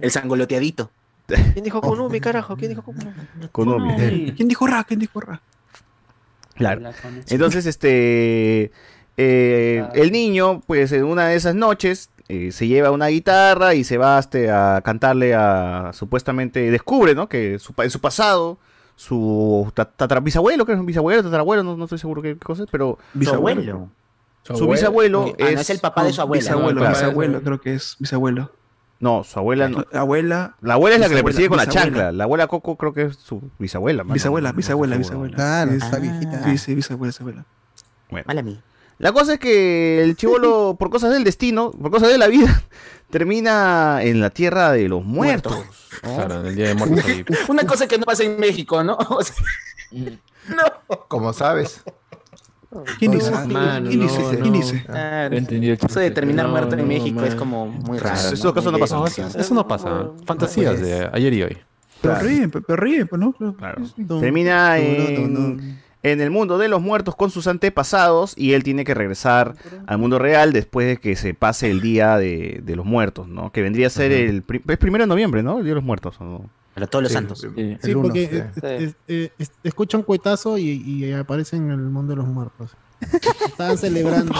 El 0.00 0.10
sangoloteadito. 0.10 0.90
¿Quién 1.26 1.64
dijo 1.64 1.80
Konumi, 1.80 2.20
carajo? 2.20 2.56
¿Quién 2.56 2.70
dijo 2.70 2.84
Konumi? 3.52 4.32
¿Quién 4.32 4.48
dijo 4.48 4.66
ra? 4.66 4.84
¿Quién 4.84 5.00
dijo 5.00 5.20
ra? 5.20 5.40
Claro. 6.54 6.82
Entonces, 7.28 7.66
este. 7.66 8.70
eh, 9.16 9.86
el 9.94 10.12
niño, 10.12 10.60
pues 10.66 10.92
en 10.92 11.04
una 11.04 11.28
de 11.28 11.36
esas 11.36 11.54
noches, 11.54 12.10
eh, 12.28 12.52
se 12.52 12.66
lleva 12.66 12.90
una 12.90 13.08
guitarra 13.08 13.74
y 13.74 13.84
se 13.84 13.98
va 13.98 14.18
este, 14.18 14.50
a 14.50 14.80
cantarle 14.84 15.34
a. 15.34 15.90
Supuestamente 15.92 16.70
descubre, 16.70 17.14
¿no? 17.14 17.28
Que 17.28 17.58
su, 17.58 17.74
en 17.78 17.90
su 17.90 18.00
pasado, 18.00 18.58
su 18.96 19.70
bisabuelo, 20.22 20.64
creo 20.64 20.66
que 20.66 20.72
es 20.74 20.80
un 20.80 20.86
bisabuelo, 20.86 21.22
tatarabuelo, 21.22 21.62
no, 21.62 21.76
no 21.76 21.84
estoy 21.84 21.98
seguro 21.98 22.22
qué 22.22 22.36
cosa 22.36 22.64
es, 22.64 22.68
pero. 22.70 22.98
Bisabuelo. 23.14 23.88
Su 24.42 24.68
bisabuelo 24.68 25.26
Ah, 25.32 25.36
no, 25.40 25.46
es. 25.46 25.60
es 25.60 25.70
el 25.70 25.78
papá 25.80 26.04
de 26.04 26.12
su 26.12 26.20
abuela. 26.20 26.40
Bisabuelo, 26.42 26.80
Claro. 26.80 26.94
bisabuelo, 26.94 27.42
creo 27.42 27.60
que 27.60 27.74
es 27.74 27.96
bisabuelo. 27.98 28.50
No, 29.00 29.24
su 29.24 29.38
abuela 29.38 29.68
no. 29.68 29.84
Abuela. 29.92 30.54
La 30.60 30.74
abuela 30.74 30.96
es 30.96 31.00
la 31.00 31.08
que 31.08 31.14
le 31.14 31.24
persigue 31.24 31.48
con 31.48 31.56
la 31.58 31.66
chancla. 31.66 32.12
La 32.12 32.24
abuela 32.24 32.46
Coco 32.46 32.76
creo 32.76 32.92
que 32.92 33.02
es 33.06 33.16
su 33.16 33.42
bisabuela. 33.58 34.04
mano. 34.04 34.14
Bisabuela, 34.14 34.50
No 34.52 34.56
bisabuela, 34.56 34.96
bisabuela. 34.96 35.34
Claro, 35.34 35.72
sí. 35.72 36.00
viejita. 36.00 36.44
Sí, 36.44 36.58
sí, 36.58 36.74
bisabuela, 36.74 37.08
bisabuela. 37.10 37.44
Bueno. 38.10 38.24
Mala 38.28 38.42
mía. 38.42 38.62
La 38.98 39.12
cosa 39.12 39.34
es 39.34 39.38
que 39.40 40.02
el 40.02 40.16
chivolo, 40.16 40.76
por 40.78 40.90
cosas 40.90 41.12
del 41.12 41.24
destino, 41.24 41.70
por 41.70 41.90
cosas 41.90 42.08
de 42.10 42.18
la 42.18 42.28
vida, 42.28 42.62
termina 43.10 44.02
en 44.02 44.20
la 44.20 44.30
tierra 44.30 44.72
de 44.72 44.88
los 44.88 45.04
muertos. 45.04 45.52
¿no? 46.02 46.14
Claro, 46.14 46.40
en 46.40 46.46
el 46.46 46.54
día 46.56 46.68
de 46.68 46.74
muertos. 46.74 47.04
ahí. 47.06 47.24
Una 47.48 47.66
cosa 47.66 47.86
que 47.86 47.98
no 47.98 48.04
pasa 48.04 48.24
en 48.24 48.38
México, 48.38 48.82
¿no? 48.84 48.96
O 49.10 49.22
sea, 49.22 49.34
Como 51.08 51.32
sabes. 51.32 51.82
¿Quién 52.98 53.12
dice? 53.12 53.30
Mano, 53.30 53.88
¿Quién 53.88 54.00
no, 54.00 54.06
dice? 54.06 54.20
no. 54.20 54.30
¿Quién 54.40 54.52
dice? 54.52 54.84
No 54.88 55.36
entendí 55.36 55.68
el 55.68 55.78
eso 55.80 56.00
de 56.00 56.10
terminar 56.10 56.46
No, 56.46 56.50
muerto 56.52 56.74
en 56.74 56.80
no, 56.80 56.86
México 56.88 57.20
man. 57.20 57.26
es 57.26 57.34
como 57.36 57.68
muy 57.68 57.98
raro. 57.98 58.16
Eso- 58.16 58.52
¿no? 58.52 58.70
no 58.72 58.78
pasa. 58.78 58.96
No, 58.96 59.06
eso, 59.06 59.54
no 59.54 59.68
pasa. 59.68 60.10
Fantasías 60.26 60.80
de 60.80 61.08
ayer 61.12 61.32
y 61.34 61.42
hoy. 61.44 61.58
Pero 62.02 62.16
ríe, 62.18 62.48
pe- 62.48 62.60
pero 62.60 62.82
ríe, 62.82 63.06
pues, 63.06 63.20
¿no? 63.20 63.32
Claro. 63.56 63.82
Termina 64.20 64.76
en, 64.78 65.80
en 66.04 66.20
el 66.20 66.30
mundo 66.30 66.56
de 66.58 66.68
los 66.68 66.80
muertos 66.80 67.16
con 67.16 67.30
sus 67.30 67.48
antepasados 67.48 68.34
y 68.36 68.52
él 68.52 68.62
tiene 68.62 68.84
que 68.84 68.94
regresar 68.94 69.54
al 69.86 69.98
mundo 69.98 70.18
real 70.20 70.52
después 70.52 70.86
de 70.86 70.96
que 70.98 71.16
se 71.16 71.34
pase 71.34 71.70
el 71.70 71.80
día 71.80 72.16
de, 72.18 72.60
de 72.64 72.76
los 72.76 72.86
muertos, 72.86 73.26
¿no? 73.26 73.50
Que 73.50 73.62
vendría 73.62 73.88
a 73.88 73.90
ser 73.90 74.12
el 74.12 74.42
pri- 74.42 74.62
es 74.68 74.78
primero 74.78 75.02
de 75.04 75.08
noviembre, 75.08 75.42
¿no? 75.42 75.58
El 75.58 75.64
día 75.64 75.72
de 75.72 75.76
los 75.76 75.84
muertos. 75.84 76.20
¿o 76.20 76.24
no? 76.24 76.50
Para 76.74 76.86
todos 76.86 77.02
los 77.04 77.10
Sí, 77.12 77.14
santos. 77.14 77.40
Sí. 77.40 77.94
Porque 77.94 78.44
sí. 79.08 79.30
escucha 79.62 79.96
un 79.96 80.02
cuetazo 80.02 80.58
y, 80.58 80.70
y 80.70 81.12
aparece 81.12 81.56
en 81.56 81.70
el 81.70 81.78
mundo 81.78 82.10
de 82.12 82.16
los 82.16 82.26
muertos. 82.26 82.76
Estaban 83.12 83.78
celebrando. 83.78 84.32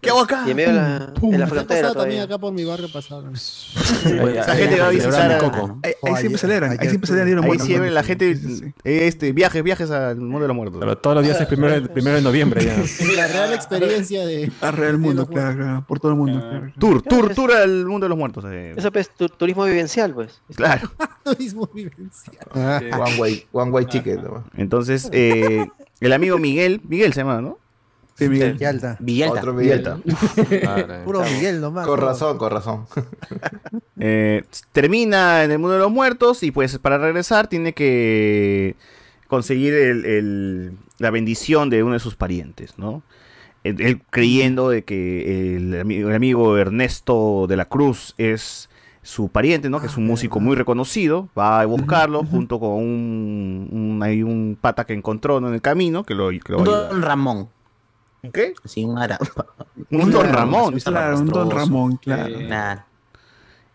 ¿Qué 0.00 0.10
hago 0.10 0.20
acá? 0.20 0.44
Y 0.46 0.50
en 0.50 0.56
medio 0.56 0.68
de 0.70 0.74
la, 0.76 1.12
en 1.22 1.40
la 1.40 1.46
frontera 1.46 1.92
también 1.92 2.22
acá 2.22 2.38
por 2.38 2.52
mi 2.52 2.64
barrio 2.64 2.90
pasado. 2.92 3.30
Esa 3.32 4.54
gente 4.54 4.80
va 4.80 4.86
a 4.86 4.90
visitar. 4.90 5.40
Ahí, 5.82 6.16
siempre 6.20 6.38
celebran, 6.38 6.70
ahí 6.78 6.88
siempre 6.88 7.08
celebran. 7.08 7.44
Ahí 7.44 7.58
siempre 7.58 7.90
la 7.90 8.02
gente 8.02 8.36
sí, 8.36 8.56
sí. 8.58 8.64
eh, 8.84 9.06
este 9.06 9.32
viajes, 9.32 9.62
viajes 9.62 9.90
al 9.90 10.16
mundo 10.16 10.40
de 10.40 10.48
los 10.48 10.56
muertos. 10.56 10.78
Pero 10.80 10.96
todos 10.98 11.16
los 11.16 11.24
días 11.24 11.40
es 11.40 11.46
primero, 11.46 11.74
de- 11.80 11.88
primero 11.88 12.16
de 12.16 12.22
noviembre 12.22 12.64
ya. 12.64 12.76
La 13.16 13.26
real 13.26 13.52
experiencia 13.52 14.24
de. 14.26 14.50
A 14.60 14.70
real 14.70 14.98
mundo, 14.98 15.26
claro, 15.26 15.56
claro, 15.56 15.84
por 15.86 16.00
todo 16.00 16.12
el 16.12 16.18
mundo. 16.18 16.38
claro, 16.40 16.60
claro. 16.60 16.72
Tour, 16.78 17.02
tour, 17.02 17.34
tour 17.34 17.52
al 17.52 17.86
mundo 17.86 18.04
de 18.04 18.08
los 18.08 18.18
muertos. 18.18 18.44
eh. 18.48 18.74
Eso 18.76 18.90
es 18.94 19.10
tu- 19.10 19.28
turismo 19.28 19.64
vivencial, 19.64 20.14
pues. 20.14 20.40
Claro. 20.54 20.90
turismo 21.24 21.68
vivencial. 21.72 22.36
One 22.98 23.16
way, 23.18 23.46
one 23.52 23.70
way 23.70 23.86
ticket. 23.86 24.22
nomás. 24.22 24.44
Entonces, 24.56 25.08
eh, 25.12 25.66
el 26.00 26.12
amigo 26.12 26.38
Miguel, 26.38 26.80
Miguel 26.88 27.12
se 27.12 27.20
llama, 27.20 27.40
¿no? 27.40 27.58
Sí, 28.16 28.28
Miguel. 28.28 28.52
Villalta. 28.54 28.96
Villalta. 29.00 29.38
Otro 29.40 29.54
Miguel. 29.54 29.82
Claro. 29.82 30.94
Puro 31.04 31.22
Miguel 31.22 31.60
nomás. 31.60 31.86
Con 31.86 32.00
razón, 32.00 32.38
con 32.38 32.50
razón. 32.50 32.86
Eh, 34.02 34.44
termina 34.72 35.44
en 35.44 35.50
el 35.50 35.58
mundo 35.58 35.74
de 35.74 35.80
los 35.80 35.90
muertos 35.90 36.42
y 36.42 36.50
pues 36.52 36.78
para 36.78 36.96
regresar 36.96 37.48
tiene 37.48 37.74
que 37.74 38.74
conseguir 39.28 39.74
el- 39.74 40.06
el- 40.06 40.72
la 40.98 41.10
bendición 41.10 41.68
de 41.68 41.82
uno 41.82 41.92
de 41.92 41.98
sus 42.00 42.16
parientes, 42.16 42.78
¿no? 42.78 43.02
Él, 43.62 43.78
él 43.80 44.00
creyendo 44.08 44.70
de 44.70 44.84
que 44.84 45.54
el 45.56 46.14
amigo 46.14 46.56
Ernesto 46.56 47.44
de 47.46 47.56
la 47.58 47.66
Cruz 47.66 48.14
es 48.16 48.69
su 49.10 49.28
pariente, 49.28 49.68
¿no? 49.68 49.80
Que 49.80 49.88
es 49.88 49.96
un 49.96 50.06
músico 50.06 50.38
muy 50.38 50.54
reconocido, 50.54 51.28
va 51.36 51.60
a 51.60 51.66
buscarlo 51.66 52.22
junto 52.22 52.60
con 52.60 52.70
un, 52.70 53.68
un, 53.72 54.02
hay 54.04 54.22
un 54.22 54.56
pata 54.58 54.84
que 54.84 54.92
encontró 54.92 55.40
¿no? 55.40 55.48
en 55.48 55.54
el 55.54 55.60
camino 55.60 56.04
que 56.04 56.14
lo, 56.14 56.30
que 56.30 56.52
lo 56.52 56.58
va 56.58 56.62
a 56.62 56.66
ayudar. 56.66 56.90
Don 56.90 57.02
Ramón. 57.02 57.48
¿Qué? 58.32 58.54
Sí, 58.64 58.84
un 58.84 58.98
árabe. 58.98 59.26
Un 59.90 60.10
Don 60.12 60.28
Ramón. 60.28 60.78
Claro, 60.78 61.18
un 61.18 61.26
Don. 61.26 61.50
Ramón, 61.50 61.96
claro. 61.96 62.38
Nah. 62.38 62.76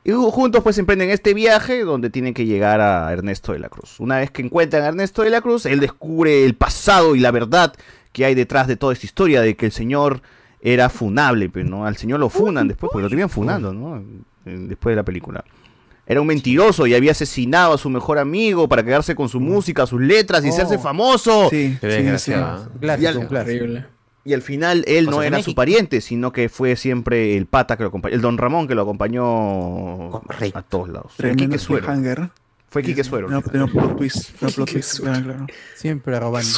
Y 0.05 0.11
juntos 0.11 0.63
pues 0.63 0.77
emprenden 0.77 1.09
este 1.09 1.33
viaje 1.33 1.83
donde 1.83 2.09
tienen 2.11 2.33
que 2.33 2.45
llegar 2.45 2.79
a 2.79 3.11
Ernesto 3.11 3.51
de 3.51 3.59
la 3.59 3.69
Cruz. 3.69 3.99
Una 3.99 4.19
vez 4.19 4.31
que 4.31 4.43
encuentran 4.43 4.83
a 4.83 4.87
Ernesto 4.87 5.23
de 5.23 5.31
la 5.31 5.41
Cruz, 5.41 5.65
él 5.65 5.79
descubre 5.79 6.45
el 6.45 6.53
pasado 6.53 7.15
y 7.15 7.19
la 7.19 7.31
verdad 7.31 7.73
que 8.13 8.23
hay 8.23 8.35
detrás 8.35 8.67
de 8.67 8.77
toda 8.77 8.93
esta 8.93 9.05
historia 9.05 9.41
de 9.41 9.57
que 9.57 9.65
el 9.65 9.71
señor 9.71 10.21
era 10.61 10.89
funable, 10.89 11.49
pero 11.49 11.67
no, 11.67 11.85
al 11.85 11.97
señor 11.97 12.19
lo 12.19 12.29
funan 12.29 12.67
después, 12.67 12.91
porque 12.91 13.03
lo 13.03 13.09
terminan 13.09 13.29
funando, 13.29 13.73
¿no? 13.73 14.01
Después 14.45 14.93
de 14.93 14.95
la 14.97 15.03
película. 15.03 15.43
Era 16.07 16.21
un 16.21 16.27
mentiroso 16.27 16.85
y 16.85 16.93
había 16.93 17.11
asesinado 17.13 17.73
a 17.73 17.77
su 17.79 17.89
mejor 17.89 18.19
amigo 18.19 18.69
para 18.69 18.83
quedarse 18.83 19.15
con 19.15 19.27
su 19.27 19.39
música, 19.39 19.87
sus 19.87 19.99
letras 19.99 20.45
y 20.45 20.49
Oh. 20.49 20.51
hacerse 20.53 20.77
famoso. 20.77 21.49
Sí, 21.49 21.77
Qué 21.81 21.87
desgraciado. 21.87 22.69
Y 22.79 23.05
al, 23.07 23.87
y 24.23 24.33
al 24.33 24.41
final 24.43 24.83
él 24.87 25.05
no 25.07 25.23
era 25.23 25.37
México. 25.37 25.51
su 25.51 25.55
pariente, 25.55 26.01
sino 26.01 26.31
que 26.31 26.47
fue 26.49 26.75
siempre 26.75 27.35
el 27.35 27.47
pata 27.47 27.75
que 27.75 27.83
lo 27.83 27.89
acompañó, 27.89 28.13
el 28.15 28.21
don 28.21 28.37
Ramón 28.37 28.67
que 28.67 28.75
lo 28.75 28.83
acompañó 28.83 30.17
a 30.53 30.61
todos 30.61 30.89
lados. 30.89 31.13
Tremendo 31.17 31.57
Suero. 31.57 31.87
Fue 32.69 32.83
Quique 32.83 33.03
Suero. 33.03 33.29
No, 33.29 33.41
no, 33.53 33.67
plot 33.67 33.97
twist. 33.97 34.41
no, 34.41 34.49
plot 34.49 34.69
twist, 34.71 34.99
claro, 34.99 35.23
claro. 35.23 35.47
Siempre 35.75 36.19
robando. 36.19 36.49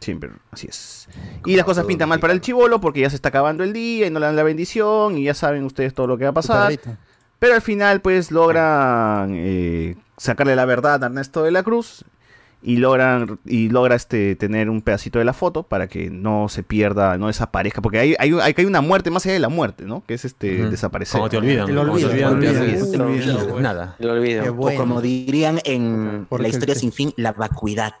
Siempre, 0.00 0.30
así 0.52 0.68
es. 0.68 1.08
Y 1.44 1.56
las 1.56 1.64
cosas 1.64 1.84
pintan 1.84 2.08
mal 2.08 2.20
para 2.20 2.32
el 2.32 2.40
chivolo 2.40 2.80
porque 2.80 3.00
ya 3.00 3.10
se 3.10 3.16
está 3.16 3.30
acabando 3.30 3.64
el 3.64 3.72
día 3.72 4.06
y 4.06 4.10
no 4.10 4.20
le 4.20 4.26
dan 4.26 4.36
la 4.36 4.42
bendición 4.42 5.18
y 5.18 5.24
ya 5.24 5.34
saben 5.34 5.64
ustedes 5.64 5.92
todo 5.94 6.06
lo 6.06 6.16
que 6.16 6.24
va 6.24 6.30
a 6.30 6.34
pasar. 6.34 6.78
Pero 7.38 7.54
al 7.54 7.62
final 7.62 8.00
pues 8.00 8.30
logran 8.30 9.32
eh, 9.34 9.96
sacarle 10.16 10.56
la 10.56 10.64
verdad 10.64 11.02
a 11.02 11.06
Ernesto 11.06 11.42
de 11.42 11.50
la 11.50 11.62
Cruz 11.62 12.04
y 12.62 12.78
logran 12.78 13.38
y 13.44 13.68
logra 13.68 13.94
este 13.94 14.34
tener 14.34 14.70
un 14.70 14.80
pedacito 14.82 15.18
de 15.18 15.24
la 15.24 15.32
foto 15.32 15.62
para 15.62 15.86
que 15.86 16.10
no 16.10 16.48
se 16.48 16.62
pierda, 16.62 17.16
no 17.18 17.28
desaparezca, 17.28 17.80
porque 17.82 17.98
hay, 17.98 18.16
hay, 18.18 18.32
hay, 18.42 18.54
hay 18.56 18.64
una 18.64 18.80
muerte 18.80 19.10
más 19.10 19.24
allá 19.24 19.34
de 19.34 19.38
la 19.38 19.48
muerte, 19.48 19.84
¿no? 19.84 20.02
Que 20.04 20.14
es 20.14 20.24
este 20.24 20.68
desaparecer. 20.68 21.18
Como 21.18 21.28
te 21.28 21.36
olvidan, 21.36 21.76
olvido. 21.78 22.08
olvidan, 22.08 23.62
nada. 23.62 23.94
Lo 23.98 24.12
olvido. 24.14 24.42
Qué 24.42 24.48
O 24.48 24.74
como 24.76 25.00
dirían 25.00 25.60
en 25.64 26.26
Porque 26.28 26.42
la 26.42 26.48
historia 26.48 26.74
sin 26.74 26.90
fin, 26.90 27.12
la 27.16 27.32
vacuidad, 27.32 27.92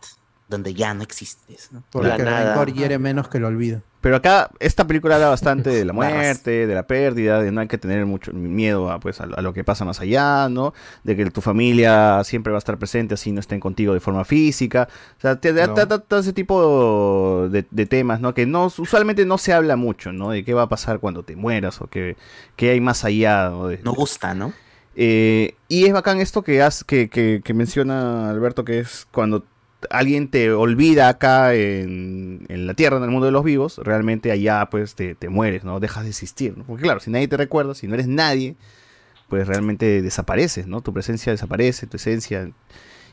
donde 0.48 0.74
ya 0.74 0.94
no 0.94 1.02
existes. 1.02 1.68
¿no? 1.70 1.82
Porque 1.90 2.08
La 2.08 2.16
el 2.16 2.24
nada. 2.24 2.54
rencor 2.54 2.72
hiere 2.72 2.98
menos 2.98 3.28
que 3.28 3.38
el 3.38 3.44
olvido. 3.44 3.82
Pero 4.06 4.18
acá 4.18 4.50
esta 4.60 4.86
película 4.86 5.16
habla 5.16 5.30
bastante 5.30 5.70
de 5.70 5.84
la 5.84 5.92
muerte, 5.92 6.68
de 6.68 6.74
la 6.76 6.86
pérdida, 6.86 7.42
de 7.42 7.50
no 7.50 7.60
hay 7.60 7.66
que 7.66 7.76
tener 7.76 8.06
mucho 8.06 8.32
miedo 8.32 8.88
a, 8.88 9.00
pues, 9.00 9.20
a, 9.20 9.26
lo 9.26 9.52
que 9.52 9.64
pasa 9.64 9.84
más 9.84 9.98
allá, 9.98 10.48
¿no? 10.48 10.74
De 11.02 11.16
que 11.16 11.28
tu 11.32 11.40
familia 11.40 12.22
siempre 12.22 12.52
va 12.52 12.58
a 12.58 12.60
estar 12.60 12.78
presente 12.78 13.14
así 13.14 13.32
no 13.32 13.40
estén 13.40 13.58
contigo 13.58 13.94
de 13.94 13.98
forma 13.98 14.24
física. 14.24 14.86
O 15.18 15.20
sea, 15.20 15.40
te 15.40 15.52
No. 15.52 15.74
te 15.74 15.86
todo 15.86 16.20
ese 16.20 16.32
tipo 16.32 17.48
de, 17.50 17.66
de 17.68 17.86
temas, 17.86 18.20
¿no? 18.20 18.32
Que 18.32 18.46
no 18.46 18.66
usualmente 18.66 19.26
no 19.26 19.38
se 19.38 19.52
habla 19.52 19.74
mucho, 19.74 20.12
¿no? 20.12 20.30
De 20.30 20.44
qué 20.44 20.54
va 20.54 20.62
a 20.62 20.68
pasar 20.68 21.00
cuando 21.00 21.24
te 21.24 21.34
mueras 21.34 21.80
o 21.80 21.88
qué, 21.88 22.16
qué 22.54 22.70
hay 22.70 22.80
más 22.80 23.04
allá. 23.04 23.48
¿no? 23.50 23.66
De- 23.66 23.80
No 23.82 23.92
gusta, 23.92 24.34
¿no? 24.34 24.52
eh, 24.94 25.56
y 25.66 25.84
es 25.86 25.92
bacán 25.92 26.20
esto 26.20 26.42
que, 26.42 26.62
has, 26.62 26.84
que, 26.84 27.08
que, 27.08 27.40
que 27.42 27.54
menciona 27.54 28.30
Alberto, 28.30 28.64
que 28.64 28.78
es 28.78 29.08
cuando 29.10 29.42
alguien 29.90 30.28
te 30.28 30.52
olvida 30.52 31.08
acá 31.08 31.54
en, 31.54 32.46
en 32.48 32.66
la 32.66 32.74
Tierra, 32.74 32.96
en 32.98 33.04
el 33.04 33.10
mundo 33.10 33.26
de 33.26 33.32
los 33.32 33.44
vivos, 33.44 33.78
realmente 33.78 34.32
allá 34.32 34.66
pues 34.70 34.94
te, 34.94 35.14
te 35.14 35.28
mueres, 35.28 35.64
¿no? 35.64 35.80
Dejas 35.80 36.04
de 36.04 36.10
existir, 36.10 36.56
¿no? 36.56 36.64
Porque 36.64 36.82
claro, 36.82 37.00
si 37.00 37.10
nadie 37.10 37.28
te 37.28 37.36
recuerda, 37.36 37.74
si 37.74 37.86
no 37.86 37.94
eres 37.94 38.06
nadie, 38.06 38.56
pues 39.28 39.46
realmente 39.46 40.02
desapareces, 40.02 40.66
¿no? 40.66 40.80
Tu 40.80 40.92
presencia 40.92 41.32
desaparece, 41.32 41.86
tu 41.86 41.96
esencia, 41.96 42.50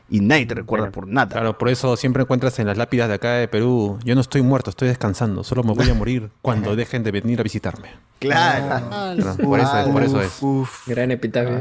y 0.08 0.20
nadie 0.20 0.46
te 0.46 0.54
recuerda 0.54 0.90
por 0.90 1.08
nada. 1.08 1.28
Claro, 1.28 1.58
por 1.58 1.68
eso 1.68 1.96
siempre 1.96 2.22
encuentras 2.22 2.58
en 2.58 2.66
las 2.66 2.76
lápidas 2.76 3.08
de 3.08 3.14
acá 3.14 3.32
de 3.34 3.48
Perú, 3.48 3.98
yo 4.04 4.14
no 4.14 4.20
estoy 4.20 4.42
muerto, 4.42 4.70
estoy 4.70 4.88
descansando, 4.88 5.44
solo 5.44 5.62
me 5.62 5.72
voy 5.72 5.88
a 5.88 5.94
morir 5.94 6.30
cuando 6.42 6.76
dejen 6.76 7.02
de 7.02 7.10
venir 7.10 7.40
a 7.40 7.42
visitarme. 7.42 7.88
Claro. 8.28 8.88
Claro, 9.16 9.36
por 9.44 9.60
eso 9.60 9.78
es, 9.78 9.88
por 9.88 10.02
eso 10.02 10.20
es. 10.20 10.40
Gran 10.86 11.10
epitafio. 11.10 11.60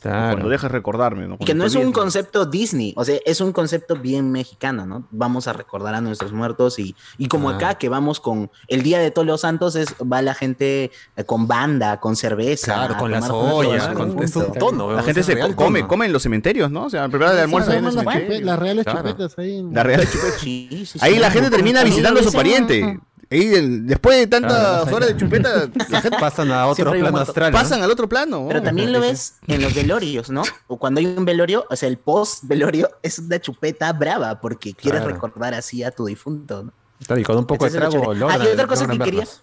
Claro. 0.00 0.32
Cuando 0.32 0.48
dejas 0.48 0.70
recordarme, 0.70 1.26
¿no? 1.28 1.34
Y 1.34 1.38
que 1.38 1.44
Cuando 1.46 1.64
no 1.64 1.68
es 1.68 1.74
un 1.76 1.92
concepto 1.92 2.46
Disney, 2.46 2.92
o 2.96 3.04
sea, 3.04 3.18
es 3.24 3.40
un 3.40 3.52
concepto 3.52 3.96
bien 3.96 4.30
mexicano, 4.32 4.86
¿no? 4.86 5.06
Vamos 5.10 5.48
a 5.48 5.52
recordar 5.52 5.94
a 5.94 6.00
nuestros 6.00 6.32
muertos 6.32 6.78
y, 6.78 6.94
y 7.18 7.28
como 7.28 7.50
Ah. 7.50 7.56
acá 7.56 7.74
que 7.74 7.88
vamos 7.88 8.20
con 8.20 8.50
el 8.68 8.82
Día 8.82 8.98
de 8.98 9.10
Todos 9.10 9.26
los 9.26 9.40
Santos, 9.42 9.76
es, 9.76 9.94
va 10.00 10.22
la 10.22 10.34
gente 10.34 10.90
eh, 11.16 11.24
con 11.24 11.46
banda, 11.46 12.00
con 12.00 12.16
cerveza. 12.16 12.74
Claro, 12.74 12.96
con 12.98 13.10
las 13.10 13.28
ollas, 13.30 13.88
con 13.88 14.22
es 14.22 14.34
un 14.36 14.52
tono. 14.54 14.92
La 14.92 15.02
gente 15.02 15.22
se 15.22 15.34
real 15.34 15.54
come, 15.54 15.80
tono. 15.80 15.88
come 15.88 16.06
en 16.06 16.12
los 16.12 16.22
cementerios, 16.22 16.70
¿no? 16.70 16.84
O 16.84 16.90
sea, 16.90 17.08
preparar 17.08 17.34
el 17.34 17.40
almuerzo 17.42 17.70
ahí 17.70 17.78
en 17.78 17.84
el 17.86 17.94
Las, 17.94 18.04
las 18.42 18.58
reales 18.58 18.84
Claro. 18.84 19.00
chupetas 19.10 19.38
ahí. 19.38 19.56
en- 19.58 19.74
La 19.74 19.82
real 19.82 20.00
chupeta. 20.10 20.38
Sí, 20.38 20.68
sí, 20.70 20.86
sí. 20.86 20.98
Ahí 21.02 21.18
la 21.18 21.30
gente 21.30 21.50
termina 21.50 21.82
visitando 21.84 22.20
a 22.20 22.22
su 22.22 22.32
pariente. 22.32 22.98
El- 23.34 23.86
después 23.86 24.18
de 24.18 24.26
tantas 24.26 24.82
Claro, 24.82 24.96
horas 24.96 25.08
de 25.10 25.16
chupeta, 25.16 25.68
la 25.88 26.00
gente 26.02 26.18
Pasan 26.20 26.50
a 26.52 26.66
otro 26.66 26.90
plano 26.92 27.18
astral. 27.18 27.52
¿no? 27.52 27.58
pasan 27.58 27.82
al 27.82 27.90
otro 27.90 28.08
plano. 28.08 28.44
Pero 28.48 28.60
oh. 28.60 28.62
también 28.62 28.92
lo 28.92 29.00
ves 29.00 29.34
en 29.46 29.62
los 29.62 29.74
velorios, 29.74 30.30
¿no? 30.30 30.42
O 30.68 30.78
cuando 30.78 31.00
hay 31.00 31.06
un 31.06 31.24
velorio, 31.24 31.66
o 31.68 31.76
sea, 31.76 31.88
el 31.88 31.98
post-velorio 31.98 32.88
es 33.02 33.18
una 33.18 33.40
chupeta 33.40 33.92
brava 33.92 34.40
porque 34.40 34.72
quieres 34.74 35.00
Claro. 35.00 35.14
recordar 35.14 35.54
así 35.54 35.82
a 35.82 35.90
tu 35.90 36.06
difunto, 36.06 36.64
¿no? 36.64 36.72
Claro, 37.06 37.20
y 37.20 37.24
con 37.24 37.36
un 37.36 37.46
poco 37.46 37.64
de 37.64 37.72
trago 37.72 38.12
la 38.12 38.18
logran, 38.20 38.40
Ah, 38.40 38.44
y 38.44 38.48
otra 38.48 38.66
cosa 38.66 38.86
que 38.86 38.98
quería- 38.98 39.20
verlos. 39.20 39.42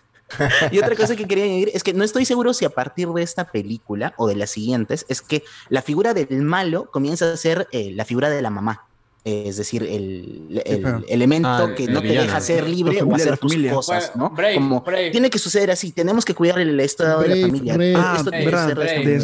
Y 0.71 0.79
otra 0.79 0.95
cosa 0.95 1.15
que 1.15 1.27
quería 1.27 1.43
añadir 1.43 1.69
es 1.75 1.83
que 1.83 1.93
no 1.93 2.03
estoy 2.03 2.25
seguro 2.25 2.53
si 2.53 2.65
a 2.65 2.71
partir 2.71 3.07
de 3.09 3.21
esta 3.21 3.51
película 3.51 4.15
o 4.17 4.27
de 4.27 4.35
las 4.35 4.49
siguientes, 4.49 5.05
es 5.07 5.21
que 5.21 5.43
la 5.69 5.83
figura 5.83 6.15
del 6.15 6.41
malo 6.41 6.89
comienza 6.89 7.31
a 7.31 7.37
ser 7.37 7.67
eh, 7.71 7.91
la 7.93 8.03
figura 8.03 8.31
de 8.31 8.41
la 8.41 8.49
mamá. 8.49 8.87
Es 9.25 9.55
decir, 9.55 9.83
el, 9.83 10.61
elemento 11.07 11.47
Ah, 11.47 11.69
que 11.75 11.85
el 11.85 11.93
no 11.93 12.01
te 12.01 12.07
villano. 12.09 12.25
deja 12.27 12.41
ser 12.41 12.67
libre 12.67 13.01
o 13.01 13.15
hacer 13.15 13.37
tus 13.37 13.53
familia. 13.53 13.71
cosas, 13.73 14.11
¿no? 14.15 14.29
Brave, 14.31 14.55
Como 14.55 14.81
Brave. 14.81 15.11
tiene 15.11 15.29
que 15.29 15.39
suceder 15.39 15.71
así, 15.71 15.93
tenemos 15.93 16.25
que 16.25 16.35
cuidar 16.35 16.59
el 16.59 16.77
estado 16.81 17.21
de 17.21 17.29
la 17.29 17.35
Brave, 17.35 17.47
familia. 17.47 17.73
Brave. 17.75 17.93
Ah, 17.95 18.13
Esto 18.17 18.31
tiene 18.31 18.45
que 18.45 18.51
verdad, 18.51 18.69
es. 18.69 18.75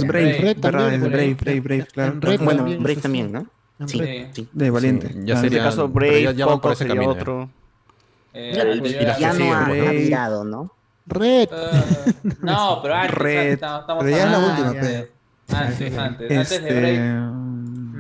Brave, 0.08 0.34
Brave. 0.38 1.34
Brave, 1.36 1.60
Brave, 1.60 1.86
claro. 1.92 2.20
Bueno, 2.22 2.56
también, 2.56 2.84
Brave 2.84 3.02
también. 3.02 3.32
¿no? 3.34 3.46
Sí, 3.88 4.02
sí. 4.34 4.48
De 4.54 4.70
Valiente. 4.70 5.08
Ya 5.10 5.14
en 5.14 5.30
este 5.32 5.40
sería, 5.50 5.64
caso, 5.64 5.90
Brave, 5.90 6.24
ya, 6.24 6.32
ya 6.32 6.46
Coco 6.46 6.62
por 6.62 6.72
ese 6.72 6.78
sería 6.80 6.96
camino. 6.96 7.12
otro. 7.12 7.50
Eh, 8.34 8.48
anterior 8.52 8.68
el 8.74 8.82
villano 8.82 9.54
ha, 9.54 9.64
Brave. 9.66 9.88
ha 9.88 9.92
virado, 9.92 10.44
¿no? 10.46 10.72
Red. 11.08 11.50
Eh, 11.52 12.14
no, 12.42 12.80
pero 12.82 12.94
antes, 12.96 13.16
Red. 13.18 13.38
antes, 13.38 13.54
estamos 13.54 13.82
estamos 13.82 14.04
Pero 14.06 14.18
ya 14.18 14.24
es 14.26 14.32
la 14.32 14.40
última, 14.40 14.72
pues. 14.80 15.08
Antes, 15.50 15.98
antes, 15.98 15.98
antes 15.98 16.30
de 16.30 16.42
Este, 16.42 16.74
Brave. 16.80 17.49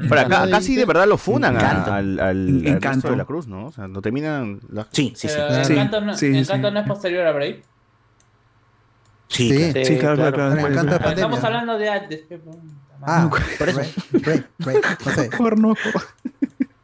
Pero 0.08 0.22
acá, 0.22 0.44
acá 0.44 0.62
sí 0.62 0.76
de 0.76 0.86
verdad 0.86 1.08
lo 1.08 1.18
funan 1.18 1.58
a- 1.58 1.84
al, 1.98 2.20
al, 2.20 2.62
de 2.64 3.16
la 3.16 3.26
Cruz, 3.26 3.48
¿no? 3.48 3.66
O 3.68 3.72
sea, 3.72 3.88
lo 3.88 4.02
terminan. 4.02 4.60
la- 4.72 4.88
Sí, 4.92 5.14
sí, 5.16 5.28
sí. 5.28 5.36
Pero 5.36 5.64
Sí, 5.66 5.74
Encanto, 5.74 6.02
no, 6.02 6.16
sí, 6.16 6.26
Encanto 6.28 6.68
sí. 6.70 6.74
no 6.74 6.80
es 6.80 6.88
posterior 6.88 7.26
a 7.28 7.32
Brave. 7.32 7.64
Sí, 9.28 9.50
Sí. 9.50 9.72
claro. 9.72 9.86
Sí, 9.86 9.98
claro, 9.98 10.96
Pero 10.98 11.10
estamos 11.10 11.44
hablando 11.44 11.78
de 11.78 11.90
antes. 11.90 12.22
Ah, 13.02 13.30
Por 13.58 13.70
eso. 13.70 13.82
No 14.58 15.12
sé. 15.14 15.30
Porno. 15.38 15.74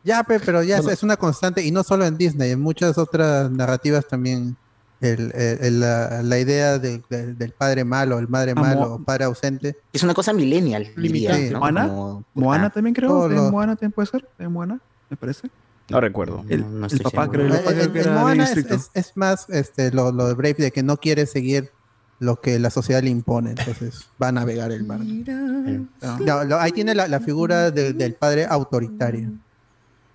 Ya, 0.04 0.24
pe, 0.24 0.40
pero 0.40 0.62
ya 0.62 0.78
es 0.78 1.02
una 1.04 1.18
constante, 1.18 1.64
y 1.64 1.72
no 1.72 1.84
solo 1.84 2.06
en 2.06 2.16
Disney, 2.18 2.52
en 2.52 2.62
muchas 2.62 2.98
otras 2.98 3.50
narrativas 3.50 4.08
también. 4.08 4.56
El, 5.02 5.32
el- 5.36 5.58
el- 5.62 5.80
la, 5.82 6.24
la 6.24 6.40
idea 6.40 6.80
de- 6.80 7.02
de- 7.10 7.34
del 7.34 7.52
padre 7.52 7.84
malo, 7.84 8.18
el 8.18 8.28
madre 8.30 8.54
Ah, 8.56 8.62
malo, 8.62 8.80
Mo- 8.82 8.96
o 8.96 9.04
padre 9.04 9.26
ausente. 9.26 9.76
Es 9.94 10.04
una 10.04 10.14
cosa 10.14 10.32
millennial, 10.34 10.88
diría, 10.98 11.36
Sí. 11.36 11.50
¿no? 11.52 11.60
¿Moana? 11.60 11.88
Como- 11.88 12.24
Moana 12.34 12.66
ah, 12.68 12.70
también 12.70 12.94
creo. 12.96 13.10
Todo 13.10 13.30
¿De 13.30 13.36
lo- 13.36 13.52
Moana 13.52 13.76
también 13.76 13.92
puede 13.92 14.08
ser? 14.08 14.28
¿De 14.40 14.48
Moana? 14.48 14.80
Me 15.10 15.18
parece. 15.18 15.50
No 15.90 16.00
recuerdo. 16.02 16.44
El, 16.50 16.62
No, 16.62 16.70
no 16.70 16.88
el 16.88 17.00
papá 17.00 17.24
seguro. 17.24 17.32
creo, 17.32 17.46
el 17.46 17.52
En, 17.52 17.58
papá 17.60 17.72
creo 17.72 17.84
en- 17.84 17.94
que 17.94 18.00
en 18.02 18.08
era 18.08 18.20
Moana 18.20 18.44
es, 18.46 18.58
es- 18.58 18.92
es 18.94 19.12
más 19.16 19.50
este, 19.50 19.92
lo, 19.92 20.12
lo 20.12 20.28
de 20.28 20.34
Brave 20.34 20.56
de 20.58 20.72
que 20.72 20.82
no 20.82 20.98
quiere 20.98 21.26
seguir 21.28 21.72
lo 22.20 22.40
que 22.40 22.58
la 22.60 22.70
sociedad 22.70 23.04
le 23.04 23.10
impone, 23.10 23.50
entonces 23.52 24.08
va 24.22 24.30
a 24.30 24.32
navegar 24.32 24.72
el 24.72 24.86
mar. 24.86 25.02
No, 25.02 26.44
lo- 26.46 26.60
ahí 26.60 26.72
tiene 26.72 26.96
la, 26.96 27.08
la 27.08 27.20
figura 27.20 27.70
de- 27.72 27.94
del 27.94 28.14
padre 28.16 28.46
autoritario. 28.46 29.32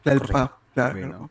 Del 0.05 0.21
papá, 0.21 0.57
claro. 0.75 1.31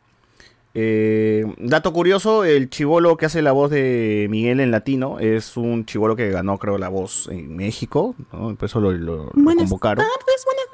Eh, 0.72 1.44
dato 1.58 1.92
curioso, 1.92 2.44
el 2.44 2.70
chivolo 2.70 3.16
que 3.16 3.26
hace 3.26 3.42
la 3.42 3.50
voz 3.52 3.70
de 3.70 4.28
Miguel 4.30 4.60
en 4.60 4.70
latino 4.70 5.18
es 5.18 5.56
un 5.56 5.84
chivolo 5.84 6.14
que 6.14 6.30
ganó, 6.30 6.58
creo, 6.58 6.78
la 6.78 6.88
voz 6.88 7.28
en 7.30 7.56
México, 7.56 8.14
¿no? 8.32 8.54
Por 8.54 8.66
eso 8.66 8.80
lo, 8.80 8.92
lo- 8.92 9.24
lo 9.24 9.30
Buenas 9.34 9.64
convocaron, 9.64 10.04
tardes, 10.04 10.44
buenas 10.44 10.66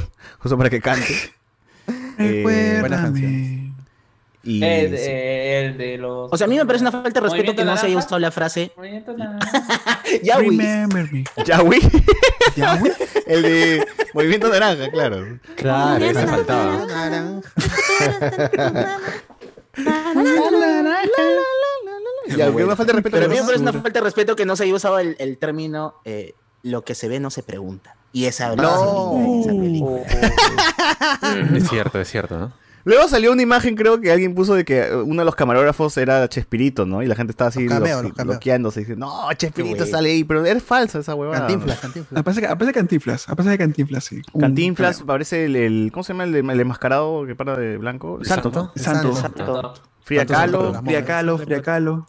noches. 0.00 0.08
justo 0.40 0.58
para 0.58 0.70
que 0.70 0.80
cante. 0.80 1.14
Eh, 2.18 2.40
buena 2.42 2.82
Recuérdame. 3.02 3.72
Y 4.42 4.58
sí. 4.60 4.64
el 4.64 5.76
de 5.76 5.98
los. 5.98 6.32
O 6.32 6.36
sea, 6.36 6.46
a 6.46 6.48
mí 6.48 6.56
me 6.56 6.64
parece 6.64 6.82
una 6.82 6.90
falta 6.92 7.20
de 7.20 7.28
respeto 7.28 7.54
que 7.54 7.64
no 7.64 7.76
se 7.76 7.86
haya 7.86 7.94
naranja. 7.94 7.98
usado 8.06 8.18
la 8.20 8.30
frase 8.30 8.72
Movimiento 8.76 9.12
naranja. 9.16 10.02
ya, 10.22 10.36
güey. 10.36 10.50
Remember 10.56 11.12
me. 11.12 11.24
Yahweh, 11.44 11.78
Yahweh. 12.56 12.92
el 13.26 13.42
de 13.42 13.86
Movimiento 14.14 14.48
Naranja, 14.48 14.88
claro. 14.90 15.38
Claro, 15.56 16.04
ese 16.04 16.26
faltaba. 16.26 16.86
Ya, 22.36 22.50
una 22.50 22.74
falta 22.76 22.92
de 22.92 22.94
respeto. 22.94 23.14
Pero 23.16 23.26
a 23.26 23.28
mí 23.28 23.36
me 23.36 23.42
parece 23.42 23.62
una 23.62 23.72
falta 23.72 24.00
de 24.00 24.00
respeto 24.00 24.34
que 24.34 24.44
no 24.44 24.56
se 24.56 24.64
haya 24.64 24.74
usado 24.74 24.98
el, 24.98 25.14
el 25.20 25.38
término 25.38 25.94
eh, 26.04 26.34
lo 26.62 26.82
que 26.82 26.96
se 26.96 27.06
ve 27.08 27.20
no 27.20 27.30
se 27.30 27.44
pregunta. 27.44 27.94
Y 28.12 28.24
esa 28.24 28.56
No. 28.56 29.40
esa 29.42 29.50
película. 29.50 30.02
Es 31.56 31.68
cierto, 31.68 32.00
es 32.00 32.08
cierto, 32.10 32.38
¿no? 32.38 32.52
Luego 32.86 33.08
salió 33.08 33.32
una 33.32 33.42
imagen, 33.42 33.74
creo 33.74 34.00
que 34.00 34.10
alguien 34.12 34.34
puso 34.34 34.54
de 34.54 34.64
que 34.64 34.78
eh, 34.86 34.94
uno 34.96 35.20
de 35.20 35.24
los 35.26 35.34
camarógrafos 35.34 35.96
era 35.98 36.26
Chespirito, 36.28 36.86
¿no? 36.86 37.02
Y 37.02 37.06
la 37.06 37.14
gente 37.16 37.32
estaba 37.32 37.48
así 37.48 37.64
Los 37.68 37.78
cameos, 37.78 38.02
lo- 38.04 38.24
bloqueándose. 38.24 38.80
Dice, 38.80 38.96
no, 38.96 39.28
Chespirito 39.34 39.84
sale 39.84 40.10
ahí, 40.12 40.22
pero 40.24 40.44
es 40.46 40.62
falsa 40.62 41.00
esa 41.00 41.14
huevada. 41.14 41.40
Cantinflas, 41.40 41.80
cantinflas. 41.80 42.20
Aparece, 42.20 42.46
aparece 42.46 42.72
Cantinflas, 42.72 43.28
aparece 43.28 43.58
Cantinflas, 43.58 44.04
sí. 44.04 44.22
Cantinflas, 44.38 45.02
parece 45.02 45.44
el, 45.46 45.56
el- 45.56 45.90
¿Cómo 45.92 46.04
se 46.04 46.12
llama 46.12 46.24
el, 46.24 46.32
de- 46.32 46.38
el 46.40 46.60
enmascarado 46.60 47.26
que 47.26 47.34
para 47.34 47.56
de 47.58 47.76
blanco? 47.76 48.18
¿El 48.20 48.26
Santo, 48.26 48.52
santo? 48.52 48.72
¿no? 48.76 48.82
Santo. 48.82 49.14
Santo. 49.16 49.38
Kahlo. 49.44 49.62
Santo, 49.64 49.82
Frida 50.04 51.04
Kahlo, 51.04 51.38
Frida 51.38 51.60
Kahlo. 51.62 52.06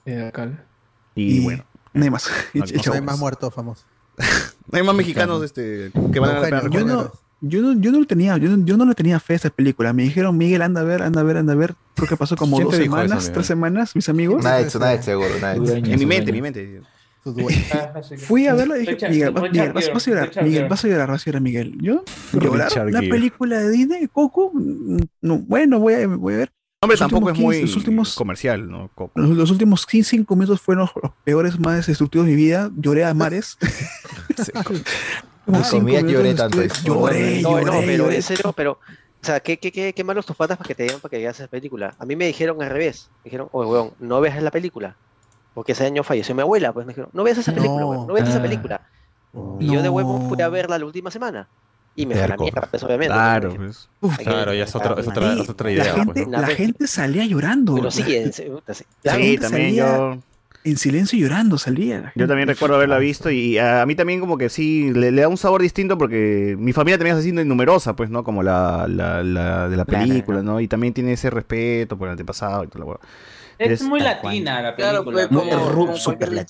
Y, 1.15 1.39
bueno. 1.43 1.64
No 1.93 2.03
hay 2.03 2.09
más. 2.11 2.30
No, 2.53 2.93
hay 2.93 3.01
más 3.01 3.17
muertos 3.17 3.53
famosos. 3.53 3.85
No 4.69 4.77
hay 4.77 4.83
más 4.83 4.95
mexicanos 4.95 5.41
este, 5.43 5.91
que 6.11 6.19
van 6.19 6.31
a 6.31 6.33
la 6.33 6.41
pena 6.41 6.61
Yo 6.61 6.67
recordar. 6.67 6.88
no, 7.06 7.11
yo 7.41 7.61
no, 7.61 7.80
yo 7.80 7.91
no 7.91 7.99
le 7.99 8.06
tenía, 8.06 8.38
yo 8.38 8.49
no, 8.49 8.66
yo 8.66 8.77
no 8.77 8.85
le 8.85 8.95
tenía 8.95 9.19
fe 9.19 9.33
a 9.33 9.35
esa 9.35 9.49
película. 9.49 9.93
Me 9.93 10.03
dijeron, 10.03 10.35
Miguel, 10.38 10.61
anda 10.61 10.82
a 10.82 10.83
ver, 10.83 11.03
anda 11.03 11.22
a 11.22 11.24
ver, 11.24 11.38
anda 11.38 11.53
a 11.53 11.56
ver. 11.56 11.75
Creo 11.95 12.07
que 12.07 12.17
pasó 12.17 12.35
como 12.35 12.57
¿Quién 12.57 12.66
dos 12.66 12.75
eso, 12.75 12.83
semanas, 12.83 13.17
Miguel? 13.17 13.33
tres 13.33 13.45
semanas, 13.45 13.95
mis 13.95 14.09
amigos. 14.09 14.43
Nadie, 14.43 14.67
nadie 14.80 15.03
seguro, 15.03 15.30
nadie. 15.40 15.77
En 15.77 15.99
mi 15.99 16.06
mente, 16.06 16.32
en 16.32 16.35
mi 16.35 16.41
mente. 16.41 16.82
Fui 18.17 18.48
a 18.48 18.53
verla 18.53 18.77
y 18.77 18.85
dije, 18.85 19.09
Miguel, 19.09 19.33
Miguel, 19.33 19.74
vas, 19.74 19.91
vas 19.93 20.07
a 20.07 20.11
llorar, 20.11 20.43
Miguel, 20.43 20.67
vas 20.69 20.85
a 20.85 20.88
llorar, 20.88 21.09
vas 21.09 21.22
a 21.22 21.25
llorar, 21.25 21.41
Miguel. 21.41 21.77
Yo, 21.82 22.03
llorar, 22.33 22.88
una 22.88 23.01
película 23.01 23.59
de 23.59 23.69
Disney, 23.69 24.07
Coco, 24.07 24.51
no, 25.22 25.40
bueno, 25.40 25.80
voy 25.80 25.93
a, 25.95 26.07
voy 26.07 26.33
a 26.35 26.38
ver. 26.38 26.51
Hombre, 26.80 26.93
Los 26.93 26.99
tampoco 26.99 27.25
últimos 27.25 27.40
es 27.40 27.43
muy 27.43 27.56
15, 27.56 27.67
los 27.67 27.75
últimos, 27.75 28.16
comercial, 28.16 28.69
¿no? 28.69 28.91
Coco. 28.93 29.19
los, 29.19 29.30
los 29.32 29.51
últimos 29.51 29.85
15, 29.85 30.17
5 30.17 30.35
minutos 30.35 30.61
fueron 30.61 30.85
los, 30.85 31.03
los 31.03 31.11
peores, 31.24 31.59
más 31.59 31.88
destructivos 31.88 32.27
de 32.27 32.33
mi 32.33 32.38
vida. 32.38 32.72
Lloré 32.77 33.03
a 33.03 33.14
mares. 33.16 33.57
Ni 35.48 35.61
comía 35.64 36.01
lloré 36.01 36.34
tanto. 36.35 36.59
Lloré, 36.84 37.42
No, 37.42 37.51
no, 37.51 37.61
lloré, 37.61 37.85
pero 37.88 38.03
lloré. 38.06 38.16
en 38.17 38.22
serio, 38.24 38.53
pero, 38.56 38.72
o 38.74 38.80
sea, 39.26 39.40
¿qué, 39.40 39.58
qué, 39.58 39.72
qué, 39.72 39.93
qué 39.93 40.03
malos 40.03 40.26
tus 40.26 40.35
patas 40.35 40.58
para 40.58 40.67
que 40.67 40.76
te 40.76 40.84
digan 40.84 41.00
para 41.00 41.09
que 41.09 41.17
veas 41.17 41.40
esa 41.40 41.48
película? 41.48 41.95
A 42.00 42.06
mí 42.06 42.16
me 42.16 42.26
dijeron 42.27 42.61
al 42.61 42.69
revés. 42.69 43.09
Me 43.24 43.30
dijeron, 43.30 43.50
oye, 43.51 43.69
weón, 43.69 43.92
no 44.00 44.19
veas 44.22 44.42
la 44.43 44.51
película. 44.51 44.95
Porque 45.53 45.72
ese 45.72 45.85
año 45.85 46.03
falleció 46.03 46.35
mi 46.35 46.42
abuela, 46.42 46.72
pues 46.74 46.85
me 46.85 46.92
dijeron, 46.92 47.09
no 47.14 47.24
veas 47.24 47.38
esa 47.38 47.51
película, 47.53 47.82
No. 47.82 47.90
weón, 47.90 48.08
no 48.08 48.14
veas 48.14 48.30
esa 48.30 48.38
Ah. 48.40 48.42
película. 48.42 48.82
Y 49.59 49.72
yo 49.74 49.82
de 49.82 49.90
huevo 49.90 50.27
fui 50.30 50.42
a 50.42 50.45
No. 50.45 50.51
verla 50.51 50.77
la 50.77 50.85
última 50.85 51.09
semana. 51.11 51.48
Y 51.95 52.06
me 52.06 52.16
fue 52.16 52.27
la 52.27 52.38
mierda, 52.38 52.61
pues 52.69 52.84
obviamente. 52.84 53.11
Claro, 53.14 53.50
Hay 53.51 53.58
pues. 53.58 53.90
que- 54.19 54.24
Claro, 54.24 54.53
ya 54.53 54.64
es 54.66 54.76
otra, 54.76 54.93
es 55.00 55.08
otra, 55.08 55.34
es 55.34 55.50
otra 55.50 55.66
la 55.66 55.72
idea. 55.74 55.93
gente, 55.95 56.14
pues, 56.14 56.27
¿no? 56.27 56.40
la 56.42 56.48
gente 56.48 56.85
salía 56.88 57.26
llorando. 57.26 57.74
Pero 57.74 57.85
La- 57.85 57.92
sí, 57.92 58.16
en 58.16 58.34
sí. 58.34 58.43
la 58.67 58.74
Sí, 58.76 58.84
gente 59.22 59.42
también 59.42 59.76
salía 59.76 59.98
yo- 59.98 60.19
En 60.69 60.77
silencio 60.77 61.17
llorando 61.17 61.57
salía. 61.57 61.99
la 62.01 62.11
Yo 62.15 62.27
también 62.27 62.47
recuerdo 62.47 62.75
haberla 62.75 62.97
visto 62.97 63.29
y 63.31 63.57
a, 63.57 63.81
a 63.81 63.85
mí 63.85 63.95
también 63.95 64.19
como 64.19 64.37
que 64.37 64.49
sí, 64.49 64.91
le, 64.93 65.11
le 65.11 65.21
da 65.21 65.27
un 65.29 65.37
sabor 65.37 65.61
distinto 65.61 65.97
porque 65.97 66.55
mi 66.59 66.73
familia 66.73 66.97
también 66.97 67.15
es 67.15 67.21
así 67.21 67.31
numerosa, 67.31 67.95
pues, 67.95 68.09
¿no? 68.09 68.23
Como 68.23 68.43
la, 68.43 68.85
la, 68.87 69.23
la 69.23 69.69
de 69.69 69.77
la 69.77 69.85
Claro, 69.85 70.05
película, 70.05 70.41
¿no? 70.41 70.59
Y 70.59 70.67
también 70.67 70.93
tiene 70.93 71.13
ese 71.13 71.29
respeto 71.29 71.97
por 71.97 72.07
el 72.07 72.11
antepasado 72.11 72.63
y 72.63 72.67
toda 72.67 72.79
la 72.79 72.85
hueá. 72.85 72.99
Es, 73.59 73.71
Es- 73.71 73.81
muy 73.81 73.99
latina 74.01 74.61
la 74.61 74.75
Claro, 74.75 75.03
película. 75.05 75.27
pues, 75.29 75.41
como- 75.49 75.49
como- 75.49 75.75
como 75.85 75.97
súper 75.97 76.17
cualquier- 76.29 76.45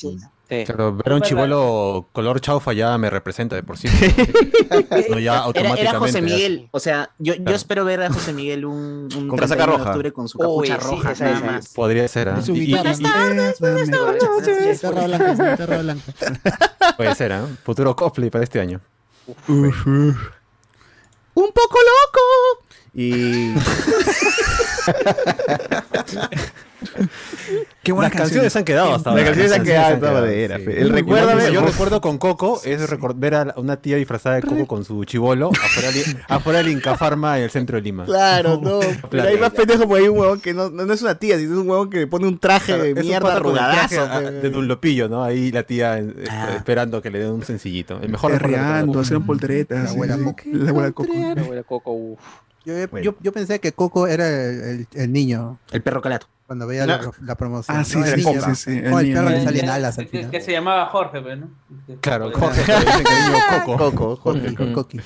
Claro, 0.48 0.95
ver 0.95 1.11
a 1.11 1.16
un 1.16 1.22
chivolo 1.22 2.08
color 2.14 2.40
chaufa 2.40 2.72
ya 2.72 2.98
me 2.98 3.09
representa 3.09 3.58
de 3.58 3.64
por 3.64 3.77
sí. 3.77 3.90
no, 5.09 5.19
ya 5.19 5.40
automáticamente. 5.40 5.90
era 5.90 6.00
José 6.00 6.14
ya- 6.14 6.22
Miguel. 6.22 6.69
O 6.72 6.80
sea, 6.80 7.09
yo, 7.19 7.34
yo 7.34 7.43
Claro. 7.43 7.56
espero 7.58 7.84
ver 7.85 8.01
a 8.03 8.14
José 8.14 8.32
Miguel 8.32 8.64
un, 8.66 9.09
un 9.14 9.27
Con 9.27 9.38
casaca 9.38 9.66
31 9.66 9.72
de 9.72 9.77
roja. 9.77 9.90
octubre 9.90 10.14
con 10.14 10.30
su 10.30 10.38
capucha 10.38 10.77
roja, 10.77 11.14
nada 11.19 11.40
más. 11.42 11.74
Podría 11.74 12.08
ser, 12.08 12.30
¿ah? 12.30 12.40
Y 12.48 12.51
Y- 12.51 12.72
blanca, 12.72 12.93
su 12.93 13.03
guitarra 15.43 15.77
blanca. 15.80 16.03
puede 16.95 17.14
ser, 17.16 17.34
¿ah? 17.34 17.45
Futuro 17.66 17.93
cosplay 17.95 18.30
para 18.30 18.43
este 18.45 18.61
año. 18.61 18.80
¡Un 19.48 20.16
poco 21.34 21.77
loco! 21.77 22.22
Y. 22.93 23.53
Qué 27.83 27.91
buenas 27.91 28.11
Las 28.14 28.22
canciones 28.22 28.56
han 28.56 28.64
quedado 28.64 28.93
hasta 28.95 29.09
Las 29.11 29.19
ahora. 29.19 29.25
canciones 29.25 29.51
han 29.53 29.64
quedado 29.65 29.88
de 29.88 29.93
han 29.93 29.99
todas 29.99 30.22
maneras. 30.22 30.61
fe. 30.61 30.81
El 30.81 30.89
recuérdame. 30.89 31.51
Yo 31.51 31.61
recuerdo 31.61 32.01
con 32.01 32.17
Coco 32.17 32.61
es 32.64 32.89
recor- 32.89 33.14
ver 33.15 33.35
a 33.35 33.53
una 33.57 33.77
tía 33.77 33.97
disfrazada 33.97 34.35
de 34.35 34.41
Coco 34.43 34.67
con 34.67 34.85
su 34.85 35.03
chivolo 35.06 35.49
afuera, 35.49 35.91
del- 35.91 36.17
afuera 36.27 36.59
del 36.59 36.69
Inca 36.69 36.95
Pharma 36.97 37.38
en 37.38 37.45
el 37.45 37.49
centro 37.49 37.77
de 37.77 37.81
Lima. 37.81 38.06
Claro, 38.06 38.59
no. 38.64 38.80
Pero 39.09 39.23
hay 39.23 39.38
más 39.38 39.51
pendejo 39.51 39.88
porque 39.88 40.03
hay 40.03 40.09
un 40.09 40.17
huevón 40.19 40.39
que 40.41 40.53
no, 40.53 40.69
no 40.69 40.91
es 40.93 41.01
una 41.01 41.15
tía, 41.15 41.38
sino 41.38 41.53
es 41.53 41.59
un 41.59 41.69
huevón 41.69 41.89
que 41.89 41.97
le 41.99 42.07
pone 42.07 42.27
un 42.27 42.38
traje 42.38 42.65
Claro, 42.73 42.83
de 42.83 42.91
es 42.91 42.95
un 42.97 43.01
mierda 43.03 43.27
pata 43.30 43.41
con 43.41 43.51
el 43.51 43.57
traje 43.57 43.97
arrugadazo. 43.97 44.27
a- 44.27 44.31
fe. 44.31 44.35
de 44.41 44.49
Dunlopillo, 44.49 45.09
¿no? 45.09 45.23
Ahí 45.23 45.51
la 45.51 45.64
tía 45.64 45.97
eh, 45.99 46.14
esperando 46.56 47.01
que 47.01 47.09
le 47.09 47.19
den 47.19 47.31
un 47.31 47.43
sencillito. 47.43 47.99
El 48.01 48.09
mejor 48.09 48.31
recuerdo 48.31 48.53
que 48.56 48.59
Perreando, 48.61 48.91
tengo. 48.93 49.01
hacían 49.01 49.25
polteretas. 49.25 49.83
La 49.85 49.89
abuela 49.91 50.15
sí, 50.17 50.23
Coco. 50.23 50.41
La 50.51 50.69
abuela 50.69 50.91
Coco. 50.91 51.14
La 51.35 51.41
abuela 51.41 51.64
Coco, 51.64 51.91
uf. 51.93 52.19
Yo, 52.65 52.73
yo, 53.01 53.15
yo 53.22 53.31
pensé 53.31 53.59
que 53.59 53.72
Coco 53.72 54.07
era 54.07 54.27
el, 54.27 54.61
el- 54.61 54.88
el 54.93 55.11
niño. 55.14 55.57
El 55.72 55.81
perro 55.81 56.01
calato. 56.01 56.27
Cuando 56.48 56.66
veía 56.66 56.85
la, 56.88 57.11
la 57.22 57.35
promoción. 57.35 57.77
Ah, 57.77 57.84
sí, 57.84 57.98
No, 58.00 58.06
el 58.06 58.16
sí, 58.16 58.24
sí, 58.24 58.40
sí, 58.42 58.56
sí, 58.56 58.72
el 58.72 58.85
el 58.85 58.95
niño. 59.03 59.16
perro 59.16 59.30
le 59.30 59.43
salían 59.43 59.66
que- 59.66 59.72
alas 59.72 60.00
al 60.00 60.08
final. 60.08 60.32
que 60.32 60.42
se 60.42 60.51
llamaba 60.53 60.85
Jorge, 60.88 61.22
pues, 61.22 61.38
¿no? 61.40 61.50
Claro, 62.01 62.32
Jorge, 62.34 62.61
pero 62.66 62.77
Coco. 63.66 63.92
Coco, 63.92 64.16
Jorge. 64.16 64.74
Coqui. 64.74 65.00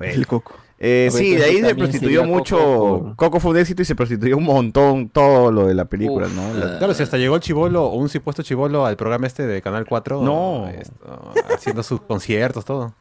El 0.00 0.26
Coco. 0.26 0.54
Eh, 0.78 1.08
sí, 1.12 1.36
de 1.36 1.44
ahí 1.44 1.60
se 1.60 1.74
prostituyó 1.74 2.24
mucho. 2.24 3.12
Coco 3.16 3.38
fue 3.38 3.52
un 3.52 3.58
éxito 3.58 3.82
y 3.82 3.84
se 3.84 3.94
prostituyó 3.94 4.36
un 4.36 4.44
montón 4.44 5.08
todo 5.08 5.52
lo 5.52 5.66
de 5.66 5.74
la 5.74 5.84
película, 5.84 6.26
Uf, 6.26 6.34
¿no? 6.34 6.52
La- 6.54 6.78
Claro, 6.78 6.94
si 6.94 7.02
hasta 7.02 7.16
llegó 7.16 7.36
el 7.36 7.40
chivolo 7.42 7.84
o 7.84 7.94
un 7.96 8.08
supuesto 8.08 8.42
chivolo 8.42 8.84
al 8.86 8.96
programa 8.96 9.26
este 9.26 9.46
de 9.46 9.62
Canal 9.62 9.86
4. 9.86 10.22
No. 10.22 10.68
esto, 10.68 11.32
haciendo 11.54 11.82
sus 11.82 12.00
conciertos, 12.00 12.64
todo. 12.64 12.94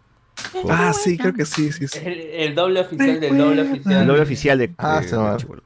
Ah, 0.69 0.93
sí, 0.93 1.18
creo 1.18 1.34
que 1.34 1.45
sí, 1.45 1.72
sí, 1.72 1.88
sí. 1.88 2.00
El, 2.03 2.19
el 2.19 2.56
doble 2.56 2.82
oficial 2.82 3.19
del 3.19 3.38
doble 3.38 3.61
el 3.61 3.72
oficial. 3.72 4.08
doble 4.08 4.22
oficial 4.22 4.58
de. 4.58 4.74
Ah, 4.77 5.00
de- 5.02 5.06
de 5.08 5.38
Chibolo. 5.38 5.64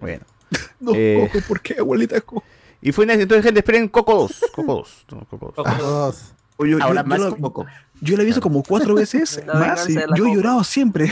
Bueno. 0.00 0.24
No, 0.80 0.92
Eh, 0.94 1.28
Coco, 1.32 1.44
¿por 1.48 1.60
qué, 1.60 1.76
abuelita 1.78 2.20
Coco? 2.20 2.44
Y 2.80 2.92
fue 2.92 3.04
una- 3.04 3.14
entonces, 3.14 3.44
gente, 3.44 3.60
esperen 3.60 3.88
Coco 3.88 4.14
2. 4.14 4.40
Coco 4.54 4.74
2. 4.74 5.06
no, 5.12 5.24
Coco 5.28 5.52
2. 5.56 5.78
Todos. 5.78 6.32
Oye, 6.60 6.72
yo, 6.72 6.78
Ahora 6.82 7.02
yo 7.02 7.08
más 7.08 7.20
la- 7.20 7.30
con 7.30 7.40
Coco. 7.40 7.66
yo 8.00 8.16
la 8.16 8.22
he 8.24 8.26
visto 8.26 8.40
como 8.40 8.64
cuatro 8.64 8.94
veces 8.96 9.40
más 9.46 9.88
y 9.88 9.94
yo 9.94 10.00
he 10.00 10.06
Coco. 10.06 10.34
llorado 10.34 10.64
siempre. 10.64 11.08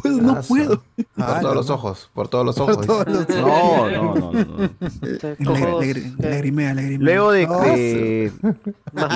Puedo, 0.00 0.20
no 0.22 0.32
Ah, 0.32 0.42
puedo. 0.46 0.82
Por 0.94 1.04
Ah, 1.16 1.40
todos 1.40 1.42
no. 1.42 1.54
los 1.54 1.70
ojos, 1.70 2.10
por 2.14 2.28
todos 2.28 2.46
los 2.46 2.58
ojos. 2.58 2.86
todos 2.86 3.06
los- 3.08 3.28
No, 3.28 3.90
no, 3.90 4.14
no, 4.14 4.32
no. 4.32 4.44
no. 4.44 4.70
Coco, 5.44 5.80
Lagrimea, 5.80 6.14
eh, 6.20 6.30
lagrimea, 6.30 6.74
lagrimea. 6.74 6.98
Luego 7.04 7.32
de, 7.32 7.46
No, 7.48 7.60
de- 7.62 8.32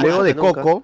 luego 0.03 0.23
de. 0.25 0.35
Coco, 0.37 0.83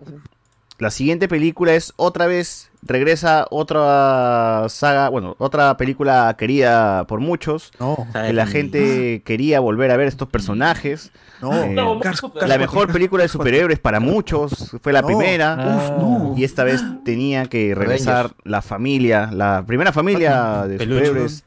la 0.78 0.90
siguiente 0.90 1.28
película 1.28 1.74
es 1.74 1.92
otra 1.96 2.26
vez, 2.26 2.70
regresa 2.82 3.46
otra 3.50 4.66
saga, 4.68 5.08
bueno, 5.08 5.34
otra 5.38 5.76
película 5.76 6.34
querida 6.38 7.04
por 7.06 7.20
muchos, 7.20 7.72
No, 7.80 8.06
que 8.12 8.32
la 8.32 8.46
gente 8.46 9.22
quería 9.24 9.60
volver 9.60 9.90
a 9.90 9.96
ver 9.96 10.06
estos 10.08 10.28
personajes. 10.28 11.10
no. 11.40 11.52
Eh, 11.54 11.74
Cars- 12.02 12.20
Cars 12.20 12.48
la 12.48 12.58
mejor 12.58 12.92
película 12.92 13.22
de 13.22 13.28
superhéroes 13.28 13.78
para 13.78 14.00
muchos, 14.00 14.76
fue 14.82 14.92
la 14.92 15.00
No. 15.00 15.06
primera. 15.08 15.54
Uf, 15.76 15.90
no. 15.98 16.34
Y 16.36 16.44
esta 16.44 16.62
vez 16.64 16.82
tenía 17.04 17.46
que 17.46 17.74
regresar 17.74 18.32
la 18.44 18.62
familia, 18.62 19.30
la 19.32 19.64
primera 19.66 19.92
familia 19.92 20.64
de 20.68 20.76
Peluche. 20.78 21.06
superhéroes 21.06 21.44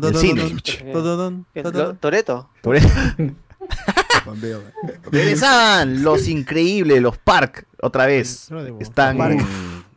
del 0.00 0.16
cine. 0.16 0.56
Lo- 1.72 1.94
Toreto. 1.94 2.48
Regresaban 5.10 6.02
los 6.02 6.28
increíbles, 6.28 7.00
los 7.02 7.18
Park, 7.18 7.66
otra 7.80 8.06
vez. 8.06 8.48
Están 8.80 9.18
Park. 9.18 9.32
en, 9.40 9.46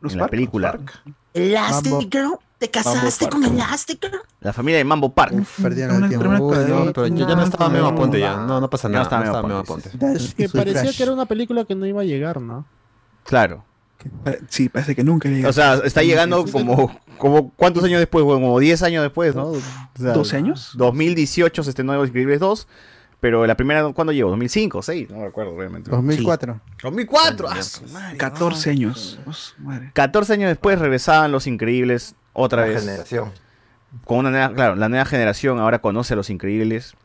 Los 0.02 0.14
en 0.14 0.18
la 0.20 0.24
Park, 0.24 0.32
película. 0.32 0.80
Elastic 1.34 2.12
Girl, 2.12 2.38
¿te 2.60 2.70
casaste 2.70 3.28
con 3.30 3.44
Elastic 3.44 4.00
Girl? 4.02 4.22
La 4.42 4.54
familia 4.54 4.78
de 4.78 4.84
Mambo 4.84 5.14
Park. 5.14 5.34
Perdieron 5.62 5.98
Una 5.98 6.06
el 6.06 6.10
tiempo. 6.10 6.28
no. 6.28 6.50
Pero 6.94 7.08
ya, 7.08 7.28
ya 7.28 7.36
no 7.36 7.44
estaba 7.44 7.70
Memo 7.70 7.88
Aponte 7.88 8.20
ya. 8.20 8.36
No, 8.38 8.60
no 8.62 8.70
pasa 8.70 8.88
nada. 8.90 9.00
no 9.04 9.24
estaba 9.24 9.42
no 9.42 9.48
Memo. 9.48 9.64
Dash 9.94 10.34
Que 10.34 10.50
parecía 10.50 10.84
Crash. 10.84 10.98
que 10.98 11.04
era 11.04 11.14
una 11.14 11.26
película 11.26 11.66
que 11.66 11.76
no 11.76 11.86
iba 11.86 12.02
a 12.02 12.06
llegar, 12.06 12.42
¿no? 12.42 12.66
Claro. 13.26 13.64
Sí, 14.50 14.68
parece 14.68 14.96
que 14.96 15.04
nunca 15.04 15.30
llega. 15.30 15.48
O 15.48 15.54
sea, 15.54 15.76
está 15.76 16.04
llegando 16.04 16.46
como, 16.46 16.94
como 17.18 17.52
¿cuántos 17.52 17.84
años 17.86 18.00
después? 18.00 18.26
Bueno, 18.26 18.42
como 18.42 18.60
10 18.60 18.84
años 18.84 19.02
después, 19.02 19.34
¿no? 19.34 19.46
O 19.48 19.56
sea, 19.98 20.14
¿12 20.14 20.34
años? 20.38 20.72
2018 20.76 21.64
se 21.64 21.70
estrenó 21.70 21.94
Los 21.96 22.10
Increíbles 22.10 22.40
2. 22.42 22.68
Pero 23.24 23.48
la 23.48 23.56
primera, 23.56 23.88
¿cuándo 23.94 24.12
llegó? 24.12 24.36
¿2005? 24.36 24.70
¿6? 24.84 25.08
No 25.10 25.20
me 25.20 25.28
acuerdo 25.28 25.58
realmente. 25.58 25.90
2004. 25.90 26.60
2004. 26.84 27.48
¡Ah, 27.50 27.64
su 27.64 27.86
madre! 27.86 28.18
14 28.18 28.70
años. 28.70 29.18
Oh, 29.26 29.32
su 29.32 29.62
madre. 29.62 29.92
14 29.94 30.34
años 30.34 30.50
después 30.50 30.78
regresaban 30.78 31.32
Los 31.32 31.48
Increíbles 31.48 32.16
otra 32.34 32.64
La 32.64 32.68
vez. 32.68 32.82
generación. 32.84 33.32
Con 34.04 34.18
una 34.18 34.30
nueva, 34.32 34.54
claro, 34.54 34.76
la 34.76 34.90
nueva 34.90 35.06
generación 35.06 35.60
ahora 35.60 35.80
conoce 35.80 36.16
a 36.16 36.18
Los 36.18 36.30
Increíbles. 36.30 36.96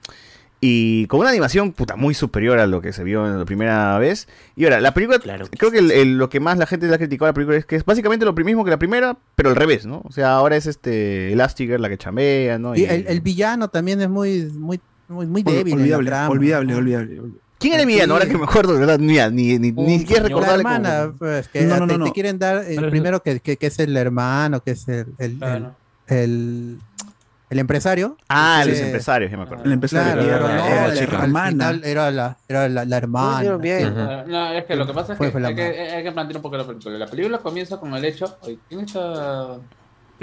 Y 0.61 1.07
con 1.07 1.21
una 1.21 1.29
animación 1.29 1.71
puta 1.73 1.95
muy 1.95 2.15
superior 2.15 2.59
a 2.59 2.67
lo 2.67 2.81
que 2.81 2.93
se 2.93 3.05
vio 3.05 3.25
en 3.25 3.39
la 3.39 3.45
primera 3.45 3.97
vez. 4.01 4.27
Y 4.57 4.65
ahora, 4.65 4.81
la 4.81 4.93
película, 4.93 5.21
creo 5.21 5.71
que 5.71 5.79
el- 5.79 5.93
el- 5.93 6.19
lo 6.19 6.29
que 6.29 6.41
más 6.41 6.59
la 6.59 6.67
gente 6.67 6.89
le 6.89 6.95
ha 6.97 6.99
criticado 6.99 7.27
a 7.27 7.29
la 7.29 7.35
película 7.35 7.57
es 7.59 7.65
que 7.65 7.77
es 7.77 7.85
básicamente 7.85 8.25
lo 8.25 8.33
mismo 8.33 8.65
que 8.65 8.73
la 8.73 8.77
primera, 8.81 9.17
pero 9.37 9.51
al 9.51 9.55
revés, 9.55 9.87
¿no? 9.87 10.03
O 10.05 10.11
sea, 10.11 10.33
ahora 10.33 10.57
es 10.57 10.67
este 10.67 11.33
Elastigirl 11.33 11.81
la 11.81 11.89
que 11.89 11.97
chambea, 11.97 12.59
¿no? 12.59 12.75
Y 12.75 12.81
Y- 12.81 12.85
el, 12.87 13.07
el 13.07 13.21
villano 13.21 13.69
también 13.69 14.01
es 14.01 14.09
muy, 14.09 14.47
muy, 14.53 14.81
muy, 15.09 15.27
muy 15.27 15.43
débil. 15.43 15.75
olvidable, 15.75 16.11
olvidable, 16.29 16.75
olvidable, 16.75 16.75
olvidable. 17.21 17.33
¿Quién 17.59 17.73
era 17.75 17.83
el 17.83 17.89
villano? 17.89 18.13
Ahora 18.15 18.27
que 18.27 18.39
me 18.39 18.45
acuerdo, 18.45 18.75
de 18.75 18.79
verdad, 18.81 18.99
mira, 19.01 19.31
ni, 19.31 19.59
ni, 19.59 19.73
ni 19.73 19.99
siquiera 19.99 20.23
La 20.23 20.29
recordable 20.29 20.63
como- 20.63 20.75
hermana, 20.77 21.13
pues, 21.19 21.49
que 21.49 21.63
No, 21.63 21.81
no, 21.81 21.87
te, 21.89 21.99
no, 21.99 22.05
te 22.05 22.13
quieren 22.13 22.39
dar 22.39 22.59
el 22.65 22.77
Pero- 22.77 22.91
primero 22.91 23.23
que, 23.23 23.41
que, 23.41 23.57
que 23.57 23.67
es 23.67 23.79
el 23.81 23.97
hermano, 23.97 24.63
que 24.63 24.71
es 24.73 24.87
el, 24.87 25.07
el, 25.19 25.33
el- 25.33 25.39
Claro. 25.39 25.75
el- 26.07 26.79
el 27.51 27.59
empresario. 27.59 28.17
Ah, 28.29 28.61
Sí. 28.63 28.71
los 28.71 28.79
empresarios, 28.81 29.31
ya 29.31 29.37
me 29.39 29.43
acuerdo. 29.45 29.65
El 29.65 29.73
empresario 29.73 30.13
Claro, 30.23 30.47
era, 30.47 30.67
era 30.67 30.85
al 30.85 30.99
hermana. 30.99 31.81
era 31.83 32.11
la, 32.13 32.37
era 32.47 32.69
la, 32.69 32.85
la 32.85 32.97
hermana. 32.97 33.37
Hicieron 33.39 33.61
bien. 33.63 33.89
sí. 33.89 34.31
No, 34.31 34.53
es 34.53 34.65
que 34.67 34.77
lo 34.77 34.87
que 34.87 34.93
pasa 34.93 35.13
es 35.15 35.19
que, 35.19 35.27
hay, 35.27 35.55
que 35.57 35.63
hay 35.63 36.05
que 36.05 36.13
plantear 36.13 36.37
un 36.37 36.43
poco 36.43 36.57
la 36.59 36.67
película. 36.67 36.99
La 36.99 37.07
película 37.07 37.39
comienza 37.39 37.81
con 37.81 37.93
el 37.95 38.05
hecho. 38.05 38.37
¿Quién 38.69 38.81
está 38.83 39.59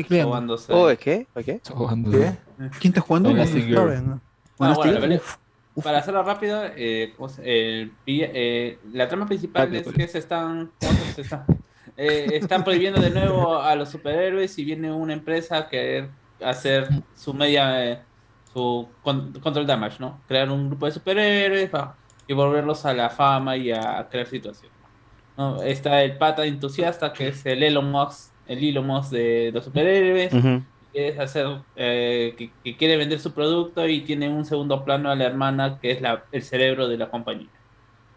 sobándose? 0.07 0.72
Oye, 0.72 0.97
¿qué? 0.97 1.27
¿Oye, 1.33 1.45
qué? 1.45 1.59
¿Qué? 1.64 2.38
¿Quién 2.80 2.91
está 2.93 3.01
jugando? 3.01 3.30
Elastic 3.31 3.65
Ah, 4.59 4.74
Bueno, 4.74 5.00
para 5.84 5.98
hacerlo 5.98 6.24
rápido, 6.24 6.64
eh, 6.75 7.14
¿cómo 7.17 7.27
se- 7.30 7.43
el 7.43 7.92
pi- 8.06 8.22
eh, 8.24 8.80
la 8.93 9.08
trama 9.08 9.25
principal 9.25 9.66
Rápido, 9.66 9.90
es 9.90 9.95
que 9.95 10.08
se 10.08 10.19
están, 10.19 10.72
¿cómo 10.80 10.93
se 11.14 11.22
están? 11.22 11.45
Eh, 11.98 12.30
están 12.34 12.64
prohibiendo 12.64 13.00
de 13.01 13.09
nuevo 13.09 13.58
a 13.59 13.75
los 13.75 13.90
superhéroes 13.90 14.58
y 14.58 14.66
viene 14.66 14.92
una 14.92 15.14
empresa 15.14 15.58
a 15.58 15.67
querer 15.67 16.09
hacer 16.42 16.88
su 17.14 17.34
media, 17.34 18.06
su 18.53 18.88
con- 19.01 19.34
control 19.34 19.67
damage, 19.67 19.98
¿no? 20.00 20.22
Crear 20.27 20.50
un 20.50 20.67
grupo 20.69 20.85
de 20.85 20.92
superhéroes 20.93 21.69
y 22.27 22.34
volverlos 22.34 22.85
a 22.85 22.93
la 22.93 23.09
fama 23.09 23.56
y 23.58 23.72
a 23.72 24.08
crear 24.09 24.27
situaciones. 24.27 24.75
¿no? 25.38 25.61
Está 25.61 26.01
el 26.03 26.17
pata 26.17 26.45
entusiasta 26.45 27.11
que 27.11 27.27
es 27.30 27.45
el 27.45 27.61
Elon 27.61 27.92
Musk, 27.92 28.32
el 28.48 28.64
Elon 28.64 28.88
Musk 28.88 29.11
de 29.11 29.51
los 29.53 29.66
superhéroes. 29.66 30.34
Es 30.95 31.19
hacer 31.19 31.48
eh, 31.75 32.35
que, 32.38 32.57
que 32.64 32.77
quiere 32.77 32.98
vender 32.98 33.19
su 33.19 33.33
producto 33.33 33.88
y 33.88 34.03
tiene 34.06 34.30
un 34.30 34.45
segundo 34.45 34.83
plano 34.85 35.09
a 35.11 35.15
la 35.15 35.25
hermana 35.25 35.80
que 35.82 35.91
es 35.91 36.01
la, 36.01 36.27
el 36.32 36.43
cerebro 36.43 36.88
de 36.88 36.98
la 36.98 37.09
compañía. 37.11 37.51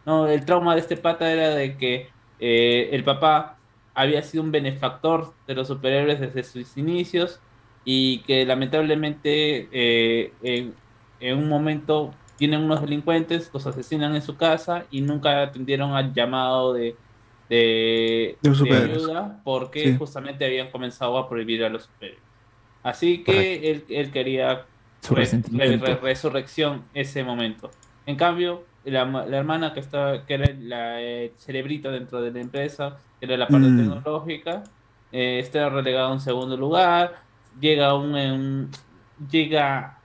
No, 0.05 0.27
el 0.29 0.45
trauma 0.47 0.75
de 0.75 0.81
este 0.81 0.97
pata 0.97 1.31
era 1.33 1.51
de 1.55 1.77
que 1.77 2.15
eh, 2.39 2.91
el 2.93 3.05
papá 3.05 3.61
había 3.95 4.23
sido 4.23 4.43
un 4.45 4.53
benefactor 4.53 5.37
de 5.47 5.55
los 5.55 5.69
superhéroes 5.69 6.21
desde 6.21 6.45
sus 6.45 6.77
inicios 6.77 7.43
y 7.85 8.25
que 8.25 8.47
lamentablemente 8.47 9.69
eh, 9.73 10.37
en, 10.41 10.81
en 11.19 11.39
un 11.39 11.49
momento 11.49 12.21
tienen 12.37 12.63
unos 12.63 12.81
delincuentes, 12.81 13.51
los 13.53 13.67
asesinan 13.67 14.15
en 14.15 14.23
su 14.23 14.37
casa 14.37 14.87
y 14.91 15.03
nunca 15.03 15.43
atendieron 15.43 15.93
al 15.93 16.15
llamado 16.15 16.73
de, 16.73 17.01
de, 17.49 18.43
De 18.43 18.51
de 18.61 18.77
ayuda 18.77 19.41
porque 19.45 19.93
Sí. 19.93 19.99
justamente 19.99 20.45
habían 20.47 20.71
comenzado 20.71 21.19
a 21.19 21.29
prohibir 21.29 21.65
a 21.65 21.69
los 21.71 21.85
superhéroes. 21.85 22.28
Así 22.83 23.23
que 23.25 23.71
él, 23.71 23.85
él 23.89 24.11
quería 24.11 24.65
Su 25.01 25.15
re- 25.15 25.29
re- 25.53 25.77
re- 25.77 25.97
resurrección 25.97 26.85
ese 26.95 27.25
momento. 27.25 27.71
En 28.07 28.17
cambio, 28.17 28.65
la, 28.85 29.05
la 29.05 29.37
hermana 29.37 29.73
que 29.75 29.81
estaba, 29.81 30.25
que 30.25 30.35
era 30.35 30.47
la 30.59 31.01
eh, 31.03 31.33
cerebrito 31.37 31.91
dentro 31.91 32.23
de 32.23 32.31
la 32.31 32.41
empresa, 32.41 32.99
que 33.21 33.27
era 33.27 33.37
la 33.37 33.49
parte 33.49 33.67
Mm. 33.69 33.77
tecnológica, 33.77 34.63
eh, 35.13 35.39
está 35.41 35.69
relegado 35.69 36.09
a 36.09 36.13
un 36.13 36.21
segundo 36.21 36.57
lugar, 36.57 37.17
llega 37.61 37.89
a 37.89 37.95
un, 37.95 38.15
un- 38.15 38.71
llega 39.31 39.99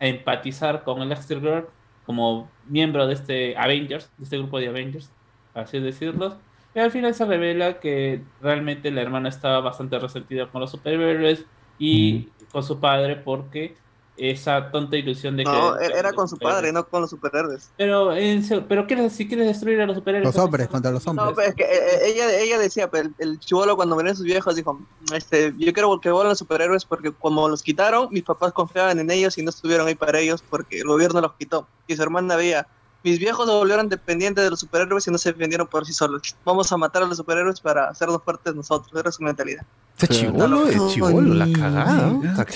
a 0.00 0.06
empatizar 0.06 0.82
con 0.84 1.02
Elastigirl 1.02 1.66
como 2.06 2.48
miembro 2.68 3.06
de 3.06 3.14
este 3.14 3.56
Avengers, 3.56 4.10
de 4.18 4.24
este 4.24 4.38
grupo 4.38 4.58
de 4.58 4.68
Avengers, 4.68 5.10
así 5.54 5.78
decirlo. 5.80 6.38
Y 6.74 6.78
al 6.78 6.90
final 6.90 7.14
se 7.14 7.24
revela 7.24 7.80
que 7.80 8.22
realmente 8.40 8.90
la 8.90 9.02
hermana 9.02 9.28
estaba 9.28 9.60
bastante 9.60 9.98
resentida 9.98 10.46
con 10.46 10.60
los 10.60 10.70
superhéroes 10.70 11.44
y 11.80 12.28
con 12.52 12.62
su 12.62 12.78
padre 12.78 13.16
porque 13.16 13.74
esa 14.20 14.70
tonta 14.70 14.96
ilusión 14.96 15.36
de 15.36 15.44
No, 15.44 15.76
que... 15.78 15.86
era 15.86 15.98
era 15.98 16.12
con 16.12 16.28
su 16.28 16.36
padre, 16.36 16.72
no 16.72 16.86
con 16.86 17.00
los 17.00 17.10
superhéroes. 17.10 17.70
Pero, 17.78 18.14
en 18.14 18.44
pero 18.68 18.86
quieres, 18.86 19.14
si 19.14 19.26
quieres 19.26 19.46
destruir 19.46 19.80
a 19.80 19.86
los 19.86 19.96
superhéroes... 19.96 20.34
Los 20.34 20.44
hombres 20.44 20.68
contra 20.68 20.90
los 20.90 21.06
hombres. 21.06 21.26
No, 21.26 21.34
pero 21.34 21.48
es 21.48 21.54
que 21.54 21.62
eh, 21.62 21.68
eh, 21.68 22.00
ella, 22.04 22.38
ella 22.38 22.58
decía, 22.58 22.90
pero 22.90 23.08
el, 23.08 23.14
el 23.18 23.40
chivolo 23.40 23.76
cuando 23.76 23.96
venían 23.96 24.14
sus 24.14 24.26
viejos 24.26 24.54
dijo, 24.54 24.78
este, 25.14 25.54
yo 25.56 25.72
quiero 25.72 25.98
que 26.00 26.10
vuelvan 26.10 26.30
los 26.30 26.38
superhéroes 26.38 26.84
porque 26.84 27.12
como 27.12 27.48
los 27.48 27.62
quitaron, 27.62 28.08
mis 28.10 28.22
papás 28.22 28.52
confiaban 28.52 28.98
en 28.98 29.10
ellos 29.10 29.38
y 29.38 29.42
no 29.42 29.48
estuvieron 29.50 29.86
ahí 29.86 29.94
para 29.94 30.18
ellos 30.18 30.44
porque 30.48 30.80
el 30.80 30.86
gobierno 30.86 31.22
los 31.22 31.32
quitó. 31.34 31.66
Y 31.86 31.96
su 31.96 32.02
hermana 32.02 32.36
veía, 32.36 32.66
mis 33.02 33.18
viejos 33.18 33.46
se 33.46 33.52
volvieron 33.52 33.88
dependientes 33.88 34.44
de 34.44 34.50
los 34.50 34.60
superhéroes 34.60 35.06
y 35.06 35.10
no 35.10 35.18
se 35.18 35.32
defendieron 35.32 35.66
por 35.66 35.86
sí 35.86 35.92
solos. 35.92 36.36
Vamos 36.44 36.70
a 36.72 36.76
matar 36.76 37.02
a 37.02 37.06
los 37.06 37.16
superhéroes 37.16 37.60
para 37.60 37.88
hacernos 37.88 38.22
fuertes 38.22 38.54
nosotros. 38.54 38.92
Era 38.98 39.10
su 39.12 39.22
mentalidad. 39.22 39.62
Este 39.98 40.14
chivolo 40.14 40.66
es 40.68 40.86
chivolo, 40.92 41.34
la 41.34 41.46
cagada. 41.52 42.06
¿no? 42.06 42.20
Puta, 42.20 42.44
que- 42.44 42.54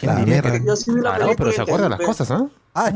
¿Quién 0.00 0.12
La 0.12 0.14
diría 0.20 0.34
mierda. 0.42 0.52
que- 0.58 0.64
Yo 0.66 0.76
sí 0.76 0.92
vi 0.94 1.00
la 1.00 1.10
Parado, 1.12 1.32
pero 1.36 1.50
se 1.52 1.58
y 1.58 1.60
acuerda 1.62 1.84
de 1.84 1.90
las 1.90 2.00
cosas, 2.00 2.30
¿ah? 2.30 2.46
Ah, 2.74 2.92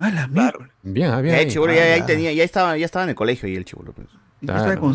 A 0.00 0.10
la 0.10 0.26
mierda. 0.28 0.70
Bien, 0.82 1.10
ah, 1.10 1.20
bien. 1.20 1.34
Ya, 1.34 1.38
ahí. 1.40 1.46
el 1.46 1.52
chibolo 1.52 1.72
ya, 1.72 1.80
ya 1.86 1.94
ahí 1.94 2.00
Ah, 2.00 2.06
tenía, 2.06 2.32
ya 2.32 2.44
estaba, 2.44 2.76
ya 2.76 2.84
estaba 2.84 3.02
en 3.02 3.08
el 3.10 3.14
colegio 3.16 3.48
y 3.48 3.56
el 3.56 3.64
chibolo. 3.64 3.92
Pues. 3.92 4.06
Claro. 4.40 4.92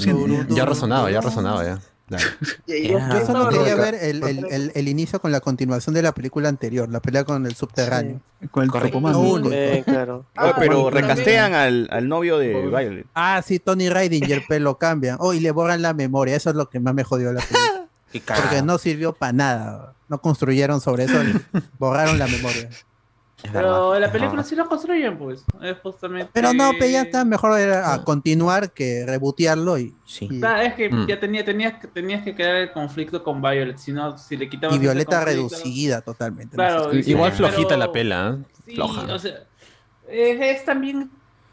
Ya 0.50 0.66
razonaba, 0.66 1.12
ya 1.12 1.20
razonaba, 1.20 1.66
ya. 1.66 1.80
Yo 2.10 3.26
solo 3.26 3.50
quería 3.50 3.76
ver 3.76 3.96
el, 3.96 4.24
el, 4.24 4.46
el, 4.52 4.72
el 4.76 4.88
inicio 4.88 5.20
con 5.22 5.32
la 5.32 5.40
continuación 5.40 5.96
de 5.96 6.02
la 6.02 6.12
película 6.12 6.50
anterior, 6.50 6.90
la 6.90 7.00
pelea 7.02 7.24
con 7.24 7.46
el 7.46 7.56
subterráneo. 7.56 8.20
Con 8.52 8.64
el 8.64 8.72
Correcto. 8.72 9.02
Eh, 9.52 9.84
claro. 9.86 10.26
Ah, 10.36 10.56
pero 10.60 10.90
recastean 10.90 11.54
al, 11.54 11.88
al 11.92 12.08
novio 12.08 12.38
de 12.38 12.54
Violet. 12.68 13.06
Ah, 13.16 13.42
sí, 13.46 13.60
Tony 13.60 13.90
Ridinger, 13.90 14.44
pero 14.48 14.64
lo 14.64 14.78
cambian. 14.78 15.18
Oh, 15.20 15.34
y 15.34 15.40
le 15.40 15.52
borran 15.52 15.82
la 15.82 15.94
memoria. 15.94 16.36
Eso 16.36 16.50
es 16.50 16.56
lo 16.56 16.70
que 16.70 16.80
más 16.80 16.94
me 16.94 17.04
jodió 17.04 17.32
la 17.32 17.42
película. 17.42 17.88
Porque 18.42 18.62
no 18.62 18.78
sirvió 18.78 19.14
para 19.14 19.34
nada. 19.34 19.94
No 20.10 20.20
construyeron 20.22 20.82
sobre 20.82 21.06
eso. 21.06 21.16
borraron 21.80 22.20
la 22.20 22.28
memoria. 22.28 22.70
Es. 23.44 23.52
Pero 23.52 23.94
en 23.96 24.02
la 24.02 24.12
película 24.12 24.42
sí 24.44 24.56
lo 24.56 24.68
construyen, 24.70 25.18
pues. 25.18 25.44
Es 25.62 25.78
justamente... 25.84 26.30
Pero 26.34 26.54
no, 26.54 26.72
pero 26.80 26.90
ya 26.92 27.02
está. 27.02 27.26
Mejor 27.26 27.60
era 27.60 27.94
a 27.94 28.04
continuar 28.04 28.72
que 28.72 29.06
rebotearlo 29.06 29.78
y, 29.78 29.94
Sí. 30.06 30.28
y, 30.32 30.40
Claro, 30.40 30.62
es 30.62 30.74
que 30.76 30.90
Mm. 30.90 31.08
ya 31.08 31.20
tenía, 31.20 31.44
tenías, 31.46 31.74
que- 31.80 31.88
tenías 31.88 32.24
que 32.24 32.34
crear 32.34 32.56
el 32.56 32.72
conflicto 32.72 33.24
con 33.24 33.42
Violet, 33.42 33.78
si 33.78 33.92
no, 33.92 34.18
si 34.18 34.38
le 34.38 34.48
quitabas 34.50 34.76
y 34.76 34.80
Violeta 34.80 35.20
conflicto- 35.20 35.26
reducida 35.26 36.02
totalmente. 36.02 36.56
Claro, 36.56 36.86
No 36.86 36.92
sé. 36.92 37.10
y- 37.10 37.12
Igual 37.12 37.32
flojita 37.34 37.76
la 37.78 37.92
pela, 37.92 38.38
¿eh? 38.40 38.44
Sí, 38.66 38.76
Floja. 38.76 39.14
o 39.14 39.20
sea, 39.20 39.44
es, 40.08 40.40
es 40.42 40.66
también... 40.66 41.12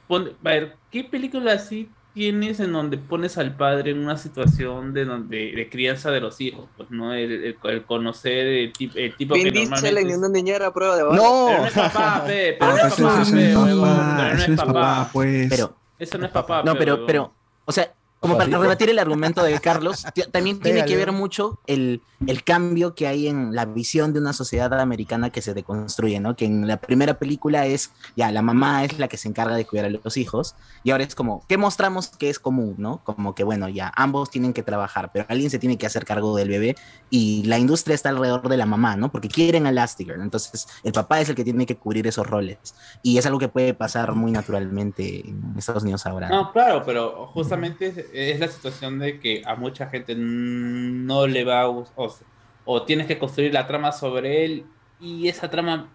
a 0.09 0.19
ver, 0.43 0.77
¿qué 0.91 1.05
película 1.05 1.53
así 1.55 1.89
tienes 2.15 2.61
en 2.61 2.73
donde 2.73 2.99
pones 2.99 3.39
al 3.39 3.57
padre 3.57 3.93
en 3.93 3.99
una 3.99 4.17
situación 4.17 4.93
de 4.95 5.05
donde 5.05 5.53
de 5.53 5.69
crianza 5.71 6.11
de 6.11 6.21
los 6.21 6.41
hijos? 6.41 6.69
Pues, 6.77 6.91
¿no? 6.91 7.15
El, 7.15 7.31
el- 7.33 7.57
el 7.63 7.85
conocer 7.85 8.47
el, 8.47 8.73
tip- 8.73 8.93
el 8.97 9.15
tipo 9.17 9.35
Vin 9.35 9.45
que 9.45 9.51
Diesel 9.51 9.71
normalmente... 9.71 10.01
en 10.03 10.11
es- 10.11 10.19
una 10.19 10.29
niñera 10.29 10.67
a 10.69 10.73
prueba 10.73 10.97
de 10.97 11.03
bala. 11.05 11.17
¡No! 11.17 11.47
Pero 11.49 11.61
no 11.61 11.67
es 11.67 11.73
papá, 11.73 12.25
pe, 12.27 12.57
pero 12.59 12.71
no 12.73 12.77
Ah, 12.77 12.87
es 12.87 12.93
eso 12.93 13.03
papá, 13.07 13.23
eso 13.23 13.33
pe, 13.33 13.37
no 13.37 13.49
es 13.49 13.57
huevón, 13.75 13.89
papá, 13.89 14.17
pero 14.17 14.37
no 14.37 14.55
es 14.55 14.61
papá. 14.61 15.11
pues. 15.13 15.47
Pero, 15.51 15.77
Eso 15.99 16.19
no 16.19 16.27
es 16.27 16.33
papá, 16.33 16.63
no, 16.65 16.73
pe, 16.73 16.79
pero, 16.79 17.07
pero, 17.07 17.35
o 17.65 17.73
sea, 17.73 17.93
como 18.21 18.37
para 18.37 18.59
rebatir 18.59 18.91
el 18.91 18.99
argumento 18.99 19.43
de 19.43 19.59
Carlos, 19.61 20.05
también 20.31 20.61
tiene 20.61 20.85
que 20.85 20.95
ver 20.95 21.11
mucho 21.11 21.59
el, 21.67 22.03
el 22.27 22.45
cambio 22.45 22.95
que 22.95 23.07
hay 23.07 23.29
en 23.29 23.55
la 23.55 23.65
visión 23.65 24.13
de 24.13 24.21
una 24.21 24.35
sociedad 24.35 24.79
americana 24.79 25.31
que 25.31 25.41
se 25.41 25.55
deconstruye, 25.55 26.21
¿no? 26.21 26.37
Que 26.37 26.45
en 26.45 26.69
la 26.69 26.77
primera 26.77 27.19
película 27.19 27.65
es, 27.65 27.93
ya, 28.17 28.31
la 28.31 28.43
mamá 28.43 28.85
es 28.85 28.99
la 28.99 29.09
que 29.09 29.17
se 29.17 29.27
encarga 29.27 29.57
de 29.57 29.65
cuidar 29.65 29.87
a 29.87 29.89
los 29.89 30.17
hijos, 30.19 30.55
y 30.85 30.91
ahora 30.91 31.05
es 31.05 31.15
como, 31.15 31.43
¿qué 31.49 31.57
mostramos 31.57 32.09
que 32.09 32.29
es 32.29 32.39
común, 32.39 32.75
¿no? 32.77 33.03
Como 33.05 33.35
que, 33.35 33.43
bueno, 33.43 33.71
ya, 33.71 33.91
ambos 33.97 34.31
tienen 34.31 34.53
que 34.53 34.63
trabajar, 34.63 35.11
pero 35.13 35.25
alguien 35.29 35.49
se 35.49 35.59
tiene 35.59 35.79
que 35.79 35.87
hacer 35.87 36.05
cargo 36.05 36.37
del 36.37 36.51
bebé, 36.51 36.77
y 37.09 37.43
la 37.45 37.59
industria 37.59 37.95
está 37.95 38.11
alrededor 38.11 38.51
de 38.51 38.59
la 38.59 38.67
mamá, 38.67 38.97
¿no? 38.97 39.11
Porque 39.11 39.29
quieren 39.29 39.65
a 39.65 39.71
Elastigirl, 39.71 40.21
entonces 40.21 40.69
el 40.85 40.93
papá 40.93 41.23
es 41.23 41.31
el 41.31 41.35
que 41.35 41.45
tiene 41.45 41.65
que 41.65 41.77
cubrir 41.77 42.07
esos 42.07 42.27
roles, 42.27 42.59
y 43.03 43.17
es 43.17 43.25
algo 43.25 43.39
que 43.39 43.49
puede 43.49 43.73
pasar 43.73 44.15
muy 44.15 44.31
naturalmente 44.31 45.27
en 45.27 45.55
Estados 45.57 45.85
Unidos 45.85 46.05
ahora. 46.05 46.29
¿no? 46.29 46.43
No, 46.43 46.53
claro, 46.53 46.83
pero 46.85 47.27
justamente 47.29 48.10
es, 48.13 48.41
la 48.41 48.49
situación 48.49 48.99
de 48.99 49.21
que 49.21 49.43
a 49.47 49.55
mucha 49.57 49.89
gente 49.89 50.15
no 50.17 51.27
le 51.27 51.45
va 51.45 51.63
a 51.63 51.67
gustar, 51.67 51.95
o, 51.97 52.17
o 52.65 52.83
tienes 52.85 53.07
que 53.07 53.19
construir 53.19 53.53
la 53.55 53.67
trama 53.67 53.93
sobre 53.93 54.45
él, 54.45 54.67
y 54.99 55.29
esa 55.29 55.49
trama, 55.51 55.89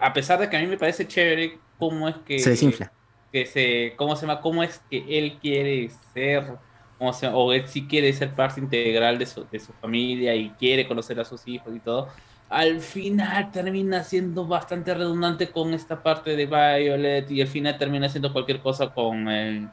a 0.00 0.12
pesar 0.12 0.38
de 0.40 0.48
que 0.48 0.56
a 0.56 0.60
mí 0.60 0.66
me 0.66 0.78
parece 0.78 1.06
chévere, 1.06 1.58
cómo 1.78 2.08
es 2.08 2.16
que... 2.26 2.38
Se 2.38 2.50
desinfla. 2.50 2.92
Que 3.32 3.46
se, 3.46 3.94
¿Cómo 3.96 4.14
se 4.14 4.26
llama? 4.26 4.40
¿Cómo 4.40 4.62
es 4.62 4.80
que 4.88 5.18
él 5.18 5.38
quiere 5.40 5.90
ser? 6.12 6.56
¿Cómo 6.98 7.12
se- 7.12 7.26
o 7.26 7.52
él 7.52 7.66
sí 7.66 7.86
quiere 7.88 8.12
ser 8.12 8.34
parte 8.34 8.60
integral 8.60 9.18
de 9.18 9.26
su, 9.26 9.44
de 9.50 9.58
su 9.58 9.72
familia 9.74 10.34
y 10.36 10.50
quiere 10.50 10.86
conocer 10.86 11.18
a 11.18 11.24
sus 11.24 11.46
hijos 11.48 11.74
y 11.74 11.80
todo. 11.80 12.08
Al 12.48 12.80
final 12.80 13.50
termina 13.50 14.04
siendo 14.04 14.46
bastante 14.46 14.94
redundante 14.94 15.50
con 15.50 15.74
esta 15.74 16.02
parte 16.02 16.36
de 16.36 16.46
Violet 16.46 17.28
y 17.30 17.40
al 17.40 17.48
final 17.48 17.76
termina 17.78 18.08
siendo 18.08 18.32
cualquier 18.32 18.60
cosa 18.60 18.92
con 18.94 19.28
el, 19.28 19.68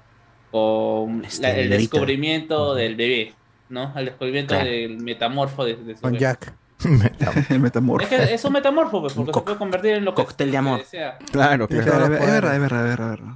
con 0.51 1.23
Este, 1.25 1.41
la- 1.43 1.55
el 1.55 1.69
descubrimiento 1.69 2.75
del 2.75 2.95
bebé, 2.95 3.33
¿no? 3.69 3.93
El 3.97 4.05
descubrimiento 4.05 4.53
Claro. 4.55 4.69
del 4.69 4.97
metamorfo 4.97 5.65
de, 5.65 5.75
de 5.75 5.95
su 5.95 6.01
Con 6.01 6.11
bebé. 6.11 6.21
Jack. 6.21 6.53
El 7.49 7.59
metamorfo. 7.59 8.03
Es 8.03 8.09
que 8.09 8.33
es 8.33 8.43
un 8.43 8.53
metamorfo, 8.53 9.01
pues, 9.01 9.13
porque 9.13 9.29
Un 9.29 9.35
se 9.35 9.41
puede 9.41 9.57
convertir 9.57 9.91
en 9.93 10.05
lo 10.05 10.15
que 10.15 10.23
cóctel 10.23 10.49
de 10.51 10.57
amor. 10.57 10.79
desea. 10.79 11.17
Claro, 11.31 11.67
Es 11.69 11.83
claro. 11.83 12.09
verdad, 12.09 12.13
es 12.27 12.31
verdad, 12.31 12.55
es 12.55 12.61
verdad, 12.61 12.91
es 12.91 12.97
verdad. 12.97 13.33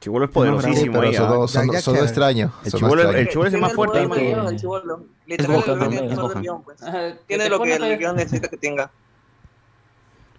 Chibolo 0.00 0.24
es 0.24 0.30
Sí, 0.30 0.34
poderosísimo 0.34 0.92
pero 0.94 1.08
ahí. 1.08 1.14
¿ah? 1.14 1.18
sonó, 1.18 1.48
sonó- 1.48 1.72
Ya- 1.72 1.78
ya 1.78 1.82
sonó 1.82 1.98
que- 1.98 2.04
extraño. 2.04 2.52
El 2.64 2.72
chibolo, 2.72 3.02
el 3.02 3.06
extraño. 3.08 3.28
chibolo 3.30 3.48
es 3.48 3.54
el 3.54 3.60
más 3.60 3.72
fuerte. 3.74 3.98
el 4.02 4.56
chibolo. 4.56 5.04
Literal, 5.26 5.62
¿no? 5.66 6.62
Es 6.62 6.62
pues. 6.64 6.78
Tiene 7.26 7.48
lo 7.48 7.60
que 7.60 7.74
el 7.74 7.98
guion 7.98 8.16
necesita 8.16 8.48
que 8.48 8.56
tenga. 8.56 8.90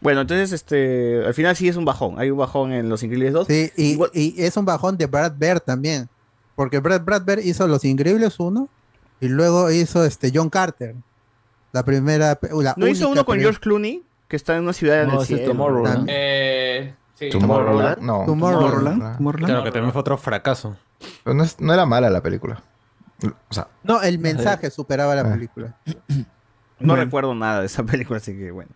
Bueno, 0.02 0.22
entonces, 0.22 0.52
este, 0.52 1.24
al 1.26 1.34
final 1.34 1.56
sí 1.56 1.68
es 1.68 1.76
un 1.78 1.86
bajón. 1.86 2.20
Hay 2.20 2.30
un 2.32 2.38
bajón 2.38 2.74
en 2.74 2.90
Los 2.90 3.04
Increíbles 3.04 3.34
2. 3.34 3.48
Sí, 3.48 3.72
y, 3.78 3.92
Igual- 3.94 4.10
y 4.14 4.34
es 4.44 4.58
un 4.58 4.66
bajón 4.66 4.98
de 4.98 5.06
Brad 5.06 5.34
Bird 5.38 5.62
también. 5.62 6.10
Porque 6.56 6.80
Brad, 6.80 7.02
Brad 7.02 7.24
Bird 7.24 7.40
hizo 7.40 7.68
Los 7.68 7.86
Increíbles 7.86 8.40
1 8.40 8.68
y 9.20 9.28
luego 9.28 9.70
hizo 9.72 10.04
este 10.04 10.32
John 10.34 10.50
Carter. 10.50 10.96
La 11.72 11.84
primera. 11.84 12.38
La 12.42 12.74
¿No 12.78 12.88
hizo 12.88 13.08
uno 13.10 13.24
con 13.26 13.40
George 13.40 13.60
Clooney? 13.60 14.04
Que 14.28 14.36
está 14.36 14.58
en 14.58 14.64
una 14.64 14.74
ciudad 14.74 15.02
en 15.04 15.08
No, 15.10 15.14
el 15.16 15.22
ese 15.24 15.34
es 15.36 15.40
cielo. 15.40 15.54
Tomorrowland. 15.54 16.08
Eh, 16.10 16.94
sí. 17.16 17.30
Tomorrowland. 17.30 18.00
No. 18.00 18.24
Tomorrowland. 18.26 19.18
Claro, 19.46 19.64
que 19.64 19.72
también 19.72 19.92
fue 19.94 20.02
otro 20.02 20.18
fracaso. 20.18 20.76
Pero 21.24 21.34
no, 21.36 21.44
es- 21.44 21.60
no 21.60 21.74
era 21.74 21.86
mala 21.86 22.10
la 22.10 22.22
película. 22.22 22.62
O 23.24 23.54
sea, 23.54 23.68
No, 23.84 24.02
el 24.02 24.18
mensaje 24.18 24.72
superaba 24.72 25.14
la 25.16 25.32
película. 25.32 25.76
No 26.80 26.96
recuerdo 26.96 27.36
nada 27.36 27.60
de 27.60 27.68
esa 27.68 27.84
película, 27.84 28.18
así 28.18 28.36
que 28.36 28.50
bueno. 28.50 28.72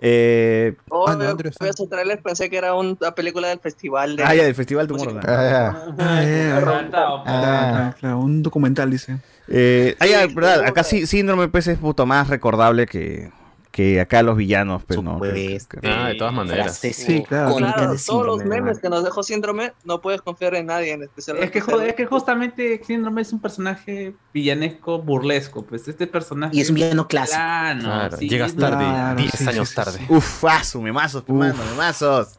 Eh, 0.00 0.76
Oh, 0.90 1.06
Ah, 1.08 1.16
no, 1.16 1.28
Andrew 1.28 1.50
veo 1.58 1.72
su 1.72 1.86
trailer, 1.88 2.20
pensé 2.22 2.48
que 2.48 2.56
era 2.56 2.74
una 2.74 3.12
película 3.14 3.48
del 3.48 3.58
festival 3.58 4.16
de 4.16 4.22
ah, 4.24 4.34
ya, 4.34 4.44
del 4.44 4.54
Festival 4.54 4.86
Tomorrowland. 4.86 5.28
ah, 5.28 5.76
Ah. 5.98 6.62
Ah. 6.64 7.22
Ah, 7.26 7.94
claro, 7.98 8.18
un 8.20 8.42
documental, 8.42 8.90
dice. 8.90 9.18
Eh, 9.48 9.96
ah, 9.98 10.06
ya, 10.06 10.26
verdad, 10.26 10.64
acá 10.64 10.84
sí, 10.84 11.06
Síndrome 11.06 11.48
pues 11.48 11.66
es 11.66 11.78
puto 11.78 12.06
más 12.06 12.28
recordable 12.28 12.86
que, 12.86 13.30
que 13.78 14.00
acá 14.00 14.24
los 14.24 14.36
villanos, 14.36 14.82
pues 14.84 15.00
no. 15.00 15.20
que- 15.20 15.56
que- 15.70 15.88
Ah, 15.88 16.08
de 16.08 16.16
todas 16.16 16.34
maneras. 16.34 16.78
Sí, 16.80 17.22
claro. 17.22 17.54
Claro, 17.54 17.94
todos 18.04 18.26
los 18.26 18.44
memes 18.44 18.80
que 18.80 18.88
nos 18.88 19.04
dejó 19.04 19.22
Síndrome, 19.22 19.72
no 19.84 20.00
puedes 20.00 20.20
confiar 20.20 20.56
en 20.56 20.66
nadie, 20.66 20.90
en 20.94 21.04
especial. 21.04 21.36
Es 21.38 21.52
que, 21.52 21.60
joder, 21.60 21.90
es 21.90 21.94
que 21.94 22.04
justamente 22.04 22.82
Síndrome 22.84 23.22
es 23.22 23.32
un 23.32 23.38
personaje 23.40 24.14
villanesco 24.34 25.00
burlesco, 25.00 25.62
pues 25.62 25.86
este 25.86 26.08
personaje 26.08 26.56
Y 26.56 26.60
es 26.60 26.70
un 26.70 26.74
villano 26.74 27.06
clásico. 27.06 27.36
plano, 27.38 27.82
Claro, 27.84 28.16
sí, 28.16 28.28
llegas 28.28 28.56
tarde, 28.56 28.78
Claro, 28.84 29.20
10 29.20 29.32
sí, 29.32 29.48
años 29.48 29.68
sí, 29.68 29.74
sí, 29.76 29.76
tarde. 29.76 30.00
Uf, 30.08 30.44
asu, 30.46 30.82
memazos, 30.82 31.22
mano, 31.28 31.54
memazos. 31.70 32.30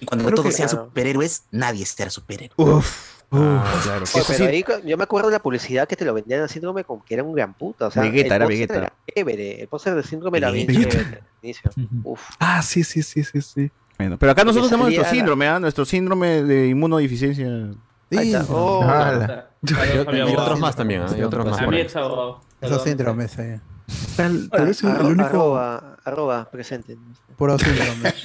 Y 0.00 0.06
cuando 0.06 0.26
Creo 0.26 0.36
todos 0.36 0.50
que- 0.50 0.56
sean 0.58 0.68
claro. 0.68 0.84
superhéroes, 0.84 1.42
nadie 1.50 1.84
será 1.86 2.08
superhéroe. 2.10 2.54
Uf. 2.56 3.15
Ah, 3.30 3.80
claro. 3.82 4.04
Oye, 4.14 4.24
pero 4.26 4.38
sí. 4.38 4.42
ahí 4.44 4.64
yo 4.84 4.96
me 4.96 5.04
acuerdo 5.04 5.28
de 5.28 5.34
la 5.34 5.40
publicidad 5.42 5.88
que 5.88 5.96
te 5.96 6.04
lo 6.04 6.14
vendían 6.14 6.42
a 6.42 6.48
Síndrome 6.48 6.84
como 6.84 7.04
que 7.04 7.14
era 7.14 7.22
un 7.24 7.34
gran 7.34 7.54
puta. 7.54 7.88
O 7.88 7.90
sea, 7.90 8.02
Vegeta, 8.02 8.36
el 8.36 8.42
era 8.42 8.46
Vegeta. 8.46 8.92
chévere, 9.12 9.60
El 9.62 9.68
póster 9.68 9.94
de 9.94 10.02
Síndrome 10.02 10.38
era 10.38 10.50
bien 10.50 10.66
Vegeta. 10.66 10.90
chévere 10.90 11.18
al 11.18 11.24
inicio. 11.42 11.70
Uf. 12.04 12.22
Ah, 12.38 12.62
sí, 12.62 12.84
sí, 12.84 13.02
sí, 13.02 13.24
sí, 13.24 13.40
sí. 13.42 13.70
Bueno, 13.98 14.16
pero 14.18 14.32
acá 14.32 14.42
Porque 14.42 14.46
nosotros 14.48 14.68
tenemos 14.70 14.86
nuestro 14.88 15.02
la- 15.04 15.10
síndrome, 15.10 15.48
¿ah? 15.48 15.58
Nuestro 15.58 15.84
síndrome 15.84 16.42
de 16.42 16.68
inmunodeficiencia. 16.68 17.46
Ahí 18.12 18.32
está. 18.32 18.52
Oh, 18.52 18.82
ala. 18.82 19.50
Y, 19.62 20.34
otros 20.36 20.60
más 20.60 20.76
también, 20.76 21.02
¿ah? 21.02 21.14
Y 21.16 21.22
otros 21.22 21.46
más. 21.46 21.60
Ahí. 21.60 21.86
Esos 22.60 22.84
síndromes, 22.84 23.38
eh. 23.38 23.60
Tal, 24.16 24.48
tal 24.50 24.66
vez 24.66 24.82
el 24.82 24.90
único, 24.90 25.24
arroba, 25.24 25.96
arroba 26.04 26.50
presente. 26.50 26.96
Puro 27.36 27.58
síndrome. 27.58 28.12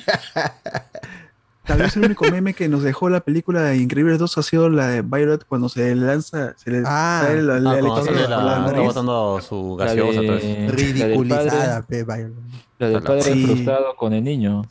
tal 1.65 1.79
vez 1.79 1.95
el 1.95 2.05
único 2.05 2.25
meme 2.29 2.53
que 2.53 2.67
nos 2.67 2.83
dejó 2.83 3.09
la 3.09 3.19
película 3.21 3.61
de 3.61 3.77
Increíbles 3.77 4.19
2 4.19 4.37
ha 4.37 4.43
sido 4.43 4.69
la 4.69 4.87
de 4.87 5.01
Violet 5.01 5.45
cuando 5.45 5.69
se 5.69 5.93
le 5.93 5.95
lanza, 5.95 6.53
se 6.57 6.71
le 6.71 6.83
Ah. 6.85 7.23
sale 7.25 7.43
la, 7.43 7.55
Ah, 7.55 7.59
la 7.59 7.71
sale 7.71 7.81
la 7.81 7.91
la, 7.91 8.51
está 8.57 8.71
nariz. 8.71 8.85
botando 8.87 9.41
su 9.41 9.75
La 9.79 9.85
gaseosa, 9.85 10.21
de- 10.21 10.27
la 10.27 10.33
del 10.35 10.71
Ridiculizada, 10.71 11.81
padre- 11.81 11.83
pe, 11.87 12.03
Byron. 12.03 12.35
La 12.79 12.87
del 12.89 13.03
padre 13.03 13.21
Sí. 13.21 13.45
frustrado 13.45 13.95
con 13.95 14.13
el 14.13 14.23
niño. 14.23 14.63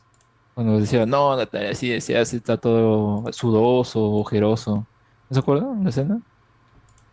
Cuando 0.55 0.79
decía, 0.81 1.07
no, 1.07 1.37
Natalia, 1.37 1.71
así 1.71 2.01
se 2.01 2.19
hace, 2.19 2.37
está 2.37 2.57
todo 2.57 3.33
sudoso, 3.33 4.03
ojeroso. 4.03 4.87
¿No 5.29 5.35
se 5.35 5.39
acuerdan 5.39 5.85
la 5.85 5.91
escena? 5.91 6.21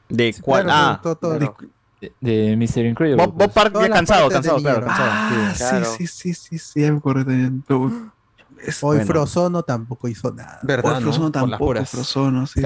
¿De 0.09 0.35
cuál? 0.41 0.64
Claro, 0.64 0.80
ah, 0.93 0.99
todo- 1.01 1.15
todo- 1.15 1.38
Claro. 1.38 1.56
De, 2.01 2.14
de 2.22 2.56
Mr. 2.57 2.85
Incredible. 2.85 3.15
Bob, 3.25 3.33
Bob 3.33 3.38
pues. 3.38 3.49
Park 3.53 3.73
ya 3.81 3.89
cansado, 3.89 4.30
cansado, 4.30 4.57
claro, 4.57 4.85
cansado. 4.85 5.09
Ah, 5.11 5.53
Claro. 5.57 5.85
sí, 5.85 6.06
sí, 6.07 6.33
sí, 6.33 6.33
sí, 6.33 6.57
sí, 6.59 6.81
ya 6.81 6.91
me 6.93 6.99
también. 7.01 7.64
Es- 8.66 8.84
Hoy 8.84 8.98
Bueno. 8.98 9.11
Frozono 9.11 9.64
tampoco 9.64 10.08
hizo 10.08 10.32
nada. 10.34 10.60
¿Verdad, 10.64 10.84
Por 10.84 10.94
no? 10.94 11.02
Frozono 11.02 11.26
las 11.26 11.34
tampoco. 11.34 11.86
Frozono, 11.86 12.48
sí. 12.48 12.61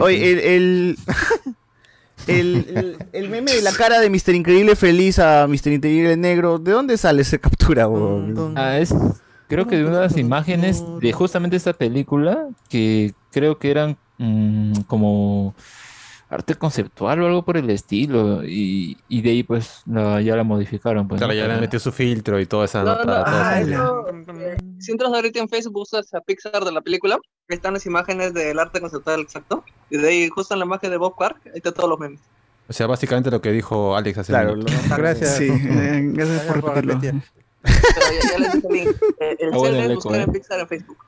Oye, 0.00 0.32
el, 0.32 0.38
el, 0.40 0.98
el, 2.26 2.66
el, 2.76 2.96
el 3.12 3.28
meme 3.28 3.52
de 3.52 3.62
la 3.62 3.72
cara 3.72 4.00
de 4.00 4.08
Mr. 4.10 4.34
Increíble 4.34 4.76
feliz 4.76 5.18
a 5.18 5.46
Mr. 5.46 5.72
Increíble 5.72 6.16
negro, 6.16 6.58
¿de 6.58 6.72
dónde 6.72 6.96
sale 6.96 7.22
esa 7.22 7.38
captura? 7.38 7.88
Ah, 8.56 8.78
es 8.78 8.94
creo 9.48 9.66
que 9.66 9.76
de 9.76 9.84
unas 9.84 10.16
imágenes 10.16 10.82
de 11.00 11.12
justamente 11.12 11.56
esta 11.56 11.72
película 11.74 12.48
que 12.68 13.14
creo 13.30 13.58
que 13.58 13.70
eran 13.70 13.96
mm, 14.18 14.80
como 14.86 15.54
arte 16.34 16.54
conceptual 16.56 17.22
o 17.22 17.26
algo 17.26 17.44
por 17.44 17.56
el 17.56 17.70
estilo 17.70 18.44
y, 18.44 18.98
y 19.08 19.22
de 19.22 19.30
ahí 19.30 19.42
pues 19.42 19.82
la- 19.86 20.20
ya 20.20 20.36
la 20.36 20.44
modificaron 20.44 21.06
pues, 21.08 21.18
Claro, 21.20 21.32
¿no? 21.32 21.38
ya 21.38 21.46
le 21.48 21.60
metido 21.60 21.80
su 21.80 21.92
filtro 21.92 22.38
y 22.40 22.46
toda 22.46 22.64
esa 22.66 22.82
No, 22.82 22.96
nota. 22.96 23.04
no, 23.04 23.24
toda 23.24 23.60
esa- 23.60 24.56
si 24.80 24.92
entras 24.92 25.12
ahorita 25.12 25.38
en 25.40 25.48
Facebook, 25.48 25.72
buscas 25.74 26.12
a 26.14 26.20
Pixar 26.20 26.64
de 26.64 26.72
la 26.72 26.80
película, 26.80 27.14
ahí 27.48 27.56
están 27.56 27.74
las 27.74 27.86
imágenes 27.86 28.34
del 28.34 28.58
arte 28.58 28.80
conceptual 28.80 29.20
exacto. 29.20 29.64
Y 29.90 29.96
de 29.98 30.08
ahí, 30.08 30.28
justo 30.28 30.54
en 30.54 30.60
la 30.60 30.66
imagen 30.66 30.90
de 30.90 30.96
Bob 30.96 31.14
Park, 31.16 31.38
ahí 31.46 31.52
están 31.56 31.72
todos 31.74 31.88
los 31.88 31.98
memes. 31.98 32.20
O 32.68 32.72
sea, 32.72 32.86
básicamente 32.86 33.30
lo 33.30 33.40
que 33.40 33.52
dijo 33.52 33.94
Alex 33.96 34.18
hace 34.18 34.32
Claro, 34.32 34.52
un 34.54 34.60
lo- 34.60 34.64
minuto. 34.64 34.94
Gracias. 34.96 35.36
Sí, 35.36 35.44
eh, 35.44 36.00
gracias 36.14 36.14
Gracias 36.14 36.44
por 36.52 36.60
por 36.62 36.74
repetirlo. 36.74 36.94
repetir. 37.00 37.22
Pero 37.62 38.06
ya, 38.22 38.30
ya 38.30 38.38
les 38.38 38.52
dije 38.52 38.66
el 38.68 38.74
link. 38.74 38.96
Eh, 39.20 39.36
El 39.38 39.54
Ah, 39.54 39.56
bueno, 39.56 39.94
buscar 39.94 40.20
en 40.20 40.32
Pixar 40.32 40.60
en 40.60 40.68
Facebook. 40.68 40.98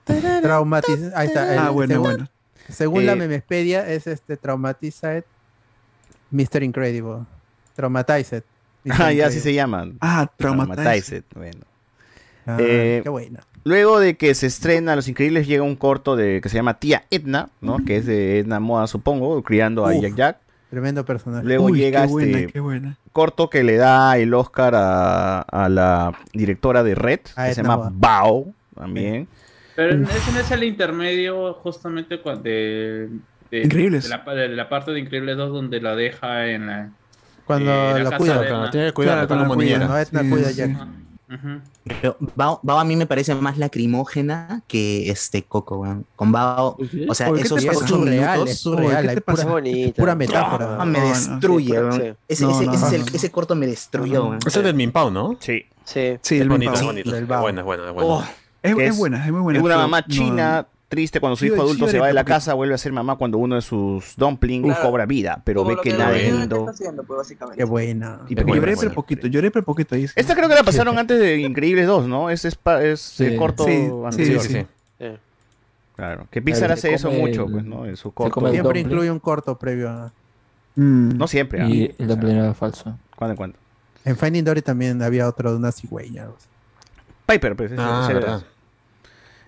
Traumatiz- 0.42 1.12
Ahí 1.14 1.26
está. 1.28 1.52
el- 1.52 1.58
Ah, 1.58 1.70
bueno, 1.70 2.00
bueno. 2.00 2.28
Según 2.72 3.06
la 3.06 3.12
Eh, 3.12 3.16
memespedia, 3.16 3.88
es 3.88 4.06
este 4.06 4.36
Traumatized 4.36 5.24
Mr. 6.30 6.62
Incredible. 6.62 7.24
Traumatized. 7.74 8.42
Mr. 8.84 8.94
Ah, 9.02 9.12
ya 9.12 9.26
así 9.26 9.40
se 9.40 9.52
llaman. 9.54 9.96
Ah, 10.00 10.30
Traumatized. 10.36 11.24
Traumatized, 11.24 11.24
Bueno. 11.34 11.60
Ah, 12.46 12.56
Eh, 12.60 13.00
qué 13.02 13.08
buena. 13.08 13.40
Luego 13.64 13.98
de 13.98 14.16
que 14.16 14.34
se 14.36 14.46
estrena 14.46 14.94
Los 14.94 15.08
Increíbles, 15.08 15.48
llega 15.48 15.64
un 15.64 15.74
corto 15.74 16.14
de 16.14 16.40
que 16.40 16.48
se 16.48 16.54
llama 16.54 16.78
Tía 16.78 17.04
Edna, 17.10 17.48
¿no? 17.60 17.78
Que 17.84 17.96
es 17.96 18.06
de 18.06 18.38
Edna 18.38 18.60
Moda, 18.60 18.86
supongo, 18.86 19.42
criando 19.42 19.84
a 19.84 19.92
Uf. 19.92 20.02
Jack 20.02 20.14
Jack. 20.14 20.38
Tremendo 20.70 21.04
personaje. 21.04 21.44
Luego 21.44 21.64
Uy, 21.64 21.78
llega 21.78 22.02
qué 22.02 22.12
buena, 22.12 22.38
este 22.38 22.52
qué 22.52 22.60
buena. 22.60 22.96
corto 23.12 23.50
que 23.50 23.64
le 23.64 23.76
da 23.76 24.16
el 24.18 24.32
Oscar 24.34 24.74
a, 24.76 25.40
a 25.40 25.68
la 25.68 26.16
directora 26.32 26.82
de 26.84 26.94
Red, 26.94 27.20
A 27.34 27.46
que 27.48 27.54
se 27.54 27.62
llama 27.62 27.76
Moda. 27.76 27.90
Bao, 27.94 28.46
también. 28.76 29.26
Pero 29.76 29.94
ese 30.04 30.32
no 30.32 30.40
es 30.40 30.50
el 30.50 30.64
intermedio 30.64 31.54
justamente 31.54 32.22
cua- 32.22 32.40
de, 32.40 33.08
de, 33.50 33.62
Increíbles. 33.62 34.04
de 34.04 34.08
la, 34.10 34.24
pa- 34.24 34.34
de 34.34 34.48
la 34.48 34.68
parte 34.68 34.90
de 34.92 35.00
Increíbles 35.00 35.36
2 35.36 35.50
donde 35.52 35.80
la 35.80 35.94
deja 35.94 36.46
en 36.48 36.66
la... 36.66 36.90
Cuando 37.44 37.70
eh, 37.70 38.02
la 38.02 38.16
cuida. 38.18 38.40
de 38.40 38.46
Claro, 38.48 38.70
tiene 38.70 38.86
que 38.88 38.92
cuidarla, 38.92 39.26
Claro, 39.26 39.42
como 39.42 39.56
niñera. 39.56 39.86
No, 39.86 40.04
Sí, 40.22 40.30
cuida 40.30 40.50
sí. 40.50 40.62
Pero 41.84 42.16
Bao, 42.34 42.60
Bao 42.62 42.78
a 42.78 42.84
mí 42.84 42.96
me 42.96 43.06
parece 43.06 43.34
más 43.34 43.58
lacrimógena 43.58 44.62
que 44.68 45.10
este 45.10 45.42
Coco, 45.44 45.78
weón. 45.78 46.06
Con 46.16 46.32
Bao, 46.32 46.76
o 47.08 47.14
sea, 47.14 47.30
Oye, 47.30 47.42
¿qué 47.42 47.48
te 47.48 47.54
esos 47.56 47.76
ocho 47.76 47.86
surreal, 47.96 48.32
minutos 48.32 48.50
es 48.50 48.60
surreal. 48.60 49.02
¿qué 49.04 49.08
hay 49.10 49.14
te 49.16 49.20
pura, 49.20 49.44
bonita. 49.44 50.02
pura 50.02 50.14
metáfora. 50.14 50.84
me 50.84 50.98
No, 50.98 51.04
no. 51.04 51.08
destruye, 51.08 51.74
Sí. 51.92 52.12
Ese, 52.28 52.44
No, 52.44 52.50
ese, 52.50 52.66
no, 52.66 52.72
ese, 52.72 52.86
es 52.86 52.90
no, 52.92 52.96
el- 52.96 53.00
no. 53.00 53.06
ese 53.14 53.30
corto 53.30 53.54
me 53.54 53.66
destruyó, 53.66 54.24
weón. 54.24 54.38
Ese 54.46 54.58
es 54.58 54.64
del 54.64 54.74
Minpao, 54.74 55.10
¿no? 55.10 55.36
Sí. 55.40 55.64
Sí. 55.84 56.16
Sí, 56.20 56.34
Es 56.36 56.40
el 56.40 56.48
bonito, 56.48 56.72
es 56.72 56.80
Minpao. 56.82 57.42
bonito. 57.42 57.60
Es. 57.60 57.94
Oh, 57.96 58.24
Es, 58.70 58.74
Que 58.76 58.84
es 58.86 58.90
es- 58.92 58.98
buena, 58.98 59.24
es 59.24 59.32
muy 59.32 59.40
buena. 59.40 59.58
Es 59.58 59.64
una 59.64 59.74
pero 59.74 59.82
mamá 59.86 60.00
no- 60.00 60.06
china, 60.14 60.66
triste 60.88 61.18
cuando 61.20 61.36
su 61.36 61.44
hijo 61.46 61.60
adulto 61.60 61.88
se 61.88 61.98
va 61.98 62.06
de 62.06 62.12
la 62.12 62.24
casa, 62.24 62.54
vuelve 62.54 62.74
a 62.74 62.78
ser 62.78 62.92
mamá 62.92 63.16
cuando 63.16 63.38
uno 63.38 63.56
de 63.56 63.62
sus 63.62 64.14
dumplings 64.16 64.66
Claro. 64.66 64.82
cobra 64.82 65.04
vida, 65.06 65.42
pero 65.44 65.62
Como 65.64 65.74
ve 65.76 65.82
que 65.82 65.90
que 65.90 65.96
nada 65.98 66.10
lo 66.10 66.16
es 66.16 66.22
que 66.22 66.32
lindo. 66.32 66.56
está 66.60 66.70
haciendo, 66.70 67.02
pues, 67.02 67.16
básicamente. 67.18 67.58
Qué 67.58 67.64
buena. 67.64 68.20
Y 68.28 68.34
buena, 68.36 68.54
Lloré 68.54 68.74
buena. 68.76 68.92
poquito, 68.94 69.26
lloré 69.26 69.50
pero 69.50 69.64
poquito 69.64 69.94
ahí. 69.96 70.06
Esta 70.14 70.34
creo 70.36 70.48
que 70.48 70.54
la 70.54 70.62
pasaron 70.62 70.96
antes 70.98 71.18
de 71.18 71.40
Increíbles 71.40 71.86
2, 71.86 72.06
¿no? 72.06 72.30
Es, 72.30 72.44
es, 72.44 72.56
es 72.82 73.00
Sí. 73.00 73.24
el 73.24 73.36
corto 73.36 73.64
Sí, 73.64 73.90
anterior. 74.04 74.40
Sí, 74.42 74.48
sí. 74.52 74.66
Sí. 75.00 75.06
Claro. 75.96 76.26
Que 76.30 76.42
Pixar 76.42 76.70
hace 76.72 76.92
eso 76.92 77.10
mucho, 77.10 77.46
el- 77.46 77.52
pues, 77.52 77.64
¿no? 77.64 77.86
En 77.86 77.96
su 77.96 78.12
corto. 78.12 78.40
Siempre 78.40 78.62
dumpling. 78.62 78.86
incluye 78.86 79.10
un 79.10 79.18
corto 79.18 79.56
previo 79.58 79.88
a... 79.90 80.12
Mm. 80.76 81.16
No 81.16 81.26
siempre, 81.26 81.62
¿ah? 81.62 81.68
y 81.68 81.94
el 81.98 82.06
dumpling 82.06 82.36
era 82.36 82.52
falso. 82.54 82.98
¿Cuándo 83.16 83.32
en 83.32 83.36
cuándo? 83.36 83.58
En 84.04 84.16
Finding 84.16 84.44
Dory 84.44 84.60
también 84.62 85.02
había 85.02 85.26
otro 85.26 85.50
de 85.50 85.56
una 85.56 85.72
cigüeña. 85.72 86.26
Piper, 87.26 87.56
pues. 87.56 87.72
Ah, 87.78 88.40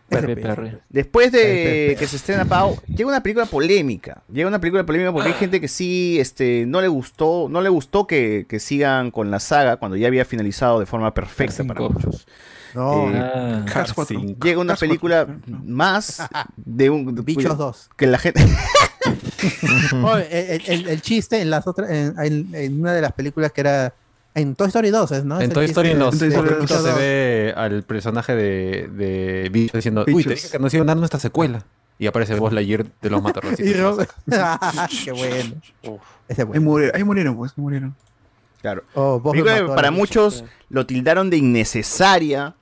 Perry. 0.08 0.78
Después 0.88 1.32
de 1.32 1.94
que 1.98 2.06
se 2.06 2.16
estrena 2.16 2.44
Pau, 2.44 2.76
llega 2.86 3.08
una 3.08 3.22
película 3.22 3.46
polémica. 3.46 4.22
Llega 4.32 4.48
una 4.48 4.58
película 4.60 4.84
polémica 4.84 5.12
porque 5.12 5.28
hay 5.28 5.34
gente 5.34 5.60
que 5.60 5.68
sí 5.68 6.18
este, 6.18 6.64
no 6.66 6.80
le 6.80 6.88
gustó, 6.88 7.48
no 7.50 7.60
le 7.60 7.68
gustó 7.68 8.06
que, 8.06 8.46
que 8.48 8.58
sigan 8.60 9.10
con 9.10 9.30
la 9.30 9.38
saga 9.40 9.76
cuando 9.76 9.96
ya 9.96 10.06
había 10.08 10.24
finalizado 10.24 10.80
de 10.80 10.86
forma 10.86 11.12
perfecta 11.14 11.62
para 11.64 11.80
muchos. 11.80 12.26
No, 12.74 13.10
Eh, 13.10 13.14
Ah, 13.16 13.64
Cars 13.72 13.92
4. 13.94 14.20
Llega 14.42 14.60
una 14.60 14.72
Cars 14.72 14.80
película 14.80 15.24
4. 15.26 15.42
más 15.64 16.22
de 16.56 16.90
un 16.90 17.14
de- 17.14 17.22
Bichos 17.22 17.56
2. 17.56 17.90
que 17.96 18.06
la 18.06 18.18
gente 18.18 18.42
el, 20.30 20.62
el- 20.66 20.88
el 20.88 21.02
chiste 21.02 21.40
en 21.40 21.50
las 21.50 21.66
otras, 21.66 21.90
en, 21.90 22.14
en- 22.18 22.54
en 22.54 22.80
una 22.80 22.92
de 22.92 23.00
las 23.02 23.12
películas 23.12 23.52
que 23.52 23.60
era 23.62 23.94
en 24.40 24.54
Toy 24.54 24.68
Story 24.68 24.90
2, 24.90 25.12
¿es, 25.12 25.24
¿no? 25.24 25.40
En 25.40 25.50
Toy 25.50 25.64
Story 25.66 25.90
en 25.90 25.98
de- 25.98 26.04
los 26.04 26.18
Toy 26.18 26.28
de 26.28 26.34
Story 26.34 26.48
créditos 26.48 26.70
Bichos 26.70 26.82
se 26.84 26.90
2. 26.90 26.98
ve 26.98 27.54
al 27.56 27.82
personaje 27.82 28.34
de, 28.34 28.88
de 28.94 29.48
Bicho 29.50 29.76
diciendo, 29.78 30.04
uy, 30.12 30.24
te 30.24 30.30
dije 30.34 30.48
que 30.50 30.58
nos 30.58 30.72
iban 30.74 30.88
a 30.88 30.92
dar 30.92 30.96
nuestra 30.98 31.20
secuela. 31.20 31.64
Y 32.00 32.06
aparece 32.06 32.36
Buzz 32.36 32.52
Lightyear 32.52 32.86
de 33.02 33.10
los 33.10 33.20
Y 33.20 33.22
matarrocitos. 33.24 33.96
Ro- 33.98 34.06
Qué 35.04 35.12
bueno. 35.12 35.54
Ese 35.82 35.98
es 36.28 36.38
Ahí 36.38 36.44
bueno. 36.44 36.60
murieron, 36.62 36.96
ahí 36.96 37.04
murieron, 37.04 37.36
pues, 37.36 37.52
ahí 37.56 37.62
murieron. 37.62 37.94
Claro. 38.60 38.82
Oh, 38.94 39.20
para 39.74 39.90
muchos 39.90 40.44
lo 40.68 40.86
tildaron 40.86 41.30
de 41.30 41.36
innecesaria 41.38 42.54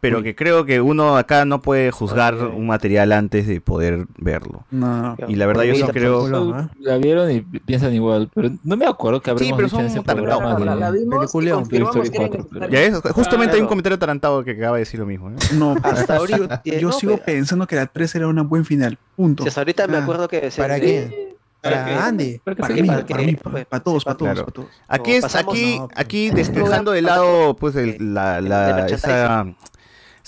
pero 0.00 0.22
que 0.22 0.34
creo 0.36 0.64
que 0.64 0.80
uno 0.80 1.16
acá 1.16 1.44
no 1.44 1.60
puede 1.60 1.90
juzgar 1.90 2.34
un 2.36 2.66
material 2.66 3.12
antes 3.12 3.46
de 3.46 3.60
poder 3.60 4.06
verlo. 4.16 4.64
No. 4.70 5.16
Y 5.26 5.34
la 5.36 5.46
verdad 5.46 5.64
yo 5.64 5.74
sí 5.74 5.82
creo... 5.92 6.68
La 6.78 6.98
vieron 6.98 7.30
y 7.30 7.40
piensan 7.40 7.92
igual, 7.94 8.30
pero 8.34 8.50
no 8.62 8.76
me 8.76 8.86
acuerdo 8.86 9.20
que 9.20 9.30
Sí, 9.38 9.50
habremos 9.50 9.72
dicho 9.72 9.80
en 9.80 9.86
ese 9.86 10.02
programa 10.02 10.54
de 10.54 10.64
La- 10.64 10.74
la 10.76 10.90
vimos 10.90 11.24
Story 11.24 11.50
4, 11.50 12.48
pero- 12.50 12.68
Ya 12.68 12.82
es, 12.82 13.00
justamente 13.12 13.56
hay 13.56 13.62
un 13.62 13.68
comentario 13.68 13.96
atarantado 13.96 14.44
que 14.44 14.52
acaba 14.52 14.76
de 14.76 14.80
decir 14.80 15.00
lo 15.00 15.06
mismo. 15.06 15.30
¿eh? 15.30 15.34
No, 15.54 15.74
Hasta 15.82 16.14
yo, 16.16 16.20
ahorita, 16.20 16.62
yo 16.64 16.88
no, 16.88 16.92
sigo 16.92 17.12
pero- 17.14 17.24
pensando 17.24 17.66
que 17.66 17.76
la 17.76 17.86
3 17.86 18.14
era 18.14 18.28
un 18.28 18.48
buen 18.48 18.64
final. 18.64 18.98
Punto. 19.16 19.42
Si 19.42 19.48
hasta 19.48 19.62
ahorita 19.62 19.86
me 19.88 19.96
acuerdo 19.96 20.28
que 20.28 20.50
¿Para 20.56 20.78
quién? 20.78 21.12
¿Para 21.60 21.82
Para 21.82 21.86
qué? 21.86 21.94
Andy. 21.96 22.38
Para 22.44 22.56
Para 22.56 22.74
qué, 22.74 22.82
mí, 22.82 22.88
para 22.88 23.04
qué, 23.04 23.14
mí, 23.14 23.36
para 23.68 23.82
todos, 23.82 24.04
para 24.04 24.16
todos, 24.16 24.32
Claro. 24.32 24.44
para 24.46 24.52
todos. 24.54 24.68
Aquí 24.86 25.12
es, 25.14 25.34
aquí, 25.34 25.76
no, 25.78 25.88
aquí 25.96 26.30
des- 26.30 26.54
dejando 26.54 26.92
de 26.92 27.02
lado 27.02 27.56
pues 27.56 27.74
el- 27.74 28.14
la, 28.14 28.40
la- 28.40 28.86
esa, 28.86 29.44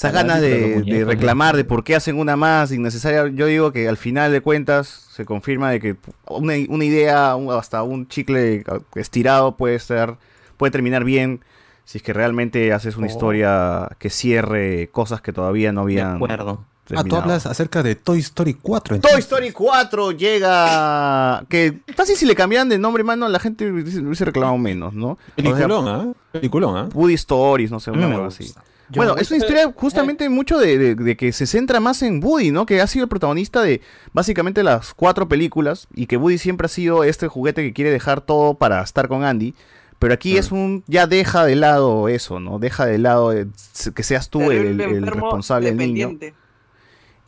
esas 0.09 0.13
ganas 0.13 0.41
de 0.41 0.83
de, 0.83 0.83
de 0.83 1.05
reclamar 1.05 1.57
de 1.57 1.65
por 1.65 1.85
qué 1.85 1.95
hacen 1.97 2.19
una 2.19 2.37
más 2.37 2.73
innecesaria. 2.73 3.29
Yo 3.29 3.47
digo 3.47 3.73
que 3.73 3.89
al 3.89 3.97
final 3.97 4.33
de 4.33 4.41
cuentas 4.41 4.89
se 4.89 5.25
confirma 5.25 5.71
de 5.71 5.81
que 5.81 5.97
una, 6.29 6.55
una 6.69 6.85
idea, 6.85 7.35
un- 7.37 7.53
hasta 7.53 7.83
un 7.83 8.09
chicle 8.09 8.65
estirado 8.95 9.57
puede 9.57 9.79
ser, 9.79 10.17
puede 10.57 10.71
terminar 10.71 11.05
bien 11.05 11.41
si 11.85 11.99
es 11.99 12.03
que 12.05 12.13
realmente 12.13 12.73
haces 12.73 12.97
una 12.97 13.07
Oh. 13.09 13.11
historia 13.11 13.89
que 13.99 14.11
cierre 14.11 14.89
cosas 14.93 15.21
que 15.21 15.33
todavía 15.33 15.73
no 15.73 15.83
habían. 15.83 16.17
acuerdo. 16.17 16.65
Ah, 16.97 17.05
tú 17.05 17.15
hablas 17.15 17.47
acerca 17.47 17.83
de 17.85 17.95
Toy 17.95 18.19
Story 18.19 18.55
4. 18.55 18.99
Toy 19.01 19.21
Story 19.21 19.53
4 19.53 20.11
llega. 20.13 21.45
Que 21.49 21.79
casi 21.97 22.17
si 22.17 22.27
le 22.27 22.35
cambiaran 22.35 22.69
de 22.69 22.79
nombre, 22.79 23.05
mano, 23.05 23.29
la 23.29 23.39
gente 23.39 23.71
hubiese 23.71 24.25
reclamado 24.25 24.59
menos, 24.59 24.93
¿no? 24.95 25.19
Peliculón, 25.37 25.89
¿ah? 25.89 26.13
Peliculón, 26.33 26.77
¿ah? 26.77 26.89
Woody 26.93 27.15
Stories, 27.15 27.71
no 27.71 27.79
sé, 27.81 27.91
A 27.91 27.93
mí 27.93 27.99
me 28.01 28.07
algo 28.07 28.25
gusta. 28.25 28.43
así. 28.45 28.53
Yo- 28.91 28.97
bueno, 28.97 29.17
es 29.17 29.31
una 29.31 29.39
historia 29.39 29.73
justamente 29.77 30.29
mucho 30.29 30.59
de, 30.59 30.77
de- 30.79 30.95
de 30.95 31.17
que 31.17 31.33
se 31.33 31.47
centra 31.47 31.81
más 31.81 32.03
en 32.03 32.23
Woody, 32.23 32.51
¿no? 32.51 32.67
Que 32.67 32.81
ha 32.81 32.87
sido 32.87 33.05
el 33.05 33.09
protagonista 33.09 33.63
de 33.63 33.81
básicamente 34.13 34.63
las 34.63 34.95
cuatro 34.95 35.29
películas 35.29 35.87
y 35.95 36.07
que 36.07 36.17
Woody 36.17 36.39
siempre 36.39 36.65
ha 36.67 36.69
sido 36.69 37.05
este 37.05 37.29
juguete 37.29 37.63
que 37.63 37.73
quiere 37.73 37.91
dejar 37.91 38.21
todo 38.21 38.55
para 38.55 38.83
estar 38.83 39.09
con 39.09 39.25
Andy. 39.25 39.55
Pero 39.99 40.15
aquí 40.15 40.39
es 40.39 40.51
un. 40.51 40.83
Ya 40.87 41.07
deja 41.07 41.45
de 41.45 41.57
lado 41.57 42.09
eso, 42.09 42.41
¿no? 42.41 42.59
Deja 42.59 42.87
de 42.87 42.97
lado 42.97 43.33
eh, 43.35 43.47
que 43.95 44.03
seas 44.03 44.31
tú 44.31 44.41
el, 44.51 44.51
el- 44.67 44.81
el 44.97 45.03
responsable 45.23 45.69
del 45.69 45.77
niño. 45.93 46.09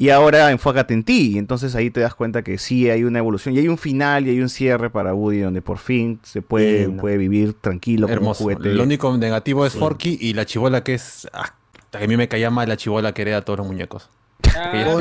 Y 0.02 0.10
ahora 0.10 0.50
enfócate 0.50 0.94
en 0.94 1.04
ti. 1.04 1.32
Y 1.34 1.38
entonces 1.38 1.76
ahí 1.76 1.90
te 1.90 2.00
das 2.00 2.14
cuenta 2.16 2.42
que 2.42 2.58
sí 2.58 2.90
hay 2.90 3.04
una 3.04 3.20
evolución. 3.20 3.54
Y 3.54 3.58
hay 3.60 3.68
un 3.68 3.78
final 3.78 4.26
y 4.26 4.30
hay 4.30 4.40
un 4.40 4.48
cierre 4.48 4.90
para 4.90 5.14
Woody 5.14 5.38
donde 5.40 5.62
por 5.62 5.78
fin 5.78 6.18
se 6.24 6.42
puede, 6.42 6.88
puede 6.88 7.18
vivir 7.18 7.54
tranquilo 7.54 8.08
con 8.08 8.12
un 8.12 8.18
Hermoso. 8.18 8.42
juguete. 8.42 8.70
Lo 8.70 8.82
único 8.82 9.16
negativo 9.16 9.64
es 9.64 9.74
Sí. 9.74 9.78
Forky 9.78 10.18
y 10.20 10.34
la 10.34 10.44
chivola 10.44 10.82
que 10.82 10.94
es. 10.94 11.28
ah, 11.32 11.54
que 11.92 12.04
a 12.04 12.06
mí 12.08 12.16
me 12.16 12.26
caía 12.26 12.50
mal 12.50 12.68
la 12.68 12.76
chivola 12.76 13.12
que 13.12 13.22
hereda 13.22 13.42
todos 13.42 13.58
los 13.60 13.66
muñecos. 13.68 14.08
Ah, 14.56 14.72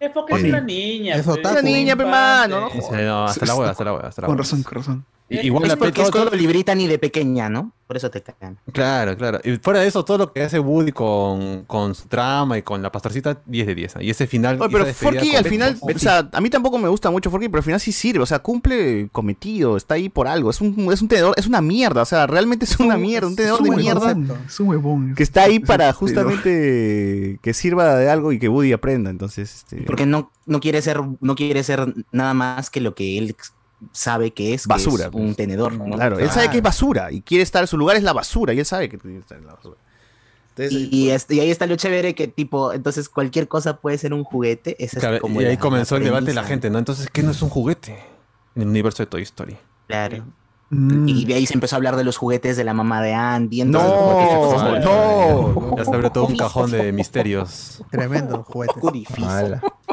es- 0.00 0.10
porque 0.14 0.34
es 0.34 0.44
una 0.44 0.60
niña. 0.60 1.14
Es 1.16 1.24
pues, 1.26 1.38
es 1.56 1.62
niña, 1.62 1.94
pe, 1.94 2.04
mano, 2.06 2.70
no 2.70 3.24
hasta 3.26 3.44
la 3.46 3.54
hueva, 3.54 3.70
hasta 3.70 3.84
la 3.84 3.92
hueva, 3.92 4.08
hasta 4.08 4.22
la 4.22 4.26
Con 4.26 4.34
hueva. 4.34 4.42
razón, 4.42 4.62
con 4.62 4.74
razón. 4.74 5.04
Igual 5.42 5.64
es 5.70 5.76
porque 5.76 5.92
todo- 5.92 6.04
es 6.06 6.10
todo- 6.10 6.24
todo 6.26 6.36
librita 6.36 6.74
ni 6.74 6.86
de 6.86 6.98
pequeña, 6.98 7.48
¿no? 7.48 7.72
Por 7.86 7.98
eso 7.98 8.10
te 8.10 8.22
cagan. 8.22 8.56
Claro, 8.72 9.16
claro. 9.18 9.38
Y 9.44 9.58
fuera 9.58 9.80
de 9.80 9.86
eso, 9.86 10.02
todo 10.02 10.16
lo 10.16 10.32
que 10.32 10.42
hace 10.42 10.58
Woody 10.58 10.92
con, 10.92 11.64
con 11.66 11.94
su 11.94 12.08
trama 12.08 12.56
y 12.56 12.62
con 12.62 12.80
la 12.80 12.90
pastorcita, 12.90 13.42
10 13.44 13.66
de 13.66 13.74
10. 13.74 13.94
Y 14.00 14.08
ese 14.08 14.26
final. 14.26 14.56
Oye, 14.62 14.70
pero 14.72 14.86
Forky 14.86 15.36
al 15.36 15.42
Betty, 15.42 15.48
final, 15.50 15.76
Betty. 15.84 15.96
o 15.96 15.98
sea, 15.98 16.26
a 16.32 16.40
mí 16.40 16.48
tampoco 16.48 16.78
me 16.78 16.88
gusta 16.88 17.10
mucho 17.10 17.30
Forky, 17.30 17.48
pero 17.50 17.58
al 17.58 17.64
final 17.64 17.80
sí 17.80 17.92
sirve, 17.92 18.20
o 18.22 18.26
sea, 18.26 18.38
cumple 18.38 19.08
cometido, 19.12 19.76
está 19.76 19.94
ahí 19.94 20.08
por 20.08 20.26
algo, 20.26 20.48
es 20.48 20.62
un, 20.62 20.90
es 20.90 21.02
un 21.02 21.08
tenedor, 21.08 21.34
es 21.36 21.46
una 21.46 21.60
mierda, 21.60 22.00
o 22.00 22.06
sea, 22.06 22.26
realmente 22.26 22.64
es 22.64 22.80
una 22.80 22.96
mierda, 22.96 23.26
un 23.28 23.36
tenedor 23.36 23.62
de 23.62 23.70
mierda 23.76 24.06
huevón, 24.06 24.38
Es 24.46 24.58
un 24.60 24.68
huevón. 24.68 25.14
que 25.14 25.22
está 25.22 25.42
ahí 25.42 25.58
para 25.58 25.92
justamente 25.92 27.38
que 27.42 27.54
sirva 27.54 27.96
de 27.96 28.08
algo 28.10 28.32
y 28.32 28.38
que 28.38 28.48
Woody 28.48 28.72
aprenda, 28.72 29.10
entonces, 29.10 29.54
este, 29.54 29.82
Porque 29.82 30.06
no, 30.06 30.30
no 30.46 30.60
quiere 30.60 30.80
ser, 30.82 31.00
no 31.20 31.34
quiere 31.34 31.62
ser 31.62 31.92
nada 32.10 32.32
más 32.34 32.70
que 32.70 32.80
lo 32.80 32.94
que 32.94 33.18
él 33.18 33.36
sabe 33.92 34.30
que 34.32 34.54
es, 34.54 34.62
que 34.64 34.68
basura. 34.68 35.06
es 35.06 35.14
un 35.14 35.34
tenedor. 35.34 35.72
¿no? 35.72 35.94
Claro, 35.96 36.18
él 36.18 36.30
sabe 36.30 36.50
que 36.50 36.58
es 36.58 36.62
basura 36.62 37.10
y 37.10 37.20
quiere 37.22 37.42
estar, 37.42 37.66
su 37.66 37.76
lugar 37.76 37.96
es 37.96 38.02
la 38.02 38.12
basura 38.12 38.52
y 38.54 38.58
él 38.60 38.64
sabe 38.66 38.88
que 38.88 38.98
tiene 38.98 39.16
que 39.16 39.20
estar 39.22 39.38
en 39.38 39.46
la 39.46 39.54
basura. 39.54 39.76
y, 40.58 40.88
y 40.96 41.10
este- 41.10 41.34
y 41.36 41.40
ahí 41.40 41.50
está 41.50 41.66
lo 41.66 41.76
chévere 41.76 42.14
que 42.14 42.28
tipo, 42.28 42.72
entonces 42.72 43.08
cualquier 43.08 43.48
cosa 43.48 43.78
puede 43.78 43.96
ser 43.98 44.12
un 44.14 44.22
juguete. 44.24 44.76
Esa 44.82 45.14
es 45.14 45.20
como 45.20 45.40
y 45.40 45.44
ahí 45.46 45.54
la- 45.54 45.60
comenzó 45.60 45.96
el 45.96 46.02
la 46.02 46.06
debate 46.10 46.26
de 46.26 46.34
la 46.34 46.44
gente, 46.44 46.68
¿no? 46.70 46.78
Entonces, 46.78 47.08
¿qué 47.10 47.22
no 47.22 47.30
es 47.30 47.40
un 47.42 47.48
juguete? 47.48 47.98
En 48.54 48.62
el 48.62 48.68
universo 48.68 49.02
de 49.02 49.06
Toy 49.06 49.22
Story. 49.22 49.56
Claro. 49.88 50.24
Mm. 50.68 51.06
Y 51.08 51.24
de 51.26 51.34
ahí 51.34 51.44
se 51.46 51.52
empezó 51.54 51.74
a 51.74 51.78
hablar 51.78 51.96
de 51.96 52.04
los 52.04 52.16
juguetes 52.16 52.56
de 52.56 52.64
la 52.64 52.72
mamá 52.74 53.02
de 53.02 53.12
Andy. 53.12 53.64
No, 53.64 53.80
volver- 53.80 54.82
no. 54.84 55.76
Ya 55.76 55.84
se 55.84 55.90
abrió 55.94 56.10
todo 56.12 56.26
un 56.26 56.36
cajón 56.38 56.70
de 56.70 56.92
misterios. 56.92 57.82
Tremendo 57.90 58.42
juguete. 58.42 58.74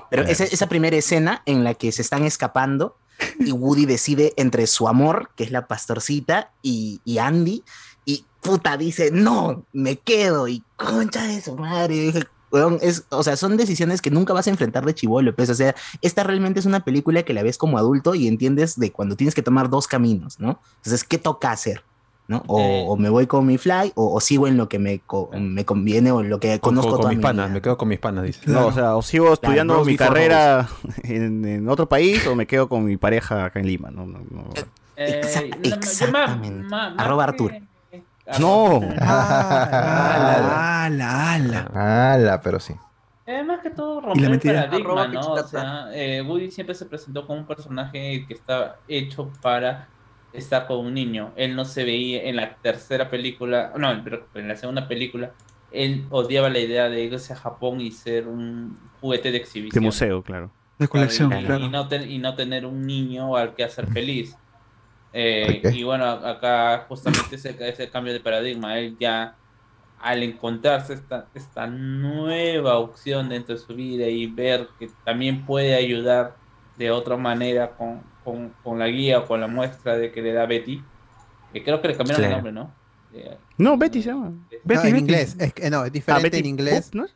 Pero 0.10 0.24
esa, 0.24 0.44
esa 0.44 0.68
primera 0.68 0.96
escena 0.96 1.42
en 1.46 1.64
la 1.64 1.74
que 1.74 1.92
se 1.92 2.02
están 2.02 2.26
escapando 2.26 2.98
y 3.40 3.52
Woody 3.52 3.86
decide 3.86 4.34
entre 4.38 4.68
su 4.68 4.88
amor, 4.88 5.32
que 5.36 5.44
es 5.44 5.52
la 5.52 5.68
pastorcita, 5.68 6.52
y, 6.62 7.02
y 7.06 7.18
Andy, 7.18 7.64
y 8.06 8.26
puta 8.42 8.78
dice, 8.78 9.12
no, 9.12 9.66
me 9.74 9.98
quedo, 9.98 10.48
y 10.48 10.64
concha 10.76 11.24
de 11.24 11.42
su 11.42 11.56
madre. 11.56 11.96
Y 11.96 12.00
dije, 12.08 12.24
"Weón, 12.52 12.80
es, 12.82 13.04
o 13.10 13.24
sea, 13.24 13.36
son 13.36 13.58
decisiones 13.58 14.02
que 14.02 14.12
nunca 14.12 14.34
vas 14.34 14.48
a 14.48 14.50
enfrentar 14.50 14.86
de 14.86 14.96
chivolo, 14.96 15.36
pues, 15.36 15.50
o 15.50 15.56
sea, 15.56 15.76
esta 16.02 16.24
realmente 16.24 16.60
es 16.60 16.66
una 16.66 16.84
película 16.84 17.24
que 17.24 17.34
la 17.34 17.44
ves 17.44 17.58
como 17.58 17.78
adulto 17.78 18.16
y 18.16 18.28
entiendes 18.28 18.80
de 18.80 18.92
cuando 18.92 19.16
tienes 19.16 19.36
que 19.36 19.44
tomar 19.44 19.70
dos 19.70 19.88
caminos, 19.88 20.40
¿no? 20.40 20.62
Entonces, 20.78 21.04
¿qué 21.04 21.18
toca 21.18 21.52
hacer? 21.52 21.84
¿No? 22.30 22.44
O, 22.48 22.60
Eh. 22.62 22.86
o 22.88 22.96
me 22.96 23.10
voy 23.10 23.28
con 23.28 23.46
mi 23.46 23.58
fly, 23.58 23.92
o, 23.96 24.14
o 24.14 24.20
sigo 24.22 24.48
en 24.48 24.56
lo 24.56 24.70
que 24.70 24.80
me, 24.80 25.00
co- 25.00 25.30
me 25.38 25.66
conviene 25.66 26.12
o 26.14 26.22
en 26.22 26.30
lo 26.30 26.40
que 26.40 26.60
Con, 26.60 26.76
conozco 26.76 26.92
con- 26.92 26.98
con 26.98 27.02
toda 27.02 27.10
mis 27.10 27.18
mi 27.18 27.24
panas, 27.24 27.50
me 27.52 27.62
quedo 27.62 27.78
con 27.78 27.88
mis 27.90 28.00
panas, 28.00 28.24
dice. 28.24 28.42
No, 28.46 28.68
o 28.68 28.72
sea, 28.72 28.96
o 28.96 29.02
sigo 29.02 29.34
estudiando 29.34 29.84
mi 29.84 29.98
carrera 29.98 30.70
en, 31.04 31.44
en 31.44 31.68
otro 31.68 31.90
país 31.90 32.26
o 32.28 32.36
me 32.36 32.48
quedo 32.48 32.70
con 32.70 32.86
mi 32.86 32.96
pareja 32.96 33.44
acá 33.46 33.60
en 33.60 33.66
Lima, 33.68 33.92
no, 33.92 34.06
no, 34.06 34.20
no. 34.32 34.46
Eh, 34.96 35.22
Exact- 35.24 35.58
más- 35.58 35.74
exactamente. 35.78 36.64
más- 36.70 36.94
más 36.96 37.06
Arroba 37.06 37.26
que- 37.26 37.30
Artur. 37.32 37.54
No. 38.40 38.80
Ala, 39.00 40.86
ala, 40.86 41.34
ala. 41.34 42.14
Ala, 42.14 42.42
pero 42.42 42.60
sí. 42.60 42.76
Eh, 43.26 43.44
más 43.44 43.60
que 43.62 43.70
todo 43.70 44.00
¿Y 44.00 44.02
la 44.02 44.08
romper 44.08 44.24
el 44.26 44.30
mentira? 44.32 44.66
paradigma, 44.66 44.78
Arroba 45.04 45.08
¿no? 45.08 45.34
O 45.34 45.48
sea, 45.48 45.86
eh, 45.94 46.22
Woody 46.22 46.50
siempre 46.52 46.74
se 46.76 46.86
presentó 46.86 47.26
como 47.28 47.40
un 47.40 47.46
personaje 47.46 48.26
que 48.28 48.34
estaba 48.34 48.78
hecho 48.88 49.32
para 49.42 49.88
estar 50.34 50.68
con 50.68 50.86
un 50.86 50.94
niño. 50.94 51.32
Él 51.36 51.56
no 51.56 51.66
se 51.66 51.84
veía 51.84 52.24
en 52.24 52.36
la 52.36 52.56
tercera 52.56 53.10
película, 53.10 53.74
no, 53.78 53.90
pero 54.04 54.28
en 54.36 54.48
la 54.48 54.56
segunda 54.56 54.88
película, 54.88 55.32
él 55.72 56.06
odiaba 56.10 56.50
la 56.50 56.60
idea 56.60 56.90
de 56.90 57.04
irse 57.04 57.34
a 57.34 57.36
Japón 57.36 57.82
y 57.82 57.92
ser 57.92 58.28
un 58.28 58.78
juguete 59.02 59.32
de 59.32 59.38
exhibición. 59.38 59.82
De 59.82 59.86
museo, 59.86 60.22
claro. 60.24 60.52
De 60.78 60.88
colección, 60.88 61.32
y, 61.38 61.44
claro. 61.46 61.66
y 61.66 61.70
no 61.70 61.88
ten- 61.88 62.10
y 62.10 62.18
no 62.20 62.36
tener 62.36 62.66
un 62.66 62.86
niño 62.86 63.36
al 63.36 63.54
que 63.54 63.64
hacer 63.64 63.88
feliz. 63.88 64.36
Eh. 65.12 65.62
Y 65.74 65.84
bueno, 65.84 66.06
acá 66.06 66.86
justamente 66.88 67.36
ese, 67.36 67.56
ese 67.68 67.90
cambio 67.90 68.14
de 68.14 68.20
paradigma, 68.20 68.78
él 68.78 68.96
ya 69.00 69.36
al 70.00 70.24
encontrarse 70.24 70.94
esta, 70.94 71.28
esta 71.34 71.68
nueva 71.68 72.78
opción 72.78 73.28
dentro 73.28 73.56
de 73.56 73.62
su 73.62 73.76
vida 73.76 74.08
y 74.08 74.28
ver 74.28 74.70
que 74.80 74.90
también 75.04 75.46
puede 75.46 75.76
ayudar 75.76 76.36
de 76.78 76.92
otra 76.92 77.18
manera 77.18 77.72
con, 77.72 78.02
con, 78.32 78.54
con 78.64 78.80
la 78.80 78.88
guía 78.88 79.20
o 79.20 79.26
con 79.26 79.40
la 79.42 79.48
muestra 79.48 79.98
de 79.98 80.12
que 80.12 80.22
le 80.22 80.34
da 80.34 80.46
Betty, 80.46 80.84
que 81.54 81.64
creo 81.64 81.82
que 81.82 81.88
le 81.90 81.98
cambiaron 81.98 82.24
el 82.26 82.30
Claro. 82.32 82.44
nombre, 82.44 82.52
¿no? 82.52 82.72
Eh, 83.14 83.38
No, 83.58 83.78
Betty 83.78 84.02
se 84.04 84.10
llama. 84.10 84.30
No, 84.30 84.38
Betty, 84.64 84.88
en 84.88 84.94
Betty. 84.94 84.98
inglés. 85.00 85.36
Es 85.40 85.54
que, 85.54 85.70
no, 85.70 85.86
es 85.86 85.92
diferente 85.92 86.30
Betty 86.30 86.40
en 86.40 86.46
inglés. 86.46 86.86
Boop, 86.92 86.96
¿no 86.96 87.06
es? 87.06 87.14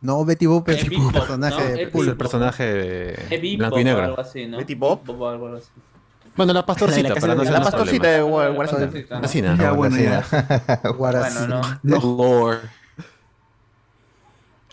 No, 0.00 0.24
Betty 0.24 0.46
Boop 0.46 0.68
es 0.68 0.84
Eh, 0.84 0.96
un 0.96 1.12
personaje 1.12 1.56
¿no? 1.60 1.64
de 1.70 1.82
Es 1.82 1.94
Es 1.94 2.06
el 2.06 2.16
personaje 2.16 2.62
de 2.64 3.12
es 3.30 3.58
blanco 3.58 3.80
y 3.80 3.84
negro. 3.84 4.04
algo 4.04 4.20
así, 4.20 4.46
¿no? 4.46 4.58
Betty 4.58 4.74
Boop. 4.76 5.04
Bebop 5.04 5.20
o 5.22 5.28
algo 5.28 5.56
así. 5.56 5.68
Bueno, 6.36 6.52
la 6.52 6.64
pastorcita, 6.64 7.08
La 7.08 7.14
de 7.14 7.14
la 7.16 7.20
para 7.20 7.34
no 7.34 7.40
de 7.40 7.46
ser 7.46 7.54
La 7.58 7.62
pastorcita 7.64 8.06
de 8.08 8.18
La 8.20 8.56
pastorcita, 8.56 9.18
¿no? 9.18 9.24
Así 9.24 9.42
nada. 9.42 9.56
Ya, 9.56 9.72
bueno, 9.72 9.96
no. 11.48 11.60
No. 11.82 12.50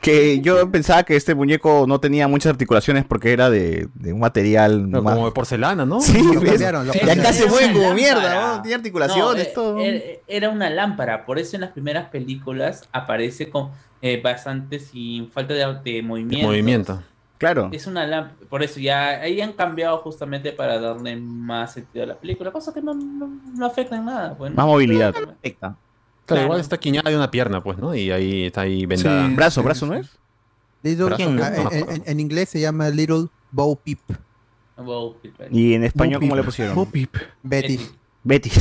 Que 0.05 0.39
yo 0.41 0.69
pensaba 0.71 1.03
que 1.03 1.15
este 1.15 1.33
muñeco 1.35 1.85
no 1.87 1.99
tenía 1.99 2.27
muchas 2.27 2.51
articulaciones 2.51 3.03
porque 3.05 3.33
era 3.33 3.49
de, 3.49 3.87
de 3.95 4.13
un 4.13 4.19
material 4.19 4.89
No, 4.89 5.01
más- 5.01 5.15
como 5.15 5.25
de 5.25 5.31
porcelana, 5.31 5.85
¿no? 5.85 5.99
Sí, 5.99 6.21
Lo 6.21 6.39
¿ves? 6.41 6.51
cambiaron, 6.51 6.85
lo 6.87 6.93
Y 6.93 6.97
cambiaron. 6.99 7.23
acá 7.23 7.33
se 7.33 7.41
Era 7.43 7.51
mueven 7.51 7.69
una 7.71 7.79
como 7.79 7.93
mierda. 7.95 8.55
¿no? 8.57 8.61
Tiene 8.61 8.75
articulaciones, 8.75 9.35
No, 9.35 9.41
eh, 9.41 9.51
todo. 9.55 9.77
Era 10.27 10.49
una 10.49 10.69
lámpara, 10.69 11.25
por 11.25 11.39
eso 11.39 11.57
en 11.57 11.61
las 11.61 11.71
primeras 11.71 12.09
películas 12.09 12.87
aparece 12.91 13.49
con 13.49 13.71
eh, 14.01 14.21
bastante 14.21 14.79
sin 14.79 15.31
falta 15.31 15.53
de, 15.55 15.79
de 15.83 16.03
movimiento. 16.03 16.47
Movimiento. 16.47 17.03
Claro. 17.37 17.69
Es 17.73 17.87
una 17.87 18.05
lámpara, 18.05 18.35
por 18.49 18.63
eso 18.63 18.79
ya 18.79 19.09
ahí 19.21 19.41
han 19.41 19.53
cambiado 19.53 19.97
justamente 19.97 20.51
para 20.53 20.79
darle 20.79 21.15
más 21.17 21.73
sentido 21.73 22.03
a 22.03 22.07
la 22.07 22.15
película, 22.15 22.51
cosa 22.51 22.73
que 22.73 22.81
no, 22.81 22.93
no, 22.93 23.29
no 23.55 23.65
afecta 23.65 23.95
en 23.95 24.05
nada. 24.05 24.35
pues. 24.37 24.53
Más 24.53 24.65
movilidad. 24.65 25.13
Perfecta. 25.13 25.75
Claro, 26.25 26.39
Claro. 26.39 26.43
igual 26.45 26.59
está 26.61 26.77
quiñada 26.79 27.09
de 27.09 27.15
una 27.15 27.29
pierna, 27.31 27.61
pues, 27.63 27.77
¿no? 27.77 27.93
Y 27.95 28.09
ahí 28.11 28.45
está 28.45 28.61
ahí 28.61 28.85
vendada. 28.85 29.27
Sí. 29.27 29.33
Brazo, 29.35 29.63
brazo, 29.63 29.85
¿no 29.85 29.93
es? 29.95 30.09
Little- 30.83 31.05
Brazo, 31.05 31.29
no. 31.31 31.71
en, 31.71 31.89
en- 31.89 32.03
en 32.05 32.19
inglés 32.19 32.49
se 32.49 32.59
llama 32.59 32.89
Little 32.89 33.27
Bo 33.51 33.75
Peep. 33.75 33.99
Wow, 34.77 35.15
Peter. 35.21 35.47
Y 35.51 35.73
en 35.73 35.83
español, 35.83 36.19
¿cómo 36.19 36.35
le 36.35 36.41
Peep. 36.41 36.45
pusieron? 36.45 36.75
Bo 36.75 36.85
Peep. 36.85 37.15
Betty. 37.43 37.79
Betty. 38.23 38.51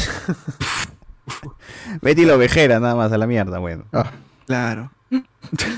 Betty 2.02 2.25
la 2.26 2.36
ovejera, 2.36 2.81
nada 2.81 2.94
más, 2.94 3.12
a 3.12 3.18
la 3.18 3.26
mierda, 3.26 3.59
bueno. 3.59 3.84
Ah, 3.93 4.12
Claro. 4.47 4.91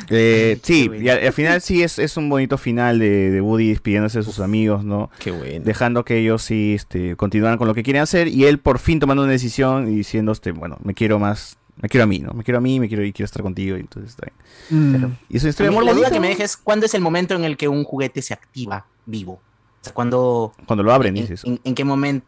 Eh, 0.09 0.59
sí, 0.63 0.91
y 1.01 1.09
al, 1.09 1.25
al 1.25 1.33
final 1.33 1.61
sí 1.61 1.83
es, 1.83 1.99
es 1.99 2.17
un 2.17 2.29
bonito 2.29 2.59
final 2.59 2.99
de, 2.99 3.31
de 3.31 3.41
Woody 3.41 3.69
despidiéndose 3.69 4.19
de 4.19 4.25
sus 4.25 4.41
amigos, 4.41 4.85
¿no? 4.85 5.11
Qué 5.21 5.31
bueno. 5.31 5.65
Dejando 5.65 6.05
que 6.05 6.19
ellos 6.19 6.43
sí 6.43 6.75
este, 6.75 7.17
continuaran 7.17 7.59
con 7.59 7.69
lo 7.69 7.75
que 7.75 7.83
quieren 7.83 8.03
hacer 8.03 8.29
y 8.29 8.45
él 8.45 8.59
por 8.59 8.79
fin 8.79 8.99
tomando 8.99 9.23
una 9.23 9.33
decisión 9.33 9.89
y 9.93 9.95
diciendo, 9.97 10.33
este, 10.33 10.53
bueno, 10.53 10.79
me 10.83 10.95
quiero 10.95 11.19
más, 11.19 11.59
me 11.81 11.89
quiero 11.89 12.05
a 12.05 12.07
mí, 12.07 12.19
¿no? 12.21 12.33
Me 12.33 12.43
quiero 12.45 12.59
a 12.59 12.61
mí, 12.61 12.81
me 12.81 12.89
quiero 12.89 13.05
y 13.05 13.13
quiero 13.13 13.27
estar 13.27 13.43
contigo 13.43 13.77
y 13.77 13.81
entonces 13.81 14.11
está 14.11 14.27
bien. 14.71 15.19
Y 15.29 15.37
es 15.37 15.43
una 15.43 15.49
A 15.49 15.51
historia 15.51 15.71
muy 15.73 15.85
la 15.85 15.93
duda 15.93 16.11
que 16.11 16.21
me 16.21 16.29
deja 16.29 16.45
es 16.45 16.57
cuándo 16.57 16.87
es 16.87 16.95
el 16.95 17.01
momento 17.03 17.35
en 17.35 17.45
el 17.45 17.57
que 17.57 17.69
un 17.69 17.85
juguete 17.85 18.23
se 18.23 18.35
activa 18.35 18.87
vivo. 19.05 19.35
O 19.35 19.41
sea, 19.85 19.93
cuando. 19.95 20.53
Cuando 20.67 20.83
lo 20.83 20.93
abren, 20.93 21.17
en, 21.17 21.23
dices. 21.23 21.45
en- 21.45 21.61
en 21.63 21.75
qué 21.75 21.85
momento? 21.85 22.27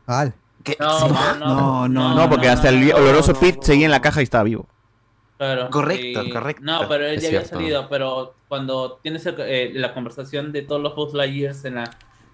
¿Qué? 0.65 0.77
No, 0.79 0.99
Sí. 0.99 1.15
no, 1.41 1.89
no, 1.89 2.15
No, 2.15 2.29
porque 2.31 2.49
hasta 2.49 2.69
el 2.69 2.93
oloroso 2.93 3.35
Pete 3.35 3.59
seguía 3.63 3.87
en 3.87 3.91
la 3.93 4.01
caja 4.03 4.21
y 4.21 4.25
estaba 4.25 4.45
vivo. 4.45 4.67
Claro, 5.39 5.71
Correcto, 5.71 6.25
y- 6.25 6.31
correcto. 6.31 6.63
No, 6.65 6.89
pero 6.89 7.07
él 7.07 7.15
Es 7.15 7.23
ya 7.23 7.29
había 7.29 7.41
cierto. 7.41 7.57
salido, 7.59 7.89
pero 7.89 8.35
cuando 8.49 8.99
tienes 9.03 9.25
el- 9.27 9.37
eh, 9.39 9.71
la 9.73 9.95
conversación 9.95 10.51
de 10.53 10.63
todos 10.63 10.83
los 10.83 10.95
Buzz 10.97 11.15
Lightyears 11.15 11.65
en 11.65 11.77
la, 11.77 11.85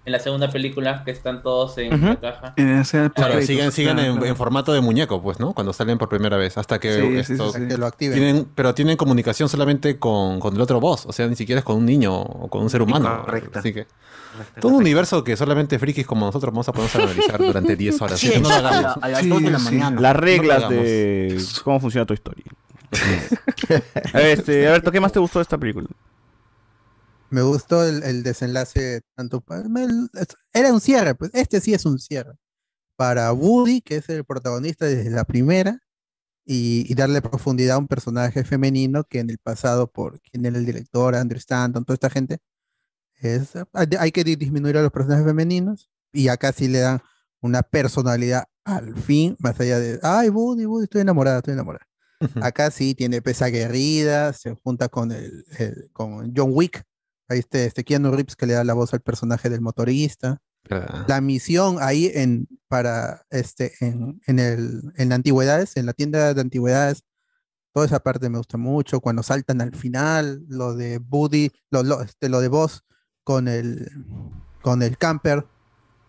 en 0.05 0.11
la 0.11 0.19
segunda 0.19 0.49
película, 0.51 1.03
que 1.03 1.11
están 1.11 1.41
todos 1.41 1.77
en 1.79 1.89
la 2.05 2.15
caja. 2.19 2.53
Claro, 3.15 3.41
siguen, 3.41 3.71
siguen 3.71 3.97
en, 3.99 4.11
Claro. 4.13 4.25
en 4.27 4.35
formato 4.35 4.71
de 4.71 4.81
muñeco, 4.81 5.21
pues, 5.21 5.39
¿no? 5.39 5.53
Cuando 5.53 5.73
salen 5.73 5.97
por 5.97 6.09
primera 6.09 6.37
vez, 6.37 6.57
hasta 6.57 6.79
que 6.79 6.93
Sí, 6.93 7.01
sí, 7.25 7.33
esto- 7.33 7.51
sí, 7.51 7.59
sí. 7.61 7.67
Que 7.67 7.77
lo 7.77 7.87
activen. 7.87 8.17
Tienen, 8.19 8.47
pero 8.53 8.73
tienen 8.75 8.97
comunicación 8.97 9.49
solamente 9.49 9.97
con, 9.97 10.39
con 10.39 10.55
el 10.55 10.61
otro 10.61 10.79
boss, 10.79 11.05
o 11.07 11.11
sea, 11.11 11.27
ni 11.27 11.35
siquiera 11.35 11.59
es 11.59 11.65
con 11.65 11.77
un 11.77 11.85
niño 11.85 12.13
o 12.15 12.47
con 12.47 12.61
un 12.61 12.69
ser 12.69 12.81
humano. 12.83 13.23
Correcto. 13.25 13.57
Así 13.59 13.73
que 13.73 13.87
todo 14.59 14.69
un 14.73 14.77
universo 14.77 15.23
que 15.23 15.35
solamente 15.37 15.79
frikis 15.79 16.05
como 16.05 16.25
nosotros 16.25 16.53
vamos 16.53 16.67
a 16.67 16.99
a 16.99 17.03
analizar 17.03 17.37
durante 17.39 17.75
10 17.77 18.01
horas. 18.01 18.19
Sí, 18.19 18.27
Así 18.27 18.35
que 18.35 18.41
no 18.41 18.49
lo 18.49 18.55
hagamos. 18.55 18.77
a 18.77 18.81
la- 18.81 18.93
a 19.01 19.09
las 19.09 19.29
dos 19.29 19.41
de 19.41 19.49
la 19.51 19.59
mañana. 19.59 20.01
Las 20.01 20.13
No 20.13 20.19
lo 20.19 20.25
reglas 20.25 20.57
hagamos. 20.65 20.83
de 20.85 21.41
cómo 21.63 21.79
funciona 21.79 22.05
tu 22.05 22.13
historia. 22.13 22.45
a 24.13 24.17
ver, 24.17 24.37
este, 24.39 24.67
Alberto, 24.67 24.91
¿qué 24.91 24.99
más 24.99 25.11
te 25.11 25.19
gustó 25.19 25.39
de 25.39 25.43
esta 25.43 25.57
película? 25.57 25.87
Me 27.35 27.41
gustó 27.41 27.83
el, 27.83 28.01
el 28.03 28.23
desenlace 28.23 29.01
tanto 29.13 29.41
pa- 29.41 29.63
me- 29.67 29.87
era 30.53 30.71
un 30.73 30.79
cierre, 30.79 31.15
pues 31.15 31.31
este 31.33 31.59
sí 31.59 31.73
es 31.73 31.85
un 31.85 31.99
cierre 31.99 32.35
para 32.95 33.33
Woody, 33.33 33.81
que 33.81 33.97
es 33.97 34.07
el 34.07 34.23
protagonista 34.23 34.85
desde 34.85 35.09
la 35.09 35.25
primera, 35.25 35.79
y, 36.45 36.85
y 36.89 36.95
darle 36.95 37.21
profundidad 37.21 37.75
a 37.75 37.79
un 37.79 37.87
personaje 37.87 38.45
femenino 38.45 39.03
que 39.03 39.19
en 39.19 39.29
el 39.29 39.37
pasado, 39.37 39.91
por 39.91 40.21
quien 40.21 40.45
era 40.45 40.57
el 40.57 40.65
director, 40.65 41.13
Andrew 41.13 41.37
Stanton, 41.37 41.83
toda 41.83 41.95
esta 41.95 42.09
gente, 42.09 42.37
es, 43.19 43.51
hay 43.99 44.11
que 44.13 44.23
di- 44.23 44.37
disminuir 44.37 44.77
a 44.77 44.81
los 44.81 44.91
personajes 44.91 45.25
femeninos, 45.25 45.89
y 46.13 46.29
acá 46.29 46.53
sí 46.53 46.69
le 46.69 46.79
dan 46.79 47.01
una 47.41 47.63
personalidad 47.63 48.45
al 48.63 48.95
fin, 48.95 49.35
más 49.39 49.59
allá 49.59 49.77
de, 49.79 49.99
ay, 50.03 50.29
Woody, 50.29 50.65
Woody, 50.65 50.85
estoy 50.85 51.01
enamorada, 51.01 51.39
estoy 51.39 51.53
enamorada. 51.55 51.85
Acá 52.41 52.71
sí 52.71 52.95
tiene 52.95 53.21
pesa 53.21 53.45
aguerrida, 53.45 54.31
se 54.31 54.55
junta 54.63 54.87
con 54.87 55.11
el, 55.11 55.43
el- 55.57 55.89
con 55.91 56.31
John 56.33 56.51
Wick, 56.53 56.81
ahí 57.27 57.39
este, 57.39 57.65
este 57.65 57.83
Keanu 57.83 58.11
Reeves 58.11 58.35
que 58.35 58.45
le 58.45 58.53
da 58.53 58.63
la 58.63 58.73
voz 58.73 58.93
al 58.93 59.01
personaje 59.01 59.49
del 59.49 59.61
motorista. 59.61 60.41
La 61.07 61.21
misión 61.21 61.77
ahí 61.79 62.11
en 62.13 62.47
para 62.67 63.21
este 63.29 63.73
en, 63.81 64.19
en 64.25 64.39
el 64.39 64.93
en 64.95 65.13
antigüedades, 65.13 65.77
en 65.77 65.85
la 65.85 65.93
tienda 65.93 66.33
de 66.33 66.41
antigüedades, 66.41 67.03
toda 67.71 67.85
esa 67.85 67.99
parte 67.99 68.29
me 68.29 68.39
gusta 68.39 68.57
mucho. 68.57 68.99
Cuando 68.99 69.21
saltan 69.21 69.61
al 69.61 69.75
final, 69.75 70.43
lo 70.47 70.73
de 70.73 70.97
Buddy, 70.97 71.51
lo, 71.69 71.83
lo, 71.83 72.01
este, 72.01 72.29
lo 72.29 72.41
de 72.41 72.47
Boss 72.47 72.83
con 73.23 73.47
el 73.47 73.91
con 74.63 74.81
el 74.81 74.97
camper 74.97 75.45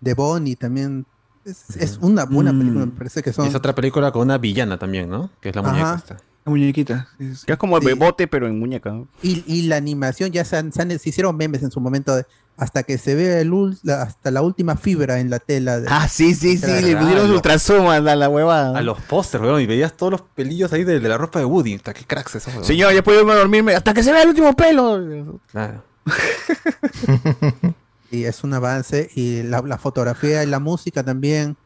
de 0.01 0.15
Bonnie 0.15 0.57
también 0.57 1.07
es, 1.45 1.77
es 1.77 1.99
una 1.99 2.25
buena 2.25 2.51
película, 2.51 2.87
me 2.87 2.93
parece 2.93 3.23
que 3.23 3.33
son 3.33 3.47
Es 3.47 3.55
otra 3.55 3.75
película 3.75 4.11
con 4.11 4.23
una 4.23 4.39
villana 4.39 4.79
también, 4.79 5.09
¿no? 5.09 5.31
Que 5.41 5.51
es 5.51 5.57
la 5.57 5.63
muñeca 5.63 5.95
esta. 5.97 6.17
La 6.47 6.51
muñequita. 6.51 7.09
Que 7.19 7.53
es 7.53 7.59
como 7.59 7.77
el 7.77 7.85
bebote, 7.85 8.27
pero 8.29 8.47
en 8.47 8.59
muñeca. 8.59 8.91
¿no? 8.91 9.09
Y, 9.23 9.43
y 9.47 9.63
la 9.63 9.77
animación 9.77 10.31
ya 10.31 10.45
se, 10.45 10.57
han- 10.57 10.73
se 10.73 10.81
han- 10.81 10.97
se 10.99 11.09
hicieron 11.09 11.37
memes 11.37 11.63
en 11.63 11.71
su 11.73 11.81
momento 11.81 12.15
de- 12.17 12.25
hasta 12.57 12.85
que 12.85 12.97
se 12.99 13.15
ve 13.17 13.41
el 13.41 13.51
ul- 13.51 13.79
la- 13.83 14.03
hasta 14.03 14.31
la 14.31 14.41
última 14.43 14.77
fibra 14.77 15.19
en 15.19 15.29
la 15.29 15.41
tela. 15.41 15.81
de- 15.81 15.89
Ah, 15.91 16.09
sí, 16.09 16.35
sí, 16.35 16.57
sí, 16.57 16.67
le 16.67 16.97
pusieron 16.97 17.31
ultrazoom 17.33 17.89
a 17.89 17.99
la, 18.01 18.15
la 18.17 18.29
huevada. 18.31 18.79
A 18.79 18.81
los 18.81 18.99
pósters, 19.03 19.43
weón, 19.45 19.61
y 19.61 19.67
veías 19.67 19.95
todos 19.97 20.13
los 20.13 20.23
pelillos 20.23 20.73
ahí 20.73 20.85
de, 20.85 21.01
de 21.01 21.09
la 21.09 21.19
ropa 21.19 21.39
de 21.41 21.45
Woody. 21.45 21.75
Hasta 21.75 21.93
qué 21.93 22.05
cracks 22.05 22.37
esos, 22.37 22.55
weón. 22.55 22.65
Señor, 22.65 22.95
ya 22.95 23.03
puedo 23.03 23.19
irme 23.21 23.33
a 23.33 23.37
dormirme 23.37 23.75
hasta 23.75 23.93
que 23.93 24.03
se 24.05 24.13
vea 24.13 24.23
el 24.23 24.29
último 24.29 24.55
pelo. 24.55 25.41
Claro. 25.51 25.83
Y 28.13 28.23
es 28.25 28.45
un 28.45 28.55
avance. 28.55 29.11
Y 29.17 29.43
la, 29.43 29.63
la 29.63 29.79
fotografía 29.79 30.45
y 30.45 30.47
la 30.47 30.61
música 30.61 31.03
también. 31.03 31.57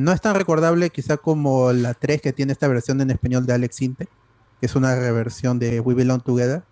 No 0.00 0.12
es 0.12 0.20
tan 0.20 0.34
recordable 0.34 0.90
quizá 0.90 1.16
como 1.16 1.72
la 1.72 1.94
3 1.94 2.20
que 2.22 2.32
tiene 2.32 2.52
esta 2.52 2.68
versión 2.68 3.00
en 3.00 3.10
español 3.10 3.46
de 3.46 3.52
Alex 3.54 3.76
Sinte, 3.76 4.06
que 4.60 4.66
es 4.66 4.74
una 4.76 4.94
reversión 4.94 5.58
de 5.58 5.80
We 5.80 5.94
Belong 5.94 6.22
Together. 6.22 6.62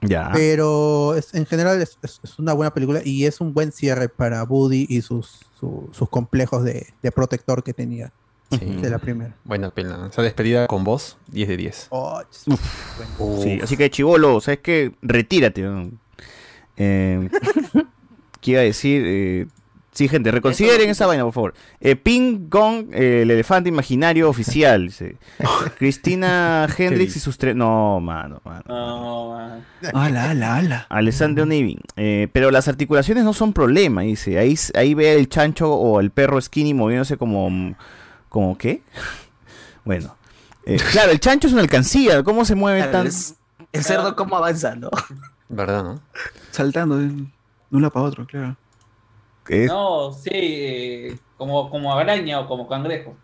Ya. 0.00 0.30
Pero 0.32 1.14
es- 1.16 1.34
en 1.34 1.44
general 1.46 1.82
es, 1.82 1.98
es- 2.02 2.20
es 2.22 2.38
una 2.38 2.52
buena 2.52 2.72
película 2.72 3.00
y 3.04 3.24
es 3.26 3.40
un 3.40 3.52
buen 3.52 3.72
cierre 3.72 4.08
para 4.08 4.44
Woody 4.44 4.86
y 4.88 5.00
sus, 5.02 5.40
su- 5.58 5.88
sus 5.92 6.08
complejos 6.08 6.62
de, 6.62 6.86
de 7.02 7.10
protector 7.12 7.64
que 7.64 7.72
tenía 7.74 8.12
de 8.50 8.88
la 8.88 8.98
primera. 8.98 9.36
Buena 9.44 9.70
pena. 9.70 10.08
Esa 10.10 10.22
despedida 10.22 10.66
con 10.68 10.82
voz, 10.84 11.18
10 11.32 11.48
de 11.48 11.56
10. 11.58 11.86
Oh, 11.90 12.22
Sí, 13.42 13.58
así 13.62 13.76
que 13.76 13.90
chivolo, 13.90 14.40
¿sabes 14.40 14.60
qué? 14.62 14.94
Retírate. 15.02 15.62
¿no? 15.62 15.90
Eh, 16.76 17.28
¿Qué 18.40 18.50
iba 18.52 18.60
a 18.60 18.64
decir? 18.64 19.02
Eh, 19.04 19.46
sí, 19.98 20.08
gente, 20.08 20.30
reconsideren 20.30 20.88
esa 20.90 21.06
vaina, 21.06 21.24
por 21.24 21.32
favor. 21.32 21.54
Eh, 21.80 21.96
Ping 21.96 22.48
Gong, 22.48 22.92
eh, 22.92 23.22
el 23.22 23.30
elefante 23.30 23.68
imaginario 23.68 24.28
oficial. 24.30 24.86
dice. 24.86 25.16
Cristina 25.78 26.66
Hendrix 26.78 27.16
y 27.16 27.20
sus 27.20 27.36
tres. 27.38 27.54
No, 27.56 28.00
mano, 28.00 28.40
mano. 28.44 28.62
No, 28.66 29.30
man. 29.32 29.64
Ala, 29.94 30.30
ala, 30.30 30.56
ala. 30.56 30.86
Alessandro 30.88 31.44
Nevi. 31.46 31.78
Eh, 31.96 32.28
pero 32.32 32.50
las 32.50 32.68
articulaciones 32.68 33.24
no 33.24 33.32
son 33.32 33.52
problema, 33.52 34.02
dice. 34.02 34.38
Ahí, 34.38 34.54
ahí 34.74 34.94
ve 34.94 35.14
el 35.16 35.28
chancho 35.28 35.72
o 35.72 36.00
el 36.00 36.10
perro 36.10 36.40
skinny 36.40 36.74
moviéndose 36.74 37.16
como. 37.16 37.74
¿Como 38.28 38.56
qué? 38.58 38.82
bueno. 39.84 40.14
Eh, 40.64 40.76
claro, 40.92 41.10
el 41.12 41.20
chancho 41.20 41.46
es 41.48 41.52
una 41.52 41.62
alcancía. 41.62 42.22
¿Cómo 42.22 42.44
se 42.44 42.54
mueve 42.54 42.78
Claro, 42.80 42.92
tan.? 42.92 43.06
es- 43.06 43.34
El 43.72 43.82
cerdo 43.84 44.14
cómo 44.16 44.36
avanza, 44.36 44.74
¿no? 44.76 44.90
¿Verdad, 45.48 45.82
no? 45.82 46.00
Saltando 46.50 46.98
de 46.98 47.08
de 47.70 47.76
un 47.76 47.82
lado 47.82 47.92
para 47.92 48.06
otro, 48.06 48.26
claro. 48.26 48.56
No, 49.68 50.12
sí, 50.12 50.30
eh, 50.32 51.18
como, 51.36 51.70
como 51.70 51.92
araña 51.94 52.40
o 52.40 52.46
como 52.46 52.68
cangrejo. 52.68 53.14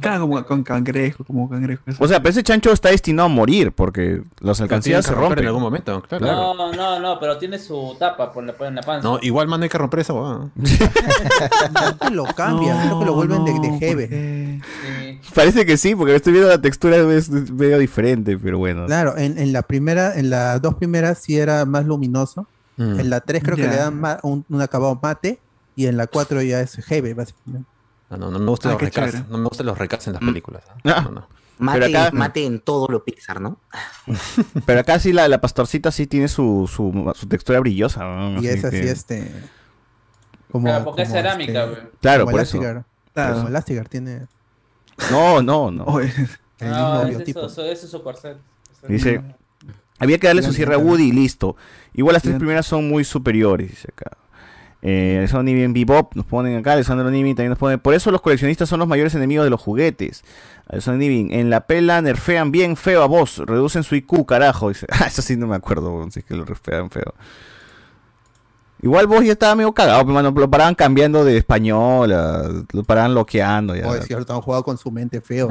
Claro, 0.00 0.22
como 0.22 0.44
con 0.44 0.62
cangrejo, 0.62 1.24
como 1.24 1.48
cangrejo. 1.48 1.82
O 1.98 2.08
sea, 2.08 2.20
pero 2.20 2.30
ese 2.30 2.42
chancho 2.42 2.72
está 2.72 2.88
destinado 2.88 3.26
a 3.26 3.28
morir 3.28 3.72
porque 3.72 4.22
las 4.40 4.60
alcancías 4.60 5.04
se 5.04 5.14
rompen. 5.14 5.40
en 5.40 5.46
algún 5.46 5.62
momento, 5.62 6.02
claro. 6.02 6.54
No, 6.54 6.72
no, 6.72 6.98
no, 6.98 7.20
pero 7.20 7.38
tiene 7.38 7.58
su 7.58 7.94
tapa 7.98 8.32
por 8.32 8.44
la, 8.44 8.52
por 8.54 8.72
la 8.72 8.82
panza. 8.82 9.06
No, 9.06 9.18
igual, 9.22 9.46
mano, 9.48 9.64
hay 9.64 9.68
que 9.68 9.78
romper 9.78 10.00
esa 10.00 10.14
huevada. 10.14 10.48
Creo 10.56 11.98
que 12.08 12.10
lo 12.10 12.24
cambian, 12.24 12.86
creo 12.86 12.98
que 13.00 13.04
lo 13.04 13.14
vuelven 13.14 13.44
de, 13.44 13.52
de 13.52 13.78
jeve. 13.78 14.60
Parece 15.34 15.66
que 15.66 15.76
sí, 15.76 15.94
porque 15.94 16.16
estoy 16.16 16.32
viendo 16.32 16.48
la 16.50 16.60
textura 16.60 16.96
es 16.96 17.30
medio 17.30 17.78
diferente, 17.78 18.38
pero 18.38 18.58
bueno. 18.58 18.86
Claro, 18.86 19.16
en, 19.16 19.38
en 19.38 19.52
la 19.52 19.62
primera, 19.62 20.18
en 20.18 20.30
las 20.30 20.60
dos 20.62 20.74
primeras 20.74 21.18
sí 21.18 21.38
era 21.38 21.64
más 21.64 21.84
luminoso. 21.84 22.46
Mm. 22.76 23.00
En 23.00 23.10
la 23.10 23.20
3 23.20 23.42
creo 23.42 23.56
que 23.56 23.68
le 23.68 23.76
dan 23.76 24.02
un 24.22 24.62
acabado 24.62 24.98
mate. 25.00 25.38
Y 25.76 25.86
en 25.86 25.96
la 25.96 26.06
4 26.08 26.42
ya 26.42 26.60
es 26.60 26.74
heavy, 26.86 27.12
básicamente. 27.12 27.68
No, 28.10 28.16
no, 28.16 28.30
no 28.30 28.38
me 28.38 28.46
gustan 28.50 28.72
Ah, 28.72 28.78
los 28.80 28.90
chévere. 28.90 29.24
No 29.28 29.38
me 29.38 29.44
gustan 29.48 29.66
los 29.66 29.78
recasts 29.78 30.06
en 30.08 30.14
las 30.14 30.22
Mm. 30.22 30.26
películas. 30.26 30.62
¿eh? 30.84 30.90
Ah. 30.92 31.02
No, 31.04 31.10
no. 31.12 31.28
Mate, 31.58 31.80
Pero 31.80 31.98
acá- 31.98 32.10
mate 32.12 32.44
en 32.44 32.60
todo 32.60 32.86
lo 32.88 33.02
Pixar, 33.04 33.40
¿no? 33.40 33.58
Pero 34.66 34.80
acá 34.80 34.98
sí 34.98 35.12
la, 35.12 35.26
la 35.28 35.40
pastorcita 35.40 35.90
sí 35.90 36.06
tiene 36.06 36.28
su, 36.28 36.68
su, 36.72 37.12
su 37.16 37.26
textura 37.28 37.60
brillosa. 37.60 38.04
¿no? 38.04 38.42
Y 38.42 38.46
es 38.48 38.64
así, 38.64 38.80
que- 38.80 38.90
este. 38.90 39.32
Como, 40.52 40.66
Claro, 40.66 40.84
porque 40.84 41.02
es 41.02 41.08
como 41.08 41.18
cerámica, 41.20 41.64
este- 41.64 41.80
güey. 41.80 41.92
Claro, 42.00 42.24
como 42.24 42.32
por 42.32 42.40
eso. 42.42 42.58
Claro. 42.58 42.84
Como 43.34 43.48
Elastigirl 43.48 43.88
tiene 43.88 44.26
No, 45.10 45.42
no, 45.42 45.70
no. 45.70 46.00
el 46.00 46.10
No, 46.60 47.04
mismo 47.04 47.42
es, 47.46 47.52
su- 47.52 47.62
ese 47.62 47.84
es 47.86 47.90
su 47.90 48.02
corset. 48.02 48.36
Dice, 48.88 49.22
había 49.98 50.18
que 50.18 50.26
darle 50.26 50.42
su 50.42 50.52
cierre 50.52 50.74
a 50.74 50.78
Woody 50.78 51.08
y 51.08 51.12
listo. 51.12 51.56
Igual 51.94 52.12
las 52.14 52.22
tres 52.22 52.36
primeras 52.36 52.66
son 52.66 52.88
muy 52.88 53.02
superiores, 53.04 53.68
dice 53.70 53.88
acá. 53.92 54.16
Eh, 54.88 55.26
Sony 55.28 55.46
bien 55.46 55.72
Bebop, 55.72 56.14
nos 56.14 56.26
ponen 56.26 56.56
acá, 56.56 56.74
Alessandro 56.74 57.10
Nimi 57.10 57.34
también 57.34 57.50
nos 57.50 57.58
pone, 57.58 57.76
por 57.76 57.92
eso 57.92 58.12
los 58.12 58.20
coleccionistas 58.20 58.68
son 58.68 58.78
los 58.78 58.86
mayores 58.86 59.16
enemigos 59.16 59.42
de 59.42 59.50
los 59.50 59.60
juguetes. 59.60 60.22
Alessandro 60.68 61.00
Nimi, 61.00 61.34
en 61.34 61.50
la 61.50 61.66
pela 61.66 62.00
nerfean 62.00 62.52
bien 62.52 62.76
feo 62.76 63.02
a 63.02 63.06
vos, 63.06 63.38
reducen 63.38 63.82
su 63.82 63.96
IQ, 63.96 64.24
carajo. 64.26 64.68
Dice, 64.68 64.86
ah, 64.92 65.06
eso 65.08 65.22
sí 65.22 65.36
no 65.36 65.48
me 65.48 65.56
acuerdo, 65.56 66.06
si 66.12 66.20
es 66.20 66.24
que 66.24 66.36
lo 66.36 66.44
nerfean 66.44 66.88
feo. 66.90 67.14
Igual 68.80 69.08
vos 69.08 69.24
ya 69.24 69.32
estaba 69.32 69.56
medio 69.56 69.72
cagado, 69.72 70.02
pero 70.02 70.14
mano, 70.14 70.30
lo 70.30 70.48
paraban 70.48 70.76
cambiando 70.76 71.24
de 71.24 71.36
español, 71.36 72.14
lo 72.72 72.84
paraban 72.84 73.10
bloqueando. 73.10 73.74
Ya. 73.74 73.88
Oh, 73.88 73.94
es 73.96 74.06
cierto, 74.06 74.34
han 74.34 74.40
jugado 74.40 74.62
con 74.62 74.78
su 74.78 74.92
mente 74.92 75.20
feo. 75.20 75.48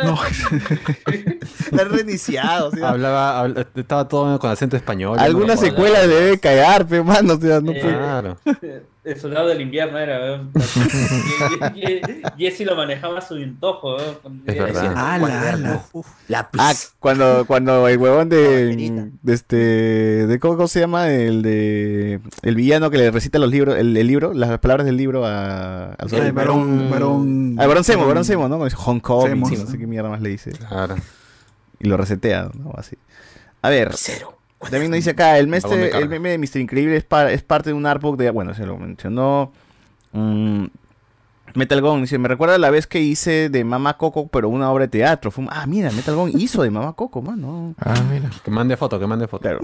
Está 1.70 1.84
reiniciado. 1.84 2.70
sí. 2.72 2.82
Hablaba, 2.82 3.40
habla- 3.40 3.66
estaba 3.74 4.08
todo 4.08 4.38
con 4.38 4.50
acento 4.50 4.76
español. 4.76 5.18
Alguna 5.18 5.54
No 5.54 5.60
secuela 5.60 6.06
debe 6.06 6.38
cagar, 6.38 6.86
pero 6.86 7.04
mano, 7.04 7.34
o 7.34 7.40
sea, 7.40 7.60
no 7.60 7.72
Eh, 7.72 7.80
puede- 7.80 7.96
Claro. 7.96 8.36
El 9.06 9.20
soldado 9.20 9.48
del 9.48 9.60
invierno 9.60 9.98
era, 9.98 10.42
Jesse 12.36 12.60
lo 12.66 12.76
manejaba 12.76 13.18
a 13.18 13.20
su 13.20 13.34
antojo. 13.34 13.96
Es 13.98 14.14
verdad. 14.58 14.82
Decía, 14.82 15.14
Ala, 15.14 15.50
"Ala". 15.52 15.82
Ah, 16.58 16.72
cuando, 16.98 17.44
cuando 17.46 17.88
el 17.88 17.98
huevón 17.98 18.28
de, 18.28 18.66
de 19.22 19.32
este 19.34 19.56
de 20.26 20.38
¿cómo, 20.40 20.56
cómo 20.56 20.68
se 20.68 20.80
llama? 20.80 21.10
El 21.10 21.42
de 21.42 22.20
el 22.42 22.54
villano 22.56 22.90
que 22.90 22.98
le 22.98 23.10
recita 23.10 23.38
los 23.38 23.50
libros, 23.50 23.76
el, 23.78 23.96
el 23.96 24.06
libro, 24.06 24.34
las 24.34 24.58
palabras 24.58 24.84
del 24.86 24.96
libro 24.96 25.24
a, 25.24 25.92
al 25.94 26.08
Ah, 26.22 26.26
el 26.26 26.32
varón- 26.34 26.90
varón- 26.90 27.56
Ah, 27.58 27.66
varón 27.66 27.84
Semo, 27.84 28.06
varón- 28.06 28.24
Semo, 28.24 28.48
¿no? 28.48 28.58
Hong 28.74 29.00
Kong, 29.00 29.28
no 29.64 29.66
sé 29.70 29.78
qué 29.78 29.86
mierda 29.86 30.08
más 30.08 30.20
le 30.20 30.30
dice. 30.30 30.52
Y 31.78 31.88
lo 31.88 31.96
resetea, 31.96 32.50
¿no? 32.54 32.72
Así. 32.76 32.96
A 33.62 33.68
ver. 33.70 33.92
También 34.70 34.90
nos 34.90 34.96
dice 34.96 35.10
acá, 35.10 35.38
el, 35.38 35.46
mestre, 35.48 35.90
meme 36.08 36.30
de 36.30 36.38
Mr. 36.38 36.58
Increíble 36.60 36.96
es, 36.96 37.04
pa- 37.04 37.30
es 37.30 37.42
parte 37.42 37.70
de 37.70 37.74
un 37.74 37.86
artbook 37.86 38.16
de, 38.16 38.30
bueno, 38.30 38.54
se 38.54 38.66
lo 38.66 38.76
mencionó. 38.78 39.52
mm, 40.12 40.64
Metal 41.54 41.80
Gon 41.80 42.02
dice, 42.02 42.18
me 42.18 42.28
recuerda 42.28 42.58
la 42.58 42.68
vez 42.70 42.86
que 42.86 43.00
hice 43.00 43.48
de 43.48 43.64
Mamá 43.64 43.96
Coco, 43.96 44.28
pero 44.28 44.48
una 44.50 44.70
obra 44.70 44.84
de 44.84 44.88
teatro. 44.88 45.30
Fue 45.30 45.44
un- 45.44 45.50
ah, 45.50 45.64
mira, 45.66 45.90
Metal 45.90 46.14
Gon 46.14 46.30
hizo 46.38 46.62
de 46.62 46.70
Mamá 46.70 46.92
Coco, 46.92 47.22
mano. 47.22 47.74
Ah, 47.78 47.94
mira. 48.12 48.28
Que 48.44 48.50
mande 48.50 48.76
foto, 48.76 48.98
que 49.00 49.06
mande 49.06 49.26
foto. 49.26 49.42
Claro. 49.42 49.60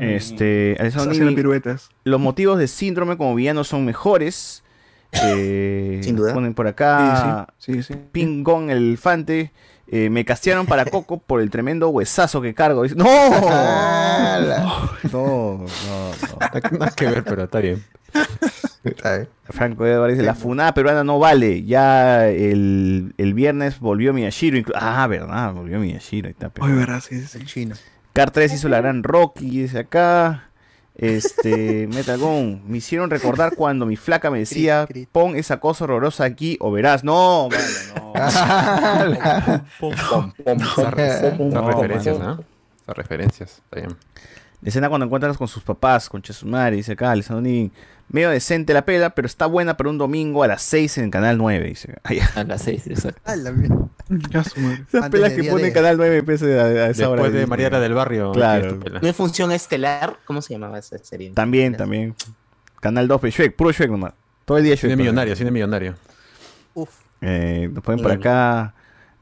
Este, 0.00 0.76
Alessandro 0.80 1.34
piruetas. 1.34 1.90
los 2.04 2.20
motivos 2.20 2.58
de 2.58 2.66
síndrome 2.68 3.16
como 3.16 3.34
villano 3.34 3.64
son 3.64 3.84
mejores. 3.84 4.64
Eh, 5.12 5.98
Sin 6.04 6.14
duda. 6.14 6.32
Ponen 6.32 6.54
por 6.54 6.68
acá. 6.68 7.48
Sí, 7.58 7.74
sí, 7.74 7.82
sí. 7.82 7.94
Pingón, 8.12 8.70
el 8.70 8.78
elefante. 8.78 9.50
Eh, 9.92 10.08
me 10.08 10.24
castearon 10.24 10.66
para 10.66 10.84
Coco 10.90 11.18
por 11.18 11.40
el 11.40 11.50
tremendo 11.50 11.88
huesazo 11.88 12.40
que 12.40 12.54
cargo. 12.54 12.84
¡No! 12.94 13.04
no, 15.10 15.10
no, 15.12 15.58
no. 15.58 15.66
Nada 16.78 16.92
que 16.94 17.06
ver, 17.06 17.24
pero 17.24 17.44
está 17.44 17.58
bien. 17.58 17.84
Franco 19.44 19.84
Edwards 19.84 20.14
dice, 20.14 20.24
la 20.24 20.34
funada 20.34 20.72
peruana 20.74 21.04
no 21.04 21.18
vale. 21.18 21.64
Ya 21.64 22.28
el, 22.28 23.14
el 23.18 23.34
viernes 23.34 23.80
volvió 23.80 24.12
Miyashiro. 24.12 24.62
Ah, 24.74 25.06
verdad, 25.06 25.52
volvió 25.52 25.78
Miyashiro. 25.80 26.28
Ahí 26.28 26.32
está, 26.38 26.50
Oye, 26.60 26.74
verdad, 26.74 27.00
sí, 27.00 27.20
sí. 27.20 27.44
Chino. 27.44 27.74
Car 28.12 28.30
3 28.30 28.52
hizo 28.54 28.68
la 28.68 28.80
gran 28.80 29.02
Rocky, 29.02 29.62
dice 29.62 29.80
acá. 29.80 30.49
Este, 30.96 31.86
Metal 31.94 32.18
Gun, 32.18 32.62
me 32.66 32.78
hicieron 32.78 33.10
recordar 33.10 33.54
cuando 33.54 33.86
mi 33.86 33.96
flaca 33.96 34.30
me 34.30 34.40
decía, 34.40 34.88
pon 35.12 35.36
esa 35.36 35.60
cosa 35.60 35.84
horrorosa 35.84 36.24
aquí 36.24 36.56
o 36.60 36.70
verás. 36.70 37.04
No, 37.04 37.48
mano, 37.48 37.64
no. 37.96 38.12
Referencias. 41.66 42.18
¿no? 42.18 42.44
Esas 42.82 42.96
referencias. 42.96 43.62
Está 43.64 43.76
bien. 43.76 43.96
La 44.62 44.68
escena 44.68 44.88
cuando 44.90 45.06
encuentras 45.06 45.38
con 45.38 45.48
sus 45.48 45.62
papás, 45.62 46.08
con 46.08 46.20
Chesumari, 46.20 46.76
dice 46.76 46.92
acá, 46.92 47.12
Alessandro 47.12 47.40
Nin, 47.40 47.72
medio 48.08 48.28
decente 48.28 48.74
la 48.74 48.84
pela, 48.84 49.10
pero 49.10 49.24
está 49.24 49.46
buena 49.46 49.76
para 49.76 49.88
un 49.88 49.96
domingo 49.96 50.42
a 50.42 50.48
las 50.48 50.60
6 50.62 50.98
en 50.98 51.10
Canal 51.10 51.38
9, 51.38 51.66
dice. 51.66 51.94
A 52.34 52.44
las 52.44 52.62
6, 52.62 52.86
exacto. 52.88 53.22
Esas 54.88 55.10
pelas 55.10 55.32
que 55.32 55.44
pone 55.44 55.64
de- 55.64 55.72
Canal 55.72 55.96
9 55.96 56.22
pese 56.24 56.58
a, 56.58 56.64
a 56.64 56.90
esa 56.90 57.08
hora. 57.08 57.22
Después 57.22 57.32
de. 57.40 57.46
Mariana 57.46 57.80
del 57.80 57.94
Barrio. 57.94 58.32
Claro. 58.32 58.78
¿No 59.00 59.08
es 59.08 59.14
función 59.16 59.52
estelar? 59.52 60.16
¿Cómo 60.24 60.42
se 60.42 60.54
llamaba 60.54 60.78
esa 60.78 60.98
serie? 60.98 61.30
También, 61.30 61.76
también. 61.76 62.14
Canal 62.80 63.06
2, 63.08 63.20
pues, 63.20 63.34
Shrek, 63.34 63.54
puro 63.54 63.70
Shrek 63.72 63.90
nomás. 63.90 64.12
Todo 64.44 64.58
el 64.58 64.64
día 64.64 64.74
Shrek. 64.74 64.90
Cine 64.92 64.96
millonario, 64.96 65.36
cine 65.36 65.50
millonario. 65.50 65.94
Eh, 67.20 67.68
nos 67.72 67.82
ponen 67.84 68.02
por 68.02 68.12
acá. 68.12 68.74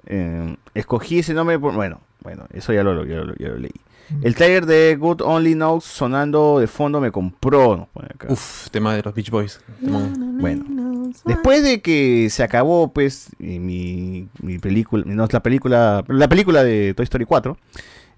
eh, 0.06 0.56
escogí 0.74 1.18
ese 1.18 1.34
nombre. 1.34 1.58
por- 1.58 1.74
bueno, 1.74 2.00
bueno, 2.20 2.46
eso 2.52 2.72
ya 2.72 2.82
lo, 2.82 3.04
ya 3.04 3.16
lo- 3.16 3.34
ya 3.36 3.48
lo 3.48 3.58
leí. 3.58 3.72
El 4.22 4.34
trailer 4.34 4.66
de 4.66 4.96
Good 4.96 5.20
Only 5.22 5.54
Knows 5.54 5.84
sonando 5.84 6.58
de 6.60 6.66
fondo 6.66 7.00
me 7.00 7.10
compró. 7.10 7.88
Uf, 8.28 8.70
tema 8.70 8.94
de 8.94 9.02
los 9.02 9.14
Beach 9.14 9.30
Boys. 9.30 9.60
Bueno, 9.80 11.10
después 11.24 11.62
de 11.62 11.80
que 11.82 12.28
se 12.30 12.42
acabó, 12.42 12.92
pues, 12.92 13.28
mi, 13.38 14.28
mi 14.40 14.58
película, 14.58 15.04
no, 15.06 15.26
la 15.30 15.42
película, 15.42 16.04
la 16.08 16.28
película 16.28 16.64
de 16.64 16.94
Toy 16.94 17.04
Story 17.04 17.24
4, 17.24 17.56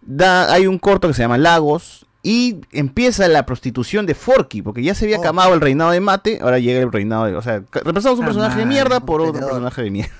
da, 0.02 0.52
hay 0.52 0.66
un 0.66 0.78
corto 0.78 1.08
que 1.08 1.14
se 1.14 1.22
llama 1.22 1.38
Lagos 1.38 2.06
y 2.22 2.58
empieza 2.72 3.26
la 3.28 3.46
prostitución 3.46 4.04
de 4.06 4.14
Forky, 4.14 4.60
porque 4.62 4.82
ya 4.82 4.94
se 4.94 5.06
había 5.06 5.16
acabado 5.16 5.54
el 5.54 5.60
reinado 5.60 5.90
de 5.92 6.00
Mate, 6.00 6.38
ahora 6.42 6.58
llega 6.58 6.80
el 6.80 6.92
reinado 6.92 7.24
de, 7.24 7.34
o 7.34 7.40
sea, 7.42 7.62
reemplazamos 7.72 8.18
un 8.18 8.24
Ah, 8.24 8.28
personaje 8.28 8.58
de 8.58 8.66
mierda 8.66 9.00
por 9.00 9.20
otro 9.22 9.32
perdedor. 9.32 9.50
personaje 9.52 9.82
de 9.82 9.90
mierda. 9.90 10.12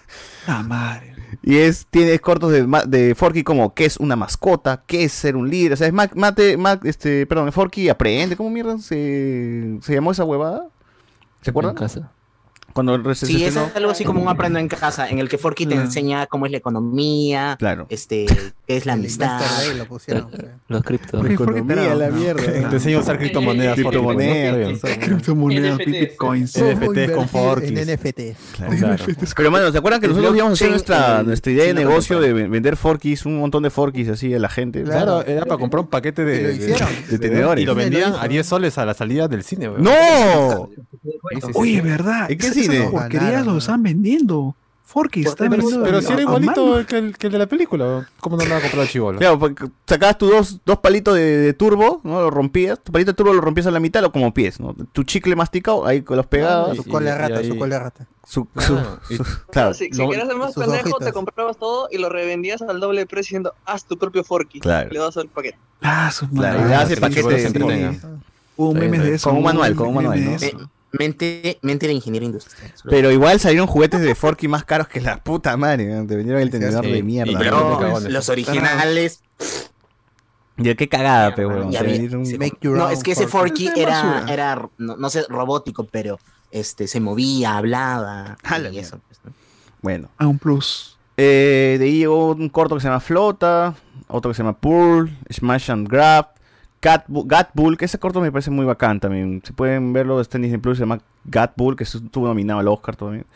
Ah, 0.47 0.63
madre. 0.63 1.10
Y 1.43 1.57
es, 1.59 1.87
tiene 1.91 2.19
cortos 2.19 2.53
de, 2.53 2.67
de 2.89 3.15
Forky 3.15 3.43
como 3.45 3.75
qué 3.75 3.85
es 3.85 3.97
una 3.99 4.17
mascota, 4.17 4.83
qué 4.87 5.05
es 5.05 5.13
ser 5.13 5.37
un 5.37 5.49
líder. 5.51 5.73
O 5.73 5.77
sea, 5.77 5.87
es 5.87 5.93
Ma- 5.93 6.11
Mate, 6.15 6.57
Ma- 6.57 6.81
este, 6.85 7.27
perdón, 7.27 7.53
Forky 7.53 7.89
aprende, 7.89 8.37
¿cómo 8.37 8.51
mierda 8.51 8.79
se, 8.79 9.79
se 9.83 9.95
llamó 9.95 10.13
esa 10.13 10.25
huevada? 10.25 10.69
¿Se 11.43 11.51
acuerdan? 11.51 11.73
En 11.73 11.79
casa. 11.79 12.13
Cuando 12.73 12.97
re- 12.99 13.15
se 13.15 13.27
Sí, 13.27 13.43
es 13.45 13.55
estrenó- 13.57 13.71
algo 13.75 13.91
así 13.91 14.05
como 14.05 14.23
un 14.23 14.29
aprendo 14.29 14.59
en 14.59 14.69
casa, 14.69 15.09
en 15.09 15.19
el 15.19 15.29
que 15.29 15.39
Forky 15.39 15.67
te 15.67 15.75
enseña 15.75 16.27
cómo 16.27 16.47
es 16.47 16.53
la 16.53 16.59
economía, 16.59 17.57
Claro. 17.59 17.87
este, 17.91 18.27
qué 18.67 18.77
es 18.77 18.87
la 18.87 18.93
amistad. 18.95 19.41
Lo 19.77 19.87
pusieron. 19.87 20.29
Los 20.69 20.83
criptos. 20.83 21.23
La 21.25 21.33
economía, 21.33 21.95
la 21.95 22.11
mierda. 22.11 22.43
Te 22.71 22.77
enseño 22.77 22.99
a 22.99 23.01
usar 23.01 23.19
criptomonedas. 23.19 23.75
Criptomonedas. 23.75 24.81
Criptomonedas, 25.01 25.79
bitcoins. 25.79 26.57
NFTs 26.57 27.11
con 27.13 27.29
Forky. 27.29 27.77
En 27.77 27.89
NFT. 27.95 28.21
Claro. 28.57 28.97
Pero 29.37 29.51
bueno, 29.51 29.73
¿se 29.73 29.79
acuerdan 29.79 30.01
que 30.01 30.09
nosotros 30.09 30.35
íbamos 30.37 30.53
a 30.53 30.55
hacer 30.55 30.71
nuestra, 30.71 31.23
nuestra 31.25 31.53
idea 31.53 31.65
de 31.65 31.75
negocio 31.75 32.21
de 32.21 32.33
ven- 32.33 32.51
vender 32.51 32.77
forkis, 32.77 33.27
un 33.27 33.39
montón 33.41 33.63
de 33.65 33.71
forkis 33.71 34.09
así 34.09 34.33
a 34.33 34.39
la 34.39 34.49
gente? 34.49 34.83
Claro, 34.85 35.25
era 35.25 35.45
para 35.45 35.59
comprar 35.59 35.81
un 35.83 35.89
paquete 35.91 36.25
de, 36.25 37.19
tenedores. 37.21 37.63
Y 37.63 37.67
lo 37.67 37.75
vendían 37.75 38.15
a 38.19 38.29
10 38.29 38.47
soles 38.47 38.79
a 38.79 38.85
la 38.85 38.95
salida 38.95 39.27
del 39.29 39.43
cine. 39.43 39.69
¡No! 39.79 40.69
Oye, 41.55 41.81
¿verdad? 41.81 42.31
¿En 42.31 42.39
qué 42.39 42.51
cine? 42.63 42.77
Esas 42.79 42.91
porquerías 42.91 43.47
lo 43.47 43.59
están 43.59 43.83
vendiendo. 43.83 44.55
Forky 44.85 45.21
está 45.21 45.37
Pero, 45.49 45.51
vendiendo. 45.53 45.85
pero 45.85 46.03
si 46.03 46.13
era 46.13 46.23
igualito 46.23 46.85
que 46.85 46.99
el, 46.99 47.17
que 47.17 47.29
el 47.29 47.33
de 47.35 47.39
la 47.39 47.47
película. 47.47 48.09
¿cómo 48.19 48.37
no 48.37 48.45
lo 48.45 48.51
va 48.51 48.57
a 48.57 48.61
comprar 48.61 48.83
el 48.83 48.89
chivolo? 48.89 49.21
Claro, 49.21 49.39
porque 49.39 49.67
sacabas 49.87 50.19
tus 50.19 50.31
dos, 50.33 50.61
dos 50.67 50.79
palitos 50.79 51.15
de, 51.15 51.23
de 51.39 51.53
turbo, 51.53 52.01
¿no? 52.03 52.21
Lo 52.21 52.29
rompías, 52.29 52.77
tu 52.83 52.91
palito 52.91 53.13
de 53.13 53.15
turbo 53.17 53.33
lo 53.33 53.41
rompías 53.41 53.69
a 53.69 53.71
la 53.71 53.79
mitad 53.79 54.03
o 54.03 54.11
como 54.11 54.35
pies, 54.35 54.59
¿no? 54.59 54.75
Tu 54.93 55.05
chicle 55.05 55.37
masticado, 55.37 55.87
ahí 55.87 56.03
con 56.03 56.17
los 56.17 56.27
pegabas. 56.27 56.77
Su 56.77 56.83
cola 56.85 57.13
de 57.13 57.19
rata, 57.19 57.45
su 57.45 57.57
cola 57.57 57.77
de 57.77 57.83
rata. 57.85 58.07
Su, 58.27 58.49
su- 58.59 58.79
su- 59.17 59.25
claro, 59.53 59.75
si, 59.75 59.85
si 59.93 60.07
quieres 60.09 60.27
ser 60.27 60.37
más 60.37 60.55
pendejo, 60.55 60.83
hojitas. 60.91 61.07
te 61.07 61.13
comprabas 61.13 61.57
todo 61.57 61.87
y 61.93 61.99
lo 61.99 62.09
revendías 62.09 62.61
al 62.61 62.81
doble 62.81 63.07
precio 63.07 63.29
diciendo, 63.29 63.55
haz 63.67 63.85
tu 63.85 63.97
propio 63.97 64.25
Forky. 64.25 64.59
Claro. 64.59 64.91
Le 64.91 64.99
das 64.99 65.17
el 65.19 65.29
paquete. 65.29 65.57
Ah, 65.83 66.11
su 66.11 66.29
claro, 66.29 66.59
y 66.59 66.65
le 66.65 66.69
das 66.71 66.91
el 66.91 66.97
Sí, 66.97 67.01
paquete 67.01 67.39
se 67.39 67.47
entretenga. 67.47 67.93
forkis. 67.93 68.11
Hubo 68.57 68.75
memes 68.75 69.03
de 69.05 69.15
eso. 69.15 69.29
Con 69.29 69.39
un 69.39 69.45
manual, 69.45 69.75
con 69.77 69.87
un 69.89 69.95
manual, 69.95 70.25
¿no? 70.25 70.71
Mente, 70.93 71.59
mente 71.63 71.87
de 71.87 71.93
ingeniero 71.93 72.27
industrial. 72.27 72.73
Pero 72.89 73.11
igual 73.13 73.39
salieron 73.39 73.67
juguetes 73.69 74.01
de 74.01 74.15
Forky 74.15 74.49
más 74.49 74.65
caros 74.65 74.89
que 74.89 75.01
la 75.01 75.23
puta 75.23 75.57
madre, 75.57 75.87
¿no? 75.87 76.07
te 76.07 76.17
vendieron 76.17 76.43
el 76.43 76.51
tenedor 76.51 76.85
sí. 76.85 76.91
de 76.91 77.03
mierda. 77.03 77.39
Pero- 77.39 77.81
No, 77.81 78.01
los 78.01 78.29
originales. 78.29 79.21
Ya 80.57 80.75
qué 80.75 80.89
cagada, 80.89 81.35
pe, 81.35 81.47
weón. 81.47 81.71
Ya 81.71 81.81
Te 81.81 81.87
vi- 81.87 81.93
vendieron 81.93 82.21
un- 82.21 82.27
sí, 82.27 82.37
Make 82.39 82.59
your 82.61 82.77
no, 82.77 82.91
es 82.91 83.03
que 83.03 83.13
ese 83.13 83.27
Forky. 83.27 83.71
Era, 83.77 84.27
era 84.29 84.69
no, 84.79 84.97
no 84.97 85.09
sé, 85.11 85.25
robótico, 85.29 85.85
pero 85.85 86.19
este 86.51 86.87
se 86.89 87.01
movía, 87.01 87.57
hablaba. 87.57 88.37
Y 88.73 88.79
eso, 88.79 89.01
pues, 89.07 89.21
¿no? 89.25 89.33
Bueno. 89.81 90.11
A 90.19 90.27
un 90.27 90.39
plus. 90.39 90.99
Eh, 91.17 91.77
de 91.79 91.85
ahí 91.85 91.99
llegó 91.99 92.33
un 92.33 92.49
corto 92.49 92.75
que 92.75 92.81
se 92.81 92.89
llama 92.89 93.01
Flota, 93.01 93.75
otro 94.09 94.31
que 94.31 94.35
se 94.35 94.43
llama 94.43 94.59
Pool, 94.59 95.17
Smash 95.33 95.71
and 95.71 95.89
Grab, 95.89 96.29
Cat 96.81 97.05
Gat 97.09 97.51
Bull, 97.55 97.77
que 97.77 97.85
ese 97.85 97.99
corto 97.99 98.21
me 98.21 98.33
parece 98.33 98.51
muy 98.51 98.65
bacán 98.65 99.01
también. 99.01 99.43
Si 99.45 99.53
pueden 99.53 99.93
verlo, 99.93 100.21
está 100.21 100.39
en 100.39 100.43
Disney 100.43 100.61
Plus, 100.61 100.79
se 100.79 100.83
llama 100.85 101.01
Gat 101.25 101.53
Bull, 101.57 101.77
que 101.77 101.85
estuvo 101.85 102.27
nominado 102.27 102.61
al 102.61 102.69
Oscar 102.69 102.97
también. 102.97 103.27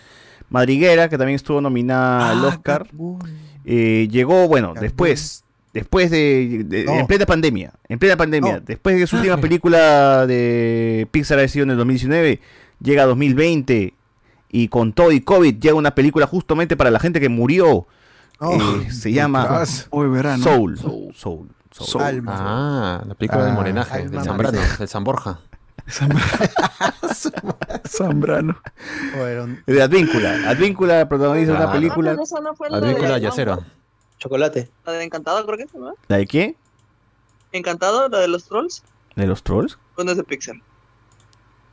Madriguera, 0.48 1.08
que 1.08 1.18
también 1.18 1.36
estuvo 1.36 1.60
nominada 1.60 2.31
al 2.31 2.44
Oscar. 2.44 2.86
Eh, 3.64 4.08
llegó, 4.10 4.47
bueno, 4.48 4.74
después, 4.78 5.44
después 5.73 6.10
de, 6.10 6.64
de- 6.66 6.84
No. 6.84 6.92
en 6.94 7.06
plena 7.06 7.26
pandemia, 7.26 7.73
en 7.89 7.98
plena 7.98 8.16
pandemia, 8.16 8.55
No. 8.55 8.60
después 8.60 8.94
de 8.94 9.00
que 9.02 9.06
su 9.06 9.16
última 9.16 9.36
película 9.40 10.26
de 10.26 11.06
Pixar 11.10 11.39
ha 11.39 11.48
sido 11.48 11.64
en 11.64 11.70
el 11.70 11.76
2019, 11.78 12.40
llega 12.82 13.05
2020 13.06 13.94
y 14.50 14.68
con 14.68 14.92
todo 14.92 15.12
y 15.12 15.20
COVID 15.20 15.58
llega 15.58 15.74
una 15.74 15.94
película 15.94 16.26
justamente 16.26 16.76
para 16.76 16.90
la 16.90 16.98
gente 17.00 17.20
que 17.20 17.28
murió. 17.28 17.86
Oh. 18.39 18.52
Eh, 18.52 18.90
se 18.90 19.12
llama 19.12 19.62
Hoy 19.90 20.08
verano. 20.08 20.42
Soul. 20.44 20.78
Soul. 21.14 21.48
Soul. 21.75 21.89
Soul. 21.89 22.03
Alma. 22.05 22.33
Ah, 22.39 23.03
la 23.05 23.15
película 23.15 23.43
del 23.44 23.53
Ah, 23.53 23.55
morenaje, 23.57 23.94
alma 23.99 24.11
del 24.11 24.25
Zambrano, 24.25 24.61
del 24.78 24.89
San 24.89 25.03
Borja. 25.05 25.41
Zambrano. 27.89 28.57
De 29.67 29.83
Advíncula. 29.83 30.49
Advíncula 30.51 31.09
protagoniza 31.09 31.51
una 31.51 31.61
Claro. 31.62 31.73
película. 31.73 32.17
Ah, 32.19 32.23
esa 32.23 32.41
no 32.41 32.55
fue 32.55 32.70
la 32.70 32.77
Advíncula 32.78 33.15
de, 33.15 33.20
Yacero. 33.23 33.65
Chocolate. 34.19 34.70
la 34.86 34.93
de 34.93 35.05
Encantado, 35.05 35.44
creo 35.44 35.59
que 35.59 35.65
es, 35.65 35.75
¿no? 35.75 35.94
¿La 36.09 36.19
de 36.19 36.27
qué? 36.27 36.57
Encantado, 37.53 38.09
la 38.09 38.19
de 38.20 38.28
los 38.28 38.44
trolls. 38.44 38.83
¿De 39.17 39.27
los 39.27 39.43
trolls? 39.43 39.77
¿Cuándo 39.94 40.12
es 40.12 40.19
de 40.19 40.25
Pixar? 40.25 40.57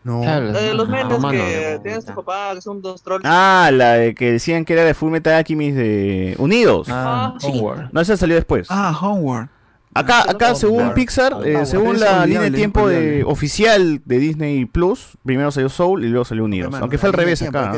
No. 0.03 0.23
La 0.23 0.39
de 0.41 0.73
los 0.73 0.89
memes 0.89 1.19
mano, 1.19 1.29
que 1.29 1.73
no, 1.77 1.81
tienes 1.83 2.05
tu 2.05 2.15
papá, 2.15 2.55
que 2.55 2.61
son 2.61 2.81
dos 2.81 3.03
trolls. 3.03 3.23
Ah, 3.23 3.69
la 3.71 3.93
de 3.93 4.15
que 4.15 4.31
decían 4.31 4.65
que 4.65 4.73
era 4.73 4.83
de 4.83 4.95
Full 4.95 5.11
Metal 5.11 5.33
Alchemist 5.35 5.77
de 5.77 6.35
Unidos. 6.39 6.87
Ah, 6.89 7.35
Onward. 7.43 7.89
No, 7.91 8.01
esa 8.01 8.17
salió 8.17 8.35
después. 8.35 8.65
Ah, 8.71 8.97
Homeward. 8.99 9.47
Acá, 9.93 10.21
acá 10.29 10.55
según 10.55 10.77
Claro. 10.79 10.93
Pixar, 10.93 11.37
eh, 11.45 11.65
según 11.65 11.99
la 11.99 12.25
línea 12.25 12.41
de 12.43 12.51
tiempo 12.51 12.87
de, 12.87 13.23
oficial 13.25 14.01
de 14.05 14.19
Disney 14.19 14.65
Plus, 14.65 15.17
primero 15.25 15.51
salió 15.51 15.69
Soul 15.69 16.05
y 16.05 16.07
luego 16.09 16.23
salió 16.25 16.45
Unidos. 16.45 16.73
Aunque 16.79 16.97
fue 16.97 17.09
al 17.09 17.13
revés 17.13 17.41
acá. 17.41 17.73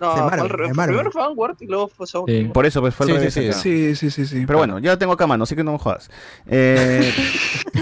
¿no? 0.00 0.14
De 0.14 0.20
Marvel, 0.22 0.40
al 0.40 0.48
revés. 0.48 0.68
de 0.68 0.74
Marvel. 0.74 0.94
Primero 0.94 1.10
fue 1.10 1.22
Vanguard 1.22 1.56
y 1.58 1.66
luego 1.66 1.88
fue 1.88 2.06
Soul. 2.06 2.30
Sí. 2.30 2.44
Por 2.54 2.66
eso, 2.66 2.80
pues 2.80 2.94
fue 2.94 3.04
al 3.06 3.10
Sí, 3.10 3.18
revés 3.18 3.34
sí, 3.34 3.48
acá. 3.48 3.52
Sí, 3.58 3.96
sí, 3.96 4.10
sí, 4.12 4.26
sí. 4.26 4.44
Pero 4.46 4.58
bueno, 4.60 4.78
ya 4.78 4.96
tengo 4.96 5.12
acá 5.12 5.24
a 5.24 5.26
mano, 5.26 5.42
así 5.42 5.56
que 5.56 5.64
no 5.64 5.72
me 5.72 5.78
jodas. 5.78 6.08
Eh, 6.46 7.12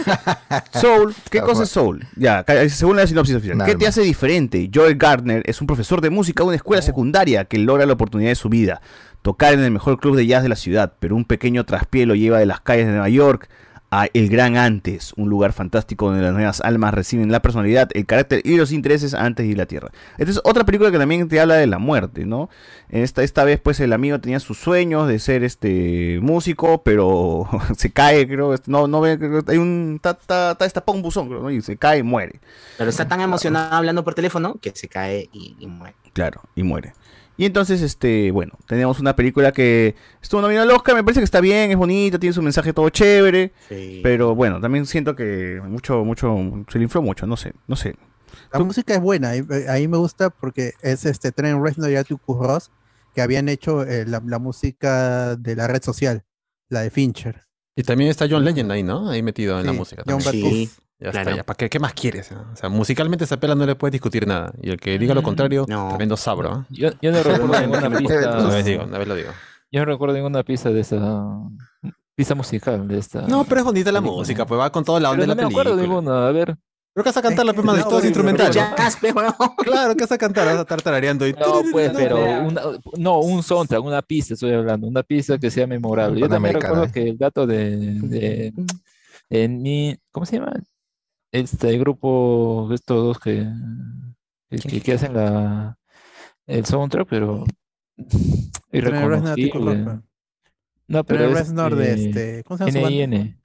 Soul, 0.72 1.14
¿qué 1.30 1.40
cosa 1.40 1.64
es 1.64 1.68
Soul? 1.68 2.06
Ya, 2.16 2.38
acá, 2.38 2.66
según 2.70 2.96
la 2.96 3.06
sinopsis 3.06 3.36
oficial. 3.36 3.58
Nada 3.58 3.68
¿Qué 3.70 3.76
te 3.76 3.84
más. 3.84 3.90
hace 3.90 4.02
diferente? 4.02 4.70
Joel 4.72 4.96
Gardner 4.96 5.42
es 5.44 5.60
un 5.60 5.66
profesor 5.66 6.00
de 6.00 6.10
música 6.10 6.42
de 6.42 6.48
una 6.48 6.56
escuela 6.56 6.82
secundaria 6.82 7.44
que 7.44 7.58
logra 7.58 7.84
la 7.86 7.92
oportunidad 7.92 8.30
de 8.30 8.34
su 8.36 8.48
vida. 8.48 8.80
Tocar 9.26 9.54
en 9.54 9.60
el 9.64 9.72
mejor 9.72 9.98
club 9.98 10.14
de 10.14 10.24
jazz 10.24 10.44
de 10.44 10.48
la 10.48 10.54
ciudad, 10.54 10.92
pero 11.00 11.16
un 11.16 11.24
pequeño 11.24 11.66
traspié 11.66 12.06
lo 12.06 12.14
lleva 12.14 12.38
de 12.38 12.46
las 12.46 12.60
calles 12.60 12.86
de 12.86 12.92
Nueva 12.92 13.08
York 13.08 13.48
a 13.90 14.06
El 14.14 14.28
Gran 14.28 14.56
Antes, 14.56 15.14
un 15.16 15.28
lugar 15.28 15.52
fantástico 15.52 16.06
donde 16.06 16.22
las 16.22 16.32
nuevas 16.32 16.60
almas 16.60 16.94
reciben 16.94 17.32
la 17.32 17.42
personalidad, 17.42 17.88
el 17.94 18.06
carácter 18.06 18.40
y 18.44 18.56
los 18.56 18.70
intereses 18.70 19.14
antes 19.14 19.44
de 19.44 19.50
ir 19.50 19.56
a 19.56 19.62
la 19.62 19.66
Tierra. 19.66 19.90
Esta 20.16 20.30
es 20.30 20.40
otra 20.44 20.62
película 20.62 20.92
que 20.92 20.98
también 20.98 21.26
te 21.26 21.40
habla 21.40 21.56
de 21.56 21.66
la 21.66 21.80
muerte, 21.80 22.24
¿no? 22.24 22.50
Esta, 22.88 23.24
esta 23.24 23.42
vez 23.42 23.58
pues 23.58 23.80
el 23.80 23.92
amigo 23.92 24.20
tenía 24.20 24.38
sus 24.38 24.58
sueños 24.58 25.08
de 25.08 25.18
ser 25.18 25.42
este 25.42 26.20
músico, 26.22 26.84
pero 26.84 27.48
se 27.76 27.90
cae, 27.90 28.28
creo, 28.28 28.54
no, 28.66 28.86
no 28.86 29.02
hay 29.02 29.58
un, 29.58 29.94
está, 29.96 30.10
está, 30.10 30.56
está 30.64 30.84
un 30.86 31.02
buzón, 31.02 31.26
creo, 31.26 31.42
¿no? 31.42 31.50
Y 31.50 31.62
se 31.62 31.76
cae 31.76 31.98
y 31.98 32.02
muere. 32.04 32.38
Pero 32.78 32.90
está 32.90 33.08
tan 33.08 33.20
emocionado 33.20 33.74
hablando 33.74 34.04
por 34.04 34.14
teléfono 34.14 34.54
que 34.62 34.70
se 34.72 34.86
cae 34.86 35.28
y, 35.32 35.56
y 35.58 35.66
muere. 35.66 35.96
Claro, 36.12 36.42
y 36.54 36.62
muere. 36.62 36.92
Y 37.38 37.44
entonces, 37.44 37.82
este, 37.82 38.30
bueno, 38.30 38.54
tenemos 38.66 38.98
una 38.98 39.14
película 39.14 39.52
que 39.52 39.94
estuvo 40.22 40.40
nominada 40.40 40.64
al 40.64 40.70
Oscar, 40.76 40.94
me 40.94 41.04
parece 41.04 41.20
que 41.20 41.24
está 41.24 41.40
bien, 41.40 41.70
es 41.70 41.76
bonita, 41.76 42.18
tiene 42.18 42.32
su 42.32 42.40
mensaje 42.42 42.72
todo 42.72 42.88
chévere, 42.88 43.52
Sí. 43.68 44.00
pero 44.02 44.34
bueno, 44.34 44.60
también 44.60 44.86
siento 44.86 45.14
que 45.14 45.60
mucho, 45.64 46.04
mucho, 46.04 46.34
se 46.70 46.78
le 46.78 46.84
infló 46.84 47.02
mucho, 47.02 47.26
no 47.26 47.36
sé, 47.36 47.52
no 47.66 47.76
sé. 47.76 47.94
La 48.52 48.60
música 48.60 48.94
es 48.94 49.00
buena, 49.00 49.30
ahí, 49.30 49.42
ahí 49.68 49.86
me 49.88 49.98
gusta 49.98 50.30
porque 50.30 50.72
es 50.82 51.04
este 51.04 51.30
Trent 51.32 51.62
Reznor 51.62 51.90
y 51.90 51.96
Atticus 51.96 52.38
Ross 52.38 52.70
que 53.14 53.20
habían 53.22 53.48
hecho 53.48 53.82
eh, 53.82 54.04
la, 54.06 54.22
la 54.26 54.38
música 54.38 55.36
de 55.36 55.56
la 55.56 55.66
red 55.66 55.82
social, 55.82 56.24
la 56.68 56.80
de 56.80 56.90
Fincher. 56.90 57.42
Y 57.74 57.82
también 57.82 58.10
está 58.10 58.26
John 58.30 58.44
Legend 58.44 58.70
ahí, 58.72 58.82
¿no? 58.82 59.10
Ahí 59.10 59.22
metido 59.22 59.60
en 59.60 59.66
la 59.66 59.72
música. 59.72 60.02
También. 60.04 60.30
Sí, 60.32 60.70
Ya 60.98 61.10
claro. 61.10 61.28
está, 61.30 61.36
ya. 61.36 61.44
¿Para 61.44 61.56
qué, 61.58 61.68
qué 61.68 61.78
más 61.78 61.92
quieres? 61.92 62.32
no? 62.32 62.46
O 62.52 62.56
sea, 62.56 62.68
musicalmente 62.70 63.24
esa 63.24 63.36
pela 63.38 63.54
no 63.54 63.66
le 63.66 63.74
puedes 63.74 63.92
discutir 63.92 64.26
nada. 64.26 64.52
Y 64.62 64.70
el 64.70 64.78
que 64.80 64.98
diga 64.98 65.14
lo 65.14 65.22
contrario, 65.22 65.66
No. 65.68 65.88
tremendo 65.90 66.16
sabro. 66.16 66.60
¿eh? 66.60 66.64
Yo, 66.70 66.90
yo 67.02 67.12
no 67.12 67.22
recuerdo 67.22 67.60
ninguna 67.60 67.86
Una 67.88 67.98
pista. 67.98 68.46
vez 68.48 68.64
digo, 68.64 68.84
una 68.84 68.98
vez 68.98 69.08
lo 69.08 69.14
digo. 69.14 69.30
Yo 69.70 69.80
no 69.80 69.86
recuerdo 69.86 70.14
ninguna 70.14 70.42
pista 70.42 70.70
de 70.70 70.80
esa. 70.80 71.22
Pista 72.14 72.34
musical 72.34 72.88
de 72.88 72.98
esta. 72.98 73.22
No, 73.22 73.44
pero 73.44 73.60
es 73.60 73.64
bonita 73.66 73.92
la 73.92 74.00
película. 74.00 74.20
música, 74.20 74.46
pues 74.46 74.58
va 74.58 74.70
con 74.72 74.84
toda 74.84 74.98
la 75.00 75.10
onda 75.10 75.26
Pero 75.26 75.34
de 75.34 75.36
no 75.36 75.42
la 75.42 75.48
me 75.48 75.52
acuerdo 75.52 75.76
película. 75.76 76.00
ninguna. 76.00 76.28
A 76.28 76.32
ver. 76.32 76.56
Pero 76.94 77.04
que 77.04 77.08
vas 77.10 77.16
a 77.18 77.20
cantar 77.22 77.44
la 77.44 77.52
pema 77.52 77.74
de 77.74 77.80
no, 77.82 77.84
todo 77.88 77.98
es 77.98 78.04
pero- 78.04 78.08
instrumental. 78.08 78.52
Ya, 78.52 78.70
¿no? 78.70 78.76
pe, 79.02 79.12
weón. 79.12 79.34
Claro, 79.58 79.94
que 79.94 80.00
vas 80.04 80.12
a 80.12 80.16
cantar, 80.16 80.46
vas 80.46 80.56
a 80.56 80.60
estar 80.62 80.80
tarareando 80.80 81.26
y 81.28 81.32
No, 81.34 81.62
pues, 81.70 81.92
No, 81.92 81.98
pero 81.98 82.16
pero- 82.16 82.40
una, 82.46 82.62
no, 82.96 83.18
un 83.20 83.42
soundtrack, 83.42 83.84
una 83.84 84.00
pista 84.00 84.32
estoy 84.32 84.54
hablando, 84.54 84.86
una 84.86 85.02
pista 85.02 85.36
que 85.36 85.50
sea 85.50 85.66
memorable. 85.66 86.18
Yo 86.20 86.28
también 86.30 86.54
recuerdo 86.54 86.84
¿eh? 86.84 86.90
que 86.90 87.02
el 87.10 87.18
dato 87.18 87.46
de, 87.46 87.76
de 88.00 88.54
en 89.28 89.60
mi, 89.60 89.94
¿cómo 90.10 90.24
se 90.24 90.38
llama? 90.38 90.54
Este 91.40 91.78
grupo 91.78 92.66
de 92.68 92.74
estos 92.76 92.96
dos 93.04 93.18
que, 93.18 93.46
que, 94.50 94.56
que- 94.58 94.80
que 94.80 94.92
hacen 94.92 95.14
la 95.14 95.78
el 96.46 96.64
soundtrack, 96.64 97.08
pero 97.08 97.44
irreconocible. 98.72 100.00
No, 100.88 101.02
pero 101.04 101.18
Trent 101.18 101.32
es 101.32 101.38
Reznor 101.38 101.74
de 101.74 101.90
eh, 101.90 101.94
este, 101.94 102.44
¿cómo 102.44 102.58
se 102.58 102.70
llama? 102.70 102.88
N.I.N.. 102.88 103.36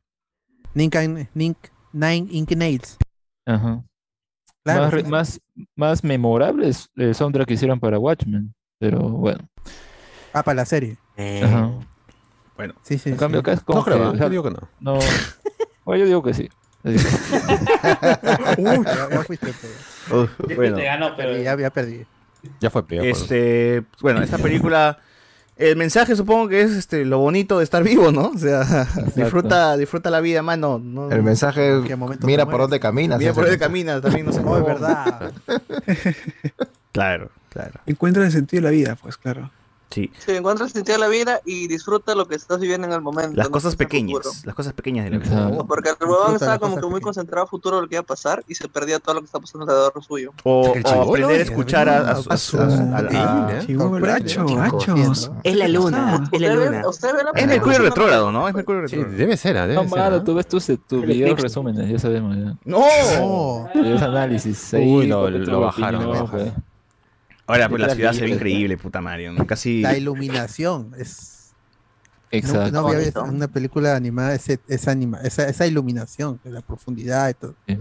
Nink, 0.73 0.95
Nink, 1.33 1.57
Nine 1.91 2.27
Ink 2.31 2.51
Nails. 2.55 2.97
Ajá. 3.45 3.83
Claro, 4.63 4.83
más, 4.83 4.93
sí. 4.93 5.09
más, 5.09 5.41
más 5.75 6.03
memorable 6.03 6.69
es 6.69 6.89
el 6.95 7.15
soundtrack 7.15 7.47
que 7.47 7.55
hicieron 7.55 7.79
para 7.79 7.97
Watchmen, 7.97 8.53
pero 8.79 8.99
bueno. 9.09 9.49
Ah, 10.33 10.43
para 10.43 10.55
la 10.57 10.65
serie. 10.65 10.97
Eh, 11.17 11.41
Ajá. 11.43 11.71
Bueno, 12.55 12.75
Sí, 12.83 12.99
sí. 12.99 13.09
En 13.09 13.17
cambio 13.17 13.39
sí. 13.39 13.41
acá 13.41 13.53
es 13.53 13.61
como 13.61 13.79
No 13.79 13.85
creo, 13.85 13.97
que, 13.97 14.03
o 14.03 14.11
sea, 14.11 14.25
yo 14.25 14.29
digo 14.29 14.43
que 14.43 14.51
no. 14.51 14.69
No. 14.79 14.99
Bueno, 15.83 16.01
yo 16.01 16.05
digo 16.05 16.21
que 16.21 16.33
sí. 16.35 16.47
Uy, 18.57 18.85
ya, 18.85 19.09
ya 19.11 19.23
fuiste. 19.23 19.51
Uf, 20.11 20.29
bueno. 20.55 20.77
Te 20.77 20.83
ganó, 20.85 21.15
pero 21.15 21.37
Ya, 21.37 21.57
ya 21.57 21.69
perdí. 21.69 22.05
Ya 22.59 22.69
fue 22.69 22.85
peor. 22.87 23.05
Este, 23.05 23.83
bueno, 24.01 24.21
esta 24.23 24.37
película, 24.39 24.97
el 25.57 25.75
mensaje 25.75 26.15
supongo 26.15 26.47
que 26.47 26.61
es 26.61 26.71
este 26.71 27.05
lo 27.05 27.19
bonito 27.19 27.59
de 27.59 27.63
estar 27.63 27.83
vivo, 27.83 28.11
¿no? 28.11 28.29
O 28.29 28.37
sea, 28.37 28.87
disfruta, 29.15 29.77
disfruta 29.77 30.09
la 30.09 30.21
vida, 30.21 30.41
mano. 30.41 30.79
No, 30.83 31.11
El 31.11 31.21
mensaje 31.21 31.69
¿En 31.69 31.83
qué 31.83 31.95
momento 31.95 32.25
mira 32.25 32.47
por 32.47 32.61
dónde 32.61 32.79
caminas. 32.79 33.19
Mira 33.19 33.33
por 33.33 33.43
dónde 33.43 33.57
mensaje. 33.57 33.69
camina, 33.69 34.01
también 34.01 34.25
no 34.25 34.31
sé. 34.33 34.41
No, 34.41 34.57
es 34.57 34.65
verdad. 34.65 35.31
Claro, 36.93 37.29
claro. 37.49 37.79
Encuentra 37.85 38.25
el 38.25 38.33
sentido 38.33 38.61
de 38.61 38.67
la 38.67 38.71
vida, 38.71 38.97
pues 39.01 39.15
claro. 39.15 39.49
Sí. 39.91 40.09
Sí, 40.25 40.31
encuentra 40.31 40.65
el 40.65 40.71
sentido 40.71 40.95
de 40.97 41.01
la 41.01 41.09
vida 41.09 41.41
y 41.45 41.67
disfruta 41.67 42.15
lo 42.15 42.25
que 42.27 42.35
estás 42.35 42.59
viviendo 42.59 42.87
en 42.87 42.93
el 42.93 43.01
momento. 43.01 43.35
Las 43.35 43.47
no 43.47 43.51
cosas 43.51 43.75
pequeñas, 43.75 44.43
las 44.45 44.55
cosas 44.55 44.71
pequeñas 44.73 45.03
de 45.05 45.11
la 45.11 45.17
vida. 45.17 45.31
Exacto. 45.33 45.67
Porque 45.67 45.89
el 45.89 45.95
huevón 46.09 46.33
estaba 46.35 46.57
como 46.59 46.75
que 46.75 46.81
muy 46.81 46.89
pequeñas. 46.91 47.03
concentrado 47.03 47.43
a 47.43 47.47
futuro 47.47 47.75
de 47.75 47.81
lo 47.83 47.87
que 47.89 47.95
iba 47.95 48.01
a 48.01 48.05
pasar 48.05 48.43
y 48.47 48.55
se 48.55 48.67
perdía 48.69 48.99
todo 48.99 49.15
lo 49.15 49.21
que 49.21 49.25
está 49.25 49.39
pasando 49.39 49.63
alrededor 49.65 49.93
suyo. 50.03 50.31
O, 50.43 50.61
o 50.61 51.01
aprender 51.11 51.29
a 51.31 51.33
eh, 51.35 51.41
escuchar 51.41 51.89
a, 51.89 52.11
a, 52.11 52.37
su- 52.37 52.57
¿eh? 52.57 52.65
Es 55.43 55.55
la 55.55 55.67
luna, 55.67 56.23
es 56.31 56.41
la 56.41 56.53
¿Usted 56.87 57.09
ve- 57.13 57.19
luna. 57.23 57.31
Es? 57.35 57.47
Mercurio 57.47 57.79
retrógrado, 57.79 58.31
¿no? 58.31 58.47
Es 58.47 58.53
Mercurio 58.53 58.81
retrógrado. 58.81 59.15
debe 59.17 59.37
ser, 59.37 59.55
¿eh? 59.57 59.61
debe 59.67 59.75
No, 59.83 59.89
ser. 59.89 60.13
¿eh? 60.13 60.21
tú 60.23 60.35
ves 60.35 60.47
tus, 60.47 60.65
tus 60.87 61.05
videos 61.05 61.39
resúmenes, 61.41 61.89
ya 61.89 61.99
sabemos. 61.99 62.35
¡No! 62.65 62.85
No. 63.19 63.69
Videos 63.73 64.01
análisis. 64.01 64.73
Uy, 64.73 65.07
lo- 65.07 65.59
bajaron. 65.59 66.61
Ahora, 67.51 67.69
pues 67.69 67.81
la 67.81 67.93
ciudad 67.95 68.13
se 68.13 68.21
ve 68.21 68.30
increíble, 68.30 68.77
puta 68.77 69.01
Mario. 69.01 69.33
¿no? 69.33 69.45
Casi. 69.45 69.81
La 69.81 69.97
iluminación 69.97 70.93
es. 70.97 71.53
Exacto. 72.31 72.71
No, 72.71 72.81
no 72.83 72.88
había 72.89 73.11
una 73.23 73.47
película 73.49 73.95
animada 73.95 74.33
ese, 74.33 74.59
esa, 74.69 74.91
anima, 74.91 75.19
esa, 75.21 75.49
esa 75.49 75.67
iluminación, 75.67 76.39
la 76.45 76.61
profundidad 76.61 77.30
y 77.30 77.33
todo. 77.33 77.55
Sí. 77.67 77.77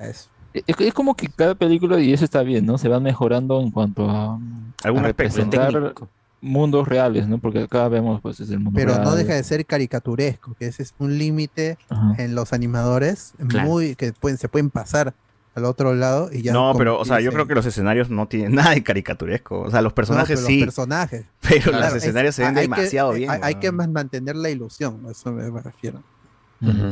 Eso. 0.00 0.28
Es, 0.52 0.64
es 0.80 0.94
como 0.94 1.14
que 1.14 1.28
cada 1.28 1.54
película, 1.54 2.00
y 2.00 2.12
eso 2.12 2.24
está 2.24 2.42
bien, 2.42 2.66
¿no? 2.66 2.78
Se 2.78 2.88
van 2.88 3.02
mejorando 3.02 3.60
en 3.60 3.70
cuanto 3.70 4.10
a, 4.10 4.40
Algún 4.82 5.04
a 5.04 5.06
representar 5.06 5.72
técnico. 5.72 6.08
mundos 6.40 6.88
reales, 6.88 7.28
¿no? 7.28 7.38
Porque 7.38 7.60
acá 7.60 7.86
vemos, 7.88 8.20
pues, 8.20 8.40
es 8.40 8.50
el 8.50 8.58
mundo 8.58 8.72
Pero 8.74 8.96
no 8.96 9.04
real. 9.04 9.18
deja 9.18 9.34
de 9.34 9.44
ser 9.44 9.64
caricaturesco, 9.66 10.54
que 10.58 10.66
ese 10.66 10.82
es 10.82 10.94
un 10.98 11.16
límite 11.16 11.78
en 12.18 12.34
los 12.34 12.52
animadores 12.52 13.34
Claro. 13.48 13.68
muy 13.68 13.94
que 13.94 14.12
pueden, 14.14 14.38
se 14.38 14.48
pueden 14.48 14.70
pasar 14.70 15.14
al 15.56 15.64
otro 15.64 15.94
lado 15.94 16.28
y 16.32 16.42
ya 16.42 16.52
No, 16.52 16.74
pero, 16.76 16.98
o 17.00 17.04
sea, 17.04 17.18
yo 17.20 17.32
creo 17.32 17.46
que 17.46 17.54
los 17.54 17.64
escenarios 17.66 18.10
no 18.10 18.28
tienen 18.28 18.54
nada 18.54 18.70
de 18.74 18.82
caricaturesco. 18.84 19.60
O 19.62 19.70
sea, 19.70 19.80
los 19.82 19.92
No, 19.92 19.94
personajes 19.94 20.38
pero 20.38 20.46
sí. 20.46 20.56
Los 20.60 20.74
personajes. 20.74 21.26
Pero 21.40 21.70
Claro, 21.72 21.78
los 21.86 21.88
es- 21.96 22.02
escenarios 22.04 22.34
se 22.34 22.42
ven 22.44 22.54
que- 22.54 22.60
demasiado 22.60 23.10
hay- 23.12 23.18
bien. 23.18 23.30
Hay, 23.30 23.40
hay 23.42 23.54
que 23.56 23.72
mantener 23.72 24.36
la 24.36 24.50
ilusión, 24.50 25.00
a 25.08 25.10
eso 25.12 25.32
me, 25.32 25.50
me 25.50 25.60
refiero. 25.62 26.02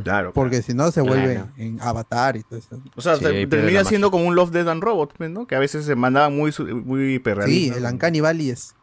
Claro. 0.03 0.33
Porque 0.35 0.61
si 0.63 0.75
no 0.75 0.91
se 0.91 1.01
vuelve 1.01 1.35
Claro. 1.37 1.49
en 1.57 1.81
Avatar 1.81 2.37
y 2.37 2.43
todo 2.43 2.59
eso. 2.59 2.81
O 2.97 3.01
sea, 3.01 3.17
Sí, 3.17 3.25
te- 3.25 3.47
termina 3.47 3.83
siendo 3.85 4.11
como 4.11 4.25
un 4.27 4.35
Love, 4.35 4.51
Dead 4.51 4.69
and 4.69 4.83
Robot, 4.83 5.15
pues, 5.17 5.31
¿no? 5.31 5.47
Que 5.47 5.57
a 5.57 5.59
veces 5.59 5.87
se 5.87 5.95
mandaban 5.95 6.37
muy, 6.37 6.53
muy 6.85 7.23
Sí, 7.47 7.73
el 7.75 7.85
Uncanny 7.85 8.21
Valley 8.21 8.51
es, 8.51 8.75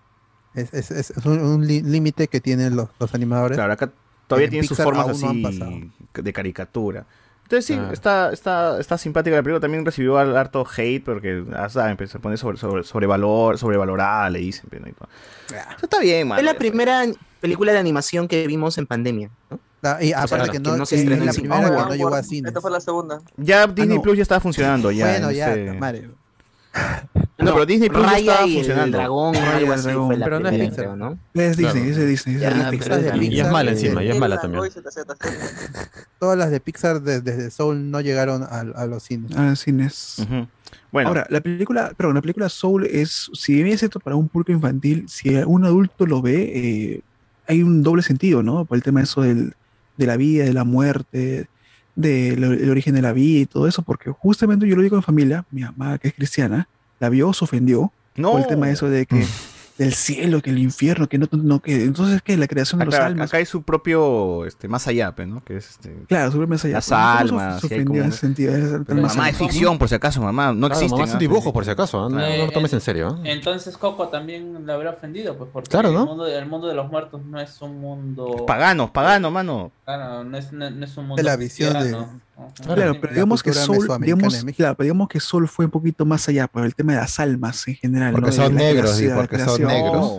es, 0.55 0.73
es- 0.73 0.91
es 1.11 1.25
un, 1.25 1.65
límite 1.67 2.27
que 2.27 2.41
tienen 2.41 2.75
los, 2.75 2.89
los 2.99 3.13
animadores. 3.13 3.57
Claro, 3.57 3.73
acá 3.73 3.91
todavía 4.27 4.45
En 4.45 4.51
tienen 4.51 4.67
sus 4.67 4.77
formas 4.77 5.07
así 5.09 5.91
de 6.15 6.33
caricatura. 6.33 7.05
Entonces 7.51 7.65
sí, 7.65 7.79
está, 7.91 8.31
está, 8.31 8.79
está 8.79 8.97
simpática 8.97 9.35
la 9.35 9.43
película. 9.43 9.59
También 9.59 9.85
recibió 9.85 10.17
al- 10.17 10.37
harto 10.37 10.65
hate 10.77 11.03
porque, 11.03 11.43
ah, 11.55 11.67
saben, 11.69 11.97
pues, 11.97 12.09
se 12.11 12.19
pone 12.19 12.37
sobre, 12.37 12.57
sobre, 12.57 12.83
sobrevalor, 12.83 13.57
sobrevalorada, 13.57 14.29
le 14.29 14.39
dicen. 14.39 14.69
pues. 14.69 14.81
Y 14.87 14.93
todo. 14.93 15.07
Eso 15.49 15.59
está 15.83 15.99
bien, 15.99 16.27
man. 16.29 16.37
Fue 16.37 16.43
la 16.43 16.53
primera 16.53 17.03
película 17.41 17.73
de 17.73 17.79
animación 17.79 18.27
que 18.29 18.47
vimos 18.47 18.77
en 18.77 18.87
pandemia. 18.87 19.29
¿no? 19.49 19.59
Ah, 19.83 19.97
y 20.01 20.13
aparte 20.13 20.45
que 20.45 20.51
que 20.51 20.59
no, 20.59 20.77
no 20.77 20.85
se 20.85 20.95
es 20.95 21.01
estrenó 21.01 21.25
la 21.25 21.31
en 21.31 21.35
cine. 21.35 21.49
primera 21.49 21.61
que 21.67 21.71
Onward. 21.75 21.89
no 21.89 21.95
llegó 21.95 22.15
a 22.15 22.23
cine. 22.23 22.47
Esta 22.49 22.61
fue 22.61 22.71
la 22.71 22.79
segunda. 22.79 23.19
Ya 23.35 23.67
Disney 23.67 23.97
no. 23.97 24.01
Plus 24.01 24.15
ya 24.15 24.21
estaba 24.21 24.39
funcionando. 24.39 24.91
Ya, 24.91 25.07
Bueno, 25.07 25.29
en 25.31 25.35
ya, 25.35 25.53
este- 25.53 25.73
Mario. 25.73 26.11
No, 27.37 27.53
pero 27.53 27.65
Disney 27.65 27.89
Plus 27.89 28.03
ya 28.03 28.09
Raya 28.11 28.19
estaba 28.31 28.47
y 28.47 28.49
el 28.51 28.55
funcionando. 28.57 28.97
dragón, 28.97 29.33
Raya 29.33 29.57
algo 29.57 29.73
así 29.73 29.83
dragón. 29.83 30.07
fue 30.07 30.17
la 30.17 30.25
Pero 30.25 30.39
no 30.39 30.49
es 30.49 30.59
Pixar. 30.59 30.75
creo, 30.75 30.95
¿no? 30.95 31.19
Es 31.33 31.57
Disney, 31.57 31.71
Claro. 31.83 31.89
es 31.89 31.95
de 31.97 32.05
Disney. 32.05 32.35
es 32.35 32.41
de 32.41 32.47
Ya, 32.47 32.71
Disney. 32.71 33.19
de 33.19 33.35
Y 33.35 33.39
es 33.39 33.51
mala 33.51 33.71
encima, 33.71 34.03
y 34.03 34.09
es 34.09 34.19
mala 34.19 34.39
también. 34.39 34.63
Todas 36.19 36.37
las 36.37 36.51
de 36.51 36.59
Pixar 36.59 37.01
de- 37.01 37.21
desde 37.21 37.49
Soul 37.51 37.89
no 37.89 37.99
llegaron 38.01 38.43
a, 38.43 38.59
a 38.59 38.85
los 38.85 39.03
cines. 39.03 39.31
Ah, 39.35 39.55
cines. 39.55 40.25
Bueno, 40.91 41.09
Ahora, 41.09 41.25
la 41.29 41.41
película, 41.41 41.93
perdón, 41.97 42.15
la 42.15 42.21
película 42.21 42.47
Soul 42.49 42.85
es, 42.85 43.29
si 43.33 43.55
bien 43.55 43.67
es 43.67 43.81
esto 43.83 43.99
para 43.99 44.15
un 44.15 44.27
público 44.29 44.51
infantil, 44.51 45.05
si 45.09 45.29
un 45.35 45.65
adulto 45.65 46.05
lo 46.05 46.21
ve, 46.21 46.51
eh, 46.53 47.01
hay 47.47 47.63
un 47.63 47.81
doble 47.81 48.03
sentido, 48.03 48.43
¿no? 48.43 48.65
Por 48.65 48.77
el 48.77 48.83
tema 48.83 49.01
eso 49.01 49.21
del, 49.21 49.55
de 49.97 50.05
la 50.05 50.15
vida, 50.17 50.43
de 50.45 50.53
la 50.53 50.63
muerte, 50.63 51.47
del 51.95 52.43
el 52.43 52.69
origen 52.69 52.95
de 52.95 53.01
la 53.01 53.13
vida 53.13 53.41
y 53.41 53.45
todo 53.45 53.67
eso, 53.67 53.81
porque 53.81 54.11
justamente 54.11 54.67
yo 54.67 54.75
lo 54.75 54.81
digo 54.81 54.95
en 54.95 55.03
familia, 55.03 55.45
mi 55.51 55.61
mamá, 55.61 55.97
que 55.97 56.09
es 56.09 56.13
cristiana, 56.13 56.67
la 56.99 57.09
vio, 57.09 57.33
se 57.33 57.43
ofendió 57.43 57.91
no. 58.15 58.31
por 58.31 58.41
el 58.41 58.47
tema 58.47 58.69
eso 58.69 58.89
de 58.89 59.05
que 59.05 59.25
del 59.77 59.93
cielo, 59.93 60.41
que 60.41 60.49
el 60.51 60.59
infierno, 60.59 61.07
que 61.09 61.17
no, 61.17 61.27
no 61.31 61.59
que 61.59 61.83
entonces 61.83 62.21
que 62.21 62.37
la 62.37 62.47
creación 62.47 62.79
de 62.79 62.85
los 62.85 62.95
almas. 62.95 63.29
acá 63.29 63.37
hay 63.37 63.45
su 63.45 63.63
propio 63.63 64.45
este, 64.45 64.67
más 64.67 64.87
allá, 64.87 65.13
pues, 65.15 65.27
¿no? 65.27 65.43
Que 65.43 65.57
es 65.57 65.71
este, 65.71 65.95
Claro, 66.07 66.31
sobre 66.31 66.45
más 66.47 66.63
allá. 66.65 66.75
Las 66.75 66.87
¿Cómo 66.89 66.99
se- 67.01 67.17
almas. 67.19 67.61
se 67.61 67.67
y 67.67 67.69
hay 67.73 67.75
ofendía 67.79 67.85
como- 67.87 68.01
en 68.03 68.09
ese 68.09 68.17
sentido? 68.19 68.55
Es 68.55 68.71
el 68.73 68.85
Pero 68.85 69.01
más 69.01 69.11
mamá 69.15 69.23
allá. 69.27 69.31
es 69.31 69.37
ficción, 69.37 69.77
por 69.79 69.89
si 69.89 69.95
acaso, 69.95 70.21
mamá. 70.21 70.53
No 70.53 70.67
Claro, 70.67 70.73
existe. 70.75 70.91
mamá 70.95 71.05
es 71.07 71.13
un 71.13 71.19
dibujo, 71.19 71.51
por 71.53 71.65
si 71.65 71.71
acaso, 71.71 72.09
no, 72.09 72.19
Eh, 72.23 72.37
no 72.39 72.45
lo 72.45 72.51
tomes 72.51 72.73
en 72.73 72.81
serio. 72.81 73.07
¿ah? 73.17 73.21
Entonces 73.23 73.75
Coco 73.77 74.07
también 74.09 74.65
le 74.65 74.71
habrá 74.73 74.91
ofendido, 74.91 75.35
pues 75.37 75.49
porque 75.51 75.69
Claro, 75.69 75.91
¿no? 75.91 76.01
el, 76.01 76.07
mundo, 76.07 76.27
el 76.27 76.45
mundo 76.45 76.67
de 76.67 76.75
los 76.75 76.89
muertos 76.91 77.21
no 77.25 77.39
es 77.39 77.61
un 77.61 77.79
mundo... 77.79 78.45
Paganos, 78.45 78.91
paganos, 78.91 79.31
mano. 79.31 79.71
Claro, 79.85 80.23
no 80.23 80.37
es, 80.37 80.51
no, 80.53 80.69
no 80.69 80.85
es 80.85 80.95
un 80.97 81.07
mundo 81.07 81.15
De 81.15 81.23
la 81.23 81.35
visión 81.37 81.73
de- 81.73 81.79
cristiano. 81.79 82.19
Claro, 82.63 82.95
pero 82.99 83.13
digamos 83.13 83.43
que 83.43 83.53
Soul, 83.53 83.87
digamos, 84.01 84.45
de 84.45 84.53
claro, 84.53 84.75
pero 84.75 84.85
digamos 84.85 85.07
que 85.09 85.19
Soul 85.19 85.47
fue 85.47 85.65
un 85.65 85.71
poquito 85.71 86.05
más 86.05 86.27
allá 86.29 86.47
por 86.47 86.63
el 86.65 86.75
tema 86.75 86.93
de 86.93 86.99
las 86.99 87.19
almas 87.19 87.67
en 87.67 87.75
general. 87.75 88.11
Porque 88.11 88.27
¿no? 88.29 88.35
son 88.35 88.55
De 88.55 88.63
negros, 88.63 88.91
creación, 88.91 89.17
porque 89.17 89.37
son 89.39 89.55
creación, 89.57 89.67
negros. 89.67 90.11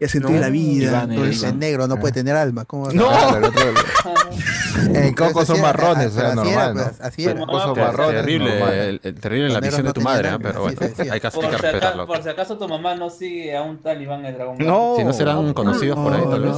Y 0.00 0.04
el 0.04 0.10
sentido 0.10 0.34
de 0.34 0.40
la 0.40 0.48
vida. 0.50 1.06
Todo 1.08 1.24
el 1.24 1.30
eso. 1.30 1.52
Negro 1.52 1.86
no 1.88 1.98
puede 1.98 2.12
tener 2.14 2.36
alma. 2.36 2.64
¿cómo? 2.64 2.90
No. 2.92 3.36
El 3.36 3.44
otro- 3.44 3.62
en 4.94 5.14
Coco 5.14 5.44
son 5.44 5.56
era, 5.56 5.66
marrones, 5.66 6.16
era, 6.16 6.34
normal, 6.34 6.72
pues, 6.74 6.98
¿no? 7.00 7.04
así 7.06 7.24
era. 7.24 7.40
Coco 7.40 7.60
son 7.60 7.74
Ter- 7.74 7.84
marrones, 7.84 8.14
terrible, 8.22 8.98
terrible 9.20 9.48
la 9.50 9.60
visión 9.60 9.82
no 9.82 9.88
de 9.88 9.92
tu 9.94 10.00
madre, 10.00 10.28
¿ah? 10.28 10.38
pero 10.40 10.62
bueno, 10.62 10.78
hay 10.80 10.88
que, 10.92 11.10
hay 11.10 11.20
Por, 11.20 11.20
que 11.20 11.30
si 11.30 11.46
acaso, 11.46 11.62
respetarlo. 11.62 12.06
por 12.06 12.22
si 12.22 12.28
acaso 12.28 12.58
tu 12.58 12.68
mamá 12.68 12.94
no 12.94 13.10
sigue 13.10 13.56
a 13.56 13.62
un 13.62 13.78
tal 13.78 14.00
Iván 14.00 14.24
el 14.24 14.34
Dragón. 14.34 14.58
No. 14.58 14.94
Si 14.96 15.04
no 15.04 15.12
serán 15.12 15.52
conocidos 15.52 15.98
por 15.98 16.12
ahí, 16.12 16.22
tal 16.28 16.42
vez. 16.42 16.56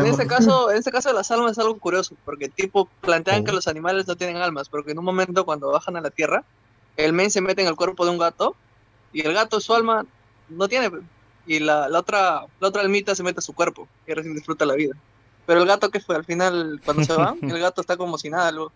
En 0.00 0.06
este 0.06 0.26
caso, 0.26 0.70
en 0.70 0.78
este 0.78 0.90
caso 0.90 1.12
las 1.12 1.30
almas 1.30 1.52
es 1.52 1.58
algo 1.58 1.78
curioso, 1.78 2.14
porque 2.24 2.48
tipo 2.48 2.88
plantean 3.00 3.44
que 3.44 3.52
los 3.52 3.66
animales 3.68 4.06
no 4.06 4.16
tienen 4.16 4.29
almas, 4.36 4.68
porque 4.68 4.92
en 4.92 4.98
un 4.98 5.04
momento 5.04 5.44
cuando 5.44 5.70
bajan 5.70 5.96
a 5.96 6.00
la 6.00 6.10
tierra, 6.10 6.44
el 6.96 7.12
men 7.12 7.30
se 7.30 7.40
mete 7.40 7.62
en 7.62 7.68
el 7.68 7.76
cuerpo 7.76 8.04
de 8.04 8.10
un 8.10 8.18
gato 8.18 8.54
y 9.12 9.26
el 9.26 9.32
gato 9.34 9.60
su 9.60 9.74
alma 9.74 10.04
no 10.48 10.68
tiene 10.68 10.90
y 11.46 11.58
la, 11.58 11.88
la 11.88 11.98
otra 12.00 12.42
la 12.60 12.68
otra 12.68 12.82
almita 12.82 13.14
se 13.14 13.22
mete 13.22 13.38
a 13.38 13.42
su 13.42 13.52
cuerpo 13.54 13.88
y 14.06 14.12
recién 14.12 14.34
disfruta 14.34 14.64
la 14.66 14.74
vida. 14.74 14.94
Pero 15.46 15.62
el 15.62 15.66
gato 15.66 15.90
que 15.90 16.00
fue 16.00 16.14
al 16.16 16.24
final 16.24 16.80
cuando 16.84 17.02
se 17.04 17.14
va, 17.14 17.34
el 17.42 17.58
gato 17.58 17.80
está 17.80 17.96
como 17.96 18.18
si 18.18 18.30
nada, 18.30 18.52
luego. 18.52 18.72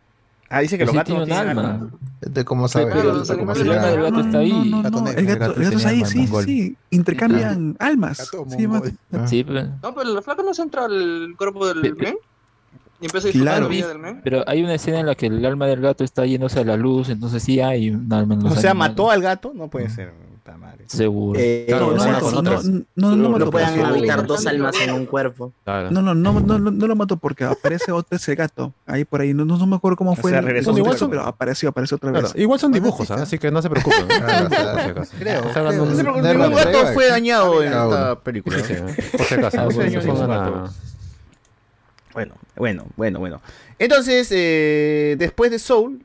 Ah, 0.50 0.60
dice 0.60 0.76
que 0.76 0.84
los 0.84 0.92
sí 0.92 0.96
gatos 0.98 1.18
no 1.18 1.24
tienen 1.24 1.48
alma. 1.48 1.70
alma. 1.74 1.90
¿De 2.20 2.44
cómo 2.44 2.68
sabe? 2.68 2.92
El 2.92 4.02
gato 4.02 4.20
está 4.20 4.38
ahí. 4.38 4.50
No, 4.52 4.64
no, 4.64 4.82
Gato 4.82 4.98
no, 4.98 5.04
negro. 5.04 5.20
el 5.20 5.26
gato, 5.26 5.38
gato 5.40 5.54
el 5.60 5.64
gato 5.64 5.76
está 5.78 5.88
ahí, 5.88 6.04
sí, 6.04 6.18
mongol. 6.18 6.44
sí. 6.44 6.76
Intercambian 6.90 7.76
almas. 7.78 8.18
Gato 8.18 8.44
Sí, 8.50 8.66
Sí, 9.26 9.44
pero, 9.44 9.62
No, 9.82 9.94
pero 9.94 10.16
el 10.18 10.22
flaco 10.22 10.42
no 10.42 10.54
se 10.54 10.62
entra 10.62 10.84
al 10.84 11.34
cuerpo 11.36 11.66
del 11.66 11.80
Pe- 11.82 11.94
pe- 11.94 12.02
men 12.04 12.16
y 13.00 13.06
empieza 13.06 13.26
a 13.26 13.30
disfrutar 13.30 13.54
Claro. 13.54 13.62
la 13.64 13.68
vida 13.68 13.88
del 13.88 13.98
men. 13.98 14.20
pero 14.24 14.44
hay 14.46 14.62
una 14.62 14.74
escena 14.74 15.00
en 15.00 15.06
la 15.06 15.14
que 15.14 15.26
el 15.26 15.44
alma 15.44 15.66
del 15.66 15.80
gato 15.80 16.04
está 16.04 16.24
yéndose 16.26 16.60
a 16.60 16.64
la 16.64 16.76
luz, 16.76 17.08
entonces 17.08 17.42
sí 17.42 17.60
hay 17.60 17.90
un 17.90 18.12
alma 18.12 18.34
en 18.34 18.42
los 18.44 18.52
O 18.52 18.56
sea, 18.56 18.70
animales. 18.70 18.92
mató 18.92 19.10
al 19.10 19.22
gato, 19.22 19.52
no 19.54 19.68
puede 19.68 19.88
ser. 19.90 20.12
puta 20.44 20.58
madre. 20.58 20.84
Seguro. 20.88 21.40
Eh, 21.40 21.64
Claro, 21.66 21.92
No, 21.92 22.04
no, 22.04 22.42
no, 22.42 22.60
no, 22.96 23.16
no, 23.16 23.38
no 23.38 23.50
puedan 23.50 23.80
habitar 23.80 24.26
dos 24.26 24.46
almas 24.46 24.76
en 24.78 24.92
un 24.92 25.06
cuerpo. 25.06 25.52
Claro. 25.64 25.90
No, 25.90 26.02
no, 26.02 26.14
no, 26.14 26.38
no, 26.38 26.58
no, 26.58 26.70
no 26.70 26.86
lo 26.86 26.96
mató 26.96 27.16
porque 27.16 27.44
aparece 27.44 27.92
otro 27.92 28.14
ese 28.16 28.34
gato. 28.34 28.74
Ahí 28.86 29.06
por 29.06 29.22
ahí, 29.22 29.32
no, 29.32 29.46
no, 29.46 29.56
no 29.56 29.66
me 29.66 29.76
acuerdo 29.76 29.96
cómo 29.96 30.12
O 30.12 30.16
fue. 30.16 30.32
sea, 30.32 30.40
el- 30.40 30.62
su 30.62 30.74
gato, 30.74 30.84
gato. 30.84 31.08
pero 31.08 31.22
apareció, 31.22 31.70
apareció 31.70 31.96
otra 31.96 32.10
Claro, 32.10 32.28
vez. 32.28 32.36
igual 32.36 32.60
son 32.60 32.72
dibujos, 32.72 33.06
sí, 33.06 33.12
¿ah? 33.14 33.16
sí. 33.16 33.22
así 33.22 33.38
que 33.38 33.50
no 33.50 33.62
se 33.62 33.70
preocupen. 33.70 34.06
Claro, 34.06 34.48
claro. 34.50 35.02
Creo, 35.18 35.42
ningún 35.82 36.54
gato 36.54 36.86
fue 36.92 37.08
dañado 37.08 37.62
en 37.62 37.72
esta 37.72 38.20
película. 38.20 38.58
Por 38.58 39.24
si 39.26 39.34
acaso. 39.34 39.58
Bueno, 42.14 42.34
bueno. 42.56 42.86
Bueno, 42.96 43.18
bueno. 43.18 43.40
Entonces, 43.78 44.28
eh, 44.30 45.16
después 45.18 45.50
de 45.50 45.58
Soul, 45.58 46.00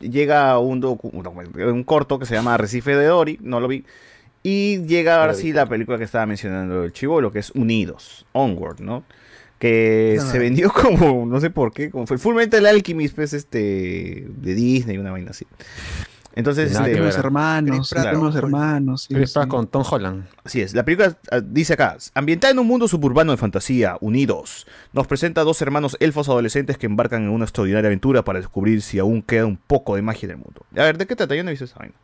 llega 0.00 0.58
un, 0.58 0.80
docu- 0.82 1.10
un, 1.12 1.84
corto 1.84 2.18
que 2.18 2.26
se 2.26 2.34
llama 2.34 2.54
Arrecife 2.54 2.94
de 2.94 3.06
Dory, 3.06 3.38
no 3.42 3.60
lo 3.60 3.66
vi. 3.68 3.84
Y 4.42 4.82
llega 4.86 5.20
ahora 5.20 5.32
sí 5.34 5.52
la 5.54 5.66
película 5.66 5.96
que 5.96 6.04
estaba 6.04 6.26
mencionando 6.26 6.84
el 6.84 6.92
chivolo, 6.92 7.32
que 7.32 7.38
es 7.38 7.50
Unidos, 7.52 8.26
Onward, 8.32 8.80
¿no? 8.80 9.04
Que 9.58 10.16
No, 10.18 10.26
se 10.26 10.34
no. 10.36 10.40
vendió 10.42 10.70
como, 10.82 11.24
no 11.24 11.40
sé 11.40 11.48
por 11.48 11.72
qué, 11.72 11.90
como 11.90 12.06
fue 12.06 12.18
Full 12.18 12.34
Metal 12.34 12.66
Alchemist, 12.66 13.14
pues, 13.16 13.32
este, 13.32 14.26
de 14.28 14.54
Disney, 14.54 14.98
una 14.98 15.12
vaina 15.12 15.30
así. 15.30 15.46
Entonces, 16.36 16.72
este, 16.72 16.92
hermanos, 16.92 18.34
hermanos. 18.34 19.02
sí, 19.02 19.14
Chris 19.14 19.30
sí. 19.30 19.34
Pratt 19.34 19.48
con 19.48 19.68
Tom 19.68 19.84
Holland. 19.88 20.26
Así 20.42 20.60
es, 20.60 20.74
la 20.74 20.84
película 20.84 21.16
ah, 21.30 21.40
dice 21.40 21.74
acá, 21.74 21.96
ambientada 22.14 22.52
en 22.52 22.58
un 22.58 22.66
mundo 22.66 22.88
suburbano 22.88 23.30
de 23.30 23.38
fantasía, 23.38 23.96
unidos, 24.00 24.66
nos 24.92 25.06
presenta 25.06 25.42
a 25.42 25.44
dos 25.44 25.62
hermanos 25.62 25.96
elfos 26.00 26.28
adolescentes 26.28 26.76
que 26.76 26.86
embarcan 26.86 27.22
en 27.22 27.30
una 27.30 27.44
extraordinaria 27.44 27.86
aventura 27.86 28.24
para 28.24 28.40
descubrir 28.40 28.82
si 28.82 28.98
aún 28.98 29.22
queda 29.22 29.46
un 29.46 29.56
poco 29.56 29.94
de 29.94 30.02
magia 30.02 30.26
en 30.26 30.30
el 30.32 30.38
mundo. 30.38 30.66
A 30.76 30.82
ver, 30.82 30.98
¿de 30.98 31.06
qué 31.06 31.14
trata? 31.14 31.36
Yo 31.36 31.44
no 31.44 31.50
he 31.50 31.52
visto 31.52 31.66
esa 31.66 31.78
vaina. 31.78 31.94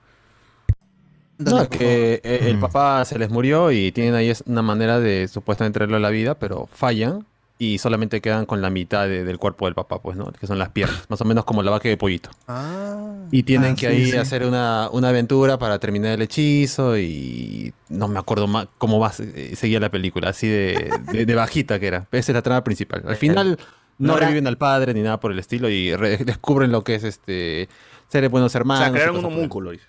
No, 1.39 1.62
es 1.62 1.68
que 1.68 2.20
eh, 2.23 2.41
el 2.42 2.59
papá 2.59 3.05
se 3.07 3.18
les 3.18 3.31
murió 3.31 3.73
y 3.73 3.92
tienen 3.92 4.15
ahí 4.15 4.31
una 4.44 4.62
manera 4.62 5.00
de 5.00 5.26
supuestamente 5.26 5.78
traerlo 5.78 5.97
a 5.97 6.00
la 6.00 6.10
vida, 6.10 6.39
pero 6.39 6.68
fallan 6.73 7.26
y 7.63 7.77
solamente 7.77 8.23
quedan 8.23 8.47
con 8.47 8.63
la 8.63 8.71
mitad 8.71 9.07
de- 9.07 9.23
del 9.23 9.37
cuerpo 9.39 9.67
del 9.67 9.75
papá, 9.75 10.01
pues, 10.01 10.17
¿no? 10.17 10.33
Que 10.33 10.47
son 10.47 10.59
las 10.59 10.71
piernas, 10.71 11.05
más 11.11 11.21
o 11.21 11.27
menos 11.27 11.45
como 11.45 11.63
la 11.63 11.71
vaca 11.71 11.91
de 11.91 11.97
pollito. 11.99 12.31
Ah. 12.49 13.15
Y 13.31 13.43
tienen 13.43 13.73
Ah, 13.73 13.77
que 13.77 13.81
sí, 13.91 13.95
ahí 13.95 14.11
sí. 14.13 14.17
hacer 14.17 14.47
una, 14.47 14.89
una 14.91 15.11
aventura 15.11 15.59
para 15.59 15.79
terminar 15.79 16.13
el 16.15 16.23
hechizo 16.23 16.97
y 16.99 17.75
no 17.91 18.09
me 18.09 18.19
acuerdo 18.19 18.47
más 18.47 18.67
cómo 18.79 18.99
va, 18.99 19.13
eh, 19.21 19.53
seguía 19.57 19.79
la 19.79 19.91
película, 19.91 20.31
así 20.31 20.49
de, 20.49 20.91
de- 21.13 21.27
de 21.27 21.35
bajita 21.35 21.79
que 21.79 21.87
era. 21.89 22.07
Esa 22.13 22.33
es 22.33 22.35
la 22.35 22.43
trama 22.43 22.65
principal. 22.65 23.03
Al 23.07 23.17
final 23.17 23.59
no 23.99 24.07
No 24.13 24.17
era- 24.17 24.27
reviven 24.29 24.47
al 24.47 24.57
padre 24.57 24.95
ni 24.95 25.03
nada 25.03 25.21
por 25.21 25.31
el 25.31 25.39
estilo 25.39 25.69
y 25.69 25.95
re- 25.95 26.17
descubren 26.25 26.73
lo 26.73 26.83
que 26.83 26.95
es 26.95 27.05
este 27.05 27.69
ser 28.09 28.27
buenos 28.31 28.55
O 28.55 28.59
hermanos. 28.59 28.85
sea, 28.85 28.89
y 28.89 28.93
crearon 28.95 29.19
un 29.19 29.27
homúnculo, 29.27 29.71
dices. 29.73 29.87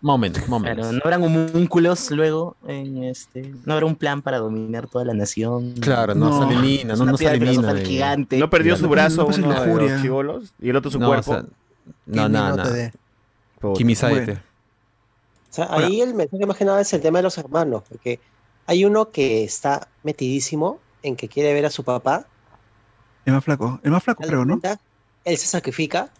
O 0.00 0.16
menos. 0.16 0.38
Claro, 0.42 0.92
no 0.92 1.00
habrán 1.02 1.22
homúnculos 1.24 2.10
luego 2.12 2.56
en 2.66 3.02
este. 3.04 3.52
No 3.64 3.72
habrá 3.74 3.86
un 3.86 3.96
plan 3.96 4.22
para 4.22 4.38
dominar 4.38 4.86
toda 4.86 5.04
la 5.04 5.12
nación. 5.14 5.72
Claro, 5.80 6.14
no, 6.14 6.28
No, 6.30 6.38
se 6.48 6.54
elimina, 6.54 6.94
no, 6.94 7.04
no 7.04 7.16
se 7.16 7.26
elimina. 7.26 7.50
filosofal 7.52 7.76
de- 7.78 7.84
gigante. 7.84 8.38
No 8.38 8.48
perdió 8.48 8.74
Claro. 8.74 8.86
su 8.86 8.90
brazo 8.90 9.16
No, 9.16 9.26
pues, 9.26 9.38
uno 9.38 9.48
de 9.64 9.88
los 9.90 10.02
chivolos 10.02 10.54
y 10.60 10.68
el 10.70 10.76
otro 10.76 10.90
su 10.92 10.98
No, 11.00 11.06
o 11.06 11.08
cuerpo. 11.10 11.32
sea, 11.32 11.44
no, 12.06 12.28
no 12.28 12.56
dé. 12.70 12.92
Puta. 13.60 13.76
Kimisaete. 13.78 14.24
Bueno. 14.24 14.40
O 15.50 15.52
sea, 15.54 15.66
ahí 15.70 16.00
el 16.00 16.14
mensaje 16.14 16.46
más 16.46 16.56
que 16.56 16.64
nada 16.64 16.80
es 16.80 16.92
el 16.92 17.00
tema 17.00 17.18
de 17.18 17.22
los 17.24 17.36
hermanos, 17.38 17.82
porque 17.88 18.20
hay 18.66 18.84
uno 18.84 19.10
que 19.10 19.42
está 19.42 19.88
metidísimo 20.04 20.78
en 21.02 21.16
que 21.16 21.28
quiere 21.28 21.52
ver 21.54 21.66
a 21.66 21.70
su 21.70 21.82
papá. 21.82 22.26
El 23.24 23.32
más 23.32 23.42
flaco, 23.42 23.80
el 23.82 23.90
más 23.90 24.04
flaco, 24.04 24.20
¿te 24.22 24.26
das 24.26 24.30
creo, 24.30 24.44
¿no? 24.44 24.60
Él 25.24 25.36
se 25.36 25.46
sacrifica 25.46 26.10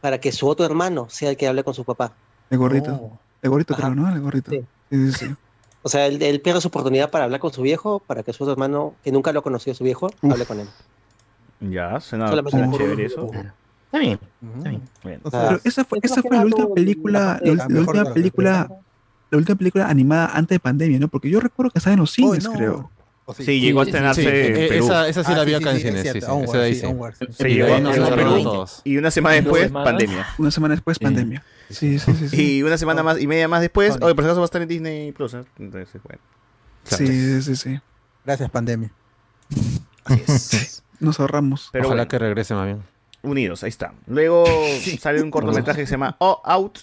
para 0.00 0.18
que 0.18 0.32
su 0.32 0.48
otro 0.48 0.66
hermano 0.66 1.06
sea 1.10 1.30
el 1.30 1.36
que 1.36 1.46
hable 1.46 1.62
con 1.62 1.74
su 1.74 1.84
papá. 1.84 2.12
El 2.52 2.58
gordito. 2.58 2.92
Oh. 2.94 3.18
El 3.40 3.50
gordito, 3.50 3.74
Ajá. 3.74 3.90
creo, 3.90 3.94
¿no? 3.94 4.14
El 4.14 4.20
gordito. 4.20 4.50
Sí. 4.50 4.62
Sí, 4.90 5.12
sí, 5.12 5.26
sí. 5.26 5.34
O 5.82 5.88
sea, 5.88 6.06
él, 6.06 6.22
él 6.22 6.40
pierde 6.42 6.60
su 6.60 6.68
oportunidad 6.68 7.10
para 7.10 7.24
hablar 7.24 7.40
con 7.40 7.52
su 7.52 7.62
viejo, 7.62 8.00
para 8.06 8.22
que 8.22 8.32
su 8.32 8.44
otro 8.44 8.52
hermano, 8.52 8.94
que 9.02 9.10
nunca 9.10 9.32
lo 9.32 9.40
ha 9.40 9.42
conocido 9.42 9.74
su 9.74 9.82
viejo, 9.82 10.10
Uf. 10.20 10.32
hable 10.32 10.44
con 10.44 10.60
él. 10.60 10.68
Ya, 11.60 11.98
suena, 12.00 12.28
suena 12.28 12.76
chévere 12.76 13.06
eso. 13.06 13.30
Está 13.86 13.98
bien, 13.98 14.18
está 14.56 14.68
bien. 14.68 14.82
Bueno. 15.02 15.20
O 15.22 15.30
sea, 15.30 15.48
Pero 15.48 15.60
esa 15.64 15.84
fue, 15.84 15.98
es 16.02 16.10
esa 16.12 16.22
fue 16.22 16.36
la 16.36 16.44
última 16.44 16.68
película, 16.74 17.40
la 17.42 17.80
última 17.80 18.04
película, 18.12 18.68
la 19.30 19.38
última 19.38 19.56
película 19.56 19.88
animada 19.88 20.26
antes 20.34 20.56
de 20.56 20.60
pandemia, 20.60 20.98
¿no? 20.98 21.08
Porque 21.08 21.30
yo 21.30 21.40
recuerdo 21.40 21.70
que 21.70 21.78
estaba 21.78 21.94
en 21.94 22.00
los 22.00 22.10
cines, 22.10 22.44
no. 22.44 22.52
creo. 22.52 22.90
Sí, 23.38 23.60
llegó 23.60 23.80
a 23.80 23.84
estrenarse 23.84 24.22
Sí, 24.22 24.28
en 24.28 24.56
eh, 24.56 24.68
Perú. 24.68 24.84
esa, 24.84 25.08
esa 25.08 25.22
sí 25.24 25.32
Ah, 25.32 25.36
la 25.36 25.44
sí, 25.44 25.46
vi 25.46 25.52
sí, 25.52 25.56
acá 25.62 25.70
en 25.70 25.76
sí, 25.76 25.82
cines, 25.82 26.02
sí, 26.02 26.08
Y 27.46 27.54
llegó 27.54 27.74
a 27.74 28.16
Perú. 28.16 28.66
una 28.98 29.10
semana 29.10 29.36
¿Dos 29.36 29.44
después, 29.44 29.62
semanas? 29.64 29.84
pandemia. 29.90 30.26
Una 30.38 30.50
semana 30.50 30.74
después, 30.74 30.98
pandemia. 30.98 31.44
Sí, 31.70 31.98
sí, 31.98 32.12
sí. 32.28 32.56
Y 32.58 32.62
una 32.62 32.76
semana 32.76 33.02
más 33.02 33.20
y 33.20 33.26
media 33.26 33.48
más 33.48 33.60
después, 33.60 33.96
oye, 34.00 34.14
por 34.14 34.24
si 34.24 34.28
acaso 34.28 34.40
va 34.40 34.44
a 34.44 34.46
estar 34.46 34.60
en 34.60 34.68
Disney 34.68 35.12
Plus. 35.12 35.34
¿eh? 35.34 35.44
Entonces, 35.58 36.02
bueno. 36.02 36.20
Claro. 36.84 37.06
Sí, 37.06 37.42
sí, 37.42 37.56
sí. 37.56 37.80
Gracias, 38.24 38.50
pandemia. 38.50 38.90
Así 40.04 40.22
es. 40.56 40.82
Nos 41.00 41.18
ahorramos. 41.20 41.68
Pero 41.72 41.86
Ojalá 41.86 42.02
bueno, 42.02 42.08
que 42.10 42.18
regrese 42.18 42.54
más 42.54 42.66
bien. 42.66 42.82
unidos, 43.22 43.62
ahí 43.62 43.68
está. 43.70 43.94
Luego 44.06 44.44
sale 45.00 45.22
un 45.22 45.30
cortometraje 45.30 45.80
que 45.82 45.86
se 45.86 45.92
llama 45.92 46.16
Oh 46.18 46.42
Out. 46.44 46.80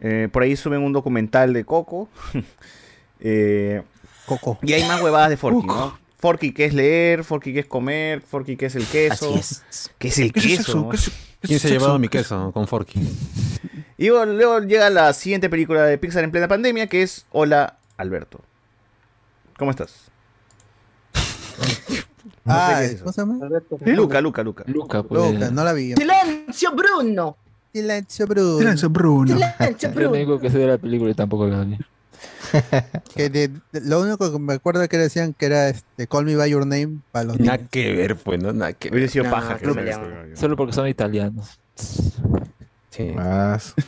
Eh, 0.00 0.28
por 0.32 0.42
ahí 0.42 0.56
suben 0.56 0.82
un 0.82 0.92
documental 0.92 1.52
de 1.52 1.64
Coco. 1.64 2.08
Eh, 3.22 3.82
Coco. 4.26 4.58
y 4.62 4.72
hay 4.72 4.84
más 4.86 5.00
huevadas 5.02 5.30
de 5.30 5.36
Forky, 5.36 5.66
¿no? 5.66 5.98
Forky 6.18 6.52
que 6.52 6.66
es 6.66 6.74
leer, 6.74 7.24
Forky 7.24 7.52
que 7.54 7.60
es 7.60 7.66
comer, 7.66 8.20
Forky 8.20 8.56
que 8.56 8.66
es 8.66 8.74
el 8.76 8.84
queso. 8.86 9.34
Así 9.34 9.38
es. 9.70 9.90
¿Qué 9.98 10.08
es 10.08 10.18
el 10.18 10.32
¿Qué 10.32 10.40
es 10.40 10.46
queso? 10.46 10.62
sexo? 10.62 10.78
no? 10.78 10.88
¿Qué 10.90 10.96
es- 10.96 11.04
qué 11.08 11.10
es 11.14 11.48
¿Quién 11.48 11.60
se 11.60 11.68
ha 11.68 11.70
llevado 11.70 11.98
mi 11.98 12.08
queso 12.08 12.52
con 12.52 12.66
Forky? 12.68 13.00
Y 13.96 14.08
luego, 14.08 14.26
luego 14.26 14.60
llega 14.60 14.90
la 14.90 15.12
siguiente 15.14 15.48
película 15.48 15.82
de 15.84 15.96
Pixar 15.98 16.22
en 16.24 16.30
plena 16.30 16.48
pandemia, 16.48 16.86
que 16.86 17.02
es 17.02 17.24
Hola, 17.32 17.76
Alberto. 17.96 18.40
¿Cómo 19.58 19.70
estás? 19.70 20.10
No 22.44 22.54
Ah, 22.54 22.76
qué 22.78 22.84
es 22.86 22.90
eso. 22.92 23.04
¿cómo 23.04 23.12
se 23.12 23.20
llama? 23.20 23.48
Luca, 23.86 24.20
Luca, 24.20 24.42
Luca. 24.42 24.64
Luca, 24.66 25.02
pues. 25.02 25.32
Luca, 25.34 25.50
no 25.50 25.62
la 25.64 25.72
vi. 25.72 25.94
¡Silencio, 25.94 26.72
Bruno! 26.74 27.36
Silencio, 27.72 28.26
Bruno. 28.26 28.58
Silencio, 28.58 28.90
Bruno. 28.90 29.26
¡Silencio, 29.34 29.88
Es 29.90 29.94
lo 29.94 30.00
Bruno! 30.00 30.10
único 30.16 30.40
que 30.40 30.50
sé 30.50 30.58
de 30.58 30.66
la 30.66 30.78
película 30.78 31.10
y 31.10 31.14
tampoco 31.14 31.46
la 31.46 31.62
vi. 31.64 31.78
Que 33.14 33.28
de- 33.30 33.48
de- 33.48 33.80
lo 33.82 34.00
único 34.00 34.32
que 34.32 34.38
me 34.38 34.54
acuerdo 34.54 34.86
que 34.88 34.98
decían 34.98 35.34
que 35.34 35.46
era 35.46 35.68
este, 35.68 36.06
Call 36.06 36.24
Me 36.24 36.36
By 36.36 36.50
Your 36.50 36.66
Name 36.66 36.98
para 37.12 37.24
los 37.26 37.38
Nada 37.40 37.56
niños. 37.58 37.70
que 37.70 37.92
ver, 37.94 38.16
pues, 38.16 38.42
¿no? 38.42 38.52
Nada 38.52 38.72
que 38.72 38.88
ver. 38.88 38.94
Hubiera 38.98 39.12
sido 39.12 39.24
No, 39.24 39.30
paja. 39.30 39.58
que 39.58 39.66
que 39.72 39.90
esto. 39.90 40.02
Solo 40.34 40.56
porque 40.56 40.72
son 40.72 40.88
italianos. 40.88 41.58
Sí. 42.90 43.14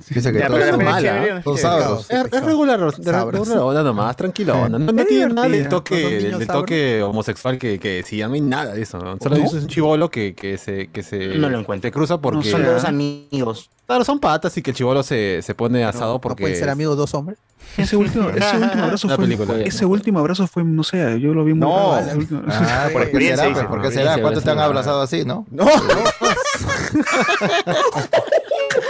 piensa 0.08 0.30
que 0.30 0.38
Ya, 0.38 0.46
todo 0.46 0.58
es 0.58 0.66
la 0.70 0.76
mala, 0.76 1.26
¿eh? 1.26 1.42
Son 1.42 1.58
sábados. 1.58 2.06
Es, 2.08 2.24
es 2.24 2.44
regular, 2.44 2.78
de- 2.78 3.12
regular, 3.12 3.74
nada 3.74 3.92
más, 3.92 4.14
tranquilo. 4.16 4.54
No, 4.68 4.78
no, 4.78 4.92
no 4.92 5.04
tiene 5.04 5.34
nada 5.34 5.48
del 5.48 5.68
toque, 5.68 5.96
del, 5.96 6.30
sabros. 6.46 6.46
toque 6.60 7.02
homosexual 7.02 7.58
que, 7.58 7.80
que 7.80 7.94
decían, 7.96 8.30
no 8.30 8.34
hay 8.36 8.40
nada 8.40 8.74
de 8.74 8.82
eso. 8.82 8.98
¿no? 8.98 9.18
Solo 9.20 9.38
¿No? 9.38 9.44
es 9.44 9.52
un 9.54 9.66
chivolo 9.66 10.08
que, 10.08 10.34
que 10.36 10.56
se, 10.56 10.86
que 10.88 11.02
se, 11.02 11.36
No 11.36 11.48
lo 11.50 11.58
encuentro. 11.58 11.88
se 11.88 11.92
cruza 11.92 12.18
porque. 12.18 12.48
son 12.50 12.64
dos 12.64 12.84
amigos. 12.84 13.70
Claro, 13.86 14.04
son 14.04 14.20
patas 14.20 14.56
y 14.56 14.62
que 14.62 14.70
el 14.70 14.76
chivolo 14.76 15.02
se, 15.02 15.42
se 15.42 15.54
pone 15.56 15.84
asado 15.84 16.20
porque. 16.20 16.42
pueden 16.42 16.56
ser 16.56 16.70
amigos 16.70 16.96
dos 16.96 17.12
hombres? 17.14 17.38
Ese 17.76 17.96
último, 17.96 18.28
ese 18.30 18.56
último 18.60 18.84
abrazo 18.84 19.08
fue. 19.08 19.16
película. 19.18 19.54
Ese 19.62 19.84
último 19.84 20.18
abrazo 20.20 20.46
fue, 20.46 20.62
no 20.62 20.84
sé, 20.84 21.18
yo 21.20 21.32
lo 21.34 21.44
vi 21.44 21.54
muy 21.54 21.68
No. 21.68 21.96
raro, 21.96 22.20
Ah, 22.48 22.88
¿por 22.92 23.10
qué 23.10 23.36
será? 23.36 23.52
pues? 23.52 23.66
¿Por 23.66 23.82
qué 23.82 23.90
será? 23.90 24.18
¿Cuántos 24.20 24.44
te 24.44 24.50
han 24.50 24.58
abrazado 24.60 25.00
así, 25.02 25.24
no? 25.24 25.44
No. 25.50 25.66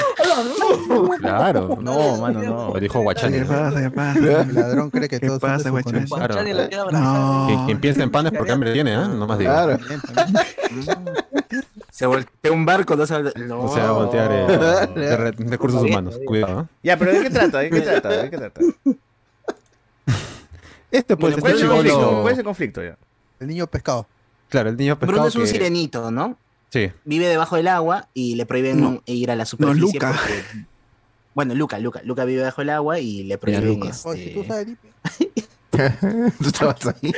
Claro. 1.21 1.79
No, 1.81 2.17
mano, 2.19 2.43
no. 2.43 2.73
Dijo 2.81 3.01
Guachani. 3.01 3.39
¿Qué 3.41 3.45
pasa? 3.45 3.81
¿Qué 3.83 3.91
pasa? 3.91 4.19
El 4.43 4.55
ladrón 4.55 4.91
cree 4.91 5.09
que 5.09 5.21
¿Qué 5.21 5.27
todo 5.27 5.39
pasa, 5.41 5.71
Guachani? 5.71 6.07
Claro. 6.07 6.91
No. 6.91 7.45
Quien, 7.47 7.65
quien 7.67 7.81
piensa 7.81 8.03
en 8.03 8.11
panes 8.11 8.33
porque 8.37 8.53
hambre 8.53 8.73
tiene, 8.73 8.95
¿ah? 8.95 9.09
No 9.09 9.27
más 9.27 9.39
digo. 9.39 9.51
Claro. 9.53 9.79
Se 11.91 12.07
voltea 12.07 12.53
un 12.53 12.65
barco, 12.65 12.97
no 12.97 13.07
sabe. 13.07 13.33
No. 13.37 13.63
O 13.63 13.75
sea, 13.75 13.93
voltear 13.93 14.31
eh, 14.33 14.87
de 15.01 15.17
re- 15.17 15.33
recursos 15.33 15.83
humanos. 15.83 16.19
Cuidado. 16.27 16.61
¿ah? 16.61 16.67
Ya, 16.83 16.97
pero 16.97 17.13
¿de 17.13 17.23
qué 17.23 17.31
trata? 17.31 17.59
¿De 17.59 17.71
qué 17.71 17.81
trata? 17.81 18.09
¿De 18.09 18.31
qué 18.31 18.39
trata? 18.39 18.61
Este 20.91 21.17
pues 21.17 21.37
¿Cuál 21.37 21.53
es 21.55 21.61
este 21.61 21.65
el 21.67 21.71
conflicto? 21.73 22.21
¿Cuál 22.23 22.33
es 22.33 22.39
el 22.39 22.45
conflicto 22.45 22.83
ya? 22.83 22.97
El 23.41 23.49
niño 23.49 23.67
pescado. 23.67 24.07
Claro, 24.49 24.69
el 24.71 24.77
niño 24.77 24.99
pescado 24.99 25.13
Bruno 25.13 25.29
es 25.29 25.35
un 25.37 25.43
que- 25.43 25.47
sirenito, 25.49 26.11
¿no? 26.11 26.37
Sí. 26.73 26.91
Vive 27.05 27.27
debajo 27.29 27.57
del 27.57 27.69
agua 27.69 28.09
y 28.15 28.35
le 28.35 28.47
prohíben 28.47 28.81
No. 28.81 29.03
ir 29.07 29.31
a 29.31 29.37
la 29.37 29.45
superficie. 29.45 29.81
Luca. 29.81 30.13
porque- 30.13 30.67
Bueno, 31.35 31.55
Luca, 31.55 31.79
Luca. 31.79 32.01
Luca 32.05 32.25
vive 32.25 32.43
bajo 32.43 32.63
el 32.63 32.71
agua 32.71 32.99
y 32.99 33.23
le 33.25 33.37
prohíben, 33.39 33.83
este, 33.85 34.09
Oh, 34.09 34.15
si 34.15 34.31
tú 34.35 34.45
sabes, 34.45 34.67
Lipe. 34.69 34.89
Tú 36.41 36.49
estabas 36.49 36.87
ahí. 36.87 37.13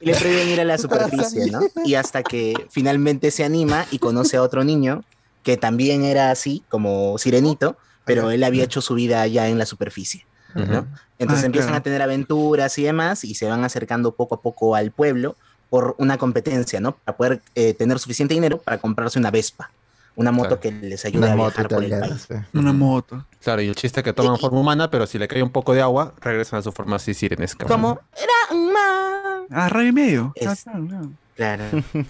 y 0.00 0.06
le 0.06 0.14
prohíben 0.14 0.48
ir 0.48 0.60
a 0.60 0.64
la 0.64 0.78
superficie. 0.78 1.50
¿no? 1.50 1.60
Y 1.84 1.94
hasta 1.94 2.22
que 2.22 2.54
finalmente 2.70 3.30
se 3.30 3.44
anima 3.44 3.86
y 3.90 3.98
conoce 3.98 4.36
a 4.36 4.42
otro 4.42 4.62
niño 4.64 5.04
que 5.42 5.56
también 5.56 6.04
era 6.04 6.30
así, 6.30 6.62
como 6.68 7.18
sirenito, 7.18 7.76
pero 8.04 8.30
él 8.30 8.44
había 8.44 8.64
hecho 8.64 8.80
su 8.80 8.94
vida 8.94 9.26
ya 9.26 9.48
en 9.48 9.58
la 9.58 9.66
superficie. 9.66 10.24
¿no? 10.54 10.86
Entonces 11.18 11.42
Ah, 11.42 11.46
empiezan 11.46 11.68
claro. 11.70 11.80
a 11.80 11.82
tener 11.82 12.02
aventuras 12.02 12.78
y 12.78 12.82
demás 12.84 13.24
y 13.24 13.34
se 13.34 13.46
van 13.46 13.64
acercando 13.64 14.14
poco 14.14 14.36
a 14.36 14.40
poco 14.42 14.74
al 14.74 14.92
pueblo 14.92 15.36
por 15.70 15.94
una 15.98 16.16
competencia, 16.18 16.80
¿no? 16.80 16.92
Para 16.92 17.16
poder 17.16 17.42
eh, 17.54 17.74
tener 17.74 17.98
suficiente 17.98 18.34
dinero 18.34 18.58
para 18.58 18.78
comprarse 18.78 19.18
una 19.18 19.30
Vespa, 19.30 19.70
una 20.16 20.32
moto 20.32 20.58
Claro. 20.58 20.60
que 20.80 20.86
les 20.88 21.04
ayude 21.04 21.24
Una 21.24 21.32
a 21.32 21.36
moto 21.36 21.50
viajar 21.50 21.68
por 21.68 21.84
el 21.84 21.90
país. 22.00 22.26
sí. 22.28 22.34
Una 22.54 22.72
moto. 22.72 23.26
Claro, 23.42 23.62
y 23.62 23.68
el 23.68 23.74
chiste 23.74 24.00
es 24.00 24.04
que 24.04 24.12
toman 24.12 24.38
forma 24.38 24.58
humana, 24.60 24.90
pero 24.90 25.06
si 25.06 25.18
le 25.18 25.28
cae 25.28 25.42
un 25.42 25.50
poco 25.50 25.74
de 25.74 25.82
agua, 25.82 26.14
regresan 26.20 26.58
a 26.58 26.62
su 26.62 26.72
forma 26.72 26.96
así 26.96 27.14
sirenesca. 27.14 27.66
Como 27.66 28.00
era 28.16 28.56
un 28.56 28.72
man. 28.72 29.46
Ah, 29.50 29.68
Rey 29.68 29.88
y 29.88 29.92
medio. 29.92 30.32
Ah, 30.46 30.52
Es- 30.52 30.64
claro, 30.64 30.86
claro. 30.88 31.10
Claro, 31.36 31.64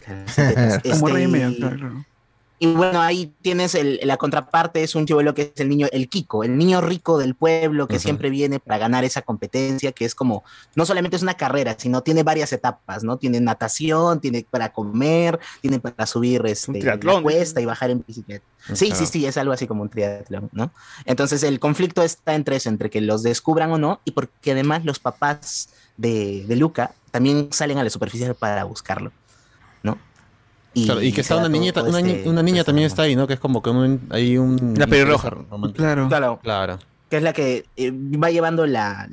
claro, 0.05 0.25
este, 0.75 0.91
Como 0.91 1.09
Rey 1.09 1.25
y 1.25 1.29
medio, 1.29 1.55
claro, 1.57 1.77
claro. 1.77 2.05
Y 2.61 2.67
bueno, 2.75 3.01
ahí 3.01 3.33
tienes 3.41 3.75
el- 3.77 4.01
la 4.03 4.17
contraparte, 4.17 4.83
es 4.83 4.95
un 4.97 5.07
chivolo 5.07 5.33
que 5.33 5.53
es 5.55 5.61
el 5.61 5.69
niño, 5.69 5.87
el 5.93 6.09
Kiko, 6.09 6.43
el 6.43 6.59
niño 6.59 6.81
rico 6.81 7.17
del 7.19 7.35
pueblo 7.37 7.87
que 7.87 7.95
siempre 8.01 8.31
viene 8.31 8.59
para 8.59 8.79
ganar 8.79 9.05
esa 9.05 9.23
competencia, 9.23 9.93
que 9.93 10.05
es 10.05 10.15
como, 10.15 10.43
no 10.75 10.85
solamente 10.85 11.17
es 11.17 11.23
una 11.23 11.35
carrera, 11.35 11.77
sino 11.79 12.03
tiene 12.03 12.25
varias 12.25 12.53
etapas, 12.53 13.05
¿no? 13.05 13.17
Tiene 13.17 13.41
natación, 13.41 14.21
tiene 14.21 14.45
para 14.51 14.73
comer, 14.73 15.39
tiene 15.61 15.79
para 15.79 16.05
subir 16.07 16.43
este, 16.47 16.73
la 17.17 17.23
cuesta 17.23 17.61
y 17.61 17.65
bajar 17.65 17.91
en 17.91 18.05
bicicleta. 18.07 18.45
Sí, 18.75 18.87
sí, 18.97 19.07
sí, 19.07 19.25
es 19.27 19.37
algo 19.39 19.53
así 19.53 19.67
como 19.69 19.83
un 19.83 19.89
triatlón, 19.89 20.49
¿no? 20.53 20.73
Entonces 21.05 21.43
el 21.45 21.61
conflicto 21.61 22.03
está 22.03 22.35
entre 22.35 22.57
eso, 22.57 22.69
entre 22.69 22.91
que 22.91 23.01
los 23.01 23.23
descubran 23.23 23.71
o 23.71 23.79
no, 23.79 24.01
y 24.05 24.11
porque 24.11 24.51
además 24.53 24.85
los 24.85 24.99
papás 24.99 25.69
de, 25.97 26.45
de 26.47 26.57
Luca 26.57 26.93
también 27.13 27.49
salen 27.53 27.79
a 27.79 27.85
la 27.85 27.91
superficie 27.91 28.35
para 28.35 28.65
buscarlo. 28.65 29.13
Claro, 30.85 31.03
y 31.03 31.13
que 31.13 31.21
está 31.23 31.37
una 31.37 31.49
niñita, 31.49 31.83
una, 31.83 32.01
ni- 32.01 32.11
este- 32.13 32.29
una 32.29 32.43
niña 32.43 32.61
este 32.61 32.67
también 32.71 32.87
está 32.87 33.03
ahí, 33.03 33.17
¿no? 33.17 33.27
Que 33.27 33.35
es 33.35 33.41
como 33.41 33.63
que 33.63 33.71
un, 33.71 34.01
hay 34.11 34.37
un... 34.39 34.75
La 34.77 34.87
pelirroja. 34.87 35.31
Claro. 35.75 36.09
Claro, 36.09 36.39
Claro. 36.43 36.79
que 37.11 37.17
es 37.17 37.23
la 37.23 37.33
que 37.33 37.65
eh, 37.77 37.91
va 37.93 38.31
llevando 38.31 38.67
la, 38.67 39.09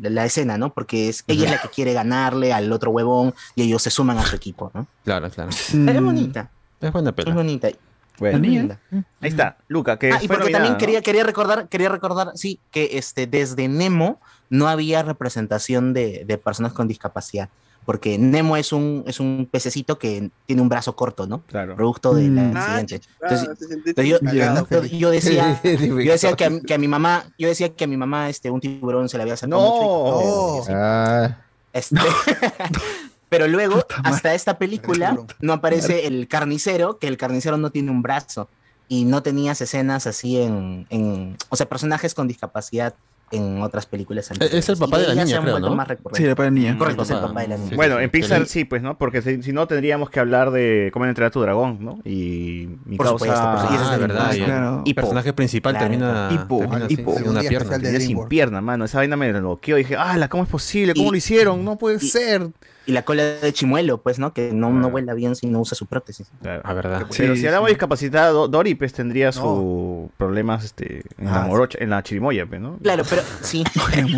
la, 0.00 0.10
la 0.10 0.24
escena, 0.24 0.58
¿no? 0.58 0.72
Porque 0.72 1.08
es, 1.08 1.24
ella 1.26 1.44
es 1.46 1.50
la 1.52 1.58
que 1.62 1.68
quiere 1.68 1.92
ganarle 1.92 2.52
al 2.52 2.70
otro 2.72 2.90
huevón 2.90 3.34
y 3.54 3.62
ellos 3.62 3.82
se 3.82 3.90
suman 3.90 4.18
a 4.18 4.24
su 4.26 4.36
equipo, 4.36 4.70
¿no? 4.74 4.86
Claro, 5.04 5.30
claro. 5.30 5.50
Es 5.50 5.74
Mm. 5.74 6.04
bonita, 6.04 6.50
Es 6.80 6.92
buena 6.92 7.10
es 7.10 7.14
pela. 7.16 7.34
bonita. 7.34 7.68
Bueno, 8.18 8.38
linda. 8.38 8.80
ahí 9.20 9.28
está. 9.28 9.56
Luca, 9.68 9.96
que 9.96 10.10
Ah, 10.12 10.18
y 10.20 10.26
porque 10.26 10.40
nominada, 10.44 10.52
también 10.64 10.72
¿no? 10.72 10.78
quería, 10.78 11.02
quería 11.02 11.22
recordar, 11.22 11.68
quería 11.68 11.88
recordar, 11.88 12.32
sí, 12.34 12.58
que 12.72 12.90
este, 12.98 13.28
desde 13.28 13.68
Nemo 13.68 14.20
no 14.50 14.66
había 14.66 15.04
representación 15.04 15.92
de, 15.94 16.24
de 16.26 16.36
personas 16.36 16.72
con 16.72 16.88
discapacidad. 16.88 17.48
Porque 17.88 18.18
Nemo 18.18 18.58
es 18.58 18.74
un, 18.74 19.02
es 19.06 19.18
un 19.18 19.48
pececito 19.50 19.98
que 19.98 20.30
tiene 20.44 20.60
un 20.60 20.68
brazo 20.68 20.94
corto, 20.94 21.26
¿no? 21.26 21.40
Claro. 21.46 21.74
Producto 21.74 22.12
del 22.12 22.32
Mm. 22.32 22.54
accidente. 22.54 23.00
Ah, 23.22 23.28
Entonces, 23.30 23.88
yo, 23.96 24.18
yo- 24.98 25.10
decía, 25.10 25.58
yo 25.64 26.12
decía 26.12 26.36
que 26.36 26.44
a, 26.44 26.60
que 26.60 26.74
a 26.74 26.78
mi 26.78 26.86
mamá, 26.86 27.24
yo 27.38 27.48
decía 27.48 27.70
que 27.74 27.84
a 27.84 27.86
mi 27.86 27.96
mamá 27.96 28.28
este, 28.28 28.50
un 28.50 28.60
tiburón 28.60 29.08
se 29.08 29.16
le 29.16 29.22
había 29.22 29.38
sacado 29.38 29.62
No. 29.62 30.56
mucho 30.58 30.70
y 30.70 30.74
Ah, 30.74 31.38
Este, 31.72 31.96
pero 33.30 33.48
luego, 33.48 33.82
hasta 34.04 34.34
esta 34.34 34.58
película, 34.58 35.16
no 35.40 35.52
aparece 35.54 36.06
el 36.06 36.28
carnicero, 36.28 36.98
que 36.98 37.08
el 37.08 37.16
carnicero 37.16 37.56
no 37.56 37.70
tiene 37.70 37.90
un 37.90 38.02
brazo 38.02 38.50
y 38.86 39.04
no 39.06 39.22
tenías 39.22 39.60
escenas 39.62 40.06
así 40.06 40.40
en, 40.42 40.86
en 40.90 41.36
o 41.48 41.56
sea, 41.56 41.66
personajes 41.66 42.14
con 42.14 42.28
discapacidad 42.28 42.94
en 43.32 43.62
otras 43.62 43.86
películas. 43.86 44.30
anteriores. 44.30 44.58
es 44.64 44.68
el 44.68 44.76
papá 44.76 44.98
Y 44.98 45.00
de 45.02 45.06
la 45.14 45.24
niña, 45.24 45.40
creo, 45.42 45.58
¿no? 45.60 45.74
más 45.74 45.86
Sí, 45.86 45.94
recurrentes. 45.94 46.28
la 46.28 46.34
para 46.34 46.50
niña. 46.50 46.78
Correcto, 46.78 47.02
es 47.02 47.10
el 47.10 47.16
papá. 47.16 47.28
papá 47.28 47.40
de 47.42 47.48
la 47.48 47.56
niña. 47.58 47.76
Bueno, 47.76 48.00
en. 48.00 48.10
Pixar 48.10 48.40
El- 48.40 48.46
sí, 48.46 48.64
pues, 48.64 48.82
¿no? 48.82 48.98
Porque 48.98 49.22
si, 49.22 49.42
si 49.42 49.52
no 49.52 49.66
tendríamos 49.66 50.10
que 50.10 50.20
hablar 50.20 50.50
de 50.50 50.90
cómo 50.92 51.06
entrenar 51.06 51.28
a 51.28 51.32
tu 51.32 51.40
dragón, 51.40 51.78
¿no? 51.84 51.98
Y 52.04 52.68
mi 52.84 52.96
Por 52.96 53.06
causa... 53.06 53.24
supuesto, 53.26 53.50
por 53.50 53.60
supuesto. 53.60 53.84
Es 53.84 53.90
Ah, 53.90 53.94
el 53.94 54.00
verdad. 54.00 54.32
Y 54.34 54.38
el- 54.38 54.44
claro. 54.44 54.82
El 54.86 54.94
personaje 54.94 55.32
principal 55.32 55.72
Claro. 55.74 55.86
termina, 55.88 56.28
Hipo. 56.32 56.58
termina 56.58 56.88
sin, 56.88 56.96
sin 57.16 57.28
una 57.28 57.40
pierna. 57.40 57.78
de 57.78 58.00
sin 58.00 58.28
pierna, 58.28 58.60
mano. 58.60 58.84
Esa 58.84 58.98
vaina 58.98 59.16
me 59.16 59.32
bloqueó. 59.32 59.76
Dije, 59.76 59.96
¡ah, 59.98 60.26
cómo 60.28 60.42
es 60.44 60.48
posible! 60.48 60.94
¿Cómo 60.94 61.08
Y- 61.08 61.10
lo 61.10 61.16
hicieron? 61.16 61.64
No 61.64 61.76
puede 61.76 61.96
y- 61.96 62.08
ser. 62.08 62.48
Y 62.88 62.92
la 62.92 63.02
cola 63.04 63.22
de 63.22 63.52
chimuelo, 63.52 63.98
pues, 63.98 64.18
¿no? 64.18 64.32
Que 64.32 64.50
no, 64.50 64.70
no 64.72 64.90
vuela 64.90 65.12
bien 65.12 65.36
si 65.36 65.46
no 65.46 65.60
usa 65.60 65.76
su 65.76 65.84
prótesis. 65.84 66.26
Claro. 66.40 66.62
Ah, 66.64 66.72
verdad. 66.72 67.06
Pero 67.14 67.34
Sí, 67.34 67.40
si 67.42 67.46
hablamos 67.46 67.66
sí. 67.68 67.72
de 67.72 67.74
discapacidad, 67.74 68.32
Do- 68.32 68.48
Dori 68.48 68.74
pues 68.74 68.94
tendría 68.94 69.30
sus 69.30 70.10
problemas 70.16 70.64
este, 70.64 71.02
en, 71.18 71.26
la 71.26 71.40
Ah, 71.40 71.42
sí. 71.44 71.48
morocha, 71.50 71.78
en 71.82 71.90
la 71.90 72.02
chirimoya, 72.02 72.46
pues, 72.46 72.62
¿no? 72.62 72.78
Claro, 72.78 73.04
pero 73.08 73.20
sí. 73.42 73.62
En 73.92 74.10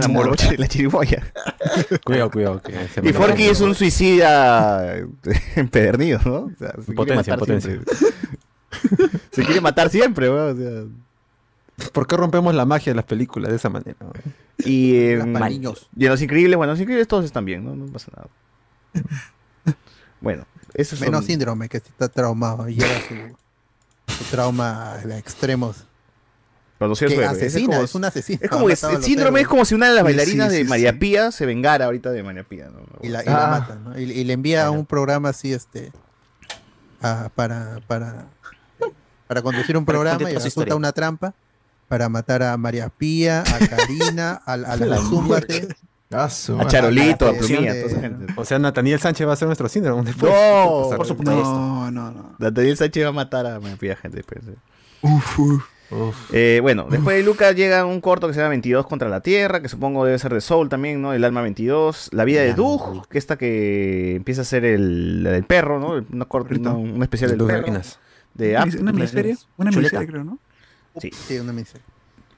la 0.00 0.08
morocha, 0.08 0.48
en 0.54 0.60
la 0.60 0.66
chirimoya. 0.66 1.22
Cuidado, 2.04 2.30
cuidado. 2.30 2.62
Que 2.62 2.88
se 2.88 3.06
Y 3.06 3.12
Forky 3.12 3.44
es 3.44 3.60
un 3.60 3.74
suicida 3.74 4.96
empedernido, 5.56 6.20
¿no? 6.24 6.34
O 6.46 6.50
sea, 6.58 6.70
se 6.70 6.76
quiere 6.86 6.94
Potencia, 6.94 7.32
matar 7.34 7.38
potencia. 7.38 7.70
siempre. 7.70 7.94
se 9.30 9.44
quiere 9.44 9.60
matar 9.60 9.90
siempre, 9.90 10.30
weón, 10.30 10.52
o 10.52 10.56
sea. 10.56 11.03
¿Por 11.92 12.06
qué 12.06 12.16
rompemos 12.16 12.54
la 12.54 12.64
magia 12.66 12.92
de 12.92 12.96
las 12.96 13.04
películas 13.04 13.50
de 13.50 13.56
esa 13.56 13.68
manera? 13.68 13.96
Y, 14.58 14.92
niños. 15.50 15.88
y 15.96 16.04
en 16.04 16.10
Los 16.10 16.22
Increíbles, 16.22 16.56
bueno, 16.56 16.72
Los 16.72 16.80
Increíbles 16.80 17.08
todos 17.08 17.24
están 17.24 17.44
bien, 17.44 17.64
¿no? 17.64 17.74
No 17.74 17.86
pasa 17.92 18.12
nada. 18.16 18.28
Bueno, 20.20 20.46
eso 20.74 20.94
es 20.94 21.00
Menos 21.00 21.24
síndrome, 21.26 21.68
que 21.68 21.78
está 21.78 22.08
traumado 22.08 22.68
y 22.68 22.76
lleva 22.76 22.94
su, 24.06 24.14
su 24.14 24.24
trauma 24.30 24.94
a 24.94 25.18
extremos. 25.18 25.84
Cuando 26.78 26.94
se 26.96 27.06
Que 27.06 27.24
asesina, 27.24 27.74
como- 27.76 27.84
es 27.84 27.94
un 27.94 28.04
asesino. 28.04 28.38
Es 28.42 28.50
como 28.50 28.68
matado 28.68 28.92
a 28.94 28.96
el 28.96 29.02
síndrome 29.04 29.40
es 29.40 29.48
como 29.48 29.64
si 29.64 29.74
una 29.74 29.88
de 29.88 29.94
las 29.94 30.00
Sí, 30.00 30.04
bailarinas 30.04 30.50
sí, 30.52 30.58
de 30.58 30.64
María 30.64 30.92
sí. 30.92 30.98
Pía 30.98 31.30
se 31.30 31.46
vengara 31.46 31.84
ahorita 31.86 32.10
de 32.10 32.22
María 32.22 32.42
Pía, 32.44 32.68
¿no? 32.68 32.80
Y 33.02 33.08
la, 33.08 33.22
y 33.22 33.26
la 33.26 33.46
Ah. 33.46 33.50
matan, 33.60 33.84
¿no? 33.84 33.98
Y, 33.98 34.04
y 34.04 34.24
le 34.24 34.32
envía 34.32 34.66
a 34.66 34.70
un 34.70 34.84
programa 34.86 35.28
así, 35.30 35.52
este, 35.52 35.92
a- 37.00 37.30
para, 37.34 37.80
para, 37.86 38.26
para 39.28 39.42
conducir 39.42 39.76
un 39.76 39.84
programa 39.84 40.30
y 40.30 40.34
su 40.34 40.40
resulta 40.40 40.74
una 40.74 40.92
trampa 40.92 41.34
para 41.94 42.08
matar 42.08 42.42
a 42.42 42.56
María 42.56 42.88
Pía, 42.88 43.42
a 43.42 43.58
Karina, 43.68 44.42
a, 44.46 44.54
a 44.54 44.76
la 44.76 44.96
Zúmbate. 44.98 45.68
ah, 46.10 46.24
A. 46.58 46.66
Charolito, 46.66 47.28
a 47.28 47.32
de- 47.32 47.38
Plumía, 47.38 47.72
de- 47.72 47.82
toda 47.82 47.92
esa 47.92 48.00
gente. 48.00 48.32
O 48.36 48.44
sea, 48.44 48.58
Nathaniel 48.58 48.98
Sánchez 48.98 49.28
va 49.28 49.34
a 49.34 49.36
ser 49.36 49.46
nuestro 49.46 49.68
síndrome. 49.68 50.02
después. 50.02 50.32
No, 50.32 50.86
Por 50.88 50.96
Por 50.96 51.06
supuesto. 51.06 51.32
No, 51.32 51.88
no, 51.92 52.10
no. 52.10 52.34
Daniel 52.50 52.76
Sánchez 52.76 53.04
va 53.04 53.10
a 53.10 53.12
matar 53.12 53.46
a 53.46 53.60
María 53.60 53.76
Pía, 53.76 53.94
gente. 53.94 54.24
pues, 54.24 54.40
eh. 54.48 54.56
Uf, 55.02 55.38
uf. 55.38 55.64
Uf. 55.92 56.16
Eh, 56.32 56.58
bueno, 56.62 56.88
después 56.90 57.16
de 57.16 57.22
Lucas 57.22 57.54
llega 57.54 57.84
un 57.84 58.00
corto 58.00 58.26
que 58.26 58.34
se 58.34 58.40
llama 58.40 58.48
22 58.50 58.86
contra 58.88 59.08
la 59.08 59.20
Tierra, 59.20 59.62
que 59.62 59.68
supongo 59.68 60.04
debe 60.04 60.18
ser 60.18 60.34
de 60.34 60.40
Soul 60.40 60.68
también, 60.68 61.00
¿no? 61.00 61.12
El 61.12 61.22
alma 61.22 61.42
22. 61.42 62.08
La 62.12 62.24
vida 62.24 62.40
de 62.40 62.54
Doug, 62.54 63.06
que 63.06 63.18
esta 63.18 63.36
que 63.36 64.16
empieza 64.16 64.42
a 64.42 64.44
ser 64.44 64.64
el, 64.64 65.24
el 65.24 65.44
perro, 65.44 65.78
¿no? 65.78 66.04
Una, 66.10 66.24
corto, 66.24 66.54
una, 66.58 66.72
un 66.72 67.00
especial 67.04 67.30
del 67.30 67.46
perro. 67.46 67.58
máquinas. 67.60 68.00
De 68.32 68.50
Una 68.56 68.62
App. 68.62 68.68
Una 68.80 68.92
miniserie. 68.92 69.36
Una 69.58 69.70
miniserie, 69.70 70.06
creo, 70.08 70.24
¿no? 70.24 70.38
Sí. 70.98 71.10
Sí, 71.12 71.38
una 71.38 71.52
miniserie. 71.52 71.82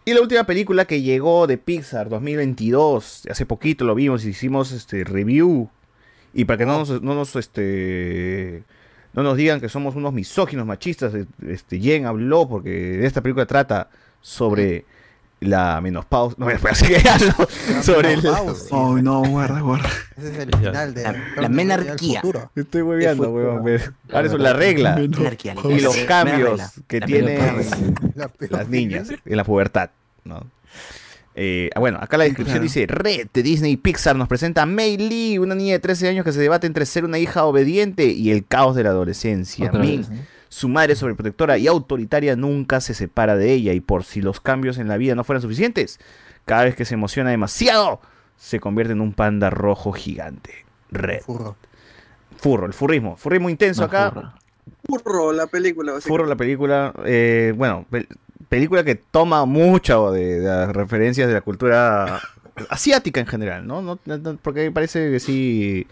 Y 0.05 0.15
la 0.15 0.21
última 0.21 0.45
película 0.45 0.85
que 0.85 1.03
llegó 1.03 1.47
de 1.49 1.59
Pixar 1.59 2.09
2022, 2.09 3.25
hace 3.29 3.45
poquito 3.45 3.85
lo 3.85 3.95
vimos, 3.95 4.25
hicimos 4.25 4.71
este 4.71 5.03
review. 5.03 5.69
Y 6.33 6.45
para 6.45 6.59
que 6.59 6.67
no 6.67 6.79
nos, 6.79 7.03
no 7.03 7.15
nos 7.15 7.35
este 7.35 8.63
No 9.15 9.23
nos 9.23 9.37
digan 9.37 9.61
que 9.61 9.69
somos 9.69 9.97
unos 9.97 10.13
misóginos 10.13 10.67
machistas. 10.67 11.13
Este, 11.47 11.81
Jen 11.81 12.07
habló 12.07 12.49
porque 12.49 13.05
esta 13.05 13.21
película 13.21 13.47
trata 13.47 13.91
sobre 14.21 14.85
la 15.41 15.81
menopausia. 15.81 16.37
No, 16.39 16.51
espera, 16.51 16.73
así 16.73 16.87
que 16.87 17.09
hablo 17.09 17.35
sobre 17.83 18.15
el... 18.15 18.23
Oh, 18.71 18.97
no, 18.99 19.23
guarda, 19.25 19.61
guarda. 19.61 19.89
Ese 20.17 20.31
es 20.33 20.39
el 20.39 20.57
final 20.57 20.95
de 20.95 21.03
la 21.37 21.49
menarquía. 21.49 22.23
Estoy 22.55 22.83
hueveando, 22.83 23.31
huevón. 23.31 23.81
Ahora 24.13 24.27
eso 24.27 24.37
es 24.37 24.43
la 24.43 24.53
regla. 24.53 24.97
Menarquía, 24.97 25.55
la 25.55 25.71
Y 25.71 25.81
los 25.81 25.97
cambios 25.99 26.59
La 26.59 26.71
que 26.87 27.01
tienen 27.01 27.39
La 28.15 28.31
las 28.51 28.69
niñas 28.69 29.09
en 29.25 29.37
la 29.37 29.45
pubertad. 29.45 29.91
¿no? 30.25 30.47
Eh, 31.39 31.69
ah, 31.75 31.81
bueno, 31.81 31.99
acá 32.01 32.17
la 32.17 32.25
descripción 32.25 32.55
Claro. 32.57 32.63
dice, 32.63 32.87
Red 32.87 33.29
de 33.35 33.43
Disney 33.43 33.73
y 33.73 33.77
Pixar 33.77 34.17
nos 34.17 34.27
presenta 34.27 34.63
a 34.63 34.67
Mei 34.67 34.97
Lee, 34.97 35.39
una 35.39 35.55
niña 35.55 35.75
de 35.75 35.81
13 35.81 36.09
años 36.09 36.25
que 36.25 36.33
se 36.33 36.41
debate 36.41 36.67
entre 36.67 36.87
ser 36.87 37.05
una 37.05 37.19
hija 37.19 37.45
obediente 37.45 38.07
y 38.07 38.31
el 38.31 38.47
caos 38.47 38.75
de 38.75 38.85
la 38.85 38.89
adolescencia. 38.91 39.67
Otra 39.67 39.81
Min, 39.81 40.01
vez, 40.01 40.11
¿no? 40.11 40.17
Su 40.57 40.71
madre 40.71 40.97
sobreprotectora 40.97 41.59
y 41.59 41.67
autoritaria 41.67 42.35
nunca 42.35 42.81
se 42.81 42.95
separa 42.95 43.37
de 43.37 43.53
ella 43.53 43.75
y 43.75 43.81
por 43.81 44.05
si 44.05 44.23
los 44.23 44.41
cambios 44.41 44.79
en 44.79 44.89
la 44.89 44.97
vida 44.97 45.15
no 45.15 45.23
fueran 45.23 45.43
suficientes, 45.43 46.01
cada 46.47 46.65
vez 46.65 46.75
que 46.75 46.87
se 46.87 46.95
emociona 46.95 47.29
demasiado, 47.29 48.01
se 48.39 48.59
convierte 48.59 48.95
en 48.95 49.03
un 49.03 49.13
panda 49.13 49.51
rojo 49.51 49.93
gigante. 49.93 50.65
Red. 50.91 51.21
Furro. 51.21 51.57
Furro, 52.39 52.65
el 52.67 52.73
furrismo. 52.73 53.17
Furrismo 53.17 53.51
intenso 53.51 53.83
No, 53.83 53.87
acá. 53.89 54.11
furro. 54.11 54.33
Furro 54.87 55.33
la 55.33 55.47
película. 55.47 56.01
Furro 56.01 56.25
la 56.25 56.37
película, 56.37 56.95
eh, 57.05 57.53
bueno, 57.55 57.85
pel- 57.91 58.09
película 58.49 58.83
que 58.83 58.95
toma 58.95 59.45
mucho 59.45 60.11
de, 60.11 60.41
de 60.41 60.47
las 60.49 60.69
referencias 60.75 61.29
de 61.29 61.35
la 61.35 61.43
cultura 61.43 62.19
asiática 62.71 63.21
en 63.21 63.27
general, 63.27 63.67
¿no? 63.67 63.83
No- 63.83 63.99
no- 64.07 64.17
no- 64.17 64.37
porque 64.41 64.71
parece 64.71 65.11
que 65.11 65.21
sí 65.21 65.87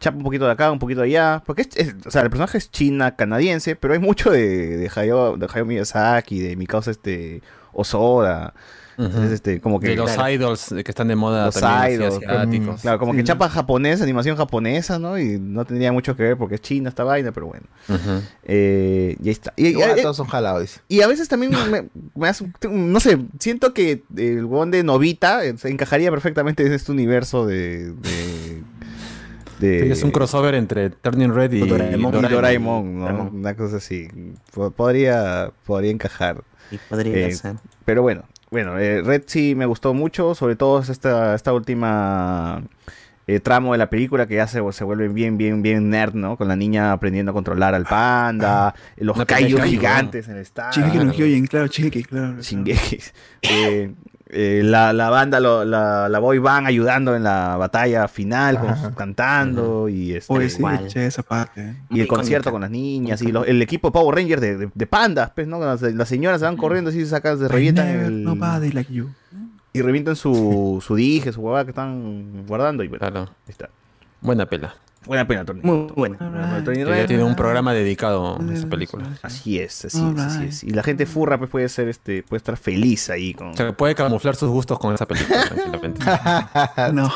chapa 0.00 0.16
un 0.16 0.24
poquito 0.24 0.46
de 0.46 0.52
acá, 0.52 0.72
un 0.72 0.78
poquito 0.80 1.02
de 1.02 1.06
allá, 1.06 1.42
porque 1.46 1.62
es, 1.62 1.68
es- 1.76 1.94
o 2.04 2.10
sea, 2.10 2.22
el 2.22 2.30
personaje 2.30 2.58
es 2.58 2.70
china 2.70 3.14
canadiense, 3.14 3.76
pero 3.76 3.94
hay 3.94 4.00
mucho 4.00 4.30
de, 4.30 4.76
de 4.78 4.90
Hayao, 4.94 5.36
de 5.36 5.46
Hayao 5.46 5.66
Miyazaki, 5.66 6.40
de 6.40 6.56
mi 6.56 6.66
causa 6.66 6.90
este 6.90 7.42
Osoda, 7.72 8.52
entonces, 8.98 9.32
este, 9.32 9.62
como 9.62 9.80
que 9.80 9.88
De 9.88 9.96
los 9.96 10.10
idols 10.30 10.74
que 10.84 10.90
están 10.90 11.08
de 11.08 11.16
moda 11.16 11.46
los 11.46 11.54
también, 11.54 12.02
así, 12.02 12.18
idols, 12.18 12.26
asiáticos. 12.26 12.80
Claro, 12.82 12.98
como 12.98 13.12
Sí. 13.12 13.18
que 13.18 13.24
chapa 13.24 13.48
japonesa, 13.48 14.02
animación 14.04 14.36
japonesa, 14.36 14.98
¿no? 14.98 15.18
Y 15.18 15.38
no 15.38 15.64
tendría 15.64 15.90
mucho 15.90 16.14
que 16.16 16.22
ver 16.24 16.36
porque 16.36 16.56
es 16.56 16.60
china 16.60 16.90
esta 16.90 17.02
vaina, 17.04 17.32
pero 17.32 17.46
bueno. 17.46 17.64
Eh, 18.44 19.16
y 19.22 19.28
ahí 19.28 19.32
está. 19.32 19.52
Y, 19.56 19.68
Igual 19.68 19.98
y- 19.98 20.02
todos 20.02 20.16
son 20.18 20.26
jalados. 20.26 20.80
y 20.88 21.00
a 21.00 21.06
veces 21.06 21.28
también 21.28 21.52
me, 21.70 21.88
me 22.14 22.28
hace- 22.28 22.50
no 22.70 23.00
sé, 23.00 23.18
siento 23.38 23.72
que 23.72 24.02
el 24.16 24.44
huevón 24.44 24.70
de 24.70 24.82
Novita 24.82 25.44
eh, 25.46 25.56
se 25.56 25.70
encajaría 25.70 26.10
perfectamente 26.10 26.66
en 26.66 26.72
este 26.74 26.92
universo 26.92 27.46
de... 27.46 27.92
de, 27.92 28.62
de- 29.60 29.92
Es 29.92 30.02
un 30.02 30.10
crossover 30.10 30.54
entre 30.54 30.90
Turning 30.90 31.32
Red 31.32 31.52
y 31.52 31.60
Doraemon. 31.68 32.14
y 32.14 32.28
Doraemon, 32.28 32.98
¿no? 32.98 33.04
Doraemon. 33.06 33.36
Una 33.36 33.54
cosa 33.54 33.76
así. 33.76 34.08
Po- 34.52 34.70
Podría, 34.70 35.50
podría 35.64 35.90
encajar. 35.92 36.42
Y 36.70 36.78
podría 36.88 37.26
Eh, 37.28 37.32
ser. 37.32 37.56
Pero 37.84 38.02
bueno, 38.02 38.22
bueno, 38.50 38.78
eh, 38.78 39.02
Red 39.02 39.22
sí 39.26 39.54
me 39.54 39.66
gustó 39.66 39.94
mucho, 39.94 40.34
sobre 40.34 40.56
todo 40.56 40.80
esta, 40.80 41.34
esta 41.34 41.52
última 41.52 42.62
eh, 43.26 43.38
tramo 43.38 43.72
de 43.72 43.78
la 43.78 43.88
película 43.90 44.26
que 44.26 44.34
ya 44.36 44.46
se, 44.48 44.60
se 44.72 44.82
vuelve 44.84 45.06
bien, 45.08 45.36
bien, 45.38 45.62
bien 45.62 45.88
nerd, 45.88 46.14
¿no? 46.14 46.36
Con 46.36 46.48
la 46.48 46.56
niña 46.56 46.90
aprendiendo 46.90 47.30
a 47.30 47.34
controlar 47.34 47.74
al 47.76 47.84
panda, 47.84 48.74
los 48.96 49.16
de 49.18 49.26
kaiju 49.26 49.56
kaiju, 49.58 49.70
gigantes 49.70 50.26
en 50.28 50.34
el 50.34 50.40
estadio. 50.42 50.72
Shingeki 50.82 51.04
no 51.04 51.12
Kyojin, 51.12 51.46
claro, 51.46 51.66
Shingeki, 51.68 52.02
claro. 52.04 52.40
Shingeki. 52.40 52.98
Eh, 53.42 53.92
eh, 54.32 54.62
la, 54.64 54.92
la 54.92 55.10
banda, 55.10 55.40
lo- 55.40 55.64
la, 55.64 56.08
la 56.08 56.18
boy 56.20 56.38
band 56.38 56.66
ayudando 56.66 57.16
en 57.16 57.22
la 57.24 57.56
batalla 57.56 58.06
final, 58.08 58.58
con- 58.60 58.94
cantando 58.94 59.88
y 59.88 60.12
este, 60.14 60.32
Oye, 60.32 60.48
sí, 60.48 60.58
Igual. 60.58 60.86
che, 60.88 61.06
esa 61.06 61.22
parte. 61.22 61.76
y 61.90 62.00
el 62.00 62.06
concierto 62.06 62.50
con 62.52 62.60
las 62.60 62.70
niñas 62.70 63.20
y 63.22 63.32
lo- 63.32 63.44
el 63.44 63.60
equipo 63.62 63.90
Power 63.92 64.14
Ranger 64.16 64.40
de, 64.40 64.56
de- 64.56 64.70
de 64.72 64.86
pandas, 64.86 65.30
pues, 65.34 65.46
¿no? 65.48 65.58
Las, 65.58 65.82
las 65.82 66.08
señoras 66.08 66.40
se 66.40 66.46
van 66.46 66.56
corriendo 66.56 66.90
así, 66.90 67.04
sacan, 67.06 67.38
se 67.38 67.48
revientan 67.48 67.88
el- 67.88 68.22
nobody 68.24 68.70
like 68.72 68.92
you. 68.92 69.08
y 69.72 69.82
revientan 69.82 70.16
su, 70.16 70.82
su 70.84 70.94
dije, 70.96 71.32
su 71.32 71.40
huevada 71.40 71.64
que 71.64 71.70
están 71.70 72.44
guardando 72.46 72.82
y 72.84 72.88
bueno, 72.88 73.00
Claro. 73.00 73.20
ahí 73.22 73.50
está. 73.50 73.68
Buena 74.20 74.46
pela. 74.46 74.74
Buena 75.06 75.26
pena, 75.26 75.44
Tony. 75.46 75.60
Muy 75.62 75.86
buena. 75.94 76.62
Tony 76.64 76.84
ya 76.84 77.06
tiene 77.06 77.24
un 77.24 77.34
programa 77.34 77.72
dedicado 77.72 78.38
a 78.38 78.52
esa 78.52 78.68
película. 78.68 79.06
Así 79.22 79.58
es, 79.58 79.86
así 79.86 79.98
es, 79.98 80.20
así 80.20 80.44
es. 80.44 80.64
Y 80.64 80.70
la 80.70 80.82
gente 80.82 81.06
furra 81.06 81.38
pues 81.38 81.50
puede 81.50 81.68
ser 81.70 81.88
este, 81.88 82.22
puede 82.22 82.38
estar 82.38 82.56
feliz 82.56 83.08
ahí 83.08 83.32
con. 83.32 83.48
O 83.48 83.56
sea, 83.56 83.72
puede 83.72 83.94
camuflar 83.94 84.36
sus 84.36 84.50
gustos 84.50 84.78
con 84.78 84.94
esa 84.94 85.06
película, 85.06 85.44
tranquilamente. 85.48 86.04
No. 86.92 87.10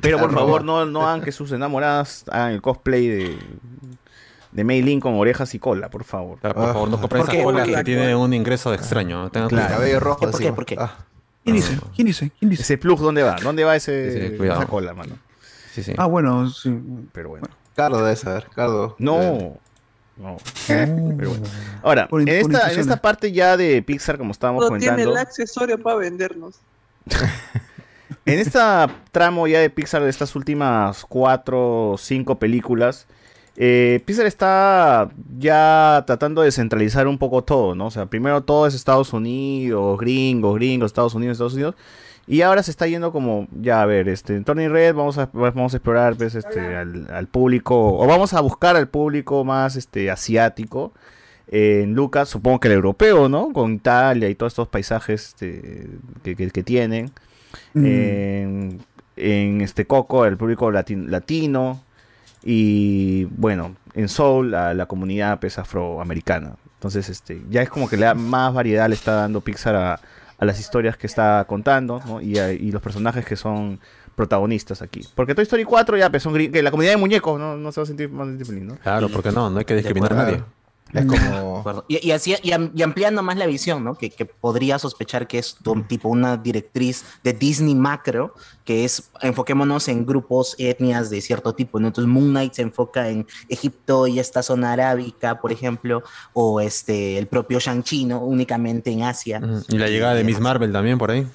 Pero 0.00 0.18
por 0.18 0.32
favor, 0.34 0.64
no, 0.64 0.84
no 0.84 1.06
hagan 1.06 1.22
que 1.22 1.32
sus 1.32 1.52
enamoradas 1.52 2.24
hagan 2.30 2.52
el 2.52 2.62
cosplay 2.62 3.06
de, 3.06 3.38
de 4.50 4.64
Mei 4.64 4.82
Lin 4.82 5.00
con 5.00 5.14
orejas 5.14 5.54
y 5.54 5.58
cola, 5.58 5.88
por 5.90 6.04
favor. 6.04 6.38
Claro, 6.40 6.54
por 6.56 6.72
favor, 6.72 6.88
no 6.90 7.00
compren 7.00 7.24
¿Por 7.24 7.32
esas 7.34 7.44
colas 7.44 7.68
que 7.68 7.84
tienen 7.84 8.16
un 8.16 8.34
ingreso 8.34 8.74
extraño. 8.74 9.30
Tengan 9.30 9.48
Claro. 9.48 9.74
Cabello 9.74 10.00
rojo. 10.00 10.20
¿Por 10.30 10.38
qué? 10.38 10.52
¿Por 10.52 10.66
qué? 10.66 10.76
Ah, 10.78 10.94
¿Quién 11.44 11.56
dice? 11.56 11.78
¿Quién 11.94 12.06
dice? 12.06 12.32
¿Quién 12.38 12.50
dice? 12.50 12.62
Ese 12.62 12.78
plug, 12.78 13.00
¿dónde 13.00 13.22
va? 13.22 13.36
¿Dónde 13.42 13.64
va 13.64 13.76
ese, 13.76 14.36
Sí, 14.36 14.44
esa 14.44 14.66
cola, 14.66 14.92
mano? 14.94 15.14
Sí, 15.72 15.82
sí. 15.82 15.92
Ah, 15.96 16.06
bueno, 16.06 16.48
sí. 16.50 16.72
Pero 17.12 17.30
bueno. 17.30 17.46
Cardo 17.74 17.98
debe 18.04 18.16
saber. 18.16 18.46
Cardo. 18.54 18.94
No. 18.98 19.56
No. 20.16 20.36
Pero 20.66 21.30
bueno. 21.30 21.44
Ahora, 21.82 22.06
Por 22.08 22.20
en 22.20 22.26
por 22.26 22.54
esta, 22.54 22.72
en 22.72 22.78
esta 22.80 22.96
parte 23.00 23.32
ya 23.32 23.56
de 23.56 23.82
Pixar, 23.82 24.18
como 24.18 24.30
estábamos 24.32 24.62
No 24.62 24.68
tiene 24.78 24.86
comentando. 24.88 25.12
el 25.12 25.16
accesorio 25.18 25.82
para 25.82 25.96
vendernos. 25.96 26.56
En 28.24 28.38
esta 28.38 28.88
tramo 29.10 29.48
ya 29.48 29.58
de 29.58 29.68
Pixar, 29.68 30.02
de 30.02 30.10
estas 30.10 30.36
últimas 30.36 31.04
cuatro 31.08 31.90
o 31.92 31.98
cinco 31.98 32.38
películas, 32.38 33.06
eh, 33.56 34.00
Pixar 34.04 34.26
está 34.26 35.10
ya 35.38 36.04
tratando 36.06 36.42
de 36.42 36.52
centralizar 36.52 37.08
un 37.08 37.18
poco 37.18 37.42
todo, 37.42 37.74
¿no? 37.74 37.86
O 37.86 37.90
sea, 37.90 38.06
primero 38.06 38.42
todo 38.44 38.68
es 38.68 38.74
Estados 38.74 39.12
Unidos, 39.12 39.98
gringos, 39.98 40.54
gringos, 40.54 40.86
Estados 40.86 41.14
Unidos, 41.14 41.34
Estados 41.34 41.54
Unidos. 41.54 41.74
Y 42.32 42.40
ahora 42.40 42.62
se 42.62 42.70
está 42.70 42.86
yendo 42.86 43.12
como, 43.12 43.46
ya 43.60 43.82
a 43.82 43.84
ver, 43.86 44.08
este, 44.08 44.34
en 44.36 44.44
Tony 44.44 44.66
Red 44.66 44.94
vamos 44.94 45.18
a, 45.18 45.28
vamos 45.34 45.74
a 45.74 45.76
explorar 45.76 46.16
pues, 46.16 46.34
este, 46.34 46.76
al, 46.76 47.06
al 47.12 47.26
público, 47.26 47.98
o 47.98 48.06
vamos 48.06 48.32
a 48.32 48.40
buscar 48.40 48.74
al 48.74 48.88
público 48.88 49.44
más 49.44 49.76
este, 49.76 50.10
asiático. 50.10 50.94
En 51.48 51.92
Lucas, 51.92 52.30
supongo 52.30 52.58
que 52.60 52.68
el 52.68 52.74
europeo, 52.74 53.28
¿no? 53.28 53.52
Con 53.52 53.74
Italia 53.74 54.30
y 54.30 54.34
todos 54.34 54.52
estos 54.54 54.68
paisajes 54.68 55.26
este, 55.28 55.90
que, 56.22 56.34
que- 56.34 56.50
que 56.50 56.62
tienen. 56.62 57.10
Mm. 57.74 57.84
En, 57.84 58.78
en 59.16 59.60
este 59.60 59.86
Coco, 59.86 60.24
el 60.24 60.38
público 60.38 60.70
lati- 60.72 61.06
latino. 61.06 61.82
Y 62.42 63.24
bueno, 63.36 63.76
en 63.94 64.08
Soul, 64.08 64.54
a 64.54 64.72
la 64.72 64.86
comunidad 64.86 65.38
pues, 65.38 65.58
afroamericana. 65.58 66.56
Entonces, 66.76 67.10
este, 67.10 67.42
ya 67.50 67.60
es 67.60 67.68
como 67.68 67.90
que 67.90 67.98
le 67.98 68.06
da 68.06 68.14
más 68.14 68.54
variedad 68.54 68.88
le 68.88 68.94
está 68.94 69.12
dando 69.12 69.42
Pixar 69.42 69.74
a, 69.76 70.00
a 70.42 70.44
las 70.44 70.58
historias 70.58 70.96
que 70.96 71.06
está 71.06 71.44
contando, 71.46 72.02
¿no? 72.04 72.20
Y, 72.20 72.36
a- 72.38 72.52
y 72.52 72.72
los 72.72 72.82
personajes 72.82 73.24
que 73.24 73.36
son 73.36 73.78
protagonistas 74.16 74.82
aquí. 74.82 75.00
Porque 75.14 75.36
Toy 75.36 75.44
Story 75.44 75.62
4 75.64 75.96
ya 75.96 76.10
pues, 76.10 76.20
son 76.24 76.34
que 76.34 76.62
la 76.62 76.72
comunidad 76.72 76.94
de 76.94 76.96
muñecos, 76.96 77.38
¿no? 77.38 77.56
No 77.56 77.70
se 77.70 77.80
va 77.80 77.84
a 77.84 77.86
sentir 77.86 78.10
más 78.10 78.26
¿no? 78.66 78.76
Claro, 78.78 79.08
porque 79.08 79.30
no, 79.30 79.50
no 79.50 79.58
hay 79.60 79.64
que 79.64 79.76
discriminar 79.76 80.12
a 80.12 80.16
nadie. 80.16 80.42
Es 80.92 81.02
De 81.02 81.06
como. 81.06 81.84
Y, 81.88 82.06
y 82.06 82.10
así, 82.10 82.34
y, 82.42 82.52
am- 82.52 82.70
y 82.74 82.82
ampliando 82.82 83.22
más 83.22 83.36
la 83.38 83.46
visión, 83.46 83.82
¿no? 83.82 83.94
Que, 83.94 84.10
que 84.10 84.26
podría 84.26 84.78
sospechar 84.78 85.26
que 85.26 85.38
es 85.38 85.56
un 85.64 85.84
tipo 85.88 86.08
una 86.10 86.36
directriz 86.36 87.04
de 87.24 87.32
Disney 87.32 87.74
macro, 87.74 88.34
que 88.64 88.84
es 88.84 89.10
enfoquémonos 89.22 89.88
en 89.88 90.04
grupos, 90.04 90.54
etnias 90.58 91.08
de 91.08 91.20
cierto 91.22 91.54
tipo, 91.54 91.80
¿no? 91.80 91.86
Entonces 91.86 92.12
Moon 92.12 92.28
Knight 92.30 92.52
se 92.52 92.62
enfoca 92.62 93.08
en 93.08 93.26
Egipto 93.48 94.06
y 94.06 94.18
esta 94.18 94.42
zona 94.42 94.72
arábica, 94.74 95.40
por 95.40 95.50
ejemplo, 95.50 96.02
o 96.34 96.60
este 96.60 97.16
el 97.16 97.26
propio 97.26 97.58
Shang-Chi, 97.58 98.04
¿no? 98.04 98.20
Únicamente 98.20 98.90
en 98.90 99.02
Asia. 99.02 99.40
Y 99.68 99.78
la 99.78 99.88
llegada 99.88 100.14
de 100.14 100.24
Miss 100.24 100.40
Marvel 100.40 100.72
también 100.72 100.98
por 100.98 101.10
ahí. 101.10 101.26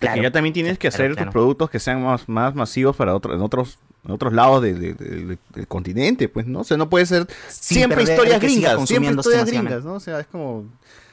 Es 0.00 0.10
que 0.10 0.22
ya 0.22 0.30
también 0.30 0.52
tienes 0.52 0.78
que 0.78 0.90
Claro, 0.90 0.94
hacer 1.04 1.12
claro. 1.16 1.26
tus 1.26 1.32
productos 1.32 1.70
que 1.70 1.80
sean 1.80 2.04
más, 2.04 2.28
más 2.28 2.54
masivos 2.54 2.94
para 2.94 3.16
otro, 3.16 3.34
en 3.34 3.40
otros 3.40 3.78
en 4.04 4.10
otros 4.10 4.32
lados 4.32 4.62
de- 4.62 4.74
de- 4.74 4.94
de- 4.94 5.24
de- 5.26 5.38
del 5.54 5.66
continente, 5.68 6.28
pues, 6.28 6.46
¿no? 6.46 6.60
O 6.60 6.64
sea, 6.64 6.76
no 6.76 6.88
puede 6.88 7.06
ser 7.06 7.26
Sin 7.48 7.76
siempre 7.78 7.98
perder 7.98 8.14
historias 8.14 8.40
gringas, 8.40 8.88
siempre 8.88 9.12
historias 9.14 9.46
gringas, 9.46 9.84
¿no? 9.84 9.94
O 9.94 10.00
sea, 10.00 10.20
es 10.20 10.26
como 10.26 10.64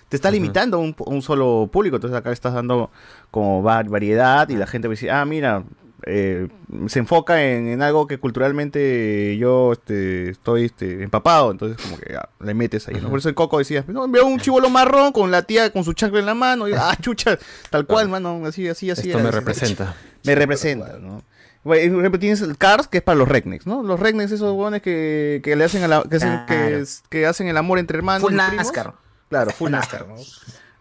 te 0.10 0.16
estás 0.18 0.32
limitando 0.32 0.78
a 0.78 0.80
un, 1.10 1.22
solo 1.22 1.68
público, 1.72 1.96
entonces 1.98 2.18
acá 2.18 2.32
estás 2.32 2.54
dando 2.54 2.92
como 3.32 3.64
va- 3.64 3.84
variedad 3.84 4.48
y 4.50 4.56
la 4.56 4.68
gente 4.68 4.88
va 4.88 4.92
a 4.92 4.96
decir, 4.96 5.10
ah, 5.12 5.26
mira, 5.26 5.64
eh, 6.06 6.48
se 6.88 7.00
enfoca 7.00 7.42
en, 7.44 7.68
en 7.68 7.82
algo 7.82 8.06
que 8.06 8.20
culturalmente 8.20 9.36
yo 9.38 9.72
este, 9.74 10.30
estoy 10.30 10.66
este, 10.66 11.02
empapado, 11.04 11.52
entonces 11.52 11.84
como 11.84 11.98
que 11.98 12.16
ah, 12.16 12.30
le 12.40 12.54
metes 12.54 12.88
ahí, 12.88 12.98
¿no? 13.02 13.10
Por 13.10 13.18
eso 13.20 13.30
el 13.30 13.36
Coco 13.36 13.58
decía, 13.58 13.84
no, 13.88 14.08
veo 14.08 14.26
un 14.28 14.40
chivolo 14.40 14.70
marrón 14.70 15.12
con 15.12 15.32
la 15.32 15.42
tía 15.42 15.72
con 15.72 15.84
su 15.84 15.94
chancla 15.94 16.20
en 16.20 16.26
la 16.28 16.36
mano, 16.36 16.70
y, 16.70 16.74
ah, 16.74 16.96
chucha, 17.02 17.38
tal 17.72 17.86
cual, 17.88 18.08
mano, 18.08 18.44
así, 18.46 18.68
así, 18.70 18.92
así. 18.92 19.10
Esto 19.10 19.20
me 19.22 19.30
así. 19.30 19.38
representa. 19.38 19.96
Me 20.24 20.34
representa, 20.36 20.98
¿no? 21.00 21.22
Bueno, 21.66 21.92
por 21.94 22.00
ejemplo, 22.02 22.20
tienes 22.20 22.40
el 22.42 22.58
Cars, 22.58 22.88
que 22.88 23.00
es 23.00 23.04
para 23.04 23.18
los 23.18 23.28
rednecks, 23.28 23.66
¿no? 23.68 23.84
Los 23.84 24.00
rednecks, 24.00 24.32
esos 24.32 24.52
huevones 24.52 24.82
que, 24.82 25.42
que 25.44 25.56
le 25.58 25.64
hacen 25.66 25.84
a 25.84 25.88
la, 25.90 26.04
que, 26.04 26.16
hacen, 26.18 26.46
que, 26.46 26.54
Claro. 26.56 26.78
es- 26.78 27.04
que 27.10 27.26
hacen 27.26 27.48
el 27.48 27.58
amor 27.58 27.80
entre 27.80 27.98
hermanos. 27.98 28.22
Full. 28.22 28.36
NASCAR. 28.36 28.94
Claro, 29.30 29.52
full 29.52 29.72
NASCAR, 29.72 30.08
¿no? 30.08 30.16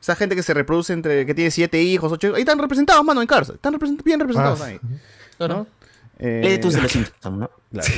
Esa 0.01 0.15
gente 0.15 0.37
que 0.37 0.43
se 0.43 0.53
reproduce 0.55 0.93
entre, 0.93 1.25
que 1.25 1.35
tiene 1.35 1.51
siete 1.51 1.81
hijos, 1.83 2.13
ocho 2.13 2.27
hijos. 2.27 2.37
Ahí 2.37 2.43
están 2.43 2.59
representados, 2.59 3.03
mano, 3.05 3.23
en 3.23 3.27
Cars. 3.27 3.49
Están 3.49 3.73
represent- 3.75 4.03
bien 4.05 4.21
representados 4.21 4.61
Ah. 4.61 4.67
ahí. 4.67 4.79
¿no? 5.41 5.67
Eh, 6.19 6.41
Lee 6.45 6.59
tus 6.59 6.75
de 6.75 6.83
los 6.83 6.93
Simpsons, 6.93 7.39
¿no? 7.39 7.51
Claro. 7.73 7.89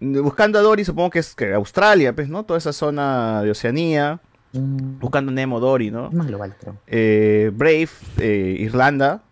Buscando 0.22 0.58
a 0.58 0.62
Dory, 0.62 0.84
supongo 0.84 1.08
que 1.08 1.20
es 1.20 1.34
que 1.34 1.54
Australia, 1.54 2.14
pues, 2.14 2.28
¿no? 2.28 2.44
Toda 2.44 2.58
esa 2.58 2.74
zona 2.74 3.40
de 3.42 3.50
Oceanía. 3.50 4.20
Buscando 4.52 5.32
Nemo, 5.32 5.58
Dory, 5.58 5.90
¿no? 5.90 6.10
Más 6.12 6.26
global, 6.26 6.54
creo. 6.60 6.76
Eh, 6.86 7.50
Brave, 7.54 7.88
eh, 8.18 8.56
Irlanda, 8.60 9.22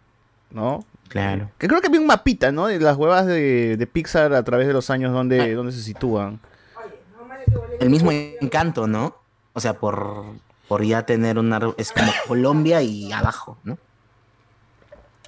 ¿no? 0.50 0.84
Claro. 1.14 1.48
Que 1.58 1.68
creo 1.68 1.80
que 1.80 1.88
vi 1.88 1.98
un 1.98 2.08
mapita, 2.08 2.50
¿no? 2.50 2.66
De 2.66 2.80
las 2.80 2.96
huevas 2.96 3.24
de, 3.24 3.76
de 3.76 3.86
Pixar 3.86 4.34
a 4.34 4.42
través 4.42 4.66
de 4.66 4.72
los 4.72 4.90
años 4.90 5.12
donde, 5.12 5.54
donde 5.54 5.70
se 5.70 5.80
sitúan. 5.80 6.40
El 7.78 7.88
mismo 7.88 8.10
encanto, 8.10 8.88
¿no? 8.88 9.16
O 9.52 9.60
sea, 9.60 9.74
por, 9.74 10.24
por 10.66 10.82
ya 10.82 11.06
tener 11.06 11.38
una... 11.38 11.60
Es 11.76 11.92
como 11.92 12.10
Colombia 12.26 12.82
y 12.82 13.12
abajo, 13.12 13.56
¿no? 13.62 13.78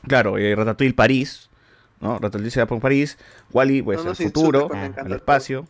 Claro, 0.08 0.38
eh, 0.38 0.56
Ratatouille 0.56 0.92
París, 0.94 1.50
¿no? 2.00 2.14
Ratatouille 2.14 2.50
se 2.50 2.66
por 2.66 2.80
París, 2.80 3.16
Wally, 3.52 3.80
pues 3.82 3.98
No, 3.98 4.04
no, 4.06 4.10
el 4.10 4.16
sí, 4.16 4.24
futuro, 4.24 4.68
el 4.72 5.12
espacio. 5.12 5.68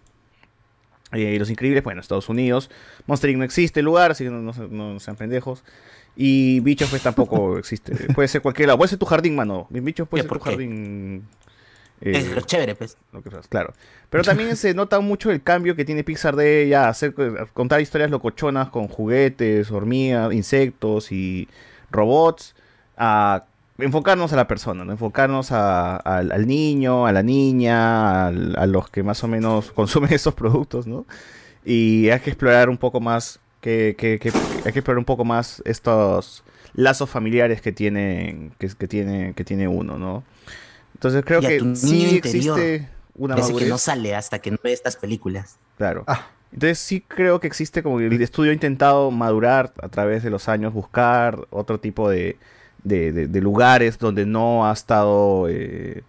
Eh, 1.12 1.34
y 1.34 1.38
Los 1.38 1.50
Increíbles, 1.50 1.84
bueno, 1.84 2.00
Estados 2.00 2.30
Unidos. 2.30 2.70
Monster 3.06 3.28
Inc. 3.28 3.38
no 3.38 3.44
existe 3.44 3.80
el 3.80 3.84
lugar, 3.86 4.12
así 4.12 4.24
que 4.24 4.30
no, 4.30 4.40
no 4.40 4.54
se- 4.54 4.68
no 4.68 4.98
sean 4.98 5.16
pendejos. 5.16 5.62
Y 6.16 6.60
Bichos, 6.60 6.88
pues 6.90 7.02
tampoco 7.02 7.58
existe. 7.58 7.92
Puede 8.14 8.28
ser 8.28 8.40
cualquier 8.42 8.68
lado. 8.68 8.78
Puede 8.78 8.88
ser 8.88 8.98
tu 8.98 9.06
jardín, 9.06 9.36
mano. 9.36 9.66
Mis 9.70 9.82
Bichos 9.84 10.08
puede 10.08 10.22
¿Qué, 10.24 10.28
ser 10.28 10.38
tu 10.38 10.44
qué? 10.44 10.50
jardín. 10.50 11.24
Es 12.00 12.24
eh, 12.26 12.34
lo 12.34 12.40
chévere, 12.42 12.74
pues. 12.74 12.96
lo 13.12 13.22
que 13.22 13.30
seas, 13.30 13.48
claro. 13.48 13.72
Pero 14.10 14.22
también 14.22 14.54
se 14.56 14.74
nota 14.74 15.00
mucho 15.00 15.30
el 15.30 15.42
cambio 15.42 15.74
que 15.76 15.84
tiene 15.84 16.04
Pixar 16.04 16.36
de 16.36 16.68
ya 16.68 16.88
hacer 16.88 17.14
contar 17.54 17.80
historias 17.80 18.10
locochonas 18.10 18.68
con 18.68 18.86
juguetes, 18.88 19.70
hormigas, 19.70 20.32
insectos 20.34 21.10
y 21.10 21.48
robots 21.90 22.54
a 22.98 23.44
enfocarnos 23.78 24.32
a 24.32 24.36
la 24.36 24.46
persona, 24.46 24.84
¿no? 24.84 24.92
enfocarnos 24.92 25.52
a- 25.52 25.96
al, 25.96 26.32
al 26.32 26.46
niño, 26.46 27.06
a 27.06 27.12
la 27.12 27.22
niña, 27.22 28.26
a 28.28 28.66
los 28.66 28.90
que 28.90 29.02
más 29.02 29.22
o 29.24 29.28
menos 29.28 29.72
consumen 29.74 30.12
esos 30.12 30.34
productos, 30.34 30.86
¿no? 30.86 31.06
Y 31.64 32.10
hay 32.10 32.20
que 32.20 32.30
explorar 32.30 32.68
un 32.68 32.76
poco 32.78 33.00
más 33.00 33.40
que, 33.60 33.94
que- 33.98 34.18
que- 34.18 34.32
hay 34.64 34.72
que 34.72 34.78
explorar 34.80 34.98
un 34.98 35.04
poco 35.04 35.24
más 35.24 35.62
estos 35.64 36.44
lazos 36.74 37.08
familiares 37.08 37.60
que 37.62 37.72
tienen 37.72 38.52
que, 38.58 38.68
que 38.68 38.86
tiene 38.88 39.32
que 39.34 39.44
tiene 39.44 39.66
uno, 39.68 39.98
¿no? 39.98 40.24
Entonces 40.94 41.24
creo 41.24 41.40
Y 41.42 41.46
a 41.46 41.48
que 41.48 41.58
tu 41.58 41.74
sí 41.76 42.16
interior, 42.16 42.58
existe 42.58 42.88
una 43.14 43.34
ese 43.34 43.42
que 43.46 43.52
madurez. 43.52 43.68
no 43.68 43.78
sale 43.78 44.14
hasta 44.14 44.38
que 44.40 44.50
no 44.50 44.58
ve 44.62 44.72
estas 44.72 44.96
películas. 44.96 45.58
Claro. 45.78 46.04
Entonces 46.52 46.78
sí 46.78 47.02
creo 47.06 47.40
que 47.40 47.46
existe 47.46 47.82
como 47.82 47.98
que 47.98 48.06
el 48.06 48.22
estudio 48.22 48.50
ha 48.50 48.54
intentado 48.54 49.10
madurar 49.10 49.72
a 49.82 49.88
través 49.88 50.22
de 50.22 50.30
los 50.30 50.48
años, 50.48 50.72
buscar 50.72 51.46
otro 51.50 51.80
tipo 51.80 52.08
de, 52.08 52.36
de- 52.84 53.12
de- 53.12 53.26
de 53.26 53.40
lugares 53.40 53.98
donde 53.98 54.24
no 54.26 54.66
ha 54.68 54.72
estado, 54.72 55.48
eh, 55.50 56.02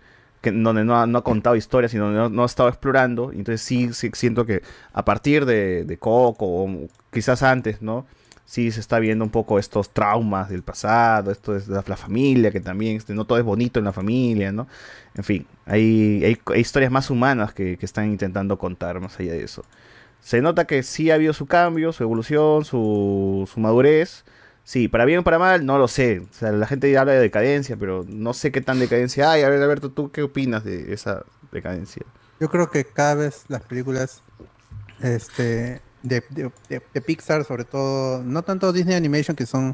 que, 0.52 0.58
donde 0.58 0.84
no 0.84 1.00
ha, 1.00 1.08
no 1.08 1.20
ha 1.20 1.24
contado 1.24 1.56
historias, 1.56 1.92
sino 1.92 2.06
donde 2.06 2.20
no, 2.20 2.30
no 2.30 2.44
ha 2.44 2.46
estado 2.46 2.70
explorando. 2.70 3.32
Entonces 3.32 3.62
sí, 3.62 3.94
sí 3.94 4.12
siento 4.14 4.46
que 4.46 4.62
a 4.94 5.04
partir 5.06 5.46
de, 5.46 5.84
de 5.86 5.98
Coco, 5.98 6.46
o 6.46 6.88
quizás 7.12 7.44
antes, 7.44 7.82
¿no? 7.82 8.06
Sí 8.46 8.72
se 8.72 8.80
está 8.80 9.00
viendo 9.00 9.26
un 9.26 9.32
poco 9.32 9.60
estos 9.60 9.90
traumas 9.90 10.50
del 10.50 10.64
pasado, 10.64 11.32
esto 11.32 11.56
es 11.56 11.68
la, 11.68 11.84
la 11.86 11.98
familia, 11.98 12.50
que 12.50 12.62
también 12.62 12.96
este, 12.96 13.14
no 13.14 13.26
todo 13.26 13.38
es 13.38 13.44
bonito 13.44 13.80
en 13.80 13.86
la 13.86 13.92
familia, 13.92 14.54
¿no? 14.54 14.68
En 15.16 15.24
fin, 15.26 15.46
hay, 15.66 16.24
hay, 16.24 16.38
hay 16.54 16.62
historias 16.62 16.92
más 16.92 17.10
humanas 17.10 17.54
que, 17.54 17.78
que 17.78 17.86
están 17.86 18.10
intentando 18.10 18.58
contar 18.58 19.02
más 19.02 19.20
allá 19.20 19.34
de 19.34 19.44
eso. 19.44 19.66
Se 20.22 20.42
nota 20.42 20.66
que 20.66 20.84
sí 20.84 21.12
ha 21.12 21.16
habido 21.16 21.34
su 21.34 21.46
cambio, 21.46 21.92
su 21.92 22.04
evolución, 22.04 22.66
su, 22.66 23.50
su 23.52 23.60
madurez. 23.60 24.24
Sí, 24.68 24.90
para 24.90 25.06
bien 25.06 25.20
o 25.20 25.24
para 25.24 25.40
mal, 25.40 25.66
no 25.66 25.78
lo 25.78 25.88
sé. 25.88 26.20
O 26.20 26.34
sea, 26.34 26.52
la 26.52 26.68
gente 26.68 26.98
habla 26.98 27.14
de 27.14 27.22
decadencia, 27.22 27.78
pero 27.78 28.04
no 28.06 28.34
sé 28.34 28.52
qué 28.52 28.60
tan 28.60 28.80
decadencia 28.80 29.32
hay. 29.32 29.44
A 29.44 29.50
ver, 29.50 29.64
Alberto, 29.64 29.92
¿tú 29.92 30.12
qué 30.12 30.24
opinas 30.24 30.66
de 30.66 30.92
esa 30.94 31.24
decadencia? 31.54 32.06
Yo 32.42 32.50
creo 32.50 32.70
que 32.70 32.84
cada 32.84 33.16
vez 33.16 33.46
las 33.48 33.62
películas 33.62 34.22
este, 35.02 35.82
de, 36.04 36.22
Pixar, 37.06 37.46
sobre 37.46 37.64
todo, 37.64 38.22
no 38.26 38.42
tanto 38.42 38.74
Disney 38.74 38.98
Animation, 38.98 39.38
que 39.38 39.46
son 39.46 39.74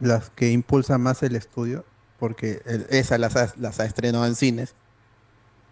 las 0.00 0.30
que 0.30 0.50
impulsan 0.50 1.02
más 1.02 1.22
el 1.22 1.36
estudio, 1.36 1.84
porque 2.18 2.62
el- 2.64 2.86
esas 2.88 3.20
las 3.20 3.36
ha, 3.36 3.52
las 3.58 3.78
ha 3.78 3.84
estrenado 3.84 4.24
en 4.24 4.36
cines, 4.36 4.74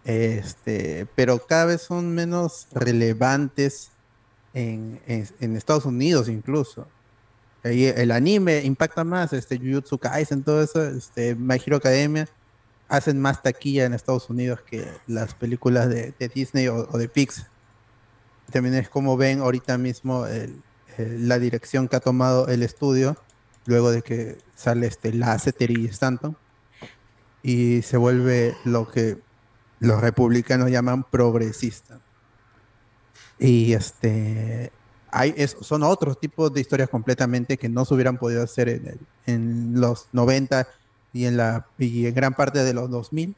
este, 0.05 1.07
pero 1.15 1.39
cada 1.39 1.65
vez 1.65 1.81
son 1.81 2.13
menos 2.13 2.67
relevantes 2.71 3.89
en 4.53 4.99
Estados 5.39 5.85
Unidos 5.85 6.29
incluso. 6.29 6.85
Ahí 7.63 7.85
el 7.85 8.11
anime 8.11 8.61
impacta 8.63 9.03
más, 9.03 9.31
este 9.33 9.57
Jujutsu 9.57 9.97
Kaisen, 9.97 10.43
todo 10.43 10.61
eso, 10.61 10.83
este 10.83 11.35
My 11.35 11.55
Hero 11.65 11.77
Academia, 11.77 12.27
hacen 12.89 13.21
más 13.21 13.41
taquilla 13.41 13.85
en 13.85 13.93
Estados 13.93 14.29
Unidos 14.29 14.59
que 14.61 14.85
las 15.07 15.33
películas 15.33 15.87
de, 15.89 16.13
Disney 16.33 16.67
o, 16.67 16.87
o 16.91 16.97
de 16.97 17.07
Pixar. 17.07 17.47
También 18.51 18.75
es 18.75 18.89
como 18.89 19.15
ven 19.17 19.39
ahorita 19.39 19.77
mismo 19.77 20.27
el- 20.27 20.61
el- 20.97 21.27
la 21.27 21.39
dirección 21.39 21.87
que 21.87 21.95
ha 21.95 21.99
tomado 22.01 22.47
el 22.49 22.61
estudio, 22.63 23.15
luego 23.65 23.91
de 23.91 24.01
que 24.01 24.37
sale 24.55 24.85
este 24.87 25.13
Lasseter 25.13 25.71
y 25.71 25.85
Stanton, 25.85 26.35
y 27.41 27.81
se 27.81 27.95
vuelve 27.97 28.55
lo 28.65 28.89
que 28.91 29.17
los 29.79 30.01
republicanos 30.01 30.69
llaman 30.69 31.03
progresista. 31.03 31.99
Y 33.39 33.73
este 33.73 34.71
hay 35.13 35.33
es- 35.37 35.55
son 35.61 35.83
otros 35.83 36.19
tipos 36.19 36.53
de 36.53 36.59
historias 36.61 36.89
completamente 36.89 37.57
que 37.57 37.69
no 37.69 37.85
se 37.85 37.93
hubieran 37.93 38.17
podido 38.17 38.43
hacer 38.43 38.67
en, 38.69 38.87
el- 38.87 38.99
en 39.27 39.79
los 39.79 40.07
90 40.11 40.67
y 41.13 41.25
en 41.25 41.37
la 41.37 41.67
y 41.77 42.07
en 42.07 42.15
gran 42.15 42.33
parte 42.33 42.63
de 42.63 42.73
los 42.73 42.89
2000. 42.89 43.35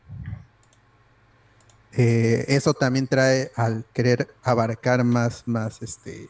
Eh, 1.97 2.45
eso 2.49 2.73
también 2.73 3.07
trae 3.07 3.51
al 3.55 3.85
querer 3.93 4.27
abarcar 4.43 5.03
más, 5.03 5.43
más 5.45 5.81
este, 5.81 6.29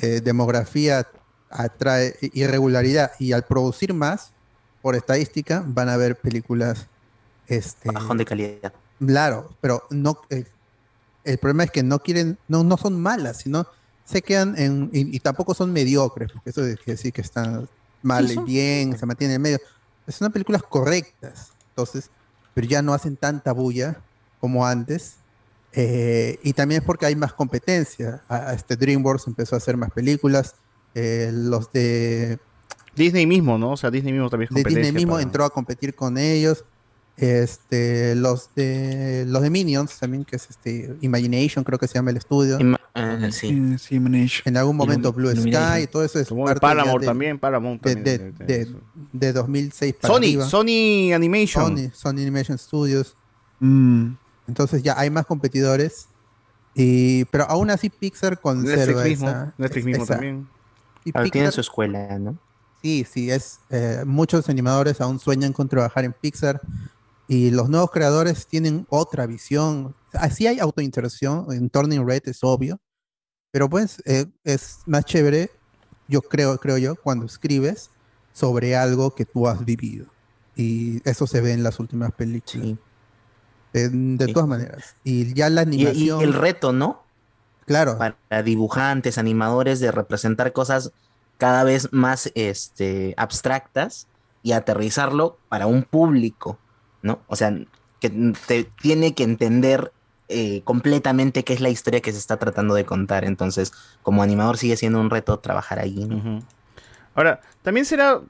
eh, 0.00 0.20
demografía, 0.22 1.06
atrae 1.50 2.16
irregularidad 2.20 3.12
y 3.18 3.32
al 3.32 3.44
producir 3.44 3.92
más, 3.92 4.32
por 4.80 4.94
estadística, 4.96 5.62
van 5.66 5.90
a 5.90 5.94
haber 5.94 6.16
películas 6.16 6.86
este, 7.46 7.90
Bajón 7.90 8.16
de 8.18 8.24
calidad. 8.24 8.72
Claro, 9.04 9.54
pero 9.60 9.82
no 9.90 10.18
eh, 10.30 10.44
el 11.24 11.36
problema 11.38 11.64
es 11.64 11.70
que 11.70 11.82
no 11.82 11.98
quieren, 11.98 12.38
no, 12.48 12.64
no 12.64 12.78
son 12.78 12.98
malas, 13.00 13.38
sino 13.38 13.66
se 14.10 14.22
quedan 14.22 14.54
en, 14.58 14.90
y, 14.92 15.16
y 15.16 15.20
tampoco 15.20 15.54
son 15.54 15.72
mediocres, 15.72 16.32
porque 16.32 16.50
eso 16.50 16.62
de 16.62 16.76
que 16.76 16.92
decir 16.92 17.12
que 17.12 17.20
están 17.22 17.68
mal 18.02 18.24
y 18.30 18.36
bien, 18.44 18.98
se 18.98 19.06
mantienen 19.06 19.36
en 19.36 19.42
medio. 19.42 19.58
Son 20.08 20.30
películas 20.32 20.62
correctas, 20.62 21.52
entonces, 21.70 22.10
pero 22.54 22.66
ya 22.66 22.82
no 22.82 22.92
hacen 22.94 23.16
tanta 23.16 23.52
bulla 23.52 24.00
como 24.40 24.66
antes. 24.66 25.16
eh, 25.72 26.38
y 26.42 26.52
también 26.52 26.80
es 26.80 26.86
porque 26.86 27.06
hay 27.06 27.14
más 27.14 27.32
competencia. 27.32 28.22
A- 28.28 28.48
a 28.50 28.54
este 28.54 28.74
DreamWorks 28.76 29.26
empezó 29.28 29.54
a 29.54 29.58
hacer 29.58 29.76
más 29.76 29.90
películas. 29.92 30.54
eh, 30.96 31.30
los 31.32 31.70
de 31.72 32.40
Disney 32.96 33.24
mismo, 33.24 33.56
¿no? 33.56 33.70
O 33.72 33.76
sea, 33.76 33.92
Disney 33.92 34.12
mismo 34.12 34.28
también 34.28 34.46
es 34.46 34.48
competencia. 34.48 34.80
Disney 34.82 34.92
mismo 35.00 35.12
para- 35.12 35.22
entró 35.22 35.44
a 35.44 35.50
competir 35.50 35.94
con 35.94 36.18
ellos. 36.18 36.64
Este, 37.20 38.14
los 38.14 38.48
de 38.54 39.26
los 39.28 39.42
de 39.42 39.50
Minions 39.50 39.98
también, 39.98 40.24
que 40.24 40.36
es 40.36 40.48
este 40.48 40.96
Imagination, 41.02 41.62
creo 41.64 41.78
que 41.78 41.86
se 41.86 41.94
llama 41.94 42.10
el 42.12 42.16
estudio. 42.16 42.58
eh, 42.94 43.28
sí. 43.30 43.48
Imagination. 43.48 44.42
En 44.46 44.56
algún 44.56 44.74
momento 44.76 45.12
Blue. 45.12 45.30
Sky, 45.36 45.86
todo 45.92 46.02
eso 46.02 46.18
es 46.18 46.28
Paramount 46.60 47.00
de- 47.00 47.06
también, 47.06 47.38
Paramount 47.38 47.82
de, 47.82 47.94
también 47.94 48.34
de, 48.38 48.44
de- 48.46 48.64
de- 48.64 48.74
de 49.12 49.32
2006 49.34 49.94
para 50.00 50.14
Sony, 50.14 50.18
arriba. 50.18 50.46
Sony 50.48 51.12
Animation. 51.14 51.76
Sony, 51.76 51.90
Sony 51.92 52.20
Animation 52.22 52.56
Studios. 52.56 53.14
Mm. 53.58 54.12
Entonces 54.48 54.82
ya 54.82 54.98
hay 54.98 55.10
más 55.10 55.26
competidores. 55.26 56.06
Y, 56.74 57.26
pero 57.26 57.44
aún 57.50 57.68
así 57.68 57.90
Pixar 57.90 58.40
conserva 58.40 58.86
Netflix 58.86 59.04
mismo, 59.10 59.28
esa- 59.28 59.54
Netflix 59.58 59.84
mismo 59.84 60.04
esa- 60.04 60.14
también. 60.14 60.48
y 61.04 61.12
Pixar- 61.12 61.50
su 61.52 61.60
escuela, 61.60 62.18
¿no? 62.18 62.38
Sí, 62.80 63.04
sí, 63.10 63.30
es 63.30 63.58
eh, 63.68 64.04
muchos 64.06 64.48
animadores 64.48 65.02
aún 65.02 65.18
sueñan 65.18 65.52
con 65.52 65.68
trabajar 65.68 66.04
en 66.06 66.14
Pixar 66.14 66.62
y 67.30 67.50
los 67.52 67.68
nuevos 67.68 67.92
creadores 67.92 68.48
tienen 68.48 68.86
otra 68.90 69.24
visión. 69.26 69.94
Así 70.12 70.48
hay 70.48 70.58
autoinserción, 70.58 71.46
en 71.52 71.70
Turning 71.70 72.04
Red 72.04 72.22
es 72.24 72.42
obvio, 72.42 72.80
pero 73.52 73.70
pues 73.70 74.02
eh, 74.04 74.26
es 74.42 74.78
más 74.86 75.04
chévere, 75.04 75.48
yo 76.08 76.22
creo, 76.22 76.58
creo 76.58 76.76
yo, 76.76 76.96
cuando 76.96 77.26
escribes 77.26 77.88
sobre 78.32 78.74
algo 78.74 79.14
que 79.14 79.24
tú 79.24 79.46
has 79.46 79.64
vivido. 79.64 80.06
Y 80.56 81.00
eso 81.08 81.28
se 81.28 81.40
ve 81.40 81.52
en 81.52 81.62
las 81.62 81.78
últimas 81.78 82.10
películas. 82.12 82.76
Eh, 83.74 83.88
de 83.92 84.26
Sí. 84.26 84.32
todas 84.32 84.48
maneras. 84.48 84.96
Y 85.04 85.32
ya 85.32 85.48
la 85.50 85.62
Y, 85.62 85.66
y 85.76 85.86
animación. 85.86 86.20
el 86.22 86.34
reto, 86.34 86.72
¿no? 86.72 87.04
Claro. 87.66 87.96
Para 87.96 88.42
dibujantes, 88.42 89.18
animadores, 89.18 89.78
de 89.78 89.92
representar 89.92 90.52
cosas 90.52 90.90
cada 91.38 91.62
vez 91.62 91.92
más 91.92 92.32
este, 92.34 93.14
abstractas 93.16 94.08
y 94.42 94.50
aterrizarlo 94.52 95.38
para 95.48 95.68
un 95.68 95.84
público, 95.84 96.58
¿no? 97.02 97.20
O 97.26 97.36
sea, 97.36 97.54
que 98.00 98.10
te 98.46 98.64
tiene 98.64 99.14
que 99.14 99.24
entender 99.24 99.92
eh, 100.28 100.62
completamente 100.64 101.42
qué 101.44 101.52
es 101.52 101.60
la 101.60 101.70
historia 101.70 102.00
que 102.00 102.12
se 102.12 102.18
está 102.18 102.36
tratando 102.36 102.74
de 102.74 102.84
contar. 102.84 103.24
Entonces, 103.24 103.72
como 104.02 104.22
animador 104.22 104.58
sigue 104.58 104.76
siendo 104.76 105.00
un 105.00 105.10
reto 105.10 105.38
trabajar. 105.38 105.84
¿no? 105.88 106.42
Ahora, 107.14 107.40
también 107.62 107.84
será 107.84 108.20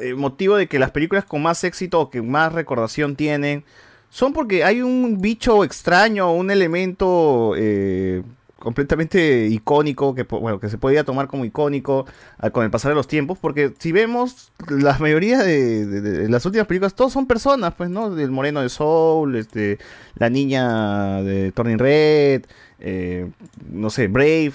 eh, 0.00 0.14
motivo 0.14 0.56
de 0.56 0.66
que 0.66 0.78
las 0.78 0.90
películas 0.90 1.24
con 1.24 1.42
más 1.42 1.62
éxito 1.64 2.00
o 2.00 2.10
que 2.10 2.22
más 2.22 2.52
recordación 2.52 3.16
tienen 3.16 3.64
son 4.10 4.32
porque 4.32 4.64
hay 4.64 4.82
un 4.82 5.20
bicho 5.20 5.64
extraño, 5.64 6.32
un 6.32 6.50
elemento 6.50 7.54
eh, 7.56 8.22
completamente 8.64 9.46
icónico, 9.46 10.14
que, 10.16 10.24
bueno, 10.24 10.58
que 10.58 10.68
se 10.68 10.78
podía 10.78 11.04
tomar 11.04 11.28
como 11.28 11.44
icónico 11.44 12.06
ah, 12.38 12.50
con 12.50 12.64
el 12.64 12.70
pasar 12.72 12.90
de 12.90 12.96
los 12.96 13.06
tiempos, 13.06 13.38
porque 13.40 13.72
si 13.78 13.92
vemos 13.92 14.50
la 14.68 14.98
mayoría 14.98 15.38
de, 15.44 15.86
de- 15.86 16.00
de 16.00 16.28
las 16.28 16.44
últimas 16.46 16.66
películas, 16.66 16.94
todos 16.94 17.12
son 17.12 17.26
personas, 17.26 17.74
pues, 17.74 17.90
¿no? 17.90 18.18
El 18.18 18.30
Moreno 18.32 18.60
de 18.62 18.68
Soul, 18.70 19.36
este, 19.36 19.78
la 20.16 20.28
niña 20.30 21.22
de 21.22 21.52
Turning 21.52 21.78
Red, 21.78 22.42
eh, 22.80 23.30
no 23.70 23.90
sé, 23.90 24.08
Brave, 24.08 24.52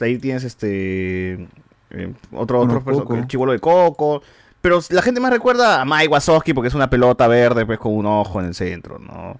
ahí 0.00 0.18
tienes 0.18 0.44
este... 0.44 1.48
eh, 1.90 2.12
otro, 2.32 2.58
Bueno, 2.58 2.82
otro 3.02 3.14
el 3.16 3.26
chivolo 3.26 3.52
de 3.52 3.58
Coco. 3.58 4.22
Pero 4.62 4.80
la 4.90 5.00
gente 5.02 5.20
más 5.20 5.30
recuerda 5.30 5.80
a 5.80 5.84
Mike 5.84 6.08
Wazowski 6.08 6.52
porque 6.52 6.68
es 6.68 6.74
una 6.74 6.90
pelota 6.90 7.28
verde 7.28 7.64
pues 7.64 7.78
con 7.78 7.92
un 7.94 8.04
ojo 8.06 8.40
en 8.40 8.46
el 8.46 8.54
centro, 8.54 8.98
¿no? 8.98 9.38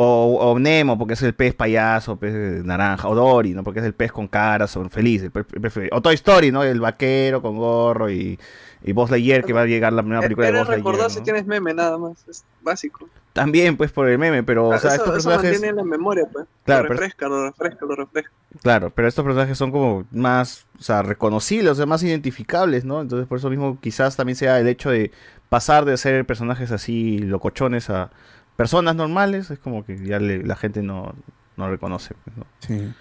O, 0.00 0.36
o 0.52 0.58
Nemo 0.60 0.96
porque 0.96 1.14
es 1.14 1.22
el 1.22 1.34
pez 1.34 1.54
payaso, 1.56 2.14
pez 2.16 2.64
naranja, 2.64 3.08
o 3.08 3.16
Dory, 3.16 3.52
¿no? 3.52 3.64
Porque 3.64 3.80
es 3.80 3.84
el 3.86 3.94
pez 3.94 4.12
con 4.12 4.28
cara, 4.28 4.68
son 4.68 4.90
feliz, 4.90 5.24
el 5.24 5.32
pez- 5.32 5.46
el 5.52 5.60
pez 5.60 5.72
feliz. 5.72 5.90
O 5.92 6.00
Toy 6.00 6.14
Story, 6.14 6.52
¿no? 6.52 6.62
El 6.62 6.80
vaquero 6.80 7.42
con 7.42 7.56
gorro 7.56 8.08
y, 8.08 8.38
y 8.84 8.92
Buzz 8.92 9.10
Lightyear 9.10 9.44
que 9.44 9.52
va 9.52 9.62
a 9.62 9.66
llegar 9.66 9.92
la 9.92 10.02
nueva 10.02 10.22
película 10.22 10.46
de 10.46 10.52
Buzz 10.52 10.68
Lightyear. 10.68 10.78
recordar 10.78 11.10
si 11.10 11.18
¿no? 11.18 11.24
tienes 11.24 11.46
meme 11.46 11.74
nada 11.74 11.98
más, 11.98 12.28
es 12.28 12.44
básico. 12.62 13.08
También 13.32 13.76
pues 13.76 13.90
por 13.90 14.08
el 14.08 14.18
meme, 14.18 14.44
pero 14.44 14.68
o 14.68 14.78
sea, 14.78 14.94
eso, 14.94 15.02
estos 15.02 15.18
eso 15.18 15.30
personajes... 15.30 15.50
mantiene 15.50 15.76
la 15.76 15.82
memoria, 15.84 16.28
pues. 16.32 16.46
Claro, 16.64 16.82
lo 16.84 16.88
pero- 16.90 17.00
refresca, 17.00 17.28
lo 17.28 17.44
refresca, 17.46 17.86
lo 17.86 17.96
refresca. 17.96 18.30
Claro, 18.62 18.90
pero 18.94 19.08
estos 19.08 19.24
personajes 19.24 19.58
son 19.58 19.72
como 19.72 20.04
más, 20.12 20.66
o 20.78 20.82
sea, 20.82 21.02
reconocibles, 21.02 21.72
o 21.72 21.74
sea, 21.74 21.86
más 21.86 22.04
identificables, 22.04 22.84
¿no? 22.84 23.00
Entonces 23.00 23.26
por 23.26 23.38
eso 23.38 23.50
mismo 23.50 23.78
quizás 23.80 24.14
también 24.16 24.36
sea 24.36 24.60
el 24.60 24.68
hecho 24.68 24.90
de 24.90 25.10
pasar 25.48 25.84
de 25.86 25.96
ser 25.96 26.24
personajes 26.24 26.70
así 26.70 27.18
locochones 27.18 27.90
a 27.90 28.10
personas 28.58 28.96
normales, 28.96 29.50
es 29.52 29.58
como 29.60 29.84
que 29.84 29.96
ya 30.04 30.18
le- 30.18 30.42
la 30.42 30.56
gente 30.56 30.82
no, 30.82 31.14
no 31.56 31.70
reconoce. 31.70 32.14
pues, 32.24 32.36
¿no? 32.36 32.44
Sí. 32.58 32.92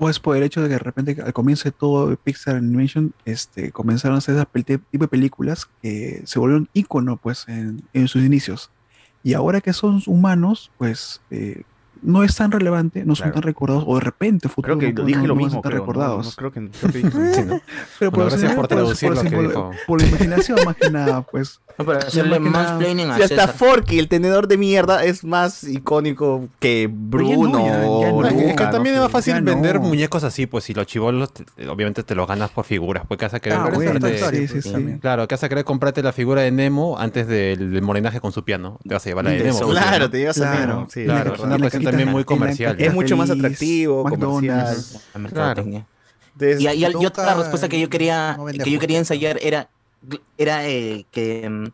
O 0.00 0.10
es 0.10 0.18
por 0.18 0.36
el 0.36 0.42
hecho 0.42 0.60
de 0.60 0.66
que 0.68 0.74
de 0.74 0.78
repente 0.80 1.16
al 1.24 1.32
comienzo 1.32 1.64
de 1.68 1.70
todo 1.72 2.14
Pixar 2.16 2.56
Animation 2.56 3.14
este, 3.24 3.70
comenzaron 3.70 4.16
a 4.16 4.18
hacer 4.18 4.34
ese 4.34 4.44
pel- 4.46 4.80
tipo 4.90 5.04
de 5.04 5.08
películas 5.08 5.68
que 5.80 6.20
se 6.24 6.38
volvieron 6.40 6.68
ícono 6.74 7.16
pues 7.16 7.48
en, 7.48 7.80
en 7.92 8.06
sus 8.08 8.22
inicios. 8.22 8.70
Y 9.22 9.34
ahora 9.34 9.60
que 9.60 9.72
son 9.72 10.02
humanos, 10.06 10.70
pues 10.78 11.20
eh, 11.30 11.62
no 12.02 12.24
es 12.24 12.34
tan 12.36 12.50
relevante, 12.50 13.04
no 13.04 13.14
son 13.14 13.32
tan 13.32 13.42
recordados, 13.42 13.84
o 13.86 13.94
de 13.94 14.00
repente 14.00 14.48
futuro 14.48 14.76
Creo 14.78 14.90
que 14.94 15.00
no- 15.00 15.06
dije 15.06 15.20
no- 15.20 15.26
lo 15.28 15.34
no 15.34 15.40
mismo, 15.42 15.62
recordados. 15.62 16.26
No, 16.26 16.32
creo 16.32 16.52
que, 16.52 16.68
creo 16.70 16.92
que 16.92 16.98
dije 16.98 17.10
lo 17.16 17.20
mismo. 17.44 17.60
Pero 17.98 18.10
Bueno, 18.10 18.26
gracias 18.30 18.54
por 18.54 18.68
traducir 18.68 19.10
lo 19.10 19.22
que 19.22 19.30
por- 19.30 19.48
dijo. 19.48 19.70
por 19.86 20.00
la 20.02 20.08
imaginación 20.08 20.58
más 20.64 20.76
que 20.76 20.90
nada, 20.90 21.22
pues. 21.22 21.60
No, 21.78 21.86
para 21.86 22.00
hacerle 22.00 22.38
Más 22.38 22.46
que 22.46 22.50
más 22.50 22.62
nada- 22.66 22.78
planning 22.80 23.10
a 23.10 23.16
Si 23.16 23.22
hasta. 23.22 23.48
Forky, 23.48 23.98
el 23.98 24.06
tenedor 24.08 24.46
de 24.46 24.58
mierda, 24.58 25.04
es 25.06 25.24
más 25.24 25.64
icónico 25.64 26.46
que 26.60 26.86
Bruno 26.92 27.64
ya, 27.66 28.30
ya. 28.30 28.50
Es 28.66 28.70
también 28.70 28.96
es 28.96 29.00
más 29.00 29.10
fácil 29.10 29.32
Ya 29.32 29.40
no. 29.40 29.50
vender 29.52 29.80
muñecos 29.80 30.22
así, 30.22 30.44
pues 30.46 30.64
si 30.64 30.74
los 30.74 30.86
chivolos, 30.86 31.32
te- 31.32 31.68
obviamente 31.68 32.02
te 32.02 32.14
los 32.14 32.28
ganas 32.28 32.50
por 32.50 32.66
figuras, 32.66 33.04
pues 33.08 33.16
que 33.18 33.24
vas 33.24 33.32
a 33.34 33.40
querer 33.40 33.58
Ah, 33.58 33.70
bueno, 33.72 33.92
comprarte- 33.98 34.48
sí, 34.48 34.60
sí, 34.60 34.62
sí. 34.62 34.98
Claro, 35.00 35.26
que 35.26 35.34
vas 35.34 35.44
a 35.44 35.48
querer 35.48 35.64
comprarte 35.64 36.02
la 36.02 36.12
figura 36.12 36.42
de 36.42 36.50
Nemo 36.50 36.98
antes 36.98 37.26
del, 37.26 37.80
morenaje 37.80 38.20
con 38.20 38.32
su 38.32 38.44
piano. 38.44 38.78
Te 38.86 38.92
vas 38.92 39.06
a 39.06 39.08
llevar 39.08 39.24
la 39.24 39.30
de 39.30 39.42
Nemo. 39.44 39.58
pues, 39.60 39.70
claro, 39.78 40.10
te 40.10 40.18
llevas 40.18 40.40
a 40.42 40.52
Claro, 40.52 40.74
Nemo, 40.74 40.86
sí, 40.90 41.04
claro, 41.04 41.34
también 41.92 42.08
muy 42.10 42.24
comercial. 42.24 42.76
Es 42.78 42.92
mucho 42.92 43.16
más 43.16 43.30
atractivo, 43.30 44.04
McDonald's. 44.04 45.10
comercial. 45.12 45.58
Entonces, 46.34 46.60
y, 46.60 46.68
y- 46.68 47.02
y 47.02 47.06
otra 47.06 47.34
respuesta 47.34 47.68
que 47.68 47.80
yo 47.80 47.88
quería, 47.90 48.36
no 48.36 48.46
que 48.46 48.70
yo 48.70 48.78
quería 48.80 48.98
ensayar 48.98 49.38
era, 49.42 49.70
era 50.36 50.66
eh, 50.68 51.06
que, 51.10 51.48
mm, 51.48 51.66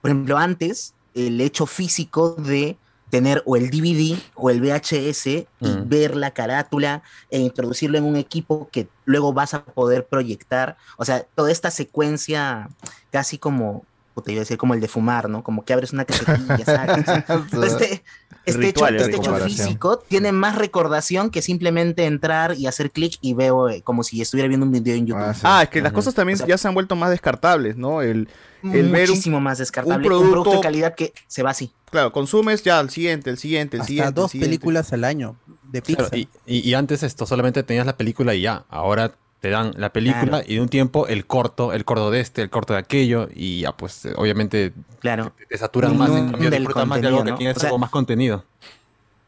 por 0.00 0.10
ejemplo, 0.10 0.38
antes 0.38 0.94
el 1.14 1.40
hecho 1.40 1.66
físico 1.66 2.34
de 2.34 2.78
tener 3.10 3.42
o 3.46 3.56
el 3.56 3.70
DVD 3.70 4.18
o 4.34 4.50
el 4.50 4.60
VHS 4.60 5.26
y 5.60 5.68
Mm. 5.68 5.88
ver 5.88 6.16
la 6.16 6.32
carátula 6.32 7.02
e 7.30 7.38
introducirlo 7.38 7.96
en 7.98 8.04
un 8.04 8.16
equipo 8.16 8.68
que 8.70 8.88
luego 9.06 9.32
vas 9.32 9.54
a 9.54 9.64
poder 9.64 10.06
proyectar. 10.06 10.76
O 10.98 11.04
sea, 11.04 11.24
toda 11.34 11.50
esta 11.50 11.70
secuencia 11.70 12.68
casi 13.10 13.38
como, 13.38 13.84
puta, 14.14 14.30
iba 14.30 14.40
a 14.40 14.42
decir 14.44 14.58
como 14.58 14.74
el 14.74 14.80
de 14.80 14.88
fumar, 14.88 15.28
¿no? 15.30 15.42
Como 15.42 15.64
que 15.64 15.72
abres 15.72 15.92
una 15.94 16.04
casetilla, 16.56 16.64
sacas. 16.64 17.06
Todo 17.50 17.62
este, 17.64 18.04
este 18.48 18.68
hecho, 18.68 18.86
este 18.86 19.16
hecho 19.16 19.36
físico 19.36 19.98
tiene 20.08 20.32
más 20.32 20.56
recordación 20.56 21.30
que 21.30 21.42
simplemente 21.42 22.04
entrar 22.06 22.54
y 22.56 22.66
hacer 22.66 22.90
clic 22.90 23.16
y 23.20 23.34
veo 23.34 23.68
eh, 23.68 23.82
como 23.82 24.02
si 24.02 24.20
estuviera 24.20 24.48
viendo 24.48 24.66
un 24.66 24.72
video 24.72 24.94
en 24.96 25.06
YouTube. 25.06 25.34
Ah, 25.42 25.62
es 25.62 25.68
que 25.68 25.80
las 25.80 25.92
cosas 25.92 26.14
también 26.14 26.38
ya 26.46 26.58
se 26.58 26.68
han 26.68 26.74
vuelto 26.74 26.96
más 26.96 27.10
descartables, 27.10 27.76
¿no? 27.76 28.02
El, 28.02 28.28
el 28.62 28.88
ver 28.90 29.08
un, 29.08 29.10
Muchísimo 29.10 29.40
más 29.40 29.58
descartable. 29.58 30.06
un 30.08 30.12
Un 30.14 30.28
producto, 30.30 30.50
de 30.52 30.60
calidad 30.60 30.94
que 30.94 31.12
se 31.26 31.42
va 31.42 31.50
así. 31.50 31.72
Claro, 31.90 32.12
consumes 32.12 32.62
ya 32.62 32.78
al 32.78 32.90
siguiente, 32.90 33.30
el 33.30 33.38
siguiente, 33.38 33.76
el 33.76 33.80
Hasta 33.82 33.88
siguiente. 33.88 34.12
dos 34.12 34.24
el 34.26 34.30
siguiente. 34.32 34.48
películas 34.48 34.92
al 34.92 35.04
año 35.04 35.36
de 35.64 35.80
Claro, 35.82 36.10
Pixar. 36.10 36.18
y, 36.18 36.28
y- 36.46 36.68
y 36.70 36.74
antes 36.74 37.02
esto 37.02 37.24
solamente 37.26 37.62
tenías 37.62 37.86
la 37.86 37.96
película 37.96 38.34
y 38.34 38.42
ya. 38.42 38.64
Ahora 38.68 39.14
te 39.40 39.50
dan 39.50 39.72
la 39.76 39.92
película 39.92 40.22
Claro. 40.26 40.44
y 40.48 40.54
de 40.56 40.60
un 40.60 40.68
tiempo 40.68 41.06
el 41.06 41.26
corto, 41.26 41.72
el 41.72 41.84
corto 41.84 42.10
de 42.10 42.20
este, 42.20 42.42
el 42.42 42.50
corto 42.50 42.72
de 42.72 42.80
aquello 42.80 43.28
y 43.34 43.60
ya 43.60 43.72
pues 43.76 44.04
eh, 44.04 44.12
obviamente 44.16 44.72
Claro. 45.00 45.32
te, 45.36 45.46
te 45.46 45.58
saturan 45.58 45.96
más, 45.96 46.10
en 46.10 46.30
cambio 46.30 46.50
del 46.50 46.60
disfrutas 46.60 46.86
más 46.86 47.00
de 47.00 47.06
algo 47.08 47.18
que 47.24 47.30
contenido, 47.30 47.34
¿no? 47.34 47.38
tienes 47.38 47.56
O 47.56 47.60
sea, 47.60 47.68
algo 47.68 47.78
más 47.78 47.90
contenido. 47.90 48.44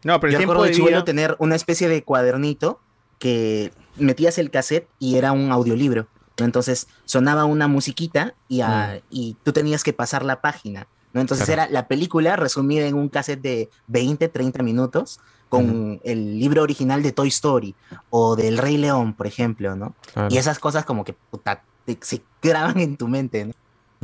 No, 0.03 0.19
pero 0.19 0.29
el 0.29 0.33
Yo 0.33 0.39
tiempo 0.39 0.55
recuerdo 0.55 0.73
de 0.83 0.91
vida... 0.91 1.05
tener 1.05 1.37
una 1.39 1.55
especie 1.55 1.89
de 1.89 2.03
cuadernito 2.03 2.81
que 3.19 3.73
metías 3.97 4.39
el 4.39 4.51
cassette 4.51 4.89
y 4.99 5.17
era 5.17 5.33
un 5.33 5.53
audiolibro. 5.53 6.07
¿no? 6.39 6.45
Entonces 6.47 6.89
sonaba 7.05 7.45
una 7.45 7.69
musiquita 7.69 8.35
y, 8.49 8.63
a- 8.63 9.01
y 9.11 9.37
tú 9.45 9.53
tenías 9.53 9.85
que 9.85 9.93
pasar 9.93 10.25
la 10.25 10.41
página. 10.41 10.87
¿no? 11.13 11.21
Entonces 11.21 11.47
Claro. 11.47 11.63
era 11.65 11.71
la 11.71 11.87
película 11.87 12.37
resumida 12.37 12.87
en 12.87 12.95
un 12.95 13.09
cassette 13.11 13.43
de 13.43 13.71
20, 13.89 14.29
30 14.29 14.63
minutos 14.63 15.21
con 15.51 16.01
el 16.05 16.39
libro 16.41 16.63
original 16.63 17.03
de 17.03 17.13
Toy 17.13 17.29
Story 17.29 17.75
o 18.09 18.37
del 18.37 18.57
Rey 18.57 18.79
León, 18.79 19.13
por 19.13 19.27
ejemplo, 19.27 19.77
¿no? 19.77 19.95
Claro. 20.15 20.29
Y 20.35 20.39
esas 20.39 20.59
cosas 20.59 20.87
como 20.87 21.05
que 21.05 21.13
puta, 21.13 21.63
te- 21.85 21.99
se 22.01 22.23
graban 22.43 22.79
en 22.81 22.97
tu 22.97 23.07
mente, 23.09 23.45
¿no? 23.45 23.53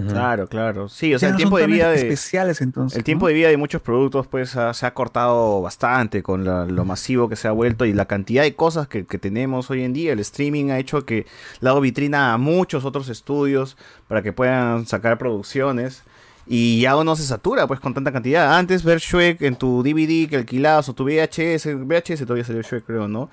Claro, 0.08 0.46
claro. 0.46 0.90
Sí, 0.90 1.14
o 1.14 1.18
sea, 1.18 1.30
el 1.30 1.36
tiempo 1.36 1.56
de 1.56 1.66
vida 1.66 1.88
de... 1.88 1.96
especiales 1.96 2.60
entonces. 2.60 2.98
El 2.98 3.02
tiempo 3.04 3.28
de 3.28 3.32
vida 3.32 3.48
de 3.48 3.56
muchos 3.56 3.80
productos 3.80 4.26
pues 4.26 4.54
ha- 4.54 4.74
se 4.74 4.84
ha 4.84 4.92
cortado 4.92 5.62
bastante 5.62 6.22
con 6.22 6.44
la- 6.44 6.66
lo 6.66 6.84
masivo 6.84 7.30
que 7.30 7.36
se 7.36 7.48
ha 7.48 7.52
vuelto 7.52 7.86
y 7.86 7.94
la 7.94 8.04
cantidad 8.04 8.42
de 8.42 8.54
cosas 8.54 8.88
que, 8.88 9.06
que 9.06 9.16
tenemos 9.16 9.70
hoy 9.70 9.84
en 9.84 9.94
día. 9.94 10.12
El 10.12 10.18
streaming 10.20 10.68
ha 10.70 10.78
hecho 10.78 11.06
que 11.06 11.24
le 11.60 11.68
ha 11.68 11.70
dado 11.70 11.80
vitrina 11.80 12.34
a 12.34 12.36
muchos 12.36 12.84
otros 12.84 13.08
estudios 13.08 13.78
para 14.06 14.20
que 14.20 14.34
puedan 14.34 14.84
sacar 14.84 15.16
producciones. 15.16 16.02
Y 16.46 16.80
ya 16.80 16.96
uno 16.96 17.16
se 17.16 17.24
satura 17.24 17.66
pues 17.66 17.80
con 17.80 17.92
tanta 17.94 18.12
cantidad. 18.12 18.56
Antes 18.56 18.84
ver 18.84 18.98
Shrek 19.00 19.42
en 19.42 19.56
tu 19.56 19.82
DVD 19.82 20.28
que 20.28 20.36
alquilabas 20.36 20.88
o 20.88 20.94
tu 20.94 21.04
VHS, 21.04 21.66
VHS 21.74 22.20
todavía 22.20 22.44
salió 22.44 22.62
Shrek 22.62 22.84
creo, 22.86 23.08
¿no? 23.08 23.28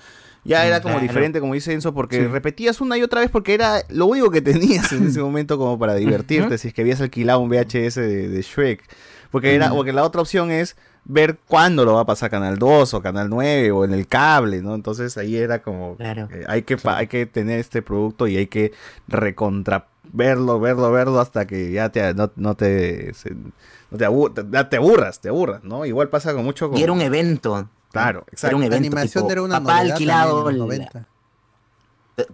Ya 0.46 0.66
era 0.66 0.82
como 0.82 0.96
Claro. 0.96 1.08
diferente, 1.08 1.40
como 1.40 1.54
dice 1.54 1.72
Enzo, 1.74 1.94
porque 1.94 2.18
Sí. 2.18 2.28
repetías 2.28 2.82
una 2.82 2.98
y 2.98 3.04
otra 3.04 3.22
vez 3.22 3.30
porque 3.30 3.54
era 3.54 3.82
lo 3.90 4.08
único 4.08 4.30
que 4.32 4.42
tenías 4.88 4.92
en 4.92 5.08
ese 5.08 5.20
momento 5.22 5.58
como 5.58 5.78
para 5.80 5.94
divertirte, 5.96 6.58
si 6.58 6.68
es 6.70 6.74
que 6.74 6.82
habías 6.82 7.00
alquilado 7.02 7.40
un 7.40 7.50
VHS 7.50 7.96
de, 8.02 8.28
de 8.30 8.42
Shrek. 8.42 8.84
Porque 9.32 9.56
era, 9.56 9.70
porque 9.70 9.94
la 9.94 10.04
otra 10.04 10.22
opción 10.22 10.52
es 10.52 10.76
ver 11.06 11.38
cuándo 11.48 11.84
lo 11.86 11.94
va 11.96 12.02
a 12.02 12.06
pasar 12.06 12.30
Canal 12.30 12.58
2 12.58 12.94
o 12.94 13.02
Canal 13.02 13.30
9 13.30 13.72
o 13.72 13.84
en 13.86 13.94
el 13.94 14.08
cable, 14.08 14.62
¿no? 14.62 14.74
Entonces 14.76 15.18
ahí 15.18 15.36
era 15.38 15.62
como 15.62 15.96
Claro. 15.98 16.30
eh, 16.32 16.46
hay 16.48 16.62
que 16.64 16.78
pa- 16.78 16.98
hay 16.98 17.08
que 17.08 17.26
tener 17.26 17.60
este 17.60 17.82
producto 17.82 18.28
y 18.28 18.38
hay 18.38 18.48
que 18.48 18.72
recontra 19.08 19.88
verlo, 20.12 20.60
verlo, 20.60 20.92
verlo 20.92 21.20
hasta 21.20 21.46
que 21.46 21.72
ya 21.72 21.90
te 21.90 22.14
no, 22.14 22.32
no 22.36 22.56
te 22.56 23.14
se- 23.14 23.36
no 23.92 23.98
te, 23.98 24.44
te, 24.66 24.76
aburras, 24.78 25.20
te 25.20 25.30
aburras, 25.30 25.64
¿no? 25.64 25.86
Igual 25.86 26.10
pasa 26.10 26.34
con 26.34 26.44
mucho 26.44 26.70
con 26.70 26.78
Y 26.78 26.84
era 26.84 26.92
un 26.92 27.02
evento. 27.02 27.70
Claro, 27.92 28.20
Era 28.22 28.32
exacto. 28.32 28.56
un 28.56 28.62
La 28.62 28.68
evento. 28.68 28.88
animación 28.88 29.24
tipo, 29.26 29.32
era 29.32 29.42
una 29.44 29.60
papá 29.60 29.74
novedad 29.80 29.92
alquilado 29.92 30.44
también 30.46 30.56
en 30.56 30.60
los 30.60 30.68
la- 30.70 30.76
90. 30.86 31.00
T- 31.00 31.06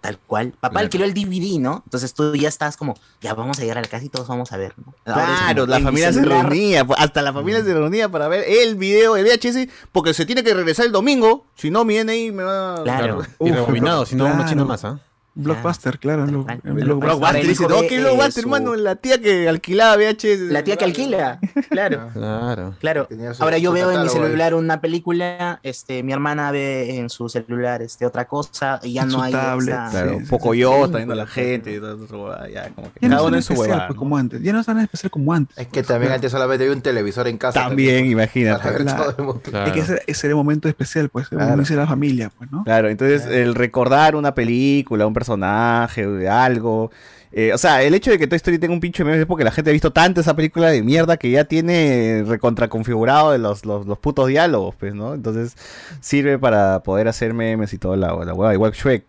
Tal 0.02 0.18
cual. 0.20 0.52
Papá 0.52 0.70
Claro. 0.72 0.84
alquiló 0.86 1.06
el 1.06 1.14
DVD, 1.14 1.60
¿no? 1.60 1.84
Entonces 1.86 2.14
tú 2.14 2.36
ya 2.36 2.50
estás 2.50 2.76
como, 2.76 2.96
ya 3.22 3.34
vamos 3.34 3.58
a 3.60 3.62
llegar 3.62 3.78
a 3.78 3.82
la 3.82 3.88
casa 3.88 4.04
y 4.04 4.10
todos 4.10 4.28
vamos 4.28 4.52
a 4.52 4.58
ver, 4.58 4.74
¿no? 4.78 4.94
Ahora 5.06 5.26
Claro, 5.26 5.62
como, 5.64 5.78
la 5.78 5.80
familia 5.80 6.12
se 6.12 6.22
reunía, 6.22 6.86
pues, 6.86 7.00
hasta 7.00 7.22
la 7.22 7.32
familia 7.32 7.64
se 7.64 7.74
reunía 7.74 8.10
para 8.10 8.28
ver 8.28 8.44
el 8.46 8.76
video, 8.76 9.16
el 9.16 9.26
VHS, 9.26 9.70
porque 9.92 10.14
se 10.14 10.26
tiene 10.26 10.44
que 10.44 10.54
regresar 10.54 10.86
el 10.86 10.92
domingo, 10.92 11.46
si 11.56 11.70
no 11.72 11.86
viene 11.86 12.12
ahí 12.12 12.32
me 12.32 12.44
va 12.44 12.84
Claro. 12.84 13.22
Y 13.40 13.50
Uf, 13.52 13.56
rebobinado, 13.56 14.06
si 14.06 14.16
no 14.16 14.26
una 14.26 14.34
claro. 14.36 14.50
china 14.50 14.66
más, 14.66 14.84
¿ah? 14.84 15.00
Blockbuster, 15.44 16.00
claro. 16.00 16.26
lo- 16.26 16.46
en 16.50 16.76
Blockbuster. 16.76 17.46
Dice, 17.46 17.68
no, 17.68 17.82
eh, 17.82 18.00
Blockbuster, 18.02 18.44
hermano, 18.44 18.76
la 18.76 18.96
tía 18.96 19.20
que 19.22 19.48
alquilaba 19.50 19.96
VHS. 19.98 20.52
La 20.52 20.64
tía 20.64 20.76
que 20.78 20.86
alquila, 20.86 21.40
claro. 21.70 22.10
Claro. 22.14 22.76
Claro. 22.80 23.08
Su- 23.34 23.44
Ahora 23.44 23.58
yo 23.58 23.72
veo 23.72 23.92
en 23.92 24.02
mi 24.04 24.10
celular 24.10 24.54
una 24.54 24.82
película, 24.82 25.60
este, 25.64 26.04
mi 26.04 26.12
hermana 26.14 26.52
ve 26.52 26.98
en 26.98 27.10
su 27.10 27.30
celular 27.30 27.82
este 27.82 28.06
otra 28.06 28.26
cosa 28.26 28.80
y 28.84 28.94
ya 28.94 29.04
En 29.04 29.08
no 29.10 29.14
su 29.16 29.22
hay 29.24 29.32
tablet, 29.32 29.70
esa- 29.70 29.90
Claro, 29.90 30.20
Sí, 30.20 30.26
poco 30.30 30.54
sí. 30.54 30.60
yo, 30.60 30.86
Sí. 30.88 30.94
viendo 30.96 31.14
a 31.14 31.18
la 31.18 31.28
gente, 31.28 31.74
y 31.76 31.80
todo 31.80 32.06
eso, 32.06 32.48
ya, 32.54 32.70
como 32.70 32.92
que 32.94 33.00
Ya 33.02 33.08
no 33.10 33.16
cada 33.16 33.22
es 33.22 33.22
uno 33.22 33.30
tan 33.30 33.36
en 33.36 33.42
su 33.44 33.54
especial 33.54 33.70
huevada. 33.72 33.88
pues, 33.88 33.98
como 34.00 34.18
antes. 34.18 34.42
Ya 34.42 34.54
no 34.54 34.60
es 34.60 34.66
tan 34.66 34.80
especial 34.80 35.12
como 35.12 35.34
antes. 35.34 35.58
Es 35.58 35.68
que 35.68 35.84
también 35.84 36.12
antes 36.12 36.32
solamente 36.32 36.64
había 36.64 36.76
un 36.76 36.82
televisor 36.82 37.28
en 37.28 37.38
casa. 37.38 37.60
También, 37.62 38.06
imagínate. 38.06 38.62
Claro. 38.84 39.40
Claro. 39.44 39.66
Es 39.68 39.72
que 39.74 39.80
ese, 39.80 40.02
ese 40.08 40.28
era 40.28 40.32
el 40.32 40.36
momento 40.38 40.68
especial, 40.68 41.10
pues, 41.10 41.30
Claro. 41.30 41.46
como 41.52 41.58
dice 41.62 41.76
la 41.76 41.88
familia, 41.88 42.32
pues, 42.38 42.52
¿no? 42.52 42.64
Claro, 42.64 42.90
entonces 42.90 43.26
el 43.26 43.56
recordar 43.56 44.16
una 44.16 44.34
película, 44.34 45.06
un 45.08 45.14
personaje 45.14 45.29
personaje, 45.38 46.06
o 46.06 46.14
de 46.14 46.30
algo. 46.30 46.92
Eh, 47.32 47.54
o 47.54 47.58
sea, 47.60 47.84
el 47.84 47.94
hecho 47.94 48.10
de 48.10 48.18
que 48.18 48.26
Toy 48.26 48.38
Story 48.38 48.58
tenga 48.58 48.74
un 48.74 48.80
pinche 48.80 49.04
meme 49.04 49.20
es 49.20 49.26
porque 49.28 49.44
la 49.44 49.52
gente 49.52 49.70
ha 49.70 49.74
visto 49.74 49.94
tanto 49.94 50.20
esa 50.22 50.36
película 50.36 50.70
de 50.70 50.82
mierda 50.82 51.18
que 51.18 51.30
ya 51.30 51.44
tiene 51.46 52.24
recontraconfigurado 52.26 53.32
de 53.32 53.38
los, 53.38 53.66
los, 53.66 53.86
los 53.86 54.00
putos 54.00 54.28
diálogos, 54.28 54.76
pues, 54.76 54.96
¿no? 54.96 55.14
Entonces 55.14 55.56
sirve 56.02 56.40
para 56.40 56.82
poder 56.82 57.08
hacer 57.08 57.34
memes 57.36 57.72
y 57.74 57.78
toda 57.78 57.98
la, 57.98 58.14
la 58.26 58.34
hueá. 58.34 58.54
Igual 58.54 58.72
Shrek. 58.72 59.06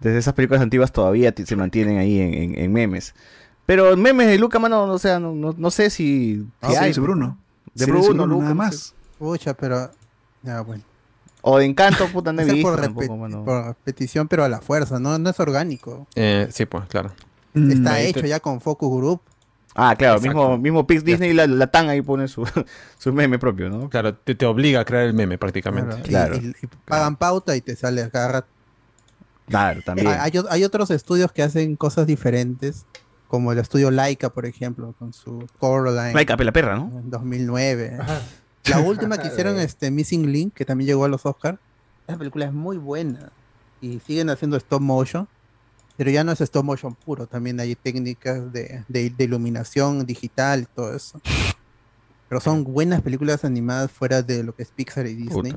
Desde 0.00 0.18
esas 0.18 0.32
películas 0.34 0.62
antiguas 0.62 0.92
todavía 0.92 1.34
se 1.44 1.56
mantienen 1.56 1.98
ahí 1.98 2.20
en, 2.20 2.34
en- 2.34 2.58
en 2.58 2.72
memes. 2.72 3.14
Pero 3.66 3.96
memes 3.96 4.28
de 4.28 4.38
Luca, 4.38 4.58
mano, 4.58 4.84
o 4.84 4.98
sea, 4.98 5.18
no, 5.20 5.34
no, 5.34 5.54
no 5.58 5.70
sé 5.70 5.90
si, 5.90 6.46
si 6.62 6.74
Ah, 6.76 6.82
hay. 6.82 6.94
sí, 6.94 7.00
Bruno. 7.00 7.36
De 7.74 7.84
Sí, 7.84 7.90
Bruno, 7.90 8.06
Bruno, 8.06 8.26
Luca, 8.26 8.42
nada 8.44 8.54
más. 8.54 8.94
Pucha, 9.18 9.52
pero. 9.54 9.90
Ya, 10.42 10.62
bueno. 10.62 10.82
O 11.42 11.58
de 11.58 11.64
Encanto, 11.66 12.06
puta, 12.08 12.32
no 12.32 12.42
he 12.42 12.44
visto 12.44 12.62
por, 12.62 12.80
tampoco, 12.80 13.06
repet- 13.06 13.18
mano. 13.18 13.44
por 13.44 13.64
repetición, 13.66 14.26
pero 14.28 14.44
a 14.44 14.48
la 14.48 14.60
fuerza, 14.60 14.98
¿no? 14.98 15.18
No 15.18 15.30
es 15.30 15.38
orgánico. 15.40 16.06
Eh, 16.14 16.48
sí, 16.50 16.66
pues, 16.66 16.84
claro. 16.88 17.12
Está 17.54 17.94
Ahí 17.94 18.06
hecho 18.08 18.20
te- 18.22 18.28
ya 18.28 18.40
con 18.40 18.60
Focus 18.60 18.90
Group. 18.96 19.20
Ah, 19.74 19.94
claro, 19.96 20.16
Exacto. 20.16 20.36
mismo, 20.40 20.58
mismo 20.58 20.86
Pix 20.86 21.04
Disney 21.04 21.30
y 21.30 21.34
la, 21.34 21.46
la 21.46 21.68
TAN 21.68 21.88
ahí 21.88 22.02
pone 22.02 22.26
su, 22.26 22.44
su 22.98 23.12
meme 23.12 23.38
propio, 23.38 23.68
¿no? 23.70 23.88
Claro, 23.88 24.14
te, 24.14 24.34
te 24.34 24.44
obliga 24.46 24.80
a 24.80 24.84
crear 24.84 25.04
el 25.04 25.14
meme 25.14 25.38
prácticamente. 25.38 26.02
Claro. 26.02 26.36
Y, 26.36 26.38
y- 26.46 26.54
y 26.62 26.66
pagan 26.84 27.14
pauta 27.16 27.54
y 27.54 27.60
te 27.60 27.76
sale 27.76 28.02
a 28.02 28.10
cada 28.10 28.28
rato. 28.28 28.48
Claro, 29.46 29.80
también. 29.82 30.08
Hay, 30.08 30.18
hay 30.32 30.38
o- 30.38 30.50
hay 30.50 30.64
otros 30.64 30.90
estudios 30.90 31.30
que 31.32 31.42
hacen 31.44 31.76
cosas 31.76 32.06
diferentes, 32.08 32.84
como 33.28 33.52
el 33.52 33.58
estudio 33.58 33.90
Laika, 33.92 34.30
por 34.30 34.46
ejemplo, 34.46 34.94
con 34.98 35.12
su 35.12 35.46
Coraline. 35.60 36.12
Laika, 36.14 36.36
la 36.36 36.52
perra, 36.52 36.76
¿no? 36.76 36.90
En 36.98 37.10
2009. 37.10 37.98
La 38.66 38.80
última 38.86 39.18
que 39.18 39.28
hicieron, 39.28 39.58
este 39.58 39.90
Missing 39.90 40.30
Link, 40.32 40.54
que 40.54 40.64
también 40.64 40.88
llegó 40.88 41.04
a 41.04 41.08
los 41.08 41.24
Oscars. 41.26 41.58
Esa 42.06 42.18
película 42.18 42.46
es 42.46 42.52
muy 42.52 42.76
buena. 42.76 43.30
Y 43.80 44.00
siguen 44.06 44.30
haciendo 44.30 44.56
stop 44.56 44.80
motion. 44.80 45.28
Pero 45.96 46.10
ya 46.12 46.22
no 46.22 46.30
es 46.32 46.40
stop 46.40 46.64
motion 46.64 46.94
puro, 46.94 47.26
también 47.26 47.58
hay 47.58 47.74
técnicas 47.74 48.52
de, 48.52 48.84
de- 48.86 49.10
de 49.10 49.24
iluminación 49.24 50.06
digital 50.06 50.60
y 50.62 50.66
todo 50.66 50.94
eso. 50.94 51.20
Pero 52.28 52.40
son 52.40 52.62
buenas 52.62 53.02
películas 53.02 53.44
animadas 53.44 53.90
fuera 53.90 54.22
de 54.22 54.44
lo 54.44 54.54
que 54.54 54.62
es 54.62 54.70
Pixar 54.70 55.06
y 55.06 55.14
Disney. 55.14 55.54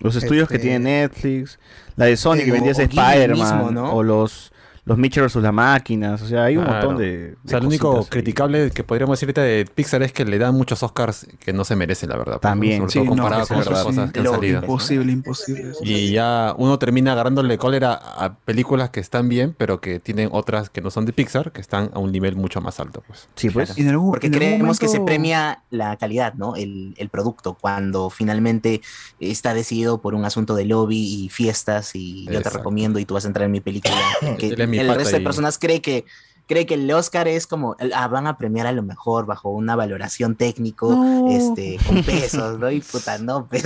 Los 0.00 0.16
estudios 0.16 0.48
que 0.48 0.56
Este, 0.56 0.68
tiene 0.68 0.78
Netflix, 1.00 1.58
la 1.96 2.04
de 2.06 2.16
Sony 2.18 2.38
que 2.44 2.52
vendía 2.52 2.72
Spider-Man, 2.72 3.72
¿no? 3.74 3.92
o 3.94 4.02
los, 4.02 4.52
los 4.88 4.98
Mitchell 4.98 5.22
vs. 5.24 5.36
las 5.36 5.52
máquinas, 5.52 6.20
o 6.22 6.26
sea, 6.26 6.44
hay 6.44 6.56
un 6.56 6.64
Claro. 6.64 6.88
montón 6.88 6.96
de... 7.04 7.36
O 7.44 7.48
sea, 7.48 7.58
de 7.58 7.62
lo 7.62 7.68
único 7.68 7.98
ahí. 7.98 8.04
criticable 8.08 8.70
que 8.70 8.82
podríamos 8.84 9.14
decir 9.18 9.28
ahorita 9.28 9.42
de 9.42 9.64
Pixar 9.72 10.02
es 10.02 10.12
que 10.12 10.24
le 10.24 10.38
dan 10.38 10.54
muchos 10.54 10.82
Oscars 10.82 11.26
que 11.38 11.52
no 11.52 11.64
se 11.64 11.76
merecen, 11.76 12.08
la 12.08 12.16
verdad. 12.16 12.32
pues. 12.34 12.40
También, 12.40 12.78
Sobre 12.80 12.92
sí, 12.92 12.98
todo 13.00 13.08
comparado 13.10 13.46
con 13.46 13.58
otras 13.58 13.82
cosas 13.84 14.12
que 14.12 14.20
han 14.20 14.26
salido. 14.26 14.60
Imposible, 14.60 15.12
imposible. 15.12 15.72
Y 15.82 16.10
ya 16.12 16.54
uno 16.56 16.78
termina 16.78 17.12
agarrándole 17.12 17.58
cólera 17.58 17.92
a 17.94 18.34
películas 18.38 18.90
que 18.90 19.00
están 19.00 19.28
bien, 19.28 19.54
pero 19.56 19.80
que 19.80 20.00
tienen 20.00 20.28
otras 20.32 20.70
que 20.70 20.80
no 20.80 20.90
son 20.90 21.04
de 21.06 21.12
Pixar, 21.12 21.52
que 21.52 21.60
están 21.60 21.90
a 21.92 21.98
un 21.98 22.10
nivel 22.10 22.36
mucho 22.36 22.60
más 22.60 22.80
alto. 22.80 23.02
Pues. 23.06 23.28
Sí, 23.36 23.48
Claro. 23.50 23.72
Y 23.76 23.82
en 23.82 23.88
algún- 23.90 24.10
Porque 24.10 24.28
en 24.28 24.34
algún 24.34 24.48
creemos 24.48 24.78
que 24.78 24.88
se 24.88 25.00
premia 25.00 25.62
la 25.70 25.96
calidad, 25.96 26.34
¿no? 26.34 26.56
El, 26.56 26.94
el 26.96 27.08
producto, 27.08 27.54
cuando 27.60 28.08
finalmente 28.10 28.80
está 29.20 29.52
decidido 29.54 29.98
por 30.00 30.14
un 30.14 30.24
asunto 30.24 30.54
de 30.54 30.64
lobby 30.64 31.24
y 31.24 31.28
fiestas 31.28 31.94
y 31.94 32.24
yo 32.30 32.40
te 32.42 32.50
recomiendo 32.50 32.98
y 32.98 33.04
tú 33.04 33.14
vas 33.14 33.24
a 33.24 33.28
entrar 33.28 33.46
en 33.46 33.52
mi 33.52 33.60
película. 33.60 33.94
que 34.38 34.54
el 34.78 34.94
resto 34.94 35.16
de 35.16 35.22
personas 35.22 35.58
cree 35.58 35.80
que 35.82 36.04
cree 36.46 36.64
que 36.64 36.74
el 36.74 36.90
Oscar 36.90 37.28
es 37.28 37.46
como, 37.46 37.76
el- 37.78 37.92
ah, 37.92 38.08
van 38.08 38.26
a 38.26 38.38
premiar 38.38 38.66
a 38.66 38.72
lo 38.72 38.82
mejor 38.82 39.26
bajo 39.26 39.50
una 39.50 39.76
valoración 39.76 40.34
técnico, 40.34 40.90
No. 40.90 41.28
este, 41.30 41.78
con 41.86 42.02
pesos, 42.04 42.58
¿no? 42.58 42.70
Y 42.70 42.80
puta, 42.80 43.18
no, 43.18 43.46
pues, 43.46 43.64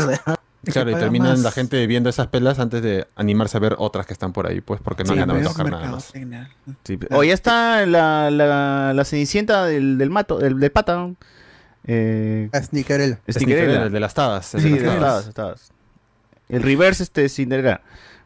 Claro, 0.64 0.90
y 0.90 0.94
terminan 0.94 1.30
más. 1.30 1.40
la 1.40 1.50
gente 1.52 1.84
viendo 1.88 2.08
esas 2.08 2.26
pelas 2.28 2.58
antes 2.60 2.82
de 2.82 3.06
animarse 3.16 3.56
a 3.56 3.60
ver 3.60 3.74
otras 3.78 4.06
que 4.06 4.12
están 4.12 4.32
por 4.32 4.46
ahí, 4.48 4.60
pues 4.60 4.80
porque 4.80 5.02
no 5.04 5.10
Sí, 5.10 5.14
le 5.14 5.20
van 5.26 5.30
a 5.30 5.34
pues, 5.34 5.46
tocar 5.48 5.70
nada 5.70 5.90
más. 5.90 6.12
Sí, 6.84 6.96
pe- 6.96 7.08
O 7.14 7.22
ya 7.24 7.34
está 7.34 7.84
la, 7.86 8.30
la, 8.30 8.92
la 8.94 9.04
cenicienta 9.04 9.64
del, 9.64 9.98
del 9.98 10.10
mato, 10.10 10.38
del, 10.38 10.58
del 10.60 10.70
pata. 10.72 10.94
¿no? 10.96 11.16
Eh, 11.84 12.48
Snickerella. 12.54 13.18
Snickerella. 13.28 13.82
el 13.84 13.92
de 13.92 14.00
las 14.00 14.14
tadas. 14.14 14.54
el 14.54 14.60
Sí, 14.60 14.70
de 14.70 14.80
las 14.86 14.98
tadas, 15.00 15.34
tadas. 15.34 15.72
El 16.48 16.62
reverse 16.62 17.02
este 17.02 17.28
Cinderella. 17.28 17.80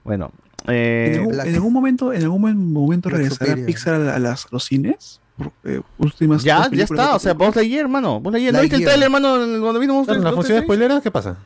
Bueno, 0.05 0.31
eh, 0.69 1.12
¿En, 1.15 1.20
algún, 1.20 1.41
en 1.49 1.55
algún 1.55 1.73
momento, 1.73 2.12
en 2.12 2.23
algún 2.23 2.73
momento 2.73 3.09
regresará 3.09 3.47
Superior. 3.47 3.67
Pixar 3.67 3.95
a, 3.95 4.17
a 4.17 4.19
las, 4.19 4.47
los 4.51 4.65
cines? 4.65 5.20
Eh, 5.65 5.81
últimas 5.99 6.43
ya, 6.43 6.69
ya 6.70 6.85
está. 6.85 7.15
O 7.15 7.19
sea, 7.19 7.35
Buzz 7.35 7.55
Lightyear, 7.57 7.83
hermano. 7.83 8.20
Buzz 8.20 8.33
Lightyear. 8.33 8.55
¿No 8.55 8.61
viste 8.62 8.77
el 8.77 8.85
trailer, 8.85 9.05
hermano, 9.05 9.36
cuando 9.62 9.78
vino 9.81 9.95
Monster 9.95 10.17
Claro, 10.17 10.31
la 10.31 10.35
función 10.36 10.62
spoilera, 10.62 11.01
¿qué 11.01 11.11
pasa? 11.11 11.36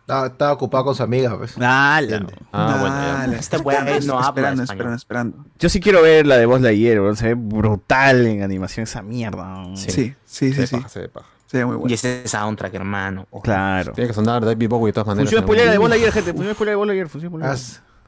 Estaba, 0.00 0.26
estaba 0.28 0.52
ocupado 0.52 0.84
con 0.84 0.94
su 0.94 1.02
amiga, 1.02 1.36
pues. 1.36 1.54
Ah, 1.60 2.00
Ah, 2.52 2.76
bueno, 2.80 2.94
ya. 2.96 3.12
Dale. 3.18 3.36
Esta 3.38 3.58
weá 3.58 3.80
no 3.80 4.18
habla 4.18 4.28
esperando, 4.28 4.62
esperando, 4.62 4.96
esperando. 4.96 5.44
Yo 5.58 5.68
sí 5.68 5.80
quiero 5.80 6.00
ver 6.02 6.26
la 6.26 6.36
de 6.36 6.46
Buzz 6.46 6.60
Lightyear. 6.60 7.16
Se 7.16 7.26
ve 7.28 7.34
brutal 7.34 8.24
en 8.26 8.42
animación 8.44 8.84
esa 8.84 9.02
mierda. 9.02 9.42
weón. 9.62 9.76
Sí, 9.76 9.90
sí, 9.90 10.14
sí, 10.24 10.52
Se 10.52 10.66
sí. 10.68 10.76
paja, 10.76 10.88
se 10.88 11.08
paja. 11.08 11.26
Sería 11.46 11.66
muy 11.66 11.76
bueno. 11.76 11.90
Y 11.90 11.94
ese 11.94 12.26
soundtrack, 12.26 12.74
hermano. 12.74 13.26
Claro. 13.42 13.92
Tiene 13.92 14.08
que 14.08 14.14
sonar 14.14 14.44
David 14.44 14.68
Bowie 14.68 14.88
de 14.88 14.92
todas 14.94 15.06
maneras. 15.08 15.28
Función 15.28 15.42
spoilera 15.44 15.72
de 15.72 15.78
Buzz. 15.78 15.90
Lightyear, 15.90 16.12
gente. 16.12 16.32
Función 16.32 16.54
spoilera 16.54 16.72
de 16.72 16.76
Buzz 16.76 16.86
Lightyear. 16.86 17.08
Función 17.08 17.30
spoilera. 17.32 17.56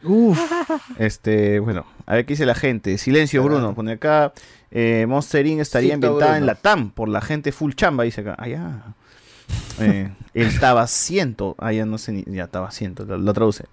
Uf. 0.04 0.38
Este, 0.98 1.60
bueno, 1.60 1.84
a 2.06 2.14
ver 2.14 2.26
qué 2.26 2.32
dice 2.34 2.46
la 2.46 2.54
gente. 2.54 2.98
Silencio, 2.98 3.42
Bruno. 3.42 3.74
Pone 3.74 3.92
acá. 3.92 4.32
Eh, 4.70 5.06
Monster 5.08 5.46
Inc. 5.46 5.60
estaría 5.60 5.94
Cito 5.94 6.08
ambientada 6.08 6.36
en 6.38 6.46
la 6.46 6.54
TAM 6.54 6.90
por 6.90 7.08
la 7.08 7.20
gente 7.20 7.52
full 7.52 7.72
chamba, 7.72 8.04
dice 8.04 8.20
acá. 8.22 8.36
Ah, 8.38 8.48
ya. 8.48 8.94
Eh, 9.80 10.10
el 10.34 10.58
Tabaciento. 10.60 11.54
Ah, 11.58 11.72
ya 11.72 11.86
no 11.86 11.98
sé 11.98 12.12
ni. 12.12 12.24
Ya, 12.26 12.46
Tabaciento, 12.48 13.04
lo, 13.04 13.18
lo 13.18 13.32
traduce. 13.32 13.64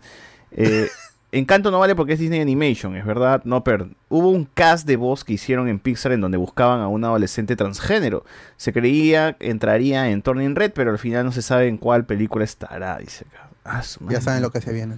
Eh, 0.52 0.90
Encanto 1.32 1.70
no 1.70 1.80
vale 1.80 1.96
porque 1.96 2.14
es 2.14 2.20
Disney 2.20 2.40
Animation, 2.40 2.96
es 2.96 3.06
verdad. 3.06 3.42
No, 3.44 3.62
pero 3.64 3.90
hubo 4.08 4.30
un 4.30 4.46
cast 4.46 4.88
de 4.88 4.96
voz 4.96 5.26
que 5.26 5.34
hicieron 5.34 5.68
en 5.68 5.80
Pixar 5.80 6.14
en 6.14 6.22
donde 6.22 6.38
buscaban 6.38 6.80
a 6.80 6.88
un 6.88 7.04
adolescente 7.04 7.58
transgénero. 7.58 8.24
Se 8.56 8.72
creía 8.72 9.34
que 9.34 9.50
entraría 9.50 10.10
en 10.10 10.22
Turning 10.22 10.56
Red, 10.56 10.72
pero 10.74 10.92
al 10.92 11.00
final 11.00 11.26
no 11.26 11.34
se 11.34 11.42
sabe 11.42 11.68
en 11.68 11.78
cuál 11.78 12.06
película 12.06 12.46
estará, 12.46 12.98
dice 13.00 13.26
acá. 13.30 13.50
Ah, 13.66 13.82
Ya 14.10 14.22
saben 14.22 14.44
lo 14.44 14.52
que 14.52 14.62
se 14.62 14.72
viene. 14.72 14.96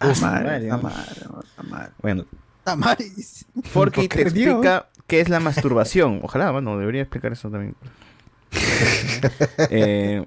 Madre, 0.00 0.66
la 0.68 0.76
madre. 0.78 1.92
Bueno, 2.00 2.24
Tamaris. 2.64 3.44
Forky 3.64 4.08
¿Por 4.08 4.16
te 4.16 4.22
explica 4.22 4.86
qué 5.06 5.20
es 5.20 5.28
la 5.28 5.40
masturbación. 5.40 6.20
Ojalá, 6.22 6.50
bueno, 6.50 6.78
debería 6.78 7.02
explicar 7.02 7.32
eso 7.32 7.50
también. 7.50 7.74
eh, 9.70 10.24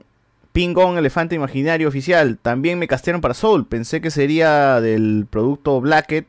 Pingón, 0.52 0.98
elefante 0.98 1.36
imaginario 1.36 1.88
oficial. 1.88 2.38
También 2.42 2.78
me 2.80 2.88
castearon 2.88 3.22
para 3.22 3.34
Soul. 3.34 3.66
Pensé 3.66 4.02
que 4.02 4.12
sería 4.12 4.80
del 4.82 5.26
producto 5.30 5.82
Blackett. 5.82 6.28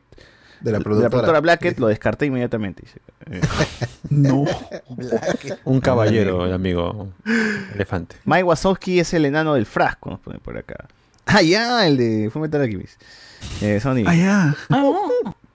De 0.61 0.71
la 0.71 0.79
De 0.79 0.83
productora. 0.83 1.05
la 1.05 1.09
productora 1.11 1.39
Blackett, 1.41 1.79
lo 1.79 1.87
descarté 1.87 2.25
inmediatamente. 2.25 2.83
dice. 2.83 2.99
Eh, 3.29 3.41
No. 4.09 4.45
Un 5.65 5.81
caballero, 5.81 6.45
el 6.45 6.53
amigo 6.53 7.09
elefante. 7.73 8.15
Mike 8.25 8.43
Wazowski 8.43 8.99
es 8.99 9.13
el 9.13 9.25
enano 9.25 9.55
del 9.55 9.65
frasco, 9.65 10.09
nos 10.11 10.19
pone 10.19 10.39
por 10.39 10.57
acá. 10.57 10.87
Ah, 11.25 11.41
ya, 11.41 11.85
el 11.87 11.97
de 11.97 12.29
Fullmetal 12.31 12.61
Alchemist. 12.61 13.01
Eh, 13.61 13.79
Sony. 13.79 14.03
Ah, 14.05 14.15
ya. 14.15 14.55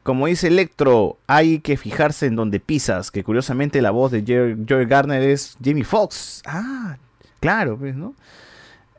Como 0.02 0.26
dice 0.26 0.48
Electro, 0.48 1.18
hay 1.26 1.60
que 1.60 1.76
fijarse 1.76 2.26
en 2.26 2.36
donde 2.36 2.58
pisas, 2.58 3.10
que 3.10 3.22
curiosamente 3.22 3.82
la 3.82 3.90
voz 3.90 4.10
de 4.10 4.24
Joey 4.68 4.86
Garner 4.86 5.22
es 5.22 5.56
Jamie 5.62 5.84
Foxx. 5.84 6.42
Ah, 6.46 6.96
claro, 7.38 7.76
pues, 7.78 7.94
¿no? 7.94 8.14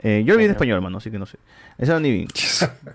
Eh, 0.03 0.23
yo 0.25 0.33
olvidé 0.33 0.45
en 0.45 0.51
español, 0.51 0.75
hermano, 0.77 0.99
así 0.99 1.11
que 1.11 1.19
no 1.19 1.25
sé. 1.25 1.37
Esa 1.77 1.95
es 1.95 2.01
Nivin. 2.01 2.27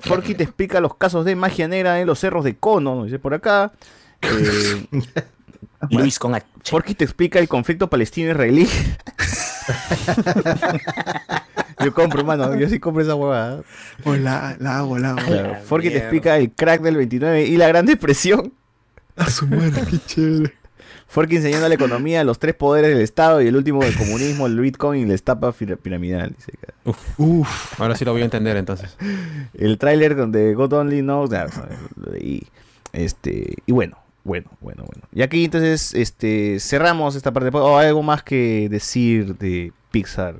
Forky 0.00 0.34
te 0.36 0.44
explica 0.44 0.80
los 0.80 0.94
casos 0.96 1.24
de 1.24 1.34
magia 1.36 1.68
negra 1.68 2.00
en 2.00 2.06
los 2.06 2.18
cerros 2.18 2.44
de 2.44 2.56
Cono, 2.56 3.04
dice 3.04 3.18
por 3.18 3.34
acá. 3.34 3.72
Eh, 4.22 4.86
Luis 5.90 6.18
con 6.18 6.34
H. 6.34 6.46
Forky 6.64 6.94
te 6.94 7.04
explica 7.04 7.38
el 7.38 7.48
conflicto 7.48 7.88
palestino-israelí. 7.90 8.68
yo 11.84 11.92
compro, 11.92 12.20
hermano, 12.20 12.54
yo 12.56 12.68
sí 12.68 12.78
compro 12.80 13.02
esa 13.02 13.14
huevada. 13.14 13.62
O 14.04 14.14
la, 14.14 14.56
la 14.58 14.78
hago, 14.78 14.98
la 14.98 15.10
hago. 15.10 15.26
Claro, 15.26 15.56
Forky 15.64 15.90
te 15.90 15.98
explica 15.98 16.36
el 16.38 16.50
crack 16.50 16.82
del 16.82 16.96
29 16.96 17.44
y 17.44 17.56
la 17.56 17.68
gran 17.68 17.86
depresión. 17.86 18.52
A 19.16 19.30
su 19.30 19.46
madre, 19.46 19.82
qué 19.88 19.98
chévere. 20.06 20.54
Forky 21.08 21.36
enseñando 21.36 21.68
la 21.68 21.74
economía, 21.74 22.24
los 22.24 22.38
tres 22.38 22.54
poderes 22.54 22.90
del 22.90 23.00
Estado 23.00 23.40
y 23.40 23.46
el 23.46 23.56
último 23.56 23.82
del 23.84 23.96
comunismo, 23.96 24.46
el 24.46 24.58
Bitcoin 24.58 25.02
y 25.02 25.06
la 25.06 25.14
estafa 25.14 25.52
piramidal. 25.52 26.34
dice. 26.36 26.52
Uf. 27.16 27.80
Ahora 27.80 27.94
sí 27.94 28.04
lo 28.04 28.12
voy 28.12 28.22
a 28.22 28.24
entender 28.24 28.56
entonces. 28.56 28.96
El 29.54 29.78
tráiler 29.78 30.16
donde 30.16 30.54
God 30.54 30.72
Only 30.72 31.00
Knows. 31.02 31.30
leí. 32.10 32.46
este, 32.92 33.54
y 33.66 33.72
bueno, 33.72 33.98
bueno, 34.24 34.50
bueno, 34.60 34.84
bueno. 34.84 35.06
Y 35.12 35.22
aquí 35.22 35.44
entonces 35.44 35.94
este, 35.94 36.58
cerramos 36.58 37.14
esta 37.14 37.32
parte. 37.32 37.56
¿O 37.56 37.78
algo 37.78 38.02
más 38.02 38.24
que 38.24 38.68
decir 38.68 39.36
de 39.36 39.72
Pixar? 39.92 40.36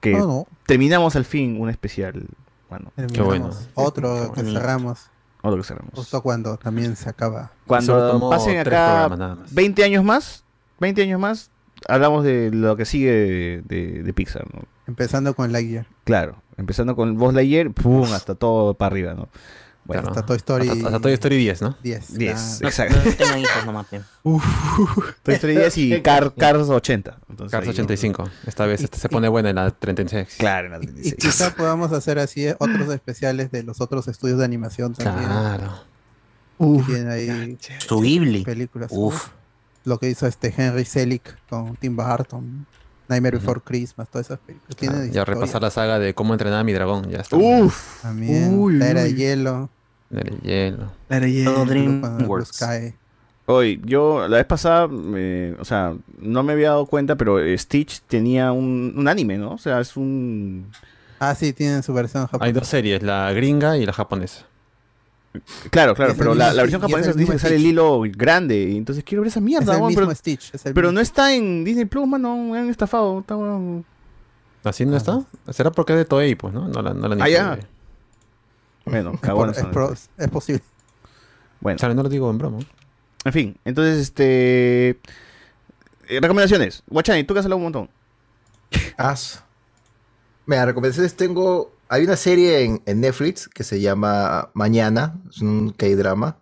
Que 0.00 0.12
No, 0.12 0.26
no. 0.26 0.46
terminamos 0.66 1.16
al 1.16 1.24
fin 1.24 1.60
un 1.60 1.68
especial. 1.70 2.26
Bueno, 2.70 2.92
Terminamos. 2.94 3.68
Otro 3.74 4.32
que 4.34 4.42
bonito. 4.42 4.58
cerramos. 4.60 5.06
Otro 5.42 5.58
que 5.58 5.64
cerramos. 5.64 5.92
Justo 5.94 6.22
cuando 6.22 6.56
también 6.56 6.96
se 6.96 7.08
acaba. 7.08 7.50
Cuando 7.66 8.28
pasen 8.30 8.58
acá 8.58 9.08
20 9.50 9.84
años 9.84 10.04
más, 10.04 10.44
20 10.80 11.02
años 11.02 11.20
más, 11.20 11.50
hablamos 11.88 12.24
de 12.24 12.50
lo 12.52 12.76
que 12.76 12.84
sigue 12.84 13.10
de, 13.10 13.62
de- 13.64 14.02
de 14.02 14.12
Pixar, 14.12 14.44
¿no? 14.54 14.62
Empezando 14.86 15.34
con 15.34 15.52
Lightyear. 15.52 15.86
Claro, 16.04 16.36
empezando 16.56 16.96
con 16.96 17.16
Buzz 17.16 17.34
Lightyear, 17.34 17.70
pum, 17.72 18.04
hasta 18.12 18.34
todo 18.34 18.74
para 18.74 18.92
arriba, 18.92 19.14
¿no? 19.14 19.28
Claro. 19.94 20.08
Hasta 20.08 20.26
Toy 20.26 20.36
Story- 20.36 20.68
Hasta, 20.68 20.86
hasta 20.86 21.00
Toy 21.00 21.12
Story 21.14 21.36
10, 21.38 21.62
¿no? 21.62 21.76
10. 21.82 22.18
10, 22.18 22.34
claro. 22.60 22.68
exacto. 22.68 22.96
No 23.04 23.12
tengo 23.14 23.36
hijos 23.38 23.66
nomás, 23.66 23.86
pe. 23.86 24.00
Toy 25.22 25.34
Story 25.34 25.56
10 25.56 25.78
y 25.78 26.00
Car- 26.02 26.34
Cars 26.34 26.68
80. 26.68 27.18
Entonces, 27.30 27.50
Cars 27.52 27.64
ahí- 27.66 27.70
85. 27.72 28.30
Esta 28.46 28.66
vez 28.66 28.82
este 28.82 28.98
se 28.98 29.08
pone 29.08 29.28
buena 29.28 29.50
en 29.50 29.56
la 29.56 29.70
36. 29.70 30.36
Claro, 30.38 30.66
en 30.66 30.72
la 30.72 30.78
Y 30.78 30.86
36. 30.86 31.14
quizá 31.18 31.54
podamos 31.56 31.92
hacer 31.92 32.18
así 32.18 32.46
eh, 32.46 32.56
otros 32.58 32.88
especiales 32.90 33.50
de 33.50 33.62
los 33.62 33.80
otros 33.80 34.08
estudios 34.08 34.38
de 34.38 34.44
animación 34.44 34.92
también. 34.94 35.28
Claro. 35.28 35.72
Tienen 36.86 37.08
ahí 37.08 37.58
Su 37.78 38.00
Ghibli. 38.00 38.44
películas. 38.44 38.90
Uf. 38.92 39.14
Uf. 39.14 39.28
Lo 39.84 39.98
que 39.98 40.10
hizo 40.10 40.26
este 40.26 40.52
Henry 40.56 40.84
Selick 40.84 41.38
con 41.48 41.76
Tim 41.76 41.96
Burton, 41.96 42.66
Nightmare 43.08 43.38
Before 43.38 43.60
Christmas, 43.64 44.08
todas 44.10 44.26
esas 44.26 44.38
películas. 44.40 44.76
Ah, 44.94 45.06
ya 45.10 45.24
repasar 45.24 45.62
la 45.62 45.70
saga 45.70 45.98
de 45.98 46.12
cómo 46.14 46.34
entrenar 46.34 46.60
a 46.60 46.64
mi 46.64 46.72
dragón. 46.74 47.08
Ya 47.08 47.20
está. 47.20 47.36
Uf. 47.36 48.02
También, 48.02 48.58
Uy, 48.58 48.74
La 48.74 48.88
Era 48.88 49.04
de. 49.04 49.14
Hielo, 49.14 49.70
La 50.10 50.20
de 50.22 50.30
hielo. 50.42 50.92
La 51.08 51.18
hielo. 51.20 51.64
DreamWorks. 51.64 52.64
Hoy, 53.46 53.80
yo 53.84 54.28
la 54.28 54.36
vez 54.36 54.46
pasada, 54.46 54.88
eh, 55.14 55.56
o 55.58 55.64
sea, 55.64 55.94
no 56.18 56.42
me 56.42 56.52
había 56.52 56.68
dado 56.70 56.84
cuenta, 56.86 57.16
pero 57.16 57.38
eh, 57.38 57.56
Stitch 57.56 58.02
tenía 58.02 58.52
un, 58.52 58.92
un 58.96 59.08
anime, 59.08 59.38
¿no? 59.38 59.52
O 59.52 59.58
sea, 59.58 59.80
es 59.80 59.96
un... 59.96 60.70
Ah, 61.18 61.34
sí, 61.34 61.52
tienen 61.54 61.82
su 61.82 61.94
versión 61.94 62.24
Hay 62.24 62.28
japonesa. 62.28 62.60
dos 62.60 62.68
series, 62.68 63.02
la 63.02 63.32
gringa 63.32 63.78
y 63.78 63.86
la 63.86 63.92
japonesa. 63.94 64.44
Claro, 65.70 65.94
claro, 65.94 66.14
pero 66.16 66.34
la, 66.34 66.52
versión 66.52 66.80
japonesa 66.80 67.12
dice 67.12 67.32
que 67.32 67.38
sale 67.38 67.56
el 67.56 67.64
hilo 67.66 68.02
grande, 68.10 68.70
y 68.70 68.76
entonces 68.76 69.02
quiero 69.04 69.22
ver 69.22 69.28
esa 69.28 69.40
mierda, 69.40 69.64
Es 69.72 69.76
el 69.76 69.82
weón, 69.82 69.88
mismo 69.88 70.02
pero, 70.02 70.14
Stitch. 70.14 70.54
es 70.54 70.66
el 70.66 70.74
pero 70.74 70.88
mismo. 70.88 70.96
no 70.96 71.00
está 71.00 71.34
en 71.34 71.64
Disney 71.64 71.84
Plus, 71.86 72.06
mano, 72.06 72.36
me 72.36 72.58
han 72.58 72.68
estafado. 72.68 73.20
Está, 73.20 73.36
weón. 73.36 73.84
¿Así 74.64 74.84
no 74.84 74.96
está? 74.96 75.22
Será 75.50 75.70
porque 75.70 75.92
es 75.94 75.98
de 76.00 76.04
Toei, 76.04 76.34
pues, 76.34 76.52
¿no? 76.52 76.68
No 76.68 76.82
la, 76.82 76.92
no 76.92 77.08
la 77.08 77.14
han 77.14 77.22
Ah, 77.22 77.28
ya. 77.28 77.58
Bueno, 78.88 79.12
por- 79.12 79.50
es 79.50 79.64
pro- 79.64 79.92
es 79.92 80.28
posible. 80.28 80.62
Bueno, 81.60 81.78
Sale, 81.78 81.94
no 81.94 82.02
lo 82.02 82.08
digo 82.08 82.30
en 82.30 82.38
broma. 82.38 82.58
en 83.24 83.32
fin, 83.32 83.56
entonces, 83.64 83.98
este... 83.98 84.90
eh, 86.08 86.20
recomendaciones. 86.20 86.82
Guachani, 86.86 87.24
tú 87.24 87.34
que 87.34 87.40
has 87.40 87.46
hablado 87.46 87.58
un 87.58 87.64
montón. 87.64 87.90
As. 88.96 89.42
Mira, 90.46 90.66
recomendaciones 90.66 91.14
tengo. 91.16 91.72
Hay 91.88 92.04
una 92.04 92.16
serie 92.16 92.64
en, 92.64 92.82
en 92.86 93.00
Netflix 93.00 93.48
que 93.48 93.64
se 93.64 93.80
llama 93.80 94.50
Mañana, 94.54 95.14
es 95.30 95.40
un 95.40 95.70
K-drama, 95.70 96.38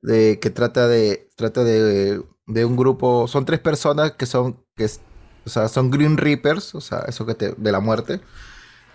de 0.00 0.38
que 0.40 0.50
trata 0.50 0.86
de 0.88 1.28
trata 1.36 1.64
de, 1.64 2.22
de 2.46 2.64
un 2.64 2.76
grupo, 2.76 3.26
son 3.26 3.44
tres 3.44 3.58
personas 3.60 4.12
que 4.12 4.26
son 4.26 4.64
que 4.76 4.84
es- 4.84 5.00
o 5.44 5.50
sea, 5.50 5.68
son 5.68 5.90
Green 5.90 6.16
Reapers, 6.16 6.74
o 6.74 6.80
sea, 6.80 7.00
eso 7.08 7.26
que 7.26 7.34
te, 7.34 7.52
de 7.52 7.72
la 7.72 7.80
muerte, 7.80 8.20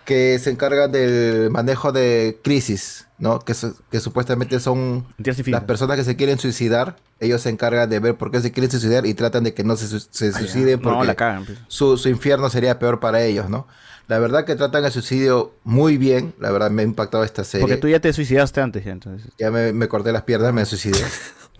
que 0.09 0.39
se 0.39 0.49
encargan 0.49 0.91
del 0.91 1.51
manejo 1.51 1.91
de 1.91 2.39
crisis, 2.43 3.05
¿no? 3.19 3.38
Que, 3.39 3.53
su- 3.53 3.75
que 3.91 3.99
supuestamente 3.99 4.59
son 4.59 5.05
las 5.45 5.63
personas 5.65 5.97
que 5.97 6.03
se 6.03 6.15
quieren 6.15 6.39
suicidar, 6.39 6.95
ellos 7.19 7.41
se 7.43 7.49
encargan 7.49 7.88
de 7.91 7.99
ver 7.99 8.15
por 8.17 8.31
qué 8.31 8.41
se 8.41 8.51
quieren 8.51 8.71
suicidar 8.71 9.05
y 9.05 9.13
tratan 9.13 9.43
de 9.43 9.53
que 9.53 9.63
no 9.63 9.75
se, 9.75 9.88
su- 9.88 9.99
se 9.99 10.33
suiciden 10.33 10.79
No, 10.81 10.89
porque 10.93 11.05
la 11.07 11.13
cagan. 11.15 11.45
pues. 11.45 11.59
su, 11.67 11.95
su 11.97 12.09
infierno 12.09 12.49
sería 12.49 12.79
peor 12.79 12.99
para 12.99 13.21
ellos, 13.23 13.49
¿no? 13.51 13.67
La 14.07 14.17
verdad 14.17 14.45
que 14.45 14.55
tratan 14.55 14.83
el 14.83 14.91
suicidio 14.91 15.53
muy 15.63 15.97
bien, 15.97 16.33
la 16.39 16.49
verdad 16.49 16.71
me 16.71 16.81
ha 16.81 16.85
impactado 16.85 17.23
esta 17.23 17.43
serie. 17.43 17.61
Porque 17.67 17.77
tú 17.77 17.88
ya 17.88 17.99
te 17.99 18.11
suicidaste 18.11 18.59
antes, 18.61 18.83
ya, 18.83 18.91
entonces. 18.91 19.31
Ya 19.38 19.51
me, 19.51 19.71
me 19.73 19.88
corté 19.88 20.11
las 20.11 20.23
piernas, 20.23 20.51
me 20.51 20.65
suicidé. 20.65 20.97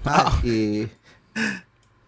y... 0.44 0.88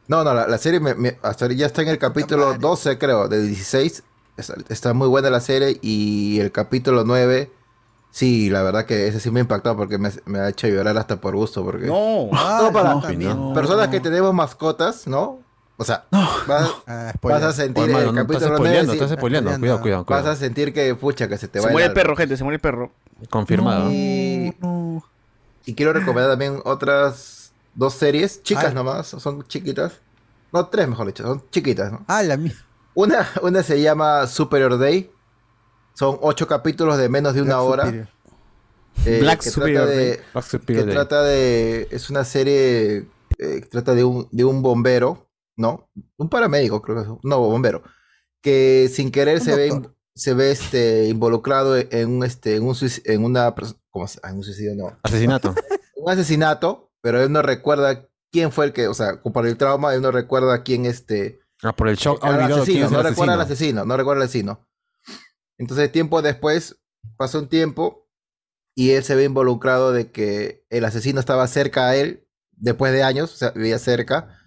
No, 0.08 0.24
no, 0.24 0.34
la, 0.34 0.48
la 0.48 0.58
serie 0.58 0.80
me- 0.80 0.96
me- 0.96 1.18
hasta 1.22 1.46
ahora 1.46 1.56
ya 1.56 1.68
está 1.68 1.84
en 1.84 1.88
el 1.90 1.98
capítulo 1.98 2.56
12, 2.56 2.98
creo, 2.98 3.28
de 3.30 3.44
16. 3.44 4.04
Está, 4.38 4.56
está 4.70 4.94
muy 4.94 5.08
buena 5.08 5.30
la 5.30 5.40
serie 5.42 5.78
y 5.82 6.40
el 6.40 6.52
capítulo 6.52 7.04
9, 7.06 7.52
sí, 8.12 8.50
la 8.50 8.64
verdad 8.64 8.86
que 8.86 9.08
ese 9.08 9.20
sí 9.20 9.30
me 9.32 9.40
ha 9.40 9.44
impactado 9.44 9.76
porque 9.78 9.98
me, 9.98 10.10
me 10.26 10.40
ha 10.40 10.50
hecho 10.50 10.68
llorar 10.68 10.98
hasta 10.98 11.20
por 11.22 11.36
gusto. 11.36 11.64
Porque... 11.64 11.86
No. 11.88 12.30
No, 12.32 12.72
para 12.74 12.96
no, 12.96 13.54
personas 13.54 13.90
que 13.90 14.00
tenemos 14.00 14.34
mascotas, 14.34 15.06
¿no? 15.08 15.40
O 15.78 15.84
sea, 15.84 16.06
vas, 16.12 16.70
Ah, 16.86 17.06
vas 17.06 17.14
spoiler. 17.16 17.44
a 17.44 17.52
sentir 17.54 17.84
Oye, 17.86 17.94
mano, 17.94 18.10
el 18.10 18.16
no, 18.16 18.22
estás 18.22 18.28
capítulo 18.28 18.58
9, 18.58 18.58
spoileando, 18.60 18.94
sí, 18.94 18.98
estás 19.00 19.18
spoileando. 19.18 19.50
spoileando. 19.52 19.60
Cuidado, 19.62 19.82
cuidado, 19.82 20.06
vas 20.06 20.20
a 20.20 20.22
cuidado. 20.22 20.36
sentir 20.40 20.74
que, 20.74 20.96
pucha, 20.96 21.28
que 21.28 21.38
se 21.40 21.48
te 21.48 21.60
Se 21.60 21.66
va 21.66 21.72
muere 21.72 21.88
el 21.88 21.94
perro, 21.94 22.16
gente, 22.16 22.38
se 22.38 22.44
muere 22.44 22.56
el 22.56 22.62
perro. 22.62 22.92
Confirmado. 23.32 23.90
Y, 23.92 24.54
y 25.66 25.74
quiero 25.74 25.94
recomendar 25.94 26.30
también 26.32 26.60
otras 26.66 27.52
dos 27.74 27.94
series, 27.96 28.44
chicas 28.44 28.66
Ah. 28.70 28.74
nomás, 28.74 29.08
son 29.08 29.44
chiquitas. 29.48 29.94
No, 30.54 30.68
tres 30.68 30.88
mejor 30.88 31.08
dicho, 31.08 31.24
son 31.24 31.44
chiquitas, 31.50 31.92
¿no? 31.92 32.04
Ah, 32.08 32.22
la 32.24 32.38
mía. 32.38 32.54
Una, 32.94 33.28
una 33.42 33.64
se 33.64 33.82
llama 33.82 34.28
Superior 34.28 34.78
Day. 34.78 35.12
Son 35.94 36.18
ocho 36.22 36.48
capítulos 36.48 36.98
de 36.98 37.10
menos 37.10 37.34
de 37.34 37.42
una 37.42 37.56
Black 37.58 37.70
hora. 37.70 37.84
Superior. 37.86 38.08
eh, 39.06 39.20
Black 39.22 39.40
que 39.44 39.50
Superior 39.50 39.84
trata 39.86 39.92
de, 39.96 40.08
Day. 40.08 40.18
Black 40.34 40.44
que 40.46 40.50
Superior 40.50 40.86
Day. 40.86 40.96
trata 40.96 41.24
de. 41.24 41.88
Es 41.92 42.10
una 42.10 42.24
serie 42.26 42.98
eh, 42.98 43.08
que 43.62 43.68
trata 43.70 43.94
de 43.96 44.04
un, 44.04 44.28
de 44.32 44.44
un 44.44 44.62
bombero, 44.62 45.30
¿no? 45.58 45.90
Un 46.18 46.30
paramédico, 46.30 46.82
creo 46.82 46.96
que 46.98 47.02
es. 47.04 47.08
No, 47.24 47.40
bombero. 47.40 47.84
Que 48.42 48.90
sin 48.92 49.12
querer 49.12 49.40
Un 49.40 49.44
se 49.46 49.56
ve, 49.56 49.82
se 50.16 50.34
ve 50.34 50.52
este, 50.52 51.06
involucrado 51.08 51.78
en 51.78 52.10
un, 52.10 52.24
este, 52.24 52.56
en 52.56 52.64
un 52.64 52.76
en 53.06 53.24
una. 53.24 53.54
¿Cómo 53.90 54.08
se 54.08 54.20
En 54.24 54.38
un 54.38 54.44
suicidio, 54.44 54.76
no. 54.76 54.98
Asesinato. 55.04 55.54
Un 56.04 56.10
asesinato, 56.10 56.92
pero 57.02 57.22
él 57.22 57.32
no 57.32 57.44
recuerda 57.44 58.08
quién 58.32 58.52
fue 58.52 58.66
el 58.66 58.74
que. 58.74 58.88
O 58.88 58.94
sea, 58.96 59.22
por 59.22 59.46
el 59.46 59.56
trauma, 59.56 59.94
él 59.94 60.02
no 60.02 60.10
recuerda 60.10 60.64
quién 60.64 60.88
este. 60.88 61.41
Ah, 61.64 61.76
por 61.76 61.88
el 61.88 61.96
shock. 61.96 62.22
Quién 62.22 62.34
asesino, 62.34 62.86
es 62.86 62.92
no 62.92 63.04
recuerda 63.04 63.34
al 63.34 63.42
asesino. 63.42 63.82
asesino, 63.82 63.86
no 63.86 63.98
recuerda 63.98 64.22
al 64.22 64.28
asesino. 64.28 64.68
Entonces, 65.58 65.92
tiempo 65.92 66.22
después, 66.22 66.82
pasó 67.18 67.40
un 67.40 67.48
tiempo 67.48 68.10
y 68.76 68.92
él 68.92 69.04
se 69.04 69.16
ve 69.16 69.26
involucrado 69.26 69.92
de 69.92 70.12
que 70.12 70.66
el 70.70 70.86
asesino 70.86 71.20
estaba 71.20 71.48
cerca 71.48 71.88
a 71.88 71.96
él, 71.96 72.28
después 72.52 72.92
de 72.94 73.04
años, 73.04 73.34
o 73.34 73.38
sea, 73.38 73.52
vivía 73.52 73.78
cerca, 73.80 74.40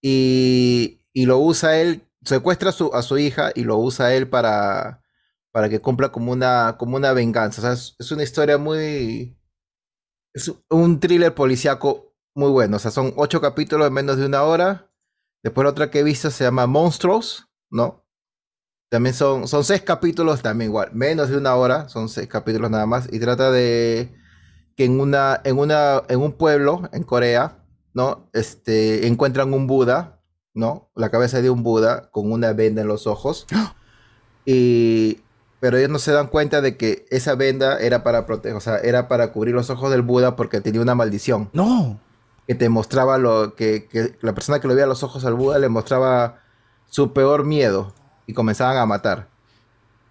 y, 0.00 1.02
y 1.12 1.26
lo 1.26 1.38
usa 1.38 1.78
él, 1.78 2.08
secuestra 2.24 2.70
a 2.70 2.72
su, 2.72 2.94
a 2.94 3.02
su 3.02 3.18
hija 3.18 3.50
y 3.54 3.64
lo 3.64 3.76
usa 3.78 4.14
él 4.14 4.28
para, 4.28 5.02
para 5.52 5.68
que 5.68 5.80
cumpla 5.80 6.10
como 6.10 6.32
una, 6.32 6.76
como 6.78 6.96
una 6.96 7.12
venganza. 7.12 7.60
O 7.60 7.64
sea, 7.64 7.72
es, 7.72 7.96
es 7.98 8.10
una 8.12 8.22
historia 8.22 8.58
muy... 8.58 9.36
Es 10.32 10.52
un 10.68 11.00
thriller 11.00 11.34
policíaco 11.34 12.14
muy 12.34 12.50
bueno. 12.50 12.76
O 12.76 12.80
sea, 12.80 12.92
son 12.92 13.12
ocho 13.16 13.40
capítulos 13.40 13.88
en 13.88 13.92
menos 13.92 14.16
de 14.16 14.26
una 14.26 14.44
hora. 14.44 14.89
Después 15.42 15.64
la 15.64 15.70
otra 15.70 15.90
que 15.90 16.00
he 16.00 16.02
visto 16.02 16.30
se 16.30 16.44
llama 16.44 16.66
Monstruos, 16.66 17.48
¿no? 17.70 18.04
También 18.90 19.14
son, 19.14 19.46
son 19.46 19.64
seis 19.64 19.82
capítulos, 19.82 20.42
también 20.42 20.70
igual, 20.70 20.90
menos 20.92 21.28
de 21.28 21.36
una 21.36 21.54
hora, 21.54 21.88
son 21.88 22.08
seis 22.08 22.26
capítulos 22.28 22.70
nada 22.70 22.86
más. 22.86 23.08
Y 23.12 23.20
trata 23.20 23.50
de 23.50 24.12
que 24.76 24.84
en 24.84 25.00
una, 25.00 25.40
en 25.44 25.58
una, 25.58 26.02
en 26.08 26.20
un 26.20 26.32
pueblo 26.32 26.88
en 26.92 27.04
Corea, 27.04 27.64
¿no? 27.94 28.28
Este, 28.32 29.06
encuentran 29.06 29.54
un 29.54 29.66
Buda, 29.66 30.20
¿no? 30.54 30.90
La 30.96 31.10
cabeza 31.10 31.40
de 31.40 31.50
un 31.50 31.62
Buda 31.62 32.10
con 32.10 32.32
una 32.32 32.52
venda 32.52 32.82
en 32.82 32.88
los 32.88 33.06
ojos. 33.06 33.46
Y, 34.44 35.20
pero 35.60 35.76
ellos 35.76 35.90
no 35.90 35.98
se 35.98 36.12
dan 36.12 36.26
cuenta 36.26 36.60
de 36.60 36.76
que 36.76 37.06
esa 37.10 37.34
venda 37.36 37.78
era 37.78 38.02
para 38.02 38.26
proteger, 38.26 38.56
o 38.56 38.60
sea, 38.60 38.78
era 38.78 39.06
para 39.06 39.32
cubrir 39.32 39.54
los 39.54 39.70
ojos 39.70 39.90
del 39.90 40.02
Buda 40.02 40.34
porque 40.34 40.60
tenía 40.60 40.80
una 40.80 40.94
maldición. 40.94 41.50
No. 41.52 42.00
Que 42.50 42.56
te 42.56 42.68
mostraba 42.68 43.16
lo 43.16 43.54
que, 43.54 43.86
que 43.86 44.16
la 44.22 44.34
persona 44.34 44.58
que 44.58 44.66
le 44.66 44.74
veía 44.74 44.84
los 44.88 45.04
ojos 45.04 45.24
al 45.24 45.34
Buda 45.34 45.60
le 45.60 45.68
mostraba 45.68 46.40
su 46.88 47.12
peor 47.12 47.44
miedo 47.44 47.94
y 48.26 48.32
comenzaban 48.32 48.76
a 48.76 48.86
matar. 48.86 49.28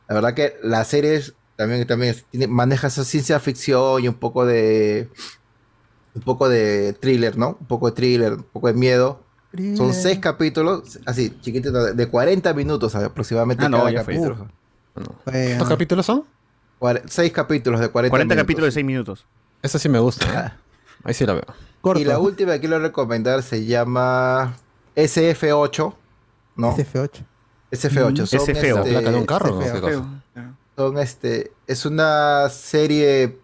La 0.08 0.16
verdad 0.16 0.34
que 0.36 0.56
la 0.64 0.86
serie 0.86 1.16
es- 1.16 1.34
también, 1.58 1.86
también 1.86 2.16
tiene- 2.32 2.48
maneja 2.48 2.88
esa 2.88 3.04
ciencia 3.04 3.42
ficción 3.42 4.02
y 4.02 4.08
un 4.08 4.14
poco 4.14 4.46
de 4.46 5.10
un 6.16 6.22
poco 6.22 6.48
de 6.48 6.94
thriller, 6.94 7.38
¿no? 7.38 7.58
Un 7.60 7.68
poco 7.68 7.88
de 7.90 7.92
thriller, 7.98 8.34
un 8.36 8.44
poco 8.44 8.68
de 8.68 8.74
miedo. 8.74 9.22
Son 9.76 9.94
seis 9.94 10.20
capítulos, 10.20 10.98
así, 11.06 11.38
chiquititos, 11.42 11.94
de 11.98 12.08
40 12.08 12.54
minutos 12.54 12.96
aproximadamente 12.96 13.66
Ah, 13.66 13.70
no, 13.70 13.80
cada 13.80 13.92
ya 13.92 14.04
fue. 14.06 14.14
capítulo. 14.16 14.48
Bueno. 14.96 15.16
¿Cuántos 15.26 15.68
capítulos 15.68 16.06
son? 16.06 16.24
Cuare- 16.80 17.04
seis 17.10 17.34
capítulos 17.34 17.82
de 17.82 17.90
40, 17.90 18.12
40 18.14 18.34
minutos. 18.36 18.44
capítulos 18.46 18.68
de 18.68 18.72
6 18.72 18.86
minutos. 18.86 19.26
Esa 19.62 19.78
sí 19.78 19.90
me 19.90 20.00
gusta. 20.00 20.26
¿eh? 20.26 20.52
Ahí 21.04 21.14
sí 21.14 21.26
la 21.26 21.34
veo. 21.34 21.44
Corto. 21.82 22.00
Y 22.02 22.04
la 22.06 22.20
última 22.20 22.54
que 22.54 22.60
quiero 22.62 22.80
recomendar 22.80 23.42
se 23.44 23.66
llama 23.66 24.58
SF8, 24.96 25.94
¿no? 26.56 26.76
SF8. 26.76 27.26
SF8. 27.72 28.26
Son, 28.26 28.40
SF 28.40 28.60
feo. 28.60 28.84
este, 28.84 30.02
son 30.76 30.98
este, 30.98 31.52
es 31.68 31.86
una 31.86 32.50
serie, 32.50 33.40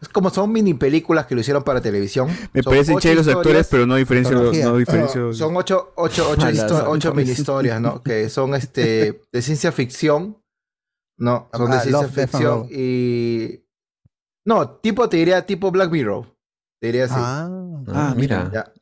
es 0.00 0.08
como 0.08 0.30
son 0.30 0.50
mini 0.52 0.74
películas 0.74 1.26
que 1.26 1.34
lo 1.34 1.40
hicieron 1.40 1.62
para 1.62 1.80
televisión. 1.80 2.28
Me 2.52 2.62
Son 2.62 2.70
parecen 2.72 2.98
chéveres 2.98 3.26
los 3.26 3.36
actores, 3.36 3.68
pero 3.70 3.86
no 3.86 3.94
diferencio, 3.96 4.40
no 4.40 4.76
diferencio. 4.76 5.32
Son 5.32 5.56
ocho, 5.56 5.92
ocho, 5.96 6.28
ocho, 6.30 6.48
histo- 6.48 6.84
ocho 6.88 7.14
mini 7.14 7.30
historias, 7.30 7.80
¿no? 7.80 8.02
Que 8.02 8.28
son 8.28 8.54
este 8.54 9.22
de 9.32 9.42
ciencia 9.42 9.70
ficción. 9.72 10.38
No, 11.18 11.48
son 11.52 11.70
de 11.70 11.76
Ah, 11.76 11.80
ciencia 11.80 12.08
ficción 12.08 12.66
y. 12.70 13.62
No, 14.44 14.68
tipo, 14.68 15.08
te 15.08 15.16
diría 15.16 15.44
tipo 15.44 15.70
Black 15.70 15.90
Mirror. 15.90 16.35
Te 16.80 16.86
diría 16.88 17.04
así. 17.04 17.14
Ah, 17.16 17.48
Ah, 17.88 18.14
mira. 18.16 18.50
Ya. 18.52 18.72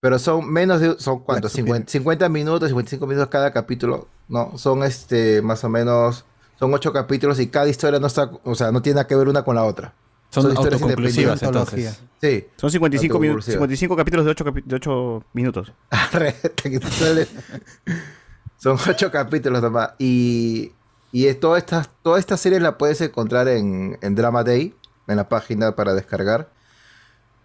Pero 0.00 0.18
son 0.18 0.50
menos 0.52 0.80
de. 0.80 0.96
¿Son 0.98 1.20
cuántos? 1.20 1.52
Black 1.52 1.64
50, 1.64 1.90
50 1.92 2.28
minutos, 2.28 2.68
55 2.68 3.06
minutos 3.06 3.28
cada 3.28 3.52
capítulo. 3.52 4.08
No, 4.28 4.56
son 4.58 4.82
este, 4.82 5.40
más 5.42 5.62
o 5.64 5.68
menos. 5.68 6.24
Son 6.58 6.72
ocho 6.74 6.92
capítulos 6.92 7.38
y 7.40 7.46
cada 7.48 7.68
historia 7.68 8.00
no 8.00 8.06
está. 8.08 8.30
O 8.44 8.54
sea, 8.54 8.72
no 8.72 8.82
tiene 8.82 8.96
nada 8.96 9.06
que 9.06 9.14
ver 9.16 9.28
una 9.28 9.44
con 9.44 9.54
la 9.56 9.64
otra. 9.64 9.94
Son 10.30 10.50
historias 10.50 10.80
autoconclusivas, 10.82 11.42
independientes. 11.42 11.74
entonces. 11.84 12.02
Sí. 12.20 12.48
Son 12.56 12.70
55, 12.70 13.14
minu- 13.18 13.20
autoconclusivas. 13.20 13.54
55 13.54 13.96
capítulos 13.96 14.24
de 14.24 14.30
8, 14.30 14.44
de 14.64 14.76
8 14.76 15.24
minutos. 15.34 15.72
Son 18.56 18.78
ocho 18.88 19.10
capítulos 19.10 19.60
nomás. 19.62 19.90
Y, 19.98 20.72
y 21.10 21.32
toda 21.34 21.58
esta, 21.58 21.84
toda 22.02 22.18
esta 22.18 22.36
serie 22.36 22.60
la 22.60 22.78
puedes 22.78 23.00
encontrar 23.00 23.48
en, 23.48 23.98
en 24.02 24.14
Drama 24.14 24.44
Day, 24.44 24.74
en 25.08 25.16
la 25.16 25.28
página 25.28 25.74
para 25.74 25.94
descargar. 25.94 26.48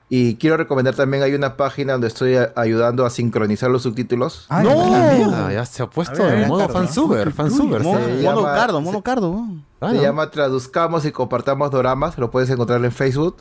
Y 0.10 0.36
quiero 0.36 0.56
recomendar 0.56 0.96
también, 0.96 1.22
hay 1.22 1.34
una 1.34 1.58
página 1.58 1.92
donde 1.94 2.08
estoy 2.08 2.36
a- 2.38 2.54
ayudando 2.56 3.06
a 3.06 3.10
sincronizar 3.10 3.70
los 3.70 3.84
subtítulos. 3.84 4.46
Ay, 4.48 4.66
¡No! 4.66 4.86
mierda, 4.90 5.52
ya 5.52 5.66
se 5.66 5.84
ha 5.84 5.90
puesto 5.90 6.24
ver, 6.24 6.44
en 6.44 6.48
modo 6.48 6.62
Cardo, 6.62 6.74
fansuber, 6.76 7.28
¿no? 7.28 7.34
fansuber, 7.34 7.84
Mono- 7.84 8.00
se 8.40 8.46
cardo, 8.46 8.80
mono 8.82 9.02
cardo. 9.02 9.44
Ah, 9.82 9.90
Se 9.90 9.96
¿no? 9.98 10.02
llama 10.02 10.32
Traduzcamos 10.32 11.04
y 11.06 11.12
compartamos 11.12 11.70
doramas. 11.72 12.18
Lo 12.18 12.32
puedes 12.32 12.50
encontrar 12.50 12.84
en 12.86 12.92
Facebook. 12.92 13.38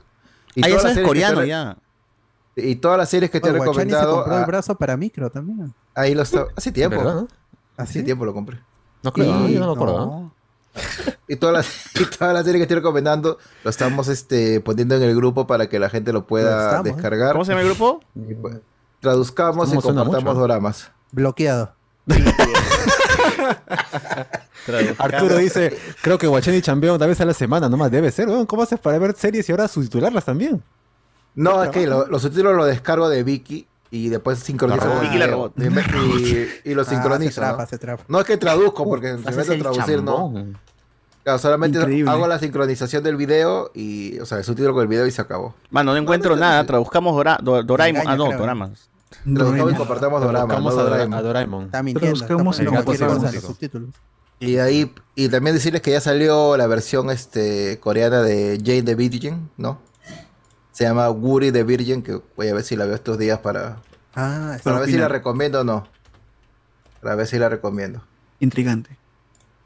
Ah, 0.61 0.69
ya 0.69 0.93
que 0.95 1.03
coreano, 1.03 1.45
ya. 1.45 1.77
Y 2.57 2.77
todas 2.77 2.99
las 2.99 3.11
series 3.11 3.31
que 3.31 3.39
te 3.41 3.49
he 3.49 3.53
Oye, 3.53 3.59
Guachani 3.59 3.75
se 3.75 3.85
recomendado. 3.97 4.17
compró 4.17 4.37
el 4.39 4.43
ah, 4.43 4.47
brazo 4.47 4.75
para 4.75 4.97
micro 4.97 5.31
también. 5.31 5.73
ahí 5.95 6.15
lo 6.17 6.23
está. 6.23 6.47
Hace 6.57 6.73
tiempo. 6.73 7.29
Hace 7.77 8.03
tiempo 8.03 8.25
lo 8.25 8.35
compré. 8.35 8.59
No 9.05 9.13
creo, 9.13 9.47
Y- 9.49 9.55
yo 9.55 9.61
no 9.61 9.67
me 9.67 9.73
acuerdo. 9.73 9.99
¿no? 10.07 10.33
Y 11.29 11.37
todas 11.37 11.55
las, 11.55 11.67
y 11.97 12.05
que 12.05 12.63
estoy 12.63 12.77
recomendando 12.77 13.39
lo 13.65 13.71
estamos 13.71 14.07
este, 14.07 14.61
poniendo 14.61 14.95
en 14.95 15.03
el 15.03 15.17
grupo 15.17 15.47
para 15.49 15.69
que 15.69 15.79
la 15.81 15.91
gente 15.91 16.13
lo 16.13 16.25
pueda 16.27 16.67
Estamos, 16.67 16.87
¿eh? 16.87 16.93
descargar. 16.93 17.33
¿Cómo 17.33 17.45
se 17.45 17.51
llama 17.51 17.63
el 17.63 17.67
grupo? 17.69 18.01
Y, 18.15 18.35
pues, 18.35 18.59
traduzcamos 19.01 19.67
y 19.67 19.71
¿Cómo 19.71 19.81
suena 19.83 20.03
compartamos 20.05 20.35
mucho? 20.35 20.41
doramas. 20.41 20.91
Bloqueado. 21.11 21.73
Arturo 24.99 25.37
dice, 25.39 25.77
creo 26.03 26.19
que 26.19 26.27
Guachani 26.27 26.61
chambea 26.63 26.93
una 26.93 27.07
vez 27.07 27.21
a 27.21 27.25
la 27.25 27.35
semana, 27.35 27.69
nomás 27.69 27.91
debe 27.91 28.11
ser. 28.11 28.29
¿Cómo 28.47 28.63
haces 28.63 28.79
para 28.81 28.99
ver 28.99 29.15
series 29.17 29.49
y 29.49 29.53
ahora 29.53 29.69
subtitularlas 29.69 30.25
también? 30.25 30.63
No, 31.35 31.63
es 31.63 31.71
que 31.71 31.87
lo- 31.87 32.07
los 32.07 32.23
subtítulos 32.23 32.55
los 32.57 32.67
descargo 32.67 33.09
de 33.09 33.23
Vicky 33.23 33.67
y 33.97 34.09
después 34.09 34.39
la 35.19 35.27
robot. 35.27 35.53
Y, 35.57 36.71
y 36.71 36.75
lo 36.75 36.83
Ah, 36.83 36.85
se 36.85 36.95
trapa, 37.41 37.63
¿no? 37.63 37.69
se 37.69 37.79
trapa. 37.79 38.05
No 38.09 38.21
es 38.21 38.27
que 38.27 38.37
traduzco, 38.37 38.85
porque 38.85 39.11
el 39.49 39.59
traducir, 39.63 40.03
no. 40.03 40.33
Claro, 41.25 41.39
solamente 41.41 41.79
Increíble. 41.79 42.11
hago 42.11 42.29
la 42.29 42.39
sincronización 42.39 43.03
del 43.03 43.17
video 43.17 43.73
y, 43.75 44.19
o 44.21 44.27
sea, 44.27 44.39
el 44.39 44.45
subtítulo 44.45 44.75
con 44.75 44.83
el 44.83 44.89
video 44.89 45.07
y 45.07 45.11
se 45.11 45.21
acabó. 45.21 45.55
Mano, 45.71 45.91
no 45.93 45.99
encuentro 45.99 46.37
nada. 46.37 46.65
Traduzcamos 46.65 47.17
Dora, 47.17 47.39
Do- 47.43 47.65
Doraemon. 47.65 48.03
Engaña, 48.03 48.15
Ah, 48.15 48.17
no, 48.17 48.27
creo. 48.29 48.39
Doramas. 48.39 48.89
Traduzcamos 49.25 49.73
y 49.73 49.77
compartamos 49.77 50.21
doramas. 50.23 50.47
Buscamos 50.47 50.75
no 50.75 50.81
a, 50.81 50.83
Dora- 50.85 50.91
Doraemon. 50.97 51.19
a 51.19 51.23
Doraemon. 51.23 51.65
Está 51.65 51.83
mintiendo. 51.83 52.17
en 52.61 52.67
sabático. 52.97 53.35
los 53.35 53.43
subtítulos. 53.43 53.91
Y 54.39 54.59
ahí, 54.59 54.93
y 55.17 55.29
también 55.29 55.55
decirles 55.57 55.83
que 55.83 55.91
ya 55.91 56.01
salió 56.01 56.57
la 56.57 56.67
versión 56.69 57.11
este 57.11 57.81
coreana 57.81 58.21
de 58.23 58.61
Jane 58.65 58.83
the 58.83 58.95
Virgin, 58.95 59.51
¿no? 59.57 59.79
Se 60.77 60.85
llama 60.85 61.09
Woody 61.09 61.53
the 61.53 61.63
Virgin, 61.65 62.03
que 62.03 62.21
voy 62.37 62.49
a 62.49 62.55
ver 62.55 62.63
si 62.63 62.77
la 62.77 62.85
veo 62.85 62.97
estos 62.97 63.17
días 63.17 63.39
para, 63.39 63.79
Ah, 64.15 64.53
está 64.57 64.65
para 64.65 64.81
ver 64.81 64.91
si 64.91 64.99
la 64.99 65.09
recomiendo 65.09 65.63
o 65.63 65.65
no. 65.65 65.89
Para 67.01 67.15
ver 67.15 67.27
si 67.27 67.39
la 67.39 67.49
recomiendo. 67.49 68.03
Intrigante. 68.41 68.91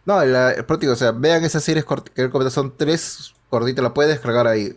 No, 0.07 0.25
la, 0.25 0.53
el 0.53 0.65
prótico, 0.65 0.93
o 0.93 0.97
sea, 0.97 1.11
vean 1.11 1.43
esas 1.43 1.65
series 1.65 1.85
que 1.85 2.23
recomiendo, 2.23 2.49
son 2.51 2.73
tres 2.77 3.35
cortitas, 3.49 3.83
la 3.83 3.93
puedes 3.93 4.13
descargar 4.13 4.47
ahí. 4.47 4.77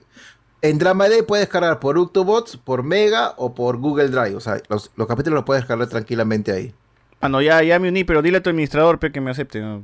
En 0.64 0.80
Drama 0.80 1.08
Day 1.08 1.22
puedes 1.22 1.46
descargar 1.46 1.80
por 1.80 2.00
Octobots, 2.00 2.58
por 2.58 2.82
Mega 2.82 3.36
o 3.38 3.54
por 3.54 3.78
Google 3.78 4.08
Drive. 4.08 4.36
O 4.36 4.40
sea, 4.40 4.60
los, 4.70 4.90
los 4.96 5.08
capítulos 5.08 5.36
los 5.38 5.46
puedes 5.46 5.62
descargar 5.62 5.88
tranquilamente 5.88 6.52
ahí. 6.52 6.74
Mano, 7.22 7.44
ya, 7.44 7.62
ya 7.62 7.78
me 7.78 7.90
uní, 7.90 8.06
pero 8.06 8.24
dile 8.24 8.40
a 8.40 8.42
tu 8.42 8.50
administrador 8.50 8.98
pe, 8.98 9.12
que 9.12 9.22
me 9.22 9.30
acepte. 9.30 9.60
¿no? 9.62 9.84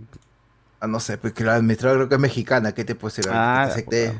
Ah, 0.79 0.87
no 0.87 0.99
sé, 0.99 1.19
porque 1.19 1.43
la 1.43 1.53
administradora 1.53 1.99
creo 1.99 2.09
que 2.09 2.15
es 2.15 2.21
mexicana. 2.21 2.71
¿Qué 2.71 2.85
te 2.85 2.95
puede 2.95 3.15
decir? 3.15 3.31
Ah, 3.31 3.69
Que 3.75 3.83
te. 3.83 4.17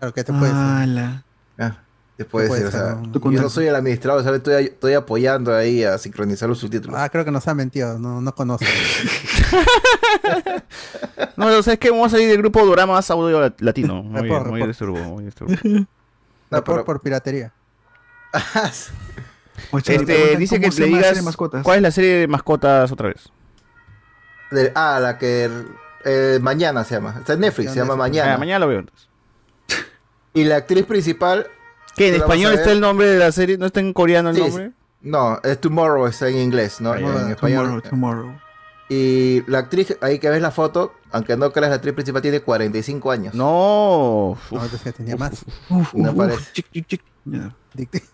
Claro, 0.00 0.12
¿qué 0.12 0.24
te 0.24 0.32
puede 0.32 0.52
decir? 0.52 1.22
Ah, 1.58 1.76
te 2.16 2.24
puede 2.24 2.46
¿Qué 2.46 2.48
puede 2.48 2.64
decir, 2.64 2.66
o 2.66 2.70
sea, 2.70 3.02
yo 3.32 3.42
no 3.42 3.48
soy 3.48 3.66
el 3.66 3.74
administrador, 3.76 4.22
¿sabes? 4.24 4.38
Estoy, 4.38 4.64
estoy 4.64 4.94
apoyando 4.94 5.54
ahí 5.54 5.84
a 5.84 5.98
sincronizar 5.98 6.48
los 6.48 6.58
subtítulos. 6.58 6.98
Ah, 6.98 7.08
creo 7.08 7.24
que 7.24 7.30
nos 7.30 7.46
ha 7.48 7.54
mentido. 7.54 7.98
No, 7.98 8.20
no 8.20 8.34
conozco. 8.34 8.64
No, 11.36 11.62
¿sabes 11.62 11.78
qué? 11.78 11.90
Vamos 11.90 12.08
a 12.08 12.10
salir 12.10 12.28
del 12.28 12.38
grupo 12.38 12.64
Doramas 12.66 13.10
Audio 13.10 13.40
Lat- 13.40 13.60
Latino. 13.60 14.02
Muy, 14.02 14.22
Report, 14.22 14.46
muy 14.46 14.54
report. 14.60 14.68
disturbo, 14.68 14.98
muy 14.98 15.24
disturbo. 15.24 15.54
No, 16.50 16.64
por, 16.64 16.76
pero- 16.76 16.84
por 16.86 17.00
piratería. 17.02 17.52
Oye, 19.70 19.94
Este, 19.96 20.36
dice 20.36 20.58
que 20.60 20.70
se 20.72 20.80
le 20.82 20.86
llama 20.86 20.96
la 20.98 21.02
serie 21.02 21.10
digas 21.10 21.16
de 21.16 21.22
mascotas. 21.22 21.62
cuál 21.62 21.76
es 21.76 21.82
la 21.82 21.90
serie 21.90 22.14
de 22.20 22.26
mascotas 22.28 22.90
otra 22.90 23.08
vez. 23.08 23.28
De- 24.50 24.72
ah, 24.74 24.98
la 25.00 25.18
que 25.18 25.50
eh, 26.04 26.38
mañana 26.40 26.84
se 26.84 26.94
llama. 26.94 27.16
Está 27.18 27.34
en 27.34 27.40
Netflix, 27.40 27.72
se 27.72 27.78
llama 27.78 27.96
Mañana. 27.96 28.34
Ah, 28.34 28.38
mañana 28.38 28.60
lo 28.60 28.68
veo 28.68 28.78
entonces. 28.80 29.07
Y 30.38 30.44
la 30.44 30.56
actriz 30.56 30.84
principal. 30.86 31.46
¿Qué? 31.96 32.08
¿En 32.08 32.14
¿tú 32.14 32.20
la 32.20 32.26
vas 32.26 32.34
español 32.36 32.52
a 32.52 32.54
está 32.56 32.72
el 32.72 32.80
nombre 32.80 33.06
de 33.06 33.18
la 33.18 33.32
serie? 33.32 33.58
¿No 33.58 33.66
está 33.66 33.80
en 33.80 33.92
coreano 33.92 34.30
el 34.30 34.36
Sí, 34.36 34.40
nombre? 34.42 34.72
No, 35.00 35.40
es 35.42 35.60
Tomorrow, 35.60 36.06
está 36.06 36.28
en 36.28 36.38
inglés, 36.38 36.80
¿no? 36.80 36.94
En 36.94 37.04
español. 37.30 37.66
Tomorrow, 37.66 37.80
tomorrow. 37.82 38.40
Y 38.88 39.42
la 39.50 39.58
actriz, 39.58 39.96
ahí 40.00 40.18
que 40.18 40.30
ves 40.30 40.40
la 40.40 40.50
foto, 40.50 40.94
aunque 41.12 41.36
no 41.36 41.52
creas, 41.52 41.68
la 41.70 41.76
actriz 41.76 41.94
principal 41.94 42.22
tiene 42.22 42.40
45 42.40 43.10
años. 43.10 43.34
No. 43.34 44.30
Uf. 44.30 44.52
No, 44.52 44.64
entonces 44.64 44.94
tenía 44.94 45.16
más. 45.16 45.44
Uf, 45.68 45.92
No 45.94 46.10
uf, 46.12 46.16
parece. 46.16 46.38
uf, 46.38 46.52
chic, 46.52 46.66
chic, 46.72 46.86
chic. 46.86 47.02
Ya. 47.26 47.54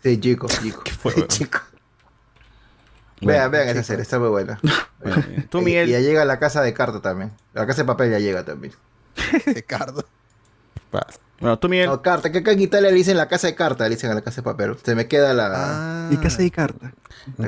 Sí, 0.03 0.19
chico, 0.21 0.47
chico. 0.63 0.83
fue, 0.99 1.27
chico. 1.29 1.59
Vean, 3.21 3.51
vean 3.51 3.69
esa 3.69 3.83
serie, 3.85 4.03
está 4.03 4.19
muy 4.19 4.29
buena. 4.29 4.59
Bueno, 5.05 5.23
bien. 5.29 5.49
Tú, 5.51 5.59
Y- 5.61 5.65
Miguel. 5.65 5.89
Y 5.91 5.93
ya 5.93 6.01
llega 6.01 6.25
la 6.25 6.39
casa 6.39 6.63
de 6.63 6.73
carta 6.73 7.01
también. 7.03 7.31
La 7.53 7.67
casa 7.67 7.83
de 7.83 7.87
papel 7.87 8.11
ya 8.11 8.19
llega 8.19 8.43
también. 8.45 8.73
Ricardo. 9.47 10.07
Bueno, 11.41 11.59
tú, 11.59 11.69
Miguel. 11.69 11.87
No, 11.89 12.01
carta, 12.01 12.31
que 12.33 12.39
acá 12.39 12.53
en 12.53 12.61
Italia 12.61 12.91
le 12.91 12.97
dicen 12.97 13.17
la 13.17 13.29
casa 13.29 13.47
de 13.49 13.55
carta, 13.55 13.85
le 13.85 13.97
dicen 13.97 14.11
a 14.11 14.15
la 14.15 14.23
casa 14.23 14.37
de 14.37 14.43
papel. 14.45 14.77
Se 14.83 14.95
me 14.95 15.09
queda 15.09 15.35
la. 15.35 15.51
Ah, 15.53 16.09
Y 16.13 16.17
casa 16.17 16.43
y 16.43 16.51
carta. 16.51 16.93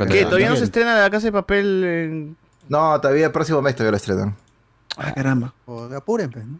¿Qué? 0.08 0.24
¿Todavía 0.24 0.50
no 0.50 0.56
se 0.56 0.64
estrena 0.64 0.98
la 1.00 1.10
casa 1.10 1.26
de 1.26 1.32
papel 1.32 1.84
en... 1.84 2.36
No, 2.68 3.00
todavía 3.00 3.26
el 3.26 3.32
próximo 3.32 3.62
mes 3.62 3.74
todavía 3.74 3.92
lo 3.92 3.96
estrenan. 3.96 4.36
Ah, 4.96 5.12
caramba. 5.14 5.54
o 5.66 5.84
apuren, 5.94 6.30
pues, 6.30 6.44
¿no? 6.46 6.58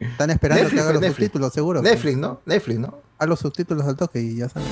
Están 0.00 0.30
esperando 0.30 0.62
Netflix, 0.64 0.74
que 0.74 0.82
haga 0.84 0.92
los 0.92 1.00
Netflix. 1.00 1.26
subtítulos, 1.26 1.52
seguro. 1.52 1.80
pues. 1.80 1.92
Netflix, 1.92 2.16
¿no? 2.18 2.40
Netflix, 2.44 2.78
¿no? 2.80 2.98
Haz 3.18 3.28
los 3.28 3.38
subtítulos 3.40 3.86
al 3.86 3.96
toque 3.96 4.20
y 4.20 4.36
ya 4.36 4.48
sabes. 4.48 4.68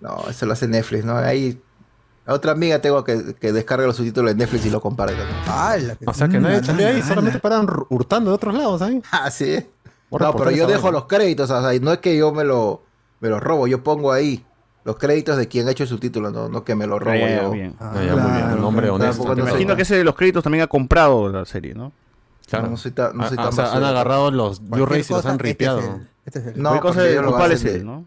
No, 0.00 0.24
eso 0.28 0.46
lo 0.46 0.52
hace 0.52 0.68
Netflix, 0.68 1.04
¿no? 1.04 1.16
Ahí. 1.16 1.60
A 2.26 2.32
otra 2.32 2.52
amiga 2.52 2.78
tengo 2.80 3.04
que, 3.04 3.34
que 3.34 3.52
descargue 3.52 3.86
los 3.86 3.96
subtítulos 3.96 4.30
de 4.30 4.36
Netflix 4.36 4.64
y 4.66 4.70
lo 4.70 4.80
compare. 4.80 5.12
también. 5.14 5.36
Ah, 5.46 5.76
la 5.78 5.96
que- 5.96 6.04
O 6.06 6.14
sea 6.14 6.28
que 6.28 6.38
nadie 6.40 6.60
chambea 6.62 6.88
ahí, 6.88 7.02
solamente 7.02 7.38
paran 7.38 7.66
hurtando 7.90 8.30
de 8.30 8.34
otros 8.36 8.54
lados 8.54 8.80
ahí. 8.82 9.02
Ah, 9.10 9.30
sí. 9.30 9.66
Por 10.14 10.22
No, 10.22 10.32
pero 10.36 10.52
yo 10.52 10.68
dejo 10.68 10.82
vaina. 10.82 10.98
los 10.98 11.06
créditos, 11.06 11.50
o 11.50 11.60
sea, 11.60 11.80
no 11.80 11.92
es 11.92 11.98
que 11.98 12.16
yo 12.16 12.32
me 12.32 12.44
lo, 12.44 12.82
me 13.20 13.28
los 13.28 13.42
robo, 13.42 13.66
yo 13.66 13.82
pongo 13.82 14.12
ahí 14.12 14.44
los 14.84 14.96
créditos 14.96 15.36
de 15.36 15.48
quien 15.48 15.66
ha 15.66 15.72
hecho 15.72 15.82
el 15.82 15.88
subtítulo, 15.88 16.30
no, 16.30 16.48
no 16.48 16.62
que 16.62 16.76
me 16.76 16.86
lo 16.86 17.00
robo 17.00 17.16
yo. 17.16 17.50
bien. 17.50 17.74
Ah, 17.80 17.90
muy 17.96 18.02
bien, 18.04 18.58
un 18.58 18.64
hombre 18.64 18.90
honesto. 18.90 19.34
Me 19.34 19.42
imagino 19.42 19.74
que 19.74 19.82
ese 19.82 19.96
de 19.96 20.04
los 20.04 20.14
créditos 20.14 20.44
también 20.44 20.62
ha 20.62 20.68
comprado 20.68 21.28
la 21.30 21.44
serie, 21.46 21.74
¿no? 21.74 21.90
Claro. 22.48 22.66
No, 22.66 22.70
no 22.70 22.76
soy 22.76 22.92
tan, 22.92 23.16
no 23.16 23.24
Ah, 23.24 23.28
soy 23.28 23.36
ah, 23.40 23.42
tan 23.42 23.48
o 23.48 23.56
sea, 23.56 23.72
han 23.72 23.82
agarrado 23.82 24.30
los 24.30 24.68
Blu-rays 24.68 25.10
y 25.10 25.14
los 25.14 25.26
han 25.26 25.32
este 25.32 25.42
es 25.46 25.48
ripeado. 25.50 25.80
el- 25.80 26.08
este 26.26 26.38
es 26.38 26.46
el- 26.46 26.62
No, 26.62 26.78
cosa 26.80 27.02
de 27.02 27.20
lo. 27.20 28.04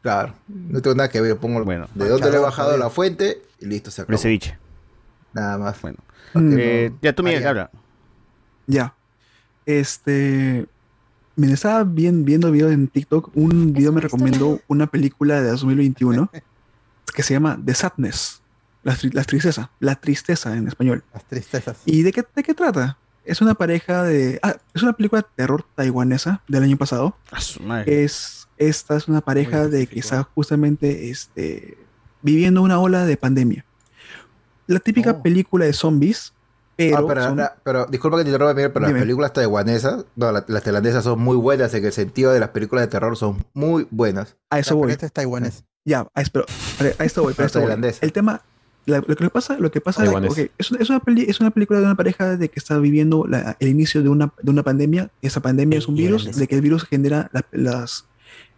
Claro, 0.00 0.32
no 0.48 0.80
tengo 0.80 0.96
nada 0.96 1.10
que 1.10 1.20
ver, 1.20 1.36
pongo 1.36 1.62
Bueno. 1.64 1.86
de 1.94 2.08
dónde 2.08 2.30
le 2.30 2.36
he 2.36 2.40
bajado 2.40 2.76
la 2.78 2.88
fuente 2.88 3.42
y 3.60 3.66
listo, 3.66 3.90
se 3.90 4.00
acabó. 4.02 4.14
El 4.14 4.18
ceviche. 4.20 4.56
Nada 5.34 5.58
más. 5.58 5.82
Bueno. 5.82 5.98
Mm, 6.32 6.54
Eh, 6.58 6.92
ya 7.02 7.12
tú, 7.12 7.22
Miguel, 7.24 7.46
habla. 7.46 7.70
Ya. 8.68 8.94
Este. 9.66 10.66
Me 11.36 11.52
estaba 11.52 11.84
bien, 11.84 12.24
viendo 12.24 12.50
videos 12.50 12.72
en 12.72 12.88
TikTok. 12.88 13.30
Un 13.36 13.72
video 13.72 13.92
me 13.92 14.00
recomendó 14.00 14.60
una 14.68 14.86
película 14.86 15.40
de 15.42 15.50
2021 15.50 16.30
que 17.14 17.22
se 17.22 17.34
llama 17.34 17.58
The 17.64 17.74
Sadness. 17.74 18.40
La, 18.82 18.94
tri- 18.94 19.12
la 19.12 19.24
tristeza. 19.24 19.70
La 19.80 19.96
tristeza 19.96 20.56
en 20.56 20.66
español. 20.68 21.04
Las 21.12 21.24
tristezas. 21.24 21.78
¿Y 21.84 22.02
de 22.02 22.12
qué, 22.12 22.24
de 22.34 22.42
qué 22.42 22.54
trata? 22.54 22.96
Es 23.24 23.40
una 23.42 23.54
pareja 23.54 24.04
de. 24.04 24.38
Ah, 24.42 24.56
es 24.72 24.82
una 24.82 24.92
película 24.94 25.22
de 25.22 25.28
terror 25.34 25.66
taiwanesa 25.74 26.42
del 26.48 26.62
año 26.62 26.76
pasado. 26.76 27.16
Es, 27.86 28.46
esta 28.56 28.96
es 28.96 29.08
una 29.08 29.20
pareja 29.20 29.66
de 29.68 29.86
que 29.88 29.98
está 29.98 30.22
justamente 30.22 31.10
este, 31.10 31.76
viviendo 32.22 32.62
una 32.62 32.78
ola 32.78 33.04
de 33.04 33.16
pandemia. 33.16 33.64
La 34.68 34.78
típica 34.78 35.10
Oh. 35.10 35.22
película 35.22 35.64
de 35.64 35.72
zombies, 35.72 36.32
pero, 36.76 36.96
Ah, 36.98 37.04
pero, 37.08 37.22
son- 37.24 37.40
pero 37.64 37.86
disculpa 37.86 38.18
que 38.18 38.24
te 38.24 38.30
interrumpa, 38.30 38.54
Miguel, 38.54 38.70
pero 38.72 38.86
Dime. 38.86 38.98
las 38.98 39.04
películas 39.04 39.32
taiwanesas, 39.32 40.04
no, 40.14 40.30
la- 40.32 40.44
las 40.46 40.62
tailandesas 40.62 41.04
son 41.04 41.18
muy 41.20 41.36
buenas 41.36 41.72
en 41.74 41.84
el 41.84 41.92
sentido 41.92 42.32
de 42.32 42.40
las 42.40 42.50
películas 42.50 42.84
de 42.84 42.88
terror 42.88 43.16
son 43.16 43.44
muy 43.54 43.86
buenas. 43.90 44.36
a 44.50 44.58
eso 44.58 44.70
pero 44.70 44.78
voy. 44.80 44.92
este 44.92 45.06
es 45.06 45.12
taiwanés. 45.12 45.64
Ya, 45.84 46.06
a, 46.14 46.20
espero, 46.20 46.44
a 46.98 47.04
esto 47.04 47.22
voy, 47.22 47.32
pero 47.34 47.46
esto 47.46 47.60
voy. 47.60 47.66
tailandesa. 47.68 48.00
El 48.04 48.12
tema, 48.12 48.42
la- 48.86 49.02
lo 49.06 49.16
que 49.16 49.30
pasa, 49.30 49.56
lo 49.58 49.70
que 49.70 49.80
pasa 49.80 50.02
de- 50.02 50.08
Taiwanés. 50.08 50.32
ok, 50.32 50.38
es, 50.58 50.70
una- 50.70 50.80
es 50.82 50.90
una 50.90 51.00
peli- 51.00 51.26
es 51.28 51.40
una 51.40 51.50
película 51.50 51.78
de 51.80 51.86
una 51.86 51.94
pareja 51.94 52.36
de 52.36 52.48
que 52.48 52.58
está 52.60 52.76
viviendo 52.78 53.24
la- 53.26 53.56
el 53.58 53.68
inicio 53.68 54.02
de 54.02 54.08
una, 54.08 54.32
de 54.42 54.50
una 54.50 54.62
pandemia. 54.62 55.10
Esa 55.22 55.40
pandemia 55.40 55.78
es 55.78 55.88
un 55.88 55.94
virus, 55.94 56.22
Tailandesa. 56.24 56.40
de 56.40 56.46
que 56.48 56.54
el 56.56 56.60
virus 56.60 56.84
genera 56.84 57.30
la- 57.32 57.44
las, 57.52 58.04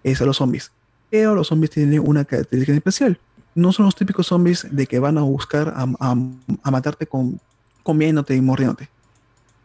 es 0.02 0.20
a 0.20 0.24
los 0.26 0.36
zombies. 0.38 0.72
Pero 1.10 1.34
los 1.34 1.48
zombies 1.48 1.70
tienen 1.70 2.00
una 2.06 2.24
característica 2.24 2.74
especial. 2.76 3.18
No 3.54 3.72
son 3.72 3.86
los 3.86 3.94
típicos 3.96 4.26
zombies 4.26 4.66
de 4.70 4.86
que 4.86 4.98
van 4.98 5.18
a 5.18 5.22
buscar 5.22 5.68
a, 5.76 5.86
a- 6.00 6.16
a 6.62 6.70
matarte 6.70 7.06
con, 7.06 7.40
comiéndote 7.82 8.34
y 8.34 8.40
mordiéndote. 8.40 8.88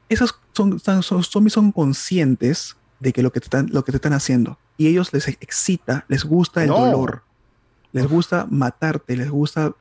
Esos 0.10 0.36
son, 0.54 0.80
son- 0.80 1.04
son- 1.04 1.24
zombies 1.24 1.54
son 1.54 1.72
conscientes 1.72 2.76
de 3.00 3.12
que 3.14 3.24
lo 3.24 3.32
que 3.32 3.40
te 3.40 3.46
están, 3.46 3.70
lo 3.72 3.84
que 3.84 3.92
te 3.92 3.98
están 3.98 4.14
haciendo. 4.14 4.58
Y 4.78 4.88
ellos 4.88 5.12
les 5.14 5.28
excita, 5.28 6.06
les 6.08 6.24
gusta 6.24 6.64
el 6.64 6.70
No. 6.70 6.86
dolor, 6.86 7.24
les 7.92 8.08
gusta 8.08 8.48
matarte, 8.50 9.16
les 9.18 9.30
gusta 9.30 9.74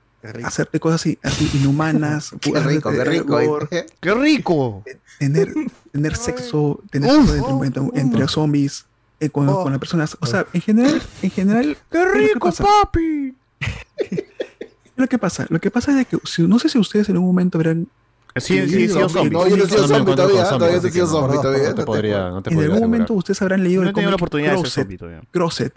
hacerte 0.45 0.79
cosas 0.79 1.01
así, 1.01 1.19
así 1.23 1.51
inhumanas. 1.55 2.31
Qué 2.41 2.59
rico, 2.61 2.91
qué 2.91 3.05
rico. 3.05 3.59
¡Qué 4.01 4.15
rico! 4.15 4.85
tener, 5.19 5.53
tener 5.91 6.17
sexo, 6.17 6.81
tener 6.91 7.11
sexo 7.11 7.65
entre, 7.65 7.81
entre- 7.83 8.01
entre 8.01 8.29
zombies, 8.29 8.87
eh, 9.21 9.31
con, 9.31 9.47
con 9.47 9.71
las 9.73 9.79
personas. 9.81 10.17
O 10.21 10.27
sea, 10.27 10.47
en 10.53 10.61
general, 10.61 11.03
en 11.23 11.31
general. 11.31 11.77
¡Qué 11.91 12.05
rico, 12.13 12.51
papi! 12.53 13.35
Lo 14.97 15.09
que 15.09 15.19
pasa, 15.19 15.47
lo 15.49 15.59
que 15.61 15.71
pasa 15.71 15.99
es 16.01 16.07
que 16.07 16.19
si, 16.25 16.43
no 16.43 16.59
sé 16.59 16.69
si 16.69 16.79
ustedes 16.79 17.09
en 17.09 17.17
algún 17.17 17.29
momento 17.31 17.59
verán. 17.59 17.89
Sí, 18.37 18.67
sí, 18.69 18.85
he 18.85 18.89
sido 18.89 19.09
zombie. 19.09 19.31
No, 19.31 19.47
yo 19.47 19.57
no 19.57 19.65
he 19.65 19.69
sido 19.69 19.83
No 19.83 19.89
zombie 19.89 20.15
todavía, 20.15 20.45
todavía 20.49 20.81
no 20.81 20.89
he 20.89 20.91
sido 20.91 21.07
no, 21.07 21.11
zombie 21.13 21.37
no, 21.37 21.43
todavía. 21.43 21.69
no 21.69 21.75
te 21.75 21.85
podría, 21.85 22.31
no 22.31 22.43
en 22.45 22.59
algún 22.61 22.81
momento 22.81 23.15
ustedes 23.15 23.43
habrán 23.43 23.63
leído 23.63 23.83
No 23.83 23.89
he 23.89 23.91
el 23.91 23.95
tenido 23.95 24.11
la 24.11 24.17
cómic 24.17 24.23
oportunidad 24.23 24.51
de 24.53 24.57
ser 24.57 24.63
Crosset. 24.63 24.83
zombie 24.85 24.99
todavía. 24.99 25.21
Crosset. 25.31 25.75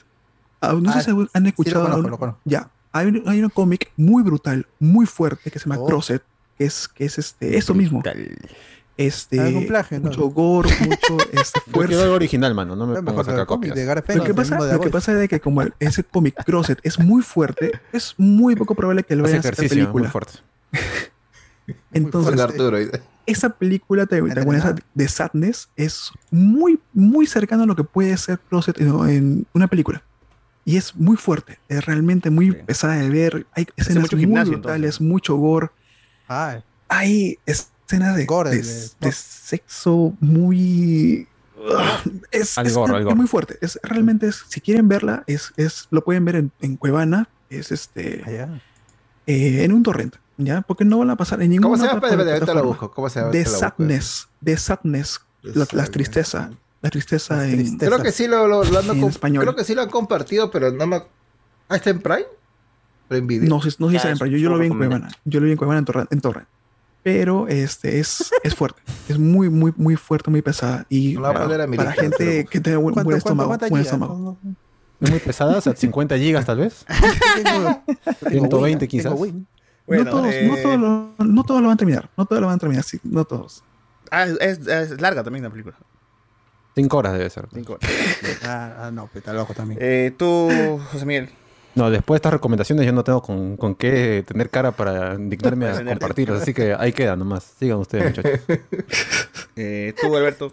Ah, 0.61 0.73
no 0.81 0.91
sé 0.93 0.99
Ah, 0.99 1.01
si 1.01 1.11
han 1.11 1.43
sí 1.43 1.49
escuchado. 1.49 2.29
Ya, 2.45 2.69
hay, 2.93 3.07
un- 3.07 3.23
hay 3.27 3.43
un 3.43 3.49
cómic 3.49 3.91
muy 3.97 4.23
brutal, 4.23 4.65
muy 4.79 5.05
fuerte 5.05 5.51
que 5.51 5.59
se 5.59 5.69
llama 5.69 5.81
Oh. 5.81 5.85
Crosset, 5.87 6.23
que 6.57 6.65
es, 6.65 6.87
que 6.87 7.05
es 7.05 7.17
este, 7.19 7.57
esto 7.57 7.73
mismo. 7.73 8.01
Este, 8.97 9.49
es 9.49 9.53
un 9.53 9.67
plagio, 9.67 9.99
¿no? 9.99 10.05
mucho 10.09 10.29
gore, 10.29 10.69
mucho 10.79 11.17
este, 11.33 11.59
Yo 11.65 11.71
fuerza. 11.73 11.87
quiero 11.89 12.03
algo 12.03 12.15
original, 12.15 12.55
mano. 12.55 12.77
No 12.77 12.87
me 12.87 12.93
mejor 12.93 13.05
pongas 13.05 13.27
que 13.27 13.33
acá 13.33 13.45
copias. 13.45 13.75
de 13.75 13.85
Lo 14.15 14.23
que 14.23 14.33
pasa, 14.33 14.57
lo 14.57 14.79
que 14.79 14.89
pasa 14.89 15.11
es 15.11 15.19
de 15.19 15.27
que 15.27 15.41
como 15.41 15.61
el- 15.61 15.73
ese 15.81 16.05
cómic 16.05 16.35
Crosset 16.45 16.79
es 16.83 16.97
muy 16.97 17.21
fuerte, 17.21 17.73
es 17.91 18.13
muy 18.17 18.55
poco 18.55 18.73
probable 18.73 19.03
que 19.03 19.17
lo 19.17 19.23
vean 19.23 19.33
en 19.35 19.39
esta 19.39 19.49
ejercicio, 19.49 19.75
muy 19.91 20.01
película. 20.03 20.09
fuerte. 20.11 20.33
Entonces, 21.93 22.33
esa 23.25 23.49
película 23.49 24.05
te, 24.05 24.21
te 24.21 24.39
acuerdas 24.39 24.75
de 24.93 25.07
Sadness 25.07 25.69
es 25.75 26.11
muy, 26.29 26.79
muy 26.93 27.25
cercano 27.25 27.63
a 27.63 27.65
lo 27.65 27.75
que 27.75 27.83
puede 27.83 28.15
ser 28.17 28.37
Closet 28.49 28.79
en, 28.79 28.87
en 29.09 29.47
una 29.53 29.67
película. 29.67 30.03
Y 30.63 30.77
es 30.77 30.95
muy 30.95 31.15
fuerte, 31.17 31.59
es 31.69 31.85
realmente 31.85 32.29
muy 32.29 32.51
pesada 32.51 32.95
de 32.95 33.09
ver. 33.09 33.45
Hay 33.53 33.67
escenas 33.77 34.01
mucho 34.03 34.15
muy 34.15 34.25
gimnasio, 34.25 34.53
brutales, 34.53 34.99
mucho 35.01 35.35
gore. 35.37 35.69
Hay 36.87 37.37
escenas 37.45 38.15
de, 38.15 38.25
Gore, 38.25 38.49
de- 38.51 38.57
de- 38.63 38.89
de 38.99 39.11
sexo 39.11 40.13
muy. 40.19 41.27
Es, 42.31 42.57
Al 42.57 42.67
es- 42.67 42.73
gore, 42.75 42.93
al 42.93 42.99
es 42.99 43.05
gore. 43.05 43.15
muy 43.15 43.27
fuerte. 43.27 43.57
Es, 43.61 43.79
realmente, 43.83 44.27
es- 44.27 44.43
si 44.49 44.59
quieren 44.61 44.87
verla, 44.87 45.23
es, 45.27 45.51
es, 45.57 45.87
lo 45.91 46.03
pueden 46.03 46.25
ver 46.25 46.35
en, 46.35 46.51
en 46.61 46.77
Cuevana. 46.77 47.27
Es 47.49 47.71
este. 47.71 48.23
allá. 48.25 48.61
eh, 49.27 49.63
en 49.63 49.71
un 49.71 49.83
torrent. 49.83 50.15
¿Ya? 50.37 50.61
Porque 50.61 50.83
no 50.85 50.97
van 50.99 51.09
a 51.09 51.15
pasar 51.15 51.41
en 51.41 51.49
ninguna 51.51 51.67
¿Cómo 51.67 51.77
se 51.77 51.83
llama? 51.87 51.95
lo 52.07 52.23
plataforma. 52.23 52.61
busco. 52.63 52.91
¿Cómo 52.91 53.09
se 53.09 53.19
llama? 53.19 53.31
De 53.31 53.45
sadness, 53.45 54.27
de 54.41 54.57
sadness, 54.57 55.21
la, 55.43 55.65
la 55.71 55.85
tristeza, 55.85 56.51
la 56.81 56.89
tristeza 56.89 57.47
en 57.47 57.57
tristeza. 57.57 57.85
Creo 57.91 58.03
que 58.03 58.11
sí 58.11 58.27
lo, 58.27 58.47
lo, 58.47 58.63
lo 58.63 58.79
han 58.79 58.89
En 58.89 59.03
español. 59.05 59.43
Creo 59.43 59.55
que 59.55 59.63
sí 59.63 59.73
lo 59.75 59.81
han 59.81 59.89
compartido, 59.89 60.51
pero 60.51 60.71
no 60.71 60.87
me. 60.87 60.97
Ah, 61.69 61.75
está 61.77 61.89
en 61.89 61.99
Prime. 62.01 62.25
Prime 63.07 63.27
Video. 63.27 63.49
no 63.49 63.55
no 63.57 63.61
sé 63.61 63.71
si 63.71 63.93
Ya, 63.93 63.99
saben, 63.99 64.13
es 64.13 64.19
pero 64.19 64.31
yo, 64.31 64.37
yo 64.37 64.49
lo 64.49 64.57
vi 64.59 64.67
en. 64.67 64.77
Cuevana, 64.77 65.09
yo 65.23 65.39
lo 65.39 65.45
vi 65.45 65.51
en 65.53 65.57
Cuevana 65.57 65.79
en 65.79 65.85
torrent, 65.85 66.11
en 66.11 66.21
torrent. 66.21 66.47
Pero 67.03 67.47
este 67.47 67.99
es, 67.99 68.31
es 68.43 68.55
fuerte, 68.55 68.81
es 69.07 69.19
muy, 69.19 69.47
muy, 69.49 69.71
muy 69.77 69.95
fuerte, 69.95 70.31
muy 70.31 70.41
pesada. 70.41 70.87
Y 70.89 71.13
No 71.13 71.21
la 71.21 71.29
a 71.29 71.33
para, 71.33 71.45
poner 71.45 71.61
a 71.61 71.67
mi 71.67 71.77
para 71.77 71.89
lista, 71.91 72.01
gente 72.01 72.17
pero- 72.17 72.49
que 72.49 72.59
tenga 72.59 72.77
buen, 72.79 72.93
¿Cuánto- 72.95 73.09
buen 73.09 73.21
cuánto- 73.21 73.45
estómago, 73.47 74.17
buen. 74.17 74.25
No, 74.25 74.37
no, 74.41 74.55
Es 75.01 75.11
muy 75.11 75.19
pesada, 75.19 75.57
o 75.57 75.61
sea, 75.61 75.75
50 75.75 76.17
gigas 76.17 76.45
tal 76.47 76.57
vez. 76.57 76.83
tengo- 77.43 77.83
tengo 78.21 78.29
120 78.31 78.85
Win, 78.85 78.89
quizás. 78.89 79.13
tengo. 79.13 79.45
Bueno, 79.87 80.03
no, 80.05 80.09
todos, 80.11 80.23
no, 80.25 80.31
eh, 80.31 80.61
todos 80.63 80.79
lo, 80.79 81.13
no 81.25 81.43
todos 81.43 81.61
lo 81.61 81.67
van 81.67 81.75
a 81.75 81.77
terminar, 81.77 82.09
no 82.17 82.25
todos 82.25 82.41
lo 82.41 82.47
van 82.47 82.55
a 82.55 82.59
terminar, 82.59 82.83
sí, 82.83 82.99
no 83.03 83.23
todos. 83.25 83.63
Ah, 84.11 84.25
es, 84.25 84.59
larga 85.01 85.23
también 85.23 85.43
la 85.43 85.49
película. 85.49 85.75
5 86.75 86.97
horas 86.97 87.13
debe 87.13 87.29
ser. 87.29 87.47
Cinco 87.53 87.73
horas. 87.73 87.89
Ah, 88.43 88.75
ah, 88.85 88.91
no, 88.91 89.03
pues 89.07 89.17
está 89.17 89.33
loco 89.33 89.53
también. 89.53 89.79
Eh, 89.81 90.13
tú, 90.17 90.49
José 90.91 91.05
Miguel. 91.05 91.29
No, 91.75 91.89
después 91.89 92.15
de 92.15 92.17
estas 92.19 92.33
recomendaciones 92.33 92.85
yo 92.85 92.93
no 92.93 93.03
tengo 93.03 93.21
con, 93.21 93.57
con 93.57 93.75
qué 93.75 94.23
tener 94.27 94.49
cara 94.49 94.71
para 94.71 95.17
dignarme 95.17 95.67
a 95.67 95.83
compartirlas, 95.83 96.41
así 96.41 96.53
que 96.53 96.73
ahí 96.73 96.93
queda 96.93 97.15
nomás. 97.15 97.43
Sigan 97.59 97.77
ustedes, 97.79 98.05
muchachos. 98.05 98.39
Eh, 99.57 99.93
tú, 100.01 100.13
Alberto. 100.15 100.51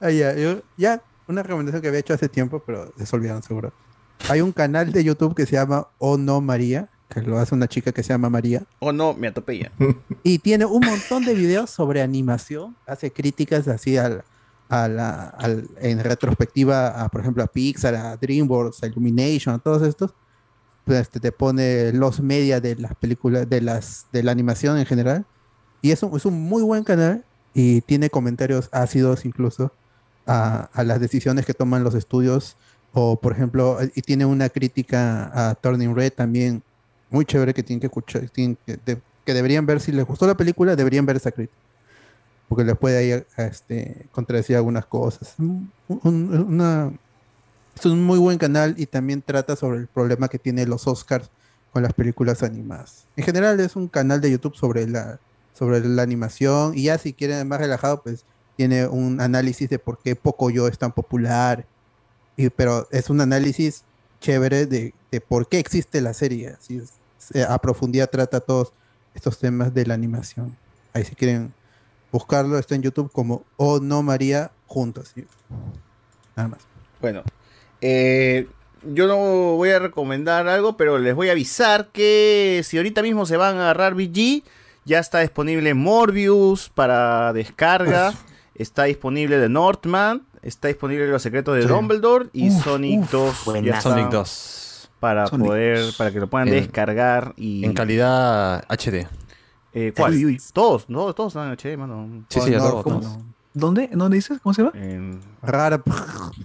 Ah, 0.00 0.10
ya, 0.10 0.32
yo- 0.34 0.62
ya, 0.76 1.02
una 1.26 1.42
recomendación 1.42 1.82
que 1.82 1.88
había 1.88 2.00
hecho 2.00 2.14
hace 2.14 2.28
tiempo, 2.28 2.62
pero 2.64 2.92
se 2.96 3.16
olvidaron 3.16 3.42
seguro. 3.42 3.72
Hay 4.28 4.40
un 4.40 4.52
canal 4.52 4.92
de 4.92 5.02
YouTube 5.02 5.34
que 5.34 5.44
se 5.44 5.52
llama 5.56 5.88
Oh 5.98 6.16
No 6.18 6.40
María, 6.40 6.88
que 7.12 7.22
lo 7.22 7.38
hace 7.38 7.54
una 7.54 7.66
chica 7.68 7.92
que 7.92 8.02
se 8.02 8.10
llama 8.12 8.28
María. 8.30 8.62
Oh 8.80 8.92
no, 8.92 9.14
me 9.14 9.28
atropella. 9.28 9.70
Y 10.24 10.38
tiene 10.38 10.64
un 10.64 10.80
montón 10.84 11.24
de 11.24 11.34
videos 11.34 11.70
sobre 11.70 12.00
animación. 12.02 12.76
Hace 12.86 13.10
críticas 13.12 13.66
así 13.68 13.96
al, 13.96 14.22
a 14.68 14.88
la- 14.88 15.28
al- 15.28 15.68
en 15.80 16.02
retrospectiva, 16.02 16.88
a, 17.02 17.08
por 17.08 17.20
ejemplo, 17.22 17.42
a 17.42 17.46
Pixar, 17.48 17.94
a 17.94 18.16
DreamWorks, 18.16 18.82
a 18.82 18.86
Illumination, 18.86 19.54
a 19.54 19.58
todos 19.58 19.82
estos. 19.82 20.14
Pues, 20.84 21.00
este, 21.00 21.20
te 21.20 21.32
pone 21.32 21.92
los 21.92 22.20
media 22.20 22.60
de 22.60 22.76
las 22.76 22.94
películas, 22.96 23.48
de 23.48 23.60
las 23.60 24.06
de 24.12 24.22
la 24.22 24.32
animación 24.32 24.78
en 24.78 24.86
general. 24.86 25.26
Y 25.80 25.90
es 25.90 26.02
un, 26.02 26.16
es 26.16 26.24
un 26.24 26.40
muy 26.40 26.62
buen 26.62 26.84
canal 26.84 27.24
y 27.54 27.80
tiene 27.82 28.08
comentarios 28.10 28.68
ácidos 28.72 29.24
incluso 29.24 29.72
a, 30.26 30.70
a 30.72 30.84
las 30.84 31.00
decisiones 31.00 31.44
que 31.46 31.54
toman 31.54 31.82
los 31.84 31.94
estudios. 31.94 32.56
O, 32.94 33.18
por 33.20 33.32
ejemplo, 33.32 33.78
y 33.94 34.02
tiene 34.02 34.24
una 34.26 34.48
crítica 34.50 35.30
a 35.50 35.54
Turning 35.54 35.94
Red 35.96 36.12
también 36.12 36.62
muy 37.12 37.24
chévere 37.24 37.54
que 37.54 37.62
tienen 37.62 37.80
que 37.80 37.86
escuchar, 37.86 38.28
tienen 38.30 38.56
que, 38.66 38.78
de- 38.84 39.00
que 39.24 39.34
deberían 39.34 39.66
ver 39.66 39.80
si 39.80 39.92
les 39.92 40.04
gustó 40.04 40.26
la 40.26 40.36
película, 40.36 40.74
deberían 40.76 41.06
ver 41.06 41.16
esa 41.16 41.30
crítica. 41.30 41.58
Porque 42.48 42.64
les 42.64 42.76
puede 42.76 42.96
ahí 42.98 43.24
este, 43.38 44.06
contradecir 44.12 44.56
algunas 44.56 44.84
cosas. 44.86 45.34
Un- 45.38 45.70
un- 45.88 46.46
una- 46.48 46.92
es 47.76 47.86
un 47.86 48.02
muy 48.04 48.18
buen 48.18 48.36
canal 48.38 48.74
y 48.76 48.86
también 48.86 49.22
trata 49.22 49.56
sobre 49.56 49.78
el 49.78 49.86
problema 49.86 50.28
que 50.28 50.38
tiene 50.38 50.66
los 50.66 50.86
Oscars 50.86 51.30
con 51.72 51.82
las 51.82 51.92
películas 51.94 52.42
animadas. 52.42 53.06
En 53.16 53.24
general 53.24 53.58
es 53.60 53.76
un 53.76 53.88
canal 53.88 54.20
de 54.20 54.30
YouTube 54.30 54.54
sobre 54.54 54.86
la, 54.86 55.18
sobre 55.54 55.80
la 55.80 56.02
animación 56.02 56.76
y 56.76 56.84
ya 56.84 56.98
si 56.98 57.14
quieren 57.14 57.48
más 57.48 57.60
relajado, 57.60 58.02
pues 58.02 58.24
tiene 58.56 58.86
un 58.86 59.20
análisis 59.22 59.70
de 59.70 59.78
por 59.78 59.98
qué 59.98 60.14
Pocoyo 60.14 60.68
es 60.68 60.76
tan 60.78 60.92
popular. 60.92 61.64
Y, 62.36 62.50
pero 62.50 62.86
es 62.90 63.08
un 63.08 63.20
análisis 63.22 63.84
chévere 64.20 64.66
de, 64.66 64.92
de 65.10 65.20
por 65.22 65.48
qué 65.48 65.58
existe 65.58 66.02
la 66.02 66.12
serie. 66.12 66.48
Así 66.48 66.76
es, 66.76 66.90
a 67.48 67.58
profundidad 67.60 68.10
trata 68.10 68.40
todos 68.40 68.72
estos 69.14 69.38
temas 69.38 69.72
de 69.74 69.86
la 69.86 69.94
animación. 69.94 70.56
Ahí 70.94 71.04
si 71.04 71.14
quieren 71.14 71.52
buscarlo, 72.10 72.58
está 72.58 72.74
en 72.74 72.82
YouTube 72.82 73.10
como 73.12 73.44
O 73.56 73.80
No 73.80 74.02
María 74.02 74.50
juntos. 74.66 75.12
¿sí? 75.14 75.24
Nada 76.36 76.48
más. 76.50 76.60
Bueno, 77.00 77.22
eh, 77.80 78.48
yo 78.84 79.06
no 79.06 79.56
voy 79.56 79.70
a 79.70 79.78
recomendar 79.78 80.48
algo, 80.48 80.76
pero 80.76 80.98
les 80.98 81.14
voy 81.14 81.28
a 81.28 81.32
avisar 81.32 81.88
que 81.88 82.62
si 82.64 82.76
ahorita 82.76 83.02
mismo 83.02 83.26
se 83.26 83.36
van 83.36 83.56
a 83.56 83.62
agarrar 83.62 83.94
BG, 83.94 84.42
ya 84.84 84.98
está 84.98 85.20
disponible 85.20 85.74
Morbius 85.74 86.68
para 86.68 87.32
descarga, 87.32 88.12
está 88.54 88.84
disponible 88.84 89.38
The 89.40 89.48
Northman, 89.48 90.22
está 90.42 90.68
disponible 90.68 91.06
Los 91.08 91.22
Secretos 91.22 91.54
de 91.56 91.62
Sí. 91.62 91.68
Dumbledore 91.68 92.28
y 92.32 92.50
Uf, 92.50 92.64
Sonic 92.64 93.00
uf, 93.02 93.10
2. 93.12 93.36
ya 93.36 93.44
buena. 93.44 93.68
está 93.78 93.80
Sonic 93.90 94.08
2. 94.10 94.58
Para 95.02 95.26
poder, 95.26 95.78
2. 95.80 95.96
para 95.96 96.12
que 96.12 96.20
lo 96.20 96.28
puedan 96.28 96.46
En- 96.46 96.54
descargar 96.54 97.34
y... 97.36 97.64
En 97.64 97.74
calidad 97.74 98.64
HD. 98.68 99.08
Eh, 99.74 99.92
¿Cuál? 99.96 100.12
Uy, 100.12 100.26
uy. 100.26 100.40
Todos, 100.52 100.88
no, 100.88 101.12
todos 101.12 101.32
están 101.34 101.48
en 101.48 101.56
HD, 101.56 101.76
mano. 101.76 102.24
Sí, 102.28 102.40
sí, 102.40 102.54
a 102.54 102.58
no, 102.58 102.68
todos, 102.70 102.84
¿cómo 102.84 103.00
todos. 103.00 103.18
¿Dónde? 103.52 103.90
¿Dónde 103.92 104.14
dices? 104.14 104.38
¿Cómo 104.40 104.54
se 104.54 104.62
llama? 104.62 104.72
Rara. 105.42 105.82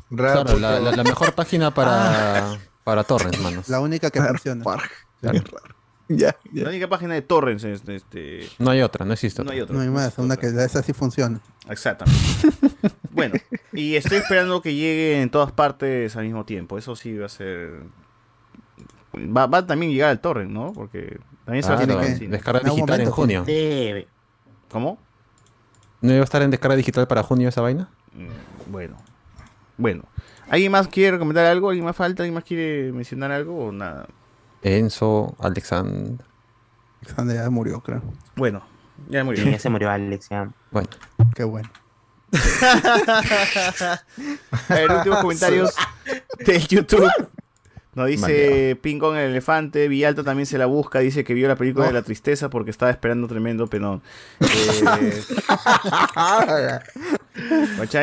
Claro, 0.09 0.57
la, 0.57 0.79
la- 0.79 0.91
la 0.95 1.03
mejor 1.03 1.33
página 1.33 1.71
para, 1.71 2.57
para 2.83 3.03
torrents, 3.03 3.39
manos. 3.39 3.69
La 3.69 3.79
única 3.79 4.09
que 4.09 4.21
funciona. 4.21 4.63
Claro. 5.21 5.39
Ya, 6.09 6.35
La 6.53 6.69
única 6.69 6.87
página 6.87 7.15
de 7.15 7.21
torrents 7.21 7.63
es 7.65 7.81
este... 7.87 8.47
No 8.59 8.71
hay 8.71 8.81
otra, 8.81 9.05
no 9.05 9.11
existe 9.11 9.43
No 9.43 9.51
hay 9.51 9.59
otra. 9.59 9.75
No 9.75 9.81
hay 9.81 9.89
más, 9.89 10.17
una 10.17 10.37
que 10.37 10.47
esa 10.47 10.81
sí 10.81 10.93
funciona. 10.93 11.41
Exactamente. 11.69 12.19
bueno, 13.11 13.35
y 13.73 13.95
estoy 13.97 14.17
esperando 14.19 14.61
que 14.61 14.73
llegue 14.73 15.21
en 15.21 15.29
todas 15.29 15.51
partes 15.51 16.15
al 16.15 16.23
mismo 16.23 16.45
tiempo. 16.45 16.77
Eso 16.77 16.95
sí 16.95 17.17
va 17.17 17.25
a 17.25 17.29
ser. 17.29 17.81
Va, 19.15 19.47
va 19.47 19.59
a 19.59 19.65
también 19.65 19.91
llegar 19.91 20.09
al 20.09 20.19
torrent, 20.19 20.51
¿no? 20.51 20.73
Porque 20.73 21.19
también 21.45 21.63
se 21.63 21.69
va 21.69 21.75
a 21.75 21.79
hacer 21.79 22.21
en 22.23 22.31
descarga 22.31 22.59
digital 22.69 23.01
en 23.01 23.09
junio. 23.11 23.45
¿Cómo? 24.69 24.97
¿No 26.01 26.11
iba 26.11 26.21
a 26.21 26.23
estar 26.23 26.41
en 26.41 26.51
descarga 26.51 26.75
digital 26.75 27.07
para 27.07 27.23
junio 27.23 27.49
esa 27.49 27.61
vaina? 27.61 27.89
Mm, 28.13 28.71
Bueno. 28.71 28.97
Bueno. 29.77 30.03
¿Alguien 30.49 30.71
más 30.71 30.87
quiere 30.87 31.11
recomendar 31.11 31.45
algo? 31.45 31.69
¿Alguien 31.69 31.85
más 31.85 31.95
falta? 31.95 32.23
¿Alguien 32.23 32.33
más 32.35 32.43
quiere 32.43 32.91
mencionar 32.93 33.31
algo 33.31 33.65
o 33.67 33.71
nada? 33.71 34.07
Enzo, 34.61 35.35
Alexander. 35.39 36.23
Alexander 37.01 37.35
ya 37.37 37.49
murió, 37.49 37.81
creo. 37.81 38.01
Bueno, 38.35 38.61
ya 39.09 39.23
murió. 39.23 39.43
Sí, 39.43 39.51
ya 39.51 39.59
se 39.59 39.69
murió 39.69 39.89
Alex, 39.89 40.29
ya. 40.29 40.49
Bueno. 40.71 40.89
Qué 41.35 41.43
bueno. 41.43 41.69
A 44.69 44.73
ver, 44.73 44.91
últimos 44.91 45.19
comentarios 45.19 45.75
de 46.45 46.59
YouTube. 46.59 47.09
Nos 47.97 48.05
dice 48.05 48.77
Pingón 48.79 49.17
el 49.17 49.31
elefante, 49.31 49.87
Villalta 49.87 50.23
también 50.23 50.45
se 50.45 50.59
la 50.59 50.67
busca, 50.67 50.99
dice 50.99 51.23
que 51.23 51.33
vio 51.33 51.47
la 51.47 51.55
película 51.55 51.87
de 51.87 51.93
la 51.93 52.03
tristeza 52.03 52.47
porque 52.47 52.69
estaba 52.69 52.91
esperando 52.91 53.27
tremendo 53.27 53.65
penón. 53.65 54.03
Eh, 54.39 55.19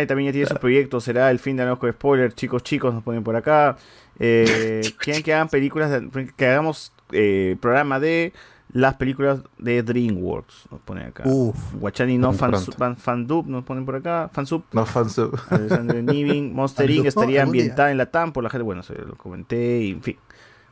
también 0.08 0.26
ya 0.26 0.32
tiene 0.32 0.46
su 0.46 0.56
proyecto, 0.56 1.00
será 1.00 1.30
el 1.30 1.38
fin 1.38 1.56
de 1.56 1.62
Anojo 1.62 1.88
Spoiler, 1.92 2.32
chicos, 2.32 2.64
chicos, 2.64 2.92
nos 2.92 3.04
ponen 3.04 3.22
por 3.22 3.36
acá. 3.36 3.76
Eh, 4.18 4.82
quieren 4.98 5.22
que 5.22 5.32
hagan 5.32 5.48
películas, 5.48 5.92
de- 5.92 6.32
que 6.36 6.46
hagamos 6.48 6.92
eh, 7.12 7.56
programa 7.60 8.00
de 8.00 8.32
las 8.74 8.94
películas 8.96 9.38
de 9.56 9.84
DreamWorks, 9.84 10.66
nos 10.72 10.80
ponen 10.80 11.06
acá. 11.06 11.22
Uf. 11.26 11.56
Guachani 11.74 12.18
no 12.18 12.32
fan, 12.32 12.96
fandub, 12.96 13.46
nos 13.46 13.62
ponen 13.62 13.86
por 13.86 13.94
acá. 13.94 14.28
Fansub. 14.32 14.64
No 14.72 14.84
fansub. 14.84 15.38
Alexander 15.48 16.02
Niven, 16.02 16.52
Monster 16.52 16.90
Inc. 16.90 17.06
Estaría 17.06 17.44
ambientada 17.44 17.92
en 17.92 17.98
la 17.98 18.06
TAM 18.06 18.32
por 18.32 18.42
la 18.42 18.50
gente. 18.50 18.64
Bueno, 18.64 18.82
se 18.82 18.94
lo 18.94 19.14
comenté 19.16 19.80
y 19.80 19.90
en 19.92 20.02
fin. 20.02 20.16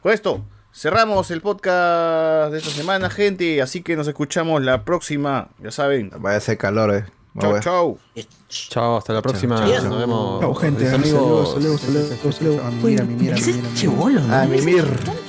Con 0.03 0.11
esto, 0.13 0.45
cerramos 0.75 1.31
el 1.31 1.43
podcast 1.43 2.51
de 2.51 2.59
esta 2.59 2.71
semana, 2.71 3.09
gente. 3.09 3.63
Así 3.63 3.83
que 3.83 3.95
nos 3.95 4.09
escuchamos 4.09 4.61
la 4.63 4.85
próxima. 4.85 5.51
Ya 5.63 5.71
saben. 5.71 6.11
Vaya 6.19 6.35
a 6.35 6.39
hacer 6.39 6.59
calor, 6.59 6.93
eh. 6.93 7.05
Chau, 7.41 7.61
chau. 7.61 7.99
Chao, 8.49 8.97
hasta 8.97 9.13
la 9.13 9.23
próxima. 9.23 9.61
Nos 9.61 9.99
vemos. 9.99 10.41
Chao, 10.41 10.55
gente. 10.57 10.93
Amigos. 10.93 11.53
Saludos, 11.53 11.81
saludos, 11.81 12.09
saludos, 12.11 12.35
saludos. 12.35 12.61
Ah, 12.65 12.71
Mira, 12.83 13.05
mi 13.05 13.15
mira, 13.15 13.37
mi 13.37 13.43
mira. 14.13 14.43
Ah, 14.43 14.47
Mimir. 14.51 15.22